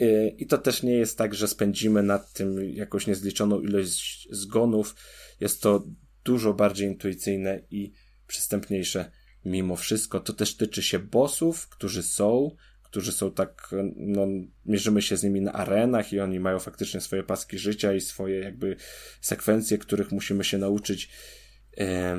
Y, 0.00 0.34
I 0.38 0.46
to 0.46 0.58
też 0.58 0.82
nie 0.82 0.94
jest 0.94 1.18
tak, 1.18 1.34
że 1.34 1.48
spędzimy 1.48 2.02
nad 2.02 2.32
tym 2.32 2.74
jakąś 2.74 3.06
niezliczoną 3.06 3.60
ilość 3.60 4.28
zgonów. 4.30 4.96
Jest 5.40 5.62
to 5.62 5.86
dużo 6.24 6.54
bardziej 6.54 6.88
intuicyjne 6.88 7.60
i 7.70 7.92
przystępniejsze 8.26 9.10
mimo 9.44 9.76
wszystko. 9.76 10.20
To 10.20 10.32
też 10.32 10.56
tyczy 10.56 10.82
się 10.82 10.98
bossów, 10.98 11.68
którzy 11.68 12.02
są, 12.02 12.56
którzy 12.82 13.12
są 13.12 13.30
tak, 13.30 13.70
no, 13.96 14.26
mierzymy 14.66 15.02
się 15.02 15.16
z 15.16 15.22
nimi 15.22 15.40
na 15.40 15.52
arenach 15.52 16.12
i 16.12 16.20
oni 16.20 16.40
mają 16.40 16.58
faktycznie 16.58 17.00
swoje 17.00 17.22
paski 17.22 17.58
życia 17.58 17.92
i 17.94 18.00
swoje 18.00 18.40
jakby 18.40 18.76
sekwencje, 19.20 19.78
których 19.78 20.12
musimy 20.12 20.44
się 20.44 20.58
nauczyć. 20.58 21.08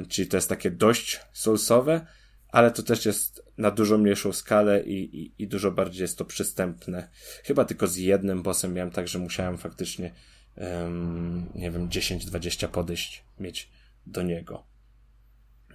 Czyli 0.10 0.28
to 0.28 0.38
jest 0.38 0.50
takie 0.50 0.72
dość 0.72 1.20
soulsowe, 1.34 2.08
ale 2.50 2.72
to 2.72 2.84
też 2.84 3.06
jest 3.06 3.47
na 3.58 3.72
dużo 3.72 3.98
mniejszą 3.98 4.34
skalę 4.34 4.84
i, 4.84 5.22
i, 5.22 5.34
i 5.44 5.48
dużo 5.48 5.72
bardziej 5.72 6.02
jest 6.02 6.18
to 6.18 6.26
przystępne. 6.26 7.10
Chyba 7.44 7.66
tylko 7.66 7.88
z 7.88 7.98
jednym 7.98 8.44
bossem 8.44 8.74
miałem 8.74 8.92
tak, 8.92 9.08
że 9.08 9.19
musiałem 9.19 9.58
faktycznie, 9.58 10.14
um, 10.56 11.45
nie 11.56 11.72
wiem, 11.72 11.90
10-20 11.90 12.68
podejść 12.68 13.24
mieć 13.40 13.69
do 14.06 14.22
niego. 14.22 14.64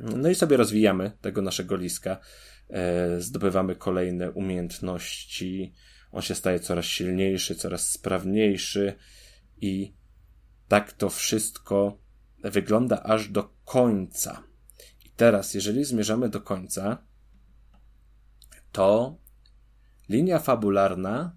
No 0.01 0.29
i 0.29 0.35
sobie 0.35 0.57
rozwijamy 0.57 1.13
tego 1.21 1.43
naszego 1.43 1.77
liska, 1.77 2.19
e, 2.71 3.21
zdobywamy 3.21 3.77
kolejne 3.77 4.31
umiejętności, 4.31 5.73
on 6.13 6.23
się 6.23 6.35
staje 6.35 6.61
coraz 6.61 6.85
silniejszy, 6.85 7.55
coraz 7.55 7.91
sprawniejszy 7.91 8.95
i 9.61 9.95
tak 10.69 10.93
to 10.93 11.11
wszystko 11.11 11.99
wygląda 12.45 13.03
aż 13.03 13.29
do 13.29 13.55
końca. 13.65 14.43
Teraz, 15.17 15.55
jeżeli 15.55 15.85
zmierzamy 15.85 16.29
do 16.29 16.41
końca, 16.41 16.99
to 18.73 19.19
linia 20.09 20.39
fabularna 20.39 21.37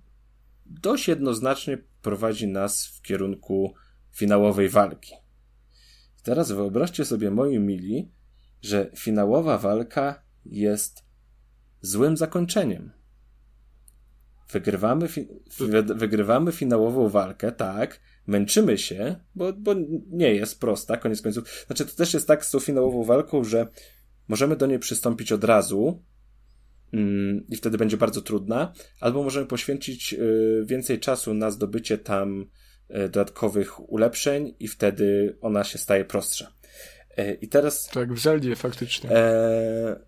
dość 0.65 1.07
jednoznacznie 1.07 1.77
prowadzi 2.01 2.47
nas 2.47 2.87
w 2.87 3.01
kierunku 3.01 3.73
finałowej 4.11 4.69
walki. 4.69 5.13
Teraz 6.23 6.51
wyobraźcie 6.51 7.05
sobie, 7.05 7.31
moi 7.31 7.59
mili, 7.59 8.11
że 8.61 8.91
finałowa 8.95 9.57
walka 9.57 10.23
jest 10.45 11.05
złym 11.81 12.17
zakończeniem. 12.17 12.91
Wygrywamy, 14.51 15.07
fi 15.07 15.27
wygrywamy 15.95 16.51
finałową 16.51 17.09
walkę, 17.09 17.51
tak, 17.51 17.99
męczymy 18.27 18.77
się, 18.77 19.15
bo, 19.35 19.53
bo 19.53 19.71
nie 20.07 20.35
jest 20.35 20.59
prosta, 20.59 20.97
koniec 20.97 21.21
końców. 21.21 21.63
Znaczy, 21.67 21.85
to 21.85 21.95
też 21.95 22.13
jest 22.13 22.27
tak 22.27 22.45
z 22.45 22.51
tą 22.51 22.59
finałową 22.59 23.03
walką, 23.03 23.43
że 23.43 23.67
możemy 24.27 24.55
do 24.55 24.65
niej 24.65 24.79
przystąpić 24.79 25.31
od 25.31 25.43
razu 25.43 26.03
i 27.49 27.55
wtedy 27.55 27.77
będzie 27.77 27.97
bardzo 27.97 28.21
trudna, 28.21 28.73
albo 28.99 29.23
możemy 29.23 29.45
poświęcić 29.45 30.13
y, 30.13 30.63
więcej 30.65 30.99
czasu 30.99 31.33
na 31.33 31.51
zdobycie 31.51 31.97
tam 31.97 32.45
dodatkowych 32.89 33.89
ulepszeń 33.89 34.53
i 34.59 34.67
wtedy 34.67 35.37
ona 35.41 35.63
się 35.63 35.77
staje 35.77 36.05
prostsza. 36.05 36.51
I 37.41 37.47
teraz... 37.47 37.87
Tak, 37.87 38.13
w 38.13 38.19
Zeldzie 38.19 38.55
faktycznie. 38.55 39.11
E, 39.11 39.99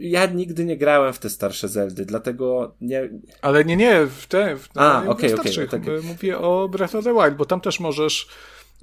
ja 0.00 0.26
nigdy 0.26 0.64
nie 0.64 0.76
grałem 0.76 1.12
w 1.12 1.18
te 1.18 1.30
starsze 1.30 1.68
Zeldy, 1.68 2.06
dlatego 2.06 2.76
nie... 2.80 3.10
Ale 3.42 3.64
nie, 3.64 3.76
nie, 3.76 4.06
w 4.06 4.26
te... 4.26 4.56
W, 4.56 4.68
A, 4.74 5.04
okej, 5.06 5.34
okej. 5.34 5.52
Okay, 5.52 5.80
okay, 5.80 6.02
Mówię 6.02 6.38
o 6.38 6.68
Breath 6.68 6.94
of 6.94 7.04
the 7.04 7.14
Wild, 7.14 7.36
bo 7.36 7.44
tam 7.44 7.60
też 7.60 7.80
możesz 7.80 8.28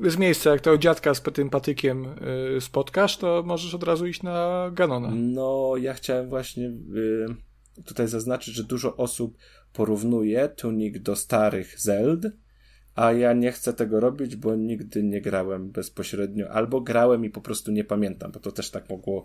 z 0.09 0.17
miejsca, 0.17 0.49
jak 0.49 0.61
tego 0.61 0.77
dziadka 0.77 1.13
z 1.13 1.21
tym 1.21 1.49
patykiem 1.49 2.05
y, 2.57 2.61
spotkasz, 2.61 3.17
to 3.17 3.43
możesz 3.45 3.75
od 3.75 3.83
razu 3.83 4.07
iść 4.07 4.23
na 4.23 4.69
Ganona. 4.73 5.11
No, 5.15 5.73
ja 5.77 5.93
chciałem 5.93 6.29
właśnie 6.29 6.67
y, 6.67 7.25
tutaj 7.85 8.07
zaznaczyć, 8.07 8.55
że 8.55 8.63
dużo 8.63 8.97
osób 8.97 9.37
porównuje 9.73 10.49
Tunic 10.49 11.01
do 11.01 11.15
starych 11.15 11.79
Zeld, 11.79 12.25
a 12.95 13.11
ja 13.11 13.33
nie 13.33 13.51
chcę 13.51 13.73
tego 13.73 13.99
robić, 13.99 14.35
bo 14.35 14.55
nigdy 14.55 15.03
nie 15.03 15.21
grałem 15.21 15.71
bezpośrednio, 15.71 16.49
albo 16.49 16.81
grałem 16.81 17.25
i 17.25 17.29
po 17.29 17.41
prostu 17.41 17.71
nie 17.71 17.83
pamiętam, 17.83 18.31
bo 18.31 18.39
to 18.39 18.51
też 18.51 18.71
tak 18.71 18.89
mogło, 18.89 19.23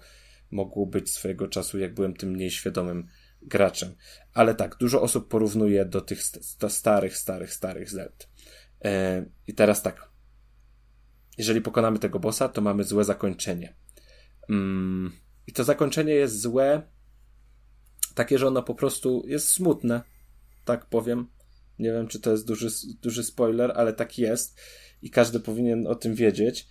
mogło 0.50 0.86
być 0.86 1.10
swojego 1.10 1.48
czasu, 1.48 1.78
jak 1.78 1.94
byłem 1.94 2.14
tym 2.14 2.30
mniej 2.30 2.50
świadomym 2.50 3.06
graczem. 3.42 3.94
Ale 4.34 4.54
tak, 4.54 4.76
dużo 4.80 5.02
osób 5.02 5.28
porównuje 5.28 5.84
do 5.84 6.00
tych 6.00 6.22
st 6.22 6.64
starych, 6.68 7.16
starych, 7.16 7.52
starych 7.52 7.90
Zeld. 7.90 8.28
E, 8.84 9.24
I 9.46 9.54
teraz 9.54 9.82
tak, 9.82 10.10
jeżeli 11.38 11.60
pokonamy 11.60 11.98
tego 11.98 12.18
bossa, 12.18 12.48
to 12.48 12.60
mamy 12.60 12.84
złe 12.84 13.04
zakończenie. 13.04 13.76
Mm, 14.48 15.12
I 15.46 15.52
to 15.52 15.64
zakończenie 15.64 16.12
jest 16.14 16.40
złe, 16.40 16.82
takie, 18.14 18.38
że 18.38 18.46
ono 18.46 18.62
po 18.62 18.74
prostu 18.74 19.24
jest 19.26 19.48
smutne, 19.48 20.02
tak 20.64 20.86
powiem. 20.86 21.26
Nie 21.78 21.92
wiem, 21.92 22.08
czy 22.08 22.20
to 22.20 22.30
jest 22.30 22.46
duży, 22.46 22.68
duży 23.02 23.24
spoiler, 23.24 23.72
ale 23.74 23.92
tak 23.92 24.18
jest 24.18 24.60
i 25.02 25.10
każdy 25.10 25.40
powinien 25.40 25.86
o 25.86 25.94
tym 25.94 26.14
wiedzieć. 26.14 26.68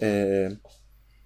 Yy, 0.00 0.56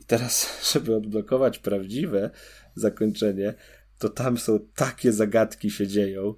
I 0.01 0.05
teraz, 0.05 0.49
żeby 0.73 0.97
odblokować 0.97 1.59
prawdziwe 1.59 2.31
zakończenie, 2.75 3.55
to 3.99 4.09
tam 4.09 4.39
są 4.39 4.59
takie 4.75 5.13
zagadki 5.13 5.71
się 5.71 5.87
dzieją, 5.87 6.35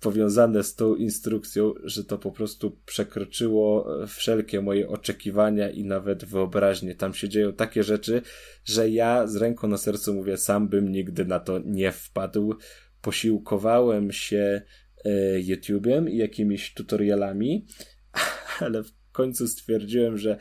powiązane 0.00 0.64
z 0.64 0.74
tą 0.74 0.94
instrukcją, 0.94 1.74
że 1.84 2.04
to 2.04 2.18
po 2.18 2.32
prostu 2.32 2.78
przekroczyło 2.86 3.86
e, 4.02 4.06
wszelkie 4.06 4.60
moje 4.60 4.88
oczekiwania 4.88 5.70
i 5.70 5.84
nawet 5.84 6.24
wyobraźnię. 6.24 6.94
Tam 6.94 7.14
się 7.14 7.28
dzieją 7.28 7.52
takie 7.52 7.82
rzeczy, 7.82 8.22
że 8.64 8.90
ja 8.90 9.26
z 9.26 9.36
ręką 9.36 9.68
na 9.68 9.76
sercu 9.76 10.14
mówię, 10.14 10.36
sam 10.36 10.68
bym 10.68 10.92
nigdy 10.92 11.24
na 11.24 11.40
to 11.40 11.58
nie 11.64 11.92
wpadł. 11.92 12.54
Posiłkowałem 13.00 14.12
się 14.12 14.62
e, 15.04 15.10
YouTube'em 15.40 16.10
i 16.10 16.16
jakimiś 16.16 16.74
tutorialami, 16.74 17.66
ale 18.60 18.82
w 18.82 18.92
końcu 19.12 19.48
stwierdziłem, 19.48 20.18
że 20.18 20.36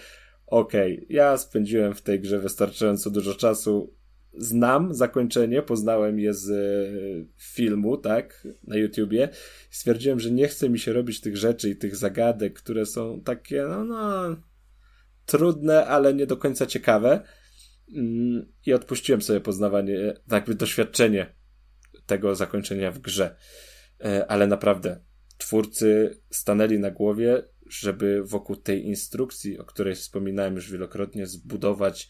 okej, 0.48 0.96
okay, 0.96 1.06
ja 1.10 1.38
spędziłem 1.38 1.94
w 1.94 2.02
tej 2.02 2.20
grze 2.20 2.40
wystarczająco 2.40 3.10
dużo 3.10 3.36
czasu, 3.36 3.99
znam 4.34 4.94
zakończenie, 4.94 5.62
poznałem 5.62 6.20
je 6.20 6.34
z 6.34 6.50
e, 6.50 7.34
filmu, 7.38 7.98
tak, 7.98 8.48
na 8.64 8.78
YouTubie. 8.78 9.30
Stwierdziłem, 9.70 10.20
że 10.20 10.32
nie 10.32 10.48
chce 10.48 10.70
mi 10.70 10.80
się 10.80 10.94
robić 10.94 11.22
tych 11.22 11.38
rzeczy 11.38 11.70
i 11.70 11.76
tych 11.76 11.96
zagadek, 11.96 12.54
które 12.54 12.86
są 12.86 13.22
takie, 13.22 13.64
no, 13.70 13.84
no, 13.84 14.36
trudne, 15.26 15.86
ale 15.86 16.14
nie 16.14 16.28
do 16.28 16.38
końca 16.38 16.66
ciekawe. 16.66 17.22
Mm, 17.96 18.52
I 18.66 18.74
odpuściłem 18.74 19.22
sobie 19.22 19.42
poznawanie, 19.42 20.14
tak 20.14 20.32
jakby 20.32 20.56
doświadczenie 20.56 21.36
tego 22.06 22.36
zakończenia 22.36 22.92
w 22.92 23.00
grze. 23.00 23.36
E, 24.06 24.32
ale 24.32 24.48
naprawdę, 24.48 25.00
twórcy 25.38 26.20
stanęli 26.30 26.80
na 26.80 26.92
głowie, 26.92 27.44
żeby 27.70 28.24
wokół 28.24 28.56
tej 28.56 28.86
instrukcji, 28.86 29.60
o 29.60 29.66
której 29.66 29.96
wspominałem 29.96 30.56
już 30.56 30.72
wielokrotnie, 30.72 31.28
zbudować 31.28 32.10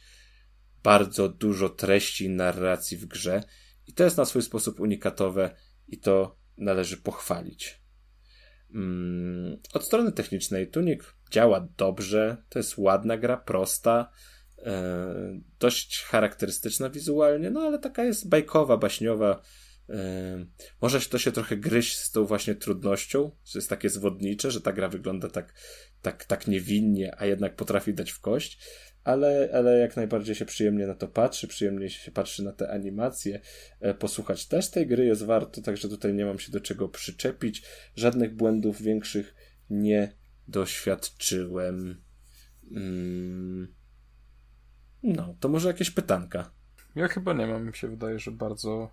bardzo 0.83 1.29
dużo 1.29 1.69
treści 1.69 2.25
i 2.25 2.29
narracji 2.29 2.97
w 2.97 3.05
grze 3.05 3.43
i 3.87 3.93
to 3.93 4.03
jest 4.03 4.17
na 4.17 4.25
swój 4.25 4.41
sposób 4.41 4.79
unikatowe 4.79 5.55
i 5.87 5.99
to 5.99 6.39
należy 6.57 6.97
pochwalić. 6.97 7.81
Mm, 8.73 9.57
od 9.73 9.85
strony 9.85 10.11
technicznej 10.11 10.67
Tunic 10.67 11.01
działa 11.31 11.67
dobrze, 11.77 12.37
to 12.49 12.59
jest 12.59 12.77
ładna 12.77 13.17
gra, 13.17 13.37
prosta, 13.37 14.11
e, 14.57 15.39
dość 15.59 16.03
charakterystyczna 16.03 16.89
wizualnie, 16.89 17.49
no 17.49 17.61
ale 17.61 17.79
taka 17.79 18.03
jest 18.03 18.29
bajkowa, 18.29 18.77
baśniowa. 18.77 19.41
E, 19.89 20.45
może 20.81 21.01
to 21.01 21.17
się 21.17 21.31
trochę 21.31 21.57
gryźć 21.57 21.97
z 21.97 22.11
tą 22.11 22.25
właśnie 22.25 22.55
trudnością, 22.55 23.31
że 23.45 23.59
jest 23.59 23.69
takie 23.69 23.89
zwodnicze, 23.89 24.51
że 24.51 24.61
ta 24.61 24.73
gra 24.73 24.89
wygląda 24.89 25.29
tak, 25.29 25.53
tak, 26.01 26.25
tak 26.25 26.47
niewinnie, 26.47 27.15
a 27.17 27.25
jednak 27.25 27.55
potrafi 27.55 27.93
dać 27.93 28.11
w 28.11 28.19
kość 28.19 28.59
ale, 29.03 29.49
ale 29.53 29.79
jak 29.79 29.95
najbardziej 29.95 30.35
się 30.35 30.45
przyjemnie 30.45 30.87
na 30.87 30.95
to 30.95 31.07
patrzy, 31.07 31.47
przyjemnie 31.47 31.89
się 31.89 32.11
patrzy 32.11 32.43
na 32.43 32.51
te 32.51 32.71
animacje. 32.71 33.39
E, 33.79 33.93
posłuchać 33.93 34.47
też 34.47 34.69
tej 34.69 34.87
gry 34.87 35.05
jest 35.05 35.25
warto, 35.25 35.61
także 35.61 35.89
tutaj 35.89 36.13
nie 36.13 36.25
mam 36.25 36.39
się 36.39 36.51
do 36.51 36.59
czego 36.59 36.89
przyczepić. 36.89 37.63
Żadnych 37.95 38.35
błędów 38.35 38.81
większych 38.81 39.35
nie 39.69 40.13
doświadczyłem. 40.47 42.03
Mm. 42.71 43.75
No, 45.03 45.35
to 45.39 45.49
może 45.49 45.67
jakieś 45.67 45.91
pytanka. 45.91 46.51
Ja 46.95 47.07
chyba 47.07 47.33
nie 47.33 47.47
mam. 47.47 47.67
Mi 47.67 47.75
się 47.75 47.87
wydaje, 47.87 48.19
że 48.19 48.31
bardzo 48.31 48.91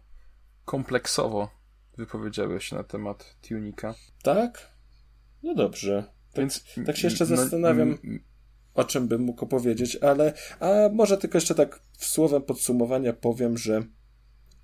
kompleksowo 0.64 1.50
wypowiedziałeś 1.96 2.64
się 2.64 2.76
na 2.76 2.84
temat 2.84 3.36
Tunika. 3.48 3.94
Tak? 4.22 4.72
No 5.42 5.54
dobrze. 5.54 6.04
Tak, 6.32 6.40
Więc 6.40 6.64
tak 6.86 6.96
się 6.96 7.08
jeszcze 7.08 7.24
no, 7.24 7.36
zastanawiam 7.36 7.98
o 8.76 8.84
czym 8.84 9.08
bym 9.08 9.20
mógł 9.20 9.44
opowiedzieć, 9.44 9.96
ale 9.96 10.32
a 10.60 10.72
może 10.92 11.18
tylko 11.18 11.38
jeszcze 11.38 11.54
tak 11.54 11.80
słowem 11.98 12.42
podsumowania 12.42 13.12
powiem, 13.12 13.58
że 13.58 13.82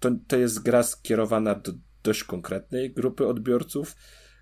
to, 0.00 0.10
to 0.26 0.36
jest 0.36 0.62
gra 0.62 0.82
skierowana 0.82 1.54
do 1.54 1.72
dość 2.02 2.24
konkretnej 2.24 2.90
grupy 2.90 3.26
odbiorców, 3.26 3.96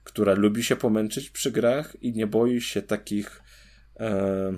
która 0.05 0.35
lubi 0.35 0.65
się 0.65 0.77
pomęczyć 0.77 1.31
przy 1.31 1.51
grach 1.51 1.97
i 2.01 2.13
nie 2.13 2.27
boi 2.27 2.61
się 2.61 2.83
takich 2.83 3.43
e, 4.01 4.53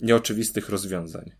nieoczywistych 0.00 0.68
rozwiązań. 0.68 1.30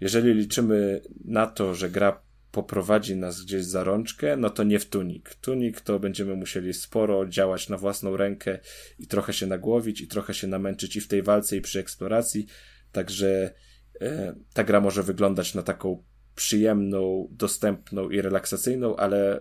Jeżeli 0.00 0.34
liczymy 0.34 1.02
na 1.24 1.46
to, 1.46 1.74
że 1.74 1.90
gra 1.90 2.22
poprowadzi 2.52 3.16
nas 3.16 3.42
gdzieś 3.42 3.64
za 3.64 3.84
rączkę, 3.84 4.36
no 4.36 4.50
to 4.50 4.64
nie 4.64 4.78
w 4.78 4.86
tunik. 4.86 5.34
Tunik 5.34 5.80
to 5.80 6.00
będziemy 6.00 6.36
musieli 6.36 6.74
sporo 6.74 7.26
działać 7.26 7.68
na 7.68 7.78
własną 7.78 8.16
rękę 8.16 8.58
i 8.98 9.06
trochę 9.06 9.32
się 9.32 9.46
nagłowić 9.46 10.00
i 10.00 10.08
trochę 10.08 10.34
się 10.34 10.46
namęczyć 10.46 10.96
i 10.96 11.00
w 11.00 11.08
tej 11.08 11.22
walce 11.22 11.56
i 11.56 11.60
przy 11.60 11.80
eksploracji. 11.80 12.46
Także 12.92 13.54
e, 14.00 14.34
ta 14.54 14.64
gra 14.64 14.80
może 14.80 15.02
wyglądać 15.02 15.54
na 15.54 15.62
taką 15.62 16.04
przyjemną, 16.34 17.28
dostępną 17.30 18.10
i 18.10 18.20
relaksacyjną, 18.20 18.96
ale 18.96 19.40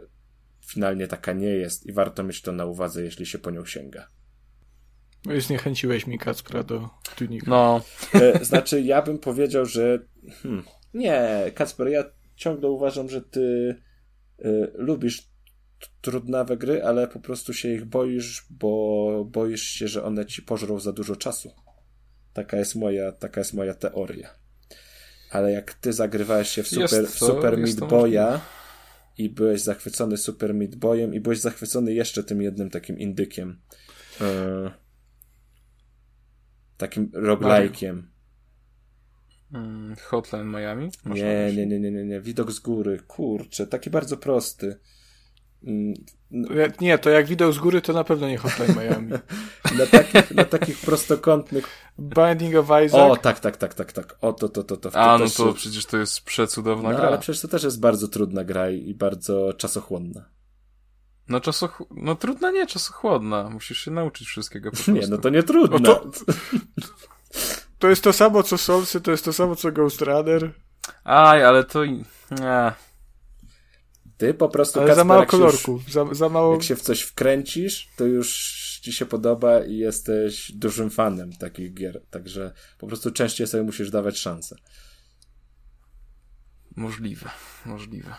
finalnie 0.66 1.08
taka 1.08 1.34
nie 1.34 1.50
jest 1.50 1.86
i 1.86 1.92
warto 1.92 2.24
mieć 2.24 2.42
to 2.42 2.52
na 2.52 2.66
uwadze, 2.66 3.04
jeśli 3.04 3.26
się 3.26 3.40
po 3.40 3.52
nią 3.52 3.66
sięga. 3.66 4.08
No 5.26 5.34
i 5.34 5.42
zniechęciłeś 5.42 6.08
mi 6.08 6.20
Kacpra 6.20 6.64
do 6.64 6.90
tunika. 7.16 7.52
No. 7.52 7.82
E, 8.14 8.46
znaczy, 8.46 8.82
ja 8.82 9.02
bym 9.02 9.20
powiedział, 9.20 9.66
że 9.66 10.00
hmm, 10.44 10.64
nie, 10.94 11.52
Kacper, 11.56 11.88
ja 11.88 12.04
ciągle 12.38 12.70
uważam, 12.70 13.10
że 13.10 13.22
ty 13.22 13.76
y, 14.40 14.72
lubisz 14.76 15.30
trudnawe 16.02 16.58
gry, 16.58 16.84
ale 16.84 17.08
po 17.08 17.20
prostu 17.20 17.54
się 17.54 17.70
ich 17.74 17.86
boisz, 17.86 18.46
bo 18.50 19.26
boisz 19.26 19.64
się, 19.64 19.88
że 19.88 20.04
one 20.04 20.26
ci 20.26 20.42
pożrą 20.42 20.80
za 20.80 20.94
dużo 20.94 21.16
czasu. 21.16 21.52
Taka 22.34 22.58
jest 22.58 22.76
moja, 22.76 23.12
taka 23.12 23.42
jest 23.42 23.54
moja 23.54 23.74
teoria. 23.74 24.30
Ale 25.32 25.52
jak 25.52 25.74
ty 25.74 25.94
zagrywałeś 25.94 26.50
się 26.50 26.64
w 26.64 26.68
Super, 26.68 27.06
to, 27.06 27.12
super 27.12 27.58
Meat 27.58 27.80
Boya 27.80 28.42
i 29.18 29.30
byłeś 29.30 29.62
zachwycony 29.62 30.18
Super 30.18 30.54
Meat 30.54 30.76
Boyem 30.76 31.14
i 31.14 31.20
byłeś 31.20 31.40
zachwycony 31.40 31.94
jeszcze 31.94 32.24
tym 32.24 32.42
jednym 32.42 32.70
takim 32.70 33.00
indykiem. 33.00 33.62
Yy, 34.22 34.72
takim 36.78 37.12
roguelike'iem. 37.12 38.02
Mm, 39.54 39.96
Hotline 39.96 40.52
Miami? 40.52 40.90
Nie, 41.06 41.52
nie, 41.56 41.66
nie, 41.68 41.80
nie, 41.80 42.06
nie. 42.06 42.22
Widok 42.22 42.52
z 42.52 42.60
góry. 42.60 43.00
Kurczę, 43.08 43.68
taki 43.68 43.90
bardzo 43.90 44.18
prosty. 44.18 44.80
Mm, 45.64 45.94
nie, 46.82 46.98
to 46.98 47.10
jak 47.10 47.26
widok 47.26 47.54
z 47.54 47.58
góry, 47.58 47.82
to 47.82 47.94
na 47.94 48.04
pewno 48.04 48.28
nie 48.28 48.38
Hotline 48.38 48.76
Miami. 48.80 49.12
na, 49.78 49.86
takich, 49.92 50.32
na 50.32 50.46
takich 50.46 50.78
prostokątnych. 50.78 51.68
Binding 52.00 52.56
of 52.56 52.66
Isaac. 52.86 52.94
O, 53.12 53.18
tak, 53.18 53.40
tak, 53.40 53.58
tak, 53.58 53.74
tak, 53.74 53.94
tak. 53.94 54.18
O, 54.22 54.34
to, 54.34 54.50
to, 54.50 54.64
to. 54.64 54.78
to, 54.78 54.96
A, 54.96 55.18
no 55.18 55.26
to 55.30 55.54
przecież 55.54 55.86
to 55.86 55.98
jest 55.98 56.22
przecudowna 56.22 56.90
no, 56.92 56.98
gra. 56.98 57.08
ale 57.08 57.18
przecież 57.18 57.42
to 57.42 57.48
też 57.48 57.64
jest 57.64 57.80
bardzo 57.80 58.08
trudna 58.08 58.44
gra 58.44 58.70
i 58.70 58.94
bardzo 58.94 59.54
czasochłonna. 59.54 60.30
No, 61.30 61.40
czasoch... 61.40 61.84
no 61.92 62.16
trudna 62.16 62.52
nie, 62.52 62.68
czasochłodna. 62.68 63.50
Musisz 63.50 63.78
się 63.80 63.92
nauczyć 63.92 64.28
wszystkiego 64.28 64.72
po 64.72 64.76
prostu. 64.76 64.92
Nie, 65.02 65.08
no 65.08 65.18
to 65.18 65.30
nie 65.30 65.44
trudno. 65.44 65.80
No 65.80 65.96
to... 65.96 66.12
To 67.80 67.90
jest 67.90 68.04
to 68.04 68.14
samo 68.14 68.44
co 68.44 68.58
Soulsy, 68.58 69.02
to 69.02 69.12
jest 69.12 69.26
to 69.26 69.34
samo 69.34 69.56
co 69.56 69.72
Ghost 69.72 70.02
Runner. 70.02 70.54
Aj, 71.04 71.44
ale 71.44 71.64
to... 71.64 71.86
Nie. 71.86 72.74
Ty 74.18 74.34
po 74.34 74.50
prostu... 74.50 74.80
Ale 74.80 74.88
Kasper, 74.88 75.06
za 75.06 75.14
mało 75.14 75.26
kolorku. 75.26 75.72
Już, 75.72 75.94
za, 75.94 76.06
za 76.12 76.30
mało... 76.30 76.54
Jak 76.54 76.64
się 76.64 76.76
w 76.76 76.82
coś 76.82 77.02
wkręcisz, 77.02 77.90
to 77.96 78.06
już 78.06 78.58
ci 78.84 78.94
się 78.94 79.06
podoba 79.06 79.66
i 79.66 79.78
jesteś 79.78 80.52
dużym 80.52 80.90
fanem 80.90 81.34
takich 81.34 81.74
gier, 81.74 82.02
także 82.10 82.54
po 82.78 82.88
prostu 82.88 83.12
częściej 83.12 83.48
sobie 83.48 83.64
musisz 83.64 83.92
dawać 83.92 84.18
szansę. 84.20 84.56
Możliwe, 86.76 87.30
możliwe. 87.66 88.16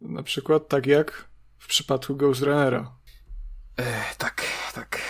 Na 0.00 0.22
przykład 0.22 0.68
tak 0.68 0.86
jak 0.86 1.28
w 1.58 1.66
przypadku 1.66 2.16
Ghost 2.16 2.42
Runnera. 2.42 2.92
Ech, 3.76 4.16
tak, 4.16 4.42
tak. 4.74 5.00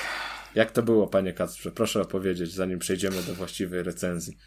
Jak 0.58 0.70
to 0.70 0.82
było, 0.82 1.06
panie 1.06 1.32
Kacprze? 1.32 1.70
Proszę 1.70 2.00
opowiedzieć, 2.00 2.52
zanim 2.52 2.78
przejdziemy 2.78 3.22
do 3.22 3.34
właściwej 3.34 3.82
recenzji. 3.82 4.38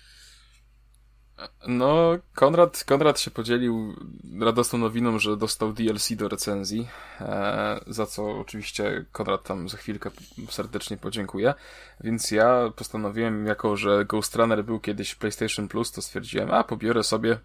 No, 1.68 2.18
Konrad, 2.36 2.84
Konrad 2.84 3.20
się 3.20 3.32
podzielił 3.32 3.96
radosną 4.42 4.80
nowiną, 4.80 5.20
że 5.20 5.38
dostał 5.38 5.74
DLC 5.74 6.14
do 6.16 6.28
recenzji, 6.28 6.88
e, 7.22 7.80
za 7.88 8.06
co 8.06 8.40
oczywiście 8.40 9.06
Konrad 9.12 9.44
tam 9.44 9.70
za 9.70 9.78
chwilkę 9.78 10.12
serdecznie 10.50 10.98
podziękuję. 10.98 11.54
Więc 12.00 12.32
ja 12.32 12.72
postanowiłem, 12.76 13.46
jako 13.46 13.78
że 13.78 14.06
Ghost 14.06 14.36
Runner 14.36 14.66
był 14.66 14.80
kiedyś 14.80 15.16
PlayStation 15.16 15.68
Plus, 15.68 15.92
to 15.92 16.02
stwierdziłem, 16.02 16.52
a 16.52 16.64
pobiorę 16.64 17.04
sobie, 17.04 17.40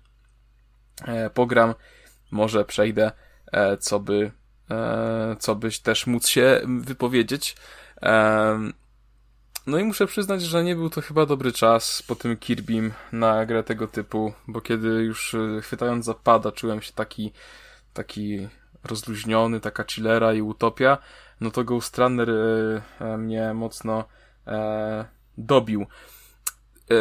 e, 1.05 1.31
pogram, 1.31 1.75
może 2.31 2.65
przejdę, 2.65 3.13
e, 3.53 3.77
co 3.77 4.01
by, 4.01 4.31
co 5.39 5.55
byś 5.55 5.81
też 5.81 6.07
móc 6.07 6.29
się 6.29 6.61
wypowiedzieć. 6.81 7.57
No 9.67 9.79
i 9.79 9.85
muszę 9.85 10.07
przyznać, 10.07 10.43
że 10.43 10.65
nie 10.65 10.77
był 10.77 10.91
to 10.91 11.01
chyba 11.01 11.27
dobry 11.27 11.53
czas 11.53 12.03
po 12.03 12.17
tym 12.17 12.37
Kirbym 12.37 12.93
na 13.13 13.47
grę 13.47 13.63
tego 13.63 13.89
typu, 13.89 14.33
bo 14.49 14.61
kiedy 14.61 14.89
już 14.89 15.35
e, 15.35 15.61
chwytając 15.61 16.05
za 16.05 16.15
pada 16.15 16.53
czułem 16.53 16.83
się 16.83 16.93
taki, 16.93 17.33
taki 17.93 18.49
rozluźniony, 18.85 19.61
taka 19.61 19.85
chillera 19.85 20.35
i 20.35 20.43
utopia, 20.43 20.99
no 21.41 21.51
to 21.51 21.65
Ghost 21.65 21.99
Runner 21.99 22.31
e, 22.31 22.83
e, 23.01 23.19
mnie 23.19 23.55
mocno 23.55 24.05
dobił. 25.39 25.87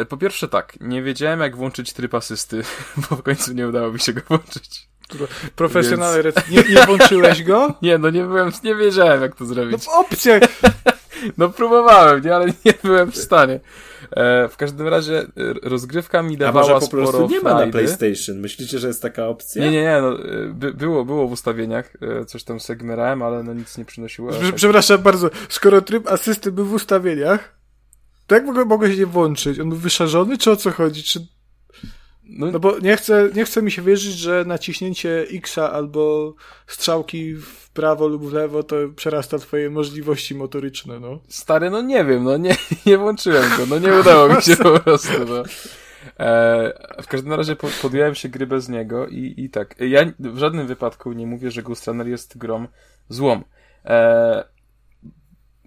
Po 0.08 0.16
pierwsze 0.16 0.48
tak, 0.48 0.80
nie 0.80 1.02
wiedziałem 1.02 1.40
jak 1.40 1.56
włączyć 1.56 1.92
tryb 1.92 2.14
asysty, 2.14 2.62
bo 3.10 3.16
w 3.16 3.22
końcu 3.22 3.52
nie 3.52 3.68
udało 3.68 3.92
mi 3.92 4.00
się 4.00 4.12
go 4.12 4.20
włączyć. 4.28 4.88
Profesjonalny 5.56 6.22
Więc... 6.22 6.36
nie, 6.50 6.74
nie 6.74 6.86
włączyłeś 6.86 7.42
go? 7.42 7.74
Nie, 7.82 7.98
no 7.98 8.10
nie 8.10 8.22
byłem, 8.22 8.50
nie 8.64 8.74
wiedziałem 8.74 9.22
jak 9.22 9.36
to 9.36 9.44
zrobić. 9.44 9.72
No 9.72 9.78
w 9.78 9.88
opcjach! 9.88 10.42
No 11.38 11.48
próbowałem, 11.48 12.24
nie, 12.24 12.34
ale 12.34 12.46
nie 12.64 12.74
byłem 12.82 13.12
w 13.12 13.16
stanie. 13.16 13.60
E, 14.10 14.48
w 14.48 14.56
każdym 14.56 14.88
razie 14.88 15.18
e, 15.18 15.26
rozgrywka 15.62 16.22
mi 16.22 16.36
dawała 16.36 16.66
A 16.66 16.74
może 16.74 16.86
po 16.86 16.90
prostu 16.90 17.22
nie 17.22 17.40
frajdy. 17.40 17.44
ma 17.44 17.66
na 17.66 17.72
PlayStation. 17.72 18.38
Myślicie, 18.40 18.78
że 18.78 18.88
jest 18.88 19.02
taka 19.02 19.26
opcja? 19.26 19.64
Nie, 19.64 19.70
nie, 19.70 19.82
nie, 19.82 19.98
no, 20.00 20.12
e, 20.12 20.46
by, 20.54 20.72
było, 20.72 21.04
było 21.04 21.28
w 21.28 21.32
ustawieniach, 21.32 21.92
e, 22.20 22.24
coś 22.24 22.44
tam 22.44 22.60
segmerałem, 22.60 23.22
ale 23.22 23.42
no 23.42 23.54
nic 23.54 23.78
nie 23.78 23.84
przynosiło. 23.84 24.30
Przepraszam 24.54 24.98
bardzo, 25.02 25.30
skoro 25.48 25.80
tryb 25.80 26.08
asysty 26.08 26.52
był 26.52 26.64
w 26.64 26.72
ustawieniach, 26.72 27.56
to 28.26 28.34
jak 28.34 28.44
mogę, 28.44 28.64
mogę 28.64 28.92
się 28.92 28.98
nie 28.98 29.06
włączyć? 29.06 29.60
On 29.60 29.68
był 29.68 29.78
wyszarzony, 29.78 30.38
czy 30.38 30.50
o 30.50 30.56
co 30.56 30.70
chodzi? 30.70 31.02
Czy 31.02 31.26
no, 32.28 32.50
no 32.50 32.60
bo 32.60 32.78
nie 32.78 32.96
chcę, 32.96 33.30
nie 33.34 33.44
chcę 33.44 33.62
mi 33.62 33.70
się 33.70 33.82
wierzyć, 33.82 34.12
że 34.12 34.44
naciśnięcie 34.44 35.26
X-a 35.32 35.72
albo 35.72 36.34
strzałki 36.66 37.34
w 37.34 37.70
prawo 37.70 38.08
lub 38.08 38.24
w 38.24 38.32
lewo 38.32 38.62
to 38.62 38.76
przerasta 38.96 39.38
twoje 39.38 39.70
możliwości 39.70 40.34
motoryczne, 40.34 41.00
no. 41.00 41.20
Stary, 41.28 41.70
no 41.70 41.82
nie 41.82 42.04
wiem, 42.04 42.24
no 42.24 42.36
nie, 42.36 42.56
nie 42.86 42.98
włączyłem 42.98 43.56
go, 43.56 43.66
no 43.66 43.78
nie 43.78 43.92
udało 44.00 44.28
mi 44.28 44.42
się 44.42 44.56
po 44.56 44.80
prostu, 44.80 45.12
no. 45.28 45.42
E, 46.18 47.02
w 47.02 47.06
każdym 47.06 47.32
razie 47.32 47.56
podjąłem 47.82 48.14
się 48.14 48.28
gry 48.28 48.46
bez 48.46 48.68
niego 48.68 49.06
i, 49.06 49.34
i 49.36 49.50
tak. 49.50 49.74
Ja 49.80 50.12
w 50.18 50.38
żadnym 50.38 50.66
wypadku 50.66 51.12
nie 51.12 51.26
mówię, 51.26 51.50
że 51.50 51.62
Ghost 51.62 51.86
Runner 51.86 52.08
jest 52.08 52.38
grą 52.38 52.66
złą. 53.08 53.42
E, 53.84 54.44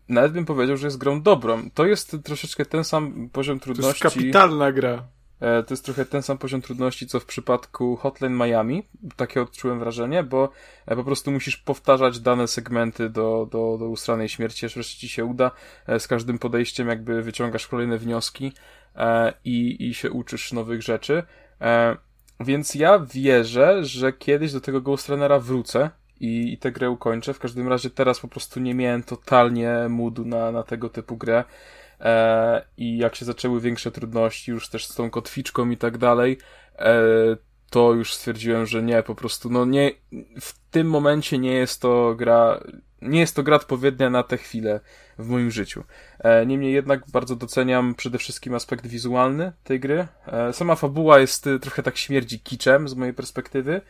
nawet 0.10 0.32
bym 0.32 0.46
powiedział, 0.46 0.78
że 0.78 0.88
jest 0.88 0.98
grą 0.98 1.22
dobrą. 1.22 1.70
To 1.74 1.86
jest 1.86 2.18
troszeczkę 2.24 2.66
ten 2.66 2.84
sam 2.84 3.30
poziom 3.30 3.60
trudności. 3.60 4.02
To 4.02 4.08
jest 4.08 4.16
kapitalna 4.16 4.72
gra. 4.72 5.08
E, 5.42 5.64
to 5.64 5.74
jest 5.74 5.86
trochę 5.86 6.06
ten 6.06 6.22
sam 6.22 6.38
poziom 6.38 6.62
trudności, 6.62 7.08
co 7.08 7.20
w 7.20 7.26
przypadku 7.26 7.96
Hotline 7.96 8.38
Miami. 8.38 8.84
Takie 9.16 9.42
odczułem 9.42 9.80
wrażenie, 9.80 10.24
bo 10.24 10.50
e, 10.86 10.96
po 10.96 11.04
prostu 11.04 11.32
musisz 11.32 11.58
powtarzać 11.58 12.20
dane 12.20 12.48
segmenty 12.48 13.10
do, 13.10 13.48
do, 13.52 13.78
do 13.80 13.90
ustranej 13.90 14.30
śmierci, 14.30 14.66
aż 14.66 14.74
wreszcie 14.74 15.00
ci 15.00 15.10
się 15.10 15.26
uda. 15.26 15.52
E, 15.88 16.00
z 16.00 16.08
każdym 16.08 16.40
podejściem 16.40 16.88
jakby 16.88 17.22
wyciągasz 17.22 17.68
kolejne 17.68 17.98
wnioski 17.98 18.54
i, 19.46 19.88
i 19.90 19.94
się 19.94 20.12
uczysz 20.12 20.54
nowych 20.54 20.82
rzeczy. 20.82 21.24
Więc 22.40 22.76
ja 22.76 23.00
wierzę, 23.00 23.84
że 23.84 24.14
kiedyś 24.14 24.54
do 24.54 24.62
tego 24.62 24.82
Ghost 24.82 25.10
Runnera 25.10 25.40
wrócę 25.40 25.90
i, 26.20 26.54
i 26.54 26.58
tę 26.58 26.72
grę 26.72 26.90
ukończę. 26.90 27.34
W 27.34 27.40
każdym 27.40 27.68
razie 27.68 27.90
teraz 27.90 28.20
po 28.20 28.28
prostu 28.28 28.60
nie 28.60 28.76
miałem 28.76 29.04
totalnie 29.04 29.74
moodu 29.90 30.26
na, 30.26 30.52
na 30.52 30.64
tego 30.64 30.90
typu 30.90 31.18
grę. 31.18 31.44
E, 32.02 32.66
I 32.78 32.98
jak 32.98 33.16
się 33.16 33.26
zaczęły 33.26 33.62
większe 33.62 33.92
trudności, 33.92 34.52
już 34.52 34.70
też 34.70 34.86
z 34.86 34.96
tą 34.96 35.10
kotwiczką 35.10 35.70
i 35.70 35.78
tak 35.78 35.98
dalej, 35.98 36.38
e, 36.80 36.96
to 37.70 37.94
już 37.94 38.14
stwierdziłem, 38.14 38.66
że 38.66 38.84
nie, 38.84 39.04
po 39.04 39.16
prostu, 39.16 39.50
no 39.50 39.66
nie, 39.66 39.92
w 40.42 40.54
tym 40.72 40.90
momencie 40.90 41.38
nie 41.38 41.54
jest 41.54 41.82
to 41.82 42.16
gra, 42.16 42.64
nie 43.02 43.20
jest 43.20 43.36
to 43.36 43.44
gra 43.44 43.56
odpowiednia 43.56 44.10
na 44.10 44.24
tę 44.24 44.38
chwilę 44.38 44.80
w 45.20 45.28
moim 45.28 45.52
życiu. 45.52 45.84
E, 46.20 46.46
niemniej 46.46 46.74
jednak 46.74 47.10
bardzo 47.12 47.36
doceniam 47.36 47.96
przede 47.96 48.18
wszystkim 48.18 48.56
aspekt 48.56 48.88
wizualny 48.88 49.52
tej 49.64 49.80
gry. 49.80 50.08
E, 50.28 50.54
sama 50.54 50.76
fabuła 50.76 51.20
jest 51.20 51.48
y, 51.48 51.60
trochę 51.60 51.84
tak 51.84 51.98
śmierdzi 51.98 52.40
kiczem 52.40 52.90
z 52.90 52.96
mojej 52.96 53.14
perspektywy. 53.14 53.82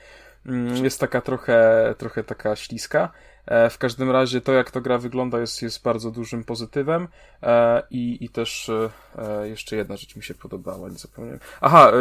Mm, 0.45 0.83
jest 0.83 0.99
taka 0.99 1.21
trochę, 1.21 1.95
trochę 1.97 2.23
taka 2.23 2.55
śliska. 2.55 3.11
E, 3.49 3.69
w 3.69 3.77
każdym 3.77 4.11
razie 4.11 4.41
to, 4.41 4.53
jak 4.53 4.71
to 4.71 4.81
gra 4.81 4.97
wygląda, 4.97 5.39
jest, 5.39 5.61
jest 5.61 5.83
bardzo 5.83 6.11
dużym 6.11 6.43
pozytywem. 6.43 7.07
E, 7.43 7.83
I, 7.91 8.17
i 8.25 8.29
też 8.29 8.69
e, 8.69 9.47
jeszcze 9.47 9.75
jedna 9.75 9.97
rzecz 9.97 10.15
mi 10.15 10.23
się 10.23 10.33
podobała, 10.33 10.89
nie 10.89 10.97
zapomniałem. 10.97 11.39
Aha, 11.61 11.91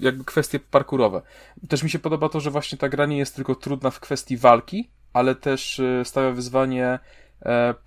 jakby 0.00 0.24
kwestie 0.24 0.58
parkurowe. 0.58 1.22
Też 1.68 1.82
mi 1.82 1.90
się 1.90 1.98
podoba 1.98 2.28
to, 2.28 2.40
że 2.40 2.50
właśnie 2.50 2.78
ta 2.78 2.88
gra 2.88 3.06
nie 3.06 3.18
jest 3.18 3.36
tylko 3.36 3.54
trudna 3.54 3.90
w 3.90 4.00
kwestii 4.00 4.36
walki, 4.36 4.90
ale 5.12 5.34
też 5.34 5.80
stawia 6.04 6.30
wyzwanie 6.30 6.98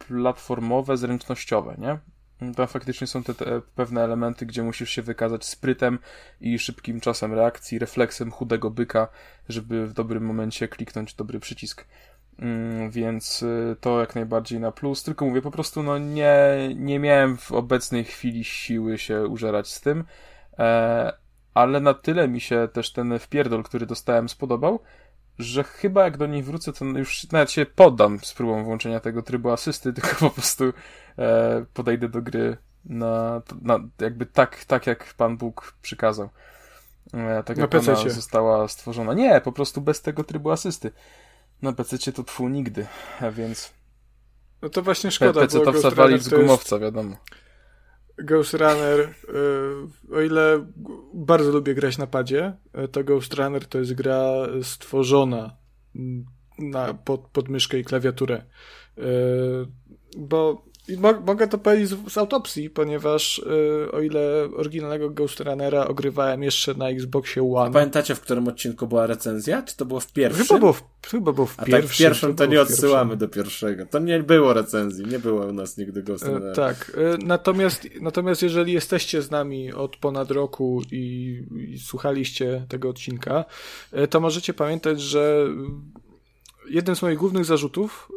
platformowe, 0.07 0.97
zręcznościowe, 0.97 1.75
nie? 1.77 1.97
Tam 2.55 2.67
faktycznie 2.67 3.07
są 3.07 3.23
te, 3.23 3.33
te, 3.33 3.61
pewne 3.75 4.03
elementy, 4.03 4.45
gdzie 4.45 4.63
musisz 4.63 4.89
się 4.89 5.01
wykazać 5.01 5.45
sprytem 5.45 5.99
i 6.41 6.59
szybkim 6.59 6.99
czasem 6.99 7.33
reakcji, 7.33 7.79
refleksem 7.79 8.31
chudego 8.31 8.69
byka, 8.69 9.07
żeby 9.49 9.87
w 9.87 9.93
dobrym 9.93 10.25
momencie 10.25 10.67
kliknąć 10.67 11.13
dobry 11.13 11.39
przycisk. 11.39 11.85
Mm, 12.39 12.91
więc 12.91 13.43
y, 13.43 13.75
to 13.81 13.99
jak 13.99 14.15
najbardziej 14.15 14.59
na 14.59 14.71
plus. 14.71 15.03
Tylko 15.03 15.25
mówię, 15.25 15.41
po 15.41 15.51
prostu 15.51 15.83
no 15.83 15.97
nie, 15.97 16.69
nie 16.75 16.99
miałem 16.99 17.37
w 17.37 17.51
obecnej 17.51 18.03
chwili 18.03 18.43
siły 18.43 18.97
się 18.97 19.27
użerać 19.27 19.71
z 19.71 19.81
tym, 19.81 20.03
e, 20.59 21.13
ale 21.53 21.79
na 21.79 21.93
tyle 21.93 22.27
mi 22.27 22.41
się 22.41 22.67
też 22.73 22.93
ten 22.93 23.19
wpierdol, 23.19 23.63
który 23.63 23.85
dostałem, 23.85 24.29
spodobał, 24.29 24.79
że 25.39 25.63
chyba 25.63 26.03
jak 26.03 26.17
do 26.17 26.27
niej 26.27 26.43
wrócę, 26.43 26.73
to 26.73 26.85
już 26.85 27.31
nawet 27.31 27.51
się 27.51 27.65
poddam 27.65 28.19
z 28.19 28.33
próbą 28.33 28.63
włączenia 28.63 28.99
tego 28.99 29.21
trybu 29.21 29.51
asysty, 29.51 29.93
tylko 29.93 30.15
po 30.15 30.29
prostu 30.29 30.63
e, 30.65 30.71
podejdę 31.73 32.09
do 32.09 32.22
gry 32.22 32.57
na, 32.85 33.41
na 33.61 33.80
jakby 34.01 34.25
tak, 34.25 34.65
tak 34.65 34.88
jak 34.88 35.14
Pan 35.14 35.38
Bóg 35.38 35.73
przykazał. 35.81 36.30
E, 37.14 37.43
tak 37.43 37.57
jak 37.57 37.75
ona 37.75 37.95
została 37.95 38.67
stworzona. 38.67 39.14
Nie, 39.14 39.41
po 39.41 39.51
prostu 39.51 39.81
bez 39.81 40.01
tego 40.01 40.23
trybu 40.23 40.51
asysty. 40.51 40.91
Na 41.61 41.73
PC 41.73 42.11
to 42.11 42.23
tfu 42.23 42.49
nigdy, 42.49 42.88
a 43.22 43.31
więc... 43.31 43.73
No 44.61 44.69
to 44.69 44.81
właśnie 44.81 45.11
szkoda, 45.11 45.41
PC 45.41 45.59
to 45.59 45.73
wstawali 45.73 46.19
z 46.19 46.30
gumowca, 46.30 46.75
jest... 46.75 46.83
wiadomo. 46.83 47.15
Ghost 48.17 48.53
Runner, 48.53 48.99
y, 50.11 50.15
o 50.15 50.22
ile 50.22 50.65
bardzo 51.14 51.51
lubię 51.51 51.75
grać 51.75 51.98
na 51.98 52.07
padzie, 52.07 52.53
y, 52.85 52.88
to 52.88 53.03
Ghost 53.03 53.33
Runner 53.33 53.67
to 53.67 53.77
jest 53.77 53.93
gra 53.93 54.23
stworzona 54.64 55.57
na, 56.59 56.93
pod, 56.93 57.22
pod 57.22 57.49
myszkę 57.49 57.80
i 57.80 57.83
klawiaturę. 57.83 58.43
Y, 58.98 59.01
bo 60.17 60.68
mo 60.97 61.13
mogę 61.25 61.47
to 61.47 61.57
powiedzieć 61.57 61.89
z, 61.89 62.13
z 62.13 62.17
autopsji, 62.17 62.69
ponieważ 62.69 63.41
yy, 63.45 63.91
o 63.91 64.01
ile 64.01 64.49
oryginalnego 64.57 65.09
Ghost 65.09 65.39
Runnera 65.39 65.87
ogrywałem 65.87 66.43
jeszcze 66.43 66.73
na 66.73 66.89
Xboxie 66.89 67.53
One. 67.53 67.69
A 67.69 67.73
pamiętacie, 67.73 68.15
w 68.15 68.21
którym 68.21 68.47
odcinku 68.47 68.87
była 68.87 69.07
recenzja? 69.07 69.61
Czy 69.61 69.77
to 69.77 69.85
było 69.85 69.99
w 69.99 70.13
pierwszym? 70.13 70.45
Chyba 70.45 70.59
było 70.59 70.73
w, 70.73 70.83
chyba 71.07 71.33
było 71.33 71.47
w 71.47 71.59
A 71.59 71.65
pierwszym. 71.65 71.87
Tak, 71.87 71.95
w 71.95 71.97
pierwszym 71.97 72.35
to, 72.35 72.45
to 72.45 72.51
nie 72.51 72.61
odsyłamy 72.61 73.17
do 73.17 73.27
pierwszego. 73.27 73.85
To 73.85 73.99
nie 73.99 74.23
było 74.23 74.53
recenzji, 74.53 75.05
nie 75.05 75.19
było 75.19 75.45
u 75.45 75.53
nas 75.53 75.77
nigdy 75.77 76.03
Ghost 76.03 76.25
e, 76.25 76.27
Runnera. 76.27 76.55
tak. 76.55 76.91
Yy, 76.97 77.17
natomiast, 77.25 77.87
natomiast 78.01 78.41
jeżeli 78.41 78.73
jesteście 78.73 79.21
z 79.21 79.31
nami 79.31 79.73
od 79.73 79.97
ponad 79.97 80.31
roku 80.31 80.81
i, 80.91 81.43
i 81.73 81.79
słuchaliście 81.79 82.65
tego 82.69 82.89
odcinka, 82.89 83.45
yy, 83.93 84.07
to 84.07 84.19
możecie 84.19 84.53
pamiętać, 84.53 85.01
że 85.01 85.47
jeden 86.69 86.95
z 86.95 87.01
moich 87.01 87.17
głównych 87.17 87.45
zarzutów 87.45 88.11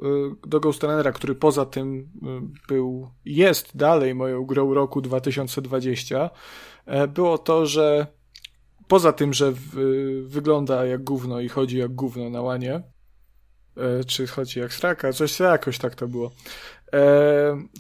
y, 0.45 0.49
do 0.49 0.61
Ghost 0.61 0.83
który 1.15 1.35
poza 1.35 1.67
tym 1.67 1.99
y, 1.99 2.07
był, 2.69 3.11
jest 3.25 3.77
dalej 3.77 4.15
moją 4.15 4.45
grą 4.45 4.75
roku 4.75 5.01
2020, 5.01 6.31
e, 6.87 7.09
było 7.09 7.39
to, 7.39 7.67
że 7.67 8.07
poza 8.89 9.13
tym, 9.13 9.33
że 9.33 9.53
wygląda 10.25 10.87
jak 10.87 11.05
gówno 11.05 11.41
i 11.41 11.49
chodzi 11.49 11.79
jak 11.79 11.95
gówno 11.95 12.31
na 12.31 12.43
łanie, 12.43 12.83
e, 13.77 14.05
czy 14.05 14.27
chodzi 14.27 14.61
jak 14.61 14.73
straka, 14.73 15.13
coś 15.13 15.41
jakoś 15.41 15.79
tak 15.79 15.95
to 15.95 16.09
było, 16.09 16.31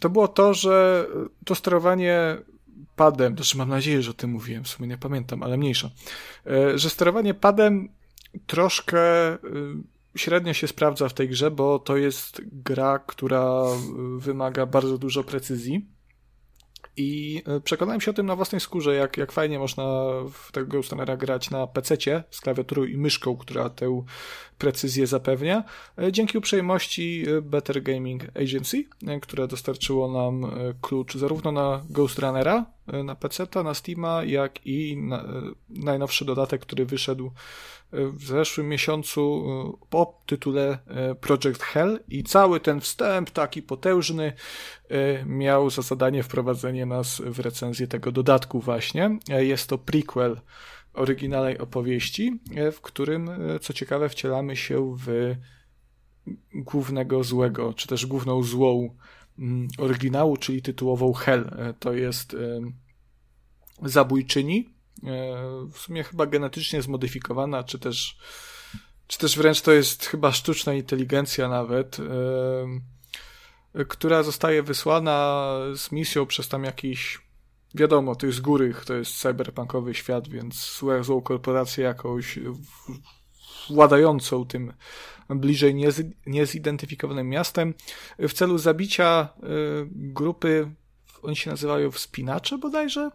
to 0.00 0.10
było 0.10 0.28
to, 0.28 0.54
że 0.54 1.06
to 1.44 1.54
sterowanie 1.54 2.36
padem, 2.96 3.36
też 3.36 3.54
mam 3.54 3.68
nadzieję, 3.68 4.02
że 4.02 4.10
o 4.10 4.14
tym 4.14 4.30
mówiłem, 4.30 4.64
w 4.64 4.68
sumie 4.68 4.88
nie 4.88 4.98
pamiętam, 4.98 5.42
ale 5.42 5.56
mniejsza, 5.56 5.90
że 6.74 6.90
sterowanie 6.90 7.34
padem 7.34 7.88
troszkę 8.46 9.02
średnio 10.16 10.52
się 10.52 10.68
sprawdza 10.68 11.08
w 11.08 11.14
tej 11.14 11.28
grze, 11.28 11.50
bo 11.50 11.78
to 11.78 11.96
jest 11.96 12.40
gra, 12.52 12.98
która 12.98 13.62
wymaga 14.18 14.66
bardzo 14.66 14.98
dużo 14.98 15.24
precyzji. 15.24 15.86
I 16.96 17.42
e, 17.46 17.60
przekonałem 17.60 18.00
się 18.00 18.10
o 18.10 18.14
tym 18.14 18.26
na 18.26 18.36
własnej 18.36 18.60
skórze, 18.60 18.94
jak, 18.94 19.16
jak 19.16 19.32
fajnie 19.32 19.58
można 19.58 19.84
w 20.32 20.52
tego 20.52 20.66
Ghostrunnera 20.66 21.16
grać 21.16 21.50
na 21.50 21.66
PC 21.66 21.96
z 22.30 22.40
klawiaturą 22.40 22.84
i 22.84 22.96
myszką, 22.96 23.36
która 23.36 23.70
tę 23.70 24.04
precyzję 24.58 25.06
zapewnia, 25.06 25.64
e, 25.98 26.12
dzięki 26.12 26.38
uprzejmości 26.38 27.24
Better 27.42 27.82
Gaming 27.82 28.24
Agency, 28.24 28.84
które 29.22 29.48
dostarczyło 29.48 30.12
nam 30.12 30.52
klucz 30.80 31.14
zarówno 31.14 31.52
na 31.52 31.82
Ghostrunnera, 31.90 32.66
na 32.86 33.14
PC, 33.14 33.46
na 33.64 33.74
Steama, 33.74 34.24
jak 34.24 34.66
i 34.66 34.96
na, 34.96 35.24
najnowszy 35.68 36.24
dodatek, 36.24 36.60
który 36.60 36.86
wyszedł 36.86 37.30
w 37.92 38.24
zeszłym 38.24 38.68
miesiącu 38.68 39.44
e, 39.82 39.86
po 39.90 40.22
tytule 40.26 40.78
e, 40.86 41.14
Project 41.14 41.62
Hell 41.62 42.00
i 42.08 42.24
cały 42.24 42.60
ten 42.60 42.80
wstęp 42.80 43.30
taki 43.30 43.62
potężny 43.62 44.32
e, 44.88 45.24
miał 45.24 45.70
za 45.70 45.82
zadanie 45.82 46.22
wprowadzenie 46.22 46.86
nas 46.86 47.22
w 47.24 47.38
recenzję 47.38 47.86
tego 47.86 48.12
dodatku 48.12 48.60
właśnie. 48.60 49.18
Jest 49.28 49.68
to 49.68 49.78
prequel 49.78 50.40
oryginalnej 50.94 51.58
opowieści, 51.58 52.40
w 52.72 52.80
którym, 52.80 53.30
co 53.60 53.72
ciekawe, 53.72 54.08
wcielamy 54.08 54.56
się 54.56 54.96
w 54.96 55.34
głównego 56.54 57.24
złego, 57.24 57.74
czy 57.74 57.88
też 57.88 58.06
główną 58.06 58.42
złą 58.42 58.96
oryginału, 59.78 60.36
czyli 60.36 60.62
tytułową 60.62 61.12
Hell. 61.12 61.74
To 61.78 61.92
jest 61.92 62.36
zabójczyni, 63.82 64.72
E, 65.06 65.66
w 65.72 65.78
sumie 65.78 66.04
chyba 66.04 66.26
genetycznie 66.26 66.82
zmodyfikowana, 66.82 67.64
czy 67.64 67.78
też, 67.78 68.18
czy 69.06 69.18
też 69.18 69.36
wręcz 69.36 69.60
to 69.60 69.72
jest 69.72 70.06
chyba 70.06 70.32
sztuczna 70.32 70.74
inteligencja 70.74 71.48
nawet, 71.48 71.98
e, 73.74 73.84
która 73.84 74.22
zostaje 74.22 74.62
wysłana 74.62 75.48
z 75.76 75.92
misją 75.92 76.26
przez 76.26 76.48
tam 76.48 76.64
jakiś, 76.64 77.18
wiadomo, 77.74 78.14
to 78.16 78.26
jest 78.26 78.40
góry, 78.40 78.74
to 78.86 78.94
jest 78.94 79.18
cyberpunkowy 79.18 79.94
świat, 79.94 80.28
więc 80.28 80.80
złą 81.02 81.22
korporację 81.22 81.84
jakąś 81.84 82.38
władającą 83.70 84.46
tym 84.46 84.72
bliżej 85.28 85.74
niezidentyfikowanym 86.26 87.28
miastem 87.28 87.74
w 88.18 88.32
celu 88.32 88.58
zabicia 88.58 89.28
e, 89.42 89.46
grupy, 89.90 90.70
oni 91.22 91.36
się 91.36 91.50
nazywają 91.50 91.90
wspinacze 91.90 92.58
bodajże, 92.58 93.10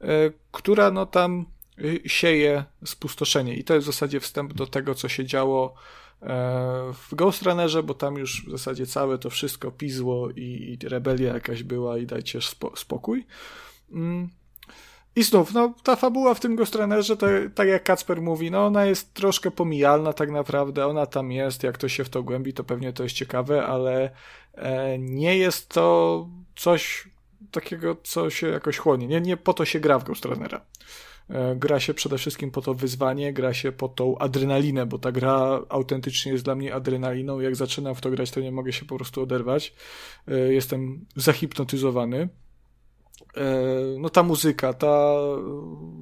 E, 0.00 0.30
która 0.50 0.90
no 0.90 1.06
tam 1.06 1.46
y, 1.78 2.00
sieje 2.06 2.64
spustoszenie. 2.84 3.54
I 3.54 3.64
to 3.64 3.74
jest 3.74 3.86
w 3.86 3.92
zasadzie 3.92 4.20
wstęp 4.20 4.52
do 4.52 4.66
tego, 4.66 4.94
co 4.94 5.08
się 5.08 5.24
działo 5.24 5.74
e, 6.22 6.26
w 6.92 7.14
Ghost 7.14 7.42
Runnerze, 7.42 7.82
bo 7.82 7.94
tam 7.94 8.16
już 8.16 8.46
w 8.46 8.50
zasadzie 8.50 8.86
całe 8.86 9.18
to 9.18 9.30
wszystko 9.30 9.70
pizło 9.70 10.30
i, 10.30 10.78
rebelia 10.82 11.34
jakaś 11.34 11.62
była 11.62 11.98
i 11.98 12.06
dajcie 12.06 12.42
spo, 12.42 12.76
spokój. 12.76 13.26
I 15.18 15.22
znów, 15.22 15.54
no, 15.54 15.74
ta 15.82 15.96
fabuła 15.96 16.34
w 16.34 16.40
tym 16.40 16.56
Ghost 16.56 16.74
Runnerze, 16.74 17.16
to 17.16 17.26
tak 17.54 17.68
jak 17.68 17.84
Kacper 17.84 18.22
mówi, 18.22 18.50
no 18.50 18.66
ona 18.66 18.84
jest 18.84 19.14
troszkę 19.14 19.50
pomijalna 19.50 20.12
tak 20.12 20.30
naprawdę, 20.30 20.86
ona 20.86 21.06
tam 21.06 21.32
jest, 21.32 21.62
jak 21.62 21.78
to 21.78 21.88
się 21.88 22.04
w 22.04 22.08
to 22.08 22.22
głębi, 22.22 22.52
to 22.52 22.64
pewnie 22.64 22.92
to 22.92 23.02
jest 23.02 23.14
ciekawe, 23.14 23.66
ale 23.66 24.10
e, 24.54 24.98
nie 24.98 25.38
jest 25.38 25.68
to 25.68 26.28
coś 26.56 27.08
takiego, 27.50 27.96
co 28.02 28.30
się 28.30 28.48
jakoś 28.48 28.78
chłonie. 28.78 29.06
Nie, 29.06 29.20
nie 29.20 29.36
po 29.36 29.54
to 29.54 29.64
się 29.64 29.80
gra 29.80 29.98
w 29.98 30.04
Ghost 30.04 30.24
Runnera. 30.24 30.60
E, 31.30 31.56
gra 31.56 31.80
się 31.80 31.94
przede 31.94 32.18
wszystkim 32.18 32.50
po 32.50 32.62
to 32.62 32.74
wyzwanie, 32.74 33.32
gra 33.32 33.54
się 33.54 33.72
po 33.72 33.88
tą 33.88 34.18
adrenalinę, 34.18 34.86
bo 34.86 34.98
ta 34.98 35.12
gra 35.12 35.60
autentycznie 35.68 36.32
jest 36.32 36.44
dla 36.44 36.54
mnie 36.54 36.74
adrenaliną. 36.74 37.40
Jak 37.40 37.56
zaczynam 37.56 37.94
w 37.94 38.00
to 38.00 38.10
grać, 38.10 38.30
to 38.30 38.40
nie 38.40 38.52
mogę 38.52 38.72
się 38.72 38.86
po 38.86 38.96
prostu 38.96 39.22
oderwać. 39.22 39.74
E, 40.28 40.38
jestem 40.38 41.06
zahipnotyzowany. 41.16 42.28
E, 43.36 43.44
no 43.98 44.08
ta 44.08 44.22
muzyka, 44.22 44.72
ta, 44.72 45.14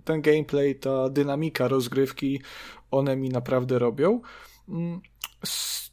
ten 0.04 0.22
gameplay, 0.22 0.74
ta 0.74 1.08
dynamika 1.08 1.68
rozgrywki, 1.68 2.40
one 2.90 3.16
mi 3.16 3.28
naprawdę 3.28 3.78
robią. 3.78 4.20
Mm, 4.68 5.00
z 5.44 5.90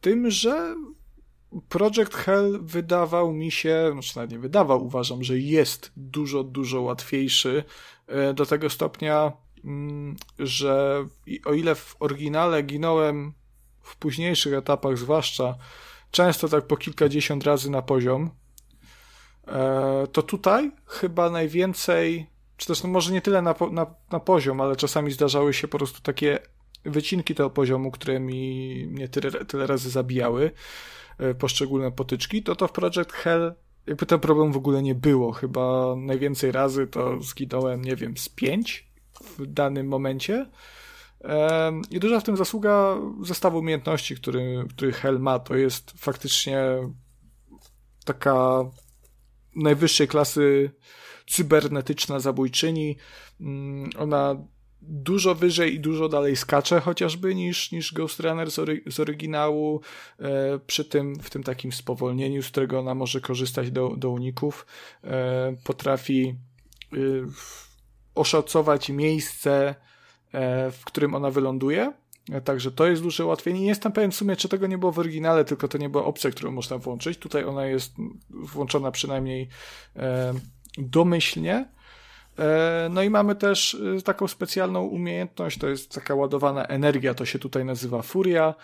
tym, 0.00 0.30
że 0.30 0.76
Project 1.68 2.14
Hell 2.14 2.58
wydawał 2.62 3.32
mi 3.32 3.50
się, 3.50 3.88
znaczy 3.92 4.16
nawet 4.16 4.30
nie 4.30 4.38
wydawał, 4.38 4.84
uważam, 4.84 5.24
że 5.24 5.38
jest 5.38 5.92
dużo, 5.96 6.44
dużo 6.44 6.82
łatwiejszy 6.82 7.64
e, 8.06 8.34
do 8.34 8.46
tego 8.46 8.70
stopnia, 8.70 9.32
mm, 9.64 10.16
że 10.38 11.06
o 11.44 11.52
ile 11.52 11.74
w 11.74 11.96
oryginale 12.00 12.62
ginąłem 12.62 13.32
w 13.82 13.96
późniejszych 13.96 14.54
etapach 14.54 14.98
zwłaszcza, 14.98 15.56
często 16.10 16.48
tak 16.48 16.66
po 16.66 16.76
kilkadziesiąt 16.76 17.44
razy 17.44 17.70
na 17.70 17.82
poziom, 17.82 18.30
to 20.12 20.22
tutaj 20.22 20.72
chyba 20.86 21.30
najwięcej, 21.30 22.26
czy 22.56 22.66
też 22.66 22.82
no 22.82 22.88
może 22.88 23.12
nie 23.12 23.20
tyle 23.20 23.42
na, 23.42 23.54
na, 23.72 23.86
na 24.10 24.20
poziom, 24.20 24.60
ale 24.60 24.76
czasami 24.76 25.12
zdarzały 25.12 25.54
się 25.54 25.68
po 25.68 25.78
prostu 25.78 26.00
takie 26.00 26.38
wycinki 26.84 27.34
tego 27.34 27.50
poziomu, 27.50 27.90
które 27.90 28.20
mi 28.20 28.86
mnie 28.90 29.08
tyle, 29.08 29.44
tyle 29.44 29.66
razy 29.66 29.90
zabijały, 29.90 30.50
E, 31.18 31.34
poszczególne 31.34 31.92
potyczki, 31.92 32.42
to 32.42 32.56
to 32.56 32.68
w 32.68 32.72
Project 32.72 33.12
Hell 33.12 33.54
jakby 33.86 34.06
ten 34.06 34.20
problem 34.20 34.52
w 34.52 34.56
ogóle 34.56 34.82
nie 34.82 34.94
było. 34.94 35.32
Chyba 35.32 35.94
najwięcej 35.96 36.52
razy 36.52 36.86
to 36.86 37.22
zginąłem, 37.22 37.82
nie 37.82 37.96
wiem, 37.96 38.16
z 38.16 38.28
pięć 38.28 38.90
w 39.38 39.46
danym 39.46 39.88
momencie. 39.88 40.46
I 41.90 42.00
duża 42.00 42.20
w 42.20 42.24
tym 42.24 42.36
zasługa 42.36 42.96
zestawu 43.22 43.58
umiejętności, 43.58 44.16
który, 44.16 44.64
który 44.70 44.92
Hell 44.92 45.20
ma. 45.20 45.38
To 45.38 45.56
jest 45.56 45.92
faktycznie 45.96 46.58
taka 48.04 48.64
najwyższej 49.56 50.08
klasy 50.08 50.70
cybernetyczna 51.26 52.20
zabójczyni. 52.20 52.96
Mm, 53.40 53.90
ona 53.98 54.36
dużo 54.82 55.34
wyżej 55.34 55.74
i 55.74 55.80
dużo 55.80 56.08
dalej 56.08 56.36
skacze 56.36 56.80
chociażby 56.80 57.34
niż, 57.34 57.72
niż 57.72 57.92
Ghost 57.92 58.20
Runner 58.20 58.50
z, 58.50 58.58
ory, 58.58 58.82
z 58.90 59.00
oryginału, 59.00 59.80
e, 60.18 60.58
przy 60.66 60.84
tym, 60.84 61.20
w 61.20 61.30
tym 61.30 61.42
takim 61.42 61.72
spowolnieniu, 61.72 62.42
z 62.42 62.48
którego 62.48 62.78
ona 62.78 62.94
może 62.94 63.20
korzystać 63.20 63.70
do, 63.70 63.96
do 63.96 64.10
uników, 64.10 64.66
e, 65.04 65.56
potrafi 65.64 66.34
e, 66.92 66.96
oszacować 68.14 68.88
miejsce, 68.88 69.74
e, 70.32 70.70
w 70.70 70.84
którym 70.84 71.14
ona 71.14 71.30
wyląduje, 71.30 71.92
Także 72.44 72.70
to 72.70 72.86
jest 72.86 73.02
duże 73.02 73.24
ułatwienie. 73.24 73.60
Nie 73.60 73.66
jestem 73.66 73.92
pewien 73.92 74.10
w 74.10 74.14
sumie, 74.14 74.36
czy 74.36 74.48
tego 74.48 74.66
nie 74.66 74.78
było 74.78 74.92
w 74.92 74.98
oryginale, 74.98 75.44
tylko 75.44 75.68
to 75.68 75.78
nie 75.78 75.88
była 75.88 76.04
opcja, 76.04 76.30
którą 76.30 76.50
można 76.50 76.78
włączyć. 76.78 77.18
Tutaj 77.18 77.44
ona 77.44 77.66
jest 77.66 77.94
włączona 78.30 78.90
przynajmniej 78.90 79.48
e, 79.96 80.34
domyślnie. 80.78 81.68
E, 82.38 82.88
no 82.90 83.02
i 83.02 83.10
mamy 83.10 83.34
też 83.34 83.74
y, 83.74 84.02
taką 84.04 84.28
specjalną 84.28 84.82
umiejętność, 84.82 85.58
to 85.58 85.68
jest 85.68 85.92
taka 85.92 86.14
ładowana 86.14 86.64
energia, 86.64 87.14
to 87.14 87.24
się 87.24 87.38
tutaj 87.38 87.64
nazywa 87.64 88.02
furia 88.02 88.54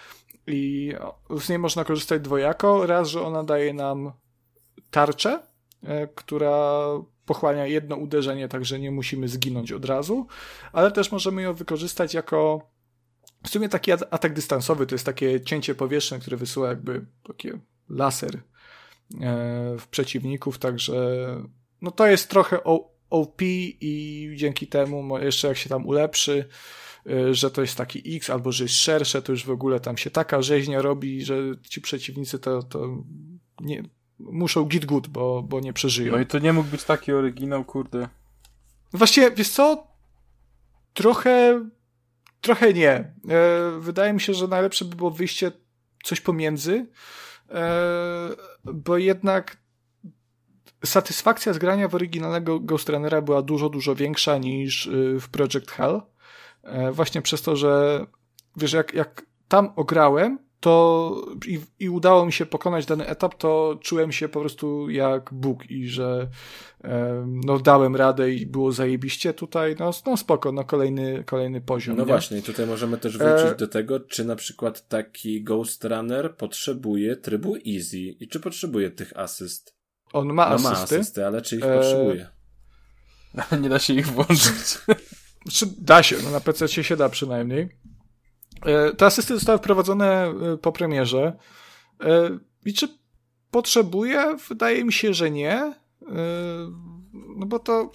i 0.47 0.95
z 1.41 1.49
niej 1.49 1.59
można 1.59 1.85
korzystać 1.85 2.23
dwojako. 2.23 2.87
Raz, 2.87 3.09
że 3.09 3.23
ona 3.23 3.45
daje 3.45 3.75
nam 3.75 4.13
tarczę, 4.91 5.43
e, 5.83 6.07
która 6.07 6.87
pochłania 7.27 7.67
jedno 7.67 7.97
uderzenie, 7.97 8.49
także 8.49 8.79
nie 8.79 8.91
musimy 8.91 9.29
zginąć 9.29 9.73
od 9.73 9.85
razu, 9.85 10.27
ale 10.73 10.91
też 10.91 11.13
możemy 11.13 11.43
ją 11.43 11.55
wykorzystać 11.55 12.15
jako 12.15 12.73
w 13.45 13.49
sumie 13.49 13.69
taki 13.69 13.93
atak 13.93 14.33
dystansowy, 14.33 14.87
to 14.87 14.95
jest 14.95 15.07
takie 15.07 15.41
cięcie 15.41 15.75
powietrzne, 15.75 16.19
które 16.19 16.37
wysyła 16.37 16.69
jakby 16.69 17.07
taki 17.23 17.49
laser 17.89 18.37
e, 18.37 18.41
w 19.79 19.87
przeciwników, 19.91 20.59
także 20.59 21.27
no 21.83 21.91
to 21.91 22.07
jest 22.07 22.31
trochę 22.31 22.65
OP 23.11 23.43
i 23.43 24.33
dzięki 24.37 24.67
temu 24.67 25.19
jeszcze 25.19 25.49
jak 25.49 25.57
się 25.57 25.69
tam 25.69 25.87
ulepszy, 25.87 26.49
y, 27.07 27.35
że 27.35 27.51
to 27.51 27.61
jest 27.61 27.77
taki 27.77 28.17
X 28.17 28.31
albo 28.31 28.53
że 28.53 28.65
jest 28.65 28.75
szersze, 28.75 29.23
to 29.23 29.33
już 29.33 29.45
w 29.45 29.51
ogóle 29.51 29.81
tam 29.81 29.97
się 29.97 30.11
taka 30.11 30.43
rzeźnia 30.43 30.83
robi, 30.83 31.25
że 31.25 31.37
ci 31.69 31.81
przeciwnicy 31.81 32.39
to, 32.39 32.63
to 32.63 33.05
nie, 33.61 33.83
muszą 34.19 34.65
git 34.65 34.85
good, 34.85 35.09
bo, 35.09 35.43
bo 35.43 35.61
nie 35.61 35.73
przeżyją. 35.73 36.13
No 36.13 36.19
i 36.19 36.27
to 36.27 36.39
nie 36.39 36.53
mógł 36.53 36.71
być 36.71 36.85
taki 36.85 37.13
oryginał, 37.13 37.65
kurde. 37.65 38.09
Właściwie, 38.93 39.31
wiesz 39.31 39.49
co? 39.49 39.87
Trochę, 40.95 41.65
trochę 42.43 42.73
nie. 42.73 42.91
E, 42.91 43.13
wydaje 43.79 44.13
mi 44.13 44.21
się, 44.21 44.35
że 44.35 44.49
najlepsze 44.49 44.85
by 44.85 44.97
było 44.97 45.11
wyjście 45.11 45.53
coś 46.05 46.21
pomiędzy, 46.21 46.87
e, 47.51 48.29
bo 48.65 48.99
jednak 48.99 49.63
satysfakcja 50.85 51.53
z 51.53 51.59
grania 51.59 51.89
w 51.89 51.95
oryginalnego 51.95 52.61
Ghost 52.61 52.89
Runnera 52.89 53.23
była 53.23 53.43
dużo, 53.43 53.69
dużo 53.69 53.95
większa 53.95 54.39
niż 54.39 54.87
y, 54.87 55.21
w 55.21 55.29
Project 55.29 55.71
Hell. 55.71 56.03
E, 56.63 56.93
właśnie 56.93 57.23
przez 57.23 57.43
to, 57.43 57.57
że 57.57 58.07
wiesz, 58.57 58.73
jak, 58.73 58.95
jak 58.95 59.23
tam 59.49 59.73
ograłem, 59.77 60.39
to 60.63 61.27
i, 61.47 61.61
i, 61.79 61.89
udało 61.89 62.27
mi 62.27 62.33
się 62.33 62.47
pokonać 62.47 62.87
dany 62.87 63.07
etap, 63.07 63.35
to 63.35 63.79
czułem 63.81 64.13
się 64.13 64.29
po 64.29 64.41
prostu 64.41 64.91
jak 64.91 65.35
Bóg 65.35 65.71
i 65.71 65.89
że 65.89 66.29
e, 66.85 67.25
no 67.45 67.59
dałem 67.59 67.97
radę 67.97 68.33
i 68.33 68.47
było 68.47 68.73
zajebiście 68.73 69.35
tutaj, 69.35 69.77
no, 69.79 69.91
no 70.07 70.17
spoko, 70.17 70.53
no 70.53 70.65
kolejny, 70.65 71.25
kolejny 71.27 71.61
poziom. 71.61 71.97
No 71.97 72.03
nie? 72.03 72.07
właśnie, 72.07 72.43
tutaj 72.43 72.67
możemy 72.67 72.99
też 72.99 73.19
wrócić 73.19 73.47
e... 73.47 73.55
do 73.55 73.69
tego, 73.69 74.01
czy 74.01 74.25
na 74.25 74.37
przykład 74.37 74.89
taki 74.89 75.43
Ghost 75.43 75.85
Runner 75.85 76.37
potrzebuje 76.37 77.17
trybu 77.17 77.57
easy 77.57 77.99
i 77.99 78.29
czy 78.29 78.41
potrzebuje 78.41 78.91
tych 78.91 79.17
asyst. 79.17 79.77
On 80.13 80.33
ma 80.33 80.49
no, 80.49 80.55
asysty. 80.55 80.73
ma 80.73 80.83
asysty, 80.83 81.27
ale 81.27 81.43
czy 81.43 81.57
ich 81.57 81.65
e... 81.65 81.79
potrzebuje? 81.79 82.29
Nie 83.63 83.69
da 83.69 83.79
się 83.79 83.95
ich 83.95 84.07
włączyć. 84.07 84.79
Czy 85.53 85.67
da 85.79 86.03
się, 86.03 86.17
no 86.25 86.31
na 86.31 86.41
PC 86.41 86.69
się 86.69 86.97
da 86.97 87.09
przynajmniej. 87.09 87.69
E, 88.65 88.93
te 88.93 89.07
asysty 89.07 89.35
zostały 89.35 89.59
wprowadzone 89.59 90.27
e, 90.27 90.57
po 90.57 90.73
premierze. 90.73 91.37
E, 92.01 92.39
I 92.65 92.75
czy 92.75 92.89
potrzebuje? 93.51 94.37
Wydaje 94.49 94.85
mi 94.85 94.93
się, 94.93 95.15
że 95.15 95.31
nie. 95.31 95.75
No 97.37 97.47
bo 97.47 97.59
to. 97.59 97.91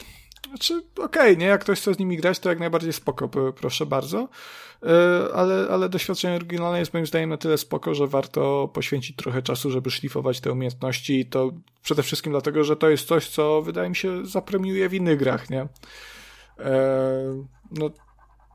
Znaczy, 0.49 0.77
okej, 0.95 1.05
okay, 1.05 1.37
nie? 1.37 1.45
Jak 1.45 1.61
ktoś 1.61 1.79
chce 1.81 1.93
z 1.93 1.99
nimi 1.99 2.17
grać, 2.17 2.39
to 2.39 2.49
jak 2.49 2.59
najbardziej 2.59 2.93
spoko, 2.93 3.29
proszę 3.55 3.85
bardzo. 3.85 4.29
Ale, 5.33 5.67
ale 5.71 5.89
doświadczenie 5.89 6.35
oryginalne 6.35 6.79
jest 6.79 6.93
moim 6.93 7.05
zdaniem 7.05 7.29
na 7.29 7.37
tyle 7.37 7.57
spoko, 7.57 7.95
że 7.95 8.07
warto 8.07 8.71
poświęcić 8.73 9.15
trochę 9.15 9.41
czasu, 9.41 9.71
żeby 9.71 9.91
szlifować 9.91 10.41
te 10.41 10.51
umiejętności. 10.51 11.19
I 11.19 11.25
to 11.25 11.51
przede 11.83 12.03
wszystkim 12.03 12.31
dlatego, 12.31 12.63
że 12.63 12.75
to 12.75 12.89
jest 12.89 13.07
coś, 13.07 13.29
co 13.29 13.61
wydaje 13.61 13.89
mi 13.89 13.95
się 13.95 14.25
zapremiuje 14.25 14.89
w 14.89 14.93
innych 14.93 15.19
grach, 15.19 15.49
nie? 15.49 15.67
No, 17.71 17.89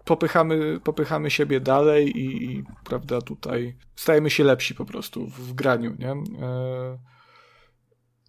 popychamy, 0.05 0.81
popychamy 0.81 1.31
siebie 1.31 1.61
dalej 1.61 2.19
i, 2.19 2.45
i, 2.45 2.65
prawda, 2.85 3.21
tutaj 3.21 3.77
stajemy 3.97 4.31
się 4.31 4.45
lepsi 4.45 4.75
po 4.75 4.85
prostu 4.85 5.27
w, 5.27 5.33
w 5.33 5.53
graniu, 5.53 5.97
nie? 5.99 6.11
E, 6.47 6.99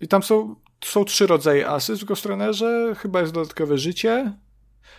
I 0.02 0.08
tam 0.08 0.24
są, 0.24 0.56
są 0.84 1.06
trzy 1.06 1.27
rodzaje 1.27 1.69
asyst 1.69 2.02
w 2.02 2.06
Ghostrunnerze, 2.06 2.95
chyba 2.98 3.22
jest 3.22 3.34
dodatkowe 3.34 3.77
życie, 3.77 4.38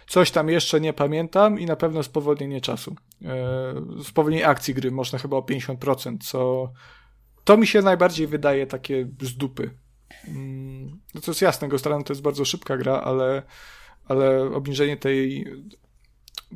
coś 0.06 0.30
tam 0.30 0.48
jeszcze 0.48 0.80
nie 0.80 0.92
pamiętam 0.92 1.60
i 1.60 1.66
na 1.66 1.76
pewno 1.76 2.02
spowolnienie 2.02 2.60
czasu. 2.60 2.96
E, 3.24 3.74
spowolnienie 4.04 4.46
akcji 4.46 4.74
gry 4.74 4.90
można 4.90 5.18
chyba 5.18 5.36
o 5.36 5.40
50%, 5.40 6.16
co 6.20 6.72
to 7.44 7.56
mi 7.56 7.66
się 7.66 7.82
najbardziej 7.82 8.26
wydaje 8.26 8.66
takie 8.66 9.08
z 9.20 9.36
dupy. 9.36 9.70
No 11.14 11.20
to 11.20 11.30
jest 11.30 11.42
jasne, 11.42 11.68
Ghost 11.68 11.86
Runner 11.86 12.04
to 12.04 12.12
jest 12.12 12.22
bardzo 12.22 12.44
szybka 12.44 12.76
gra, 12.76 13.00
ale, 13.00 13.42
ale 14.04 14.42
obniżenie 14.42 14.96
tej 14.96 15.46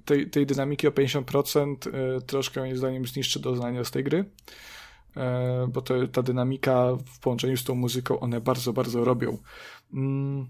tej, 0.04 0.30
tej 0.30 0.46
dynamiki 0.46 0.88
o 0.88 0.90
50% 0.90 1.74
e, 1.86 2.20
troszkę 2.20 2.60
moim 2.60 2.76
zdaniem 2.76 3.06
zniszczy 3.06 3.40
doznania 3.40 3.84
z 3.84 3.90
tej 3.90 4.04
gry, 4.04 4.24
e, 5.16 5.68
bo 5.72 5.82
to, 5.82 6.08
ta 6.08 6.22
dynamika 6.22 6.96
w 7.14 7.18
połączeniu 7.20 7.56
z 7.56 7.64
tą 7.64 7.74
muzyką 7.74 8.20
one 8.20 8.40
bardzo, 8.40 8.72
bardzo 8.72 9.04
robią. 9.04 9.38
Mm. 9.92 10.48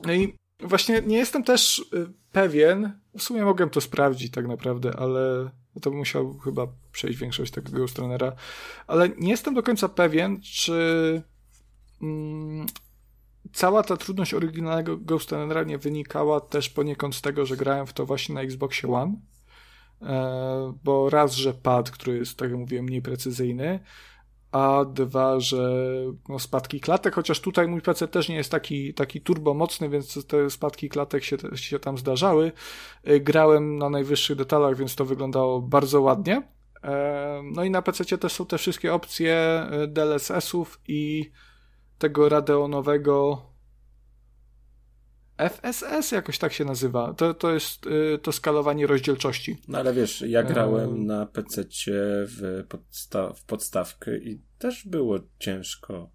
No 0.00 0.12
i 0.12 0.34
właśnie 0.60 1.02
nie 1.06 1.16
jestem 1.16 1.44
też 1.44 1.84
e, 1.92 2.06
pewien, 2.32 3.00
w 3.18 3.22
sumie 3.22 3.44
mogłem 3.44 3.70
to 3.70 3.80
sprawdzić 3.80 4.32
tak 4.32 4.46
naprawdę, 4.46 4.96
ale 4.98 5.50
to 5.82 5.90
bym 5.90 5.98
musiał 5.98 6.38
chyba 6.38 6.66
przejść 6.92 7.18
większość 7.18 7.52
tego 7.52 7.88
stronera, 7.88 8.32
ale 8.86 9.08
nie 9.08 9.30
jestem 9.30 9.54
do 9.54 9.62
końca 9.62 9.88
pewien, 9.88 10.40
czy 10.40 11.22
mm, 12.02 12.66
cała 13.52 13.82
ta 13.82 13.96
trudność 13.96 14.34
oryginalnego 14.34 14.96
Ghost 14.96 15.30
nie 15.66 15.78
wynikała 15.78 16.40
też 16.40 16.70
poniekąd 16.70 17.14
z 17.14 17.22
tego, 17.22 17.46
że 17.46 17.56
grałem 17.56 17.86
w 17.86 17.92
to 17.92 18.06
właśnie 18.06 18.34
na 18.34 18.40
Xboxie 18.40 18.92
One, 18.92 19.16
e, 20.02 20.74
bo 20.84 21.10
raz, 21.10 21.34
że 21.34 21.54
pad, 21.54 21.90
który 21.90 22.18
jest, 22.18 22.38
tak 22.38 22.50
jak 22.50 22.58
mówiłem, 22.58 22.84
mniej 22.84 23.02
precyzyjny, 23.02 23.80
a 24.52 24.84
dwa, 24.84 25.40
że 25.40 25.84
no, 26.28 26.38
spadki 26.38 26.80
klatek, 26.80 27.14
chociaż 27.14 27.40
tutaj 27.40 27.68
mój 27.68 27.80
PC 27.80 28.08
też 28.08 28.28
nie 28.28 28.36
jest 28.36 28.50
taki, 28.50 28.94
taki 28.94 29.20
turbo 29.20 29.54
mocny, 29.54 29.88
więc 29.88 30.26
te 30.26 30.50
spadki 30.50 30.88
klatek 30.88 31.24
się, 31.24 31.36
się 31.54 31.78
tam 31.78 31.98
zdarzały. 31.98 32.52
E, 33.04 33.20
grałem 33.20 33.78
na 33.78 33.90
najwyższych 33.90 34.36
detalach, 34.36 34.76
więc 34.76 34.94
to 34.94 35.04
wyglądało 35.04 35.62
bardzo 35.62 36.00
ładnie. 36.00 36.42
E, 36.84 37.42
no 37.44 37.64
i 37.64 37.70
na 37.70 37.82
PC 37.82 38.18
też 38.18 38.32
są 38.32 38.46
te 38.46 38.58
wszystkie 38.58 38.94
opcje 38.94 39.66
DLSS-ów 39.88 40.80
i 40.88 41.30
tego 41.98 42.28
radeonowego 42.28 43.42
FSS, 45.38 46.12
jakoś 46.12 46.38
tak 46.38 46.52
się 46.52 46.64
nazywa. 46.64 47.14
To, 47.14 47.34
to 47.34 47.54
jest 47.54 47.86
y, 47.86 48.18
to 48.22 48.32
skalowanie 48.32 48.86
rozdzielczości. 48.86 49.56
No 49.68 49.78
ale 49.78 49.94
wiesz, 49.94 50.20
ja 50.20 50.42
grałem 50.42 50.90
um... 50.90 51.06
na 51.06 51.26
PC 51.26 51.64
w, 52.26 52.64
podsta 52.68 53.32
w 53.32 53.44
podstawkę 53.44 54.18
i 54.18 54.42
też 54.58 54.86
było 54.86 55.18
ciężko. 55.38 56.10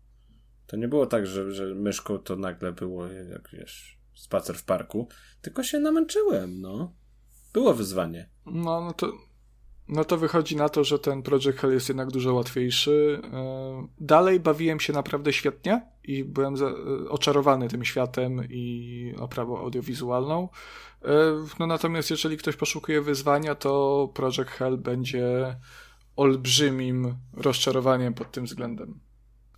To 0.67 0.77
nie 0.77 0.87
było 0.87 1.05
tak, 1.05 1.27
że, 1.27 1.51
że 1.51 1.65
myszką 1.75 2.17
to 2.17 2.35
nagle 2.35 2.71
było, 2.71 3.07
jak 3.07 3.49
wiesz, 3.53 3.99
spacer 4.13 4.55
w 4.55 4.65
parku, 4.65 5.07
tylko 5.41 5.63
się 5.63 5.79
namęczyłem, 5.79 6.61
no. 6.61 6.95
Było 7.53 7.73
wyzwanie. 7.73 8.29
No, 8.45 8.81
no 8.81 8.93
to 8.93 9.13
no 9.87 10.05
to 10.05 10.17
wychodzi 10.17 10.55
na 10.55 10.69
to, 10.69 10.83
że 10.83 10.99
ten 10.99 11.23
Project 11.23 11.59
Hell 11.59 11.73
jest 11.73 11.89
jednak 11.89 12.11
dużo 12.11 12.33
łatwiejszy. 12.33 13.21
E, 13.33 13.87
dalej 13.99 14.39
bawiłem 14.39 14.79
się 14.79 14.93
naprawdę 14.93 15.33
świetnie 15.33 15.81
i 16.03 16.23
byłem 16.23 16.55
e, 16.55 17.09
oczarowany 17.09 17.67
tym 17.69 17.85
światem 17.85 18.41
i 18.49 19.15
oprawą 19.19 19.57
audiowizualną. 19.57 20.49
E, 21.05 21.07
no 21.59 21.67
natomiast 21.67 22.09
jeżeli 22.09 22.37
ktoś 22.37 22.55
poszukuje 22.55 23.01
wyzwania, 23.01 23.55
to 23.55 24.09
Project 24.13 24.49
Hell 24.49 24.77
będzie 24.77 25.55
olbrzymim 26.15 27.15
rozczarowaniem 27.33 28.13
pod 28.13 28.31
tym 28.31 28.45
względem. 28.45 28.99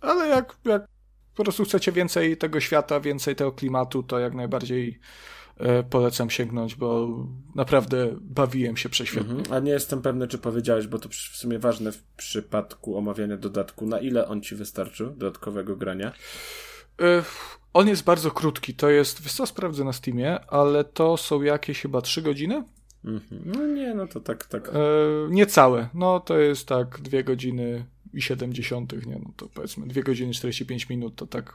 Ale 0.00 0.28
jak, 0.28 0.56
jak 0.64 0.86
po 1.34 1.44
prostu 1.44 1.64
chcecie 1.64 1.92
więcej 1.92 2.36
tego 2.36 2.60
świata, 2.60 3.00
więcej 3.00 3.36
tego 3.36 3.52
klimatu, 3.52 4.02
to 4.02 4.18
jak 4.18 4.34
najbardziej 4.34 5.00
polecam 5.90 6.30
sięgnąć, 6.30 6.74
bo 6.74 7.08
naprawdę 7.54 8.16
bawiłem 8.20 8.76
się 8.76 8.88
prześwietnie. 8.88 9.34
Mhm. 9.34 9.52
A 9.52 9.58
nie 9.58 9.72
jestem 9.72 10.02
pewny, 10.02 10.28
czy 10.28 10.38
powiedziałeś, 10.38 10.86
bo 10.86 10.98
to 10.98 11.08
w 11.08 11.14
sumie 11.14 11.58
ważne 11.58 11.92
w 11.92 12.02
przypadku 12.02 12.98
omawiania 12.98 13.36
dodatku, 13.36 13.86
na 13.86 13.98
ile 14.00 14.28
on 14.28 14.42
ci 14.42 14.54
wystarczył, 14.54 15.10
dodatkowego 15.10 15.76
grania? 15.76 16.12
E, 17.00 17.22
on 17.72 17.88
jest 17.88 18.04
bardzo 18.04 18.30
krótki, 18.30 18.74
to 18.74 18.90
jest, 18.90 19.22
wiesz 19.22 19.32
co, 19.34 19.46
sprawdzę 19.46 19.84
na 19.84 19.92
Steamie, 19.92 20.40
ale 20.40 20.84
to 20.84 21.16
są 21.16 21.42
jakieś 21.42 21.80
chyba 21.80 22.00
3 22.00 22.22
godziny? 22.22 22.64
Mhm. 23.04 23.42
No 23.44 23.66
nie, 23.66 23.94
no 23.94 24.06
to 24.06 24.20
tak, 24.20 24.46
tak. 24.46 24.68
E, 24.68 24.72
niecałe, 25.30 25.88
no 25.94 26.20
to 26.20 26.38
jest 26.38 26.68
tak 26.68 27.00
2 27.00 27.22
godziny 27.22 27.86
i 28.12 28.22
70, 28.22 29.06
nie, 29.06 29.18
no 29.18 29.32
to 29.36 29.48
powiedzmy 29.54 29.86
2 29.86 30.02
godziny 30.02 30.32
45 30.32 30.88
minut, 30.88 31.14
to 31.16 31.26
tak 31.26 31.54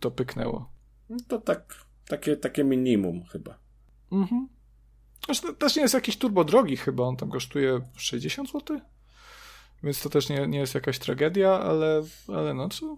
to 0.00 0.10
pyknęło. 0.10 0.72
No 1.10 1.16
to 1.28 1.38
tak 1.38 1.87
takie, 2.08 2.36
takie 2.36 2.64
minimum 2.64 3.24
chyba. 3.24 3.58
Mhm. 4.12 4.48
Zresztą 5.26 5.54
też 5.54 5.76
nie 5.76 5.82
jest 5.82 5.94
jakiś 5.94 6.16
turbo 6.16 6.44
drogi 6.44 6.76
chyba, 6.76 7.04
on 7.04 7.16
tam 7.16 7.30
kosztuje 7.30 7.80
60 7.96 8.52
zł. 8.52 8.80
Więc 9.82 10.02
to 10.02 10.10
też 10.10 10.28
nie, 10.28 10.46
nie 10.46 10.58
jest 10.58 10.74
jakaś 10.74 10.98
tragedia, 10.98 11.60
ale, 11.60 12.02
ale 12.28 12.54
no 12.54 12.68
co? 12.68 12.96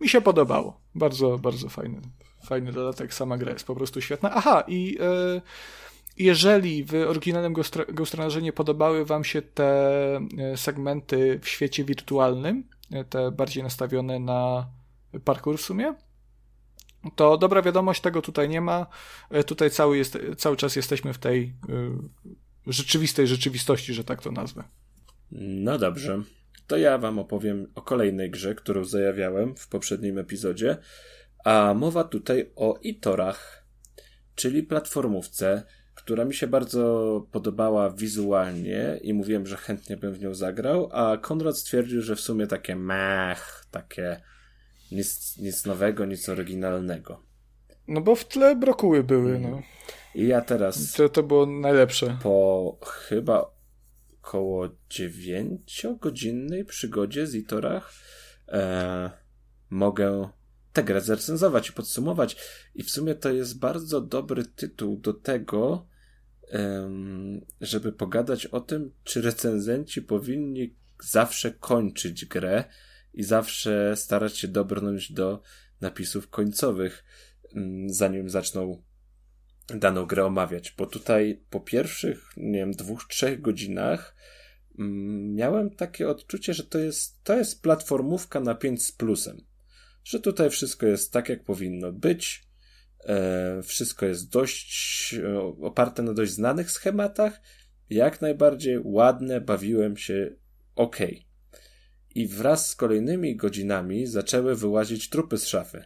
Mi 0.00 0.08
się 0.08 0.20
podobało. 0.20 0.80
Bardzo, 0.94 1.38
bardzo 1.38 1.68
fajny, 1.68 2.00
fajny 2.44 2.72
dodatek. 2.72 3.14
Sama 3.14 3.38
gra 3.38 3.52
jest 3.52 3.66
po 3.66 3.74
prostu 3.74 4.00
świetna. 4.00 4.30
Aha, 4.34 4.64
i 4.68 4.98
e, 5.00 5.40
jeżeli 6.16 6.84
w 6.84 6.94
oryginalnym 6.94 7.52
Ghost 7.88 8.16
nie 8.42 8.52
podobały 8.52 9.04
wam 9.04 9.24
się 9.24 9.42
te 9.42 10.16
e, 10.16 10.56
segmenty 10.56 11.40
w 11.42 11.48
świecie 11.48 11.84
wirtualnym, 11.84 12.68
e, 12.90 13.04
te 13.04 13.30
bardziej 13.30 13.62
nastawione 13.62 14.18
na 14.18 14.66
parkour 15.24 15.58
w 15.58 15.62
sumie, 15.62 15.94
to 17.16 17.38
dobra 17.38 17.62
wiadomość, 17.62 18.00
tego 18.00 18.22
tutaj 18.22 18.48
nie 18.48 18.60
ma. 18.60 18.86
E, 19.30 19.44
tutaj 19.44 19.70
cały, 19.70 19.98
jest, 19.98 20.18
cały 20.36 20.56
czas 20.56 20.76
jesteśmy 20.76 21.12
w 21.12 21.18
tej 21.18 21.54
y, 21.68 22.72
rzeczywistej 22.72 23.26
rzeczywistości, 23.26 23.94
że 23.94 24.04
tak 24.04 24.22
to 24.22 24.32
nazwę. 24.32 24.64
No 25.32 25.78
dobrze. 25.78 26.22
To 26.66 26.76
ja 26.76 26.98
wam 26.98 27.18
opowiem 27.18 27.72
o 27.74 27.82
kolejnej 27.82 28.30
grze, 28.30 28.54
którą 28.54 28.84
zajawiałem 28.84 29.56
w 29.56 29.68
poprzednim 29.68 30.18
epizodzie. 30.18 30.76
A 31.44 31.74
mowa 31.76 32.04
tutaj 32.04 32.50
o 32.56 32.78
Itorach, 32.82 33.64
czyli 34.34 34.62
platformówce, 34.62 35.62
która 35.94 36.24
mi 36.24 36.34
się 36.34 36.46
bardzo 36.46 37.26
podobała 37.32 37.90
wizualnie 37.90 39.00
i 39.02 39.14
mówiłem, 39.14 39.46
że 39.46 39.56
chętnie 39.56 39.96
bym 39.96 40.12
w 40.12 40.20
nią 40.20 40.34
zagrał, 40.34 40.88
a 40.92 41.16
Konrad 41.16 41.58
stwierdził, 41.58 42.02
że 42.02 42.16
w 42.16 42.20
sumie 42.20 42.46
takie 42.46 42.76
mech, 42.76 43.64
takie 43.70 44.20
nic, 44.94 45.36
nic 45.38 45.64
nowego, 45.66 46.04
nic 46.04 46.28
oryginalnego. 46.28 47.22
No 47.88 48.00
bo 48.00 48.14
w 48.14 48.24
tle 48.24 48.56
brokuły 48.56 49.04
były, 49.04 49.38
no. 49.38 49.62
I 50.14 50.26
ja 50.26 50.40
teraz... 50.40 50.92
To, 50.92 51.08
to 51.08 51.22
było 51.22 51.46
najlepsze. 51.46 52.18
Po 52.22 52.78
chyba 52.82 53.54
około 54.20 54.68
dziewięciogodzinnej 54.90 56.64
przygodzie 56.64 57.26
z 57.26 57.34
Itorach 57.34 57.92
e, 58.48 59.10
mogę 59.70 60.28
tę 60.72 60.84
grę 60.84 61.00
zrecenzować 61.00 61.68
i 61.68 61.72
podsumować. 61.72 62.36
I 62.74 62.82
w 62.82 62.90
sumie 62.90 63.14
to 63.14 63.32
jest 63.32 63.58
bardzo 63.58 64.00
dobry 64.00 64.44
tytuł 64.44 64.96
do 64.96 65.14
tego, 65.14 65.86
żeby 67.60 67.92
pogadać 67.92 68.46
o 68.46 68.60
tym, 68.60 68.92
czy 69.04 69.22
recenzenci 69.22 70.02
powinni 70.02 70.76
zawsze 71.02 71.50
kończyć 71.50 72.24
grę 72.24 72.64
i 73.14 73.22
zawsze 73.22 73.96
starać 73.96 74.38
się 74.38 74.48
dobrnąć 74.48 75.12
do 75.12 75.42
napisów 75.80 76.30
końcowych, 76.30 77.04
mm, 77.54 77.90
zanim 77.90 78.30
zaczną 78.30 78.82
daną 79.66 80.06
grę 80.06 80.24
omawiać. 80.24 80.74
Bo 80.78 80.86
tutaj 80.86 81.42
po 81.50 81.60
pierwszych, 81.60 82.30
nie 82.36 82.58
wiem, 82.58 82.72
dwóch, 82.72 83.04
trzech 83.08 83.40
godzinach 83.40 84.16
mm, 84.78 85.34
miałem 85.34 85.70
takie 85.70 86.08
odczucie, 86.08 86.54
że 86.54 86.64
to 86.64 86.78
jest, 86.78 87.24
to 87.24 87.36
jest 87.36 87.62
platformówka 87.62 88.40
na 88.40 88.54
5 88.54 88.84
z 88.86 88.92
plusem. 88.92 89.40
Że 90.04 90.20
tutaj 90.20 90.50
wszystko 90.50 90.86
jest 90.86 91.12
tak, 91.12 91.28
jak 91.28 91.44
powinno 91.44 91.92
być. 91.92 92.44
E, 93.04 93.62
wszystko 93.62 94.06
jest 94.06 94.30
dość 94.30 95.14
e, 95.14 95.38
oparte 95.40 96.02
na 96.02 96.14
dość 96.14 96.32
znanych 96.32 96.70
schematach. 96.70 97.40
Jak 97.90 98.20
najbardziej 98.20 98.78
ładne, 98.82 99.40
bawiłem 99.40 99.96
się 99.96 100.36
ok. 100.74 100.96
I 102.14 102.26
wraz 102.28 102.70
z 102.70 102.76
kolejnymi 102.76 103.36
godzinami 103.36 104.06
zaczęły 104.06 104.56
wyłazić 104.56 105.08
trupy 105.08 105.38
z 105.38 105.46
szafy. 105.46 105.84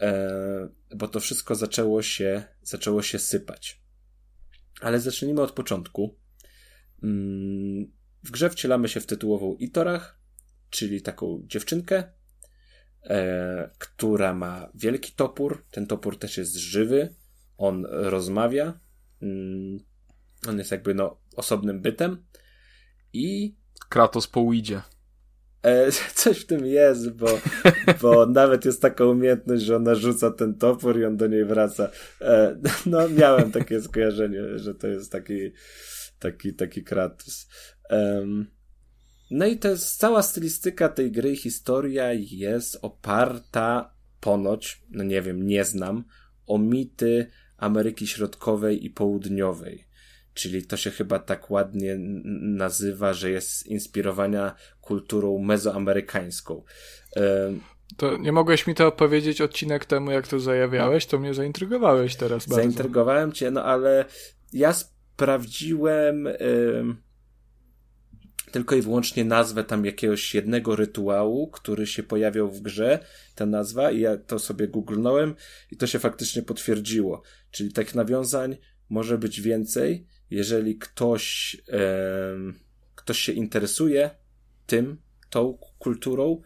E, 0.00 0.68
bo 0.96 1.08
to 1.08 1.20
wszystko 1.20 1.54
zaczęło 1.54 2.02
się, 2.02 2.44
zaczęło 2.62 3.02
się 3.02 3.18
sypać. 3.18 3.82
Ale 4.80 5.00
zacznijmy 5.00 5.42
od 5.42 5.52
początku. 5.52 6.18
Mm, 7.02 7.92
w 8.24 8.30
grze 8.30 8.50
wcielamy 8.50 8.88
się 8.88 9.00
w 9.00 9.06
tytułową 9.06 9.54
Itorach, 9.54 10.20
czyli 10.70 11.02
taką 11.02 11.42
dziewczynkę, 11.46 12.04
e, 13.02 13.70
która 13.78 14.34
ma 14.34 14.70
wielki 14.74 15.12
topór. 15.12 15.66
Ten 15.70 15.86
topór 15.86 16.18
też 16.18 16.38
jest 16.38 16.54
żywy. 16.54 17.14
On 17.58 17.86
rozmawia. 17.90 18.80
Mm, 19.22 19.78
on 20.48 20.58
jest 20.58 20.70
jakby 20.70 20.94
no, 20.94 21.20
osobnym 21.36 21.80
bytem. 21.80 22.26
I. 23.12 23.56
Kratos 23.88 24.26
po. 24.26 24.52
E, 25.66 25.92
coś 26.14 26.40
w 26.40 26.46
tym 26.46 26.66
jest, 26.66 27.10
bo, 27.10 27.40
bo 28.02 28.26
nawet 28.26 28.64
jest 28.64 28.82
taka 28.82 29.04
umiejętność, 29.04 29.62
że 29.64 29.76
ona 29.76 29.94
rzuca 29.94 30.30
ten 30.30 30.54
topór 30.54 30.98
i 30.98 31.04
on 31.04 31.16
do 31.16 31.26
niej 31.26 31.44
wraca. 31.44 31.88
E, 32.20 32.56
no, 32.86 33.08
miałem 33.08 33.52
takie 33.52 33.80
skojarzenie, 33.80 34.58
że 34.58 34.74
to 34.74 34.86
jest 34.86 35.12
taki, 35.12 35.52
taki, 36.18 36.54
taki 36.54 36.84
Kratos. 36.84 37.48
No 39.30 39.46
i 39.46 39.58
to 39.58 39.68
jest 39.68 39.98
cała 39.98 40.22
stylistyka 40.22 40.88
tej 40.88 41.12
gry, 41.12 41.36
historia 41.36 42.12
jest 42.12 42.78
oparta 42.82 43.94
ponoć, 44.20 44.82
no 44.90 45.04
nie 45.04 45.22
wiem, 45.22 45.46
nie 45.46 45.64
znam, 45.64 46.04
o 46.46 46.58
mity 46.58 47.26
Ameryki 47.56 48.06
Środkowej 48.06 48.84
i 48.84 48.90
Południowej. 48.90 49.86
Czyli 50.34 50.66
to 50.66 50.76
się 50.76 50.90
chyba 50.90 51.18
tak 51.18 51.50
ładnie 51.50 51.96
nazywa, 52.40 53.12
że 53.12 53.30
jest 53.30 53.66
inspirowana 53.66 54.54
kulturą 54.86 55.38
mezoamerykańską. 55.38 56.62
To 57.96 58.16
nie 58.16 58.32
mogłeś 58.32 58.66
mi 58.66 58.74
to 58.74 58.86
opowiedzieć 58.86 59.40
odcinek 59.40 59.84
temu, 59.84 60.10
jak 60.10 60.28
to 60.28 60.40
zajawiałeś, 60.40 61.06
to 61.06 61.18
mnie 61.18 61.34
zaintrygowałeś 61.34 62.16
teraz 62.16 62.46
bardzo. 62.46 62.62
Zaintrygowałem 62.62 63.32
cię, 63.32 63.50
no 63.50 63.64
ale 63.64 64.04
ja 64.52 64.72
sprawdziłem 64.72 66.28
tylko 68.52 68.76
i 68.76 68.82
wyłącznie 68.82 69.24
nazwę 69.24 69.64
tam 69.64 69.84
jakiegoś 69.84 70.34
jednego 70.34 70.76
rytuału, 70.76 71.50
który 71.50 71.86
się 71.86 72.02
pojawiał 72.02 72.50
w 72.50 72.60
grze, 72.60 72.98
ta 73.34 73.46
nazwa, 73.46 73.90
i 73.90 74.00
ja 74.00 74.16
to 74.16 74.38
sobie 74.38 74.68
googlnąłem 74.68 75.34
i 75.70 75.76
to 75.76 75.86
się 75.86 75.98
faktycznie 75.98 76.42
potwierdziło. 76.42 77.22
Czyli 77.50 77.72
tych 77.72 77.94
nawiązań 77.94 78.56
może 78.88 79.18
być 79.18 79.40
więcej, 79.40 80.06
jeżeli 80.30 80.78
ktoś, 80.78 81.56
ktoś 82.94 83.18
się 83.18 83.32
interesuje 83.32 84.10
tym, 84.66 85.02
tą 85.30 85.58
kulturą, 85.78 86.40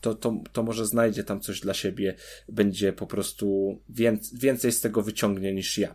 to, 0.00 0.14
to, 0.14 0.42
to 0.52 0.62
może 0.62 0.86
znajdzie 0.86 1.24
tam 1.24 1.40
coś 1.40 1.60
dla 1.60 1.74
siebie, 1.74 2.14
będzie 2.48 2.92
po 2.92 3.06
prostu 3.06 3.76
więcej, 3.88 4.38
więcej 4.38 4.72
z 4.72 4.80
tego 4.80 5.02
wyciągnie 5.02 5.54
niż 5.54 5.78
ja. 5.78 5.94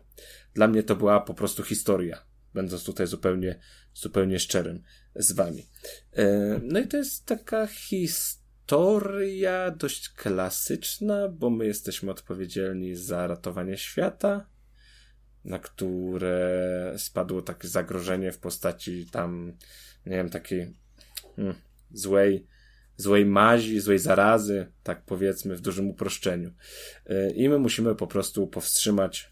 Dla 0.54 0.68
mnie 0.68 0.84
to 0.84 0.96
była 0.96 1.22
po 1.22 1.34
prostu 1.34 1.64
historia, 1.64 2.26
będąc 2.54 2.84
tutaj 2.84 3.08
zupełnie, 3.08 3.60
zupełnie 3.94 4.40
szczerym 4.40 4.84
z 5.16 5.32
wami. 5.32 5.66
E, 6.14 6.60
no 6.64 6.80
i 6.80 6.88
to 6.88 6.98
jest 6.98 7.26
taka 7.26 7.68
historia 7.68 9.72
dość 9.72 10.10
klasyczna, 10.10 11.30
bo 11.30 11.50
my 11.50 11.66
jesteśmy 11.66 12.12
odpowiedzialni 12.12 12.96
za 12.96 13.28
ratowanie 13.28 13.78
świata, 13.78 14.50
na 15.44 15.60
które 15.60 16.94
spadło 16.98 17.42
takie 17.42 17.68
zagrożenie 17.68 18.32
w 18.32 18.40
postaci 18.40 19.10
tam, 19.12 19.58
nie 20.06 20.16
wiem, 20.16 20.30
takiej 20.30 20.87
hmm, 21.38 21.56
złej, 21.92 22.48
złej 22.98 23.26
mazi, 23.26 23.80
złej 23.80 24.00
zarazy, 24.00 24.72
tak 24.84 25.06
powiedzmy 25.06 25.56
w 25.56 25.62
dużym 25.62 25.90
uproszczeniu. 25.90 26.52
Y, 27.10 27.34
I 27.36 27.50
my 27.50 27.60
musimy 27.60 27.96
po 27.96 28.08
prostu 28.08 28.48
powstrzymać 28.48 29.32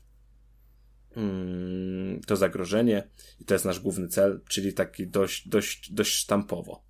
hmm, 1.13 2.21
to 2.21 2.35
zagrożenie 2.35 3.09
i 3.39 3.45
to 3.45 3.55
jest 3.55 3.65
nasz 3.65 3.79
główny 3.79 4.07
cel, 4.07 4.41
czyli 4.49 4.73
taki 4.73 5.07
dość, 5.07 5.47
dość, 5.47 5.93
dość 5.93 6.11
sztampowo. 6.11 6.85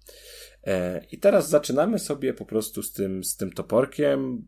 Y, 0.67 0.71
I 1.11 1.19
teraz 1.19 1.49
zaczynamy 1.49 1.99
sobie 1.99 2.33
po 2.33 2.45
prostu 2.45 2.83
z 2.83 2.91
tym, 2.91 3.23
z 3.23 3.37
tym 3.37 3.51
toporkiem. 3.51 4.47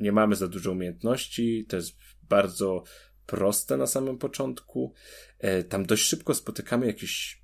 Nie 0.00 0.12
mamy 0.12 0.36
za 0.36 0.48
dużo 0.48 0.72
umiejętności, 0.72 1.66
to 1.68 1.76
jest 1.76 1.92
bardzo 2.22 2.84
proste 3.28 3.76
na 3.76 3.86
samym 3.86 4.18
początku. 4.18 4.94
E, 5.38 5.64
tam 5.64 5.86
dość 5.86 6.02
szybko 6.02 6.34
spotykamy 6.34 6.86
jakiś 6.86 7.42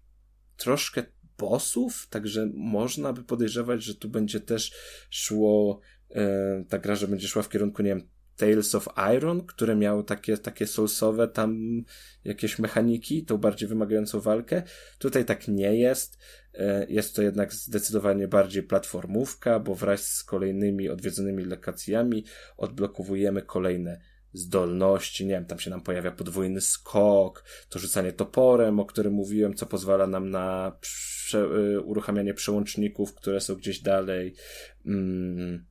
troszkę 0.57 1.05
bossów, 1.39 2.07
także 2.11 2.51
można 2.55 3.13
by 3.13 3.23
podejrzewać, 3.23 3.83
że 3.83 3.95
tu 3.95 4.09
będzie 4.09 4.41
też 4.41 4.73
szło, 5.11 5.81
e, 6.11 6.65
ta 6.69 6.79
gra, 6.79 6.95
że 6.95 7.09
będzie 7.09 7.29
szła 7.29 7.43
w 7.43 7.49
kierunku, 7.49 7.83
nie 7.83 7.89
wiem, 7.89 8.09
Tales 8.37 8.75
of 8.75 8.89
Iron, 9.17 9.47
które 9.47 9.77
miały 9.77 10.05
takie, 10.05 10.39
takie 10.39 10.67
soulsowe 10.67 11.29
tam 11.29 11.83
jakieś 12.25 12.59
mechaniki, 12.59 13.25
tą 13.25 13.39
bardziej 13.39 13.69
wymagającą 13.69 14.21
walkę. 14.21 14.63
Tutaj 14.99 15.25
tak 15.25 15.49
nie 15.49 15.77
jest. 15.77 16.19
E, 16.55 16.87
jest 16.89 17.17
to 17.17 17.23
jednak 17.23 17.53
zdecydowanie 17.53 18.29
bardziej 18.29 18.63
platformówka, 18.63 19.61
bo 19.61 19.75
wraz 19.75 20.07
z 20.07 20.25
kolejnymi 20.25 20.89
odwiedzonymi 20.89 21.45
lokacjami 21.45 22.25
odblokowujemy 22.57 23.43
kolejne 23.43 24.01
zdolności, 24.35 25.27
nie 25.27 25.31
wiem, 25.31 25.45
tam 25.45 25.59
się 25.59 25.71
nam 25.71 25.81
pojawia 25.81 26.11
podwójny 26.11 26.61
skok, 26.61 27.45
to 27.69 27.79
rzucanie 27.79 28.13
toporem, 28.13 28.81
o 28.81 28.85
którym 28.87 29.13
mówiłem, 29.13 29.55
co 29.55 29.67
pozwala 29.67 30.07
nam 30.07 30.31
na 30.31 30.77
prze, 30.81 31.39
y, 31.39 31.81
uruchamianie 31.81 32.35
przełączników, 32.35 33.15
które 33.15 33.41
są 33.41 33.55
gdzieś 33.55 33.81
dalej. 33.81 34.35
Mm, 34.87 35.65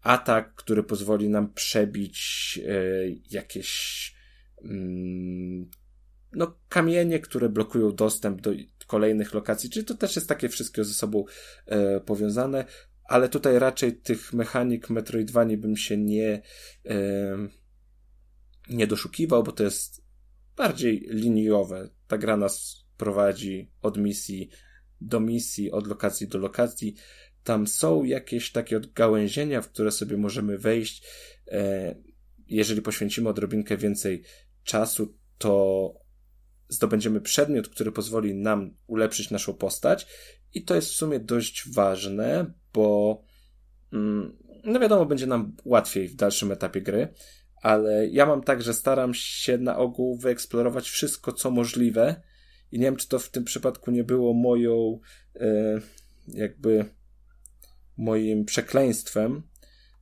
atak, 0.00 0.54
który 0.54 0.82
pozwoli 0.82 1.28
nam 1.28 1.52
przebić 1.52 2.60
y, 2.62 3.20
jakieś 3.30 4.14
mm, 4.62 5.70
no, 6.32 6.58
kamienie, 6.68 7.20
które 7.20 7.48
blokują 7.48 7.94
dostęp 7.94 8.40
do 8.40 8.50
kolejnych 8.86 9.34
lokacji, 9.34 9.70
czyli 9.70 9.86
to 9.86 9.94
też 9.94 10.16
jest 10.16 10.28
takie 10.28 10.48
wszystko 10.48 10.84
ze 10.84 10.94
sobą 10.94 11.24
y, 11.98 12.00
powiązane, 12.00 12.64
ale 13.04 13.28
tutaj 13.28 13.58
raczej 13.58 13.96
tych 13.96 14.32
mechanik 14.32 14.90
Metroidvanii 14.90 15.56
bym 15.56 15.76
się 15.76 15.96
nie 15.96 16.42
nie 18.68 18.86
doszukiwał, 18.86 19.42
bo 19.42 19.52
to 19.52 19.64
jest 19.64 20.04
bardziej 20.56 21.06
liniowe. 21.10 21.90
Ta 22.06 22.18
gra 22.18 22.36
nas 22.36 22.84
prowadzi 22.96 23.70
od 23.82 23.98
misji 23.98 24.50
do 25.00 25.20
misji, 25.20 25.70
od 25.72 25.86
lokacji 25.86 26.28
do 26.28 26.38
lokacji. 26.38 26.94
Tam 27.44 27.66
są 27.66 28.04
jakieś 28.04 28.52
takie 28.52 28.76
odgałęzienia, 28.76 29.62
w 29.62 29.68
które 29.68 29.92
sobie 29.92 30.16
możemy 30.16 30.58
wejść. 30.58 31.06
E, 31.48 31.94
jeżeli 32.46 32.82
poświęcimy 32.82 33.28
odrobinkę 33.28 33.76
więcej 33.76 34.24
czasu, 34.64 35.18
to 35.38 35.94
zdobędziemy 36.68 37.20
przedmiot, 37.20 37.68
który 37.68 37.92
pozwoli 37.92 38.34
nam 38.34 38.76
ulepszyć 38.86 39.30
naszą 39.30 39.54
postać. 39.54 40.06
I 40.54 40.64
to 40.64 40.74
jest 40.74 40.88
w 40.88 40.94
sumie 40.94 41.20
dość 41.20 41.68
ważne, 41.72 42.52
bo 42.72 43.20
mm, 43.92 44.36
no 44.64 44.80
wiadomo, 44.80 45.06
będzie 45.06 45.26
nam 45.26 45.56
łatwiej 45.64 46.08
w 46.08 46.14
dalszym 46.14 46.52
etapie 46.52 46.82
gry 46.82 47.08
ale 47.64 48.08
ja 48.08 48.26
mam 48.26 48.42
tak, 48.42 48.62
że 48.62 48.74
staram 48.74 49.14
się 49.14 49.58
na 49.58 49.76
ogół 49.76 50.18
wyeksplorować 50.18 50.88
wszystko, 50.88 51.32
co 51.32 51.50
możliwe. 51.50 52.22
I 52.72 52.78
nie 52.78 52.84
wiem, 52.84 52.96
czy 52.96 53.08
to 53.08 53.18
w 53.18 53.30
tym 53.30 53.44
przypadku 53.44 53.90
nie 53.90 54.04
było 54.04 54.34
moją 54.34 55.00
e, 55.36 55.80
jakby 56.28 56.84
moim 57.96 58.44
przekleństwem, 58.44 59.42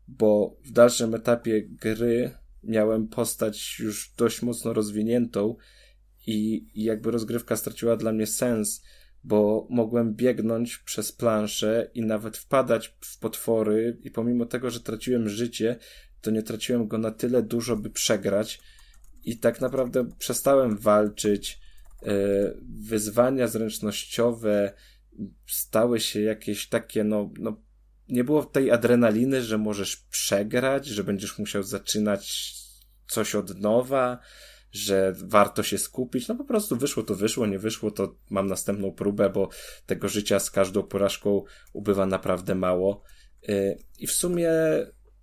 bo 0.08 0.56
w 0.64 0.72
dalszym 0.72 1.14
etapie 1.14 1.62
gry 1.62 2.30
miałem 2.62 3.08
postać 3.08 3.78
już 3.78 4.14
dość 4.16 4.42
mocno 4.42 4.72
rozwiniętą 4.72 5.56
i, 6.26 6.66
i 6.74 6.84
jakby 6.84 7.10
rozgrywka 7.10 7.56
straciła 7.56 7.96
dla 7.96 8.12
mnie 8.12 8.26
sens, 8.26 8.84
bo 9.24 9.66
mogłem 9.70 10.14
biegnąć 10.14 10.78
przez 10.78 11.12
planszę 11.12 11.90
i 11.94 12.02
nawet 12.02 12.36
wpadać 12.36 12.96
w 13.00 13.18
potwory 13.18 13.98
i 14.04 14.10
pomimo 14.10 14.46
tego, 14.46 14.70
że 14.70 14.80
traciłem 14.80 15.28
życie, 15.28 15.78
to 16.22 16.30
nie 16.30 16.42
traciłem 16.42 16.88
go 16.88 16.98
na 16.98 17.10
tyle 17.10 17.42
dużo, 17.42 17.76
by 17.76 17.90
przegrać. 17.90 18.60
I 19.24 19.38
tak 19.38 19.60
naprawdę 19.60 20.08
przestałem 20.18 20.76
walczyć, 20.76 21.60
wyzwania 22.62 23.46
zręcznościowe 23.46 24.72
stały 25.46 26.00
się 26.00 26.20
jakieś 26.20 26.68
takie, 26.68 27.04
no, 27.04 27.30
no, 27.38 27.62
nie 28.08 28.24
było 28.24 28.44
tej 28.44 28.70
adrenaliny, 28.70 29.42
że 29.42 29.58
możesz 29.58 29.96
przegrać, 29.96 30.86
że 30.86 31.04
będziesz 31.04 31.38
musiał 31.38 31.62
zaczynać 31.62 32.54
coś 33.06 33.34
od 33.34 33.60
nowa, 33.60 34.18
że 34.72 35.12
warto 35.16 35.62
się 35.62 35.78
skupić. 35.78 36.28
No 36.28 36.34
po 36.34 36.44
prostu 36.44 36.76
wyszło 36.76 37.02
to 37.02 37.14
wyszło, 37.14 37.46
nie 37.46 37.58
wyszło 37.58 37.90
to 37.90 38.14
mam 38.30 38.46
następną 38.46 38.92
próbę, 38.92 39.30
bo 39.30 39.48
tego 39.86 40.08
życia 40.08 40.40
z 40.40 40.50
każdą 40.50 40.82
porażką 40.82 41.44
ubywa 41.72 42.06
naprawdę 42.06 42.54
mało. 42.54 43.02
Y, 43.48 43.78
I 43.98 44.06
w 44.06 44.12
sumie 44.12 44.50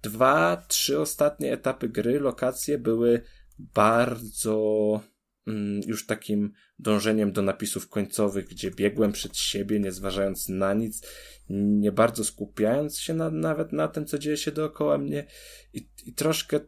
dwa, 0.01 0.65
trzy 0.67 0.99
ostatnie 0.99 1.53
etapy 1.53 1.89
gry, 1.89 2.19
lokacje 2.19 2.77
były 2.77 3.21
bardzo 3.59 5.01
mm, 5.47 5.81
już 5.87 6.05
takim 6.05 6.51
dążeniem 6.79 7.31
do 7.31 7.41
napisów 7.41 7.89
końcowych, 7.89 8.47
gdzie 8.47 8.71
biegłem 8.71 9.11
przed 9.11 9.37
siebie, 9.37 9.79
nie 9.79 9.91
zważając 9.91 10.49
na 10.49 10.73
nic, 10.73 11.07
nie 11.49 11.91
bardzo 11.91 12.23
skupiając 12.23 12.99
się 12.99 13.13
na, 13.13 13.29
nawet 13.29 13.73
na 13.73 13.87
tym, 13.87 14.05
co 14.05 14.19
dzieje 14.19 14.37
się 14.37 14.51
dookoła 14.51 14.97
mnie 14.97 15.25
i, 15.73 15.89
i 16.05 16.13
troszkę 16.13 16.59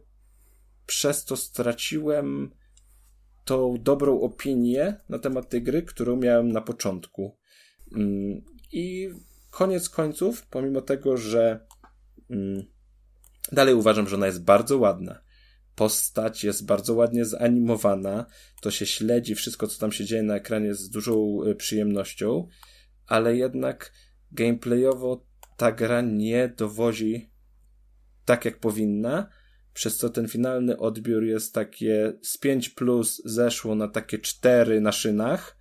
przez 0.86 1.24
to 1.24 1.36
straciłem 1.36 2.50
tą 3.44 3.74
dobrą 3.80 4.20
opinię 4.20 4.96
na 5.08 5.18
temat 5.18 5.48
tej 5.48 5.62
gry, 5.62 5.82
którą 5.82 6.16
miałem 6.16 6.52
na 6.52 6.60
początku. 6.60 7.38
Mm, 7.96 8.42
I 8.72 9.10
koniec 9.50 9.88
końców, 9.88 10.46
pomimo 10.46 10.80
tego, 10.80 11.16
że 11.16 11.66
mm, 12.30 12.62
dalej 13.52 13.74
uważam, 13.74 14.08
że 14.08 14.16
ona 14.16 14.26
jest 14.26 14.44
bardzo 14.44 14.78
ładna. 14.78 15.22
Postać 15.74 16.44
jest 16.44 16.66
bardzo 16.66 16.94
ładnie 16.94 17.24
zanimowana, 17.24 18.26
to 18.60 18.70
się 18.70 18.86
śledzi 18.86 19.34
wszystko, 19.34 19.66
co 19.66 19.80
tam 19.80 19.92
się 19.92 20.04
dzieje 20.04 20.22
na 20.22 20.36
ekranie 20.36 20.74
z 20.74 20.90
dużą 20.90 21.42
y, 21.46 21.54
przyjemnością, 21.54 22.48
ale 23.06 23.36
jednak 23.36 23.92
gameplayowo 24.32 25.26
ta 25.56 25.72
gra 25.72 26.00
nie 26.00 26.48
dowozi 26.48 27.30
tak, 28.24 28.44
jak 28.44 28.60
powinna 28.60 29.28
przez 29.74 29.96
co 29.96 30.10
ten 30.10 30.28
finalny 30.28 30.78
odbiór 30.78 31.24
jest 31.24 31.54
takie 31.54 32.12
z 32.22 32.38
5 32.38 32.68
plus 32.68 33.22
zeszło 33.24 33.74
na 33.74 33.88
takie 33.88 34.18
4 34.18 34.80
na 34.80 34.92
szynach. 34.92 35.58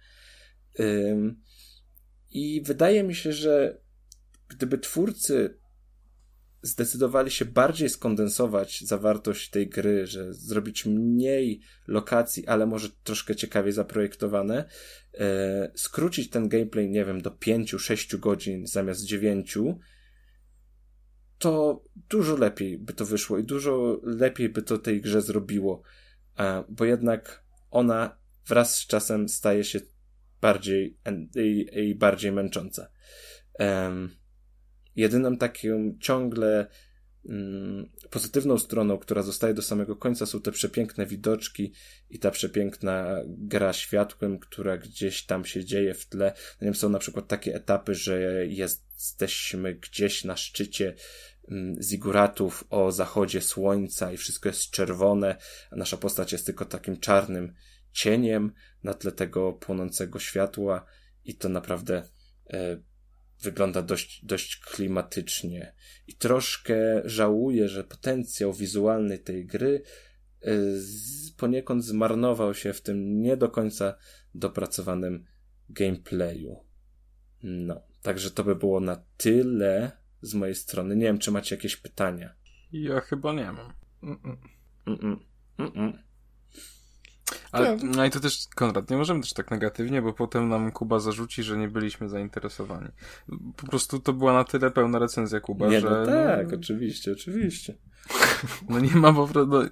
I 2.30 2.62
wydaje 2.66 3.04
mi 3.04 3.16
się, 3.16 3.34
że 3.34 3.82
gdyby 4.48 4.78
twórcy 4.78 5.60
zdecydowali 6.62 7.32
się 7.32 7.46
bardziej 7.46 7.90
skondensować 7.90 8.82
zawartość 8.82 9.50
tej 9.50 9.70
gry, 9.70 10.08
że 10.08 10.34
zrobić 10.34 10.86
mniej 10.86 11.62
lokacji, 11.88 12.48
ale 12.48 12.66
może 12.66 12.90
troszkę 13.04 13.36
ciekawiej 13.36 13.74
zaprojektowane, 13.74 14.66
e, 15.14 15.72
skrócić 15.76 16.30
ten 16.30 16.50
gameplay, 16.50 16.90
nie 16.90 17.06
wiem, 17.06 17.22
do 17.22 17.32
5-6 17.32 18.18
godzin 18.18 18.68
zamiast 18.68 19.06
9, 19.06 19.58
to 21.38 21.84
dużo 22.10 22.38
lepiej 22.38 22.78
by 22.78 22.94
to 22.94 23.06
wyszło 23.06 23.38
i 23.38 23.44
dużo 23.44 24.00
lepiej 24.04 24.50
by 24.50 24.62
to 24.62 24.78
tej 24.78 25.02
grze 25.02 25.22
zrobiło, 25.22 25.84
bo 26.70 26.86
jednak 26.86 27.44
ona 27.72 28.18
wraz 28.48 28.76
z 28.76 28.88
czasem 28.88 29.30
staje 29.30 29.64
się 29.64 29.80
bardziej 30.42 30.98
i 31.76 31.96
bardziej 31.96 32.32
męcząca. 32.32 32.92
Um, 33.60 34.21
jedyną 34.96 35.38
taką 35.38 35.98
ciągle 36.00 36.68
um, 37.24 37.90
pozytywną 38.10 38.58
stroną, 38.58 38.98
która 38.98 39.22
zostaje 39.22 39.54
do 39.54 39.62
samego 39.62 39.96
końca, 39.96 40.26
są 40.26 40.42
te 40.42 40.52
przepiękne 40.52 41.06
widoczki 41.06 41.74
i 42.10 42.20
ta 42.20 42.32
przepiękna 42.32 43.22
gra 43.28 43.74
światłem, 43.74 44.40
która 44.40 44.78
gdzieś 44.78 45.26
tam 45.26 45.46
się 45.46 45.66
dzieje 45.66 45.94
w 45.94 46.06
tle. 46.06 46.34
Nie 46.62 46.74
są 46.74 46.90
na 46.90 47.00
przykład 47.00 47.28
takie 47.28 47.56
etapy, 47.56 47.96
że 47.96 48.46
jesteśmy 48.48 49.76
gdzieś 49.76 50.24
na 50.26 50.38
szczycie 50.38 50.96
Mm, 51.52 51.84
ziguratów 51.84 52.64
o 52.70 52.92
zachodzie 52.92 53.42
słońca 53.42 54.12
i 54.12 54.18
wszystko 54.18 54.50
jest 54.50 54.72
czerwone, 54.72 55.36
a 55.72 55.76
nasza 55.76 55.98
postać 55.98 56.32
jest 56.32 56.46
tylko 56.46 56.66
takim 56.66 56.98
czarnym 57.00 57.54
cieniem 57.92 58.52
na 58.84 58.94
tle 58.94 59.12
tego 59.12 59.54
płonącego 59.54 60.20
światła 60.20 60.86
i 61.26 61.36
to 61.36 61.50
naprawdę 61.50 62.04
e, 62.50 62.78
wygląda 63.42 63.82
dość, 63.82 64.26
dość 64.26 64.58
klimatycznie. 64.58 65.74
I 66.08 66.14
troszkę 66.14 67.02
żałuję, 67.06 67.70
że 67.70 67.84
potencjał 67.84 68.54
wizualny 68.54 69.20
tej 69.20 69.46
gry 69.46 69.82
z, 70.76 71.32
poniekąd 71.32 71.86
zmarnował 71.86 72.54
się 72.54 72.74
w 72.74 72.82
tym 72.82 73.22
nie 73.22 73.38
do 73.38 73.50
końca 73.50 73.98
dopracowanym 74.36 75.26
gameplayu. 75.70 76.66
No, 77.44 77.82
także 78.02 78.32
to 78.32 78.44
by 78.44 78.56
było 78.56 78.80
na 78.80 79.04
tyle 79.18 79.92
z 80.22 80.34
mojej 80.34 80.56
strony. 80.56 80.96
Nie 80.96 81.06
wiem, 81.06 81.18
czy 81.18 81.32
macie 81.32 81.56
jakieś 81.56 81.78
pytania. 81.78 82.36
Ja 82.72 83.00
chyba 83.00 83.34
nie 83.34 83.52
mam. 83.52 83.74
Mm-mm. 84.04 84.38
Mm-mm. 84.88 85.18
Mm-mm. 85.60 85.94
Ale 87.52 87.78
no 87.84 88.06
i 88.06 88.10
to 88.10 88.20
też, 88.20 88.48
Konrad, 88.56 88.90
nie 88.90 88.98
możemy 88.98 89.22
też 89.22 89.34
tak 89.34 89.52
negatywnie, 89.52 90.02
bo 90.02 90.14
potem 90.14 90.50
nam 90.50 90.72
Kuba 90.72 91.00
zarzuci, 91.00 91.44
że 91.44 91.58
nie 91.58 91.68
byliśmy 91.68 92.10
zainteresowani. 92.10 92.88
Po 93.58 93.68
prostu 93.68 94.00
to 94.00 94.14
była 94.14 94.34
na 94.34 94.44
tyle 94.44 94.72
pełna 94.72 95.00
recenzja 95.00 95.40
Kuba, 95.40 95.68
nie, 95.68 95.82
że... 95.82 95.90
No 95.90 96.06
tak, 96.06 96.52
no, 96.52 96.58
oczywiście, 96.58 97.12
oczywiście. 97.12 97.76
No 98.70 98.80
nie 98.80 98.96
ma 98.96 99.14
po 99.14 99.28
prostu... 99.28 99.52
No, 99.52 99.64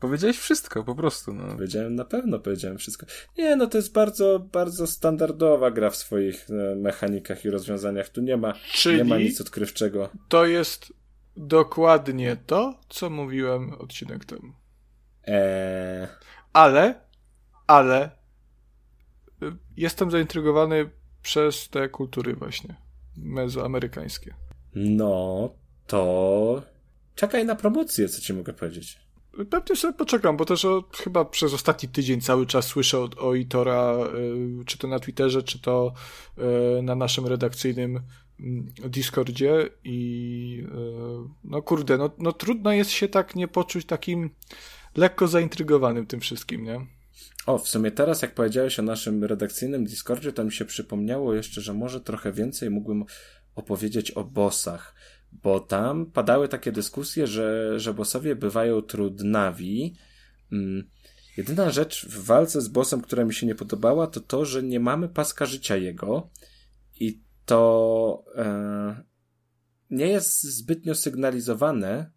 powiedziałeś 0.00 0.38
wszystko, 0.38 0.84
po 0.84 0.94
prostu. 0.94 1.32
No. 1.32 1.54
Powiedziałem, 1.54 1.94
na 1.94 2.04
pewno 2.04 2.38
powiedziałem 2.38 2.78
wszystko. 2.78 3.06
Nie, 3.38 3.56
no 3.56 3.66
to 3.66 3.78
jest 3.78 3.92
bardzo, 3.92 4.38
bardzo 4.52 4.86
standardowa 4.86 5.70
gra 5.70 5.90
w 5.90 5.96
swoich 5.96 6.46
e, 6.50 6.74
mechanikach 6.74 7.44
i 7.44 7.50
rozwiązaniach. 7.50 8.08
Tu 8.08 8.20
nie 8.20 8.36
ma, 8.36 8.52
Czyli 8.72 8.96
nie 8.96 9.04
ma 9.04 9.18
nic 9.18 9.40
odkrywczego. 9.40 10.08
To 10.28 10.46
jest 10.46 10.92
dokładnie 11.36 12.36
to, 12.46 12.80
co 12.88 13.10
mówiłem 13.10 13.72
odcinek 13.72 14.24
temu. 14.24 14.52
Eee... 15.26 16.06
Ale, 16.56 17.00
ale 17.66 18.10
y, 19.42 19.52
jestem 19.76 20.10
zaintrygowany 20.10 20.90
przez 21.22 21.68
te 21.68 21.88
kultury 21.88 22.34
właśnie 22.34 22.76
mezoamerykańskie. 23.16 24.34
No, 24.74 25.50
to 25.86 26.62
czekaj 27.14 27.44
na 27.44 27.56
promocję, 27.56 28.08
co 28.08 28.20
ci 28.20 28.34
mogę 28.34 28.52
powiedzieć. 28.52 28.98
Pewnie 29.50 29.76
sobie 29.76 29.94
poczekam, 29.94 30.36
bo 30.36 30.44
też 30.44 30.66
chyba 30.94 31.24
przez 31.24 31.54
ostatni 31.54 31.88
tydzień 31.88 32.20
cały 32.20 32.46
czas 32.46 32.66
słyszę 32.66 32.98
o, 32.98 33.08
o 33.18 33.34
Itora, 33.34 33.96
y, 34.60 34.64
czy 34.64 34.78
to 34.78 34.88
na 34.88 34.98
Twitterze, 34.98 35.42
czy 35.42 35.58
to 35.58 35.92
y, 36.78 36.82
na 36.82 36.94
naszym 36.94 37.26
redakcyjnym 37.26 38.00
mm, 38.40 38.72
Discordzie 38.84 39.68
i 39.84 40.64
y, 40.64 41.28
no 41.44 41.62
kurde, 41.62 41.98
no, 41.98 42.10
no 42.18 42.32
trudno 42.32 42.72
jest 42.72 42.90
się 42.90 43.08
tak 43.08 43.34
nie 43.34 43.48
poczuć 43.48 43.86
takim 43.86 44.30
lekko 44.96 45.28
zaintrygowanym 45.28 46.06
tym 46.06 46.20
wszystkim, 46.20 46.64
nie? 46.64 46.86
O, 47.46 47.58
w 47.58 47.68
sumie 47.68 47.90
teraz, 47.90 48.22
jak 48.22 48.34
powiedziałeś 48.34 48.78
o 48.78 48.82
naszym 48.82 49.24
redakcyjnym 49.24 49.84
Discordzie, 49.84 50.32
to 50.32 50.44
mi 50.44 50.52
się 50.52 50.64
przypomniało 50.64 51.34
jeszcze, 51.34 51.60
że 51.60 51.74
może 51.74 52.00
trochę 52.00 52.32
więcej 52.32 52.70
mógłbym 52.70 53.04
opowiedzieć 53.54 54.10
o 54.10 54.24
bossach, 54.24 54.94
bo 55.32 55.60
tam 55.60 56.06
padały 56.06 56.48
takie 56.48 56.72
dyskusje, 56.72 57.26
że, 57.26 57.80
że 57.80 57.94
bossowie 57.94 58.36
bywają 58.36 58.82
trudnawi. 58.82 59.94
Hmm. 60.50 60.90
Jedyna 61.36 61.70
rzecz 61.70 62.06
w 62.06 62.24
walce 62.24 62.60
z 62.60 62.68
bossem, 62.68 63.00
która 63.00 63.24
mi 63.24 63.34
się 63.34 63.46
nie 63.46 63.54
podobała, 63.54 64.06
to 64.06 64.20
to, 64.20 64.44
że 64.44 64.62
nie 64.62 64.80
mamy 64.80 65.08
paska 65.08 65.46
życia 65.46 65.76
jego 65.76 66.30
i 67.00 67.20
to 67.44 68.24
e, 68.36 69.02
nie 69.90 70.06
jest 70.06 70.42
zbytnio 70.42 70.94
sygnalizowane, 70.94 72.10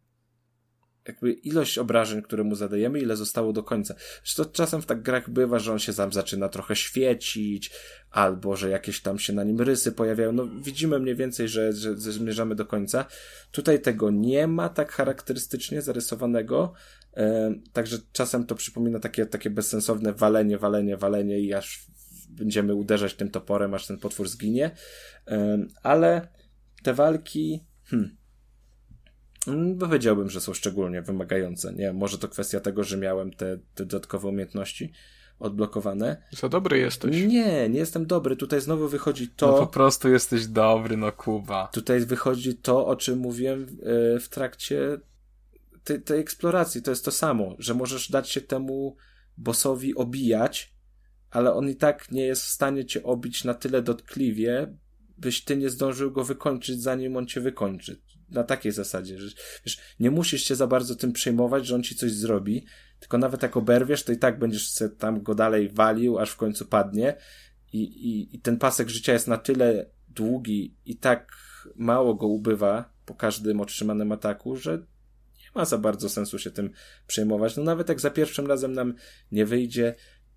jakby 1.10 1.32
ilość 1.32 1.78
obrażeń, 1.78 2.22
które 2.22 2.44
mu 2.44 2.56
zadajemy, 2.56 3.00
ile 3.00 3.16
zostało 3.16 3.54
do 3.54 3.64
końca. 3.64 3.96
Zresztą 4.24 4.46
czasem 4.46 4.82
w 4.82 4.86
tak 4.86 5.02
grach 5.02 5.30
bywa, 5.30 5.60
że 5.60 5.72
on 5.72 5.80
się 5.80 5.94
sam 5.94 6.14
zaczyna 6.14 6.50
trochę 6.50 6.76
świecić, 6.76 7.72
albo 8.12 8.56
że 8.56 8.70
jakieś 8.70 9.02
tam 9.02 9.20
się 9.20 9.34
na 9.34 9.44
nim 9.44 9.62
rysy 9.62 9.92
pojawiają. 9.92 10.32
No 10.32 10.48
widzimy 10.64 11.00
mniej 11.00 11.16
więcej, 11.16 11.48
że, 11.48 11.74
że, 11.74 11.98
że 11.98 12.12
zmierzamy 12.12 12.56
do 12.56 12.66
końca. 12.66 13.06
Tutaj 13.52 13.82
tego 13.82 14.12
nie 14.12 14.48
ma 14.48 14.70
tak 14.70 14.92
charakterystycznie 14.92 15.82
zarysowanego, 15.82 16.74
e, 17.18 17.54
także 17.74 17.98
czasem 18.12 18.46
to 18.46 18.56
przypomina 18.56 19.00
takie, 19.00 19.26
takie 19.26 19.50
bezsensowne 19.50 20.14
walenie, 20.14 20.58
walenie, 20.58 20.98
walenie 20.98 21.40
i 21.40 21.54
aż 21.54 21.86
będziemy 22.30 22.76
uderzać 22.76 23.14
tym 23.14 23.32
toporem, 23.32 23.74
aż 23.74 23.88
ten 23.88 23.98
potwór 23.98 24.30
zginie. 24.30 24.72
E, 25.28 25.66
ale 25.84 26.28
te 26.84 26.94
walki, 26.94 27.66
hmm, 27.84 28.10
Mm, 28.10 28.19
powiedziałbym, 29.80 30.30
że 30.30 30.42
są 30.42 30.54
szczególnie 30.54 31.02
wymagające. 31.02 31.74
Nie, 31.74 31.94
może 31.94 32.18
to 32.18 32.28
kwestia 32.28 32.60
tego, 32.60 32.84
że 32.84 32.98
miałem 32.98 33.32
te, 33.32 33.58
te 33.76 33.86
dodatkowe 33.86 34.28
umiejętności 34.28 34.92
odblokowane. 35.40 36.24
Za 36.32 36.50
dobry 36.50 36.80
jesteś. 36.80 37.22
Nie, 37.22 37.70
nie 37.70 37.80
jestem 37.80 38.06
dobry. 38.06 38.36
Tutaj 38.36 38.62
znowu 38.62 38.88
wychodzi 38.88 39.28
to. 39.28 39.48
No 39.48 39.58
po 39.58 39.68
prostu 39.68 40.10
jesteś 40.10 40.48
dobry, 40.48 40.98
no 40.98 41.12
Kuba. 41.12 41.70
Tutaj 41.74 42.00
wychodzi 42.00 42.56
to, 42.56 42.88
o 42.88 42.96
czym 42.96 43.20
mówiłem 43.20 43.68
w 44.22 44.28
trakcie 44.30 44.98
tej, 45.84 46.02
tej 46.02 46.20
eksploracji. 46.20 46.82
To 46.82 46.92
jest 46.92 47.06
to 47.06 47.12
samo, 47.12 47.56
że 47.60 47.74
możesz 47.74 48.12
dać 48.12 48.30
się 48.30 48.42
temu 48.42 48.96
bossowi 49.38 49.96
obijać 49.96 50.80
ale 51.32 51.54
on 51.54 51.70
i 51.70 51.76
tak 51.76 52.12
nie 52.12 52.26
jest 52.26 52.44
w 52.44 52.48
stanie 52.48 52.86
cię 52.86 53.04
obić 53.04 53.44
na 53.44 53.54
tyle 53.54 53.82
dotkliwie, 53.82 54.76
byś 55.18 55.44
ty 55.44 55.58
nie 55.58 55.70
zdążył 55.70 56.12
go 56.12 56.24
wykończyć, 56.24 56.82
zanim 56.82 57.18
on 57.18 57.28
cię 57.28 57.42
wykończy. 57.42 58.02
Na 58.32 58.44
takiej 58.44 58.72
zasadzie, 58.72 59.20
że 59.20 59.36
wiesz, 59.66 59.80
nie 60.00 60.12
musisz 60.12 60.44
się 60.44 60.56
za 60.56 60.68
bardzo 60.68 60.96
tym 60.96 61.12
przejmować, 61.12 61.68
że 61.68 61.76
on 61.76 61.84
ci 61.84 61.96
coś 61.96 62.12
zrobi, 62.12 62.66
tylko 63.00 63.18
nawet 63.18 63.44
jak 63.44 63.58
oberwiesz, 63.58 64.04
to 64.04 64.12
i 64.12 64.18
tak 64.18 64.40
będziesz 64.40 64.76
się 64.76 64.90
tam 64.90 65.24
go 65.24 65.36
dalej 65.36 65.70
walił, 65.70 66.20
aż 66.20 66.32
w 66.32 66.38
końcu 66.38 66.66
padnie. 66.66 67.16
I, 67.74 67.84
i, 67.84 68.36
I 68.36 68.40
ten 68.40 68.58
pasek 68.58 68.90
życia 68.90 69.14
jest 69.14 69.28
na 69.28 69.38
tyle 69.38 69.86
długi 70.08 70.78
i 70.86 70.98
tak 70.98 71.32
mało 71.76 72.16
go 72.16 72.28
ubywa 72.28 72.94
po 73.06 73.16
każdym 73.16 73.62
otrzymanym 73.62 74.12
ataku, 74.12 74.56
że 74.56 74.78
nie 75.38 75.52
ma 75.56 75.66
za 75.66 75.78
bardzo 75.78 76.10
sensu 76.10 76.40
się 76.40 76.52
tym 76.52 76.72
przejmować. 77.08 77.58
No 77.58 77.64
nawet 77.64 77.90
jak 77.90 78.00
za 78.00 78.10
pierwszym 78.10 78.48
razem 78.48 78.74
nam 78.74 78.94
nie 79.32 79.46
wyjdzie, 79.46 79.96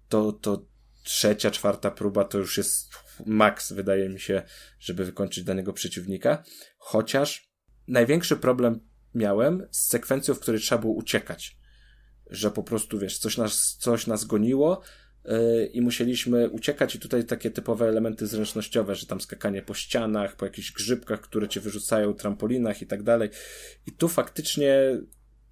to, 0.09 0.33
to 0.33 0.67
trzecia, 1.03 1.51
czwarta 1.51 1.91
próba 1.91 2.25
to 2.25 2.39
już 2.39 2.59
jest 2.59 2.95
maks, 3.27 3.73
wydaje 3.73 4.09
mi 4.09 4.21
się, 4.21 4.43
żeby 4.79 5.05
wykończyć 5.05 5.45
danego 5.45 5.73
przeciwnika. 5.73 6.43
Chociaż 6.79 7.52
największy 7.89 8.37
problem 8.37 8.81
miałem 9.15 9.67
z 9.71 9.89
sekwencją, 9.89 10.35
w 10.35 10.41
której 10.41 10.61
trzeba 10.61 10.81
było 10.81 10.95
uciekać. 10.95 11.57
Że 12.31 12.51
po 12.51 12.63
prostu, 12.63 12.99
wiesz, 12.99 13.19
coś 13.19 13.37
nas, 13.37 13.77
coś 13.81 14.07
nas 14.07 14.25
goniło, 14.25 14.83
yy, 15.25 15.67
i 15.67 15.81
musieliśmy 15.81 16.51
uciekać 16.51 16.95
i 16.95 16.99
tutaj 16.99 17.25
takie 17.25 17.51
typowe 17.51 17.89
elementy 17.89 18.27
zręcznościowe, 18.27 18.95
że 18.95 19.07
tam 19.07 19.21
skakanie 19.21 19.63
po 19.63 19.75
ścianach, 19.75 20.37
po 20.37 20.45
jakichś 20.45 20.73
grzybkach, 20.73 21.21
które 21.21 21.49
cię 21.49 21.61
wyrzucają, 21.61 22.15
trampolinach 22.15 22.83
i 22.83 22.87
tak 22.87 23.03
dalej. 23.03 23.31
I 23.87 23.93
tu 23.93 24.09
faktycznie 24.09 24.99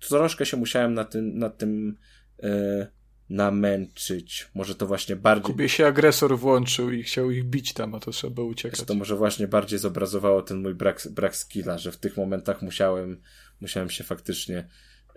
troszkę 0.08 0.46
się 0.46 0.56
musiałem 0.56 0.94
na 0.94 1.04
tym, 1.04 1.38
na 1.38 1.50
tym 1.50 1.98
yy, 2.42 2.86
namęczyć. 3.30 4.48
Może 4.54 4.74
to 4.74 4.86
właśnie 4.86 5.16
bardziej... 5.16 5.44
Kubie 5.44 5.68
się 5.68 5.86
agresor 5.86 6.38
włączył 6.38 6.90
i 6.90 7.02
chciał 7.02 7.30
ich 7.30 7.44
bić 7.44 7.72
tam, 7.72 7.94
a 7.94 8.00
to 8.00 8.10
trzeba 8.10 8.42
uciekać. 8.42 8.82
To 8.82 8.94
może 8.94 9.16
właśnie 9.16 9.48
bardziej 9.48 9.78
zobrazowało 9.78 10.42
ten 10.42 10.62
mój 10.62 10.74
brak, 10.74 11.02
brak 11.10 11.36
skilla, 11.36 11.78
że 11.78 11.92
w 11.92 11.96
tych 11.96 12.16
momentach 12.16 12.62
musiałem, 12.62 13.20
musiałem 13.60 13.90
się 13.90 14.04
faktycznie 14.04 14.68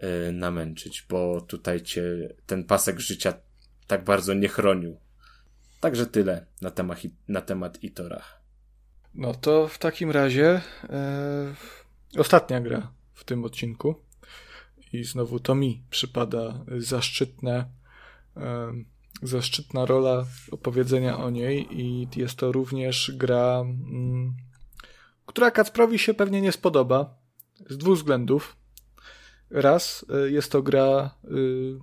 yy, 0.02 0.32
namęczyć, 0.32 1.06
bo 1.10 1.42
tutaj 1.42 1.82
cię 1.82 2.04
ten 2.46 2.64
pasek 2.64 3.00
życia 3.00 3.34
tak 3.88 4.04
bardzo 4.04 4.34
nie 4.34 4.48
chronił. 4.48 4.98
Także 5.80 6.06
tyle 6.06 6.46
na 6.62 6.72
temat, 6.72 7.00
na 7.28 7.42
temat 7.42 7.84
Itora. 7.84 8.24
No 9.14 9.34
to 9.34 9.68
w 9.68 9.78
takim 9.78 10.12
razie 10.12 10.62
e, 10.90 11.56
ostatnia 12.18 12.62
gra 12.62 12.92
w 13.14 13.24
tym 13.24 13.44
odcinku. 13.44 13.96
I 14.94 15.04
znowu 15.04 15.40
to 15.40 15.56
mi 15.56 15.84
przypada 15.90 16.66
zaszczytne 16.78 17.66
zaszczytna 19.24 19.86
rola 19.86 20.26
opowiedzenia 20.52 21.18
o 21.18 21.30
niej 21.30 21.82
i 21.82 22.08
jest 22.16 22.36
to 22.36 22.52
również 22.52 23.12
gra, 23.16 23.62
mm, 23.62 24.34
która 25.26 25.52
Kacprowi 25.52 26.00
się 26.00 26.14
pewnie 26.14 26.42
nie 26.42 26.52
spodoba 26.52 27.16
z 27.70 27.78
dwóch 27.78 27.98
względów. 27.98 28.58
Raz, 29.50 30.06
y, 30.26 30.32
jest 30.32 30.52
to 30.52 30.62
gra 30.62 31.16
y, 31.32 31.80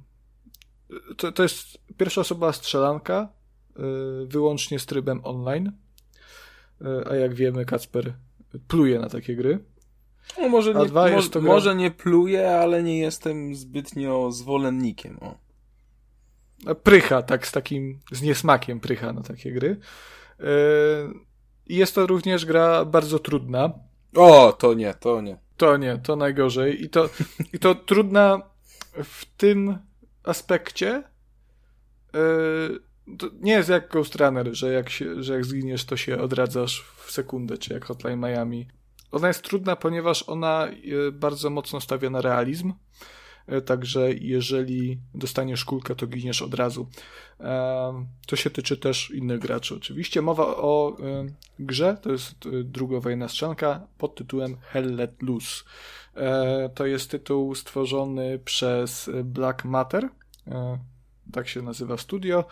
to, 1.16 1.32
to 1.32 1.42
jest 1.42 1.78
pierwsza 1.96 2.20
osoba 2.20 2.52
strzelanka 2.52 3.28
y, 3.70 4.26
wyłącznie 4.26 4.78
z 4.78 4.86
trybem 4.86 5.20
online, 5.24 5.72
a 7.10 7.14
jak 7.14 7.34
wiemy 7.34 7.64
Kacper 7.64 8.14
pluje 8.68 8.98
na 8.98 9.08
takie 9.08 9.36
gry. 9.36 9.64
No 10.38 10.48
może, 10.48 10.74
nie, 10.74 10.88
mo 10.92 11.40
może 11.40 11.76
nie 11.76 11.90
pluje, 11.90 12.50
ale 12.50 12.82
nie 12.82 12.98
jestem 12.98 13.54
zbytnio 13.54 14.32
zwolennikiem. 14.32 15.18
O 15.20 15.49
prycha, 16.82 17.22
tak 17.22 17.46
z 17.46 17.52
takim, 17.52 18.00
z 18.12 18.22
niesmakiem 18.22 18.80
prycha 18.80 19.12
na 19.12 19.22
takie 19.22 19.52
gry. 19.52 19.76
E, 20.40 20.44
I 21.66 21.76
jest 21.76 21.94
to 21.94 22.06
również 22.06 22.46
gra 22.46 22.84
bardzo 22.84 23.18
trudna. 23.18 23.72
O, 24.16 24.52
to 24.52 24.74
nie, 24.74 24.94
to 24.94 25.20
nie. 25.20 25.38
To 25.56 25.76
nie, 25.76 25.98
to 25.98 26.16
najgorzej. 26.16 26.84
I 26.84 26.90
to, 26.90 27.08
i 27.52 27.58
to 27.58 27.74
trudna 27.74 28.42
w 29.04 29.24
tym 29.36 29.78
aspekcie. 30.24 31.02
E, 32.14 32.20
nie 33.40 33.52
jest 33.52 33.68
jak 33.68 33.88
Ghost 33.88 34.14
Runner, 34.14 34.48
że 34.52 34.72
jak, 34.72 34.90
się, 34.90 35.22
że 35.22 35.34
jak 35.34 35.44
zginiesz, 35.44 35.84
to 35.84 35.96
się 35.96 36.18
odradzasz 36.18 36.84
w 36.96 37.10
sekundę, 37.10 37.58
czy 37.58 37.74
jak 37.74 37.84
Hotline 37.84 38.20
Miami. 38.20 38.68
Ona 39.12 39.28
jest 39.28 39.42
trudna, 39.42 39.76
ponieważ 39.76 40.24
ona 40.28 40.66
e, 40.66 41.12
bardzo 41.12 41.50
mocno 41.50 41.80
stawia 41.80 42.10
na 42.10 42.20
realizm. 42.20 42.72
E, 43.50 43.60
także 43.60 44.12
jeżeli 44.12 44.98
dostaniesz 45.14 45.64
kulkę, 45.64 45.94
to 45.94 46.06
giniesz 46.06 46.42
od 46.42 46.54
razu. 46.54 46.86
E, 47.40 48.06
to 48.26 48.36
się 48.36 48.50
tyczy 48.50 48.76
też 48.76 49.10
innych 49.10 49.38
graczy. 49.40 49.74
Oczywiście 49.74 50.22
mowa 50.22 50.46
o 50.46 50.96
e, 51.00 51.26
grze, 51.58 51.96
to 52.02 52.12
jest 52.12 52.34
drugowa 52.64 53.10
strzelanka 53.28 53.86
pod 53.98 54.14
tytułem 54.14 54.56
Hell 54.60 54.96
Let 54.96 55.22
Loose. 55.22 55.64
To 56.74 56.86
jest 56.86 57.10
tytuł 57.10 57.54
stworzony 57.54 58.38
przez 58.44 59.10
Black 59.24 59.64
Matter, 59.64 60.08
tak 61.32 61.48
się 61.48 61.62
nazywa 61.62 61.96
studio. 61.96 62.44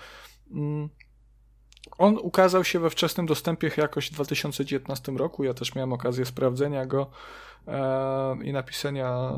On 1.99 2.19
ukazał 2.23 2.65
się 2.65 2.81
we 2.81 2.91
wczesnym 2.91 3.27
dostępie 3.27 3.71
jakoś 3.77 4.11
w 4.11 4.13
2019 4.13 5.13
roku. 5.13 5.45
Ja 5.45 5.55
też 5.55 5.75
miałem 5.75 5.93
okazję 5.93 6.25
sprawdzenia 6.25 6.87
go 6.87 7.11
e, 7.69 8.37
i 8.45 8.53
napisania 8.53 9.33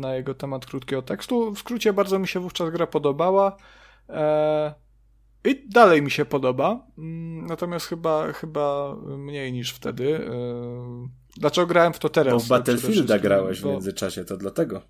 na 0.00 0.14
jego 0.14 0.34
temat 0.34 0.66
krótkiego 0.66 1.02
tekstu. 1.02 1.54
W 1.54 1.58
skrócie 1.58 1.92
bardzo 1.92 2.18
mi 2.18 2.28
się 2.28 2.40
wówczas 2.40 2.70
gra 2.70 2.86
podobała. 2.86 3.56
E, 4.08 4.74
I 5.44 5.68
dalej 5.68 6.02
mi 6.02 6.10
się 6.10 6.24
podoba. 6.24 6.86
Mm, 6.98 7.46
natomiast 7.46 7.86
chyba, 7.86 8.32
chyba 8.32 8.94
mniej 9.18 9.52
niż 9.52 9.72
wtedy. 9.72 10.28
E, 10.28 11.08
dlaczego 11.36 11.66
grałem 11.66 11.92
w 11.92 11.98
to 11.98 12.08
teraz? 12.08 12.34
Bo 12.34 12.40
w 12.40 12.48
Battlefielda 12.48 13.18
grałeś 13.18 13.60
w 13.60 13.64
międzyczasie, 13.64 14.24
to 14.24 14.36
dlatego. 14.36 14.82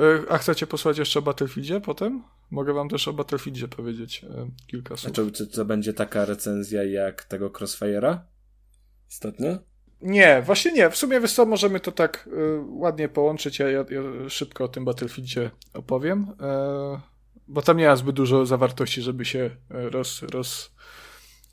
E, 0.00 0.32
a 0.32 0.38
chcecie 0.38 0.66
posłać 0.66 0.98
jeszcze 0.98 1.18
o 1.18 1.22
Battlefieldzie 1.22 1.80
potem? 1.80 2.22
Mogę 2.50 2.72
wam 2.72 2.88
też 2.88 3.08
o 3.08 3.12
Battlefieldzie 3.12 3.68
powiedzieć 3.68 4.24
e, 4.24 4.50
kilka 4.66 4.96
słów. 4.96 5.12
A 5.12 5.32
czy, 5.32 5.46
to 5.46 5.64
będzie 5.64 5.92
taka 5.92 6.24
recenzja 6.24 6.84
jak 6.84 7.24
tego 7.24 7.48
Crossfire'a? 7.48 8.18
Ostatnio? 9.10 9.58
Nie, 10.02 10.42
właśnie 10.42 10.72
nie. 10.72 10.90
W 10.90 10.96
sumie 10.96 11.20
wiesz 11.20 11.32
co, 11.32 11.46
możemy 11.46 11.80
to 11.80 11.92
tak 11.92 12.28
y, 12.32 12.60
ładnie 12.66 13.08
połączyć. 13.08 13.58
Ja, 13.58 13.70
ja, 13.70 13.78
ja, 13.78 14.28
szybko 14.28 14.64
o 14.64 14.68
tym 14.68 14.84
Battlefieldzie 14.84 15.50
opowiem, 15.74 16.22
y, 16.22 17.00
bo 17.48 17.62
tam 17.62 17.76
nie 17.76 17.86
ma 17.86 17.96
zbyt 17.96 18.16
dużo 18.16 18.46
zawartości, 18.46 19.02
żeby 19.02 19.24
się 19.24 19.50
roz, 19.68 20.22
roz, 20.22 20.72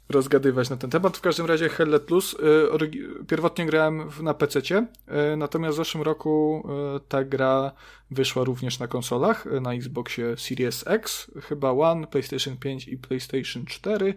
rozgadywać 0.10 0.70
na 0.70 0.78
ten 0.78 0.90
temat. 0.90 1.18
W 1.18 1.22
każdym 1.22 1.46
razie 1.46 1.70
Hell 1.70 1.90
Let 1.90 2.10
Loose. 2.10 2.38
Y, 2.84 3.26
pierwotnie 3.28 3.66
grałem 3.66 4.10
na 4.22 4.34
PC, 4.34 4.60
y, 4.60 5.38
natomiast 5.38 5.76
w 5.76 5.78
zeszłym 5.78 6.04
roku 6.04 6.64
y, 6.96 7.00
ta 7.08 7.24
gra 7.24 7.72
wyszła 8.12 8.44
również 8.44 8.80
na 8.80 8.88
konsolach, 8.88 9.46
na 9.62 9.74
Xboxie 9.74 10.38
Series 10.38 10.88
X, 10.88 11.32
chyba 11.42 11.72
One, 11.72 12.08
PlayStation 12.08 12.58
5 12.58 12.88
i 12.88 12.98
PlayStation 12.98 13.66
4. 13.66 14.14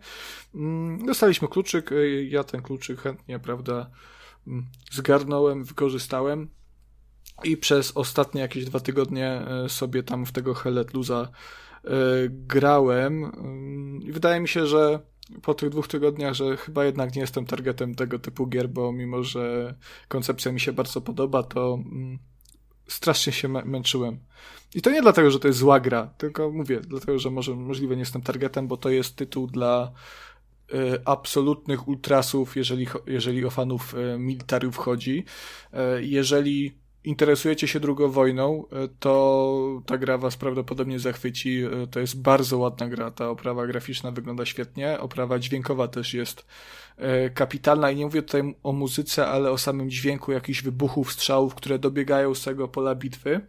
Mm, 0.55 1.07
dostaliśmy 1.07 1.49
kluczyk, 1.49 1.91
ja 2.29 2.45
ten 2.45 2.63
kluczyk 2.63 3.01
chętnie, 3.01 3.39
prawda, 3.39 3.91
mm, 4.47 4.67
zgarnąłem, 4.91 5.65
wykorzystałem 5.65 6.49
i 7.45 7.57
przez 7.57 7.93
ostatnie 7.97 8.41
jakieś 8.41 8.65
dwa 8.65 8.81
tygodnie 8.81 9.43
sobie 9.69 10.03
tam 10.03 10.27
w 10.27 10.33
tego 10.33 10.55
Hell 10.55 10.75
Let 10.75 10.93
Loose'a 10.93 11.27
grałem 12.29 13.25
mm, 13.25 14.03
i 14.03 14.13
wydaje 14.13 14.41
mi 14.41 14.49
się, 14.49 14.67
że 14.67 15.10
po 15.43 15.55
tych 15.55 15.71
dwóch 15.71 15.89
tygodniach, 15.89 16.35
że 16.35 16.57
chyba 16.57 16.85
jednak 16.85 17.15
nie 17.15 17.21
jestem 17.21 17.47
targetem 17.47 17.95
tego 17.95 18.19
typu 18.19 18.47
gier, 18.47 18.69
bo 18.69 18.93
mimo, 18.93 19.23
że 19.23 19.75
koncepcja 20.09 20.53
mi 20.53 20.61
się 20.61 20.73
bardzo 20.73 21.01
podoba, 21.01 21.43
to 21.43 21.75
mm, 21.75 22.19
strasznie 22.89 23.33
się 23.33 23.49
męczyłem. 23.49 24.19
I 24.75 24.83
to 24.83 24.91
nie 24.91 25.03
dlatego, 25.03 25.31
że 25.31 25.39
to 25.39 25.49
jest 25.49 25.59
zła 25.59 25.81
gra, 25.81 26.15
tylko 26.19 26.51
mówię, 26.51 26.81
dlatego, 26.81 27.19
że 27.19 27.31
może 27.31 27.55
możliwe 27.55 27.97
nie 27.97 28.01
jestem 28.01 28.23
targetem, 28.23 28.69
bo 28.69 28.77
to 28.77 28.91
jest 28.91 29.17
tytuł 29.17 29.47
dla 29.47 29.93
y, 30.75 30.77
absolutnych 31.05 31.89
ultrasów, 31.89 32.57
jeżeli, 32.57 32.87
jeżeli 33.07 33.45
o 33.45 33.51
fanów 33.51 33.95
y, 33.95 34.19
militariów 34.19 34.77
chodzi. 34.77 35.25
Y, 35.99 36.05
jeżeli 36.05 36.80
interesujecie 37.05 37.69
się 37.69 37.81
drugą 37.81 38.11
wojną, 38.11 38.65
e, 38.73 38.89
to 38.99 39.83
ta 39.87 39.99
gra 39.99 40.19
was 40.19 40.37
prawdopodobnie 40.37 40.99
zachwyci. 40.99 41.63
E, 41.63 41.87
to 41.87 42.01
jest 42.01 42.23
bardzo 42.23 42.59
ładna 42.59 42.89
gra, 42.89 43.11
ta 43.11 43.29
oprawa 43.29 43.67
graficzna 43.67 44.11
wygląda 44.11 44.47
świetnie, 44.47 45.01
oprawa 45.01 45.39
dźwiękowa 45.39 45.89
też 45.89 46.15
jest 46.15 46.47
e, 46.97 47.31
kapitalna 47.31 47.91
i 47.91 47.97
nie 47.97 48.05
mówię 48.05 48.23
tutaj 48.23 48.55
o 48.63 48.73
muzyce, 48.73 49.27
ale 49.27 49.51
o 49.51 49.59
samym 49.59 49.91
dźwięku 49.91 50.33
jakichś 50.33 50.63
wybuchów, 50.63 51.13
strzałów, 51.13 51.55
które 51.55 51.79
dobiegają 51.79 52.35
z 52.35 52.45
tego 52.45 52.69
pola 52.69 52.95
bitwy. 52.95 53.41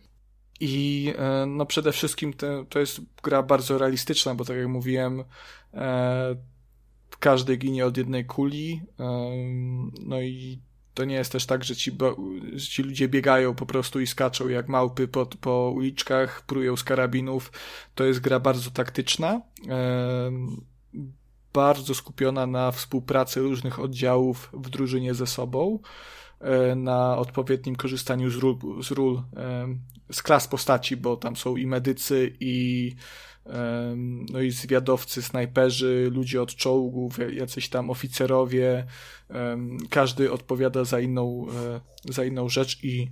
I 0.64 1.14
no 1.48 1.66
przede 1.66 1.92
wszystkim 1.92 2.34
to, 2.34 2.66
to 2.70 2.80
jest 2.80 3.02
gra 3.24 3.44
bardzo 3.44 3.78
realistyczna, 3.78 4.36
bo 4.36 4.46
tak 4.46 4.58
jak 4.58 4.68
mówiłem, 4.68 5.24
każdy 7.20 7.58
ginie 7.58 7.86
od 7.86 7.98
jednej 7.98 8.26
kuli, 8.26 8.82
no 10.06 10.22
i 10.22 10.62
to 10.94 11.06
nie 11.06 11.16
jest 11.16 11.32
też 11.32 11.46
tak, 11.46 11.64
że 11.64 11.76
ci, 11.76 11.92
że 12.54 12.68
ci 12.68 12.84
ludzie 12.84 13.08
biegają 13.08 13.56
po 13.56 13.66
prostu 13.66 14.00
i 14.00 14.08
skaczą 14.08 14.48
jak 14.48 14.68
małpy 14.68 15.08
po, 15.08 15.26
po 15.26 15.72
uliczkach, 15.76 16.46
prują 16.46 16.78
z 16.78 16.84
karabinów. 16.84 17.52
To 17.96 18.04
jest 18.04 18.20
gra 18.20 18.40
bardzo 18.40 18.72
taktyczna, 18.72 19.42
bardzo 21.54 21.96
skupiona 21.96 22.48
na 22.48 22.72
współpracy 22.72 23.40
różnych 23.40 23.80
oddziałów 23.80 24.50
w 24.54 24.70
drużynie 24.70 25.14
ze 25.14 25.28
sobą, 25.28 25.80
e, 26.40 26.76
na 26.76 27.18
odpowiednim 27.18 27.76
korzystaniu 27.76 28.30
z 28.30 28.36
ról, 28.36 28.58
z, 28.82 28.92
ról, 28.92 29.22
z 30.12 30.24
klas 30.24 30.48
postaci, 30.48 30.98
bo 30.98 31.18
tam 31.18 31.36
są 31.36 31.56
i 31.56 31.68
medycy, 31.68 32.36
i 32.40 32.96
no 34.32 34.42
i 34.42 34.52
zwiadowcy, 34.52 35.22
snajperzy, 35.22 36.10
ludzie 36.14 36.42
od 36.42 36.56
czołgów, 36.56 37.20
jacyś 37.34 37.70
tam 37.70 37.90
oficerowie, 37.90 38.86
każdy 39.90 40.32
odpowiada 40.32 40.84
za 40.84 41.00
inną, 41.00 41.46
e, 41.50 42.14
za 42.14 42.26
inną 42.26 42.50
rzecz 42.50 42.84
i 42.84 43.12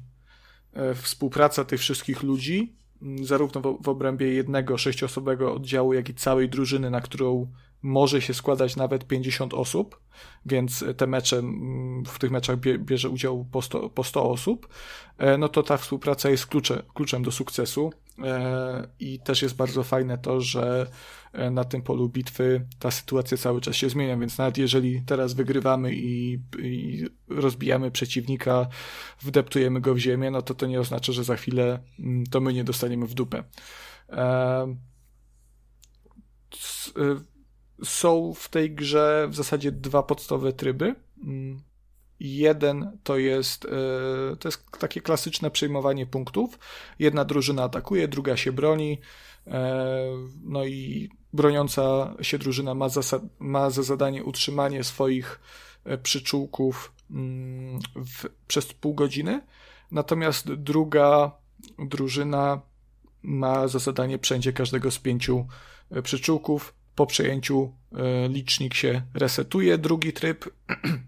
e, 0.73 0.95
współpraca 0.95 1.65
tych 1.65 1.79
wszystkich 1.79 2.23
ludzi, 2.23 2.73
zarówno 3.21 3.61
w 3.61 3.89
obrębie 3.89 4.33
jednego 4.33 4.77
sześciosobowego 4.77 5.53
oddziału, 5.53 5.93
jak 5.93 6.09
i 6.09 6.15
całej 6.15 6.49
drużyny, 6.49 6.89
na 6.89 7.01
którą 7.01 7.51
może 7.81 8.21
się 8.21 8.33
składać 8.33 8.75
nawet 8.75 9.07
50 9.07 9.53
osób, 9.53 10.01
więc 10.45 10.85
te 10.97 11.07
mecze, 11.07 11.41
w 12.07 12.19
tych 12.19 12.31
meczach 12.31 12.57
bierze 12.59 13.09
udział 13.09 13.45
po 13.51 13.61
100, 13.61 13.89
po 13.89 14.03
100 14.03 14.29
osób, 14.29 14.67
e, 15.17 15.37
no 15.37 15.49
to 15.49 15.63
ta 15.63 15.77
współpraca 15.77 16.29
jest 16.29 16.45
klucze, 16.45 16.83
kluczem 16.93 17.23
do 17.23 17.31
sukcesu. 17.31 17.91
E, 18.23 18.87
i 18.99 19.19
też 19.19 19.41
jest 19.41 19.55
bardzo 19.55 19.83
fajne 19.83 20.17
to, 20.17 20.41
że 20.41 20.87
e, 21.33 21.51
na 21.51 21.63
tym 21.63 21.81
polu 21.81 22.09
bitwy 22.09 22.67
ta 22.79 22.91
sytuacja 22.91 23.37
cały 23.37 23.61
czas 23.61 23.75
się 23.75 23.89
zmienia, 23.89 24.17
więc 24.17 24.37
nawet 24.37 24.57
jeżeli 24.57 25.01
teraz 25.01 25.33
wygrywamy 25.33 25.93
i, 25.93 26.39
i 26.59 27.05
rozbijamy 27.29 27.91
przeciwnika, 27.91 28.67
wdeptujemy 29.21 29.81
go 29.81 29.93
w 29.93 29.97
ziemię, 29.97 30.31
no 30.31 30.41
to 30.41 30.53
to 30.53 30.67
nie 30.67 30.79
oznacza, 30.79 31.13
że 31.13 31.23
za 31.23 31.35
chwilę 31.35 31.79
to 32.31 32.41
my 32.41 32.53
nie 32.53 32.63
dostaniemy 32.63 33.07
w 33.07 33.13
dupę 33.13 33.43
są 37.83 38.33
w 38.33 38.49
tej 38.49 38.71
grze 38.71 39.27
w 39.29 39.35
zasadzie 39.35 39.71
dwa 39.71 40.03
podstawowe 40.03 40.53
tryby. 40.53 40.95
Mm. 41.23 41.59
Jeden 42.19 42.97
to 43.03 43.17
jest, 43.17 43.65
e, 43.65 44.35
to 44.35 44.47
jest 44.47 44.71
takie 44.79 45.01
klasyczne 45.01 45.51
przejmowanie 45.51 46.05
punktów. 46.05 46.59
Jedna 46.99 47.25
drużyna 47.25 47.63
atakuje, 47.63 48.07
druga 48.07 48.37
się 48.37 48.51
broni. 48.51 48.99
E, 49.47 50.05
no 50.43 50.65
i 50.65 51.09
broniąca 51.33 52.13
się 52.21 52.37
drużyna 52.37 52.73
ma, 52.73 52.89
zasad, 52.89 53.21
ma 53.39 53.69
za 53.69 53.83
zadanie 53.83 54.23
utrzymanie 54.23 54.83
swoich 54.83 55.39
e, 55.85 55.97
przyczółków 55.97 56.93
mm, 57.11 57.79
w, 57.95 58.25
przez 58.47 58.73
pół 58.73 58.93
godziny. 58.93 59.41
Natomiast 59.91 60.53
druga 60.53 61.31
drużyna 61.79 62.61
ma 63.21 63.67
za 63.67 63.79
zadanie 63.79 64.17
przejęcie 64.17 64.53
każdego 64.53 64.91
z 64.91 64.99
pięciu 64.99 65.47
przyczółków 66.03 66.73
po 66.99 67.05
przejęciu 67.05 67.73
e, 67.91 68.29
licznik 68.29 68.73
się 68.73 69.01
resetuje. 69.13 69.77
Drugi 69.77 70.13
tryb, 70.13 70.45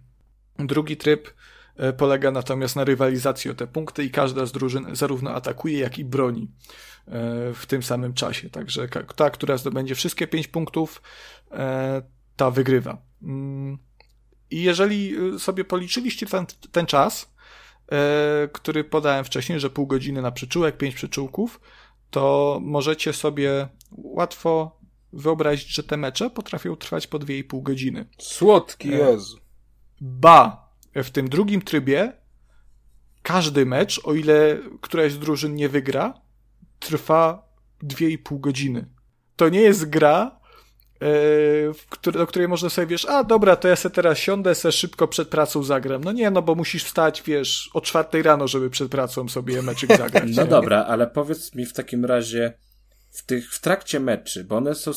drugi 0.74 0.98
tryb 0.98 1.34
e, 1.76 1.94
polega 1.94 2.32
natomiast 2.32 2.76
na 2.76 2.84
rywalizacji 2.84 3.52
o 3.52 3.54
te 3.54 3.68
punkty 3.68 4.04
i 4.04 4.12
każda 4.12 4.46
z 4.46 4.52
drużyn 4.52 4.96
zarówno 4.96 5.32
atakuje, 5.32 5.80
jak 5.80 6.00
i 6.00 6.06
broni 6.06 6.42
e, 6.42 7.12
w 7.54 7.66
tym 7.66 7.84
samym 7.84 8.14
czasie. 8.14 8.50
Także 8.50 8.88
ta, 9.16 9.30
która 9.30 9.58
zdobędzie 9.58 9.96
wszystkie 9.96 10.28
pięć 10.28 10.48
punktów, 10.48 11.02
ta 12.36 12.52
wygrywa. 12.52 12.98
Mm. 13.24 13.78
I 14.52 14.64
jeżeli 14.64 15.16
sobie 15.40 15.64
policzyliście 15.64 16.26
ten, 16.26 16.46
ten 16.72 16.86
czas, 16.86 17.34
który 18.52 18.84
podałem 18.84 19.26
wcześniej, 19.26 19.60
że 19.60 19.70
pół 19.70 19.88
godziny 19.88 20.22
na 20.22 20.32
przyczółek, 20.32 20.78
pięć 20.78 20.96
przyczółków, 20.96 21.62
to 22.12 22.60
możecie 22.62 23.14
sobie 23.14 23.68
łatwo 23.92 24.81
wyobrazić, 25.14 25.76
że 25.76 25.84
te 25.84 25.98
mecze 25.98 26.30
potrafią 26.30 26.76
trwać 26.76 27.08
po 27.08 27.20
2,5 27.20 27.64
godziny. 27.64 28.06
Słodki 28.20 28.94
e, 28.94 28.98
Jezu. 28.98 29.38
Ba, 30.02 30.70
w 30.96 31.10
tym 31.10 31.30
drugim 31.30 31.62
trybie 31.62 32.14
każdy 33.22 33.66
mecz, 33.66 34.02
o 34.04 34.14
ile 34.14 34.58
któraś 34.82 35.12
z 35.12 35.20
drużyn 35.20 35.56
nie 35.56 35.70
wygra, 35.70 36.22
trwa 36.80 37.50
2,5 37.84 38.40
godziny. 38.40 38.86
To 39.36 39.50
nie 39.50 39.62
jest 39.62 39.90
gra, 39.90 40.40
e, 42.06 42.12
do 42.12 42.28
której 42.28 42.48
można 42.48 42.70
sobie, 42.70 42.88
wiesz, 42.88 43.06
a 43.06 43.24
dobra, 43.24 43.56
to 43.56 43.68
ja 43.68 43.76
se 43.76 43.90
teraz 43.90 44.18
siądę, 44.18 44.56
se 44.56 44.72
szybko 44.72 45.08
przed 45.08 45.30
pracą 45.30 45.64
zagram. 45.64 46.04
No 46.04 46.12
nie, 46.12 46.32
no 46.32 46.42
bo 46.42 46.56
musisz 46.56 46.84
wstać, 46.84 47.24
wiesz, 47.24 47.70
o 47.74 47.82
czwartej 47.82 48.24
rano, 48.24 48.48
żeby 48.48 48.70
przed 48.70 48.92
pracą 48.92 49.30
sobie 49.30 49.62
meczyk 49.62 49.98
zagrać. 49.98 50.36
no 50.36 50.46
dobra, 50.46 50.86
ale 50.86 51.08
powiedz 51.08 51.56
mi 51.56 51.66
w 51.66 51.74
takim 51.74 52.06
razie, 52.06 52.54
w 53.12 53.26
tych, 53.26 53.54
w 53.54 53.62
trakcie 53.62 54.00
meczy, 54.00 54.44
bo 54.44 54.58
one 54.58 54.76
są 54.76 54.92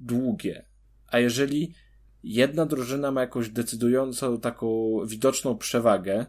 długie. 0.00 0.64
A 1.06 1.18
jeżeli 1.18 1.74
jedna 2.22 2.66
drużyna 2.66 3.10
ma 3.10 3.20
jakąś 3.20 3.48
decydującą, 3.48 4.40
taką 4.40 4.98
widoczną 5.06 5.58
przewagę, 5.58 6.26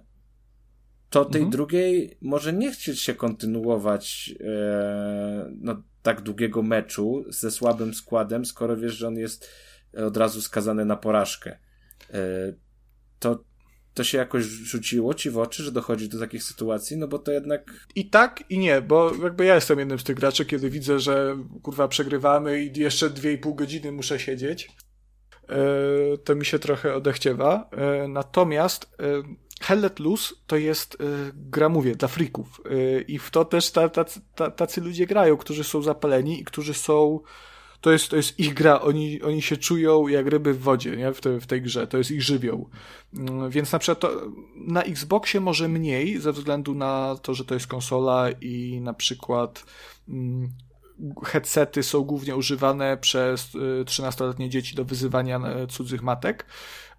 to 1.09 1.25
tej 1.25 1.41
mhm. 1.41 1.51
drugiej 1.51 2.17
może 2.21 2.53
nie 2.53 2.71
chcieć 2.71 3.01
się 3.01 3.13
kontynuować 3.13 4.33
e, 4.39 5.51
no, 5.59 5.83
tak 6.01 6.21
długiego 6.21 6.63
meczu 6.63 7.23
ze 7.27 7.51
słabym 7.51 7.93
składem, 7.93 8.45
skoro 8.45 8.77
wiesz, 8.77 8.93
że 8.93 9.07
on 9.07 9.17
jest 9.17 9.49
od 9.93 10.17
razu 10.17 10.41
skazany 10.41 10.85
na 10.85 10.95
porażkę. 10.95 11.57
E, 12.09 12.17
to 13.19 13.43
to 13.93 14.03
się 14.03 14.17
jakoś 14.17 14.43
rzuciło 14.43 15.13
ci 15.13 15.29
w 15.29 15.37
oczy, 15.37 15.63
że 15.63 15.71
dochodzi 15.71 16.09
do 16.09 16.19
takich 16.19 16.43
sytuacji, 16.43 16.97
no 16.97 17.07
bo 17.07 17.19
to 17.19 17.31
jednak... 17.31 17.71
I 17.95 18.09
tak, 18.09 18.43
i 18.49 18.57
nie, 18.57 18.81
bo 18.81 19.11
jakby 19.23 19.45
ja 19.45 19.55
jestem 19.55 19.79
jednym 19.79 19.99
z 19.99 20.03
tych 20.03 20.15
graczy, 20.15 20.45
kiedy 20.45 20.69
widzę, 20.69 20.99
że 20.99 21.37
kurwa 21.63 21.87
przegrywamy 21.87 22.63
i 22.63 22.79
jeszcze 22.79 23.09
dwie 23.09 23.33
i 23.33 23.37
pół 23.37 23.55
godziny 23.55 23.91
muszę 23.91 24.19
siedzieć, 24.19 24.69
e, 25.49 26.17
to 26.17 26.35
mi 26.35 26.45
się 26.45 26.59
trochę 26.59 26.95
odechciewa. 26.95 27.69
E, 27.71 28.07
natomiast 28.07 28.85
e, 28.99 29.05
Hell 29.61 29.81
Let 29.81 29.99
Loose 29.99 30.35
to 30.47 30.55
jest 30.55 30.97
gra, 31.33 31.69
mówię, 31.69 31.95
dla 31.95 32.07
frików 32.07 32.61
i 33.07 33.19
w 33.19 33.31
to 33.31 33.45
też 33.45 33.71
tacy, 33.71 34.21
tacy 34.55 34.81
ludzie 34.81 35.05
grają, 35.05 35.37
którzy 35.37 35.63
są 35.63 35.81
zapaleni 35.81 36.41
i 36.41 36.43
którzy 36.43 36.73
są 36.73 37.19
to 37.81 37.91
jest, 37.91 38.09
to 38.09 38.15
jest 38.15 38.39
ich 38.39 38.53
gra, 38.53 38.81
oni, 38.81 39.21
oni 39.21 39.41
się 39.41 39.57
czują 39.57 40.07
jak 40.07 40.27
ryby 40.27 40.53
w 40.53 40.59
wodzie, 40.59 40.97
nie? 40.97 41.13
W, 41.13 41.21
te, 41.21 41.39
w 41.39 41.47
tej 41.47 41.61
grze, 41.61 41.87
to 41.87 41.97
jest 41.97 42.11
ich 42.11 42.21
żywioł. 42.21 42.69
Mm, 43.17 43.49
więc 43.49 43.71
na 43.71 43.79
przykład 43.79 43.99
to, 43.99 44.21
na 44.55 44.83
Xboxie 44.83 45.39
może 45.39 45.67
mniej, 45.67 46.19
ze 46.19 46.31
względu 46.31 46.75
na 46.75 47.15
to, 47.21 47.33
że 47.33 47.45
to 47.45 47.53
jest 47.53 47.67
konsola 47.67 48.31
i 48.41 48.81
na 48.81 48.93
przykład 48.93 49.65
mm, 50.09 50.49
headsety 51.25 51.83
są 51.83 52.01
głównie 52.01 52.35
używane 52.35 52.97
przez 52.97 53.49
13-letnie 53.85 54.45
y, 54.45 54.49
dzieci 54.49 54.75
do 54.75 54.85
wyzywania 54.85 55.39
e, 55.39 55.67
cudzych 55.67 56.01
matek, 56.03 56.45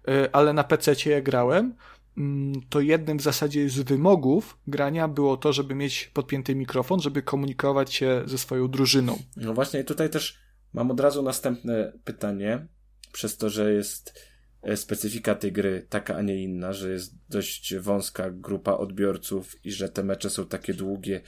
y, 0.09 0.31
ale 0.31 0.53
na 0.53 0.63
PC 0.63 1.09
ja 1.09 1.21
grałem, 1.21 1.75
mm, 2.17 2.53
to 2.69 2.79
jednym 2.79 3.17
w 3.17 3.21
zasadzie 3.21 3.69
z 3.69 3.79
wymogów 3.79 4.57
grania 4.67 5.07
było 5.07 5.37
to, 5.37 5.53
żeby 5.53 5.75
mieć 5.75 6.11
podpięty 6.13 6.55
mikrofon, 6.55 6.99
żeby 6.99 7.21
komunikować 7.21 7.93
się 7.93 8.21
ze 8.25 8.37
swoją 8.37 8.67
drużyną. 8.67 9.19
No 9.37 9.53
właśnie, 9.53 9.83
tutaj 9.83 10.09
też 10.09 10.42
Mam 10.73 10.91
od 10.91 10.99
razu 10.99 11.23
następne 11.23 11.93
pytanie, 12.03 12.67
przez 13.11 13.37
to, 13.37 13.49
że 13.49 13.73
jest 13.73 14.19
e, 14.61 14.77
specyfika 14.77 15.35
tej 15.35 15.51
gry 15.51 15.85
taka, 15.89 16.15
a 16.15 16.21
nie 16.21 16.43
inna, 16.43 16.73
że 16.73 16.91
jest 16.91 17.13
dość 17.29 17.75
wąska 17.75 18.31
grupa 18.31 18.73
odbiorców 18.73 19.65
i 19.65 19.71
że 19.71 19.89
te 19.89 20.03
mecze 20.03 20.29
są 20.29 20.45
takie 20.45 20.73
długie 20.73 21.21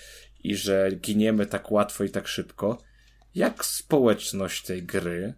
i 0.44 0.56
że 0.56 0.92
giniemy 0.92 1.46
tak 1.46 1.72
łatwo 1.72 2.04
i 2.04 2.10
tak 2.10 2.28
szybko. 2.28 2.78
Jak 3.36 3.66
społeczność 3.66 4.64
tej 4.64 4.84
gry? 4.84 5.34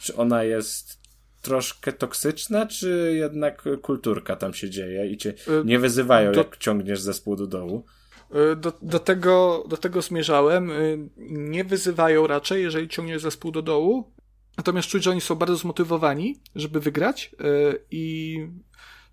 Czy 0.00 0.16
ona 0.16 0.44
jest 0.44 1.00
troszkę 1.42 1.92
toksyczna, 1.92 2.66
czy 2.66 3.12
jednak 3.16 3.64
kulturka 3.82 4.36
tam 4.36 4.54
się 4.54 4.70
dzieje 4.70 5.06
i 5.06 5.16
cię 5.16 5.30
e, 5.30 5.64
nie 5.64 5.78
wyzywają, 5.78 6.32
jak 6.32 6.56
ciągniesz 6.56 7.00
zespół 7.00 7.36
do 7.36 7.46
dołu? 7.46 7.84
Y, 8.34 8.56
do, 8.56 8.72
do, 8.82 8.98
tego, 8.98 9.64
do 9.68 9.76
tego 9.76 10.02
zmierzałem. 10.02 10.70
Y, 10.70 11.08
nie 11.30 11.64
wyzywają 11.64 12.26
raczej, 12.26 12.62
jeżeli 12.62 12.88
ciągnie 12.88 13.18
zespół 13.18 13.52
do 13.52 13.62
dołu. 13.62 14.12
Natomiast 14.56 14.88
czuć, 14.88 15.02
że 15.02 15.10
oni 15.10 15.20
są 15.20 15.34
bardzo 15.34 15.56
zmotywowani, 15.56 16.40
żeby 16.54 16.80
wygrać 16.80 17.34
y, 17.40 17.84
i 17.90 18.36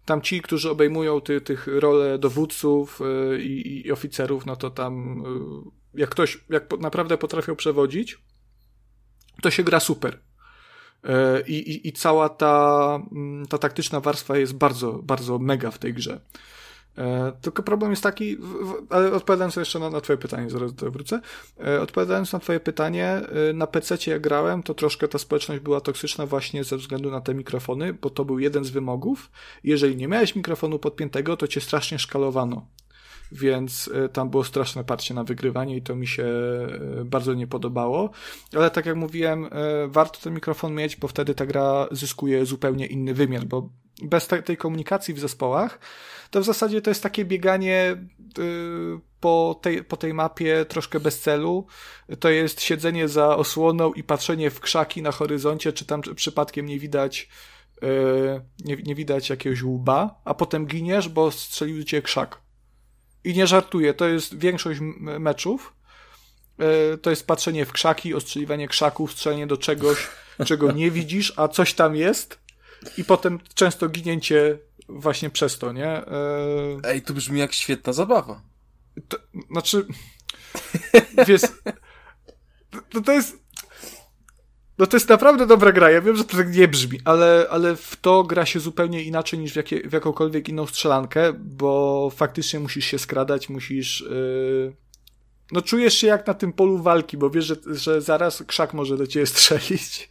tam 0.05 0.21
ci, 0.21 0.41
którzy 0.41 0.69
obejmują 0.69 1.21
ty, 1.21 1.41
tych 1.41 1.67
role 1.67 2.19
dowódców 2.19 2.99
i, 3.39 3.83
i, 3.85 3.91
oficerów, 3.91 4.45
no 4.45 4.55
to 4.55 4.69
tam 4.69 5.23
jak 5.93 6.09
ktoś, 6.09 6.43
jak 6.49 6.79
naprawdę 6.79 7.17
potrafią 7.17 7.55
przewodzić, 7.55 8.17
to 9.41 9.51
się 9.51 9.63
gra 9.63 9.79
super. 9.79 10.19
I, 11.47 11.53
i, 11.53 11.87
i 11.87 11.93
cała 11.93 12.29
ta, 12.29 12.99
mm, 13.11 13.45
ta 13.45 13.57
taktyczna 13.57 13.99
warstwa 13.99 14.37
jest 14.37 14.53
bardzo, 14.53 14.93
bardzo 14.93 15.39
mega 15.39 15.71
w 15.71 15.77
tej 15.77 15.93
grze. 15.93 16.21
E, 16.97 17.31
tylko 17.41 17.63
problem 17.63 17.91
jest 17.91 18.03
taki, 18.03 18.37
ale 18.89 19.11
odpowiadając 19.11 19.55
jeszcze 19.55 19.79
na, 19.79 19.89
na 19.89 20.01
twoje 20.01 20.17
pytanie, 20.17 20.49
zaraz 20.49 20.73
do 20.73 20.91
wrócę, 20.91 21.21
e, 21.65 21.81
odpowiadając 21.81 22.33
na 22.33 22.39
twoje 22.39 22.59
pytanie, 22.59 23.07
e, 23.49 23.53
na 23.53 23.67
PC 23.67 23.97
jak 24.07 24.21
grałem, 24.21 24.63
to 24.63 24.73
troszkę 24.73 25.07
ta 25.07 25.17
społeczność 25.17 25.61
była 25.61 25.81
toksyczna 25.81 26.25
właśnie 26.25 26.63
ze 26.63 26.77
względu 26.77 27.11
na 27.11 27.21
te 27.21 27.33
mikrofony, 27.33 27.93
bo 27.93 28.09
to 28.09 28.25
był 28.25 28.39
jeden 28.39 28.63
z 28.63 28.69
wymogów. 28.69 29.31
Jeżeli 29.63 29.95
nie 29.95 30.07
miałeś 30.07 30.35
mikrofonu 30.35 30.79
podpiętego, 30.79 31.37
to 31.37 31.47
cię 31.47 31.61
strasznie 31.61 31.99
szkalowano 31.99 32.67
więc 33.31 33.89
tam 34.13 34.29
było 34.29 34.43
straszne 34.43 34.83
parcie 34.83 35.13
na 35.13 35.23
wygrywanie 35.23 35.77
i 35.77 35.81
to 35.81 35.95
mi 35.95 36.07
się 36.07 36.25
bardzo 37.05 37.33
nie 37.33 37.47
podobało. 37.47 38.09
Ale 38.55 38.71
tak 38.71 38.85
jak 38.85 38.95
mówiłem, 38.95 39.49
warto 39.87 40.19
ten 40.21 40.33
mikrofon 40.33 40.73
mieć, 40.73 40.95
bo 40.95 41.07
wtedy 41.07 41.35
ta 41.35 41.45
gra 41.45 41.87
zyskuje 41.91 42.45
zupełnie 42.45 42.85
inny 42.85 43.13
wymiar, 43.13 43.45
bo 43.45 43.69
bez 44.03 44.27
tej 44.27 44.57
komunikacji 44.57 45.13
w 45.13 45.19
zespołach, 45.19 45.79
to 46.31 46.41
w 46.41 46.45
zasadzie 46.45 46.81
to 46.81 46.89
jest 46.89 47.03
takie 47.03 47.25
bieganie 47.25 47.97
po 49.19 49.59
tej, 49.61 49.83
po 49.83 49.97
tej 49.97 50.13
mapie 50.13 50.65
troszkę 50.65 50.99
bez 50.99 51.19
celu. 51.19 51.67
To 52.19 52.29
jest 52.29 52.61
siedzenie 52.61 53.07
za 53.07 53.35
osłoną 53.35 53.93
i 53.93 54.03
patrzenie 54.03 54.49
w 54.49 54.59
krzaki 54.59 55.01
na 55.01 55.11
horyzoncie, 55.11 55.73
czy 55.73 55.85
tam 55.85 56.01
przypadkiem 56.15 56.65
nie 56.65 56.79
widać 56.79 57.29
nie, 58.65 58.75
nie 58.75 58.95
widać 58.95 59.29
jakiegoś 59.29 59.63
łba, 59.63 60.21
a 60.25 60.33
potem 60.33 60.65
giniesz, 60.65 61.09
bo 61.09 61.31
strzelił 61.31 61.83
cię 61.83 62.01
krzak. 62.01 62.41
I 63.23 63.33
nie 63.33 63.47
żartuję, 63.47 63.93
to 63.93 64.07
jest 64.07 64.39
większość 64.39 64.79
meczów. 64.99 65.73
E, 66.59 66.97
to 66.97 67.09
jest 67.09 67.27
patrzenie 67.27 67.65
w 67.65 67.71
krzaki, 67.71 68.13
ostrzeliwanie 68.13 68.67
krzaków, 68.67 69.11
strzelenie 69.11 69.47
do 69.47 69.57
czegoś, 69.57 70.07
czego 70.45 70.71
nie 70.71 70.91
widzisz, 70.91 71.33
a 71.35 71.47
coś 71.47 71.73
tam 71.73 71.95
jest. 71.95 72.39
I 72.97 73.03
potem 73.03 73.39
często 73.53 73.89
ginięcie 73.89 74.59
właśnie 74.89 75.29
przez 75.29 75.59
to, 75.59 75.71
nie? 75.71 75.87
E, 75.87 76.07
Ej, 76.83 77.01
to 77.01 77.13
brzmi 77.13 77.39
jak 77.39 77.53
świetna 77.53 77.93
zabawa. 77.93 78.41
To, 79.07 79.17
znaczy, 79.51 79.85
wiesz, 81.27 81.41
to, 82.91 83.01
to 83.01 83.11
jest 83.11 83.47
no 84.77 84.87
to 84.87 84.97
jest 84.97 85.09
naprawdę 85.09 85.47
dobra 85.47 85.71
gra. 85.71 85.91
Ja 85.91 86.01
wiem, 86.01 86.15
że 86.15 86.23
to 86.23 86.37
tak 86.37 86.55
nie 86.55 86.67
brzmi, 86.67 86.99
ale, 87.05 87.47
ale 87.49 87.75
w 87.75 87.95
to 87.95 88.23
gra 88.23 88.45
się 88.45 88.59
zupełnie 88.59 89.03
inaczej 89.03 89.39
niż 89.39 89.53
w, 89.53 89.55
jakie, 89.55 89.89
w 89.89 89.93
jakąkolwiek 89.93 90.49
inną 90.49 90.67
strzelankę, 90.67 91.33
bo 91.33 92.09
faktycznie 92.15 92.59
musisz 92.59 92.85
się 92.85 92.99
skradać, 92.99 93.49
musisz. 93.49 94.01
Yy... 94.01 94.75
No 95.51 95.61
czujesz 95.61 95.93
się 95.93 96.07
jak 96.07 96.27
na 96.27 96.33
tym 96.33 96.53
polu 96.53 96.77
walki, 96.77 97.17
bo 97.17 97.29
wiesz, 97.29 97.45
że, 97.45 97.55
że 97.65 98.01
zaraz 98.01 98.43
krzak 98.47 98.73
może 98.73 98.97
do 98.97 99.07
ciebie 99.07 99.25
strzelić 99.25 100.09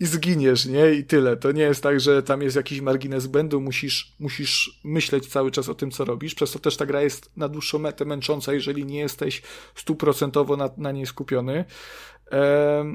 i 0.00 0.06
zginiesz, 0.06 0.66
nie? 0.66 0.92
I 0.92 1.04
tyle. 1.04 1.36
To 1.36 1.52
nie 1.52 1.62
jest 1.62 1.82
tak, 1.82 2.00
że 2.00 2.22
tam 2.22 2.42
jest 2.42 2.56
jakiś 2.56 2.80
margines 2.80 3.26
błędu, 3.26 3.60
musisz, 3.60 4.12
musisz 4.18 4.80
myśleć 4.84 5.26
cały 5.26 5.50
czas 5.50 5.68
o 5.68 5.74
tym, 5.74 5.90
co 5.90 6.04
robisz, 6.04 6.34
przez 6.34 6.52
to 6.52 6.58
też 6.58 6.76
ta 6.76 6.86
gra 6.86 7.02
jest 7.02 7.36
na 7.36 7.48
dłuższą 7.48 7.78
metę 7.78 8.04
męcząca, 8.04 8.52
jeżeli 8.52 8.86
nie 8.86 8.98
jesteś 8.98 9.42
stuprocentowo 9.74 10.56
na, 10.56 10.70
na 10.76 10.92
niej 10.92 11.06
skupiony. 11.06 11.64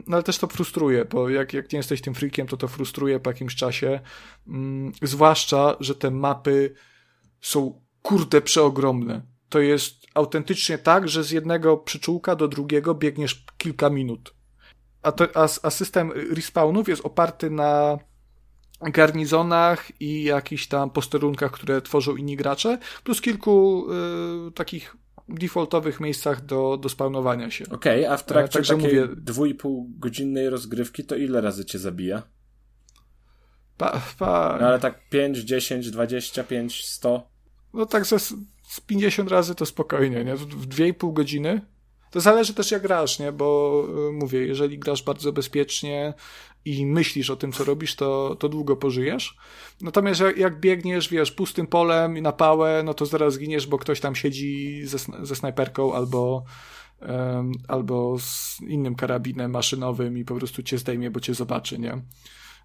No 0.08 0.16
ale 0.16 0.24
też 0.24 0.38
to 0.38 0.48
frustruje, 0.48 1.06
bo 1.06 1.30
jak, 1.30 1.53
jak 1.53 1.72
nie 1.72 1.77
jesteś 1.77 2.01
tym 2.01 2.14
freakiem, 2.14 2.48
to 2.48 2.58
to 2.58 2.67
frustruje 2.67 3.19
po 3.19 3.30
jakimś 3.30 3.56
czasie. 3.56 4.00
Mm, 4.48 4.92
zwłaszcza, 5.01 5.76
że 5.80 5.95
te 5.95 6.11
mapy 6.11 6.74
są 7.42 7.82
kurde 8.01 8.42
przeogromne. 8.42 9.22
To 9.50 9.59
jest 9.59 9.93
autentycznie 10.14 10.77
tak, 10.77 11.09
że 11.09 11.24
z 11.24 11.32
jednego 11.32 11.77
przyczółka 11.77 12.35
do 12.35 12.48
drugiego 12.48 12.95
biegniesz 12.95 13.45
kilka 13.58 13.90
minut. 13.90 14.36
A, 15.01 15.11
to, 15.11 15.27
a, 15.35 15.48
a 15.64 15.69
system 15.69 16.11
respawnów 16.11 16.88
jest 16.88 17.06
oparty 17.06 17.50
na 17.50 17.98
garnizonach 18.82 20.01
i 20.01 20.24
jakichś 20.24 20.67
tam 20.67 20.90
posterunkach, 20.90 21.51
które 21.51 21.82
tworzą 21.82 22.16
inni 22.16 22.38
gracze, 22.38 22.77
plus 23.03 23.22
kilku 23.22 23.85
y, 24.48 24.51
takich 24.51 24.95
defaultowych 25.30 26.00
miejscach 26.00 26.45
do, 26.45 26.77
do 26.77 26.90
spawnowania 26.90 27.51
się. 27.51 27.66
Okej, 27.69 28.00
okay, 28.06 28.14
a 28.14 28.17
w 28.17 28.26
trakcie 28.26 28.53
Także 28.53 28.76
takiej 28.76 29.00
mówię... 29.00 29.16
dwójpół 29.16 29.90
godzinnej 30.00 30.50
rozgrywki 30.50 31.03
to 31.03 31.16
ile 31.16 31.42
razy 31.42 31.66
cię 31.66 31.80
zabija? 31.80 32.24
Pa, 33.77 34.01
pa... 34.19 34.58
No, 34.61 34.67
ale 34.67 34.80
tak 34.80 35.09
5, 35.09 35.38
10, 35.38 35.92
25, 35.92 36.85
100? 36.85 37.30
No 37.74 37.85
tak 37.85 38.06
ze, 38.06 38.19
z 38.19 38.80
50 38.85 39.32
razy 39.32 39.56
to 39.56 39.66
spokojnie, 39.66 40.24
nie? 40.24 40.35
W, 40.35 40.45
w 40.45 40.67
2,5 40.67 41.14
godziny 41.14 41.61
to 42.17 42.21
zależy 42.21 42.53
też 42.53 42.71
jak 42.71 42.81
grasz, 42.81 43.19
nie? 43.19 43.31
Bo 43.31 43.83
y, 44.09 44.11
mówię, 44.11 44.45
jeżeli 44.45 44.79
grasz 44.79 45.03
bardzo 45.03 45.33
bezpiecznie 45.33 46.13
i 46.65 46.85
myślisz 46.85 47.29
o 47.29 47.35
tym, 47.35 47.51
co 47.51 47.63
robisz, 47.63 47.95
to, 47.95 48.35
to 48.39 48.49
długo 48.49 48.75
pożyjesz. 48.75 49.37
Natomiast 49.81 50.21
jak, 50.21 50.37
jak 50.37 50.59
biegniesz, 50.59 51.09
wiesz, 51.09 51.31
pustym 51.31 51.67
polem 51.67 52.17
i 52.17 52.21
na 52.21 52.31
pałę, 52.31 52.81
no 52.85 52.93
to 52.93 53.05
zaraz 53.05 53.33
zginiesz, 53.33 53.67
bo 53.67 53.77
ktoś 53.77 53.99
tam 53.99 54.15
siedzi 54.15 54.81
ze, 54.85 54.97
ze 55.21 55.35
snajperką 55.35 55.93
albo, 55.93 56.43
albo 57.67 58.19
z 58.19 58.61
innym 58.61 58.95
karabinem 58.95 59.51
maszynowym 59.51 60.17
i 60.17 60.25
po 60.25 60.35
prostu 60.35 60.63
cię 60.63 60.77
zdejmie, 60.77 61.11
bo 61.11 61.19
cię 61.19 61.33
zobaczy, 61.33 61.79
nie? 61.79 62.01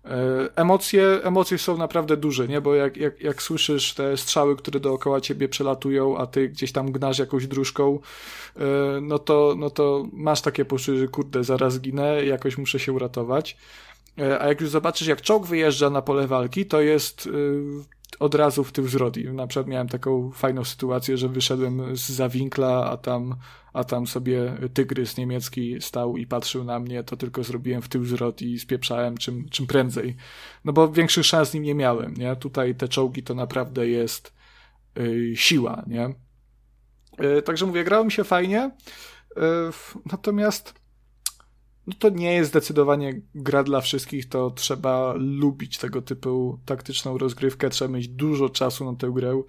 E, 0.05 0.49
emocje, 0.57 1.21
emocje 1.23 1.59
są 1.59 1.77
naprawdę 1.77 2.17
duże, 2.17 2.49
nie? 2.49 2.61
Bo 2.61 2.75
jak, 2.75 2.97
jak, 2.97 3.21
jak 3.21 3.43
słyszysz 3.43 3.95
te 3.95 4.17
strzały, 4.17 4.57
które 4.57 4.81
dookoła 4.81 5.21
ciebie 5.21 5.49
przelatują, 5.49 6.19
a 6.19 6.27
ty 6.27 6.49
gdzieś 6.49 6.73
tam 6.73 6.93
gnasz 6.93 7.19
jakąś 7.19 7.47
dróżką, 7.47 7.99
e, 8.57 8.61
no 9.01 9.19
to, 9.19 9.55
no 9.59 9.71
to 9.71 10.07
masz 10.13 10.41
takie 10.41 10.65
poczucie, 10.65 10.99
że 10.99 11.09
kurde, 11.09 11.45
zaraz 11.45 11.81
ginę, 11.81 12.25
jakoś 12.25 12.59
muszę 12.59 12.79
się 12.79 12.93
uratować. 12.93 13.57
E, 14.19 14.43
a 14.43 14.49
jak 14.49 14.61
już 14.61 14.71
zobaczysz, 14.71 15.09
jak 15.09 15.21
czołg 15.21 15.47
wyjeżdża 15.47 15.91
na 15.91 16.03
pole 16.03 16.27
walki, 16.27 16.67
to 16.67 16.81
jest 16.81 17.29
od 18.19 18.35
razu 18.35 18.65
w 18.65 18.73
tył 18.73 18.89
zwrot. 18.89 19.17
Na 19.17 19.47
przykład 19.47 19.67
miałem 19.67 19.89
taką 19.89 20.31
fajną 20.31 20.65
sytuację, 20.65 21.17
że 21.17 21.29
wyszedłem 21.29 21.97
z 21.97 22.09
zawinkla, 22.09 22.91
a 22.91 22.97
tam, 22.97 23.37
a 23.73 23.85
tam 23.85 24.07
sobie 24.07 24.53
tygrys 24.75 25.17
niemiecki 25.17 25.77
stał 25.81 26.17
i 26.17 26.27
patrzył 26.27 26.65
na 26.65 26.79
mnie, 26.79 27.05
to 27.05 27.17
tylko 27.17 27.45
zrobiłem 27.45 27.83
w 27.83 27.89
tył 27.89 28.05
zwrot 28.05 28.43
i 28.43 28.59
spieprzałem 28.59 29.19
czym, 29.19 29.49
czym 29.49 29.67
prędzej. 29.67 30.17
No 30.65 30.73
bo 30.73 30.89
większych 30.89 31.27
szans 31.27 31.51
z 31.51 31.55
nim 31.55 31.63
nie 31.63 31.75
miałem, 31.75 32.15
nie? 32.15 32.37
Tutaj 32.37 32.75
te 32.75 32.89
czołgi 32.89 33.23
to 33.23 33.35
naprawdę 33.35 33.89
jest 33.89 34.33
yy, 34.97 35.37
siła, 35.37 35.83
nie? 35.87 36.15
Yy, 37.19 37.43
także 37.43 37.67
mówię, 37.67 37.85
grało 37.85 38.05
mi 38.05 38.13
się 38.13 38.25
fajnie, 38.25 38.71
yy, 39.37 39.43
natomiast 40.13 40.82
no 41.87 41.93
to 41.99 42.09
nie 42.09 42.35
jest 42.35 42.51
zdecydowanie 42.51 43.21
gra 43.35 43.63
dla 43.65 43.81
wszystkich, 43.81 44.29
to 44.29 44.51
trzeba 44.51 45.15
lubić 45.17 45.79
tego 45.79 46.03
typu 46.03 46.59
taktyczną 46.65 47.19
rozgrywkę, 47.19 47.71
trzeba 47.71 47.95
mieć 47.95 48.09
dużo 48.09 48.49
czasu 48.49 48.93
na 48.93 48.99
tę 48.99 49.11
grę 49.11 49.43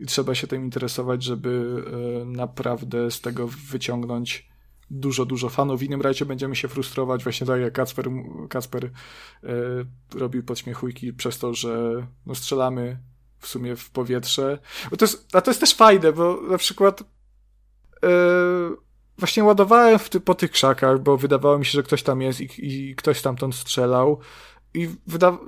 i 0.00 0.06
trzeba 0.06 0.34
się 0.34 0.46
tym 0.46 0.64
interesować, 0.64 1.22
żeby 1.22 1.82
e, 2.22 2.24
naprawdę 2.24 3.10
z 3.10 3.20
tego 3.20 3.48
wyciągnąć 3.48 4.48
dużo, 4.90 5.24
dużo 5.24 5.48
fanów. 5.48 5.80
W 5.80 5.82
innym 5.82 6.02
razie 6.02 6.26
będziemy 6.26 6.56
się 6.56 6.68
frustrować, 6.68 7.22
właśnie 7.22 7.46
tak 7.46 7.60
jak 7.60 7.72
Kacper, 7.72 8.10
Kacper 8.48 8.84
e, 8.84 8.90
robił 10.14 10.42
podśmiechujki 10.42 11.12
przez 11.12 11.38
to, 11.38 11.54
że 11.54 12.06
no, 12.26 12.34
strzelamy 12.34 12.98
w 13.38 13.46
sumie 13.46 13.76
w 13.76 13.90
powietrze. 13.90 14.58
To 14.98 15.04
jest, 15.04 15.36
a 15.36 15.40
to 15.40 15.50
jest 15.50 15.60
też 15.60 15.74
fajne, 15.74 16.12
bo 16.12 16.40
na 16.50 16.58
przykład 16.58 17.00
e, 18.02 18.08
właśnie 19.18 19.44
ładowałem 19.44 19.98
ty, 19.98 20.20
po 20.20 20.34
tych 20.34 20.50
krzakach, 20.50 21.00
bo 21.00 21.16
wydawało 21.16 21.58
mi 21.58 21.66
się, 21.66 21.72
że 21.72 21.82
ktoś 21.82 22.02
tam 22.02 22.22
jest 22.22 22.40
i, 22.40 22.48
i 22.58 22.96
ktoś 22.96 23.18
stamtąd 23.18 23.54
strzelał. 23.54 24.18
I 24.74 24.88
wyda... 25.06 25.38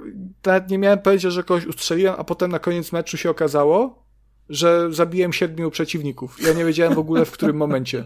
nawet 0.47 0.71
nie 0.71 0.79
miałem 0.79 0.99
pojęcia, 0.99 1.31
że 1.31 1.43
kogoś 1.43 1.67
ustrzeliłem, 1.67 2.15
a 2.19 2.25
potem 2.25 2.51
na 2.51 2.59
koniec 2.59 2.93
meczu 2.93 3.17
się 3.17 3.31
okazało, 3.31 4.05
że 4.49 4.93
zabiłem 4.93 5.33
siedmiu 5.33 5.71
przeciwników. 5.71 6.43
Ja 6.43 6.53
nie 6.53 6.65
wiedziałem 6.65 6.95
w 6.95 6.99
ogóle 6.99 7.25
w 7.25 7.31
którym 7.31 7.57
momencie. 7.57 8.05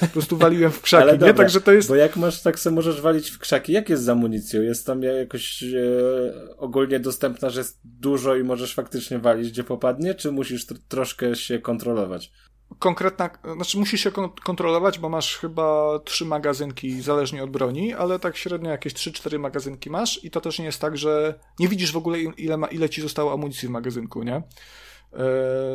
Po 0.00 0.06
prostu 0.06 0.36
waliłem 0.36 0.72
w 0.72 0.80
krzaki, 0.80 1.02
Ale 1.02 1.12
dobra, 1.12 1.28
nie? 1.28 1.34
Także 1.34 1.60
to 1.60 1.72
jest... 1.72 1.88
Bo 1.88 1.94
jak 1.94 2.16
masz, 2.16 2.42
tak 2.42 2.58
sobie 2.58 2.76
możesz 2.76 3.00
walić 3.00 3.30
w 3.30 3.38
krzaki. 3.38 3.72
Jak 3.72 3.88
jest 3.88 4.02
z 4.02 4.08
amunicją? 4.08 4.62
Jest 4.62 4.86
tam 4.86 5.02
jakoś 5.02 5.62
e, 5.62 6.56
ogólnie 6.56 7.00
dostępna, 7.00 7.50
że 7.50 7.60
jest 7.60 7.80
dużo 7.84 8.36
i 8.36 8.44
możesz 8.44 8.74
faktycznie 8.74 9.18
walić, 9.18 9.50
gdzie 9.50 9.64
popadnie? 9.64 10.14
Czy 10.14 10.32
musisz 10.32 10.66
troszkę 10.88 11.36
się 11.36 11.58
kontrolować? 11.58 12.32
Konkretna, 12.78 13.30
znaczy 13.54 13.78
musisz 13.78 14.00
się 14.00 14.10
kontrolować, 14.44 14.98
bo 14.98 15.08
masz 15.08 15.36
chyba 15.36 15.98
trzy 16.04 16.24
magazynki 16.24 17.02
zależnie 17.02 17.44
od 17.44 17.50
broni, 17.50 17.94
ale 17.94 18.18
tak 18.18 18.36
średnio 18.36 18.70
jakieś 18.70 18.94
3-4 18.94 19.38
magazynki 19.38 19.90
masz 19.90 20.24
i 20.24 20.30
to 20.30 20.40
też 20.40 20.58
nie 20.58 20.64
jest 20.64 20.80
tak, 20.80 20.96
że 20.96 21.38
nie 21.58 21.68
widzisz 21.68 21.92
w 21.92 21.96
ogóle 21.96 22.18
ile, 22.18 22.56
ma, 22.56 22.66
ile 22.66 22.88
ci 22.88 23.02
zostało 23.02 23.32
amunicji 23.32 23.68
w 23.68 23.70
magazynku, 23.70 24.22
nie? 24.22 24.34
E, 24.34 24.42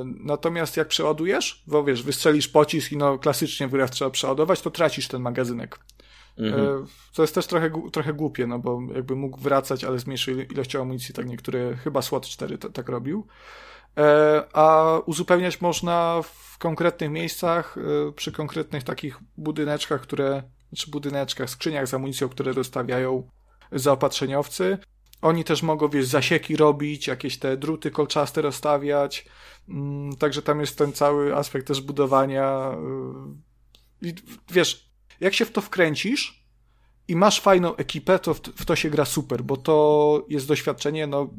natomiast 0.06 0.78
jak 0.78 0.88
przeładujesz, 0.88 1.64
bo 1.68 1.84
wiesz, 1.84 2.04
wystrzelisz 2.04 2.48
pocisk 2.48 2.92
i 2.92 2.98
no 2.98 3.20
klasycznie 3.20 3.68
w 3.68 3.72
grach 3.72 3.90
trzeba 3.90 4.12
przeładować, 4.12 4.62
to 4.62 4.72
tracisz 4.72 5.08
ten 5.08 5.22
magazynek. 5.22 5.80
Mhm. 6.38 6.68
E, 6.68 6.86
to 7.14 7.22
jest 7.22 7.36
też 7.36 7.48
trochę, 7.48 7.72
trochę 7.92 8.14
głupie, 8.14 8.48
no 8.48 8.60
bo 8.60 8.82
jakby 8.96 9.16
mógł 9.16 9.40
wracać, 9.40 9.84
ale 9.84 10.00
z 10.00 10.06
mniejszą 10.06 10.32
ilością 10.32 10.82
amunicji, 10.82 11.14
tak 11.14 11.28
niektóre, 11.28 11.76
chyba 11.76 12.02
SWAT 12.02 12.26
4 12.26 12.58
tak 12.58 12.90
robił. 12.90 13.28
E, 13.98 14.44
a 14.54 14.98
uzupełniać 15.06 15.62
można 15.62 16.22
w 16.22 16.49
konkretnych 16.60 17.10
miejscach, 17.12 17.78
e, 17.78 18.12
przy 18.12 18.32
konkretnych 18.32 18.84
takich 18.84 19.20
budyneczkach, 19.38 20.02
które, 20.02 20.44
czy 20.76 20.92
budyneczkach, 20.92 21.50
skrzyniach 21.50 21.88
z 21.88 21.94
amunicją, 21.94 22.30
które 22.30 22.54
dostawiają 22.54 23.30
zaopatrzeniowcy. 23.72 24.78
oni 25.22 25.44
też 25.44 25.64
mogą, 25.64 25.88
wiesz, 25.88 26.06
zasieki 26.06 26.56
robić, 26.56 27.08
jakieś 27.08 27.40
te 27.40 27.58
druty 27.58 27.92
kolczaste 27.92 28.42
rozstawiać, 28.42 29.26
mm, 29.70 30.16
także 30.18 30.42
tam 30.42 30.60
jest 30.60 30.78
ten 30.78 30.94
cały 30.94 31.36
aspekt 31.36 31.68
też 31.68 31.82
budowania. 31.82 32.72
Y, 34.04 34.08
I 34.08 34.14
wiesz, 34.52 34.90
jak 35.20 35.34
się 35.34 35.46
w 35.46 35.52
to 35.52 35.62
wkręcisz 35.62 36.46
i 37.08 37.16
masz 37.16 37.42
fajną 37.42 37.76
ekipę, 37.76 38.20
to 38.20 38.34
w 38.34 38.66
to 38.66 38.76
się 38.76 38.90
gra 38.90 39.06
super, 39.06 39.44
bo 39.44 39.58
to 39.58 40.26
jest 40.30 40.48
doświadczenie, 40.48 41.08
no, 41.08 41.30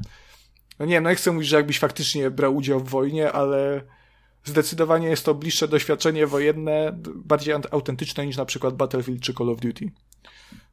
no 0.78 0.86
nie 0.86 0.92
wiem, 0.92 1.04
no 1.04 1.10
nie 1.10 1.16
chcę 1.16 1.32
mówić, 1.32 1.48
że 1.48 1.56
jakbyś 1.56 1.78
faktycznie 1.78 2.30
brał 2.30 2.56
udział 2.56 2.80
w 2.80 2.88
wojnie, 2.88 3.32
ale 3.32 3.82
zdecydowanie 4.44 5.08
jest 5.08 5.24
to 5.24 5.34
bliższe 5.34 5.68
doświadczenie 5.68 6.26
wojenne, 6.26 6.98
bardziej 7.14 7.54
autentyczne 7.70 8.26
niż 8.26 8.36
na 8.36 8.44
przykład 8.44 8.74
Battlefield 8.74 9.20
czy 9.20 9.34
Call 9.34 9.50
of 9.50 9.60
Duty. 9.60 9.90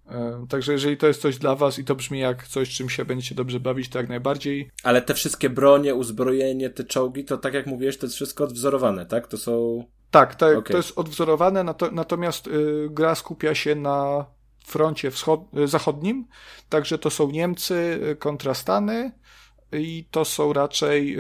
E, 0.10 0.46
także 0.50 0.72
jeżeli 0.72 0.98
to 0.98 1.08
jest 1.08 1.22
coś 1.22 1.38
dla 1.38 1.56
was 1.56 1.80
i 1.80 1.84
to 1.84 1.96
brzmi 1.96 2.20
jak 2.20 2.48
coś, 2.48 2.70
czym 2.70 2.90
się 2.90 3.06
będziecie 3.06 3.36
dobrze 3.36 3.60
bawić, 3.60 3.90
to 3.90 4.00
jak 4.00 4.10
najbardziej. 4.10 4.72
Ale 4.84 5.02
te 5.02 5.14
wszystkie 5.14 5.50
bronie, 5.50 5.96
uzbrojenie, 5.96 6.70
te 6.70 6.84
czołgi, 6.84 7.26
to 7.26 7.38
tak 7.38 7.54
jak 7.54 7.68
mówiłeś, 7.68 7.98
to 7.98 8.06
jest 8.06 8.16
wszystko 8.16 8.44
odwzorowane, 8.44 9.06
tak? 9.06 9.28
To 9.28 9.38
są... 9.38 9.84
Tak, 10.12 10.36
tak 10.36 10.58
okay. 10.58 10.72
to 10.72 10.78
jest 10.78 10.98
odwzorowane, 10.98 11.66
natomiast 11.92 12.48
y, 12.48 12.88
gra 12.90 13.16
skupia 13.16 13.56
się 13.56 13.76
na 13.76 14.26
froncie 14.66 15.12
y, 15.58 15.68
zachodnim, 15.68 16.28
także 16.70 16.98
to 16.98 17.10
są 17.10 17.32
Niemcy 17.32 18.00
y, 18.12 18.16
kontra 18.16 18.54
Stany 18.54 19.12
i 19.72 20.08
to 20.12 20.26
są 20.26 20.54
raczej 20.54 21.18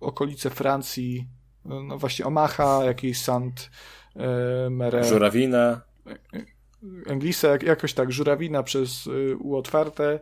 okolice 0.00 0.50
Francji, 0.50 1.28
no 1.64 1.98
właśnie 1.98 2.24
Omaha, 2.24 2.84
jakiś 2.84 3.20
Sant 3.20 3.70
Mere. 4.70 5.04
Żurawina. 5.04 5.80
Anglisa, 7.10 7.48
jakoś 7.66 7.94
tak, 7.94 8.12
żurawina 8.12 8.62
przez 8.62 9.06
y, 9.06 9.36
U 9.36 9.56
otwarte. 9.56 10.20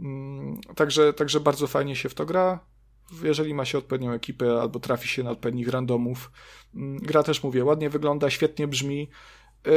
Mm, 0.00 0.60
także, 0.76 1.12
także 1.12 1.40
bardzo 1.40 1.66
fajnie 1.66 1.96
się 1.96 2.08
w 2.08 2.14
to 2.14 2.26
gra. 2.26 2.60
Jeżeli 3.22 3.54
ma 3.54 3.64
się 3.64 3.78
odpowiednią 3.78 4.12
ekipę 4.12 4.60
albo 4.60 4.80
trafi 4.80 5.08
się 5.08 5.22
na 5.22 5.30
odpowiednich 5.30 5.68
randomów. 5.68 6.30
Mm, 6.74 6.98
gra 6.98 7.22
też 7.22 7.42
mówię, 7.42 7.64
ładnie 7.64 7.90
wygląda, 7.90 8.30
świetnie 8.30 8.68
brzmi, 8.68 9.08
y, 9.66 9.70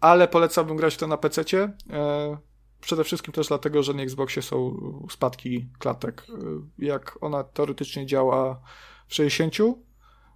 ale 0.00 0.28
polecałbym 0.28 0.76
grać 0.76 0.96
to 0.96 1.06
na 1.06 1.16
PC. 1.16 1.42
Y, 1.42 1.70
przede 2.80 3.04
wszystkim 3.04 3.32
też 3.32 3.48
dlatego, 3.48 3.82
że 3.82 3.94
na 3.94 4.02
Xboxie 4.02 4.42
są 4.42 4.80
spadki 5.10 5.66
klatek. 5.78 6.26
Jak 6.78 7.18
ona 7.20 7.44
teoretycznie 7.44 8.06
działa 8.06 8.60
w 9.08 9.14
60, 9.14 9.54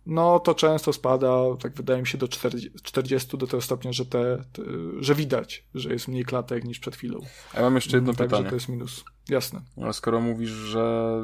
no 0.06 0.40
to 0.40 0.54
często 0.54 0.92
spada, 0.92 1.32
tak 1.62 1.72
wydaje 1.72 2.00
mi 2.00 2.06
się, 2.06 2.18
do 2.18 2.28
40, 2.28 3.38
do 3.38 3.46
tego 3.46 3.60
stopnia, 3.60 3.92
że, 3.92 4.06
te, 4.06 4.44
te, 4.52 4.62
że 5.00 5.14
widać, 5.14 5.64
że 5.74 5.92
jest 5.92 6.08
mniej 6.08 6.24
klatek 6.24 6.64
niż 6.64 6.78
przed 6.78 6.96
chwilą. 6.96 7.20
A 7.54 7.56
ja 7.56 7.62
mam 7.62 7.74
jeszcze 7.74 7.96
jedno 7.96 8.12
Także 8.12 8.24
pytanie. 8.24 8.48
to 8.48 8.54
jest 8.54 8.68
minus. 8.68 9.04
Jasne. 9.28 9.60
A 9.82 9.92
skoro 9.92 10.20
mówisz, 10.20 10.50
że 10.50 11.14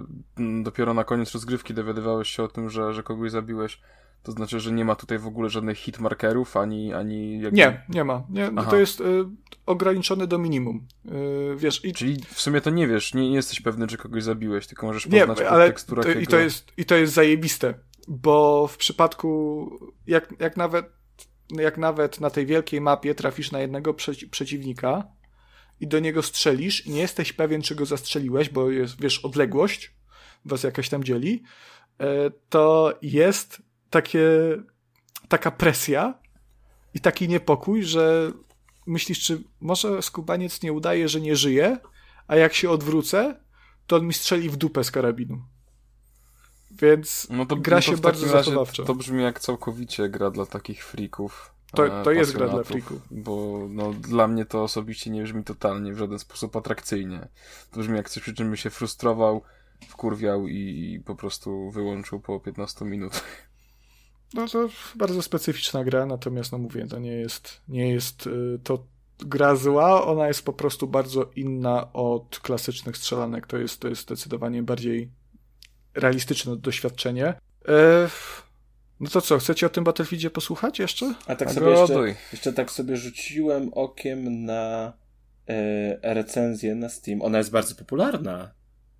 dopiero 0.62 0.94
na 0.94 1.04
koniec 1.04 1.32
rozgrywki 1.32 1.74
dowiadywałeś 1.74 2.28
się 2.28 2.42
o 2.42 2.48
tym, 2.48 2.70
że, 2.70 2.94
że 2.94 3.02
kogoś 3.02 3.30
zabiłeś, 3.30 3.80
to 4.22 4.32
znaczy, 4.32 4.60
że 4.60 4.72
nie 4.72 4.84
ma 4.84 4.94
tutaj 4.94 5.18
w 5.18 5.26
ogóle 5.26 5.50
żadnych 5.50 5.78
hitmarkerów, 5.78 6.56
ani... 6.56 6.92
ani 6.92 7.40
jakby... 7.40 7.56
Nie, 7.56 7.82
nie 7.88 8.04
ma. 8.04 8.22
Nie, 8.30 8.50
to 8.70 8.76
jest 8.76 9.00
y, 9.00 9.04
ograniczone 9.66 10.26
do 10.26 10.38
minimum. 10.38 10.86
Y, 11.06 11.56
wiesz, 11.56 11.84
i... 11.84 11.92
Czyli 11.92 12.16
w 12.26 12.40
sumie 12.40 12.60
to 12.60 12.70
nie 12.70 12.86
wiesz, 12.88 13.14
nie, 13.14 13.30
nie 13.30 13.36
jesteś 13.36 13.60
pewny, 13.60 13.86
czy 13.86 13.96
kogoś 13.96 14.22
zabiłeś, 14.22 14.66
tylko 14.66 14.86
możesz 14.86 15.06
poznać 15.06 15.38
nie, 15.38 15.48
ale 15.48 15.72
to, 15.72 16.12
i, 16.20 16.26
to 16.26 16.38
jest, 16.38 16.72
I 16.76 16.84
to 16.84 16.94
jest 16.94 17.12
zajebiste 17.12 17.74
bo 18.10 18.66
w 18.66 18.76
przypadku, 18.76 19.70
jak, 20.06 20.34
jak, 20.40 20.56
nawet, 20.56 20.86
jak 21.50 21.78
nawet 21.78 22.20
na 22.20 22.30
tej 22.30 22.46
wielkiej 22.46 22.80
mapie 22.80 23.14
trafisz 23.14 23.52
na 23.52 23.60
jednego 23.60 23.94
przeci 23.94 24.28
przeciwnika 24.28 25.06
i 25.80 25.86
do 25.86 25.98
niego 25.98 26.22
strzelisz 26.22 26.86
nie 26.86 27.00
jesteś 27.00 27.32
pewien, 27.32 27.62
czy 27.62 27.74
go 27.74 27.86
zastrzeliłeś, 27.86 28.48
bo 28.48 28.70
jest, 28.70 29.00
wiesz, 29.00 29.18
odległość 29.18 29.94
was 30.44 30.62
jakaś 30.62 30.88
tam 30.88 31.04
dzieli, 31.04 31.42
e, 32.00 32.30
to 32.48 32.94
jest 33.02 33.62
takie, 33.90 34.28
taka 35.28 35.50
presja 35.50 36.14
i 36.94 37.00
taki 37.00 37.28
niepokój, 37.28 37.82
że 37.82 38.32
myślisz, 38.86 39.20
czy 39.20 39.42
może 39.60 40.02
skubaniec 40.02 40.62
nie 40.62 40.72
udaje, 40.72 41.08
że 41.08 41.20
nie 41.20 41.36
żyje, 41.36 41.78
a 42.26 42.36
jak 42.36 42.54
się 42.54 42.70
odwrócę, 42.70 43.40
to 43.86 43.96
on 43.96 44.06
mi 44.06 44.14
strzeli 44.14 44.50
w 44.50 44.56
dupę 44.56 44.84
z 44.84 44.90
karabinu. 44.90 45.42
Więc 46.70 47.26
no 47.30 47.46
to, 47.46 47.56
gra 47.56 47.76
no 47.76 47.82
to 47.82 47.90
się 47.90 47.96
bardzo 47.96 48.28
zachowawczo. 48.28 48.84
To 48.84 48.94
brzmi 48.94 49.22
jak 49.22 49.40
całkowicie 49.40 50.08
gra 50.08 50.30
dla 50.30 50.46
takich 50.46 50.84
freaków. 50.84 51.54
To, 51.74 52.02
to 52.04 52.12
jest 52.12 52.32
gra 52.32 52.48
dla 52.48 52.62
freaków. 52.62 52.98
Bo 53.10 53.66
no, 53.70 53.92
dla 53.92 54.28
mnie 54.28 54.44
to 54.44 54.62
osobiście 54.62 55.10
nie 55.10 55.22
brzmi 55.22 55.44
totalnie 55.44 55.92
w 55.92 55.98
żaden 55.98 56.18
sposób 56.18 56.56
atrakcyjnie. 56.56 57.28
To 57.70 57.80
brzmi 57.80 57.96
jak 57.96 58.10
coś, 58.10 58.22
przy 58.22 58.34
czym 58.34 58.50
by 58.50 58.56
się 58.56 58.70
frustrował, 58.70 59.42
wkurwiał 59.88 60.48
i, 60.48 60.92
i 60.94 61.00
po 61.00 61.16
prostu 61.16 61.70
wyłączył 61.70 62.20
po 62.20 62.40
15 62.40 62.84
minut. 62.84 63.12
No 64.34 64.48
to 64.48 64.68
bardzo 64.94 65.22
specyficzna 65.22 65.84
gra, 65.84 66.06
natomiast 66.06 66.52
no 66.52 66.58
mówię, 66.58 66.86
to 66.86 66.98
nie 66.98 67.12
jest, 67.12 67.60
nie 67.68 67.90
jest 67.90 68.26
y, 68.26 68.60
to 68.64 68.84
gra 69.18 69.56
zła, 69.56 70.06
ona 70.06 70.28
jest 70.28 70.44
po 70.44 70.52
prostu 70.52 70.86
bardzo 70.86 71.30
inna 71.36 71.92
od 71.92 72.40
klasycznych 72.42 72.96
strzelanek. 72.96 73.46
To 73.46 73.58
jest, 73.58 73.80
to 73.80 73.88
jest 73.88 74.02
zdecydowanie 74.02 74.62
bardziej 74.62 75.10
realistyczne 75.94 76.56
doświadczenie. 76.56 77.26
E, 77.68 78.08
no 79.00 79.10
to 79.10 79.20
co, 79.20 79.38
chcecie 79.38 79.66
o 79.66 79.70
tym 79.70 79.84
Battlefieldzie 79.84 80.30
posłuchać 80.30 80.78
jeszcze? 80.78 81.14
A 81.26 81.36
tak 81.36 81.52
sobie 81.52 81.70
jeszcze, 81.70 82.14
jeszcze 82.32 82.52
tak 82.52 82.70
sobie 82.70 82.96
rzuciłem 82.96 83.70
okiem 83.74 84.44
na 84.44 84.92
e, 85.48 86.14
recenzję 86.14 86.74
na 86.74 86.88
Steam. 86.88 87.22
Ona 87.22 87.38
jest 87.38 87.50
bardzo 87.50 87.74
popularna. 87.74 88.54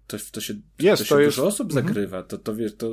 To, 0.06 0.16
to 0.32 0.40
się, 0.40 0.54
jest, 0.78 1.02
to 1.02 1.04
się 1.04 1.08
to 1.08 1.14
dużo 1.14 1.26
jest... 1.26 1.38
osób 1.38 1.70
mhm. 1.70 1.86
zagrywa. 1.86 2.22
To, 2.22 2.38
to, 2.38 2.54
wiesz, 2.54 2.76
to, 2.76 2.90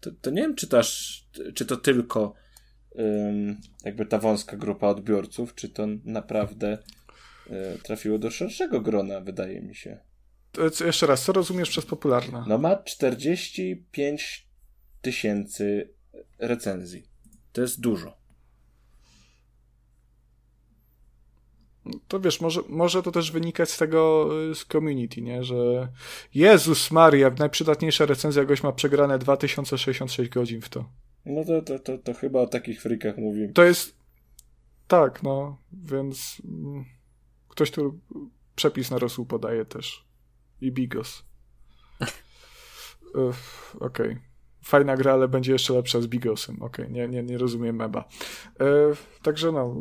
to, 0.00 0.10
to 0.20 0.30
nie 0.30 0.42
wiem, 0.42 0.54
czy, 0.54 0.66
taż, 0.68 1.24
czy 1.54 1.66
to 1.66 1.76
tylko 1.76 2.34
um, 2.90 3.56
jakby 3.84 4.06
ta 4.06 4.18
wąska 4.18 4.56
grupa 4.56 4.88
odbiorców, 4.88 5.54
czy 5.54 5.68
to 5.68 5.86
naprawdę 6.04 6.78
e, 7.50 7.78
trafiło 7.78 8.18
do 8.18 8.30
szerszego 8.30 8.80
grona, 8.80 9.20
wydaje 9.20 9.60
mi 9.60 9.74
się 9.74 9.98
jeszcze 10.84 11.06
raz, 11.06 11.24
co 11.24 11.32
rozumiesz 11.32 11.68
przez 11.68 11.86
popularna? 11.86 12.44
No 12.48 12.58
ma 12.58 12.76
45 12.76 14.46
tysięcy 15.02 15.90
recenzji. 16.38 17.02
To 17.52 17.60
jest 17.60 17.80
dużo. 17.80 18.16
To 22.08 22.20
wiesz, 22.20 22.40
może, 22.40 22.60
może 22.68 23.02
to 23.02 23.12
też 23.12 23.30
wynikać 23.30 23.70
z 23.70 23.78
tego, 23.78 24.28
y, 24.50 24.54
z 24.54 24.64
community, 24.64 25.22
nie? 25.22 25.44
Że 25.44 25.88
Jezus 26.34 26.90
Maria, 26.90 27.30
najprzydatniejsza 27.38 28.06
recenzja 28.06 28.44
goś 28.44 28.62
ma 28.62 28.72
przegrane 28.72 29.18
2066 29.18 30.30
godzin 30.30 30.60
w 30.60 30.68
to. 30.68 30.84
No 31.26 31.44
to, 31.44 31.62
to, 31.62 31.78
to, 31.78 31.98
to 31.98 32.14
chyba 32.14 32.40
o 32.40 32.46
takich 32.46 32.82
frikach 32.82 33.16
mówimy. 33.18 33.52
To 33.52 33.64
jest... 33.64 33.96
Tak, 34.88 35.22
no, 35.22 35.58
więc 35.72 36.42
mm, 36.44 36.84
ktoś 37.48 37.70
tu 37.70 37.98
przepis 38.56 38.90
na 38.90 38.98
rosół 38.98 39.26
podaje 39.26 39.64
też 39.64 40.05
i 40.60 40.72
Bigos. 40.72 41.24
Okej. 43.14 43.30
Okay. 43.80 44.20
Fajna 44.66 44.96
gra, 44.96 45.12
ale 45.12 45.28
będzie 45.28 45.52
jeszcze 45.52 45.72
lepsza 45.72 46.00
z 46.00 46.06
Bigosem. 46.06 46.62
Okej, 46.62 46.84
okay. 46.84 46.94
nie, 46.94 47.08
nie, 47.08 47.22
nie 47.22 47.38
rozumiem 47.38 47.76
meba. 47.76 48.04
E, 48.60 48.64
także 49.22 49.52
no, 49.52 49.74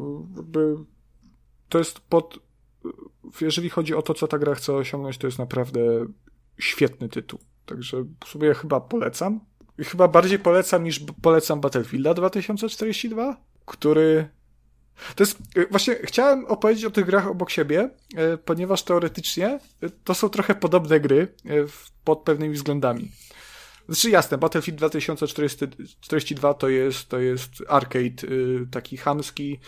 to 1.70 1.78
jest 1.78 2.00
pod... 2.00 2.40
Jeżeli 3.42 3.70
chodzi 3.70 3.96
o 3.96 4.02
to, 4.02 4.14
co 4.14 4.28
ta 4.28 4.38
gra 4.38 4.56
chce 4.56 4.74
osiągnąć, 4.74 5.18
to 5.18 5.28
jest 5.28 5.40
naprawdę 5.40 5.80
świetny 6.60 7.10
tytuł. 7.10 7.40
Także 7.66 8.06
sobie 8.26 8.54
chyba 8.54 8.82
polecam. 8.82 9.40
Chyba 9.80 10.08
bardziej 10.08 10.40
polecam 10.40 10.84
niż 10.84 11.00
polecam 11.22 11.62
Battlefielda 11.62 12.14
2042, 12.14 13.38
który 13.66 14.30
to 15.16 15.24
jest, 15.24 15.40
y, 15.58 15.68
właśnie 15.72 15.96
chciałem 15.96 16.46
opowiedzieć 16.46 16.86
o 16.86 16.92
tych 16.92 17.06
grach 17.06 17.28
obok 17.28 17.50
siebie, 17.50 17.90
y, 18.34 18.38
ponieważ 18.38 18.84
teoretycznie 18.84 19.60
y, 19.84 19.90
to 20.04 20.14
są 20.14 20.30
trochę 20.30 20.56
podobne 20.56 21.00
gry 21.00 21.28
pod 22.04 22.20
pewnymi 22.20 22.56
względami. 22.56 23.12
Znaczy 23.90 24.10
jasne, 24.10 24.38
Battlefield 24.38 24.78
2042 24.78 26.54
to 26.54 26.70
jest, 26.70 27.10
to 27.10 27.20
jest 27.20 27.52
arcade 27.68 28.28
taki 28.72 28.98
chamski, 28.98 29.60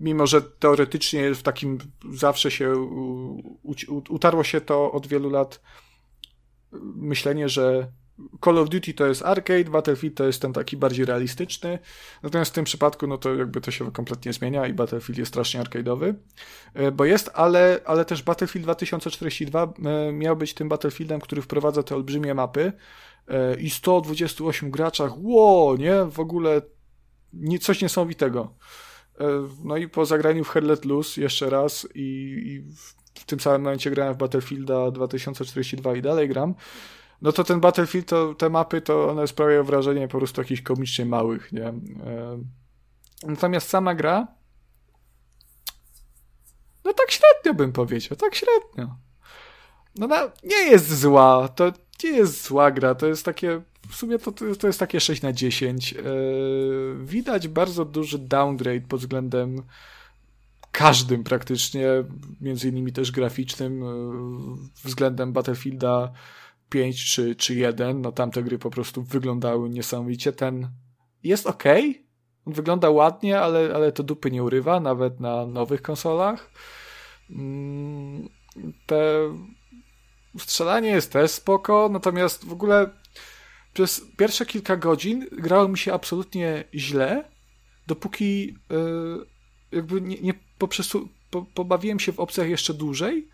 mimo 0.00 0.26
że 0.26 0.42
teoretycznie 0.42 1.34
w 1.34 1.42
takim 1.42 1.78
zawsze 2.12 2.50
się 2.50 2.74
utarło 4.08 4.44
się 4.44 4.60
to 4.60 4.92
od 4.92 5.06
wielu 5.06 5.30
lat 5.30 5.60
myślenie, 6.96 7.48
że 7.48 7.92
Call 8.44 8.58
of 8.58 8.68
Duty 8.68 8.94
to 8.94 9.06
jest 9.06 9.22
arcade, 9.22 9.64
Battlefield 9.64 10.16
to 10.16 10.24
jest 10.24 10.42
ten 10.42 10.52
taki 10.52 10.76
bardziej 10.76 11.04
realistyczny, 11.04 11.78
natomiast 12.22 12.50
w 12.50 12.54
tym 12.54 12.64
przypadku 12.64 13.06
no 13.06 13.18
to 13.18 13.34
jakby 13.34 13.60
to 13.60 13.70
się 13.70 13.92
kompletnie 13.92 14.32
zmienia 14.32 14.66
i 14.66 14.72
Battlefield 14.72 15.18
jest 15.18 15.28
strasznie 15.28 15.60
arcade'owy, 15.62 16.14
e, 16.74 16.92
bo 16.92 17.04
jest, 17.04 17.30
ale, 17.34 17.80
ale 17.84 18.04
też 18.04 18.22
Battlefield 18.22 18.66
2042 18.66 19.62
e, 19.84 20.12
miał 20.12 20.36
być 20.36 20.54
tym 20.54 20.68
Battlefieldem, 20.68 21.20
który 21.20 21.42
wprowadza 21.42 21.82
te 21.82 21.94
olbrzymie 21.94 22.34
mapy 22.34 22.72
e, 23.28 23.60
i 23.60 23.70
128 23.70 24.70
graczach, 24.70 25.18
ło, 25.18 25.76
nie, 25.78 26.04
w 26.04 26.20
ogóle 26.20 26.62
coś 27.60 27.82
niesamowitego. 27.82 28.54
No 29.64 29.76
i 29.76 29.88
po 29.88 30.06
zagraniu 30.06 30.44
w 30.44 30.48
Hell 30.48 30.64
Let 30.64 30.84
Loose 30.84 31.20
jeszcze 31.20 31.50
raz 31.50 31.88
i, 31.94 32.00
i 32.46 32.62
w 33.14 33.24
tym 33.24 33.40
samym 33.40 33.62
momencie 33.62 33.90
grałem 33.90 34.14
w 34.14 34.16
Battlefielda 34.16 34.90
2042 34.90 35.96
i 35.96 36.02
dalej 36.02 36.28
gram, 36.28 36.54
no 37.22 37.32
to 37.32 37.44
ten 37.44 37.60
Battlefield, 37.60 38.08
to, 38.08 38.34
te 38.34 38.50
mapy, 38.50 38.80
to 38.80 39.10
one 39.10 39.26
sprawiają 39.26 39.64
wrażenie 39.64 40.08
po 40.08 40.18
prostu 40.18 40.40
jakichś 40.40 40.62
komicznie 40.62 41.06
małych, 41.06 41.52
nie? 41.52 41.66
E, 41.66 41.74
natomiast 43.22 43.68
sama 43.68 43.94
gra, 43.94 44.26
no 46.84 46.92
tak 46.92 47.10
średnio 47.10 47.54
bym 47.54 47.72
powiedział, 47.72 48.16
tak 48.16 48.34
średnio. 48.34 48.96
No, 49.96 50.06
no 50.06 50.16
nie 50.44 50.56
jest 50.56 51.00
zła, 51.00 51.48
to 51.48 51.72
nie 52.04 52.10
jest 52.10 52.44
zła 52.44 52.70
gra, 52.70 52.94
to 52.94 53.06
jest 53.06 53.24
takie, 53.24 53.62
w 53.88 53.96
sumie 53.96 54.18
to, 54.18 54.32
to 54.32 54.66
jest 54.66 54.78
takie 54.78 55.00
6 55.00 55.22
na 55.22 55.32
10. 55.32 55.94
E, 55.94 56.02
widać 57.04 57.48
bardzo 57.48 57.84
duży 57.84 58.18
downgrade 58.18 58.86
pod 58.88 59.00
względem 59.00 59.62
każdym 60.72 61.24
praktycznie, 61.24 61.88
między 62.40 62.68
innymi 62.68 62.92
też 62.92 63.12
graficznym, 63.12 63.82
e, 63.82 63.86
względem 64.84 65.32
Battlefielda 65.32 66.12
5 66.70 67.04
czy, 67.04 67.34
czy 67.34 67.54
1. 67.54 68.00
No 68.00 68.12
tamte 68.12 68.42
gry 68.42 68.58
po 68.58 68.70
prostu 68.70 69.02
wyglądały 69.02 69.70
niesamowicie. 69.70 70.32
Ten 70.32 70.70
jest 71.22 71.46
ok, 71.46 71.64
on 72.44 72.52
wygląda 72.52 72.90
ładnie, 72.90 73.40
ale, 73.40 73.74
ale 73.74 73.92
to 73.92 74.02
dupy 74.02 74.30
nie 74.30 74.42
urywa, 74.42 74.80
nawet 74.80 75.20
na 75.20 75.46
nowych 75.46 75.82
konsolach. 75.82 76.50
Mm, 77.30 78.28
te 78.86 79.02
strzelanie 80.38 80.88
jest 80.88 81.12
też 81.12 81.30
spoko, 81.30 81.88
natomiast 81.92 82.44
w 82.44 82.52
ogóle 82.52 82.90
przez 83.72 84.06
pierwsze 84.16 84.46
kilka 84.46 84.76
godzin 84.76 85.26
grało 85.32 85.68
mi 85.68 85.78
się 85.78 85.92
absolutnie 85.92 86.64
źle, 86.74 87.24
dopóki 87.86 88.46
yy, 88.70 89.26
jakby 89.72 90.00
nie, 90.00 90.16
nie 90.20 90.34
po, 91.30 91.42
pobawiłem 91.54 92.00
się 92.00 92.12
w 92.12 92.20
opcjach 92.20 92.48
jeszcze 92.48 92.74
dłużej 92.74 93.28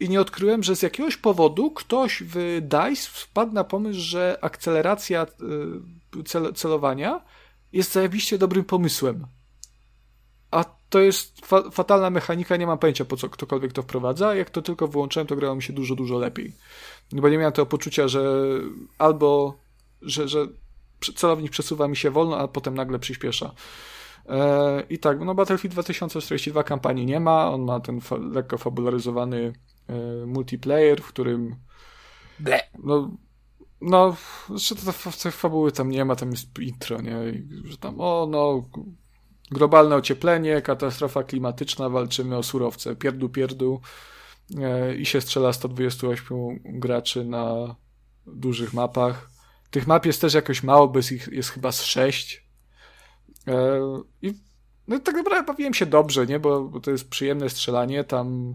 i 0.00 0.08
nie 0.08 0.20
odkryłem, 0.20 0.62
że 0.62 0.76
z 0.76 0.82
jakiegoś 0.82 1.16
powodu 1.16 1.70
ktoś 1.70 2.22
w 2.26 2.60
DICE 2.62 3.10
wpadł 3.10 3.52
na 3.52 3.64
pomysł, 3.64 4.00
że 4.00 4.38
akceleracja 4.40 5.26
yy, 6.16 6.22
cel- 6.22 6.54
celowania 6.54 7.24
jest 7.72 7.92
zajebiście 7.92 8.38
dobrym 8.38 8.64
pomysłem. 8.64 9.26
A 10.50 10.64
to 10.88 11.00
jest 11.00 11.46
fa 11.46 11.70
fatalna 11.70 12.10
mechanika, 12.10 12.56
nie 12.56 12.66
mam 12.66 12.78
pojęcia 12.78 13.04
po 13.04 13.16
co 13.16 13.28
ktokolwiek 13.28 13.72
to 13.72 13.82
wprowadza. 13.82 14.34
Jak 14.34 14.50
to 14.50 14.62
tylko 14.62 14.88
wyłączyłem, 14.88 15.26
to 15.26 15.36
grało 15.36 15.54
mi 15.54 15.62
się 15.62 15.72
dużo, 15.72 15.94
dużo 15.94 16.18
lepiej. 16.18 16.52
No 17.12 17.22
bo 17.22 17.28
nie 17.28 17.38
miałem 17.38 17.52
tego 17.52 17.66
poczucia, 17.66 18.08
że 18.08 18.22
albo, 18.98 19.54
że, 20.02 20.28
że 20.28 20.46
celownik 21.14 21.50
przesuwa 21.50 21.88
mi 21.88 21.96
się 21.96 22.10
wolno, 22.10 22.38
a 22.38 22.48
potem 22.48 22.74
nagle 22.74 22.98
przyspiesza. 22.98 23.54
E, 24.28 24.82
I 24.90 24.98
tak, 24.98 25.20
no 25.20 25.34
Battlefield 25.34 25.74
2042 25.74 26.62
kampanii 26.62 27.06
nie 27.06 27.20
ma, 27.20 27.50
on 27.50 27.62
ma 27.64 27.80
ten 27.80 28.00
fa 28.00 28.16
lekko 28.16 28.58
fabularyzowany 28.58 29.52
multiplayer, 30.26 31.02
w 31.02 31.08
którym 31.08 31.56
Ble. 32.40 32.60
no 32.84 33.10
no, 33.80 34.16
że 34.54 34.74
to, 34.74 34.92
to, 35.22 35.30
fabuły 35.30 35.72
tam 35.72 35.90
nie 35.90 36.04
ma, 36.04 36.16
tam 36.16 36.30
jest 36.30 36.58
intro, 36.58 37.00
nie? 37.00 37.16
Że 37.64 37.76
tam, 37.76 38.00
o 38.00 38.26
no, 38.30 38.64
globalne 39.50 39.96
ocieplenie, 39.96 40.62
katastrofa 40.62 41.22
klimatyczna, 41.22 41.88
walczymy 41.88 42.36
o 42.36 42.42
surowce, 42.42 42.96
pierdu, 42.96 43.28
pierdu 43.28 43.80
e, 44.60 44.94
i 44.94 45.06
się 45.06 45.20
strzela 45.20 45.52
128 45.52 46.60
graczy 46.64 47.24
na 47.24 47.76
dużych 48.26 48.72
mapach. 48.72 49.30
Tych 49.70 49.86
map 49.86 50.06
jest 50.06 50.20
też 50.20 50.34
jakoś 50.34 50.62
mało, 50.62 50.88
bo 50.88 50.98
jest 50.98 51.12
ich 51.12 51.28
jest 51.32 51.50
chyba 51.50 51.72
z 51.72 51.82
6. 51.82 52.48
E, 53.46 53.80
I 54.22 54.34
no 54.88 54.98
tak 54.98 55.14
naprawdę 55.14 55.52
bawiłem 55.52 55.74
się 55.74 55.86
dobrze, 55.86 56.26
nie? 56.26 56.40
Bo, 56.40 56.64
bo 56.64 56.80
to 56.80 56.90
jest 56.90 57.10
przyjemne 57.10 57.48
strzelanie, 57.48 58.04
tam 58.04 58.54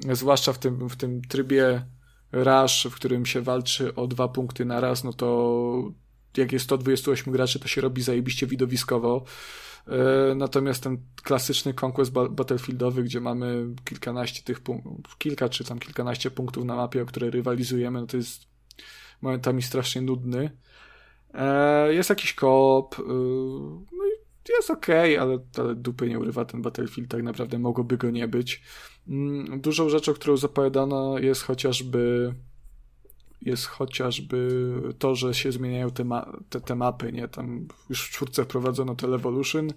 zwłaszcza 0.00 0.52
w 0.52 0.58
tym, 0.58 0.88
w 0.88 0.96
tym 0.96 1.22
trybie 1.22 1.86
rush, 2.32 2.86
w 2.90 2.94
którym 2.94 3.26
się 3.26 3.40
walczy 3.40 3.94
o 3.94 4.06
dwa 4.06 4.28
punkty 4.28 4.64
na 4.64 4.80
raz, 4.80 5.04
no 5.04 5.12
to 5.12 5.92
jak 6.36 6.52
jest 6.52 6.64
128 6.64 7.32
graczy, 7.32 7.60
to 7.60 7.68
się 7.68 7.80
robi 7.80 8.02
zajebiście 8.02 8.46
widowiskowo. 8.46 9.24
E, 9.88 10.34
natomiast 10.34 10.82
ten 10.82 10.98
klasyczny 11.22 11.74
conquest 11.84 12.12
battlefieldowy, 12.12 13.02
gdzie 13.02 13.20
mamy 13.20 13.66
kilkanaście 13.84 14.42
tych 14.42 14.60
punktów, 14.60 15.18
kilka 15.18 15.48
czy 15.48 15.64
tam 15.64 15.78
kilkanaście 15.78 16.30
punktów 16.30 16.64
na 16.64 16.76
mapie, 16.76 17.02
o 17.02 17.06
które 17.06 17.30
rywalizujemy, 17.30 18.00
no 18.00 18.06
to 18.06 18.16
jest 18.16 18.46
momentami 19.22 19.62
strasznie 19.62 20.02
nudny. 20.02 20.50
E, 21.34 21.94
jest 21.94 22.10
jakiś 22.10 22.34
koop, 22.34 22.98
e, 22.98 23.02
no 23.92 24.05
jest 24.52 24.70
okej, 24.70 25.18
okay, 25.18 25.28
ale, 25.28 25.38
ale 25.58 25.74
dupy 25.74 26.08
nie 26.08 26.18
urywa 26.18 26.44
ten 26.44 26.62
Battlefield, 26.62 27.10
tak 27.10 27.22
naprawdę 27.22 27.58
mogłoby 27.58 27.96
go 27.96 28.10
nie 28.10 28.28
być. 28.28 28.62
Mm, 29.08 29.60
dużą 29.60 29.88
rzeczą, 29.88 30.14
którą 30.14 30.36
zapowiadano 30.36 31.18
jest 31.18 31.42
chociażby 31.42 32.34
jest 33.42 33.66
chociażby 33.66 34.48
to, 34.98 35.14
że 35.14 35.34
się 35.34 35.52
zmieniają 35.52 35.90
te, 35.90 36.04
ma 36.04 36.32
te, 36.50 36.60
te 36.60 36.74
mapy, 36.74 37.12
nie? 37.12 37.28
Tam 37.28 37.68
już 37.90 38.08
w 38.08 38.10
czwórce 38.10 38.44
wprowadzono 38.44 38.94
te 38.94 39.06
Evolution. 39.06 39.72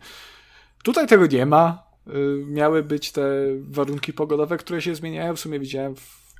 Tutaj 0.83 1.07
tego 1.07 1.25
nie 1.25 1.45
ma. 1.45 1.83
Y, 2.07 2.45
miały 2.45 2.83
być 2.83 3.11
te 3.11 3.22
warunki 3.59 4.14
pogodowe, 4.14 4.57
które 4.57 4.81
się 4.81 4.95
zmieniają. 4.95 5.35
W 5.35 5.39
sumie 5.39 5.59
widziałem 5.59 5.95
w, 5.95 6.35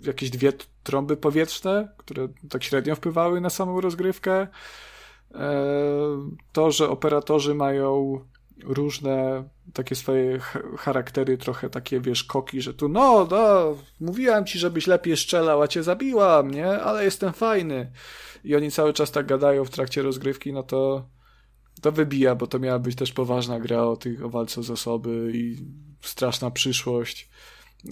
w 0.00 0.06
jakieś 0.06 0.30
dwie 0.30 0.52
trąby 0.82 1.16
powietrzne, 1.16 1.88
które 1.96 2.28
tak 2.50 2.64
średnio 2.64 2.96
wpływały 2.96 3.40
na 3.40 3.50
samą 3.50 3.80
rozgrywkę. 3.80 4.46
E, 5.34 6.30
to, 6.52 6.70
że 6.70 6.88
operatorzy 6.88 7.54
mają 7.54 8.20
różne 8.64 9.44
takie 9.72 9.94
swoje 9.94 10.38
charaktery, 10.78 11.38
trochę 11.38 11.70
takie, 11.70 12.00
wiesz, 12.00 12.24
koki, 12.24 12.60
że 12.60 12.74
tu, 12.74 12.88
no, 12.88 13.28
no, 13.30 13.76
mówiłam 14.00 14.46
ci, 14.46 14.58
żebyś 14.58 14.86
lepiej 14.86 15.16
strzelał, 15.16 15.62
a 15.62 15.68
cię 15.68 15.82
zabiłam, 15.82 16.50
nie? 16.50 16.68
Ale 16.68 17.04
jestem 17.04 17.32
fajny. 17.32 17.92
I 18.44 18.56
oni 18.56 18.70
cały 18.70 18.92
czas 18.92 19.10
tak 19.10 19.26
gadają 19.26 19.64
w 19.64 19.70
trakcie 19.70 20.02
rozgrywki, 20.02 20.52
no 20.52 20.62
to 20.62 21.08
to 21.82 21.92
wybija, 21.92 22.34
bo 22.34 22.46
to 22.46 22.58
miała 22.58 22.78
być 22.78 22.96
też 22.96 23.12
poważna 23.12 23.60
gra 23.60 23.82
o 23.82 23.96
tych, 23.96 24.24
o 24.24 24.28
walce 24.28 24.62
z 24.62 24.70
osoby 24.70 25.30
i 25.34 25.56
straszna 26.02 26.50
przyszłość. 26.50 27.30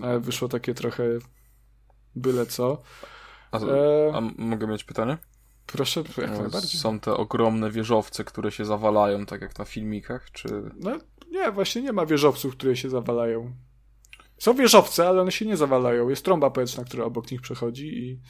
Ale 0.03 0.21
wyszło 0.21 0.49
takie 0.49 0.75
trochę 0.75 1.05
byle 2.15 2.47
co. 2.47 2.83
A, 3.51 3.59
e... 3.59 4.13
a 4.15 4.21
mogę 4.39 4.67
mieć 4.67 4.85
pytanie? 4.85 5.19
Proszę, 5.67 6.05
jak 6.19 6.31
no, 6.31 6.39
najbardziej. 6.39 6.81
Są 6.81 7.01
te 7.01 7.15
ogromne 7.15 7.71
wieżowce, 7.71 8.25
które 8.25 8.53
się 8.53 8.65
zawalają, 8.65 9.27
tak 9.27 9.41
jak 9.41 9.59
na 9.59 9.65
filmikach, 9.65 10.31
czy... 10.31 10.49
No 10.77 10.99
nie, 11.31 11.53
właśnie 11.53 11.83
nie 11.83 11.93
ma 11.93 12.07
wieżowców, 12.07 12.57
które 12.57 12.77
się 12.77 12.91
zawalają. 12.91 13.55
Są 14.39 14.55
wieżowce, 14.55 15.09
ale 15.09 15.23
one 15.23 15.33
się 15.33 15.47
nie 15.47 15.57
zawalają. 15.57 16.09
Jest 16.09 16.25
trąba 16.25 16.51
powietrzna, 16.51 16.85
która 16.85 17.05
obok 17.05 17.31
nich 17.31 17.41
przechodzi 17.41 17.87
i, 17.87 18.21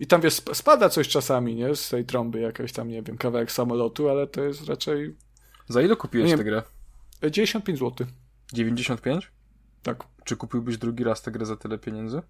i 0.00 0.06
tam 0.06 0.20
wiesz, 0.20 0.34
spada 0.52 0.88
coś 0.88 1.08
czasami, 1.08 1.54
nie? 1.54 1.76
Z 1.76 1.88
tej 1.88 2.04
trąby 2.04 2.40
jakaś 2.40 2.72
tam, 2.72 2.88
nie 2.88 3.02
wiem, 3.02 3.18
kawałek 3.18 3.52
samolotu, 3.52 4.08
ale 4.08 4.26
to 4.26 4.42
jest 4.42 4.68
raczej... 4.68 5.16
Za 5.68 5.82
ile 5.82 5.96
kupiłeś 5.96 6.30
nie, 6.30 6.36
tę 6.36 6.44
grę? 6.44 6.62
95 7.22 7.78
zł. 7.78 8.06
95? 8.52 9.32
Tak. 9.82 10.04
Czy 10.24 10.36
kupiłbyś 10.36 10.78
drugi 10.78 11.04
raz 11.04 11.22
tę 11.22 11.30
grę 11.30 11.46
za 11.46 11.56
tyle 11.56 11.78
pieniędzy? 11.78 12.22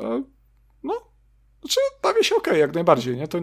E, 0.00 0.22
no, 0.82 0.94
znaczy, 1.62 1.80
bawię 2.02 2.24
się 2.24 2.36
ok, 2.36 2.46
jak 2.46 2.74
najbardziej, 2.74 3.16
nie? 3.16 3.28
To, 3.28 3.40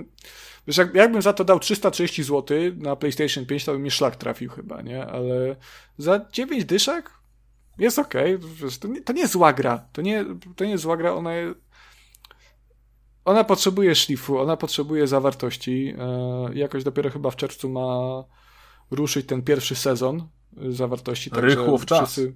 wiesz, 0.68 0.78
jak, 0.78 0.96
jakbym 0.96 1.22
za 1.22 1.34
to 1.34 1.44
dał 1.44 1.60
330 1.60 2.24
zł 2.24 2.58
na 2.78 2.96
PlayStation 2.96 3.46
5, 3.46 3.66
to 3.66 3.72
by 3.72 3.80
mi 3.80 3.92
szlak 3.92 4.16
trafił 4.16 4.50
chyba, 4.50 4.82
nie? 4.82 5.06
Ale 5.06 5.56
za 5.98 6.26
9 6.32 6.66
dyszek 6.66 7.12
jest 7.78 8.00
ok. 8.00 8.14
To 8.82 8.88
nie, 8.88 9.02
to 9.02 9.14
nie 9.14 9.22
jest 9.22 9.34
zła 9.34 9.54
gra. 9.54 9.86
To 9.94 10.02
nie, 10.02 10.26
to 10.56 10.66
nie 10.66 10.72
jest 10.72 10.84
zła 10.84 10.98
gra, 10.98 11.14
ona 11.14 11.32
ona 13.26 13.44
potrzebuje 13.44 13.96
szlifu, 13.96 14.40
ona 14.40 14.58
potrzebuje 14.58 15.08
zawartości. 15.08 15.96
E, 16.00 16.50
jakoś 16.54 16.84
dopiero 16.84 17.10
chyba 17.10 17.32
w 17.32 17.36
czerwcu 17.36 17.70
ma 17.70 18.24
ruszyć 18.92 19.28
ten 19.28 19.42
pierwszy 19.42 19.76
sezon 19.76 20.28
zawartości. 20.70 21.30
Rychło 21.34 21.78
w 21.78 21.86
czas. 21.86 22.12
Wszyscy, 22.12 22.34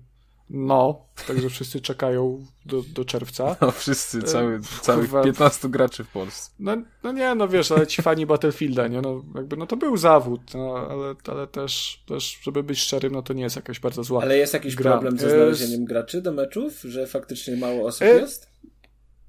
no, 0.50 1.06
także 1.28 1.50
wszyscy 1.50 1.82
czekają 1.82 2.46
do, 2.66 2.82
do 2.94 3.06
czerwca. 3.06 3.56
No 3.62 3.72
wszyscy, 3.72 4.22
cały, 4.22 4.60
całych 4.82 5.10
Kurwa. 5.10 5.24
15 5.24 5.70
graczy 5.70 6.04
w 6.04 6.08
Polsce. 6.08 6.52
No, 6.60 6.78
no 7.04 7.12
nie, 7.12 7.36
no 7.36 7.48
wiesz, 7.48 7.72
ale 7.72 7.88
ci 7.88 8.02
fani 8.02 8.26
Battlefielda, 8.26 8.88
nie, 8.88 9.02
no 9.02 9.24
jakby, 9.36 9.58
no 9.58 9.68
to 9.68 9.78
był 9.78 9.98
zawód, 9.98 10.42
no, 10.54 10.88
ale, 10.90 11.16
ale 11.28 11.48
też, 11.48 12.04
też, 12.08 12.40
żeby 12.42 12.64
być 12.64 12.80
szczerym, 12.80 13.14
no 13.14 13.22
to 13.22 13.34
nie 13.34 13.44
jest 13.44 13.56
jakaś 13.56 13.80
bardzo 13.80 14.04
zła 14.04 14.22
Ale 14.22 14.38
jest 14.38 14.54
jakiś 14.54 14.76
gra. 14.76 14.92
problem 14.92 15.18
ze 15.18 15.30
znalezieniem 15.30 15.86
graczy 15.86 16.22
do 16.22 16.32
meczów, 16.32 16.82
że 16.82 17.08
faktycznie 17.08 17.58
mało 17.58 17.88
osób 17.88 18.02
e... 18.02 18.16
jest? 18.16 18.54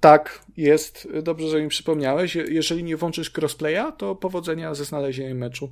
Tak, 0.01 0.45
jest. 0.57 1.09
Dobrze, 1.23 1.49
że 1.49 1.63
mi 1.63 1.69
przypomniałeś. 1.69 2.35
Jeżeli 2.35 2.85
nie 2.85 2.97
włączysz 2.97 3.33
crossplaya, 3.39 3.93
to 3.99 4.15
powodzenia 4.15 4.75
ze 4.75 4.85
znalezieniem 4.85 5.39
meczu. 5.39 5.71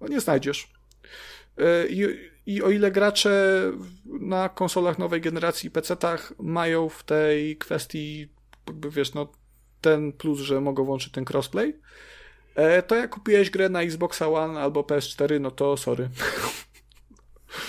No 0.00 0.08
nie 0.08 0.20
znajdziesz. 0.20 0.72
E, 1.58 1.86
I 2.46 2.52
i 2.52 2.62
o 2.62 2.70
ile 2.70 2.90
gracze 2.90 3.62
na 4.06 4.48
konsolach 4.48 4.98
nowej 4.98 5.20
generacji 5.20 5.70
PC-tach 5.70 6.32
mają 6.38 6.88
w 6.88 7.02
tej 7.02 7.56
kwestii, 7.56 8.28
jakby 8.66 8.90
wiesz, 8.90 9.14
no 9.14 9.32
ten 9.80 10.12
plus, 10.12 10.40
że 10.40 10.60
mogą 10.60 10.84
włączyć 10.84 11.12
ten 11.12 11.24
crossplay, 11.30 11.80
e, 12.54 12.82
to 12.82 12.94
jak 12.94 13.10
kupiłeś 13.10 13.50
grę 13.50 13.68
na 13.68 13.82
Xbox 13.82 14.22
One 14.22 14.60
albo 14.60 14.80
PS4, 14.80 15.40
no 15.40 15.50
to 15.50 15.76
sorry. 15.76 16.08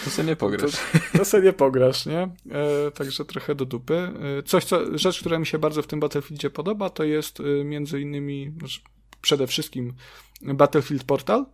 To 0.03 0.09
sobie 0.09 0.27
nie 0.27 0.35
pograsz. 0.35 0.71
To, 0.71 1.17
to 1.17 1.25
sobie 1.25 1.43
nie 1.43 1.53
pograsz, 1.53 2.05
nie? 2.05 2.29
E, 2.51 2.91
także 2.91 3.25
trochę 3.25 3.55
do 3.55 3.65
dupy. 3.65 3.95
E, 4.39 4.43
coś, 4.43 4.65
co, 4.65 4.97
rzecz, 4.97 5.19
która 5.19 5.39
mi 5.39 5.45
się 5.45 5.59
bardzo 5.59 5.81
w 5.81 5.87
tym 5.87 5.99
Battlefieldzie 5.99 6.49
podoba, 6.49 6.89
to 6.89 7.03
jest 7.03 7.39
e, 7.39 7.43
między 7.63 8.01
innymi, 8.01 8.53
znaczy 8.59 8.79
przede 9.21 9.47
wszystkim 9.47 9.93
Battlefield 10.41 11.03
Portal 11.03 11.45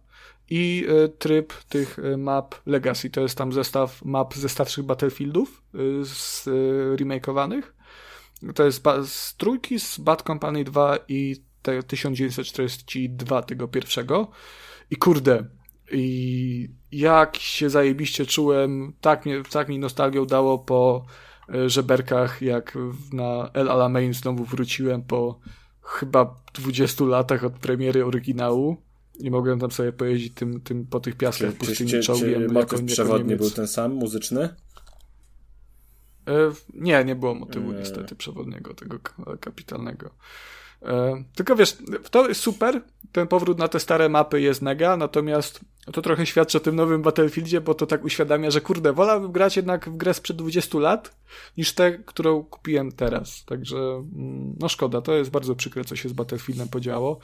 i 0.50 0.86
e, 0.88 1.10
tryb 1.10 1.53
tych 1.53 2.00
e, 2.00 2.18
map 2.18 2.56
Legacy. 2.66 3.10
To 3.10 3.22
jest 3.22 3.38
tam 3.38 3.53
zestaw 3.53 4.06
map 4.06 4.34
ze 4.34 4.50
starszych 4.50 4.86
Battlefieldów 4.86 5.64
e, 5.74 5.78
z 6.06 6.50
remakeowanych. 7.00 7.76
To 8.56 8.66
jest 8.66 8.84
z 9.06 9.36
trójki, 9.38 9.80
z 9.80 10.00
Bad 10.00 10.22
Company 10.22 10.64
2 10.64 10.98
i 11.08 11.36
te 11.61 11.84
1942 11.84 13.42
tego 13.42 13.68
pierwszego. 13.68 14.32
I 14.92 14.95
kurde, 14.95 15.45
i 15.92 16.69
jak 16.92 17.38
się 17.38 17.69
zajebiście 17.69 18.26
czułem, 18.26 18.94
tak, 19.02 19.26
mnie, 19.26 19.44
tak 19.52 19.69
mi 19.69 19.80
nostalgią 19.80 20.26
dało 20.26 20.60
po 20.60 21.06
żeberkach, 21.66 22.42
jak 22.42 22.78
na 23.14 23.50
El 23.53 23.69
Alamein 23.69 24.14
znowu 24.14 24.45
wróciłem 24.45 25.03
po 25.03 25.40
chyba 25.82 26.36
20 26.53 27.06
latach 27.06 27.44
od 27.44 27.53
premiery 27.53 28.06
oryginału 28.06 28.78
i 29.19 29.31
mogłem 29.31 29.59
tam 29.59 29.72
sobie 29.72 29.91
pojeździć 29.91 30.33
tym, 30.33 30.61
tym 30.61 30.85
po 30.85 30.99
tych 30.99 31.15
piaskach 31.15 31.51
czy, 31.51 31.57
pustyni 31.57 31.89
czy, 31.89 31.99
czołgiem. 31.99 32.48
Czy 32.48 32.53
motyw 32.53 32.80
jako, 32.80 32.85
przewodni 32.85 33.35
był 33.35 33.51
ten 33.51 33.67
sam, 33.67 33.93
muzyczny? 33.93 34.49
E, 36.27 36.51
nie, 36.73 37.03
nie 37.06 37.15
było 37.15 37.35
motywu 37.35 37.72
nie. 37.72 37.80
niestety 37.80 38.15
przewodniego, 38.15 38.73
tego 38.73 38.99
kapitalnego. 39.39 40.09
E, 40.81 41.23
tylko 41.35 41.56
wiesz, 41.56 41.77
to 42.11 42.27
jest 42.27 42.41
super, 42.41 42.81
ten 43.11 43.27
powrót 43.27 43.59
na 43.59 43.67
te 43.67 43.80
stare 43.80 44.09
mapy 44.09 44.41
jest 44.41 44.61
mega, 44.61 44.98
natomiast 44.98 45.59
to 45.93 46.01
trochę 46.01 46.25
świadczy 46.25 46.57
o 46.57 46.61
tym 46.61 46.75
nowym 46.75 47.01
Battlefieldzie, 47.01 47.61
bo 47.61 47.73
to 47.73 47.85
tak 47.85 48.03
uświadamia, 48.03 48.51
że 48.51 48.61
kurde, 48.61 48.93
wolałbym 48.93 49.31
grać 49.31 49.56
jednak 49.56 49.89
w 49.89 49.98
grę 49.98 50.14
sprzed 50.14 50.38
20 50.38 50.80
lat, 50.80 51.15
niż 51.57 51.73
tę, 51.73 51.91
którą 52.06 52.43
kupiłem 52.43 52.91
teraz. 52.91 53.45
Także, 53.45 53.77
mm, 53.77 54.56
no 54.59 54.69
szkoda, 54.69 55.01
to 55.01 55.14
jest 55.14 55.30
bardzo 55.30 55.56
przykre, 55.56 55.85
co 55.85 55.95
się 55.95 56.09
z 56.09 56.14
Battlefieldem 56.14 56.67
podziało. 56.67 57.19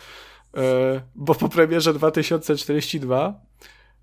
E, 0.55 1.01
bo 1.15 1.35
po 1.35 1.49
premierze 1.49 1.93
2042 1.93 3.41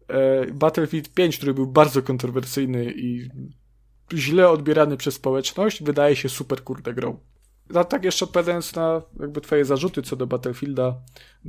e, 0.08 0.46
Battlefield 0.46 1.08
5, 1.08 1.36
który 1.36 1.54
był 1.54 1.66
bardzo 1.66 2.02
kontrowersyjny 2.02 2.92
i 2.96 3.28
źle 4.14 4.48
odbierany 4.48 4.96
przez 4.96 5.14
społeczność, 5.14 5.82
wydaje 5.82 6.16
się 6.16 6.28
super 6.28 6.64
kurde 6.64 6.94
grą. 6.94 7.18
A 7.74 7.84
tak 7.84 8.04
jeszcze 8.04 8.24
odpowiadając 8.24 8.74
na 8.74 9.02
jakby 9.20 9.40
twoje 9.40 9.64
zarzuty 9.64 10.02
co 10.02 10.16
do 10.16 10.26
Battlefielda 10.26 10.94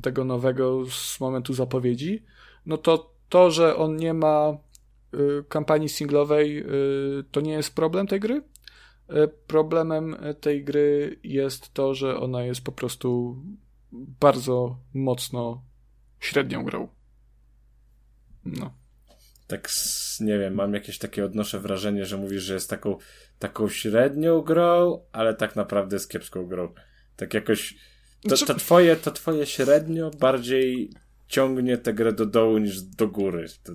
tego 0.02 0.26
nowego 0.26 0.86
z 0.90 1.20
momentu 1.20 1.54
zapowiedzi, 1.54 2.24
no 2.66 2.78
to 2.78 3.14
to, 3.30 3.52
że 3.52 3.76
on 3.76 3.96
nie 3.96 4.14
ma 4.14 4.58
y, 5.14 5.44
kampanii 5.50 5.90
singlowej, 5.90 6.60
y, 7.20 7.24
to 7.32 7.42
nie 7.42 7.52
jest 7.52 7.76
problem 7.76 8.08
tej 8.08 8.20
gry. 8.20 8.36
Y, 8.36 9.28
problemem 9.48 10.16
tej 10.42 10.64
gry 10.64 11.20
jest 11.24 11.74
to, 11.74 11.94
że 11.94 12.20
ona 12.20 12.44
jest 12.44 12.64
po 12.64 12.72
prostu 12.72 13.38
bardzo 14.20 14.80
mocno 14.94 15.64
średnią 16.20 16.64
grą. 16.64 16.88
No. 18.46 18.74
Tak, 19.48 19.70
nie 20.20 20.40
wiem, 20.40 20.54
mam 20.54 20.74
jakieś 20.74 20.98
takie 20.98 21.26
odnoszę 21.26 21.60
wrażenie, 21.60 22.06
że 22.06 22.18
mówisz, 22.18 22.44
że 22.44 22.54
jest 22.54 22.70
taką, 22.70 22.98
taką 23.40 23.70
średnią 23.70 24.42
grą, 24.42 25.06
ale 25.12 25.34
tak 25.34 25.56
naprawdę 25.56 25.96
jest 25.96 26.10
kiepską 26.10 26.46
grą. 26.46 26.74
Tak 27.16 27.34
jakoś. 27.34 27.76
To, 28.22 28.30
znaczy- 28.30 28.46
to, 28.46 28.56
twoje, 28.56 28.96
to 28.96 29.12
twoje 29.12 29.46
średnio 29.46 30.12
bardziej 30.12 30.90
ciągnie 31.28 31.78
tę 31.78 31.94
grę 31.94 32.14
do 32.14 32.26
dołu 32.26 32.58
niż 32.58 32.82
do 32.82 33.08
góry. 33.08 33.48
To... 33.64 33.74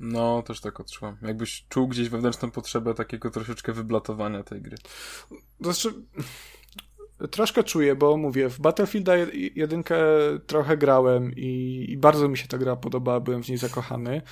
No, 0.00 0.42
też 0.42 0.60
tak 0.60 0.80
odczuwam. 0.80 1.16
Jakbyś 1.22 1.66
czuł 1.68 1.88
gdzieś 1.88 2.08
wewnętrzną 2.08 2.50
potrzebę 2.50 2.94
takiego 2.94 3.30
troszeczkę 3.30 3.72
wyblatowania 3.72 4.42
tej 4.42 4.62
gry. 4.62 4.76
Znaczy, 5.60 5.94
Troszkę 7.30 7.64
czuję, 7.64 7.96
bo 7.96 8.16
mówię, 8.16 8.48
w 8.48 8.60
Battlefielda 8.60 9.12
jedynkę 9.54 9.96
trochę 10.46 10.76
grałem 10.76 11.32
i, 11.36 11.86
i, 11.88 11.96
bardzo 11.96 12.28
mi 12.28 12.38
się 12.38 12.48
ta 12.48 12.58
gra 12.58 12.76
podobała, 12.76 13.20
byłem 13.20 13.42
w 13.42 13.48
niej 13.48 13.58
zakochany. 13.58 14.22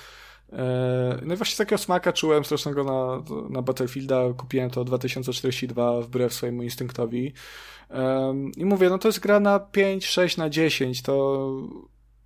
E, 0.53 1.19
no 1.25 1.33
i 1.33 1.37
właśnie 1.37 1.57
takiego 1.57 1.77
smaka 1.77 2.13
czułem 2.13 2.45
strasznego 2.45 2.83
na, 2.83 3.23
na 3.49 3.61
Battlefielda, 3.61 4.33
kupiłem 4.37 4.69
to 4.69 4.83
2042 4.83 6.01
wbrew 6.01 6.33
swojemu 6.33 6.63
instynktowi. 6.63 7.33
I 8.57 8.65
mówię, 8.65 8.89
no 8.89 8.97
to 8.97 9.07
jest 9.07 9.19
gra 9.19 9.39
na 9.39 9.59
5, 9.59 10.05
6, 10.05 10.37
na 10.37 10.49
10, 10.49 11.01
to 11.01 11.49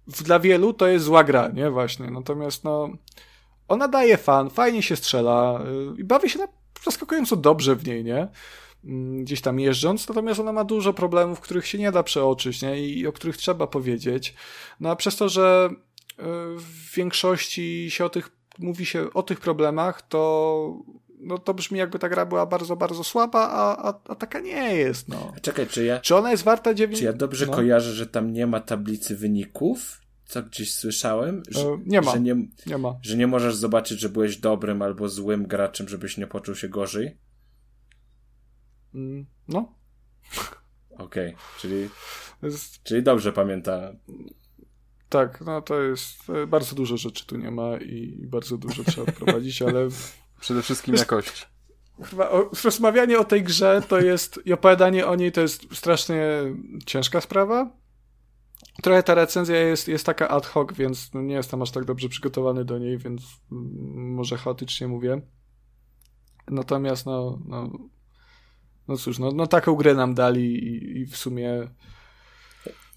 dla 0.07 0.39
wielu 0.39 0.73
to 0.73 0.87
jest 0.87 1.05
zła 1.05 1.23
gra, 1.23 1.47
nie? 1.47 1.69
Właśnie, 1.69 2.11
natomiast 2.11 2.63
no 2.63 2.89
ona 3.67 3.87
daje 3.87 4.17
fan, 4.17 4.49
fajnie 4.49 4.81
się 4.81 4.95
strzela 4.95 5.61
y, 5.97 6.01
i 6.01 6.03
bawię 6.03 6.29
się 6.29 6.39
na 6.39 6.47
zaskakująco 6.83 7.35
dobrze 7.35 7.75
w 7.75 7.87
niej, 7.87 8.03
nie? 8.03 8.27
Mm, 8.85 9.23
gdzieś 9.23 9.41
tam 9.41 9.59
jeżdżąc, 9.59 10.09
natomiast 10.09 10.39
ona 10.39 10.53
ma 10.53 10.63
dużo 10.63 10.93
problemów, 10.93 11.39
których 11.39 11.67
się 11.67 11.77
nie 11.77 11.91
da 11.91 12.03
przeoczyć 12.03 12.61
nie? 12.61 12.87
i 12.87 13.07
o 13.07 13.11
których 13.11 13.37
trzeba 13.37 13.67
powiedzieć. 13.67 14.33
No 14.79 14.89
a 14.89 14.95
przez 14.95 15.15
to, 15.15 15.29
że 15.29 15.69
e, 15.71 16.23
w 16.57 16.95
większości 16.95 17.91
się 17.91 18.05
o 18.05 18.09
tych, 18.09 18.29
mówi 18.59 18.85
się 18.85 19.13
o 19.13 19.23
tych 19.23 19.39
problemach, 19.39 20.01
to 20.01 20.83
no 21.21 21.37
to 21.37 21.53
brzmi 21.53 21.79
jakby 21.79 21.99
ta 21.99 22.09
gra 22.09 22.25
była 22.25 22.45
bardzo, 22.45 22.75
bardzo 22.75 23.03
słaba, 23.03 23.49
a, 23.49 23.89
a, 23.89 23.99
a 24.07 24.15
taka 24.15 24.39
nie 24.39 24.75
jest, 24.75 25.09
no. 25.09 25.33
Czekaj, 25.41 25.67
czy 25.67 25.85
ja... 25.85 25.99
Czy 25.99 26.15
ona 26.15 26.31
jest 26.31 26.43
warta 26.43 26.73
9... 26.73 26.99
Czy 26.99 27.05
ja 27.05 27.13
dobrze 27.13 27.45
no? 27.45 27.53
kojarzę, 27.53 27.93
że 27.93 28.07
tam 28.07 28.33
nie 28.33 28.47
ma 28.47 28.59
tablicy 28.59 29.15
wyników? 29.15 30.01
Co 30.25 30.43
gdzieś 30.43 30.73
słyszałem? 30.73 31.43
Że, 31.49 31.61
e, 31.61 31.79
nie 31.85 32.01
ma. 32.01 32.11
Że 32.11 32.19
nie, 32.19 32.35
nie 32.65 32.77
ma. 32.77 32.95
Że 33.01 33.17
nie 33.17 33.27
możesz 33.27 33.55
zobaczyć, 33.55 33.99
że 33.99 34.09
byłeś 34.09 34.37
dobrym 34.37 34.81
albo 34.81 35.09
złym 35.09 35.47
graczem, 35.47 35.89
żebyś 35.89 36.17
nie 36.17 36.27
poczuł 36.27 36.55
się 36.55 36.69
gorzej? 36.69 37.17
Mm, 38.93 39.25
no. 39.47 39.73
Okej, 40.91 41.29
okay. 41.29 41.33
czyli, 41.59 41.89
jest... 42.41 42.83
czyli 42.83 43.03
dobrze 43.03 43.33
pamięta. 43.33 43.91
Tak, 45.09 45.41
no 45.41 45.61
to 45.61 45.81
jest 45.81 46.29
e, 46.29 46.47
bardzo 46.47 46.75
dużo 46.75 46.97
rzeczy 46.97 47.25
tu 47.25 47.37
nie 47.37 47.51
ma 47.51 47.77
i 47.77 48.27
bardzo 48.27 48.57
dużo 48.57 48.83
trzeba 48.83 49.11
wprowadzić, 49.11 49.61
ale 49.61 49.87
przede 50.41 50.61
wszystkim 50.61 50.95
jakość. 50.95 51.49
Chyba 52.03 52.29
o, 52.29 52.49
rozmawianie 52.63 53.19
o 53.19 53.23
tej 53.23 53.43
grze 53.43 53.81
to 53.87 53.99
jest 53.99 54.39
i 54.45 54.53
opowiadanie 54.53 55.07
o 55.07 55.15
niej 55.15 55.31
to 55.31 55.41
jest 55.41 55.75
strasznie 55.75 56.25
ciężka 56.85 57.21
sprawa. 57.21 57.71
Trochę 58.81 59.03
ta 59.03 59.15
recenzja 59.15 59.55
jest, 59.55 59.87
jest 59.87 60.05
taka 60.05 60.29
ad 60.29 60.45
hoc, 60.45 60.73
więc 60.73 61.13
no 61.13 61.21
nie 61.21 61.35
jestem 61.35 61.61
aż 61.61 61.71
tak 61.71 61.85
dobrze 61.85 62.09
przygotowany 62.09 62.65
do 62.65 62.77
niej, 62.77 62.97
więc 62.97 63.21
może 63.95 64.37
chaotycznie 64.37 64.87
mówię. 64.87 65.21
Natomiast 66.47 67.05
no, 67.05 67.39
no 67.45 67.69
no 68.87 68.97
cóż, 68.97 69.19
no, 69.19 69.31
no 69.31 69.47
taką 69.47 69.75
grę 69.75 69.95
nam 69.95 70.13
dali 70.13 70.53
i, 70.53 70.97
i 70.99 71.05
w 71.05 71.17
sumie 71.17 71.67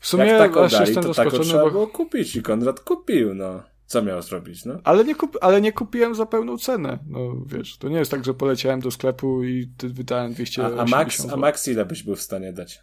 w 0.01 0.07
sumie 0.07 0.27
Jak 0.27 0.39
taką 0.39 0.69
dali, 0.69 0.87
jestem 0.87 1.05
to 1.05 1.15
taką 1.15 1.39
trzeba 1.39 1.65
bo... 1.65 1.71
było 1.71 1.87
kupić 1.87 2.37
i 2.37 2.43
Konrad 2.43 2.81
kupił, 2.81 3.35
no. 3.35 3.63
Co 3.87 4.03
miał 4.03 4.23
zrobić, 4.23 4.65
no? 4.65 4.81
Ale 4.85 5.05
nie, 5.05 5.15
kup... 5.15 5.39
ale 5.41 5.61
nie 5.61 5.73
kupiłem 5.73 6.15
za 6.15 6.27
pełną 6.27 6.59
cenę. 6.59 6.99
No 7.07 7.37
wiesz, 7.47 7.79
to 7.79 7.89
nie 7.89 7.97
jest 7.97 8.11
tak, 8.11 8.25
że 8.25 8.35
poleciałem 8.35 8.81
do 8.81 8.91
sklepu 8.91 9.45
i 9.45 9.71
wydałem 9.83 10.35
200 10.35 10.65
a, 10.65 10.77
a, 10.77 10.85
max, 10.85 11.27
a 11.33 11.37
max 11.37 11.69
ile 11.69 11.85
byś 11.85 12.03
był 12.03 12.17
w 12.17 12.23
stanie 12.23 12.53
dać? 12.53 12.81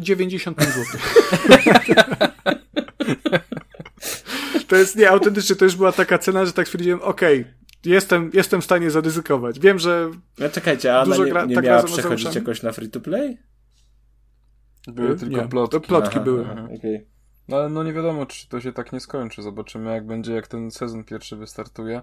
95 0.00 0.70
zł. 0.70 0.84
to 4.68 4.76
jest 4.76 4.96
nie 4.96 5.10
autentycznie, 5.10 5.56
to 5.56 5.64
już 5.64 5.76
była 5.76 5.92
taka 5.92 6.18
cena, 6.18 6.46
że 6.46 6.52
tak 6.52 6.66
stwierdziłem, 6.66 7.02
okej, 7.02 7.40
okay, 7.40 7.54
jestem, 7.86 8.30
jestem 8.34 8.60
w 8.60 8.64
stanie 8.64 8.90
zaryzykować. 8.90 9.60
Wiem, 9.60 9.78
że. 9.78 10.10
No 10.38 10.48
czekajcie, 10.48 10.98
a 10.98 11.04
dużo 11.04 11.24
nie, 11.24 11.30
gra, 11.30 11.44
nie 11.44 11.54
tak 11.54 11.64
miała 11.64 11.82
przechodzić 11.82 12.34
jakoś 12.34 12.62
na 12.62 12.72
free 12.72 12.90
to 12.90 13.00
play? 13.00 13.38
Były 14.86 15.16
tylko 15.16 15.36
nie, 15.36 15.48
plotki. 15.48 15.72
To 15.72 15.80
plotki 15.80 16.16
aha, 16.16 16.24
były. 16.24 16.46
Aha, 16.50 16.68
okay. 16.78 17.06
No 17.48 17.56
ale 17.56 17.68
no 17.68 17.82
nie 17.82 17.92
wiadomo, 17.92 18.26
czy 18.26 18.48
to 18.48 18.60
się 18.60 18.72
tak 18.72 18.92
nie 18.92 19.00
skończy. 19.00 19.42
Zobaczymy, 19.42 19.90
jak 19.92 20.06
będzie, 20.06 20.32
jak 20.32 20.48
ten 20.48 20.70
sezon 20.70 21.04
pierwszy 21.04 21.36
wystartuje. 21.36 22.02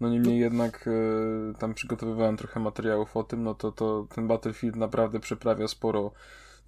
No 0.00 0.08
niemniej 0.08 0.40
jednak 0.40 0.86
y, 0.86 1.58
tam 1.58 1.74
przygotowywałem 1.74 2.36
trochę 2.36 2.60
materiałów 2.60 3.16
o 3.16 3.24
tym, 3.24 3.42
no 3.42 3.54
to, 3.54 3.72
to 3.72 4.06
ten 4.14 4.28
Battlefield 4.28 4.76
naprawdę 4.76 5.20
przeprawia 5.20 5.68
sporo 5.68 6.12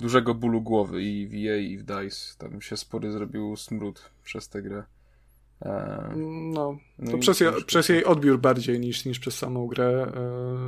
dużego 0.01 0.35
bólu 0.35 0.61
głowy 0.61 1.03
i 1.03 1.27
w 1.27 1.35
EA 1.35 1.57
i 1.57 1.79
w 1.79 1.83
DICE. 1.83 2.39
Tam 2.39 2.61
się 2.61 2.77
spory 2.77 3.13
zrobił 3.13 3.57
smród 3.57 4.11
przez 4.25 4.49
tę 4.49 4.63
grę. 4.63 4.83
No, 6.15 6.77
no 6.99 7.11
to 7.11 7.19
przez, 7.19 7.41
je, 7.41 7.53
przez 7.67 7.89
jej 7.89 8.05
odbiór 8.05 8.39
bardziej 8.39 8.81
niż, 8.81 9.05
niż 9.05 9.19
przez 9.19 9.39
samą 9.39 9.67
grę. 9.67 10.13
E, 10.17 10.21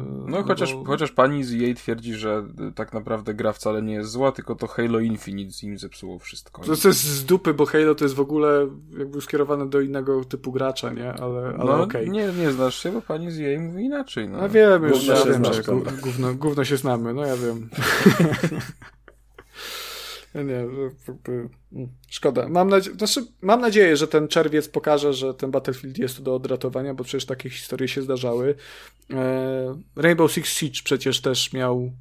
no, 0.06 0.26
no 0.26 0.42
chociaż, 0.42 0.74
bo... 0.74 0.84
chociaż 0.84 1.12
pani 1.12 1.44
z 1.44 1.50
jej 1.50 1.74
twierdzi, 1.74 2.14
że 2.14 2.44
tak 2.74 2.92
naprawdę 2.92 3.34
gra 3.34 3.52
wcale 3.52 3.82
nie 3.82 3.94
jest 3.94 4.10
zła, 4.10 4.32
tylko 4.32 4.54
to 4.54 4.66
Halo 4.66 5.00
Infinite 5.00 5.66
im 5.66 5.78
zepsuło 5.78 6.18
wszystko. 6.18 6.62
To, 6.62 6.76
to 6.76 6.88
jest 6.88 7.04
z 7.04 7.24
dupy, 7.24 7.54
bo 7.54 7.66
Halo 7.66 7.94
to 7.94 8.04
jest 8.04 8.14
w 8.14 8.20
ogóle 8.20 8.68
jakby 8.98 9.20
skierowane 9.20 9.68
do 9.68 9.80
innego 9.80 10.24
typu 10.24 10.52
gracza, 10.52 10.90
nie? 10.90 11.12
Ale, 11.12 11.40
ale 11.46 11.56
no, 11.56 11.82
okej. 11.82 12.08
Okay. 12.08 12.08
Nie, 12.08 12.32
nie 12.32 12.52
znasz 12.52 12.82
się, 12.82 12.92
bo 12.92 13.02
pani 13.02 13.30
z 13.30 13.36
jej 13.36 13.58
mówi 13.58 13.84
inaczej. 13.84 14.28
No, 14.28 14.38
no 14.38 14.48
wiem, 14.48 14.82
już 14.82 15.06
ja 15.06 15.24
wiem, 15.24 15.44
że 15.44 15.62
gówno, 16.02 16.34
gówno 16.34 16.64
się 16.64 16.76
znamy, 16.76 17.14
no 17.14 17.26
ja 17.26 17.36
wiem. 17.36 17.68
Nie, 20.34 20.52
jakby, 20.52 20.90
mm, 21.72 21.88
szkoda. 22.08 22.48
Mam, 22.48 22.68
nadzie- 22.68 22.92
znaczy, 22.92 23.26
mam 23.42 23.60
nadzieję, 23.60 23.96
że 23.96 24.08
ten 24.08 24.28
czerwiec 24.28 24.68
pokaże, 24.68 25.12
że 25.14 25.34
ten 25.34 25.50
Battlefield 25.50 25.98
jest 25.98 26.22
do 26.22 26.34
odratowania, 26.34 26.94
bo 26.94 27.04
przecież 27.04 27.26
takie 27.26 27.50
historie 27.50 27.88
się 27.88 28.02
zdarzały. 28.02 28.54
E, 29.12 29.82
Rainbow 29.96 30.32
Six 30.32 30.48
Siege 30.48 30.80
przecież 30.84 31.20
też 31.20 31.52
miał 31.52 31.92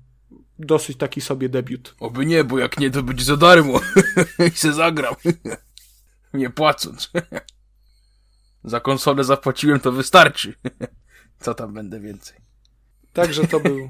dosyć 0.59 0.97
taki 0.97 1.21
sobie 1.21 1.49
debiut. 1.49 1.95
Oby 1.99 2.25
nie, 2.25 2.43
bo 2.43 2.59
jak 2.59 2.79
nie, 2.79 2.91
to 2.91 3.03
będzie 3.03 3.25
za 3.25 3.37
darmo. 3.37 3.79
I 4.53 4.57
se 4.57 4.73
zagram. 4.73 5.15
nie 6.33 6.49
płacąc. 6.49 7.11
za 8.63 8.79
konsolę 8.79 9.23
zapłaciłem, 9.23 9.79
to 9.79 9.91
wystarczy. 9.91 10.53
Co 11.39 11.53
tam 11.53 11.73
będę 11.73 11.99
więcej? 11.99 12.37
Także 13.13 13.47
to 13.47 13.59
był, 13.59 13.87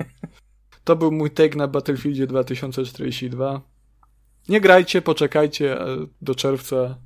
to 0.84 0.96
był 0.96 1.12
mój 1.12 1.32
take 1.32 1.56
na 1.58 1.68
Battlefieldzie 1.68 2.28
2042. 2.28 3.73
Nie 4.50 4.62
grajcie, 4.62 5.02
poczekajcie 5.02 5.82
e, 5.82 6.08
do 6.22 6.36
czerwca, 6.36 6.98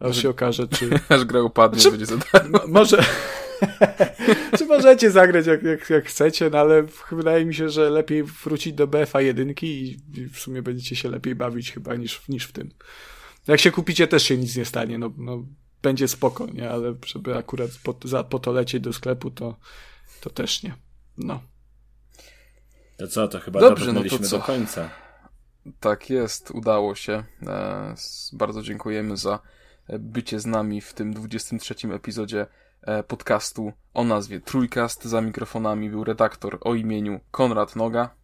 aż 0.00 0.22
się 0.22 0.28
okaże, 0.28 0.68
czy... 0.68 0.90
Aż 1.08 1.24
gra 1.24 1.42
upadnie, 1.42 1.80
Czy- 1.80 1.90
będzie 1.90 2.06
za 2.06 2.16
darmo. 2.32 2.58
Mo- 2.58 2.66
może. 2.68 3.04
Czy 4.58 4.66
możecie 4.66 5.10
zagrać 5.10 5.46
jak, 5.46 5.62
jak, 5.62 5.90
jak 5.90 6.06
chcecie, 6.06 6.50
no 6.50 6.58
ale 6.58 6.86
wydaje 7.12 7.44
mi 7.44 7.54
się, 7.54 7.68
że 7.68 7.90
lepiej 7.90 8.22
wrócić 8.24 8.72
do 8.72 8.86
BFA 8.86 9.20
1 9.20 9.54
i 9.62 9.96
w 10.32 10.38
sumie 10.38 10.62
będziecie 10.62 10.96
się 10.96 11.10
lepiej 11.10 11.34
bawić 11.34 11.72
chyba 11.72 11.94
niż, 11.94 12.28
niż 12.28 12.44
w 12.44 12.52
tym. 12.52 12.70
Jak 13.46 13.60
się 13.60 13.70
kupicie, 13.70 14.06
też 14.06 14.22
się 14.22 14.36
nic 14.36 14.56
nie 14.56 14.64
stanie, 14.64 14.98
no, 14.98 15.12
no 15.16 15.44
będzie 15.82 16.08
spoko, 16.08 16.46
nie? 16.46 16.70
Ale 16.70 16.94
żeby 17.06 17.36
akurat 17.36 17.70
po, 17.82 17.94
za, 18.04 18.24
po 18.24 18.38
to 18.38 18.52
lecieć 18.52 18.82
do 18.82 18.92
sklepu, 18.92 19.30
to, 19.30 19.56
to 20.20 20.30
też 20.30 20.62
nie. 20.62 20.74
No. 21.18 21.42
To 22.96 23.08
co, 23.08 23.28
to 23.28 23.40
chyba 23.40 23.60
Dobrze, 23.60 23.92
no 23.92 24.04
to 24.04 24.18
co? 24.18 24.38
do 24.38 24.44
końca. 24.44 24.90
Tak 25.80 26.10
jest, 26.10 26.50
udało 26.50 26.94
się. 26.94 27.24
E, 27.46 27.94
Bardzo 28.32 28.62
dziękujemy 28.62 29.16
za 29.16 29.38
e, 29.88 29.98
bycie 29.98 30.40
z 30.40 30.46
nami 30.46 30.80
w 30.80 30.94
tym 30.94 31.14
23 31.14 31.74
epizodzie 31.92 32.46
e, 32.82 33.02
podcastu 33.02 33.72
o 33.94 34.04
nazwie 34.04 34.40
Trójkast. 34.40 35.04
Za 35.04 35.20
mikrofonami 35.20 35.90
był 35.90 36.04
redaktor 36.04 36.58
o 36.60 36.74
imieniu 36.74 37.20
Konrad 37.30 37.76
Noga. 37.76 38.14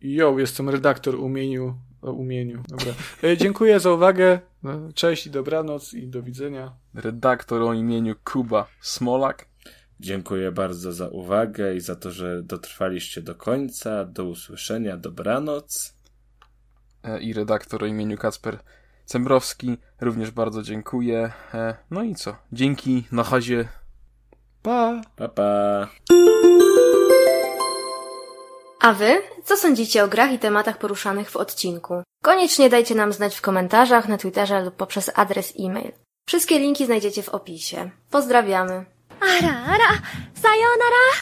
Jo, 0.00 0.38
jestem 0.38 0.68
redaktor 0.68 1.14
umieniu. 1.14 1.74
O 2.02 2.12
umieniu, 2.12 2.62
dobra. 2.68 2.92
E, 3.24 3.36
dziękuję 3.36 3.80
za 3.80 3.92
uwagę. 3.92 4.40
Cześć 4.94 5.26
i 5.26 5.30
dobranoc 5.30 5.94
i 5.94 6.08
do 6.08 6.22
widzenia. 6.22 6.72
Redaktor 6.94 7.62
o 7.62 7.72
imieniu 7.72 8.14
Kuba 8.24 8.66
Smolak. 8.80 9.46
Dziękuję 10.00 10.52
bardzo 10.52 10.92
za 10.92 11.08
uwagę 11.08 11.74
i 11.74 11.80
za 11.80 11.96
to, 11.96 12.10
że 12.10 12.42
dotrwaliście 12.42 13.22
do 13.22 13.34
końca. 13.34 14.04
Do 14.04 14.24
usłyszenia, 14.24 14.96
dobranoc. 14.96 16.01
E, 17.04 17.20
i 17.20 17.32
redaktor 17.32 17.84
o 17.84 17.86
imieniu 17.86 18.18
Kacper 18.18 18.58
Cembrowski. 19.04 19.78
Również 20.00 20.30
bardzo 20.30 20.62
dziękuję. 20.62 21.32
E, 21.54 21.74
no 21.90 22.02
i 22.02 22.14
co? 22.14 22.36
Dzięki, 22.52 23.04
na 23.12 23.22
razie. 23.22 23.68
Pa! 24.62 25.00
Pa, 25.16 25.28
pa! 25.28 25.88
A 28.80 28.92
wy? 28.92 29.22
Co 29.44 29.56
sądzicie 29.56 30.04
o 30.04 30.08
grach 30.08 30.32
i 30.32 30.38
tematach 30.38 30.78
poruszanych 30.78 31.30
w 31.30 31.36
odcinku? 31.36 32.02
Koniecznie 32.22 32.70
dajcie 32.70 32.94
nam 32.94 33.12
znać 33.12 33.36
w 33.36 33.40
komentarzach, 33.40 34.08
na 34.08 34.18
Twitterze 34.18 34.60
lub 34.60 34.76
poprzez 34.76 35.10
adres 35.14 35.52
e-mail. 35.58 35.92
Wszystkie 36.28 36.58
linki 36.58 36.86
znajdziecie 36.86 37.22
w 37.22 37.28
opisie. 37.28 37.90
Pozdrawiamy! 38.10 38.84
Ara, 39.20 39.64
ara! 39.66 39.98
Sayonara! 40.34 41.12